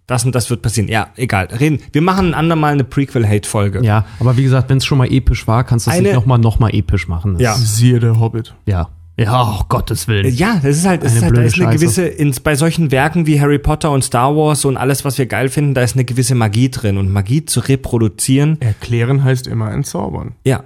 das 0.07 0.23
und 0.25 0.35
das 0.35 0.49
wird 0.49 0.61
passieren. 0.61 0.87
Ja, 0.87 1.07
egal. 1.15 1.47
Reden. 1.59 1.79
Wir 1.91 2.01
machen 2.01 2.27
ein 2.27 2.33
andermal 2.33 2.73
eine 2.73 2.83
Prequel-Hate-Folge. 2.83 3.81
ja, 3.83 4.05
aber 4.19 4.37
wie 4.37 4.43
gesagt, 4.43 4.69
wenn 4.69 4.77
es 4.77 4.85
schon 4.85 4.97
mal 4.97 5.11
episch 5.11 5.47
war, 5.47 5.63
kannst 5.63 5.87
du 5.87 5.91
es 5.91 5.95
Eine- 5.97 6.09
nicht 6.09 6.15
nochmal 6.15 6.37
noch 6.39 6.59
mal 6.59 6.69
episch 6.73 7.07
machen. 7.07 7.33
Das- 7.33 7.41
Ja. 7.41 7.55
Siehe 7.55 7.99
der 7.99 8.19
Hobbit. 8.19 8.53
Ja. 8.65 8.89
Ja, 9.17 9.57
oh 9.57 9.63
Gottes 9.69 10.09
Willen. 10.09 10.35
Ja, 10.35 10.55
das 10.61 10.75
ist 10.75 10.85
halt, 10.85 11.01
es 11.01 11.11
Eine 11.11 11.17
ist 11.19 11.23
halt 11.23 11.31
da 11.31 11.35
blöde 11.35 11.47
ist 11.47 11.53
eine 11.55 11.63
Scheiße. 11.67 11.77
gewisse, 11.79 12.05
ins, 12.05 12.41
bei 12.41 12.55
solchen 12.55 12.91
Werken 12.91 13.25
wie 13.25 13.39
Harry 13.39 13.59
Potter 13.59 13.91
und 13.91 14.03
Star 14.03 14.35
Wars 14.35 14.65
und 14.65 14.75
alles, 14.75 15.05
was 15.05 15.17
wir 15.17 15.25
geil 15.25 15.47
finden, 15.47 15.73
da 15.73 15.83
ist 15.83 15.95
eine 15.95 16.03
gewisse 16.03 16.35
Magie 16.35 16.69
drin. 16.69 16.97
Und 16.97 17.09
Magie 17.09 17.45
zu 17.45 17.61
reproduzieren, 17.61 18.59
Erklären 18.61 19.23
heißt 19.23 19.47
immer 19.47 19.71
entzaubern. 19.71 20.33
Ja. 20.43 20.63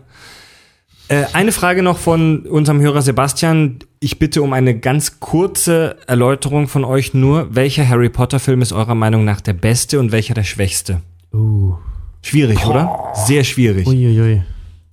Äh, 1.09 1.25
eine 1.33 1.51
Frage 1.51 1.81
noch 1.81 1.97
von 1.97 2.41
unserem 2.45 2.79
Hörer 2.79 3.01
Sebastian. 3.01 3.79
Ich 3.99 4.19
bitte 4.19 4.43
um 4.43 4.53
eine 4.53 4.77
ganz 4.77 5.19
kurze 5.19 5.97
Erläuterung 6.05 6.67
von 6.67 6.85
euch 6.85 7.15
nur. 7.15 7.53
Welcher 7.53 7.87
Harry 7.89 8.09
Potter 8.09 8.39
Film 8.39 8.61
ist 8.61 8.71
eurer 8.71 8.93
Meinung 8.95 9.25
nach 9.25 9.41
der 9.41 9.53
beste 9.53 9.99
und 9.99 10.11
welcher 10.11 10.35
der 10.35 10.43
schwächste? 10.43 11.01
Uh. 11.33 11.73
Schwierig, 12.21 12.63
oder? 12.65 13.13
Sehr 13.13 13.43
schwierig. 13.43 13.87
Uiuiui. 13.87 14.43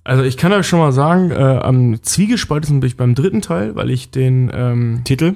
Also 0.03 0.23
ich 0.23 0.37
kann 0.37 0.53
euch 0.53 0.65
schon 0.65 0.79
mal 0.79 0.91
sagen, 0.91 1.31
äh, 1.31 1.35
am 1.35 2.01
zwiegespaltesten 2.01 2.79
bin 2.79 2.87
ich 2.87 2.97
beim 2.97 3.13
dritten 3.13 3.41
Teil, 3.41 3.75
weil 3.75 3.91
ich 3.91 4.09
den, 4.09 4.49
ähm, 4.53 5.01
Titel? 5.03 5.35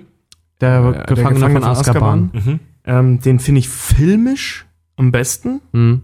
Der 0.61 0.79
äh, 0.79 0.93
der 0.93 1.03
Gefangene 1.15 1.49
von 1.51 1.63
Azkaban. 1.63 2.31
Mhm. 2.33 2.59
ähm, 2.85 3.19
den 3.19 3.39
finde 3.39 3.59
ich 3.59 3.69
filmisch 3.69 4.65
am 4.95 5.11
besten, 5.11 5.61
Hm. 5.73 6.01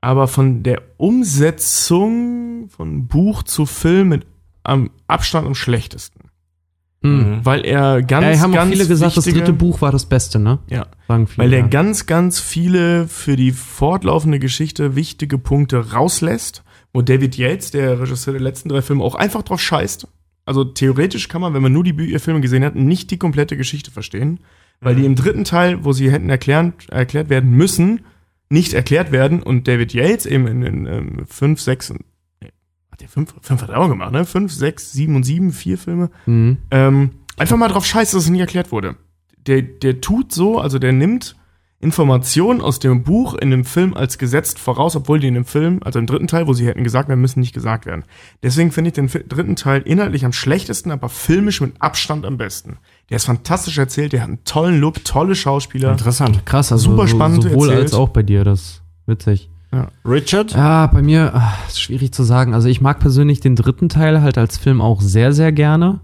Aber 0.00 0.28
von 0.28 0.62
der 0.62 0.82
Umsetzung 0.98 2.68
von 2.68 3.06
Buch 3.06 3.42
zu 3.42 3.66
Film 3.66 4.08
mit 4.08 4.26
am 4.62 4.90
Abstand 5.06 5.46
am 5.46 5.54
schlechtesten. 5.54 6.20
Hm. 7.02 7.40
weil 7.44 7.64
er 7.66 8.02
ganz, 8.02 8.38
Ja, 8.38 8.42
haben 8.42 8.52
ganz 8.52 8.72
viele 8.72 8.86
gesagt, 8.86 9.16
das 9.16 9.26
wichtige- 9.26 9.44
dritte 9.44 9.52
Buch 9.52 9.82
war 9.82 9.92
das 9.92 10.06
Beste, 10.06 10.38
ne? 10.38 10.58
Ja, 10.68 10.86
Sagen 11.06 11.26
viele. 11.26 11.44
weil 11.44 11.50
der 11.50 11.60
ja. 11.60 11.66
ganz, 11.66 12.06
ganz 12.06 12.40
viele 12.40 13.06
für 13.06 13.36
die 13.36 13.52
fortlaufende 13.52 14.38
Geschichte 14.38 14.96
wichtige 14.96 15.36
Punkte 15.38 15.92
rauslässt, 15.92 16.64
wo 16.94 17.02
David 17.02 17.36
Yates, 17.36 17.70
der 17.70 18.00
Regisseur 18.00 18.32
der 18.32 18.40
letzten 18.42 18.70
drei 18.70 18.80
Filme, 18.80 19.04
auch 19.04 19.14
einfach 19.14 19.42
drauf 19.42 19.60
scheißt. 19.60 20.08
Also 20.46 20.64
theoretisch 20.64 21.28
kann 21.28 21.42
man, 21.42 21.52
wenn 21.54 21.62
man 21.62 21.72
nur 21.72 21.84
die 21.84 21.92
Bü 21.92 22.18
Filme 22.18 22.40
gesehen 22.40 22.64
hat, 22.64 22.74
nicht 22.74 23.10
die 23.10 23.18
komplette 23.18 23.56
Geschichte 23.58 23.90
verstehen, 23.90 24.40
weil 24.80 24.96
die 24.96 25.04
im 25.04 25.14
dritten 25.16 25.44
Teil, 25.44 25.84
wo 25.84 25.92
sie 25.92 26.10
hätten 26.10 26.30
erklären, 26.30 26.72
erklärt 26.90 27.28
werden 27.28 27.50
müssen, 27.50 28.00
nicht 28.48 28.72
erklärt 28.74 29.12
werden 29.12 29.42
und 29.42 29.66
David 29.68 29.92
Yates 29.92 30.26
eben 30.26 30.46
in, 30.46 30.62
in, 30.62 30.86
ähm, 30.86 31.26
fünf, 31.26 31.60
sechs, 31.60 31.90
und- 31.90 32.04
nee, 32.42 32.50
hat 32.92 33.00
der 33.00 33.08
fünf, 33.08 33.34
fünf 33.40 33.62
hat 33.62 33.70
er 33.70 33.78
auch 33.80 33.88
gemacht, 33.88 34.12
ne? 34.12 34.24
Fünf, 34.24 34.52
sechs, 34.52 34.92
sieben 34.92 35.16
und 35.16 35.24
sieben, 35.24 35.52
vier 35.52 35.78
Filme, 35.78 36.10
Mhm. 36.26 36.58
ähm, 36.70 37.10
einfach 37.36 37.56
mal 37.56 37.68
drauf 37.68 37.84
scheißt, 37.86 38.14
dass 38.14 38.24
es 38.24 38.30
nie 38.30 38.40
erklärt 38.40 38.70
wurde. 38.72 38.96
Der, 39.46 39.62
der 39.62 40.00
tut 40.00 40.32
so, 40.32 40.58
also 40.60 40.78
der 40.78 40.92
nimmt 40.92 41.36
Informationen 41.78 42.62
aus 42.62 42.78
dem 42.78 43.02
Buch 43.02 43.34
in 43.34 43.50
dem 43.50 43.64
Film 43.64 43.92
als 43.94 44.16
gesetzt 44.18 44.58
voraus, 44.58 44.96
obwohl 44.96 45.20
die 45.20 45.28
in 45.28 45.34
dem 45.34 45.44
Film, 45.44 45.80
also 45.84 45.98
im 45.98 46.06
dritten 46.06 46.26
Teil, 46.26 46.46
wo 46.46 46.52
sie 46.54 46.66
hätten 46.66 46.82
gesagt 46.84 47.08
werden 47.08 47.20
müssen, 47.20 47.40
nicht 47.40 47.52
gesagt 47.54 47.84
werden. 47.84 48.04
Deswegen 48.42 48.72
finde 48.72 48.88
ich 48.88 48.94
den 48.94 49.08
dritten 49.28 49.56
Teil 49.56 49.82
inhaltlich 49.82 50.24
am 50.24 50.32
schlechtesten, 50.32 50.90
aber 50.90 51.08
filmisch 51.10 51.60
mit 51.60 51.74
Abstand 51.80 52.24
am 52.24 52.38
besten. 52.38 52.78
Der 53.08 53.16
ist 53.16 53.26
fantastisch 53.26 53.78
erzählt, 53.78 54.12
der 54.12 54.22
hat 54.22 54.28
einen 54.28 54.44
tollen 54.44 54.80
Look, 54.80 55.04
tolle 55.04 55.34
Schauspieler. 55.34 55.92
Interessant. 55.92 56.44
Krass, 56.44 56.72
also 56.72 56.90
Super 56.90 57.06
spannend 57.06 57.42
so, 57.42 57.48
sowohl 57.48 57.68
erzählt. 57.68 57.84
als 57.84 57.94
auch 57.94 58.08
bei 58.08 58.22
dir, 58.22 58.42
das 58.42 58.60
ist 58.60 58.82
witzig. 59.06 59.48
Richard? 60.04 60.52
Ja, 60.52 60.86
bei 60.86 61.02
mir 61.02 61.34
ah, 61.34 61.52
ist 61.66 61.80
schwierig 61.80 62.12
zu 62.12 62.22
sagen. 62.22 62.54
Also 62.54 62.68
ich 62.68 62.80
mag 62.80 63.00
persönlich 63.00 63.40
den 63.40 63.56
dritten 63.56 63.88
Teil 63.88 64.22
halt 64.22 64.38
als 64.38 64.58
Film 64.58 64.80
auch 64.80 65.00
sehr, 65.00 65.32
sehr 65.32 65.52
gerne. 65.52 66.00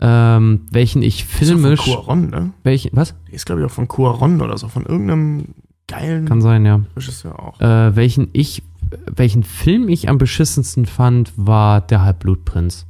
Ähm, 0.00 0.66
welchen 0.70 1.02
ich 1.02 1.22
Ist 1.22 1.30
filmisch. 1.30 1.80
Von 1.80 1.94
Cuaron, 1.94 2.30
ne? 2.30 2.52
Welchen, 2.62 2.90
was? 2.92 3.14
Der 3.26 3.34
ist, 3.34 3.46
glaube 3.46 3.60
ich, 3.60 3.66
auch 3.66 3.70
von 3.70 3.88
Cuaron 3.88 4.40
oder 4.40 4.56
so, 4.58 4.68
von 4.68 4.84
irgendeinem 4.84 5.54
geilen 5.86 6.26
Kann 6.26 6.40
sein, 6.40 6.64
ja. 6.64 6.80
Regisseur 6.96 7.38
auch. 7.38 7.60
Äh, 7.60 7.96
welchen 7.96 8.28
ich, 8.32 8.62
welchen 9.06 9.42
Film 9.42 9.88
ich 9.88 10.08
am 10.08 10.18
beschissensten 10.18 10.86
fand, 10.86 11.32
war 11.36 11.80
Der 11.80 12.02
Halbblutprinz. 12.02 12.86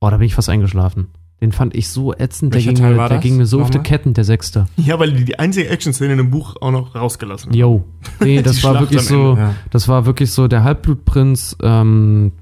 Oh, 0.00 0.10
da 0.10 0.16
bin 0.16 0.26
ich 0.26 0.34
fast 0.34 0.48
eingeschlafen. 0.48 1.08
Den 1.44 1.52
fand 1.52 1.74
ich 1.76 1.90
so 1.90 2.14
ätzend, 2.14 2.54
der 2.54 2.62
ging, 2.62 2.74
Teil 2.74 2.92
mir, 2.92 2.96
war 2.96 3.08
der 3.10 3.18
das? 3.18 3.22
ging 3.22 3.36
mir 3.36 3.44
so 3.44 3.60
auf 3.60 3.68
die 3.68 3.76
Nochmal? 3.76 3.90
Ketten, 3.90 4.14
der 4.14 4.24
sechste. 4.24 4.66
Ja, 4.76 4.98
weil 4.98 5.12
die 5.12 5.26
die 5.26 5.38
einzige 5.38 5.68
Action-Szene 5.68 6.12
in 6.12 6.16
dem 6.18 6.30
Buch 6.30 6.56
auch 6.62 6.70
noch 6.70 6.94
rausgelassen 6.94 7.50
haben. 7.50 7.58
Yo. 7.58 7.84
Nee, 8.20 8.40
das 8.42 8.64
war 8.64 8.70
Schlacht 8.70 8.80
wirklich 8.84 9.00
am 9.00 9.06
so, 9.06 9.36
Ja. 9.36 9.54
das 9.70 9.86
war 9.88 10.06
wirklich 10.06 10.32
so, 10.32 10.48
der 10.48 10.64
Halbblutprinz, 10.64 11.56
ähm, 11.62 12.32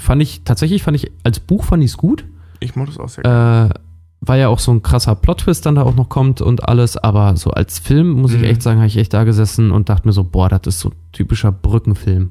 fand 0.00 0.22
ich, 0.22 0.44
tatsächlich 0.44 0.82
fand 0.82 0.96
ich, 0.96 1.12
als 1.24 1.40
Buch 1.40 1.64
fand 1.64 1.84
ich 1.84 1.90
es 1.90 1.96
gut. 1.98 2.24
Ich 2.60 2.74
mochte 2.74 2.92
das 2.92 3.00
auch 3.00 3.08
sehr 3.10 3.22
gerne. 3.22 3.70
Äh, 3.74 3.78
weil 4.22 4.40
ja 4.40 4.48
auch 4.48 4.60
so 4.60 4.72
ein 4.72 4.82
krasser 4.82 5.14
Plot-Twist 5.14 5.66
dann 5.66 5.74
da 5.74 5.82
auch 5.82 5.94
noch 5.94 6.08
kommt 6.08 6.40
und 6.40 6.66
alles, 6.66 6.96
aber 6.96 7.36
so 7.36 7.50
als 7.50 7.78
Film, 7.80 8.12
muss 8.12 8.32
ich 8.32 8.38
Mhm. 8.38 8.44
echt 8.44 8.62
sagen, 8.62 8.78
habe 8.78 8.86
ich 8.86 8.96
echt 8.96 9.12
da 9.12 9.24
gesessen 9.24 9.70
und 9.72 9.90
dachte 9.90 10.08
mir 10.08 10.12
so, 10.12 10.24
boah, 10.24 10.48
das 10.48 10.62
ist 10.66 10.80
so 10.80 10.88
ein 10.88 10.94
typischer 11.12 11.52
Brückenfilm. 11.52 12.30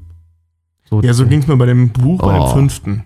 Ja, 1.02 1.14
so 1.14 1.26
ging 1.26 1.38
es 1.38 1.46
mir 1.46 1.56
bei 1.56 1.66
dem 1.66 1.90
Buch, 1.90 2.20
bei 2.20 2.32
dem 2.32 2.42
Oh. 2.42 2.46
fünften. 2.48 3.04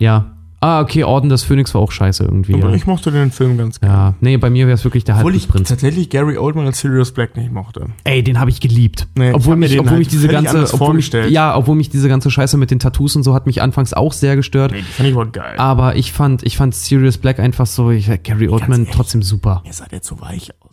Ja. 0.00 0.33
Ah, 0.64 0.80
okay, 0.80 1.04
Orden 1.04 1.28
des 1.28 1.42
Phönix 1.42 1.74
war 1.74 1.82
auch 1.82 1.92
scheiße 1.92 2.24
irgendwie. 2.24 2.54
Aber 2.54 2.70
Ja, 2.70 2.74
ich 2.74 2.86
mochte 2.86 3.10
den 3.12 3.30
Film 3.30 3.58
ganz 3.58 3.80
gerne. 3.80 3.94
ja. 3.94 4.14
nee, 4.20 4.38
bei 4.38 4.48
mir 4.48 4.66
wäre 4.66 4.74
es 4.76 4.84
wirklich 4.84 5.04
der 5.04 5.16
Obwohl 5.16 5.34
ich 5.34 5.42
Halbblutprinz. 5.42 5.68
tatsächlich 5.68 6.08
Gary 6.08 6.38
Oldman 6.38 6.64
als 6.64 6.78
Sirius 6.80 7.12
Black 7.12 7.36
nicht 7.36 7.52
mochte. 7.52 7.88
Ey, 8.04 8.22
den 8.22 8.40
habe 8.40 8.48
ich 8.48 8.60
geliebt. 8.60 9.06
Nee, 9.14 9.28
ich 9.28 9.34
obwohl 9.34 9.52
hab 9.52 9.58
mir 9.58 9.66
mich, 9.66 9.70
den 9.72 9.80
obwohl 9.80 9.90
halt 9.90 9.98
mich 9.98 10.08
diese 10.08 10.28
ganze, 10.28 10.50
obwohl 10.62 10.70
mich, 10.70 10.78
vorgestellt. 10.78 11.30
ja, 11.30 11.54
obwohl 11.54 11.76
mich 11.76 11.90
diese 11.90 12.08
ganze 12.08 12.30
Scheiße 12.30 12.56
mit 12.56 12.70
den 12.70 12.78
Tattoos 12.78 13.14
und 13.14 13.24
so 13.24 13.34
hat 13.34 13.44
mich 13.44 13.60
anfangs 13.60 13.92
auch 13.92 14.14
sehr 14.14 14.36
gestört. 14.36 14.72
Nee, 14.72 14.78
die 14.78 14.84
fand 14.84 15.08
ich 15.10 15.14
wohl 15.14 15.30
geil. 15.30 15.54
Aber 15.58 15.96
ich 15.96 16.12
fand, 16.12 16.42
ich 16.44 16.56
fand 16.56 16.74
Sirius 16.74 17.18
Black 17.18 17.40
einfach 17.40 17.66
so, 17.66 17.90
ich, 17.90 18.08
Gary 18.22 18.48
Oldman 18.48 18.80
ehrlich. 18.80 18.94
trotzdem 18.94 19.20
super. 19.22 19.60
Mir 19.66 19.72
sah 19.74 19.84
der 19.84 20.00
zu 20.00 20.18
weich 20.22 20.50
aus. 20.60 20.63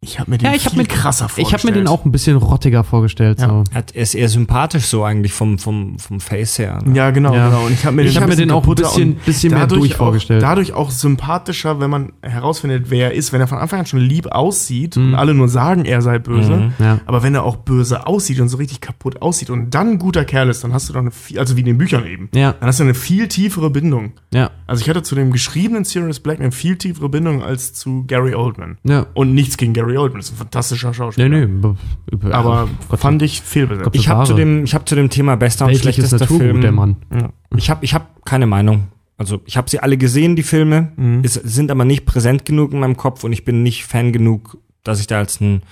Ich 0.00 0.20
habe 0.20 0.30
mir 0.30 0.38
den 0.38 0.46
Ja, 0.46 0.54
ich 0.54 0.64
habe 0.64 0.76
viel 0.76 0.82
mir 0.84 0.88
krasser 0.88 1.24
Ich 1.26 1.32
vorgestellt. 1.32 1.62
habe 1.64 1.72
mir 1.72 1.78
den 1.80 1.88
auch 1.88 2.04
ein 2.04 2.12
bisschen 2.12 2.36
rottiger 2.36 2.84
vorgestellt. 2.84 3.40
Ja. 3.40 3.48
So. 3.48 3.64
Hat, 3.74 3.96
er 3.96 4.02
ist 4.04 4.14
eher 4.14 4.28
sympathisch 4.28 4.84
so 4.86 5.02
eigentlich 5.02 5.32
vom, 5.32 5.58
vom, 5.58 5.98
vom 5.98 6.20
Face 6.20 6.56
her. 6.60 6.78
ne? 6.84 6.96
Ja, 6.96 7.10
genau, 7.10 7.34
Ja. 7.34 7.48
genau. 7.48 7.66
Und 7.66 7.72
ich 7.72 7.84
habe 7.84 7.96
mir 7.96 8.02
Ich 8.04 8.12
den, 8.14 8.22
hab 8.22 8.28
mir 8.28 8.36
den 8.36 8.52
auch 8.52 8.64
ein 8.64 8.74
bisschen- 8.76 9.12
und 9.14 9.24
bisschen 9.24 9.50
mehr 9.50 9.60
dadurch 9.62 9.80
durch 9.80 9.94
auch, 9.94 9.98
vorgestellt. 9.98 10.40
Dadurch 10.40 10.72
auch 10.72 10.92
sympathischer, 10.92 11.80
wenn 11.80 11.90
man 11.90 12.12
herausfindet, 12.22 12.90
wer 12.90 13.06
er 13.10 13.14
ist. 13.14 13.32
Wenn 13.32 13.40
er 13.40 13.48
von 13.48 13.58
Anfang 13.58 13.80
an 13.80 13.86
schon 13.86 13.98
lieb 13.98 14.28
aussieht 14.28 14.96
und 14.96 15.08
Mhm. 15.08 15.14
alle 15.16 15.34
nur 15.34 15.48
sagen, 15.48 15.84
er 15.84 16.00
sei 16.00 16.20
böse. 16.20 16.52
Mhm. 16.56 16.72
Ja. 16.78 17.00
Aber 17.06 17.24
wenn 17.24 17.34
er 17.34 17.42
auch 17.42 17.56
böse 17.56 18.06
aussieht 18.06 18.38
und 18.38 18.48
so 18.50 18.58
richtig 18.58 18.80
kaputt 18.80 19.20
aussieht 19.20 19.50
und 19.50 19.70
dann 19.74 19.88
ein 19.94 19.98
guter 19.98 20.24
Kerl 20.24 20.48
ist, 20.48 20.62
dann 20.62 20.72
hast 20.72 20.88
du 20.88 20.92
doch 20.92 21.00
eine 21.00 21.10
viel, 21.10 21.40
also 21.40 21.56
wie 21.56 21.60
in 21.60 21.66
den 21.66 21.78
Büchern 21.78 22.06
eben, 22.06 22.28
Ja, 22.32 22.52
dann 22.52 22.68
hast 22.68 22.78
du 22.78 22.84
eine 22.84 22.94
viel 22.94 23.26
tiefere 23.26 23.68
Bindung. 23.70 24.12
ja, 24.32 24.50
Also 24.68 24.80
ich 24.82 24.88
hatte 24.88 25.02
zu 25.02 25.16
dem 25.16 25.32
geschriebenen 25.32 25.82
Sirius 25.84 26.20
Black 26.20 26.38
eine 26.38 26.52
viel 26.52 26.76
tiefere 26.76 27.08
Bindung 27.08 27.42
als 27.42 27.74
zu 27.74 28.04
Gary 28.06 28.36
Oldman. 28.36 28.78
ja. 28.84 29.06
Und 29.14 29.34
nichts 29.34 29.56
gegen 29.56 29.72
Gary 29.72 29.87
Oldman, 29.96 30.20
ist 30.20 30.32
ein 30.32 30.36
fantastischer 30.36 30.92
Schauspieler. 30.92 31.28
Nee, 31.28 31.46
nee. 31.46 31.74
b- 32.16 32.32
Aber 32.32 32.68
Gott, 32.88 33.00
fand 33.00 33.22
ich 33.22 33.40
fehlbesetzt. 33.40 33.84
Gott, 33.84 33.96
Ich 33.96 34.08
habe 34.08 34.24
zu 34.26 34.34
dem, 34.34 34.64
ich 34.64 34.74
habe 34.74 34.84
zu 34.84 34.94
dem 34.94 35.08
Thema 35.10 35.36
bester 35.36 35.66
und 35.66 35.76
schlechtester 35.76 36.18
Naturgut, 36.18 36.40
Film. 36.42 36.60
der 36.60 36.72
Mann. 36.72 36.96
Ja. 37.12 37.30
Ich 37.56 37.70
habe, 37.70 37.84
ich 37.84 37.94
habe 37.94 38.04
keine 38.24 38.46
Meinung. 38.46 38.88
Also 39.16 39.40
ich 39.46 39.56
habe 39.56 39.68
sie 39.70 39.80
alle 39.80 39.96
gesehen, 39.96 40.36
die 40.36 40.42
Filme, 40.44 40.92
Mhm. 40.96 41.22
es 41.24 41.34
sind 41.34 41.70
aber 41.70 41.84
nicht 41.84 42.04
präsent 42.06 42.44
genug 42.44 42.72
in 42.72 42.80
meinem 42.80 42.96
Kopf 42.96 43.24
und 43.24 43.32
ich 43.32 43.44
bin 43.44 43.62
nicht 43.62 43.84
Fan 43.84 44.12
genug, 44.12 44.58
dass 44.84 45.00
ich 45.00 45.06
da 45.08 45.18
als 45.18 45.40
ein, 45.40 45.62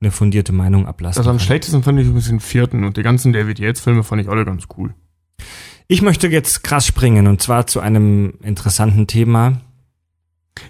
eine 0.00 0.10
fundierte 0.10 0.52
Meinung 0.52 0.86
ablasse. 0.86 1.18
Also 1.18 1.30
am 1.30 1.38
schlechtesten 1.38 1.82
fand 1.82 1.98
ich 2.00 2.06
ein 2.06 2.14
bisschen 2.14 2.36
den 2.38 2.40
vierten 2.40 2.84
und 2.84 2.96
die 2.96 3.02
ganzen 3.02 3.32
David 3.34 3.58
Yates 3.58 3.80
Filme 3.82 4.02
fand 4.04 4.22
ich 4.22 4.28
alle 4.28 4.44
ganz 4.46 4.64
cool. 4.78 4.94
Ich 5.86 6.00
möchte 6.00 6.28
jetzt 6.28 6.64
krass 6.64 6.86
springen 6.86 7.26
und 7.26 7.42
zwar 7.42 7.66
zu 7.66 7.80
einem 7.80 8.34
interessanten 8.42 9.06
Thema. 9.06 9.60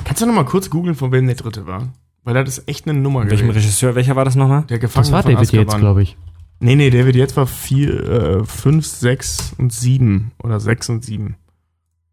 Kannst 0.05 0.21
du 0.23 0.27
noch 0.27 0.35
mal 0.35 0.45
kurz 0.45 0.71
googeln, 0.71 0.97
von 0.97 1.13
wem 1.13 1.27
der 1.27 1.37
dritte 1.37 1.67
war? 1.69 1.93
Weil 2.25 2.35
das 2.35 2.59
ist 2.59 2.69
echt 2.69 2.89
eine 2.89 2.99
Nummer 2.99 3.21
Welchem 3.29 3.49
gewesen. 3.49 3.51
Regisseur, 3.51 3.95
welcher 3.95 4.17
war 4.17 4.25
das 4.25 4.35
nochmal? 4.35 4.63
Der 4.65 4.79
Gefangene 4.79 5.11
Das 5.11 5.13
war 5.13 5.23
von 5.23 5.33
David 5.35 5.53
Yates, 5.53 5.69
Azkaban. 5.69 5.81
glaube 5.81 6.03
ich. 6.03 6.17
Nee, 6.61 6.77
nee, 6.77 6.89
David 6.91 7.17
Yates 7.17 7.37
war 7.37 7.47
vier, 7.47 8.11
äh, 8.41 8.45
fünf, 8.45 8.87
sechs 8.87 9.55
und 9.59 9.73
sieben 9.73 10.33
oder 10.43 10.61
sechs 10.61 10.89
und 10.89 11.05
sieben. 11.05 11.37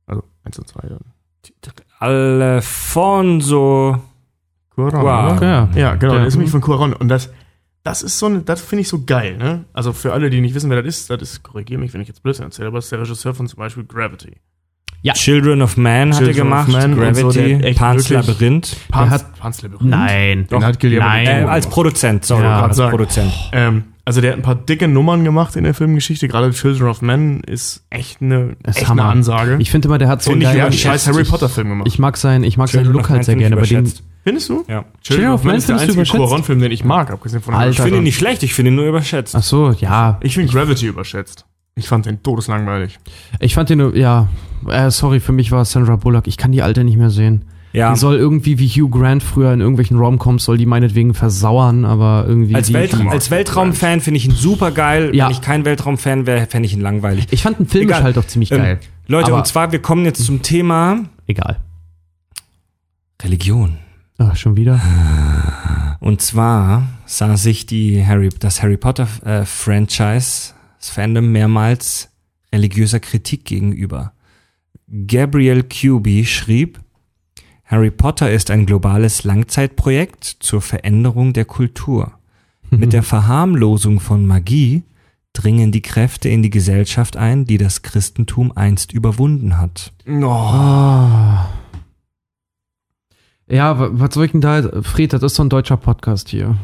Also 0.07 0.23
eins 0.43 0.59
und 0.59 0.67
zwei 0.67 0.87
dann. 0.89 0.99
Alfonso. 1.99 4.01
Cuarón, 4.75 5.01
Wow. 5.01 5.37
oder? 5.37 5.47
Ja. 5.47 5.69
Ja, 5.75 5.95
genau, 5.95 6.13
der 6.15 6.25
ist 6.25 6.35
nämlich 6.35 6.51
von 6.51 6.61
Cuarón. 6.61 6.93
Und 6.93 7.07
das, 7.09 7.29
das 7.83 8.03
ist 8.03 8.17
so 8.19 8.25
eine, 8.27 8.41
das 8.41 8.61
finde 8.61 8.81
ich 8.81 8.87
so 8.87 9.03
geil, 9.05 9.37
ne? 9.37 9.65
Also 9.73 9.93
für 9.93 10.13
alle, 10.13 10.29
die 10.29 10.41
nicht 10.41 10.55
wissen, 10.55 10.69
wer 10.69 10.81
das 10.81 10.95
ist, 10.95 11.09
das 11.09 11.21
ist, 11.21 11.43
korrigiere 11.43 11.79
mich, 11.79 11.93
wenn 11.93 12.01
ich 12.01 12.07
jetzt 12.07 12.23
Blödsinn 12.23 12.45
erzähle, 12.45 12.69
aber 12.69 12.77
das 12.77 12.85
ist 12.85 12.91
der 12.91 12.99
Regisseur 13.01 13.33
von 13.33 13.47
zum 13.47 13.57
Beispiel 13.57 13.83
Gravity. 13.85 14.37
Ja. 15.03 15.13
Children 15.13 15.61
of 15.63 15.77
Man 15.77 16.13
hat 16.13 16.21
er 16.21 16.27
Children 16.27 16.53
of 16.53 16.65
gemacht. 16.65 16.67
Man 16.69 16.93
und 16.93 16.99
Gravity, 16.99 17.59
so, 17.73 17.79
Pan's 17.79 18.09
Labyrinth. 18.09 18.75
Pans, 18.89 19.11
hat- 19.11 19.39
Pans 19.39 19.61
Labyrinth. 19.63 19.89
Nein. 19.89 20.47
Den 20.47 20.63
hat 20.63 20.79
Guillermo 20.79 21.07
Nein. 21.07 21.27
Äh, 21.27 21.31
als. 21.47 21.67
Produzent, 21.67 22.23
sorry, 22.25 22.43
Ja, 22.43 22.61
als 22.63 22.77
sagen. 22.77 22.91
Produzent. 22.91 23.33
Ähm, 23.51 23.83
also 24.05 24.21
der 24.21 24.31
hat 24.31 24.39
ein 24.39 24.43
paar 24.43 24.55
dicke 24.55 24.87
Nummern 24.87 25.23
gemacht 25.23 25.55
in 25.55 25.63
der 25.63 25.73
Filmgeschichte. 25.73 26.27
Gerade 26.27 26.51
Children 26.51 26.87
of 26.87 27.01
Men 27.01 27.41
ist 27.41 27.83
echt 27.89 28.21
eine, 28.21 28.55
Das 28.61 28.75
ist 28.75 28.81
echt 28.83 28.91
eine. 28.91 29.03
Ansage. 29.03 29.57
Ich 29.59 29.71
finde 29.71 29.87
immer, 29.87 29.97
der 29.97 30.07
hat 30.07 30.21
so 30.21 30.31
und 30.31 30.45
einen 30.45 30.71
scheiß 30.73 31.07
Harry 31.07 31.23
Potter 31.23 31.49
Film 31.49 31.69
gemacht. 31.69 31.87
Ich 31.87 31.97
mag 31.97 32.17
seinen, 32.17 32.43
ich 32.43 32.57
mag 32.57 32.67
seinen 32.69 32.83
Children 32.83 32.93
Look 32.97 33.05
of 33.05 33.09
halt 33.09 33.25
sehr 33.25 33.35
gerne. 33.35 33.55
Überschätzt. 33.55 34.03
Findest 34.23 34.49
du? 34.49 34.65
Ja. 34.67 34.85
Children 35.01 35.31
of 35.31 35.43
Men 35.43 35.55
ist 35.55 35.67
der 35.69 35.77
einzige? 35.79 36.03
Cuarón-Film, 36.03 36.59
den 36.59 36.71
ich 36.71 36.83
mag, 36.83 37.09
abgesehen 37.09 37.41
von 37.41 37.55
Alter. 37.55 37.71
Ich 37.71 37.81
finde 37.81 37.97
ihn 37.97 38.03
nicht 38.03 38.17
schlecht, 38.17 38.43
ich 38.43 38.53
finde 38.53 38.69
ihn 38.71 38.75
nur 38.75 38.85
überschätzt. 38.85 39.35
ach 39.35 39.41
so, 39.43 39.71
ja. 39.71 40.19
Ich 40.21 40.35
finde 40.35 40.51
Gravity 40.51 40.85
überschätzt. 40.87 41.45
Ich 41.75 41.87
fand 41.87 42.05
den 42.05 42.21
todeslangweilig. 42.21 42.99
Ich 43.39 43.55
fand 43.55 43.69
den, 43.69 43.77
nur- 43.79 43.95
ja, 43.95 44.27
äh, 44.67 44.91
sorry, 44.91 45.19
für 45.19 45.31
mich 45.31 45.51
war 45.51 45.65
Sandra 45.65 45.95
Bullock. 45.95 46.27
Ich 46.27 46.37
kann 46.37 46.51
die 46.51 46.61
alte 46.61 46.83
nicht 46.83 46.97
mehr 46.97 47.09
sehen. 47.09 47.45
Ja. 47.73 47.93
Die 47.93 47.99
soll 47.99 48.17
irgendwie 48.17 48.59
wie 48.59 48.67
Hugh 48.67 48.89
Grant 48.89 49.23
früher 49.23 49.53
in 49.53 49.61
irgendwelchen 49.61 49.97
Romcoms, 49.97 50.43
soll 50.43 50.57
die 50.57 50.65
meinetwegen 50.65 51.13
versauern, 51.13 51.85
aber 51.85 52.25
irgendwie. 52.27 52.53
Als, 52.55 52.67
die, 52.67 52.73
Welt, 52.73 52.97
mag 53.01 53.13
als 53.13 53.31
Weltraumfan 53.31 54.01
finde 54.01 54.17
ich 54.17 54.25
ihn 54.25 54.35
super 54.35 54.71
geil. 54.71 55.15
Ja. 55.15 55.25
Wenn 55.25 55.31
ich 55.31 55.41
kein 55.41 55.63
Weltraumfan 55.63 56.25
wäre, 56.25 56.45
fände 56.47 56.65
ich 56.65 56.73
ihn 56.73 56.81
langweilig. 56.81 57.27
ich 57.31 57.43
fand 57.43 57.59
den 57.59 57.67
Film 57.67 57.93
halt 57.93 58.17
auch 58.17 58.25
ziemlich 58.25 58.51
Ähm, 58.51 58.57
geil. 58.57 58.79
Leute, 59.07 59.27
Aber- 59.27 59.37
und 59.37 59.47
zwar, 59.47 59.71
wir 59.71 59.81
kommen 59.81 60.03
jetzt 60.03 60.23
zum 60.25 60.41
Thema 60.41 61.05
Egal. 61.27 61.59
Religion. 63.23 63.77
Ach, 64.17 64.35
schon 64.35 64.57
wieder? 64.57 64.79
Und 65.99 66.21
zwar 66.21 66.87
sah 67.05 67.37
sich 67.37 67.67
die 67.67 68.03
Harry, 68.05 68.29
das 68.39 68.61
Harry 68.63 68.77
Potter 68.77 69.07
äh, 69.23 69.45
Franchise, 69.45 70.53
das 70.79 70.89
Fandom 70.89 71.31
mehrmals 71.31 72.09
religiöser 72.53 72.99
Kritik 72.99 73.45
gegenüber. 73.45 74.13
Gabriel 75.07 75.63
Cuby 75.63 76.25
schrieb, 76.25 76.79
Harry 77.65 77.91
Potter 77.91 78.29
ist 78.31 78.51
ein 78.51 78.65
globales 78.65 79.23
Langzeitprojekt 79.23 80.25
zur 80.25 80.61
Veränderung 80.61 81.31
der 81.33 81.45
Kultur. 81.45 82.11
Mit 82.69 82.91
der 82.93 83.03
Verharmlosung 83.03 83.99
von 84.01 84.25
Magie 84.25 84.83
dringen 85.33 85.71
die 85.71 85.81
Kräfte 85.81 86.27
in 86.27 86.43
die 86.43 86.49
Gesellschaft 86.49 87.15
ein, 87.15 87.45
die 87.45 87.57
das 87.57 87.81
Christentum 87.83 88.51
einst 88.53 88.91
überwunden 88.91 89.57
hat. 89.57 89.93
Oh. 90.05 90.25
Ah. 90.25 91.49
Ja, 93.47 93.79
wa- 93.79 93.89
was 93.93 94.13
soll 94.13 94.25
ich 94.25 94.31
denn 94.31 94.41
da? 94.41 94.81
Fred, 94.81 95.13
das 95.13 95.23
ist 95.23 95.35
so 95.35 95.43
ein 95.43 95.49
deutscher 95.49 95.77
Podcast 95.77 96.27
hier. 96.29 96.57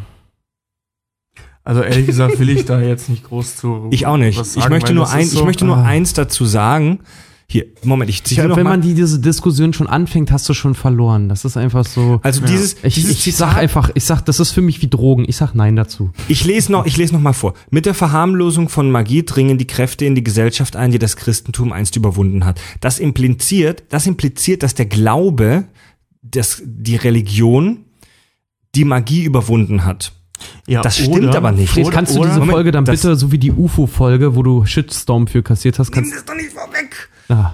Also 1.63 1.81
ehrlich 1.81 2.05
gesagt 2.07 2.39
will 2.39 2.49
ich 2.49 2.65
da 2.65 2.81
jetzt 2.81 3.09
nicht 3.09 3.23
groß 3.25 3.55
zu. 3.57 3.87
Ich 3.91 4.05
auch 4.05 4.17
nicht. 4.17 4.37
was 4.39 4.55
Ich 4.57 4.67
möchte 4.69 4.93
nur 4.93 5.09
ein, 5.09 5.25
so- 5.25 5.39
ich 5.39 5.45
möchte 5.45 5.65
nur 5.65 5.77
ah. 5.77 5.83
eins 5.83 6.11
dazu 6.13 6.45
sagen. 6.45 6.99
Hier, 7.49 7.65
Moment, 7.85 8.09
ich 8.09 8.17
Ja, 8.19 8.23
zitiere 8.25 8.47
noch 8.49 8.57
wenn 8.57 8.65
mal. 8.65 8.71
man 8.71 8.81
die, 8.81 8.93
diese 8.93 9.19
Diskussion 9.19 9.71
schon 9.71 9.87
anfängt, 9.87 10.31
hast 10.31 10.49
du 10.49 10.53
schon 10.53 10.75
verloren. 10.75 11.29
Das 11.29 11.45
ist 11.45 11.55
einfach 11.55 11.85
so. 11.85 12.19
Also 12.21 12.45
dieses, 12.45 12.75
ich, 12.83 12.95
dieses 12.95 13.25
ich 13.25 13.35
sag 13.37 13.55
einfach, 13.55 13.89
ich 13.93 14.03
sag, 14.03 14.19
das 14.25 14.41
ist 14.41 14.51
für 14.51 14.61
mich 14.61 14.81
wie 14.81 14.89
Drogen. 14.89 15.23
Ich 15.29 15.37
sag 15.37 15.53
Nein 15.55 15.77
dazu. 15.77 16.11
Ich 16.27 16.43
lese 16.43 16.73
noch, 16.73 16.85
ich 16.85 16.97
lese 16.97 17.13
noch 17.13 17.21
mal 17.21 17.31
vor. 17.31 17.53
Mit 17.69 17.85
der 17.85 17.93
Verharmlosung 17.93 18.67
von 18.67 18.91
Magie 18.91 19.23
dringen 19.23 19.57
die 19.57 19.65
Kräfte 19.65 20.03
in 20.03 20.13
die 20.13 20.25
Gesellschaft 20.25 20.75
ein, 20.75 20.91
die 20.91 20.99
das 20.99 21.15
Christentum 21.15 21.71
einst 21.71 21.95
überwunden 21.95 22.43
hat. 22.45 22.59
Das 22.81 22.99
impliziert, 22.99 23.83
das 23.89 24.07
impliziert, 24.07 24.61
dass 24.61 24.75
der 24.75 24.87
Glaube, 24.87 25.69
dass 26.21 26.61
die 26.65 26.97
Religion 26.97 27.85
die 28.75 28.83
Magie 28.83 29.23
überwunden 29.23 29.85
hat. 29.85 30.11
Ja, 30.67 30.81
Das 30.81 30.97
stimmt 30.97 31.33
aber 31.33 31.53
nicht. 31.53 31.71
Fred, 31.71 31.89
kannst 31.91 32.13
du 32.13 32.19
diese 32.19 32.33
Moment, 32.39 32.51
Folge 32.51 32.71
dann 32.71 32.83
das- 32.83 32.99
bitte, 33.01 33.15
so 33.15 33.31
wie 33.31 33.37
die 33.39 33.53
UFO-Folge, 33.53 34.35
wo 34.35 34.43
du 34.43 34.65
Shitstorm 34.65 35.27
für 35.27 35.41
kassiert 35.43 35.79
hast, 35.79 35.91
kannst 35.93 36.13
das 36.13 36.25
doch 36.25 36.35
nicht 36.35 36.51
vorweg. 36.51 37.09
Ah. 37.29 37.53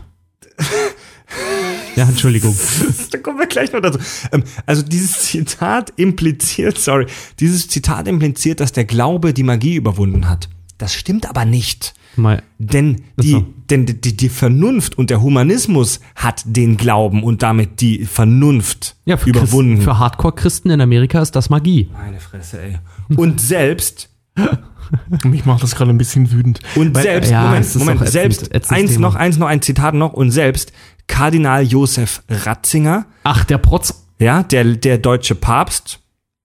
Ja, 1.96 2.06
Entschuldigung. 2.06 2.56
Da 3.12 3.20
kommen 3.20 3.38
wir 3.38 3.46
gleich 3.48 3.72
noch 3.72 3.82
dazu. 3.82 4.00
Ähm, 4.32 4.44
Also 4.66 4.82
dieses 4.82 5.22
Zitat 5.24 5.92
impliziert, 5.98 6.78
sorry, 6.80 7.06
dieses 7.40 7.68
Zitat 7.68 8.08
impliziert, 8.08 8.60
dass 8.60 8.72
der 8.72 8.86
Glaube 8.86 9.34
die 9.34 9.44
Magie 9.44 9.76
überwunden 9.76 10.28
hat. 10.28 10.50
Das 10.80 10.94
stimmt 10.96 11.30
aber 11.30 11.46
nicht. 11.46 11.94
Mal, 12.16 12.44
Denn 12.60 13.04
die, 13.18 13.44
denn 13.70 13.86
die, 13.88 14.18
die 14.18 14.30
Vernunft 14.30 14.98
und 14.98 15.10
der 15.10 15.22
Humanismus 15.22 16.00
hat 16.16 16.44
den 16.46 16.78
Glauben 16.78 17.24
und 17.24 17.42
damit 17.42 17.82
die 17.82 18.06
Vernunft 18.06 18.96
ja, 19.06 19.18
für, 19.18 19.30
überwunden. 19.30 19.76
Christen, 19.76 19.84
für 19.92 20.00
Hardcore-Christen 20.00 20.70
in 20.70 20.82
Amerika 20.82 21.22
ist 21.22 21.36
das 21.36 21.50
Magie. 21.50 21.90
Meine 21.92 22.20
Fresse, 22.20 22.62
ey. 22.62 22.80
Und 23.16 23.42
selbst, 23.42 24.10
Mich 25.24 25.46
macht 25.46 25.64
das 25.64 25.76
gerade 25.76 25.90
ein 25.92 25.98
bisschen 25.98 26.32
wütend. 26.32 26.60
und 26.76 26.96
selbst, 26.98 27.32
ja, 27.32 27.56
es 27.58 27.76
Moment, 27.76 28.00
Moment, 28.00 28.02
ätzend- 28.10 28.12
selbst, 28.12 28.42
ätzendes 28.54 28.70
eins 28.72 28.92
Thema. 28.94 29.08
noch, 29.08 29.16
eins 29.16 29.38
noch, 29.38 29.48
ein 29.48 29.62
Zitat 29.62 29.94
noch, 29.96 30.14
und 30.14 30.32
selbst 30.32 30.72
Kardinal 31.08 31.64
Josef 31.64 32.24
Ratzinger, 32.30 33.06
Ach, 33.24 33.44
der 33.46 33.58
Protz, 33.58 34.06
ja, 34.20 34.44
der, 34.44 34.64
der 34.64 34.98
deutsche 34.98 35.36
Papst, 35.36 36.00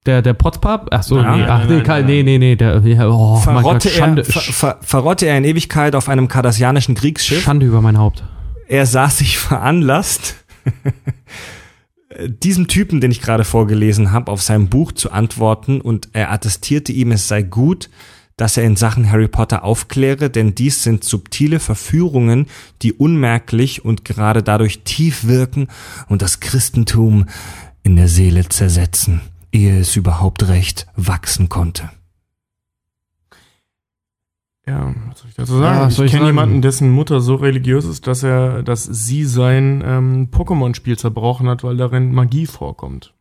der, 0.06 0.22
der 0.22 0.32
Protzpap? 0.34 0.88
Ach 0.90 1.02
so, 1.02 1.16
Ja. 1.18 1.32
nee, 1.36 1.42
Nein, 1.42 1.50
ach, 1.50 1.68
nee, 1.68 1.80
kein- 1.82 2.06
nee, 2.06 2.22
nee, 2.22 2.38
nee, 2.38 2.56
der, 2.56 2.78
ja, 2.84 3.08
oh, 3.08 3.34
Gott, 3.34 3.42
verrotte, 3.44 3.90
er, 3.90 4.24
ver, 4.24 4.40
ver, 4.40 4.78
verrotte 4.80 5.26
er 5.26 5.36
in 5.38 5.44
Ewigkeit 5.44 5.94
auf 5.94 6.08
einem 6.08 6.28
kardassianischen 6.28 6.94
Kriegsschiff. 6.94 7.42
Schande 7.42 7.66
über 7.66 7.80
mein 7.82 7.98
Haupt. 7.98 8.24
er 8.68 8.86
sah 8.86 9.08
sich 9.10 9.36
veranlasst, 9.38 10.36
diesem 12.42 12.68
Typen, 12.68 13.00
den 13.00 13.10
ich 13.10 13.20
gerade 13.20 13.44
vorgelesen 13.44 14.12
habe, 14.12 14.32
auf 14.32 14.40
sein 14.42 14.68
Buch 14.68 14.92
zu 14.92 15.12
antworten 15.12 15.80
und 15.80 16.08
er 16.14 16.32
attestierte 16.32 16.90
ihm, 16.92 17.12
es 17.12 17.28
sei 17.28 17.42
gut, 17.42 17.90
dass 18.38 18.56
er 18.56 18.64
in 18.64 18.76
Sachen 18.76 19.10
Harry 19.10 19.28
Potter 19.28 19.62
aufkläre, 19.64 20.30
denn 20.30 20.54
dies 20.54 20.82
sind 20.82 21.04
subtile 21.04 21.60
Verführungen, 21.60 22.46
die 22.80 22.94
unmerklich 22.94 23.84
und 23.84 24.06
gerade 24.06 24.42
dadurch 24.42 24.80
tief 24.84 25.26
wirken 25.26 25.68
und 26.08 26.22
das 26.22 26.40
Christentum 26.40 27.26
in 27.82 27.96
der 27.96 28.08
Seele 28.08 28.48
zersetzen, 28.48 29.20
ehe 29.52 29.78
es 29.80 29.96
überhaupt 29.96 30.48
recht 30.48 30.86
wachsen 30.96 31.48
konnte. 31.50 31.90
Ja, 34.66 34.94
was 35.08 35.18
soll 35.20 35.30
ich 35.30 35.34
dazu 35.36 35.54
Ja, 35.54 35.60
sagen? 35.60 35.90
soll 35.90 36.06
ich 36.06 36.12
kenne 36.12 36.26
jemanden, 36.26 36.62
dessen 36.62 36.90
Mutter 36.90 37.20
so 37.20 37.36
religiös 37.36 37.86
ist, 37.86 38.06
dass 38.06 38.22
er, 38.22 38.62
dass 38.62 38.84
sie 38.84 39.24
sein 39.24 39.82
ähm, 39.84 40.28
Pokémon-Spiel 40.30 40.98
zerbrochen 40.98 41.48
hat, 41.48 41.64
weil 41.64 41.76
darin 41.76 42.12
Magie 42.12 42.46
vorkommt. 42.46 43.14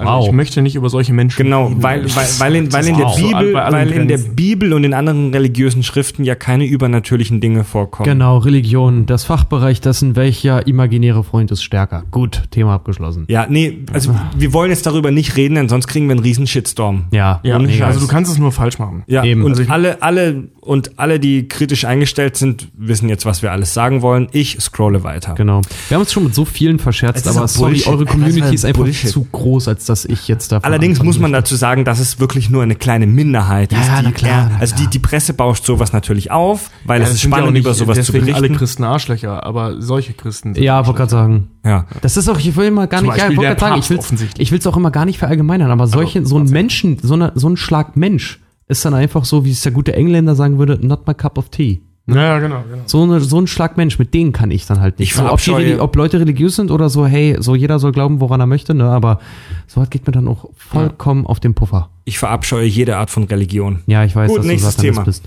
Also 0.00 0.12
Wow. 0.12 0.26
ich 0.26 0.32
möchte 0.32 0.62
nicht 0.62 0.74
über 0.74 0.88
solche 0.88 1.12
Menschen 1.12 1.36
Genau, 1.44 1.66
reden. 1.66 1.82
weil, 1.82 2.04
weil, 2.16 2.26
weil 2.38 2.54
in, 2.56 2.72
weil 2.72 2.86
in 2.86 2.96
der 2.96 3.06
Wow. 3.06 3.18
So 3.18 3.26
an- 3.34 3.38
Bibel, 3.44 3.54
weil 3.54 3.90
in 3.92 4.08
der. 4.08 4.18
Bibel 4.18 4.72
und 4.72 4.84
in 4.84 4.94
anderen 4.94 5.32
religiösen 5.32 5.82
Schriften 5.82 6.24
ja 6.24 6.34
keine 6.34 6.64
übernatürlichen 6.64 7.40
Dinge 7.40 7.64
vorkommen. 7.64 8.08
Genau, 8.08 8.38
Religion, 8.38 9.06
das 9.06 9.24
Fachbereich 9.24 9.80
dessen, 9.80 10.16
welcher 10.16 10.66
imaginäre 10.66 11.22
Freund 11.24 11.50
ist 11.50 11.62
stärker. 11.62 12.04
Gut, 12.10 12.44
Thema 12.50 12.74
abgeschlossen. 12.74 13.24
Ja, 13.28 13.46
nee, 13.48 13.78
also 13.92 14.14
wir 14.36 14.52
wollen 14.52 14.70
jetzt 14.70 14.86
darüber 14.86 15.10
nicht 15.10 15.36
reden, 15.36 15.56
denn 15.56 15.68
sonst 15.68 15.86
kriegen 15.88 16.06
wir 16.06 16.12
einen 16.12 16.20
riesen 16.20 16.46
Shitstorm. 16.46 17.04
Ja, 17.10 17.40
Ja, 17.42 17.56
Ohne 17.56 17.68
also 17.84 18.00
du 18.00 18.06
kannst 18.06 18.30
es 18.32 18.38
nur 18.38 18.52
falsch 18.52 18.78
machen. 18.78 19.02
Ja, 19.06 19.24
Eben. 19.24 19.42
und 19.44 19.50
Also 19.50 19.62
ich- 19.62 19.70
alle, 19.70 20.02
alle, 20.02 20.44
und 20.60 20.98
alle, 20.98 21.18
die 21.18 21.48
kritisch 21.48 21.84
eingestellt 21.84 22.36
sind, 22.36 22.68
wissen 22.76 23.08
jetzt, 23.08 23.24
was 23.24 23.42
wir 23.42 23.50
alles 23.52 23.72
sagen 23.74 24.02
wollen. 24.02 24.28
Ich 24.32 24.58
scrolle 24.60 25.02
weiter. 25.04 25.34
Genau. 25.34 25.62
Wir 25.88 25.94
haben 25.96 26.02
uns 26.02 26.12
schon 26.12 26.24
mit 26.24 26.34
so 26.34 26.44
vielen 26.44 26.78
verscherzt, 26.78 27.24
Es 27.24 27.30
ist 27.32 27.36
aber 27.36 27.48
sorry, 27.48 27.72
Bullshit. 27.72 27.86
eure 27.88 28.04
Community 28.04 28.40
ist 28.40 28.52
ist 28.54 28.64
einfach 28.66 28.82
Bullshit. 28.82 29.10
zu 29.10 29.26
groß, 29.32 29.68
als 29.68 29.86
dass 29.86 30.04
ich 30.04 30.28
jetzt 30.28 30.52
davon 30.52 30.64
Allerdings 30.64 31.02
muss 31.02 31.18
man 31.18 31.32
dazu 31.32 31.56
sagen, 31.56 31.84
dass 31.84 31.98
es 31.98 32.20
wirklich 32.20 32.50
nur 32.50 32.62
eine 32.62 32.74
kleine 32.74 33.06
Minderheit 33.06 33.72
Ja, 33.72 33.80
ist. 33.80 33.86
ja, 33.88 33.98
die 34.00 34.04
na 34.04 34.10
klar, 34.12 34.48
na 34.52 34.58
also 34.58 34.74
die, 34.76 34.82
klar. 34.82 34.90
die 34.90 34.98
Presse 34.98 35.32
bauscht 35.34 35.64
sowas 35.64 35.92
natürlich 35.92 36.30
auf, 36.30 36.70
weil 36.84 37.00
Ja, 37.00 37.06
es 37.06 37.14
ist 37.14 37.20
sind 37.22 37.30
ja 37.30 37.36
spannend, 37.38 37.54
nicht 37.54 37.62
über 37.64 37.74
sowas 37.74 38.04
zu 38.04 38.12
berichten. 38.12 38.34
alle 38.34 38.50
Christen 38.50 38.84
Arschlöcher, 38.84 39.44
aber 39.44 39.80
solche 39.80 40.12
Christen 40.12 40.54
sind 40.54 40.62
Ja, 40.62 40.86
wollte 40.86 40.98
gerade 40.98 41.10
sagen. 41.10 41.48
ja. 41.64 41.86
Das 42.02 42.16
ist 42.16 42.28
auch, 42.28 42.38
ich 42.38 42.54
will 42.56 42.66
immer 42.66 42.86
gar 42.86 43.00
Zum 43.00 43.08
nicht, 43.08 43.18
ja, 43.18 43.24
ich 43.30 43.36
wollte 43.36 43.40
der 43.48 43.56
gerade 43.56 43.60
sagen, 43.60 43.80
ich 43.80 43.90
will 43.90 44.50
will's 44.52 44.66
auch 44.66 44.76
immer 44.76 44.90
gar 44.90 45.04
nicht 45.06 45.18
verallgemeinern, 45.18 45.70
aber 45.70 45.86
solche, 45.86 46.26
so 46.26 46.38
ein 46.38 46.44
Menschen, 46.44 46.98
so, 47.02 47.14
eine, 47.14 47.32
so 47.34 47.48
ein 47.48 47.56
Schlag 47.56 47.96
Mensch 47.96 48.40
ist 48.70 48.84
dann 48.84 48.94
einfach 48.94 49.24
so, 49.24 49.44
wie 49.44 49.50
es 49.50 49.62
der 49.62 49.72
gute 49.72 49.94
Engländer 49.94 50.34
sagen 50.34 50.58
würde, 50.58 50.78
not 50.80 51.06
my 51.06 51.14
cup 51.14 51.38
of 51.38 51.48
tea. 51.48 51.80
Ja, 52.06 52.16
ja, 52.16 52.38
genau, 52.38 52.62
genau. 52.68 52.82
So, 52.86 53.02
eine, 53.02 53.20
so 53.20 53.38
ein 53.40 53.46
Schlag 53.46 53.76
Mensch, 53.76 53.98
mit 53.98 54.14
denen 54.14 54.32
kann 54.32 54.50
ich 54.50 54.66
dann 54.66 54.80
halt 54.80 54.98
nicht. 54.98 55.10
Ich 55.10 55.14
so, 55.14 55.30
ob, 55.30 55.40
die, 55.40 55.78
ob 55.78 55.94
Leute 55.94 56.18
religiös 56.18 56.56
sind 56.56 56.70
oder 56.70 56.88
so, 56.88 57.06
hey, 57.06 57.36
so 57.38 57.54
jeder 57.54 57.78
soll 57.78 57.92
glauben, 57.92 58.20
woran 58.20 58.40
er 58.40 58.46
möchte, 58.46 58.74
ne, 58.74 58.84
aber 58.84 59.20
so 59.66 59.80
was 59.80 59.90
geht 59.90 60.06
mir 60.06 60.12
dann 60.12 60.26
auch 60.26 60.48
vollkommen 60.56 61.26
auf 61.26 61.38
den 61.40 61.54
Puffer. 61.54 61.90
Ich 62.04 62.18
verabscheue 62.18 62.66
jede 62.66 62.96
Art 62.96 63.10
von 63.10 63.24
Religion. 63.24 63.80
Ja, 63.86 64.04
ich 64.04 64.16
weiß, 64.16 64.30
Gut, 64.30 64.38
dass 64.44 64.76
du 64.76 64.82
Thema. 64.82 65.02
bist. 65.02 65.24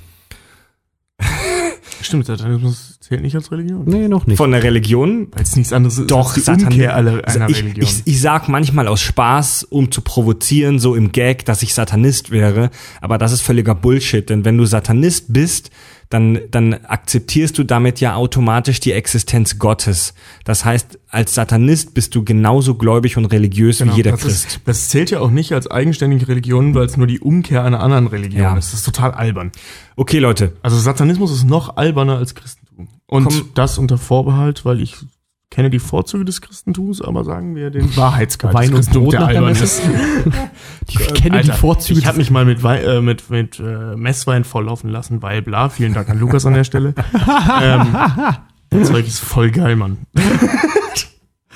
Stimmt, 2.03 2.25
Satanismus 2.25 2.97
zählt 2.99 3.21
nicht 3.21 3.35
als 3.35 3.51
Religion. 3.51 3.83
Nee, 3.85 4.07
noch 4.07 4.27
nicht. 4.27 4.37
Von 4.37 4.51
der 4.51 4.63
Religion 4.63 5.27
Weil 5.31 5.43
es 5.43 5.55
nichts 5.55 5.73
anderes 5.73 5.97
ist 5.97 6.11
Doch, 6.11 6.25
als 6.27 6.33
die 6.35 6.39
Satan- 6.41 6.65
Umkehr 6.73 6.95
aller, 6.95 7.27
einer 7.27 7.49
ich, 7.49 7.57
Religion. 7.59 7.83
Ich, 7.83 8.01
ich 8.05 8.21
sag 8.21 8.49
manchmal 8.49 8.87
aus 8.87 9.01
Spaß, 9.01 9.63
um 9.63 9.91
zu 9.91 10.01
provozieren, 10.01 10.79
so 10.79 10.95
im 10.95 11.11
Gag, 11.11 11.45
dass 11.45 11.61
ich 11.63 11.73
Satanist 11.73 12.31
wäre, 12.31 12.69
aber 13.01 13.17
das 13.17 13.31
ist 13.31 13.41
völliger 13.41 13.75
Bullshit, 13.75 14.29
denn 14.29 14.45
wenn 14.45 14.57
du 14.57 14.65
Satanist 14.65 15.31
bist, 15.33 15.69
dann, 16.13 16.39
dann 16.51 16.73
akzeptierst 16.73 17.57
du 17.57 17.63
damit 17.63 17.99
ja 17.99 18.15
automatisch 18.15 18.79
die 18.79 18.91
Existenz 18.91 19.57
Gottes. 19.59 20.13
Das 20.45 20.63
heißt, 20.63 20.99
als 21.09 21.33
Satanist 21.33 21.93
bist 21.93 22.13
du 22.15 22.23
genauso 22.23 22.75
gläubig 22.75 23.17
und 23.17 23.25
religiös 23.25 23.79
Genau, 23.79 23.93
wie 23.93 23.97
jeder 23.97 24.11
das 24.11 24.21
Christ. 24.21 24.45
Ist, 24.47 24.59
das 24.65 24.89
zählt 24.89 25.11
ja 25.11 25.19
auch 25.19 25.31
nicht 25.31 25.51
als 25.53 25.69
eigenständige 25.69 26.27
Religion, 26.27 26.75
weil 26.75 26.85
es 26.85 26.97
nur 26.97 27.07
die 27.07 27.19
Umkehr 27.19 27.63
einer 27.63 27.79
anderen 27.81 28.07
Religion 28.07 28.41
Ja. 28.41 28.55
ist. 28.57 28.71
Das 28.71 28.79
ist 28.79 28.85
total 28.85 29.11
albern. 29.11 29.51
Okay, 29.95 30.19
Leute, 30.19 30.53
Also 30.61 30.77
Satanismus 30.77 31.31
ist 31.31 31.45
noch 31.45 31.77
alberner 31.77 32.17
als 32.17 32.35
Christentum. 32.35 32.87
Und 33.07 33.25
Komm. 33.25 33.49
das 33.55 33.77
unter 33.77 33.97
Vorbehalt, 33.97 34.65
weil 34.65 34.81
ich 34.81 34.95
kenne 35.53 35.69
die 35.69 35.77
Vorzüge 35.77 36.25
des 36.25 36.41
Christentums, 36.41 36.99
aber 36.99 37.23
sagen 37.23 37.55
wir 37.55 37.69
den 37.69 37.95
Wahrheitsgehalt 37.95 38.55
Wein 38.55 38.71
des 38.71 38.87
und 38.87 38.93
Brot 38.93 39.13
nach 39.13 39.27
der 39.27 39.37
albern 39.37 39.45
Messe? 39.45 39.63
ist. 39.63 39.81
Ich 40.89 40.97
kenne 41.13 41.41
die 41.41 41.49
Alter, 41.49 41.53
Vorzüge. 41.53 41.99
Ich 41.99 42.07
habe 42.07 42.17
mich 42.17 42.29
mal 42.29 42.43
mit, 42.43 42.61
Wei 42.63 42.79
äh, 42.79 43.01
mit, 43.01 43.29
mit 43.29 43.59
äh, 43.59 43.95
Messwein 43.95 44.43
volllaufen 44.43 44.89
lassen, 44.89 45.21
weil 45.21 45.41
bla. 45.41 45.69
Vielen 45.69 45.93
Dank 45.93 46.09
an 46.09 46.19
Lukas 46.19 46.45
an 46.45 46.55
der 46.55 46.65
Stelle. 46.65 46.93
ähm, 47.61 47.95
das 48.69 48.89
Zeug 48.89 49.07
ist 49.07 49.19
voll 49.19 49.51
geil, 49.51 49.75
Mann. 49.75 49.99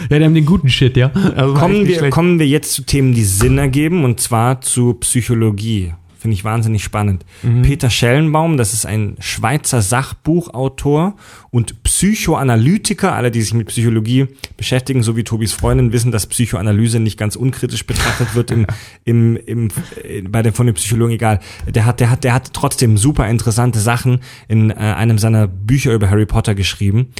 ja, 0.10 0.20
die 0.20 0.24
haben 0.24 0.34
den 0.34 0.46
guten 0.46 0.70
Shit, 0.70 0.96
ja. 0.96 1.12
Also 1.36 1.56
kommen 1.56 1.88
wir, 1.88 2.10
kommen 2.10 2.40
wir 2.40 2.48
jetzt 2.48 2.74
zu 2.74 2.84
Themen, 2.84 3.14
die 3.14 3.26
Sinn 3.26 3.58
ergeben, 3.58 4.06
und 4.06 4.22
zwar 4.22 4.62
zu 4.62 4.94
Psychologie. 4.94 5.94
Finde 6.18 6.34
ich 6.34 6.44
wahnsinnig 6.44 6.84
spannend. 6.84 7.26
Mhm. 7.44 7.62
Peter 7.62 7.90
Schellenbaum, 7.90 8.58
das 8.58 8.74
ist 8.74 8.86
ein 8.86 9.18
Schweizer 9.20 9.82
Sachbuchautor 9.82 11.16
und 11.52 11.84
Psychoanalytiker. 11.98 13.16
Alle, 13.16 13.32
die 13.32 13.42
sich 13.42 13.56
mit 13.56 13.70
Psychologie 13.70 14.28
beschäftigen, 14.56 15.02
so 15.02 15.18
wie 15.18 15.24
Tobis 15.24 15.54
Freundin, 15.54 15.92
wissen, 15.92 16.12
dass 16.12 16.28
Psychoanalyse 16.28 17.00
nicht 17.00 17.18
ganz 17.18 17.36
unkritisch 17.36 17.88
betrachtet 17.88 18.36
wird 18.36 18.52
im, 18.52 18.68
im, 19.04 19.36
im, 19.36 19.70
äh, 20.04 20.22
bei 20.22 20.44
den, 20.44 20.54
von 20.54 20.68
den 20.68 20.76
Psychologen, 20.76 21.14
egal. 21.14 21.40
Der 21.66 21.88
hat, 21.88 22.00
der 22.00 22.12
hat, 22.12 22.24
der 22.24 22.36
hat 22.36 22.54
trotzdem 22.54 22.98
super 22.98 23.28
interessante 23.28 23.80
Sachen 23.80 24.20
in 24.48 24.70
äh, 24.70 24.76
einem 24.76 25.18
seiner 25.18 25.48
Bücher 25.48 25.92
über 25.92 26.12
Harry 26.12 26.28
Potter 26.28 26.54
geschrieben. 26.54 27.14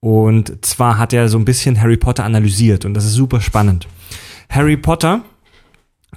Und 0.00 0.64
zwar 0.64 0.96
hat 0.96 1.12
er 1.12 1.28
so 1.28 1.36
ein 1.36 1.44
bisschen 1.44 1.78
Harry 1.82 1.98
Potter 1.98 2.24
analysiert 2.24 2.86
und 2.86 2.94
das 2.94 3.04
ist 3.04 3.12
super 3.12 3.42
spannend. 3.42 3.86
Harry 4.48 4.78
Potter 4.78 5.22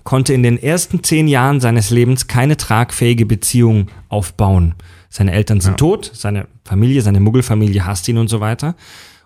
konnte 0.05 0.33
in 0.33 0.43
den 0.43 0.57
ersten 0.57 1.03
zehn 1.03 1.27
Jahren 1.27 1.59
seines 1.59 1.89
Lebens 1.89 2.27
keine 2.27 2.55
tragfähige 2.55 3.25
Beziehung 3.25 3.87
aufbauen. 4.07 4.75
Seine 5.09 5.31
Eltern 5.31 5.61
sind 5.61 5.77
tot, 5.77 6.11
seine 6.13 6.47
Familie, 6.63 7.01
seine 7.01 7.19
Muggelfamilie 7.19 7.85
hasst 7.85 8.07
ihn 8.07 8.17
und 8.17 8.27
so 8.27 8.39
weiter. 8.39 8.75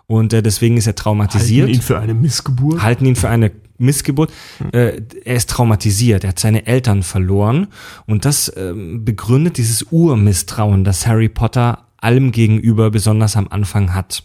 Und 0.06 0.32
äh, 0.32 0.42
deswegen 0.42 0.76
ist 0.76 0.86
er 0.86 0.94
traumatisiert 0.94 1.68
Halten 1.68 1.74
ihn 1.74 1.82
für 1.82 1.98
eine 1.98 2.14
Missgeburt. 2.14 2.82
halten 2.82 3.06
ihn 3.06 3.16
für 3.16 3.28
eine 3.28 3.52
Missgeburt. 3.78 4.32
Äh, 4.72 5.02
er 5.24 5.36
ist 5.36 5.50
traumatisiert, 5.50 6.24
er 6.24 6.30
hat 6.30 6.38
seine 6.38 6.66
Eltern 6.66 7.02
verloren 7.02 7.68
und 8.06 8.24
das 8.24 8.52
ähm, 8.56 9.04
begründet 9.04 9.58
dieses 9.58 9.84
Urmisstrauen, 9.90 10.84
das 10.84 11.06
Harry 11.06 11.28
Potter 11.28 11.86
allem 11.96 12.32
gegenüber 12.32 12.90
besonders 12.90 13.36
am 13.36 13.48
Anfang 13.48 13.94
hat. 13.94 14.24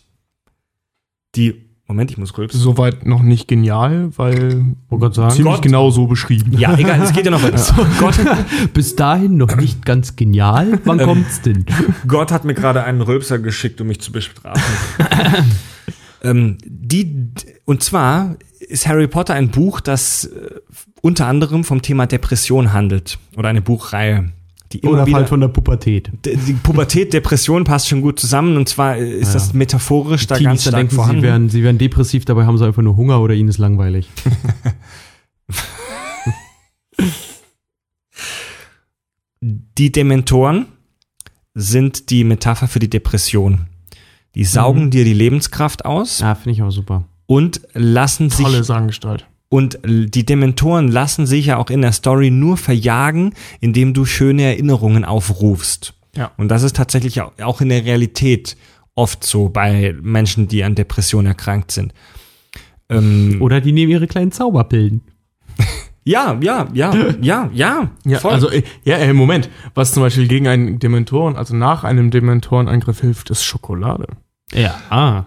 Die 1.35 1.66
Moment, 1.87 2.11
ich 2.11 2.17
muss 2.17 2.37
rülpsen. 2.37 2.59
Soweit 2.59 3.05
noch 3.05 3.21
nicht 3.21 3.47
genial, 3.47 4.09
weil 4.17 4.65
Wollte 4.89 5.03
gerade 5.03 5.15
sagen. 5.15 5.35
ziemlich 5.35 5.53
Gott. 5.55 5.61
genau 5.61 5.89
so 5.89 6.05
beschrieben. 6.07 6.51
Ja, 6.57 6.77
egal, 6.77 7.01
es 7.01 7.13
geht 7.13 7.23
ja 7.23 7.31
noch 7.31 7.41
weiter. 7.41 7.57
Gott, 7.99 8.15
Bis 8.73 8.97
dahin 8.97 9.37
noch 9.37 9.55
nicht 9.55 9.85
ganz 9.85 10.17
genial. 10.17 10.79
Wann 10.83 10.97
kommt's 10.99 11.41
denn? 11.41 11.65
Gott 12.05 12.31
hat 12.33 12.43
mir 12.43 12.55
gerade 12.55 12.83
einen 12.83 13.01
Rülpser 13.01 13.39
geschickt, 13.39 13.79
um 13.79 13.87
mich 13.87 14.01
zu 14.01 14.11
bestrafen. 14.11 14.61
ähm, 16.23 16.57
die, 16.65 17.29
und 17.63 17.81
zwar 17.81 18.35
ist 18.59 18.85
Harry 18.85 19.07
Potter 19.07 19.35
ein 19.35 19.49
Buch, 19.49 19.79
das 19.79 20.25
äh, 20.25 20.55
unter 21.01 21.27
anderem 21.27 21.63
vom 21.63 21.81
Thema 21.81 22.05
Depression 22.05 22.73
handelt. 22.73 23.17
Oder 23.37 23.47
eine 23.47 23.61
Buchreihe. 23.61 24.33
Die 24.73 24.79
immer 24.79 24.91
Oder 24.93 25.05
wieder, 25.05 25.17
halt 25.17 25.29
von 25.29 25.39
der 25.39 25.47
Pubertät. 25.47 26.11
Die 26.25 26.53
Pubertät, 26.53 27.13
Depression 27.13 27.63
passt 27.63 27.87
schon 27.87 28.01
gut 28.01 28.19
zusammen. 28.19 28.57
Und 28.57 28.67
zwar 28.67 28.97
ist 28.97 29.33
das 29.33 29.53
metaphorisch 29.53 30.27
da 30.27 30.35
Teenies 30.35 30.49
ganz 30.49 30.61
stark 30.63 30.75
denken, 30.75 30.95
vorhanden. 30.95 31.21
sie 31.21 31.27
wären, 31.27 31.49
sie 31.49 31.63
wären 31.63 31.77
depressiv, 31.77 32.25
dabei 32.25 32.45
haben 32.45 32.57
sie 32.57 32.65
einfach 32.65 32.81
nur 32.81 32.97
Hunger 32.97 33.21
oder 33.21 33.33
ihnen 33.33 33.47
ist 33.49 33.59
langweilig. 33.59 34.09
Die 39.41 39.91
Dementoren 39.91 40.65
sind 41.53 42.09
die 42.09 42.23
Metapher 42.23 42.67
für 42.67 42.79
die 42.79 42.89
Depression. 42.89 43.67
Die 44.35 44.43
saugen 44.45 44.85
Mhm. 44.85 44.91
dir 44.91 45.03
die 45.05 45.13
Lebenskraft 45.13 45.85
aus 45.85 46.19
Ja, 46.19 46.35
finde 46.35 46.51
ich 46.51 46.61
auch 46.63 46.69
super. 46.71 47.05
und 47.25 47.61
lassen 47.73 48.29
sich 48.29 48.45
Tolle 48.45 48.63
Sangestalt. 48.63 49.27
Und 49.49 49.79
die 49.85 50.25
Dementoren 50.25 50.89
lassen 50.89 51.25
sich 51.25 51.45
ja 51.47 51.57
auch 51.57 51.69
in 51.69 51.81
der 51.81 51.93
Story 51.93 52.31
nur 52.31 52.57
verjagen, 52.57 53.33
indem 53.61 53.93
du 53.93 54.03
schöne 54.05 54.43
Erinnerungen 54.43 55.05
aufrufst. 55.05 55.93
Ja. 56.15 56.31
Und 56.37 56.49
das 56.49 56.63
ist 56.63 56.75
tatsächlich 56.75 57.21
auch- 57.21 57.61
in 57.61 57.69
der 57.69 57.85
Realität 57.85 58.57
oft 58.95 59.23
so 59.23 59.47
bei 59.49 59.95
Menschen, 60.01 60.47
die 60.47 60.63
an 60.63 60.75
Depressionen 60.75 61.27
erkrankt 61.27 61.71
sind. 61.71 61.93
Ähm, 62.89 63.37
Oder 63.41 63.61
die 63.61 63.71
nehmen 63.71 63.91
ihre 63.91 64.07
kleinen 64.07 64.31
Zauberpillen. 64.31 65.01
ja, 66.03 66.37
ja, 66.41 66.67
ja, 66.73 66.93
ja, 67.21 67.49
ja. 67.53 67.91
Ja, 68.05 68.19
voll. 68.19 68.31
also 68.33 68.49
äh, 68.49 68.63
ja, 68.83 68.97
äh, 68.97 69.13
Moment. 69.13 69.49
Was 69.75 69.93
zum 69.93 70.03
Beispiel 70.03 70.27
gegen 70.27 70.47
einen 70.47 70.79
Dementoren, 70.79 71.35
also 71.35 71.55
nach 71.55 71.83
einem 71.83 72.11
Dementorenangriff 72.11 73.01
hilft, 73.01 73.29
ist 73.29 73.43
Schokolade. 73.43 74.07
Ja. 74.53 74.75
Ah. 74.89 75.25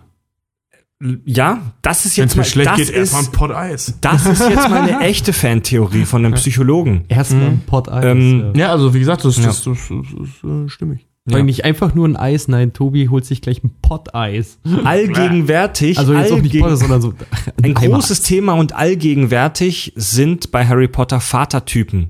Ja, 1.24 1.72
das 1.82 2.05
ist 2.05 2.16
jetzt 2.16 2.36
mal, 2.36 2.44
schlecht 2.44 2.68
das 2.70 2.77
geht, 2.77 2.90
ist, 2.90 3.14
ein 3.14 3.32
Pot 3.32 3.51
Eis. 3.52 3.94
das 4.02 4.27
ist 4.27 4.40
jetzt 4.40 4.68
mal 4.68 4.82
eine 4.82 5.01
echte 5.06 5.32
Fantheorie 5.32 6.05
von 6.05 6.24
einem 6.24 6.35
Psychologen. 6.35 7.05
Erstmal 7.09 7.47
ein 7.47 7.62
Pot 7.66 7.89
Eis. 7.89 8.05
Ähm, 8.05 8.52
ja. 8.55 8.60
Ja, 8.66 8.70
also 8.72 8.93
wie 8.93 8.98
gesagt, 8.98 9.24
das, 9.24 9.36
Ja. 9.39 9.44
das, 9.47 9.64
das, 9.64 9.78
das, 9.89 10.28
ist 10.28 10.44
äh, 10.44 10.68
stimmig. 10.68 11.06
Vor 11.28 11.36
allem 11.36 11.47
nicht 11.47 11.64
einfach 11.64 11.94
nur 11.94 12.09
ein 12.09 12.16
Eis, 12.16 12.48
nein, 12.48 12.72
Tobi 12.72 13.09
holt 13.09 13.24
sich 13.24 13.40
gleich 13.43 13.62
ein 13.62 13.70
Pot-Eis. 13.82 14.59
Allgegenwärtig, 14.85 15.98
Also 15.98 16.14
jetzt 16.14 16.32
auch 16.32 16.36
nicht 16.36 16.47
allgegen- 16.55 16.64
Pot, 16.68 16.78
sondern 16.78 17.01
so 17.02 17.14
Ein 17.62 17.77
Eimer. 17.77 17.94
großes 17.97 18.22
Thema 18.22 18.55
und 18.55 18.74
allgegenwärtig 18.74 19.93
sind 19.97 20.51
bei 20.51 20.66
Harry 20.66 20.89
Potter 20.89 21.20
Vatertypen. 21.20 22.09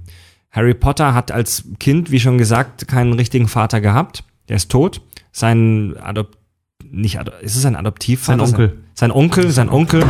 Harry 0.53 0.75
Potter 0.75 1.13
hat 1.15 1.33
als 1.33 1.65
Kind, 1.79 2.11
wie 2.11 2.21
schon 2.21 2.39
gesagt, 2.39 2.89
keinen 2.89 3.13
richtigen 3.13 3.49
Vater 3.49 3.81
gehabt. 3.81 4.25
Der 4.49 4.57
ist 4.57 4.71
tot. 4.71 5.01
Sein 5.33 5.95
Adop 6.01 6.37
nicht 6.91 7.19
ist 7.43 7.57
es 7.57 7.65
ein 7.65 7.77
Adoptivvater? 7.77 8.47
Sein 8.47 8.55
Onkel. 8.55 8.79
Sein 8.95 9.13
Onkel, 9.13 9.51
sein 9.51 9.69
Onkel. 9.71 10.05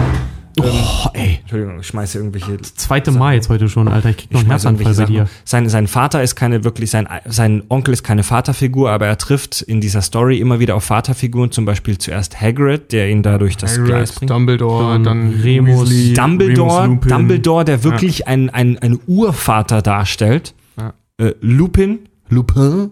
Oh, 0.58 1.08
ey. 1.14 1.38
Entschuldigung, 1.40 1.78
ich 1.80 1.86
schmeiße 1.86 2.18
irgendwelche 2.18 2.60
2. 2.60 3.02
Mai 3.12 3.36
jetzt 3.36 3.48
heute 3.48 3.68
schon, 3.68 3.86
Alter. 3.88 4.10
Ich 4.10 4.16
krieg 4.16 4.32
noch 4.32 4.40
ich 4.40 4.44
einen 4.44 4.50
Herzanfall 4.50 4.94
bei 4.94 5.04
dir. 5.04 5.28
Sein, 5.44 5.68
sein 5.68 5.86
Vater 5.86 6.22
ist 6.22 6.34
keine 6.34 6.64
wirklich, 6.64 6.90
sein, 6.90 7.08
sein 7.26 7.62
Onkel 7.68 7.94
ist 7.94 8.02
keine 8.02 8.24
Vaterfigur, 8.24 8.90
aber 8.90 9.06
er 9.06 9.16
trifft 9.16 9.62
in 9.62 9.80
dieser 9.80 10.02
Story 10.02 10.40
immer 10.40 10.58
wieder 10.58 10.74
auf 10.74 10.84
Vaterfiguren, 10.84 11.52
zum 11.52 11.66
Beispiel 11.66 11.98
zuerst 11.98 12.40
Hagrid, 12.40 12.92
der 12.92 13.10
ihn 13.10 13.22
da 13.22 13.38
durch 13.38 13.56
das 13.56 13.76
Gleis 13.76 14.10
Hagrid, 14.10 14.14
bringt. 14.16 14.30
Dumbledore, 14.30 14.92
Dann 14.94 15.04
dann, 15.04 15.40
Remus, 15.40 15.88
Weasley, 15.90 16.14
Dumbledore, 16.14 16.84
Remus. 16.84 17.06
Dumbledore, 17.06 17.64
der 17.64 17.84
wirklich 17.84 18.26
ein, 18.26 18.50
ein, 18.50 18.76
ein 18.78 18.98
Urvater 19.06 19.82
darstellt. 19.82 20.54
Ja. 20.76 20.94
Äh, 21.18 21.34
Lupin, 21.40 22.00
Lupin, 22.28 22.90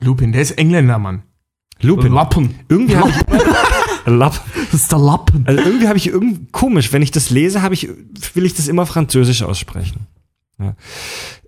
Lupin, 0.00 0.32
der 0.32 0.42
ist 0.42 0.52
Engländer, 0.52 0.98
Mann. 0.98 1.22
Lupin. 1.80 2.12
Lappen. 2.12 2.54
Irgendwie 2.68 2.96
habe 2.96 3.10
ich 3.10 3.16
Lapp. 4.06 4.40
Das 4.70 4.82
ist 4.82 4.92
der 4.92 4.98
Lappen. 4.98 5.44
Also 5.46 5.62
irgendwie 5.62 5.88
habe 5.88 5.96
ich 5.96 6.08
irgendwie 6.08 6.46
komisch, 6.52 6.92
wenn 6.92 7.02
ich 7.02 7.10
das 7.10 7.30
lese, 7.30 7.62
habe 7.62 7.74
ich 7.74 7.88
will 8.34 8.44
ich 8.44 8.54
das 8.54 8.68
immer 8.68 8.84
französisch 8.84 9.42
aussprechen. 9.42 10.06
Ja. 10.58 10.74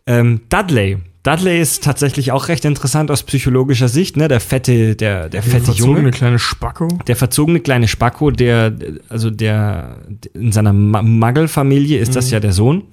Ähm, 0.06 0.42
Dudley. 0.48 0.98
Dudley 1.22 1.60
ist 1.60 1.84
tatsächlich 1.84 2.32
auch 2.32 2.48
recht 2.48 2.64
interessant 2.64 3.10
aus 3.10 3.24
psychologischer 3.24 3.88
Sicht, 3.88 4.16
ne? 4.16 4.28
Der 4.28 4.40
fette, 4.40 4.96
der, 4.96 5.28
der 5.28 5.42
fette 5.42 5.66
Verzogene 5.66 5.98
Junge. 5.98 6.10
kleine 6.12 6.38
Spacko. 6.38 6.88
Der 7.06 7.16
verzogene 7.16 7.60
kleine 7.60 7.88
Spacko, 7.88 8.30
der, 8.30 8.74
also 9.10 9.28
der, 9.28 9.98
in 10.32 10.50
seiner 10.52 10.72
Muggle-Familie 10.72 11.98
ist 11.98 12.16
das 12.16 12.30
ja 12.30 12.40
der 12.40 12.52
Sohn. 12.52 12.84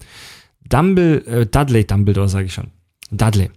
Dumble, 0.67 1.25
äh, 1.25 1.45
Dudley, 1.45 1.85
Dumbledore 1.85 2.27
sage 2.27 2.47
ich 2.47 2.53
schon. 2.53 2.71
Dudley. 3.11 3.49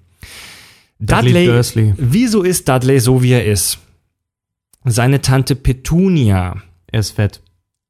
Dudley 1.01 1.47
Dursley. 1.47 1.95
Wieso 1.97 2.43
ist 2.43 2.69
Dudley 2.69 3.01
so, 3.01 3.23
wie 3.23 3.33
er 3.33 3.45
ist? 3.45 3.79
Seine 4.85 5.21
Tante 5.21 5.57
Petunia 5.57 6.57
Er 6.93 7.01
ist 7.01 7.11
fett. 7.13 7.41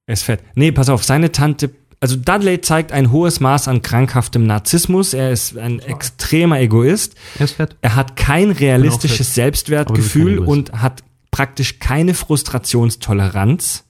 er 0.06 0.12
ist 0.14 0.22
fett. 0.22 0.40
Nee, 0.54 0.72
pass 0.72 0.88
auf, 0.88 1.04
seine 1.04 1.30
Tante, 1.30 1.70
also 2.00 2.16
Dudley 2.16 2.60
zeigt 2.60 2.92
ein 2.92 3.12
hohes 3.12 3.40
Maß 3.40 3.68
an 3.68 3.82
krankhaftem 3.82 4.44
Narzissmus. 4.46 5.12
Er 5.14 5.30
ist 5.30 5.56
ein 5.58 5.80
extremer 5.80 6.58
Egoist. 6.60 7.14
Er 7.38 7.44
ist 7.44 7.54
fett. 7.54 7.76
Er 7.82 7.94
hat 7.96 8.16
kein 8.16 8.50
realistisches 8.50 9.34
Selbstwertgefühl 9.34 10.38
und 10.38 10.72
hat 10.72 11.04
praktisch 11.30 11.78
keine 11.78 12.14
Frustrationstoleranz. 12.14 13.84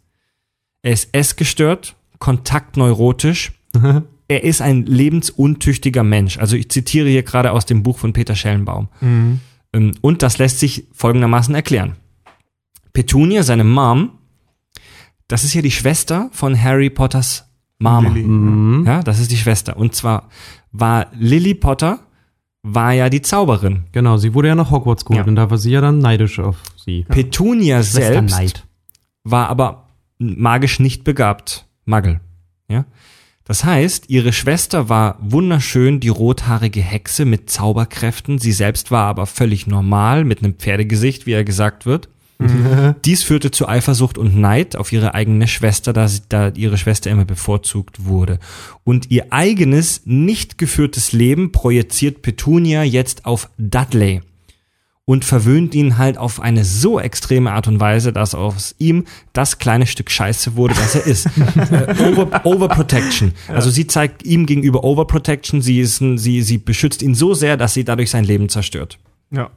Er 0.83 0.93
ist 0.93 1.11
essgestört, 1.13 1.95
kontaktneurotisch. 2.19 3.53
er 4.31 4.45
ist 4.45 4.63
ein 4.63 4.87
lebensuntüchtiger 4.87 6.05
Mensch. 6.05 6.39
Also 6.39 6.55
ich 6.57 6.71
zitiere 6.71 7.09
hier 7.09 7.25
gerade 7.25 7.51
aus 7.53 7.67
dem 7.67 7.83
Buch 7.83 7.99
von 7.99 8.13
Peter 8.13 8.37
Schellenbaum. 8.37 8.89
Mhm. 9.01 9.41
Ähm, 9.73 9.93
Und 10.01 10.23
das 10.23 10.39
lässt 10.39 10.61
sich 10.61 10.87
folgendermaßen 10.93 11.55
erklären. 11.55 11.97
Petunia, 12.93 13.43
seine 13.43 13.65
Mom, 13.65 14.11
das 15.29 15.45
ist 15.45 15.55
ja 15.55 15.63
die 15.63 15.71
Schwester 15.71 16.29
von 16.33 16.61
Harry 16.61 16.91
Potters 16.91 17.45
Mama. 17.79 18.09
Lily. 18.11 18.27
Mhm. 18.27 18.85
Ja, 18.87 19.03
das 19.03 19.19
ist 19.21 19.31
die 19.31 19.37
Schwester. 19.37 19.77
Und 19.77 19.95
zwar 19.95 20.29
war 20.73 21.07
Lily 21.19 21.55
Potter, 21.55 22.01
war 22.63 22.93
ja 22.93 23.09
die 23.09 23.23
Zauberin. 23.23 23.85
Genau, 23.93 24.17
sie 24.17 24.35
wurde 24.35 24.49
ja 24.49 24.55
nach 24.55 24.71
Hogwarts 24.71 25.05
geholt 25.05 25.25
Ja. 25.25 25.29
und 25.29 25.37
da 25.37 25.51
war 25.51 25.57
sie 25.59 25.71
ja 25.73 25.81
dann 25.81 25.99
neidisch 25.99 26.39
auf 26.39 26.57
sie. 26.77 27.05
Petunia 27.09 27.83
selbst 27.83 28.33
Schwesterneid. 28.35 28.67
war 29.25 29.49
aber 29.49 29.89
magisch 30.19 30.79
nicht 30.79 31.03
begabt. 31.05 31.67
Muggel. 31.87 32.21
Ja. 32.69 32.85
Das 33.51 33.65
heißt, 33.65 34.05
ihre 34.07 34.33
Schwester 34.33 34.89
war 34.89 35.19
wunderschön, 35.21 35.99
die 35.99 36.07
rothaarige 36.07 36.81
Hexe 36.81 37.25
mit 37.25 37.51
Zauberkräften. 37.51 38.39
Sie 38.39 38.53
selbst 38.53 38.93
war 38.93 39.07
aber 39.07 39.27
völlig 39.27 39.67
normal, 39.67 40.23
mit 40.25 40.39
einem 40.39 40.55
Pferdegesicht, 40.55 41.27
wie 41.27 41.33
er 41.33 41.43
gesagt 41.43 41.85
wird. 41.85 42.09
Dies 43.05 43.25
führte 43.25 43.51
zu 43.51 43.69
Eifersucht 43.69 44.19
und 44.19 44.37
Neid 44.37 44.77
auf 44.77 44.93
ihre 44.93 45.15
eigene 45.15 45.49
Schwester, 45.49 45.93
da, 45.93 46.07
sie, 46.07 46.21
da 46.29 46.51
ihre 46.51 46.79
Schwester 46.79 47.11
immer 47.11 47.25
bevorzugt 47.25 48.05
wurde. 48.05 48.39
Und 48.85 49.11
ihr 49.11 49.33
eigenes, 49.33 50.03
nicht 50.05 50.57
geführtes 50.57 51.11
Leben 51.11 51.51
projiziert 51.51 52.23
Petunia 52.23 52.85
jetzt 52.85 53.27
auf 53.27 53.51
Dudley 53.59 54.21
und 55.11 55.25
verwöhnt 55.25 55.75
ihn 55.75 55.99
halt 55.99 56.19
auf 56.19 56.39
eine 56.39 56.65
so 56.65 57.01
extreme 57.01 57.51
Art 57.51 57.67
und 57.67 57.81
Weise, 57.81 58.13
dass 58.13 58.37
aus 58.37 58.77
ihm 58.79 59.07
das 59.33 59.59
kleine 59.59 59.89
Stück 59.89 60.09
Scheiße 60.09 60.55
wurde, 60.55 60.75
das 60.75 60.95
er 60.95 61.05
ist. 61.05 61.27
äh, 61.57 61.97
over, 62.13 62.47
Overprotection. 62.47 63.33
Also 63.49 63.71
sie 63.71 63.89
zeigt 63.89 64.25
ihm 64.25 64.47
gegenüber 64.47 64.85
Overprotection, 64.85 65.63
sie, 65.63 65.81
ist 65.81 66.01
sie, 66.15 66.43
sie 66.43 66.59
beschützt 66.59 67.03
ihn 67.03 67.17
so 67.17 67.35
sehr, 67.35 67.57
dass 67.57 67.75
sie 67.75 67.83
dadurch 67.83 68.09
sein 68.09 68.23
Leben 68.23 68.49
zerstört. 68.49 69.01
Ja. 69.33 69.51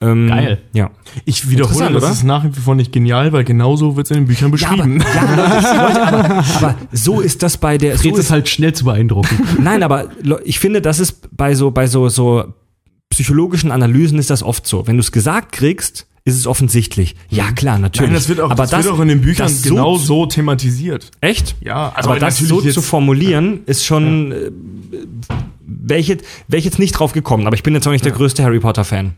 Ähm, 0.00 0.28
Geil. 0.28 0.60
Ja. 0.72 0.92
Ich 1.24 1.50
wiederhole, 1.50 1.92
das 1.92 2.04
oder? 2.04 2.12
ist 2.12 2.22
nach 2.22 2.44
wie 2.44 2.52
vor 2.52 2.76
nicht 2.76 2.92
genial, 2.92 3.32
weil 3.32 3.42
genauso 3.42 3.96
wird 3.96 4.06
es 4.06 4.12
in 4.12 4.22
den 4.22 4.26
Büchern 4.28 4.52
beschrieben. 4.52 5.00
Ja, 5.00 5.20
aber, 5.20 5.36
ja, 5.36 5.86
Leute, 5.88 6.02
aber, 6.06 6.44
aber 6.44 6.74
so 6.92 7.20
ist 7.20 7.42
das 7.42 7.56
bei 7.56 7.76
der. 7.76 7.98
So 7.98 8.08
ist, 8.10 8.18
ist 8.18 8.30
halt 8.30 8.48
schnell 8.48 8.72
zu 8.72 8.84
beeindrucken. 8.84 9.36
Nein, 9.58 9.82
aber 9.82 10.10
ich 10.44 10.60
finde, 10.60 10.80
das 10.80 11.00
ist 11.00 11.36
bei 11.36 11.56
so, 11.56 11.72
bei 11.72 11.88
so, 11.88 12.08
so 12.08 12.54
psychologischen 13.10 13.70
Analysen 13.70 14.18
ist 14.18 14.30
das 14.30 14.42
oft 14.42 14.66
so. 14.66 14.86
Wenn 14.86 14.96
du 14.96 15.00
es 15.00 15.12
gesagt 15.12 15.52
kriegst, 15.52 16.06
ist 16.24 16.36
es 16.36 16.46
offensichtlich. 16.46 17.16
Ja, 17.28 17.50
klar, 17.52 17.78
natürlich. 17.78 18.10
Nein, 18.10 18.14
das 18.14 18.28
wird 18.28 18.40
auch, 18.40 18.50
aber 18.50 18.66
das 18.66 18.84
wird 18.84 18.94
auch 18.94 19.00
in 19.00 19.08
den 19.08 19.20
Büchern 19.20 19.48
das 19.48 19.62
genau 19.62 19.96
so, 19.96 20.04
so 20.04 20.26
thematisiert. 20.26 21.10
Echt? 21.20 21.56
Ja, 21.60 21.92
also 21.94 22.10
aber 22.10 22.18
das 22.20 22.38
so 22.38 22.60
jetzt- 22.62 22.74
zu 22.74 22.82
formulieren, 22.82 23.60
ist 23.66 23.84
schon. 23.84 24.32
Äh, 24.32 24.50
wäre 25.66 25.98
ich, 26.00 26.08
jetzt- 26.08 26.24
wär 26.48 26.58
ich 26.58 26.64
jetzt 26.64 26.78
nicht 26.78 26.92
drauf 26.92 27.12
gekommen, 27.12 27.46
aber 27.46 27.56
ich 27.56 27.62
bin 27.62 27.74
jetzt 27.74 27.86
auch 27.86 27.92
nicht 27.92 28.04
der 28.04 28.12
größte 28.12 28.42
Harry 28.44 28.60
Potter-Fan. 28.60 29.14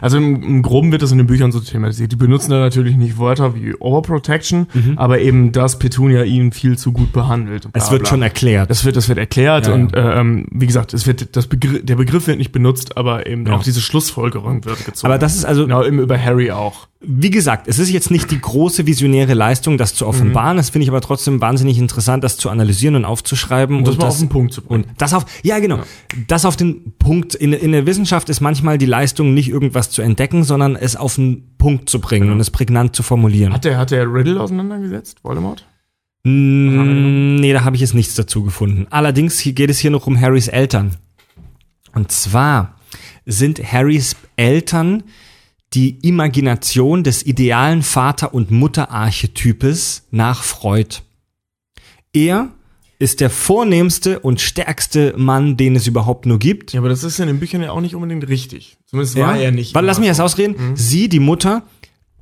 Also 0.00 0.16
im, 0.18 0.42
im 0.42 0.62
Groben 0.62 0.92
wird 0.92 1.02
das 1.02 1.12
in 1.12 1.18
den 1.18 1.26
Büchern 1.26 1.52
so 1.52 1.60
thematisiert. 1.60 2.12
Die 2.12 2.16
benutzen 2.16 2.50
da 2.50 2.58
natürlich 2.58 2.96
nicht 2.96 3.18
Wörter 3.18 3.54
wie 3.54 3.74
Overprotection, 3.74 4.66
aber 4.96 5.20
eben, 5.20 5.52
dass 5.52 5.78
Petunia 5.78 6.24
ihn 6.24 6.52
viel 6.52 6.76
zu 6.78 6.92
gut 6.92 7.12
behandelt. 7.12 7.62
bla, 7.62 7.68
Mhm. 7.70 7.72
Es 7.82 7.90
wird 7.90 8.02
bla. 8.02 8.10
schon 8.10 8.22
erklärt. 8.22 8.70
Das 8.70 8.84
wird, 8.84 8.96
das 8.96 9.08
wird 9.08 9.18
erklärt 9.18 9.66
Ja, 9.66 9.74
und 9.74 9.94
Äh, 9.94 10.20
ähm, 10.20 10.46
wie 10.50 10.66
gesagt, 10.66 10.94
es 10.94 11.06
wird 11.06 11.36
das 11.36 11.46
Begr 11.46 11.78
der 11.80 11.96
Begriff 11.96 12.26
wird 12.26 12.38
nicht 12.38 12.52
benutzt, 12.52 12.96
aber 12.96 13.26
eben 13.26 13.46
Ja. 13.46 13.54
auch 13.56 13.62
diese 13.62 13.80
Schlussfolgerung 13.80 14.64
wird 14.64 14.84
gezogen. 14.84 15.06
aber 15.12 15.18
das 15.18 15.36
ist 15.36 15.44
also. 15.44 15.62
genau 15.64 15.84
eben 15.84 15.98
über 16.00 16.18
Harry 16.22 16.50
auch. 16.50 16.87
Wie 17.00 17.30
gesagt, 17.30 17.68
es 17.68 17.78
ist 17.78 17.90
jetzt 17.90 18.10
nicht 18.10 18.30
die 18.32 18.40
große 18.40 18.84
visionäre 18.86 19.34
Leistung, 19.34 19.78
das 19.78 19.94
zu 19.94 20.04
offenbaren. 20.04 20.56
Das 20.56 20.70
finde 20.70 20.82
ich 20.82 20.88
aber 20.88 21.00
trotzdem 21.00 21.40
wahnsinnig 21.40 21.78
interessant, 21.78 22.24
das 22.24 22.36
zu 22.36 22.50
analysieren 22.50 22.96
und 22.96 23.04
aufzuschreiben. 23.04 23.78
Und 23.78 23.86
das 23.86 23.98
mal 23.98 24.08
auf 24.08 24.18
den 24.18 24.28
Punkt 24.28 24.52
zu 24.52 24.62
bringen. 24.62 24.84
Und 24.84 25.00
das 25.00 25.14
auf, 25.14 25.24
ja 25.44 25.60
genau, 25.60 25.78
das 26.26 26.44
auf 26.44 26.56
den 26.56 26.94
Punkt, 26.98 27.36
in, 27.36 27.52
in 27.52 27.70
der 27.70 27.86
Wissenschaft 27.86 28.28
ist 28.28 28.40
manchmal 28.40 28.78
die 28.78 28.86
Leistung 28.86 29.32
nicht 29.32 29.48
irgendwas 29.48 29.90
zu 29.90 30.02
entdecken, 30.02 30.42
sondern 30.42 30.74
es 30.74 30.96
auf 30.96 31.14
den 31.14 31.56
Punkt 31.56 31.88
zu 31.88 32.00
bringen 32.00 32.32
und 32.32 32.40
es 32.40 32.50
prägnant 32.50 32.96
zu 32.96 33.04
formulieren. 33.04 33.52
Hat 33.52 33.64
der, 33.64 33.78
hat 33.78 33.92
der 33.92 34.12
Riddle 34.12 34.40
auseinandergesetzt, 34.40 35.22
Voldemort? 35.22 35.64
Mm, 36.24 37.36
Nee, 37.36 37.52
da 37.52 37.62
habe 37.64 37.76
ich 37.76 37.80
jetzt 37.80 37.94
nichts 37.94 38.16
dazu 38.16 38.42
gefunden. 38.42 38.88
Allerdings 38.90 39.40
geht 39.44 39.70
es 39.70 39.78
hier 39.78 39.92
noch 39.92 40.08
um 40.08 40.20
Harrys 40.20 40.48
Eltern. 40.48 40.96
Und 41.94 42.10
zwar 42.10 42.74
sind 43.24 43.60
Harrys 43.72 44.16
Eltern 44.36 45.04
die 45.74 45.98
Imagination 46.06 47.04
des 47.04 47.24
idealen 47.26 47.82
Vater- 47.82 48.32
und 48.32 48.50
Mutterarchetypes 48.50 50.06
nach 50.10 50.42
Freud. 50.42 50.96
Er 52.12 52.50
ist 52.98 53.20
der 53.20 53.30
vornehmste 53.30 54.18
und 54.20 54.40
stärkste 54.40 55.14
Mann, 55.16 55.56
den 55.56 55.76
es 55.76 55.86
überhaupt 55.86 56.26
nur 56.26 56.38
gibt. 56.38 56.72
Ja, 56.72 56.80
aber 56.80 56.88
das 56.88 57.04
ist 57.04 57.18
ja 57.18 57.24
in 57.24 57.28
den 57.28 57.38
Büchern 57.38 57.62
ja 57.62 57.70
auch 57.70 57.80
nicht 57.80 57.94
unbedingt 57.94 58.26
richtig. 58.28 58.78
Zumindest 58.86 59.16
war 59.16 59.36
er 59.36 59.52
nicht. 59.52 59.74
Warte, 59.74 59.86
lass 59.86 59.98
mich 59.98 60.08
erst 60.08 60.20
ausreden. 60.20 60.74
Sie, 60.74 61.08
die 61.08 61.20
Mutter, 61.20 61.62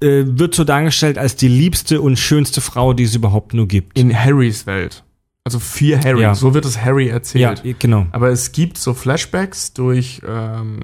äh, 0.01 0.24
wird 0.27 0.55
so 0.55 0.64
dargestellt 0.64 1.16
als 1.16 1.36
die 1.36 1.48
liebste 1.48 2.02
und 2.02 2.18
schönste 2.18 2.60
Frau, 2.60 2.93
die 2.93 3.05
es 3.05 3.14
überhaupt 3.14 3.55
nur 3.55 3.66
gibt. 3.66 3.98
In 3.98 4.14
Harrys 4.14 4.66
Welt. 4.66 5.02
Also 5.44 5.59
für 5.60 5.98
Harry. 6.01 6.23
Ja. 6.23 6.35
So 6.35 6.52
wird 6.52 6.64
es 6.64 6.82
Harry 6.82 7.09
erzählt. 7.09 7.62
Ja, 7.64 7.73
genau. 7.78 8.06
Aber 8.10 8.31
es 8.31 8.52
gibt 8.52 8.77
so 8.77 8.93
Flashbacks 8.93 9.73
durch 9.73 10.20
ähm, 10.27 10.81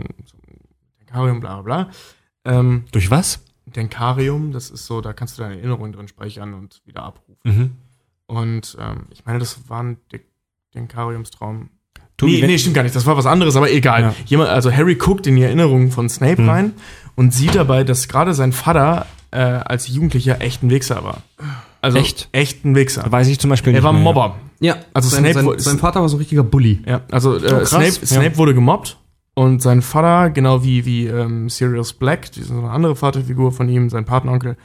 Denkarium, 1.00 1.40
bla 1.40 1.60
bla 1.60 1.62
bla. 1.62 1.90
Ähm, 2.44 2.84
Durch 2.92 3.10
was? 3.10 3.40
Denkarium, 3.66 4.52
das 4.52 4.70
ist 4.70 4.86
so, 4.86 5.00
da 5.00 5.12
kannst 5.12 5.38
du 5.38 5.42
deine 5.42 5.56
Erinnerungen 5.56 5.92
drin 5.92 6.08
speichern 6.08 6.54
und 6.54 6.82
wieder 6.84 7.02
abrufen. 7.04 7.36
Mhm. 7.44 7.70
Und 8.26 8.76
ähm, 8.80 9.06
ich 9.10 9.24
meine, 9.24 9.38
das 9.38 9.68
war 9.68 9.82
ein 9.82 9.96
De 10.10 10.20
Denkariumstraum. 10.74 11.68
Tobi, 12.16 12.40
nee, 12.40 12.46
nee, 12.46 12.58
stimmt 12.58 12.74
gar 12.74 12.82
nicht. 12.82 12.94
Das 12.94 13.06
war 13.06 13.16
was 13.16 13.26
anderes, 13.26 13.56
aber 13.56 13.70
egal. 13.70 14.02
Ja. 14.02 14.14
Jemand, 14.26 14.50
also 14.50 14.70
Harry 14.72 14.94
guckt 14.94 15.26
in 15.26 15.36
die 15.36 15.42
Erinnerungen 15.42 15.90
von 15.90 16.08
Snape 16.08 16.38
Hm. 16.38 16.48
rein 16.48 16.72
und 17.14 17.32
sieht 17.34 17.54
dabei, 17.54 17.84
dass 17.84 18.08
gerade 18.08 18.32
sein 18.34 18.52
Vater 18.52 19.06
äh, 19.32 19.38
als 19.38 19.88
Jugendlicher 19.88 20.40
echt 20.40 20.62
ein 20.62 20.70
Wichser 20.70 21.04
war. 21.04 21.22
Also 21.80 21.98
Echt? 21.98 22.28
echt 22.32 22.64
ein 22.64 22.74
Wichser. 22.76 23.10
Weiß 23.10 23.26
ich 23.28 23.40
zum 23.40 23.50
Beispiel 23.50 23.72
Er 23.72 23.76
nicht 23.78 23.82
war 23.84 23.92
ein 23.92 23.96
mehr. 23.96 24.04
Mobber. 24.04 24.36
Ja, 24.60 24.76
Also 24.94 25.08
sein, 25.08 25.20
Snape 25.20 25.34
sein, 25.34 25.44
wurde- 25.46 25.60
sein 25.60 25.78
Vater 25.78 26.00
war 26.00 26.08
so 26.08 26.16
ein 26.16 26.18
richtiger 26.20 26.44
Bully. 26.44 26.80
Ja, 26.86 27.00
also 27.10 27.36
äh, 27.36 27.40
krass. 27.40 27.70
Snape, 27.70 27.86
Ja. 27.86 28.06
Snape 28.06 28.36
wurde 28.36 28.54
gemobbt 28.54 28.98
und 29.34 29.62
sein 29.62 29.82
Vater, 29.82 30.30
genau 30.30 30.62
wie, 30.62 30.84
wie 30.84 31.06
ähm, 31.06 31.48
Sirius 31.48 31.94
Black, 31.94 32.32
die 32.32 32.40
ist 32.40 32.50
eine 32.50 32.68
andere 32.70 32.96
Vaterfigur 32.96 33.52
von 33.52 33.68
ihm, 33.68 33.88
sein 33.88 34.04
Patenonkel, 34.04 34.56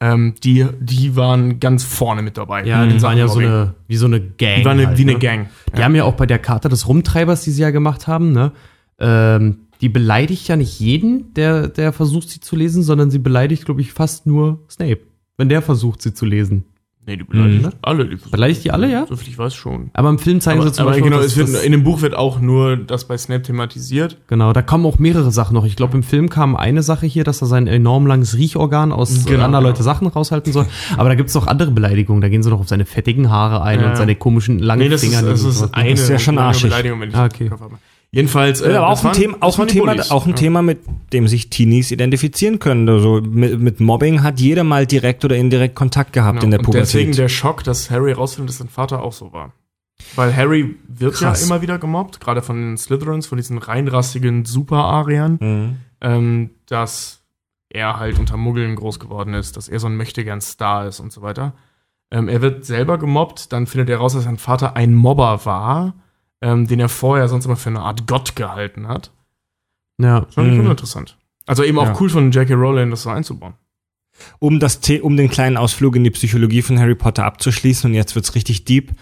ähm, 0.00 0.34
die, 0.42 0.66
die 0.80 1.16
waren 1.16 1.60
ganz 1.60 1.84
vorne 1.84 2.22
mit 2.22 2.36
dabei. 2.36 2.64
Ja, 2.64 2.86
die 2.86 3.02
waren 3.02 3.18
ja 3.18 3.26
so 3.28 3.40
eine, 3.40 3.74
wie 3.88 3.96
so 3.96 4.06
eine 4.06 4.20
Gang. 4.20 4.58
Die 4.58 4.64
waren 4.64 4.78
eine, 4.78 4.88
halt, 4.88 4.98
wie 4.98 5.02
eine 5.02 5.14
ne? 5.14 5.18
Gang. 5.18 5.48
Die 5.76 5.82
haben 5.82 5.94
ja 5.94 6.04
auch 6.04 6.14
bei 6.14 6.26
der 6.26 6.38
Karte 6.38 6.68
des 6.68 6.86
Rumtreibers, 6.86 7.42
die 7.42 7.50
sie 7.50 7.62
ja 7.62 7.70
gemacht 7.70 8.06
haben, 8.06 8.32
ne, 8.32 8.52
ähm, 8.98 9.58
die 9.80 9.88
beleidigt 9.88 10.48
ja 10.48 10.56
nicht 10.56 10.80
jeden, 10.80 11.32
der, 11.34 11.68
der 11.68 11.92
versucht, 11.92 12.28
sie 12.30 12.40
zu 12.40 12.56
lesen, 12.56 12.82
sondern 12.82 13.10
sie 13.10 13.20
beleidigt, 13.20 13.64
glaube 13.64 13.80
ich, 13.80 13.92
fast 13.92 14.26
nur 14.26 14.64
Snape, 14.68 15.00
wenn 15.36 15.48
der 15.48 15.62
versucht, 15.62 16.02
sie 16.02 16.14
zu 16.14 16.26
lesen. 16.26 16.64
Nee, 17.08 17.16
die 17.16 17.24
beleidigt 17.24 17.62
Mhm. 17.64 17.70
alle. 17.80 18.04
Die 18.06 18.16
Beleidigt 18.30 18.64
die 18.64 18.70
alle, 18.70 18.90
ja? 18.92 19.06
Soviel 19.06 19.28
ich 19.28 19.38
weiß 19.38 19.54
schon. 19.54 19.90
Aber 19.94 20.10
im 20.10 20.18
Film 20.18 20.42
zeigen 20.42 20.60
Aber, 20.60 20.68
sie 20.68 20.74
zum 20.74 20.82
aber 20.82 20.90
Beispiel, 20.90 21.10
genau, 21.10 21.22
es 21.22 21.36
wird, 21.38 21.48
in 21.64 21.72
dem 21.72 21.82
Buch 21.82 22.02
wird 22.02 22.14
auch 22.14 22.38
nur 22.38 22.76
das 22.76 23.06
bei 23.08 23.16
Snape 23.16 23.42
thematisiert. 23.42 24.18
Genau, 24.26 24.52
da 24.52 24.60
kommen 24.60 24.84
auch 24.84 24.98
mehrere 24.98 25.30
Sachen 25.30 25.54
noch. 25.54 25.64
Ich 25.64 25.74
glaube, 25.74 25.96
im 25.96 26.02
Film 26.02 26.28
kam 26.28 26.54
eine 26.54 26.82
Sache 26.82 27.06
hier, 27.06 27.24
dass 27.24 27.40
er 27.40 27.46
sein 27.46 27.66
enorm 27.66 28.06
langes 28.06 28.36
Riechorgan 28.36 28.92
aus 28.92 29.24
Genau, 29.24 29.42
anderer 29.44 29.60
genau. 29.62 29.70
Leute 29.70 29.82
Sachen 29.82 30.06
raushalten 30.06 30.52
soll. 30.52 30.66
Aber 30.98 31.08
da 31.08 31.14
gibt's 31.14 31.32
noch 31.34 31.46
andere 31.46 31.70
Beleidigungen. 31.70 32.20
Da 32.20 32.28
gehen 32.28 32.42
sie 32.42 32.50
noch 32.50 32.60
auf 32.60 32.68
seine 32.68 32.84
fettigen 32.84 33.30
Haare 33.30 33.62
ein 33.62 33.80
Ja. 33.80 33.88
und 33.88 33.96
seine 33.96 34.14
komischen 34.14 34.58
langen 34.58 34.82
Nee, 34.82 34.88
das 34.90 35.02
ist, 35.02 35.08
Finger. 35.16 35.26
das 35.30 35.42
ist 35.44 35.74
eine 35.74 35.90
Das 35.90 36.00
ist 36.00 36.08
ja 36.10 36.18
schon 36.18 36.36
arschig. 36.36 36.64
Beleidigung, 36.64 37.00
wenn 37.00 37.08
ich 37.08 37.14
Ah, 37.16 37.26
das 37.28 37.34
okay. 37.34 37.44
im 37.44 37.50
Kopf 37.50 37.60
habe. 37.62 37.78
Jedenfalls. 38.10 38.60
äh, 38.62 38.72
Ja, 38.72 38.78
aber 38.78 38.88
auch 38.88 38.98
ein, 39.00 39.04
waren- 39.04 39.12
Thema, 39.14 39.36
auch, 39.40 39.58
ein 39.58 39.68
Thema, 39.68 39.92
Bullies. 39.92 40.10
auch 40.10 40.24
ein 40.24 40.30
Ja. 40.30 40.36
Thema, 40.36 40.62
mit 40.62 40.80
dem 41.12 41.28
sich 41.28 41.50
Teenies 41.50 41.90
identifizieren 41.90 42.58
können. 42.58 42.88
Also 42.88 43.20
mit, 43.20 43.60
mit 43.60 43.80
Mobbing 43.80 44.22
hat 44.22 44.40
jeder 44.40 44.64
mal 44.64 44.86
direkt 44.86 45.24
oder 45.26 45.36
indirekt 45.36 45.74
Kontakt 45.74 46.12
gehabt 46.14 46.40
Genau. 46.40 46.44
in 46.44 46.50
der 46.52 46.60
Und 46.60 46.74
deswegen 46.74 47.10
Pubertät. 47.10 47.18
der 47.24 47.28
Schock, 47.28 47.64
dass 47.64 47.90
Harry 47.90 48.12
rausfindet, 48.12 48.50
dass 48.50 48.58
sein 48.58 48.68
Vater 48.68 49.02
auch 49.02 49.12
so 49.12 49.32
war. 49.32 49.52
Weil 50.14 50.34
Harry 50.34 50.76
wird 50.86 51.16
Krass. 51.16 51.40
ja 51.40 51.46
immer 51.46 51.60
wieder 51.60 51.78
gemobbt, 51.78 52.20
gerade 52.20 52.40
von 52.40 52.56
den 52.56 52.76
Slytherins, 52.78 53.26
von 53.26 53.36
diesen 53.36 53.58
reinrassigen 53.58 54.44
Super-Ariern, 54.44 55.38
Mhm. 55.40 55.76
ähm, 56.00 56.50
dass 56.66 57.20
er 57.68 57.98
halt 57.98 58.18
unter 58.18 58.36
Muggeln 58.38 58.74
groß 58.76 59.00
geworden 59.00 59.34
ist, 59.34 59.56
dass 59.58 59.68
er 59.68 59.80
so 59.80 59.86
ein 59.88 59.96
Möchtegern-Star 59.96 60.86
ist 60.86 61.00
und 61.00 61.12
so 61.12 61.20
weiter. 61.20 61.52
Ähm, 62.10 62.28
er 62.28 62.40
wird 62.40 62.64
selber 62.64 62.96
gemobbt, 62.96 63.52
dann 63.52 63.66
findet 63.66 63.90
er 63.90 63.98
raus, 63.98 64.14
dass 64.14 64.24
sein 64.24 64.38
Vater 64.38 64.76
ein 64.76 64.94
Mobber 64.94 65.44
war, 65.44 65.94
ähm, 66.40 66.66
den 66.66 66.80
er 66.80 66.88
vorher 66.88 67.28
sonst 67.28 67.44
immer 67.46 67.56
für 67.56 67.70
eine 67.70 67.80
Art 67.80 68.06
Gott 68.06 68.36
gehalten 68.36 68.88
hat. 68.88 69.10
Ja. 70.00 70.26
Schon 70.34 70.54
Mhm. 70.54 70.60
uninteressant. 70.60 71.16
Also 71.46 71.64
eben 71.64 71.78
auch 71.78 71.86
Ja. 71.86 71.96
cool 72.00 72.08
von 72.10 72.30
J.K. 72.30 72.54
Rowling, 72.54 72.90
das 72.90 73.02
so 73.02 73.10
einzubauen. 73.10 73.54
Um, 74.40 74.58
das 74.60 74.80
The 74.82 75.00
um 75.00 75.16
den 75.16 75.30
kleinen 75.30 75.56
Ausflug 75.56 75.94
in 75.96 76.04
die 76.04 76.10
Psychologie 76.10 76.62
von 76.62 76.78
Harry 76.78 76.94
Potter 76.96 77.24
abzuschließen, 77.24 77.90
und 77.90 77.94
jetzt 77.94 78.14
wird's 78.14 78.34
richtig 78.34 78.64
deep, 78.64 78.92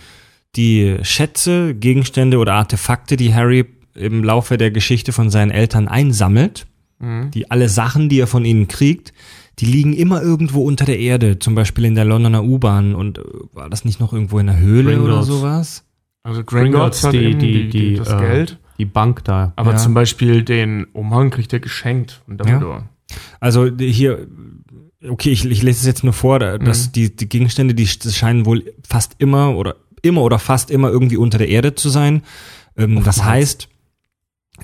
die 0.56 0.96
Schätze, 1.02 1.74
Gegenstände 1.74 2.38
oder 2.38 2.54
Artefakte, 2.54 3.16
die 3.16 3.34
Harry 3.34 3.66
im 3.94 4.22
Laufe 4.24 4.58
der 4.58 4.70
Geschichte 4.70 5.12
von 5.12 5.30
seinen 5.30 5.50
Eltern 5.50 5.88
einsammelt, 5.88 6.66
Mhm. 6.98 7.30
die 7.30 7.50
alle 7.50 7.68
Sachen, 7.68 8.08
die 8.08 8.20
er 8.20 8.26
von 8.26 8.44
ihnen 8.44 8.68
kriegt, 8.68 9.12
die 9.58 9.64
liegen 9.66 9.94
immer 9.94 10.22
irgendwo 10.22 10.62
unter 10.64 10.84
der 10.84 10.98
Erde, 10.98 11.38
zum 11.38 11.54
Beispiel 11.54 11.86
in 11.86 11.94
der 11.94 12.04
Londoner 12.04 12.44
U-Bahn. 12.44 12.94
Und 12.94 13.18
äh, 13.18 13.22
war 13.52 13.70
das 13.70 13.84
nicht 13.86 14.00
noch 14.00 14.12
irgendwo 14.12 14.38
in 14.38 14.46
der 14.46 14.58
Höhle 14.58 14.96
oder 15.00 15.06
Gringotts. 15.20 15.26
sowas? 15.26 15.84
Also 16.26 16.42
Gringotts, 16.44 17.02
Gringotts 17.02 17.04
hat 17.04 17.12
die- 17.14 17.18
eben 17.18 17.38
die- 17.38 17.68
die, 17.68 17.94
das 17.94 18.10
äh, 18.10 18.16
Geld. 18.18 18.58
Die 18.78 18.84
Bank 18.84 19.24
da. 19.24 19.52
Aber 19.56 19.72
Ja. 19.72 19.76
zum 19.76 19.94
Beispiel 19.94 20.42
den 20.42 20.84
Umhang 20.92 21.30
kriegt 21.30 21.52
er 21.52 21.60
geschenkt 21.60 22.20
von 22.26 22.36
Dumbledore. 22.36 22.88
Also 23.40 23.70
die- 23.70 23.90
hier, 23.92 24.26
okay, 25.08 25.30
ich, 25.30 25.44
ich 25.44 25.62
lese 25.62 25.80
es 25.80 25.86
jetzt 25.86 26.02
nur 26.04 26.12
vor, 26.12 26.38
da- 26.40 26.58
dass 26.58 26.88
Mhm. 26.88 26.92
die, 26.92 27.16
die 27.16 27.28
Gegenstände, 27.28 27.74
die 27.74 27.86
sch- 27.86 28.12
scheinen 28.12 28.44
wohl 28.44 28.64
fast 28.86 29.14
immer 29.18 29.54
oder 29.56 29.76
immer 30.02 30.22
oder 30.22 30.38
fast 30.38 30.70
immer 30.70 30.90
irgendwie 30.90 31.16
unter 31.16 31.38
der 31.38 31.48
Erde 31.48 31.74
zu 31.74 31.88
sein. 31.90 32.22
Ähm, 32.76 33.02
das 33.04 33.24
heißt, 33.24 33.68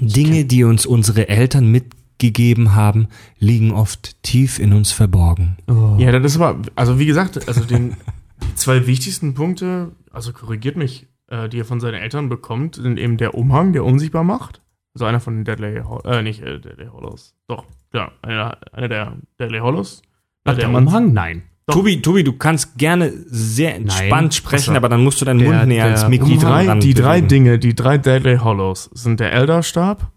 Dinge, 0.00 0.44
die 0.44 0.64
uns 0.64 0.84
unsere 0.86 1.28
Eltern 1.28 1.68
mitgegeben 1.70 2.74
haben, 2.74 3.08
liegen 3.38 3.70
oft 3.72 4.22
tief 4.22 4.58
in 4.58 4.72
uns 4.72 4.90
verborgen. 4.92 5.56
Oh. 5.68 5.96
Ja, 5.98 6.12
das 6.12 6.32
ist 6.34 6.40
aber, 6.40 6.60
also 6.74 6.98
wie 6.98 7.06
gesagt, 7.06 7.46
also 7.48 7.60
den 7.64 7.96
die 8.42 8.54
zwei 8.56 8.86
wichtigsten 8.86 9.34
Punkte, 9.34 9.92
also 10.10 10.32
korrigiert 10.32 10.76
mich, 10.76 11.06
äh, 11.32 11.48
die 11.48 11.58
er 11.60 11.64
von 11.64 11.80
seinen 11.80 11.94
Eltern 11.94 12.28
bekommt, 12.28 12.76
sind 12.76 12.98
eben 12.98 13.16
der 13.16 13.34
Umhang, 13.34 13.72
der 13.72 13.84
unsichtbar 13.84 14.22
macht. 14.24 14.60
Also 14.94 15.06
einer 15.06 15.20
von 15.20 15.36
den 15.36 15.44
Deadly, 15.44 15.80
Hol- 15.82 16.04
äh, 16.04 16.22
nicht 16.22 16.42
äh, 16.42 16.60
Deadly 16.60 16.86
Hollows. 16.92 17.34
Doch, 17.48 17.64
ja, 17.94 18.12
einer, 18.22 18.58
einer 18.72 18.88
der 18.88 19.12
Deadly 19.40 19.58
Hollows. 19.60 20.02
Ach, 20.44 20.54
der 20.54 20.68
uns- 20.68 20.76
Umhang? 20.78 21.12
Nein. 21.12 21.42
Doch. 21.66 21.76
Tobi, 21.76 22.02
Tobi, 22.02 22.24
du 22.24 22.32
kannst 22.32 22.76
gerne 22.76 23.12
sehr 23.26 23.76
entspannt 23.76 24.10
Nein. 24.10 24.32
sprechen, 24.32 24.76
aber 24.76 24.88
dann 24.88 25.02
musst 25.04 25.20
du 25.20 25.24
deinen 25.24 25.38
Der- 25.38 25.48
Mund 25.52 25.68
näher 25.68 25.84
der- 25.84 25.92
ans 25.94 26.04
Die 26.04 26.10
Mikrofon 26.10 26.38
drei, 26.40 26.66
ran 26.66 26.80
die 26.80 26.92
drei. 26.94 27.20
Dinge, 27.20 27.58
die 27.60 27.74
drei 27.74 27.98
Deadly 27.98 28.36
Hollows 28.38 28.90
sind 28.92 29.20
der 29.20 29.32
Elderstab, 29.32 30.10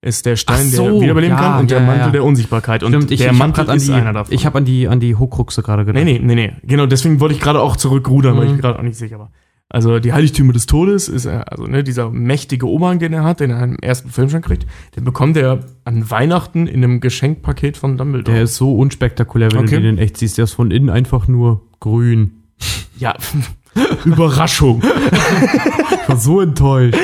ist 0.00 0.24
der 0.26 0.36
Stein, 0.36 0.68
so, 0.68 0.84
der 0.84 1.00
wiederbeleben 1.00 1.36
ja, 1.36 1.42
kann, 1.42 1.60
und 1.60 1.70
ja, 1.70 1.78
der 1.78 1.86
Mantel 1.86 2.06
ja. 2.06 2.10
der 2.10 2.24
Unsichtbarkeit. 2.24 2.82
Und 2.84 2.92
Stimmt, 2.92 3.10
ich, 3.10 3.20
der 3.20 3.32
ich 3.32 3.38
Mantel 3.38 3.62
habe 3.62 3.72
an 3.72 3.76
ist 3.78 3.88
die, 3.88 3.92
einer 3.92 4.12
davon. 4.12 4.32
ich 4.34 4.46
habe 4.46 4.58
an 4.58 4.64
die 4.64 4.88
an 4.88 5.00
die 5.00 5.14
Hochkruxe 5.16 5.62
gerade 5.62 5.84
gedacht. 5.84 6.04
Nee, 6.04 6.18
nee, 6.20 6.34
nee, 6.34 6.34
nee. 6.34 6.52
Genau, 6.62 6.86
deswegen 6.86 7.18
wollte 7.20 7.34
ich 7.34 7.40
gerade 7.40 7.60
auch 7.60 7.76
zurückrudern, 7.76 8.36
weil 8.36 8.44
ich 8.44 8.50
Mhm. 8.50 8.56
mir 8.56 8.62
gerade 8.62 8.78
auch 8.78 8.82
nicht 8.84 8.96
sicher 8.96 9.18
war. 9.18 9.30
Also 9.74 9.98
die 10.00 10.12
Heiligtümer 10.12 10.52
des 10.52 10.66
Todes 10.66 11.08
ist 11.08 11.24
äh, 11.24 11.40
also 11.46 11.66
ne, 11.66 11.82
dieser 11.82 12.10
mächtige 12.10 12.66
Umhang, 12.66 12.98
den 12.98 13.14
er 13.14 13.24
hat, 13.24 13.40
den 13.40 13.50
er 13.50 13.64
im 13.64 13.76
ersten 13.78 14.10
Film 14.10 14.28
schon 14.28 14.42
kriegt, 14.42 14.66
den 14.96 15.04
bekommt 15.04 15.34
er 15.38 15.60
an 15.84 16.10
Weihnachten 16.10 16.66
in 16.66 16.84
einem 16.84 17.00
Geschenkpaket 17.00 17.78
von 17.78 17.96
Dumbledore. 17.96 18.34
Der 18.34 18.44
ist 18.44 18.56
so 18.56 18.74
unspektakulär, 18.76 19.50
wenn 19.52 19.60
Okay. 19.60 19.76
du 19.76 19.80
den 19.82 19.96
in 19.96 19.98
echt 19.98 20.18
siehst. 20.18 20.36
Der 20.36 20.44
ist 20.44 20.52
von 20.52 20.70
innen 20.70 20.90
einfach 20.90 21.26
nur 21.26 21.62
grün. 21.80 22.42
ja 22.98 23.14
Überraschung. 24.04 24.82
Ich 24.82 26.08
war 26.08 26.16
so 26.18 26.42
enttäuscht. 26.42 26.98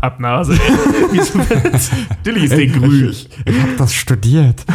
Pappnase. 0.00 0.58
Dilly 2.26 2.44
ist 2.44 2.56
den 2.56 2.72
grün. 2.72 3.10
Ich 3.46 3.60
habe 3.60 3.72
das 3.78 3.94
studiert. 3.94 4.64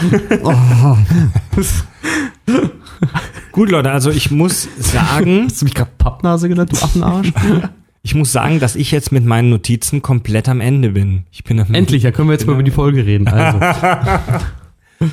Gut, 3.51 3.69
Leute, 3.69 3.91
also 3.91 4.11
ich 4.11 4.31
muss 4.31 4.67
sagen, 4.77 5.43
Hast 5.45 5.61
du 5.61 5.65
mich 5.65 5.73
gerade 5.73 5.91
Pappnase 5.97 6.49
genannt, 6.49 6.71
du 6.71 6.77
Affenarsch? 6.77 7.31
ich 8.03 8.15
muss 8.15 8.31
sagen, 8.31 8.59
dass 8.59 8.75
ich 8.75 8.91
jetzt 8.91 9.11
mit 9.11 9.25
meinen 9.25 9.49
Notizen 9.49 10.01
komplett 10.01 10.47
am 10.49 10.61
Ende 10.61 10.89
bin. 10.89 11.23
Ich 11.31 11.43
bin 11.43 11.59
am 11.59 11.73
Endlich, 11.73 12.03
ja 12.03 12.11
können 12.11 12.29
wir 12.29 12.33
jetzt 12.33 12.45
mal 12.45 12.53
über 12.53 12.63
die 12.63 12.71
Folge 12.71 13.05
reden. 13.05 13.27
Also, 13.27 13.59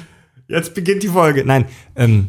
Jetzt 0.49 0.75
beginnt 0.75 1.03
die 1.03 1.09
Folge. 1.09 1.45
Nein, 1.45 1.65
ähm, 1.97 2.29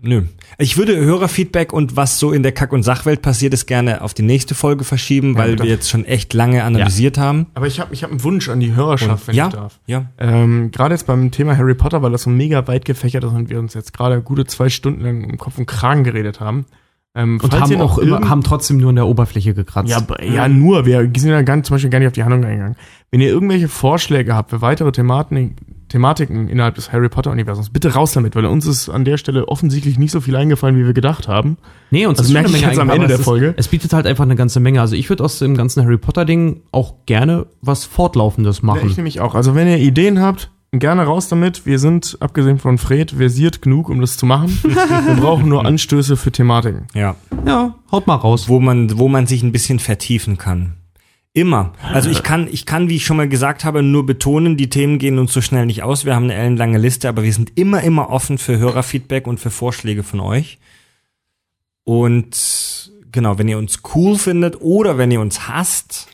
Nö. 0.00 0.22
Ich 0.58 0.76
würde 0.76 0.96
Hörerfeedback 0.96 1.72
und 1.72 1.96
was 1.96 2.18
so 2.18 2.32
in 2.32 2.42
der 2.42 2.52
Kack- 2.52 2.72
und 2.72 2.82
Sachwelt 2.82 3.22
passiert 3.22 3.54
ist, 3.54 3.66
gerne 3.66 4.02
auf 4.02 4.12
die 4.14 4.22
nächste 4.22 4.54
Folge 4.54 4.84
verschieben, 4.84 5.36
weil 5.36 5.52
bitte. 5.52 5.64
wir 5.64 5.70
jetzt 5.70 5.88
schon 5.88 6.04
echt 6.04 6.34
lange 6.34 6.64
analysiert 6.64 7.18
haben. 7.18 7.46
Aber 7.54 7.66
ich 7.66 7.80
habe 7.80 7.94
ich 7.94 8.02
hab 8.02 8.10
einen 8.10 8.22
Wunsch 8.22 8.48
an 8.48 8.60
die 8.60 8.74
Hörerschaft, 8.74 9.28
wenn 9.28 9.34
ja, 9.34 9.48
ich 9.48 9.54
darf. 9.54 9.80
ja. 9.86 10.06
Ähm, 10.18 10.70
gerade 10.70 10.94
jetzt 10.94 11.06
beim 11.06 11.30
Thema 11.30 11.56
Harry 11.56 11.74
Potter, 11.74 12.02
weil 12.02 12.12
das 12.12 12.22
so 12.22 12.30
mega 12.30 12.66
weit 12.68 12.84
gefächert 12.84 13.24
ist 13.24 13.32
und 13.32 13.48
wir 13.48 13.58
uns 13.58 13.74
jetzt 13.74 13.94
gerade 13.94 14.20
gute 14.20 14.44
zwei 14.44 14.68
Stunden 14.68 15.02
lang 15.02 15.24
im 15.24 15.38
Kopf 15.38 15.58
und 15.58 15.66
Kragen 15.66 16.04
geredet 16.04 16.40
haben. 16.40 16.66
Ähm, 17.14 17.40
Und 17.42 17.58
haben 17.58 17.80
auch 17.80 17.96
immer, 17.96 18.28
haben 18.28 18.42
trotzdem 18.42 18.76
nur 18.76 18.90
in 18.90 18.96
der 18.96 19.06
Oberfläche 19.06 19.54
gekratzt. 19.54 19.88
Ja, 19.88 20.04
ja, 20.22 20.48
nur. 20.48 20.84
Wir 20.84 21.10
sind 21.16 21.30
ja 21.30 21.40
ganz, 21.40 21.66
zum 21.66 21.76
Beispiel 21.76 21.88
gar 21.88 21.98
nicht 21.98 22.08
auf 22.08 22.12
die 22.12 22.22
Handlung 22.22 22.44
eingegangen. 22.44 22.76
Wenn 23.10 23.22
ihr 23.22 23.28
irgendwelche 23.28 23.68
Vorschläge 23.68 24.34
habt 24.34 24.50
für 24.50 24.60
weitere 24.60 24.92
Thematiken, 24.92 25.56
Thematiken 25.96 26.48
innerhalb 26.48 26.74
des 26.74 26.92
Harry 26.92 27.08
Potter-Universums, 27.08 27.70
bitte 27.70 27.94
raus 27.94 28.12
damit, 28.12 28.36
weil 28.36 28.44
uns 28.44 28.66
ist 28.66 28.90
an 28.90 29.06
der 29.06 29.16
Stelle 29.16 29.48
offensichtlich 29.48 29.98
nicht 29.98 30.10
so 30.10 30.20
viel 30.20 30.36
eingefallen, 30.36 30.76
wie 30.76 30.84
wir 30.84 30.92
gedacht 30.92 31.26
haben. 31.26 31.56
Nee, 31.90 32.04
uns 32.04 32.18
Also 32.18 32.28
ist 32.28 32.34
merke 32.34 32.50
ich 32.50 32.60
jetzt 32.60 32.78
am 32.78 32.90
Ende 32.90 33.06
der 33.06 33.18
Folge. 33.18 33.46
Ist, 33.48 33.60
es 33.60 33.68
bietet 33.68 33.94
halt 33.94 34.06
einfach 34.06 34.24
eine 34.24 34.36
ganze 34.36 34.60
Menge. 34.60 34.82
Also 34.82 34.94
ich 34.94 35.08
würde 35.08 35.24
aus 35.24 35.38
dem 35.38 35.56
ganzen 35.56 35.82
Harry 35.82 35.96
Potter-Ding 35.96 36.60
auch 36.70 37.06
gerne 37.06 37.46
was 37.62 37.86
Fortlaufendes 37.86 38.58
Ja, 38.58 38.66
machen. 38.66 38.90
ich 38.90 38.96
nämlich 38.98 39.20
auch. 39.20 39.34
Also 39.34 39.54
wenn 39.54 39.68
ihr 39.68 39.78
Ideen 39.78 40.20
habt, 40.20 40.50
gerne 40.72 41.04
raus 41.04 41.28
damit. 41.28 41.64
Wir 41.64 41.78
sind, 41.78 42.18
abgesehen 42.20 42.58
von 42.58 42.76
Fred, 42.76 43.12
versiert 43.12 43.62
genug, 43.62 43.88
um 43.88 44.02
das 44.02 44.18
zu 44.18 44.26
machen. 44.26 44.58
wir 44.62 45.14
brauchen 45.18 45.48
nur 45.48 45.64
Anstöße 45.64 46.18
für 46.18 46.30
Thematiken. 46.30 46.88
Ja. 46.92 47.16
ja, 47.46 47.74
haut 47.90 48.06
mal 48.06 48.16
raus. 48.16 48.48
Wo 48.48 48.60
man, 48.60 48.98
wo 48.98 49.08
man 49.08 49.26
sich 49.26 49.42
ein 49.42 49.52
bisschen 49.52 49.78
vertiefen 49.78 50.36
kann. 50.36 50.74
Immer. 51.36 51.74
Also 51.82 52.08
ich 52.08 52.22
kann, 52.22 52.48
ich 52.50 52.64
kann, 52.64 52.88
wie 52.88 52.96
ich 52.96 53.04
schon 53.04 53.18
mal 53.18 53.28
gesagt 53.28 53.66
habe, 53.66 53.82
nur 53.82 54.06
betonen, 54.06 54.56
die 54.56 54.70
Themen 54.70 54.98
gehen 54.98 55.18
uns 55.18 55.34
so 55.34 55.42
schnell 55.42 55.66
nicht 55.66 55.82
aus. 55.82 56.06
Wir 56.06 56.14
haben 56.14 56.24
eine 56.24 56.34
ellenlange 56.34 56.78
Liste, 56.78 57.10
aber 57.10 57.24
wir 57.24 57.32
sind 57.34 57.58
immer, 57.58 57.82
immer 57.82 58.08
offen 58.08 58.38
für 58.38 58.56
Hörerfeedback 58.56 59.26
und 59.26 59.38
für 59.38 59.50
Vorschläge 59.50 60.02
von 60.02 60.20
euch. 60.20 60.56
Und 61.84 62.90
genau, 63.12 63.36
wenn 63.36 63.48
ihr 63.48 63.58
uns 63.58 63.80
cool 63.94 64.16
findet 64.16 64.62
oder 64.62 64.96
wenn 64.96 65.10
ihr 65.10 65.20
uns 65.20 65.46
hasst, 65.46 66.08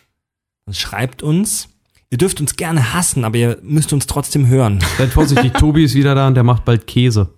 dann 0.67 0.75
schreibt 0.75 1.23
uns. 1.23 1.69
Ihr 2.11 2.19
dürft 2.19 2.41
uns 2.41 2.57
gerne 2.57 2.93
hassen, 2.93 3.25
aber 3.25 3.39
ihr 3.39 3.59
müsst 3.63 3.93
uns 3.93 4.09
trotzdem 4.09 4.49
hören. 4.49 4.81
Seid 4.99 5.11
vorsichtig, 5.11 5.53
Tobi 5.53 5.85
ist 5.85 5.95
wieder 5.95 6.17
da 6.17 6.27
und 6.27 6.35
der 6.35 6.43
macht 6.43 6.65
bald 6.65 6.89
Käse. 6.89 7.31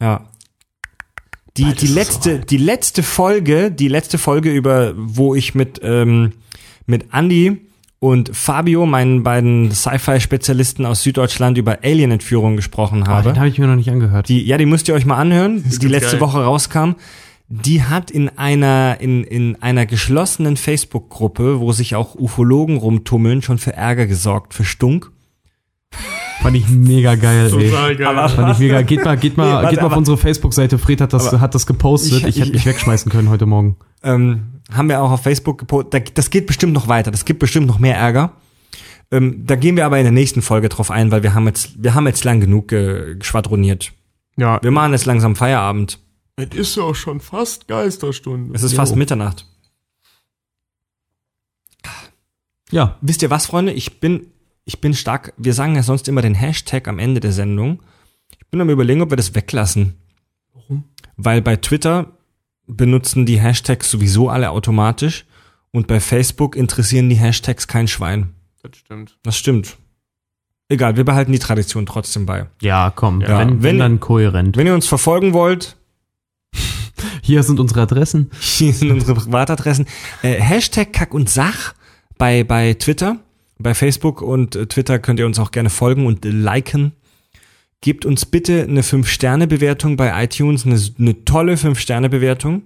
Ja. 0.00 0.30
Die, 1.58 1.74
die 1.74 1.88
letzte, 1.88 2.38
die 2.38 2.56
letzte 2.56 3.02
Folge, 3.02 3.70
die 3.70 3.88
letzte 3.88 4.16
Folge 4.16 4.50
über, 4.50 4.94
wo 4.96 5.34
ich 5.34 5.54
mit, 5.54 5.78
ähm, 5.82 6.32
mit 6.88 7.06
Andy 7.12 7.60
und 8.00 8.30
Fabio, 8.36 8.86
meinen 8.86 9.22
beiden 9.22 9.70
Sci-Fi-Spezialisten 9.72 10.86
aus 10.86 11.02
Süddeutschland, 11.02 11.58
über 11.58 11.78
Alien-Entführung 11.82 12.56
gesprochen 12.56 13.02
Aber 13.02 13.12
habe. 13.16 13.28
den 13.32 13.36
habe 13.38 13.48
ich 13.48 13.58
mir 13.58 13.66
noch 13.66 13.76
nicht 13.76 13.90
angehört. 13.90 14.28
Die, 14.28 14.44
ja, 14.44 14.56
die 14.56 14.66
müsst 14.66 14.88
ihr 14.88 14.94
euch 14.94 15.04
mal 15.06 15.16
anhören, 15.16 15.62
die 15.64 15.88
letzte 15.88 16.12
geil. 16.12 16.20
Woche 16.20 16.42
rauskam. 16.44 16.92
Die 17.48 17.82
hat 17.82 18.10
in 18.10 18.28
einer, 18.36 18.98
in, 19.00 19.24
in 19.24 19.56
einer 19.62 19.86
geschlossenen 19.86 20.56
Facebook-Gruppe, 20.56 21.60
wo 21.60 21.72
sich 21.72 21.94
auch 21.96 22.14
Ufologen 22.14 22.76
rumtummeln, 22.76 23.40
schon 23.42 23.58
für 23.58 23.72
Ärger 23.74 24.06
gesorgt, 24.06 24.52
für 24.54 24.64
Stunk. 24.64 25.10
Fand 26.42 26.56
ich 26.56 26.68
mega 26.68 27.14
geil, 27.16 27.50
ey. 27.52 27.70
geil. 27.96 28.28
Fand 28.28 28.52
ich 28.52 28.58
mega. 28.60 28.82
Geht 28.82 29.04
mal, 29.04 29.16
geht 29.16 29.36
mal, 29.36 29.46
Nee, 29.48 29.52
warte, 29.54 29.70
geht 29.70 29.80
mal 29.80 29.86
auf 29.88 29.96
unsere 29.96 30.16
Facebook-Seite. 30.18 30.78
Fred 30.78 31.00
hat 31.00 31.12
das, 31.12 31.28
Aber- 31.28 31.40
hat 31.40 31.54
das 31.54 31.66
gepostet. 31.66 32.20
Ich- 32.20 32.26
Ich, 32.28 32.36
hätte 32.36 32.48
ich- 32.48 32.52
mich 32.52 32.66
wegschmeißen 32.66 33.10
können 33.10 33.28
heute 33.28 33.46
Morgen. 33.46 33.76
ähm, 34.04 34.42
haben 34.72 34.88
wir 34.88 35.00
auch 35.02 35.10
auf 35.10 35.22
Facebook 35.22 35.58
gepostet. 35.58 35.94
Da- 35.94 36.12
Das 36.14 36.30
geht 36.30 36.46
bestimmt 36.46 36.72
noch 36.72 36.88
weiter. 36.88 37.10
Das 37.10 37.24
gibt 37.24 37.38
bestimmt 37.40 37.66
noch 37.66 37.78
mehr 37.78 37.96
Ärger. 37.96 38.32
Ähm, 39.10 39.46
da 39.46 39.56
gehen 39.56 39.76
wir 39.76 39.86
aber 39.86 39.98
in 39.98 40.04
der 40.04 40.12
nächsten 40.12 40.42
Folge 40.42 40.68
drauf 40.68 40.90
ein, 40.90 41.10
weil 41.10 41.22
wir 41.22 41.34
haben 41.34 41.46
jetzt, 41.46 41.82
wir 41.82 41.94
haben 41.94 42.06
jetzt 42.06 42.24
lang 42.24 42.40
genug 42.40 42.68
ge 42.68 43.16
geschwadroniert. 43.16 43.92
Ja, 44.36 44.62
Wir 44.62 44.70
machen 44.70 44.92
jetzt 44.92 45.06
langsam 45.06 45.34
Feierabend. 45.34 45.98
es 46.36 46.48
ist 46.54 46.76
ja 46.76 46.82
auch 46.84 46.94
schon 46.94 47.18
fast 47.20 47.66
Geisterstunde. 47.68 48.54
Es 48.54 48.62
ist 48.62 48.74
fast 48.74 48.94
Mitternacht. 48.96 49.46
Ja, 52.70 52.98
Wisst 53.00 53.22
ihr 53.22 53.30
was, 53.30 53.46
Freunde? 53.46 53.72
Ich 53.72 53.98
bin, 54.00 54.26
ich 54.64 54.80
bin 54.80 54.92
stark. 54.94 55.32
Wir 55.38 55.54
sagen 55.54 55.74
ja 55.74 55.82
sonst 55.82 56.06
immer 56.08 56.20
den 56.22 56.34
Hashtag 56.34 56.86
am 56.86 56.98
Ende 56.98 57.20
der 57.20 57.32
Sendung. 57.32 57.80
Ich 58.38 58.46
bin 58.50 58.60
am 58.60 58.68
überlegen, 58.70 59.00
ob 59.00 59.10
wir 59.10 59.16
das 59.16 59.34
weglassen. 59.34 59.94
Warum? 60.52 60.84
Weil 61.16 61.40
bei 61.40 61.56
Twitter 61.56 62.17
benutzen 62.68 63.26
die 63.26 63.40
Hashtags 63.40 63.90
sowieso 63.90 64.28
alle 64.28 64.50
automatisch 64.50 65.24
und 65.72 65.86
bei 65.86 65.98
Facebook 66.00 66.54
interessieren 66.54 67.08
die 67.08 67.16
Hashtags 67.16 67.66
kein 67.66 67.88
Schwein. 67.88 68.34
Das 68.62 68.76
stimmt. 68.76 69.18
Das 69.22 69.36
stimmt. 69.36 69.76
Egal, 70.68 70.96
wir 70.96 71.04
behalten 71.04 71.32
die 71.32 71.38
Tradition 71.38 71.86
trotzdem 71.86 72.26
bei. 72.26 72.46
ja, 72.60 72.92
komm. 72.94 73.20
Ja, 73.22 73.38
wenn, 73.38 73.48
wenn- 73.48 73.62
wenn, 73.62 73.78
dann 73.78 74.00
kohärent. 74.00 74.56
Wenn 74.56 74.66
ihr 74.66 74.74
uns 74.74 74.86
verfolgen 74.86 75.32
wollt, 75.32 75.76
Hier 77.22 77.42
sind 77.42 77.60
unsere 77.60 77.82
Adressen. 77.82 78.30
hier 78.40 78.72
sind 78.72 78.90
unsere 78.90 79.14
Privatadressen. 79.14 79.86
Äh, 80.22 80.40
Hashtag 80.40 80.92
Kack 80.92 81.14
und 81.14 81.28
Sach 81.30 81.74
bei, 82.16 82.44
bei 82.44 82.74
Twitter. 82.74 83.18
Bei 83.58 83.74
Facebook 83.74 84.22
und 84.22 84.56
äh, 84.56 84.66
Twitter 84.66 84.98
könnt 84.98 85.18
ihr 85.20 85.26
uns 85.26 85.38
auch 85.38 85.50
gerne 85.50 85.70
folgen 85.70 86.06
und 86.06 86.24
äh, 86.24 86.30
liken. 86.30 86.92
Gebt 87.80 88.04
uns 88.04 88.26
bitte 88.26 88.62
eine 88.64 88.82
5-Sterne-Bewertung 88.82 89.96
bei 89.96 90.24
iTunes, 90.24 90.66
eine, 90.66 90.80
eine 90.98 91.24
tolle 91.24 91.54
5-Sterne-Bewertung, 91.54 92.62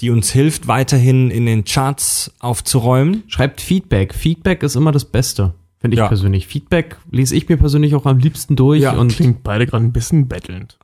die 0.00 0.10
uns 0.10 0.30
hilft, 0.32 0.66
weiterhin 0.66 1.30
in 1.30 1.46
den 1.46 1.64
Charts 1.64 2.32
aufzuräumen. 2.40 3.22
Schreibt 3.28 3.60
Feedback. 3.60 4.12
Feedback 4.12 4.62
ist 4.64 4.74
immer 4.74 4.90
das 4.90 5.04
Beste. 5.04 5.54
Finde 5.78 5.94
ich 5.94 5.98
Ja. 5.98 6.08
persönlich. 6.08 6.46
Feedback 6.48 6.96
lese 7.12 7.36
ich 7.36 7.48
mir 7.48 7.56
persönlich 7.58 7.94
auch 7.94 8.06
am 8.06 8.18
liebsten 8.18 8.56
durch. 8.56 8.80
Ja, 8.82 8.92
und, 8.94 9.12
Klingt 9.14 9.44
beide 9.44 9.66
gerade 9.66 9.84
ein 9.84 9.92
bisschen 9.92 10.26
bettelnd. 10.26 10.78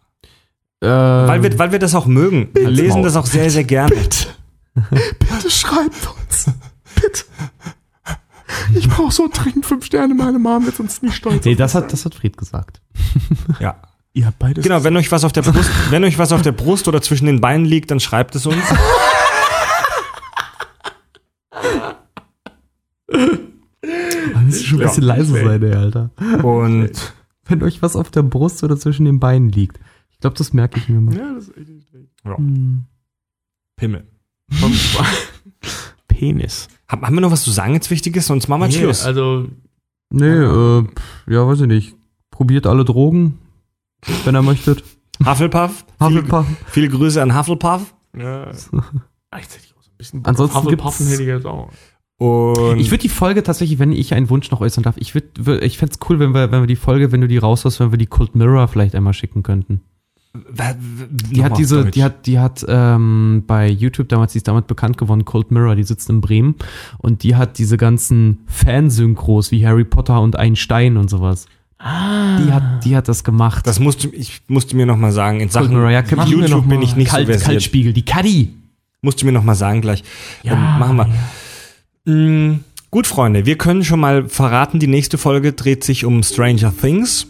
äh, 0.80 0.86
Weil 0.86 1.42
wir, 1.42 1.58
weil 1.58 1.72
wir 1.72 1.78
das 1.80 1.94
auch 1.96 2.06
mögen. 2.06 2.50
Wir 2.54 2.70
lesen 2.70 2.96
Maul. 2.96 3.02
das 3.02 3.16
auch 3.16 3.26
sehr, 3.26 3.50
sehr 3.50 3.64
gerne. 3.64 3.94
Bitte 3.94 5.50
schreibt 5.50 6.08
uns. 6.28 6.46
Bitte. 6.94 7.24
Ich 8.74 8.88
brauche 8.88 9.12
so 9.12 9.28
dringend 9.32 9.66
fünf 9.66 9.84
Sterne. 9.84 10.14
Meine 10.14 10.38
Mom 10.38 10.66
wird 10.66 10.80
uns 10.80 11.02
nicht 11.02 11.14
stolz. 11.14 11.44
nee, 11.44 11.54
das 11.54 11.74
hat, 11.74 11.92
das 11.92 12.04
hat 12.04 12.14
Fried 12.14 12.36
gesagt. 12.36 12.80
Ja. 13.58 13.76
Ihr 14.12 14.26
habt 14.26 14.40
beides. 14.40 14.64
Genau, 14.64 14.82
wenn 14.82 14.96
euch 14.96 15.12
was 15.12 15.22
auf 15.22 15.32
der 15.32 15.42
Brust, 15.42 15.70
wenn 15.90 16.02
euch 16.02 16.18
was 16.18 16.32
auf 16.32 16.42
der 16.42 16.50
Brust 16.52 16.88
oder 16.88 17.00
zwischen 17.00 17.26
den 17.26 17.40
Beinen 17.40 17.64
liegt, 17.64 17.92
dann 17.92 18.00
schreibt 18.00 18.34
es 18.34 18.44
uns. 18.44 18.64
Da 23.06 24.40
müsst 24.42 24.62
ihr 24.62 24.66
schon 24.66 24.80
ein 24.80 24.86
bisschen 24.86 25.04
leise 25.04 25.32
sein, 25.32 25.62
ey, 25.62 25.74
Alter. 25.74 26.10
Und 26.42 27.14
Wenn 27.44 27.62
euch 27.62 27.82
was 27.82 27.94
auf 27.96 28.10
der 28.10 28.22
Brust 28.22 28.64
oder 28.64 28.76
zwischen 28.76 29.04
den 29.04 29.20
Beinen 29.20 29.48
liegt. 29.48 29.78
Ich 30.10 30.18
glaube, 30.18 30.36
das 30.36 30.52
merke 30.52 30.78
ich 30.78 30.88
mir 30.88 31.00
mal. 31.00 31.16
Ja, 31.16 31.34
das 31.34 31.48
ist 31.48 31.56
echt 31.56 31.68
nicht 31.68 31.88
schlecht. 31.88 32.08
Hm. 32.24 32.84
Pimmel. 33.76 34.06
Penis. 36.08 36.68
Hab- 36.90 37.02
Haben 37.02 37.14
wir 37.14 37.20
noch 37.20 37.30
was 37.30 37.42
zu 37.42 37.50
sagen 37.50 37.74
jetzt 37.74 37.90
Wichtiges? 37.90 38.26
Sonst 38.26 38.48
machen 38.48 38.60
wir 38.62 38.66
jetzt 38.68 38.78
Schluss. 38.78 39.04
Also, 39.04 39.46
Nee, 40.12 40.26
äh, 40.26 40.84
ja, 41.28 41.46
weiß 41.46 41.60
ich 41.60 41.66
nicht. 41.68 41.94
Probiert 42.30 42.66
alle 42.66 42.84
Drogen, 42.84 43.38
wenn 44.24 44.34
ihr 44.34 44.42
möchtet. 44.42 44.82
Hufflepuff. 45.24 45.84
Hufflepuff. 46.00 46.46
Viele, 46.46 46.66
viele 46.66 46.88
Grüße 46.88 47.22
an 47.22 47.36
Hufflepuff. 47.38 47.94
ja. 48.16 48.44
Eigentlich 48.46 49.54
hätte 49.54 49.64
ich 49.64 49.74
auch 49.78 49.82
so 49.82 49.90
ein 49.90 49.96
bisschen 49.98 50.24
Ansonsten 50.24 50.56
Hufflepuffen 50.56 51.06
gibt's- 51.06 51.12
hätte 51.12 51.22
ich 51.22 51.28
jetzt 51.28 51.46
auch. 51.46 51.70
Und 52.18 52.78
Ich 52.80 52.90
würde 52.90 53.02
die 53.02 53.08
Folge 53.08 53.42
tatsächlich, 53.42 53.78
wenn 53.78 53.92
ich 53.92 54.12
einen 54.12 54.28
Wunsch 54.28 54.50
noch 54.50 54.60
äußern 54.60 54.82
darf, 54.84 54.96
ich 54.98 55.14
würde, 55.14 55.60
ich 55.64 55.78
fände 55.78 55.94
es 55.94 56.08
cool, 56.10 56.18
wenn 56.18 56.34
wir, 56.34 56.50
wenn 56.50 56.62
wir 56.62 56.66
die 56.66 56.76
Folge, 56.76 57.12
wenn 57.12 57.20
du 57.22 57.28
die 57.28 57.38
raushaust, 57.38 57.80
wenn 57.80 57.92
wir 57.92 57.98
die 57.98 58.06
Cold 58.06 58.34
Mirror 58.34 58.68
vielleicht 58.68 58.94
einmal 58.94 59.14
schicken 59.14 59.42
könnten. 59.42 59.80
Die 60.32 61.42
hat 61.42 61.58
diese, 61.58 61.86
die 61.86 62.04
hat, 62.04 62.26
die 62.26 62.38
hat 62.38 62.64
ähm, 62.68 63.42
bei 63.48 63.68
YouTube 63.68 64.08
damals, 64.08 64.32
die 64.32 64.38
ist 64.38 64.46
damit 64.46 64.68
bekannt 64.68 64.96
geworden, 64.96 65.24
Cold 65.24 65.50
Mirror, 65.50 65.74
die 65.74 65.82
sitzt 65.82 66.08
in 66.08 66.20
Bremen 66.20 66.54
und 66.98 67.24
die 67.24 67.34
hat 67.34 67.58
diese 67.58 67.76
ganzen 67.76 68.38
Fansynchros 68.46 69.50
wie 69.50 69.66
Harry 69.66 69.84
Potter 69.84 70.20
und 70.20 70.36
Einstein 70.36 70.96
und 70.96 71.10
sowas. 71.10 71.46
Die 71.82 72.52
hat, 72.52 72.84
die 72.84 72.94
hat 72.94 73.08
das 73.08 73.24
gemacht. 73.24 73.66
das 73.66 73.80
musste 73.80 74.08
ich 74.08 74.42
musste 74.48 74.76
mir 74.76 74.86
noch 74.86 74.98
mal 74.98 75.12
sagen. 75.12 75.40
In 75.40 75.48
Cold 75.48 75.64
Sachen 75.64 75.74
Mirror, 75.74 75.90
ja, 75.90 76.02
YouTube 76.26 76.68
bin 76.68 76.82
ich 76.82 76.94
nicht 76.94 77.08
Kalt, 77.10 77.26
so 77.26 77.32
versiert. 77.32 77.46
Kaltspiegel, 77.50 77.92
die 77.92 78.04
Caddy. 78.04 78.54
Musst 79.00 79.22
du 79.22 79.26
mir 79.26 79.32
noch 79.32 79.44
mal 79.44 79.54
sagen 79.54 79.80
gleich. 79.80 80.04
ähm, 80.44 80.78
machen 80.78 80.96
wir. 80.96 82.12
Mm, 82.12 82.60
gut, 82.90 83.06
Freunde, 83.06 83.46
wir 83.46 83.56
können 83.56 83.82
schon 83.82 83.98
mal 83.98 84.28
verraten, 84.28 84.78
die 84.78 84.86
nächste 84.86 85.16
Folge 85.16 85.54
dreht 85.54 85.82
sich 85.82 86.04
um 86.04 86.22
Stranger 86.22 86.72
Things. 86.76 87.26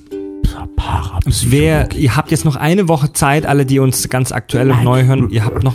Wer, 1.46 1.88
ihr 1.96 2.16
habt 2.16 2.30
jetzt 2.30 2.44
noch 2.44 2.56
eine 2.56 2.88
Woche 2.88 3.12
Zeit, 3.12 3.46
alle, 3.46 3.66
die 3.66 3.78
uns 3.78 4.08
ganz 4.08 4.32
aktuell 4.32 4.70
und 4.70 4.84
neu 4.84 5.04
hören. 5.04 5.30
Ihr 5.30 5.44
habt 5.44 5.62
noch. 5.62 5.74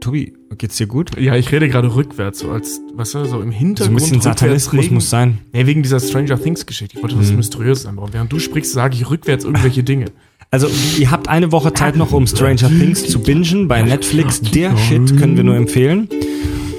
Tobi, 0.00 0.34
geht's 0.58 0.76
dir 0.76 0.86
gut? 0.86 1.18
Ja, 1.18 1.34
ich 1.34 1.50
rede 1.50 1.68
gerade 1.68 1.94
rückwärts, 1.94 2.40
so 2.40 2.50
als, 2.50 2.80
weißt 2.94 3.14
du, 3.14 3.24
so 3.24 3.40
im 3.40 3.50
So 3.52 3.56
Hintergrund. 3.58 3.90
ein 3.90 3.94
bisschen 3.96 4.20
Satanismus 4.20 4.90
muss 4.90 5.08
sein. 5.10 5.38
Nee, 5.52 5.66
wegen 5.66 5.82
dieser 5.82 5.98
Stranger 5.98 6.40
Things 6.40 6.66
Geschichte. 6.66 6.96
Ich 6.96 7.02
wollte 7.02 7.18
was 7.18 7.32
Mysteriöses 7.32 7.86
einbauen. 7.86 8.10
Während 8.12 8.30
du 8.30 8.38
sprichst, 8.38 8.72
sage 8.72 8.96
ich 8.96 9.08
rückwärts 9.08 9.44
irgendwelche 9.44 9.82
Dinge. 9.82 10.06
Also, 10.50 10.68
ihr 10.98 11.10
habt 11.10 11.28
eine 11.28 11.52
Woche 11.52 11.72
Zeit 11.72 11.96
noch, 11.96 12.12
um 12.12 12.26
Stranger 12.26 12.68
Things 12.68 13.06
zu 13.08 13.20
bingen 13.22 13.66
bei 13.66 13.82
Netflix. 13.82 14.40
Der 14.42 14.76
Shit 14.76 15.16
können 15.18 15.36
wir 15.36 15.44
nur 15.44 15.56
empfehlen. 15.56 16.08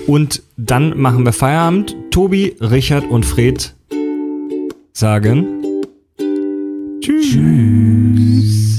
Und 0.07 0.43
dann 0.55 0.97
machen 0.99 1.25
wir 1.25 1.33
Feierabend. 1.33 1.95
Tobi, 2.11 2.55
Richard 2.61 3.09
und 3.09 3.25
Fred 3.25 3.73
sagen 4.93 5.64
Tschüss. 7.05 8.74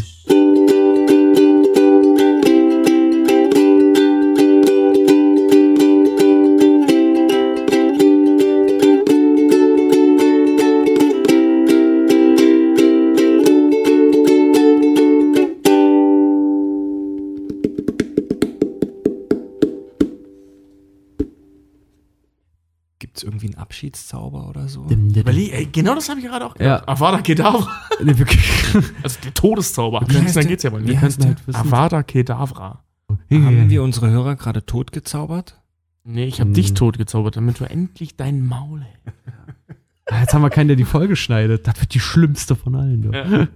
Genau 25.76 25.94
das 25.94 26.08
habe 26.08 26.18
ich 26.20 26.26
gerade 26.26 26.44
auch 26.46 26.54
gedacht. 26.54 26.82
Ja. 26.86 26.88
Avada 26.92 27.18
Kedavra. 27.22 27.68
Nee, 28.02 28.18
wirklich. 28.18 28.44
Also 29.02 29.18
der 29.24 29.32
Todeszauber. 29.32 30.02
Wie 30.06 30.18
heißt 30.18 30.36
Dann 30.36 30.46
geht's 30.48 30.62
ja 30.64 30.70
mal 30.70 30.82
Wie 30.84 30.90
nicht. 30.90 31.00
heißt 31.00 31.20
der? 31.20 31.28
halt 31.28 31.46
wissen. 31.46 31.56
Avada 31.58 32.02
Kedavra. 32.02 32.82
Haben 33.30 33.70
wir 33.70 33.82
unsere 33.82 34.10
Hörer 34.10 34.36
gerade 34.36 34.66
tot 34.66 34.92
gezaubert? 34.92 35.60
Nee, 36.04 36.24
ich 36.26 36.40
habe 36.40 36.48
Hm. 36.48 36.54
dich 36.54 36.74
tot 36.74 36.98
gezaubert, 36.98 37.36
damit 37.36 37.58
du 37.60 37.64
endlich 37.64 38.16
dein 38.16 38.44
Maul 38.44 38.80
hältst. 39.04 40.20
Jetzt 40.20 40.34
haben 40.34 40.42
wir 40.42 40.50
keinen, 40.50 40.68
der 40.68 40.76
die 40.76 40.84
Folge 40.84 41.16
schneidet. 41.16 41.66
Das 41.66 41.80
wird 41.80 41.94
die 41.94 42.00
schlimmste 42.00 42.54
von 42.54 42.74
allen. 42.74 43.02
Du. 43.02 43.10
Ja. 43.12 43.48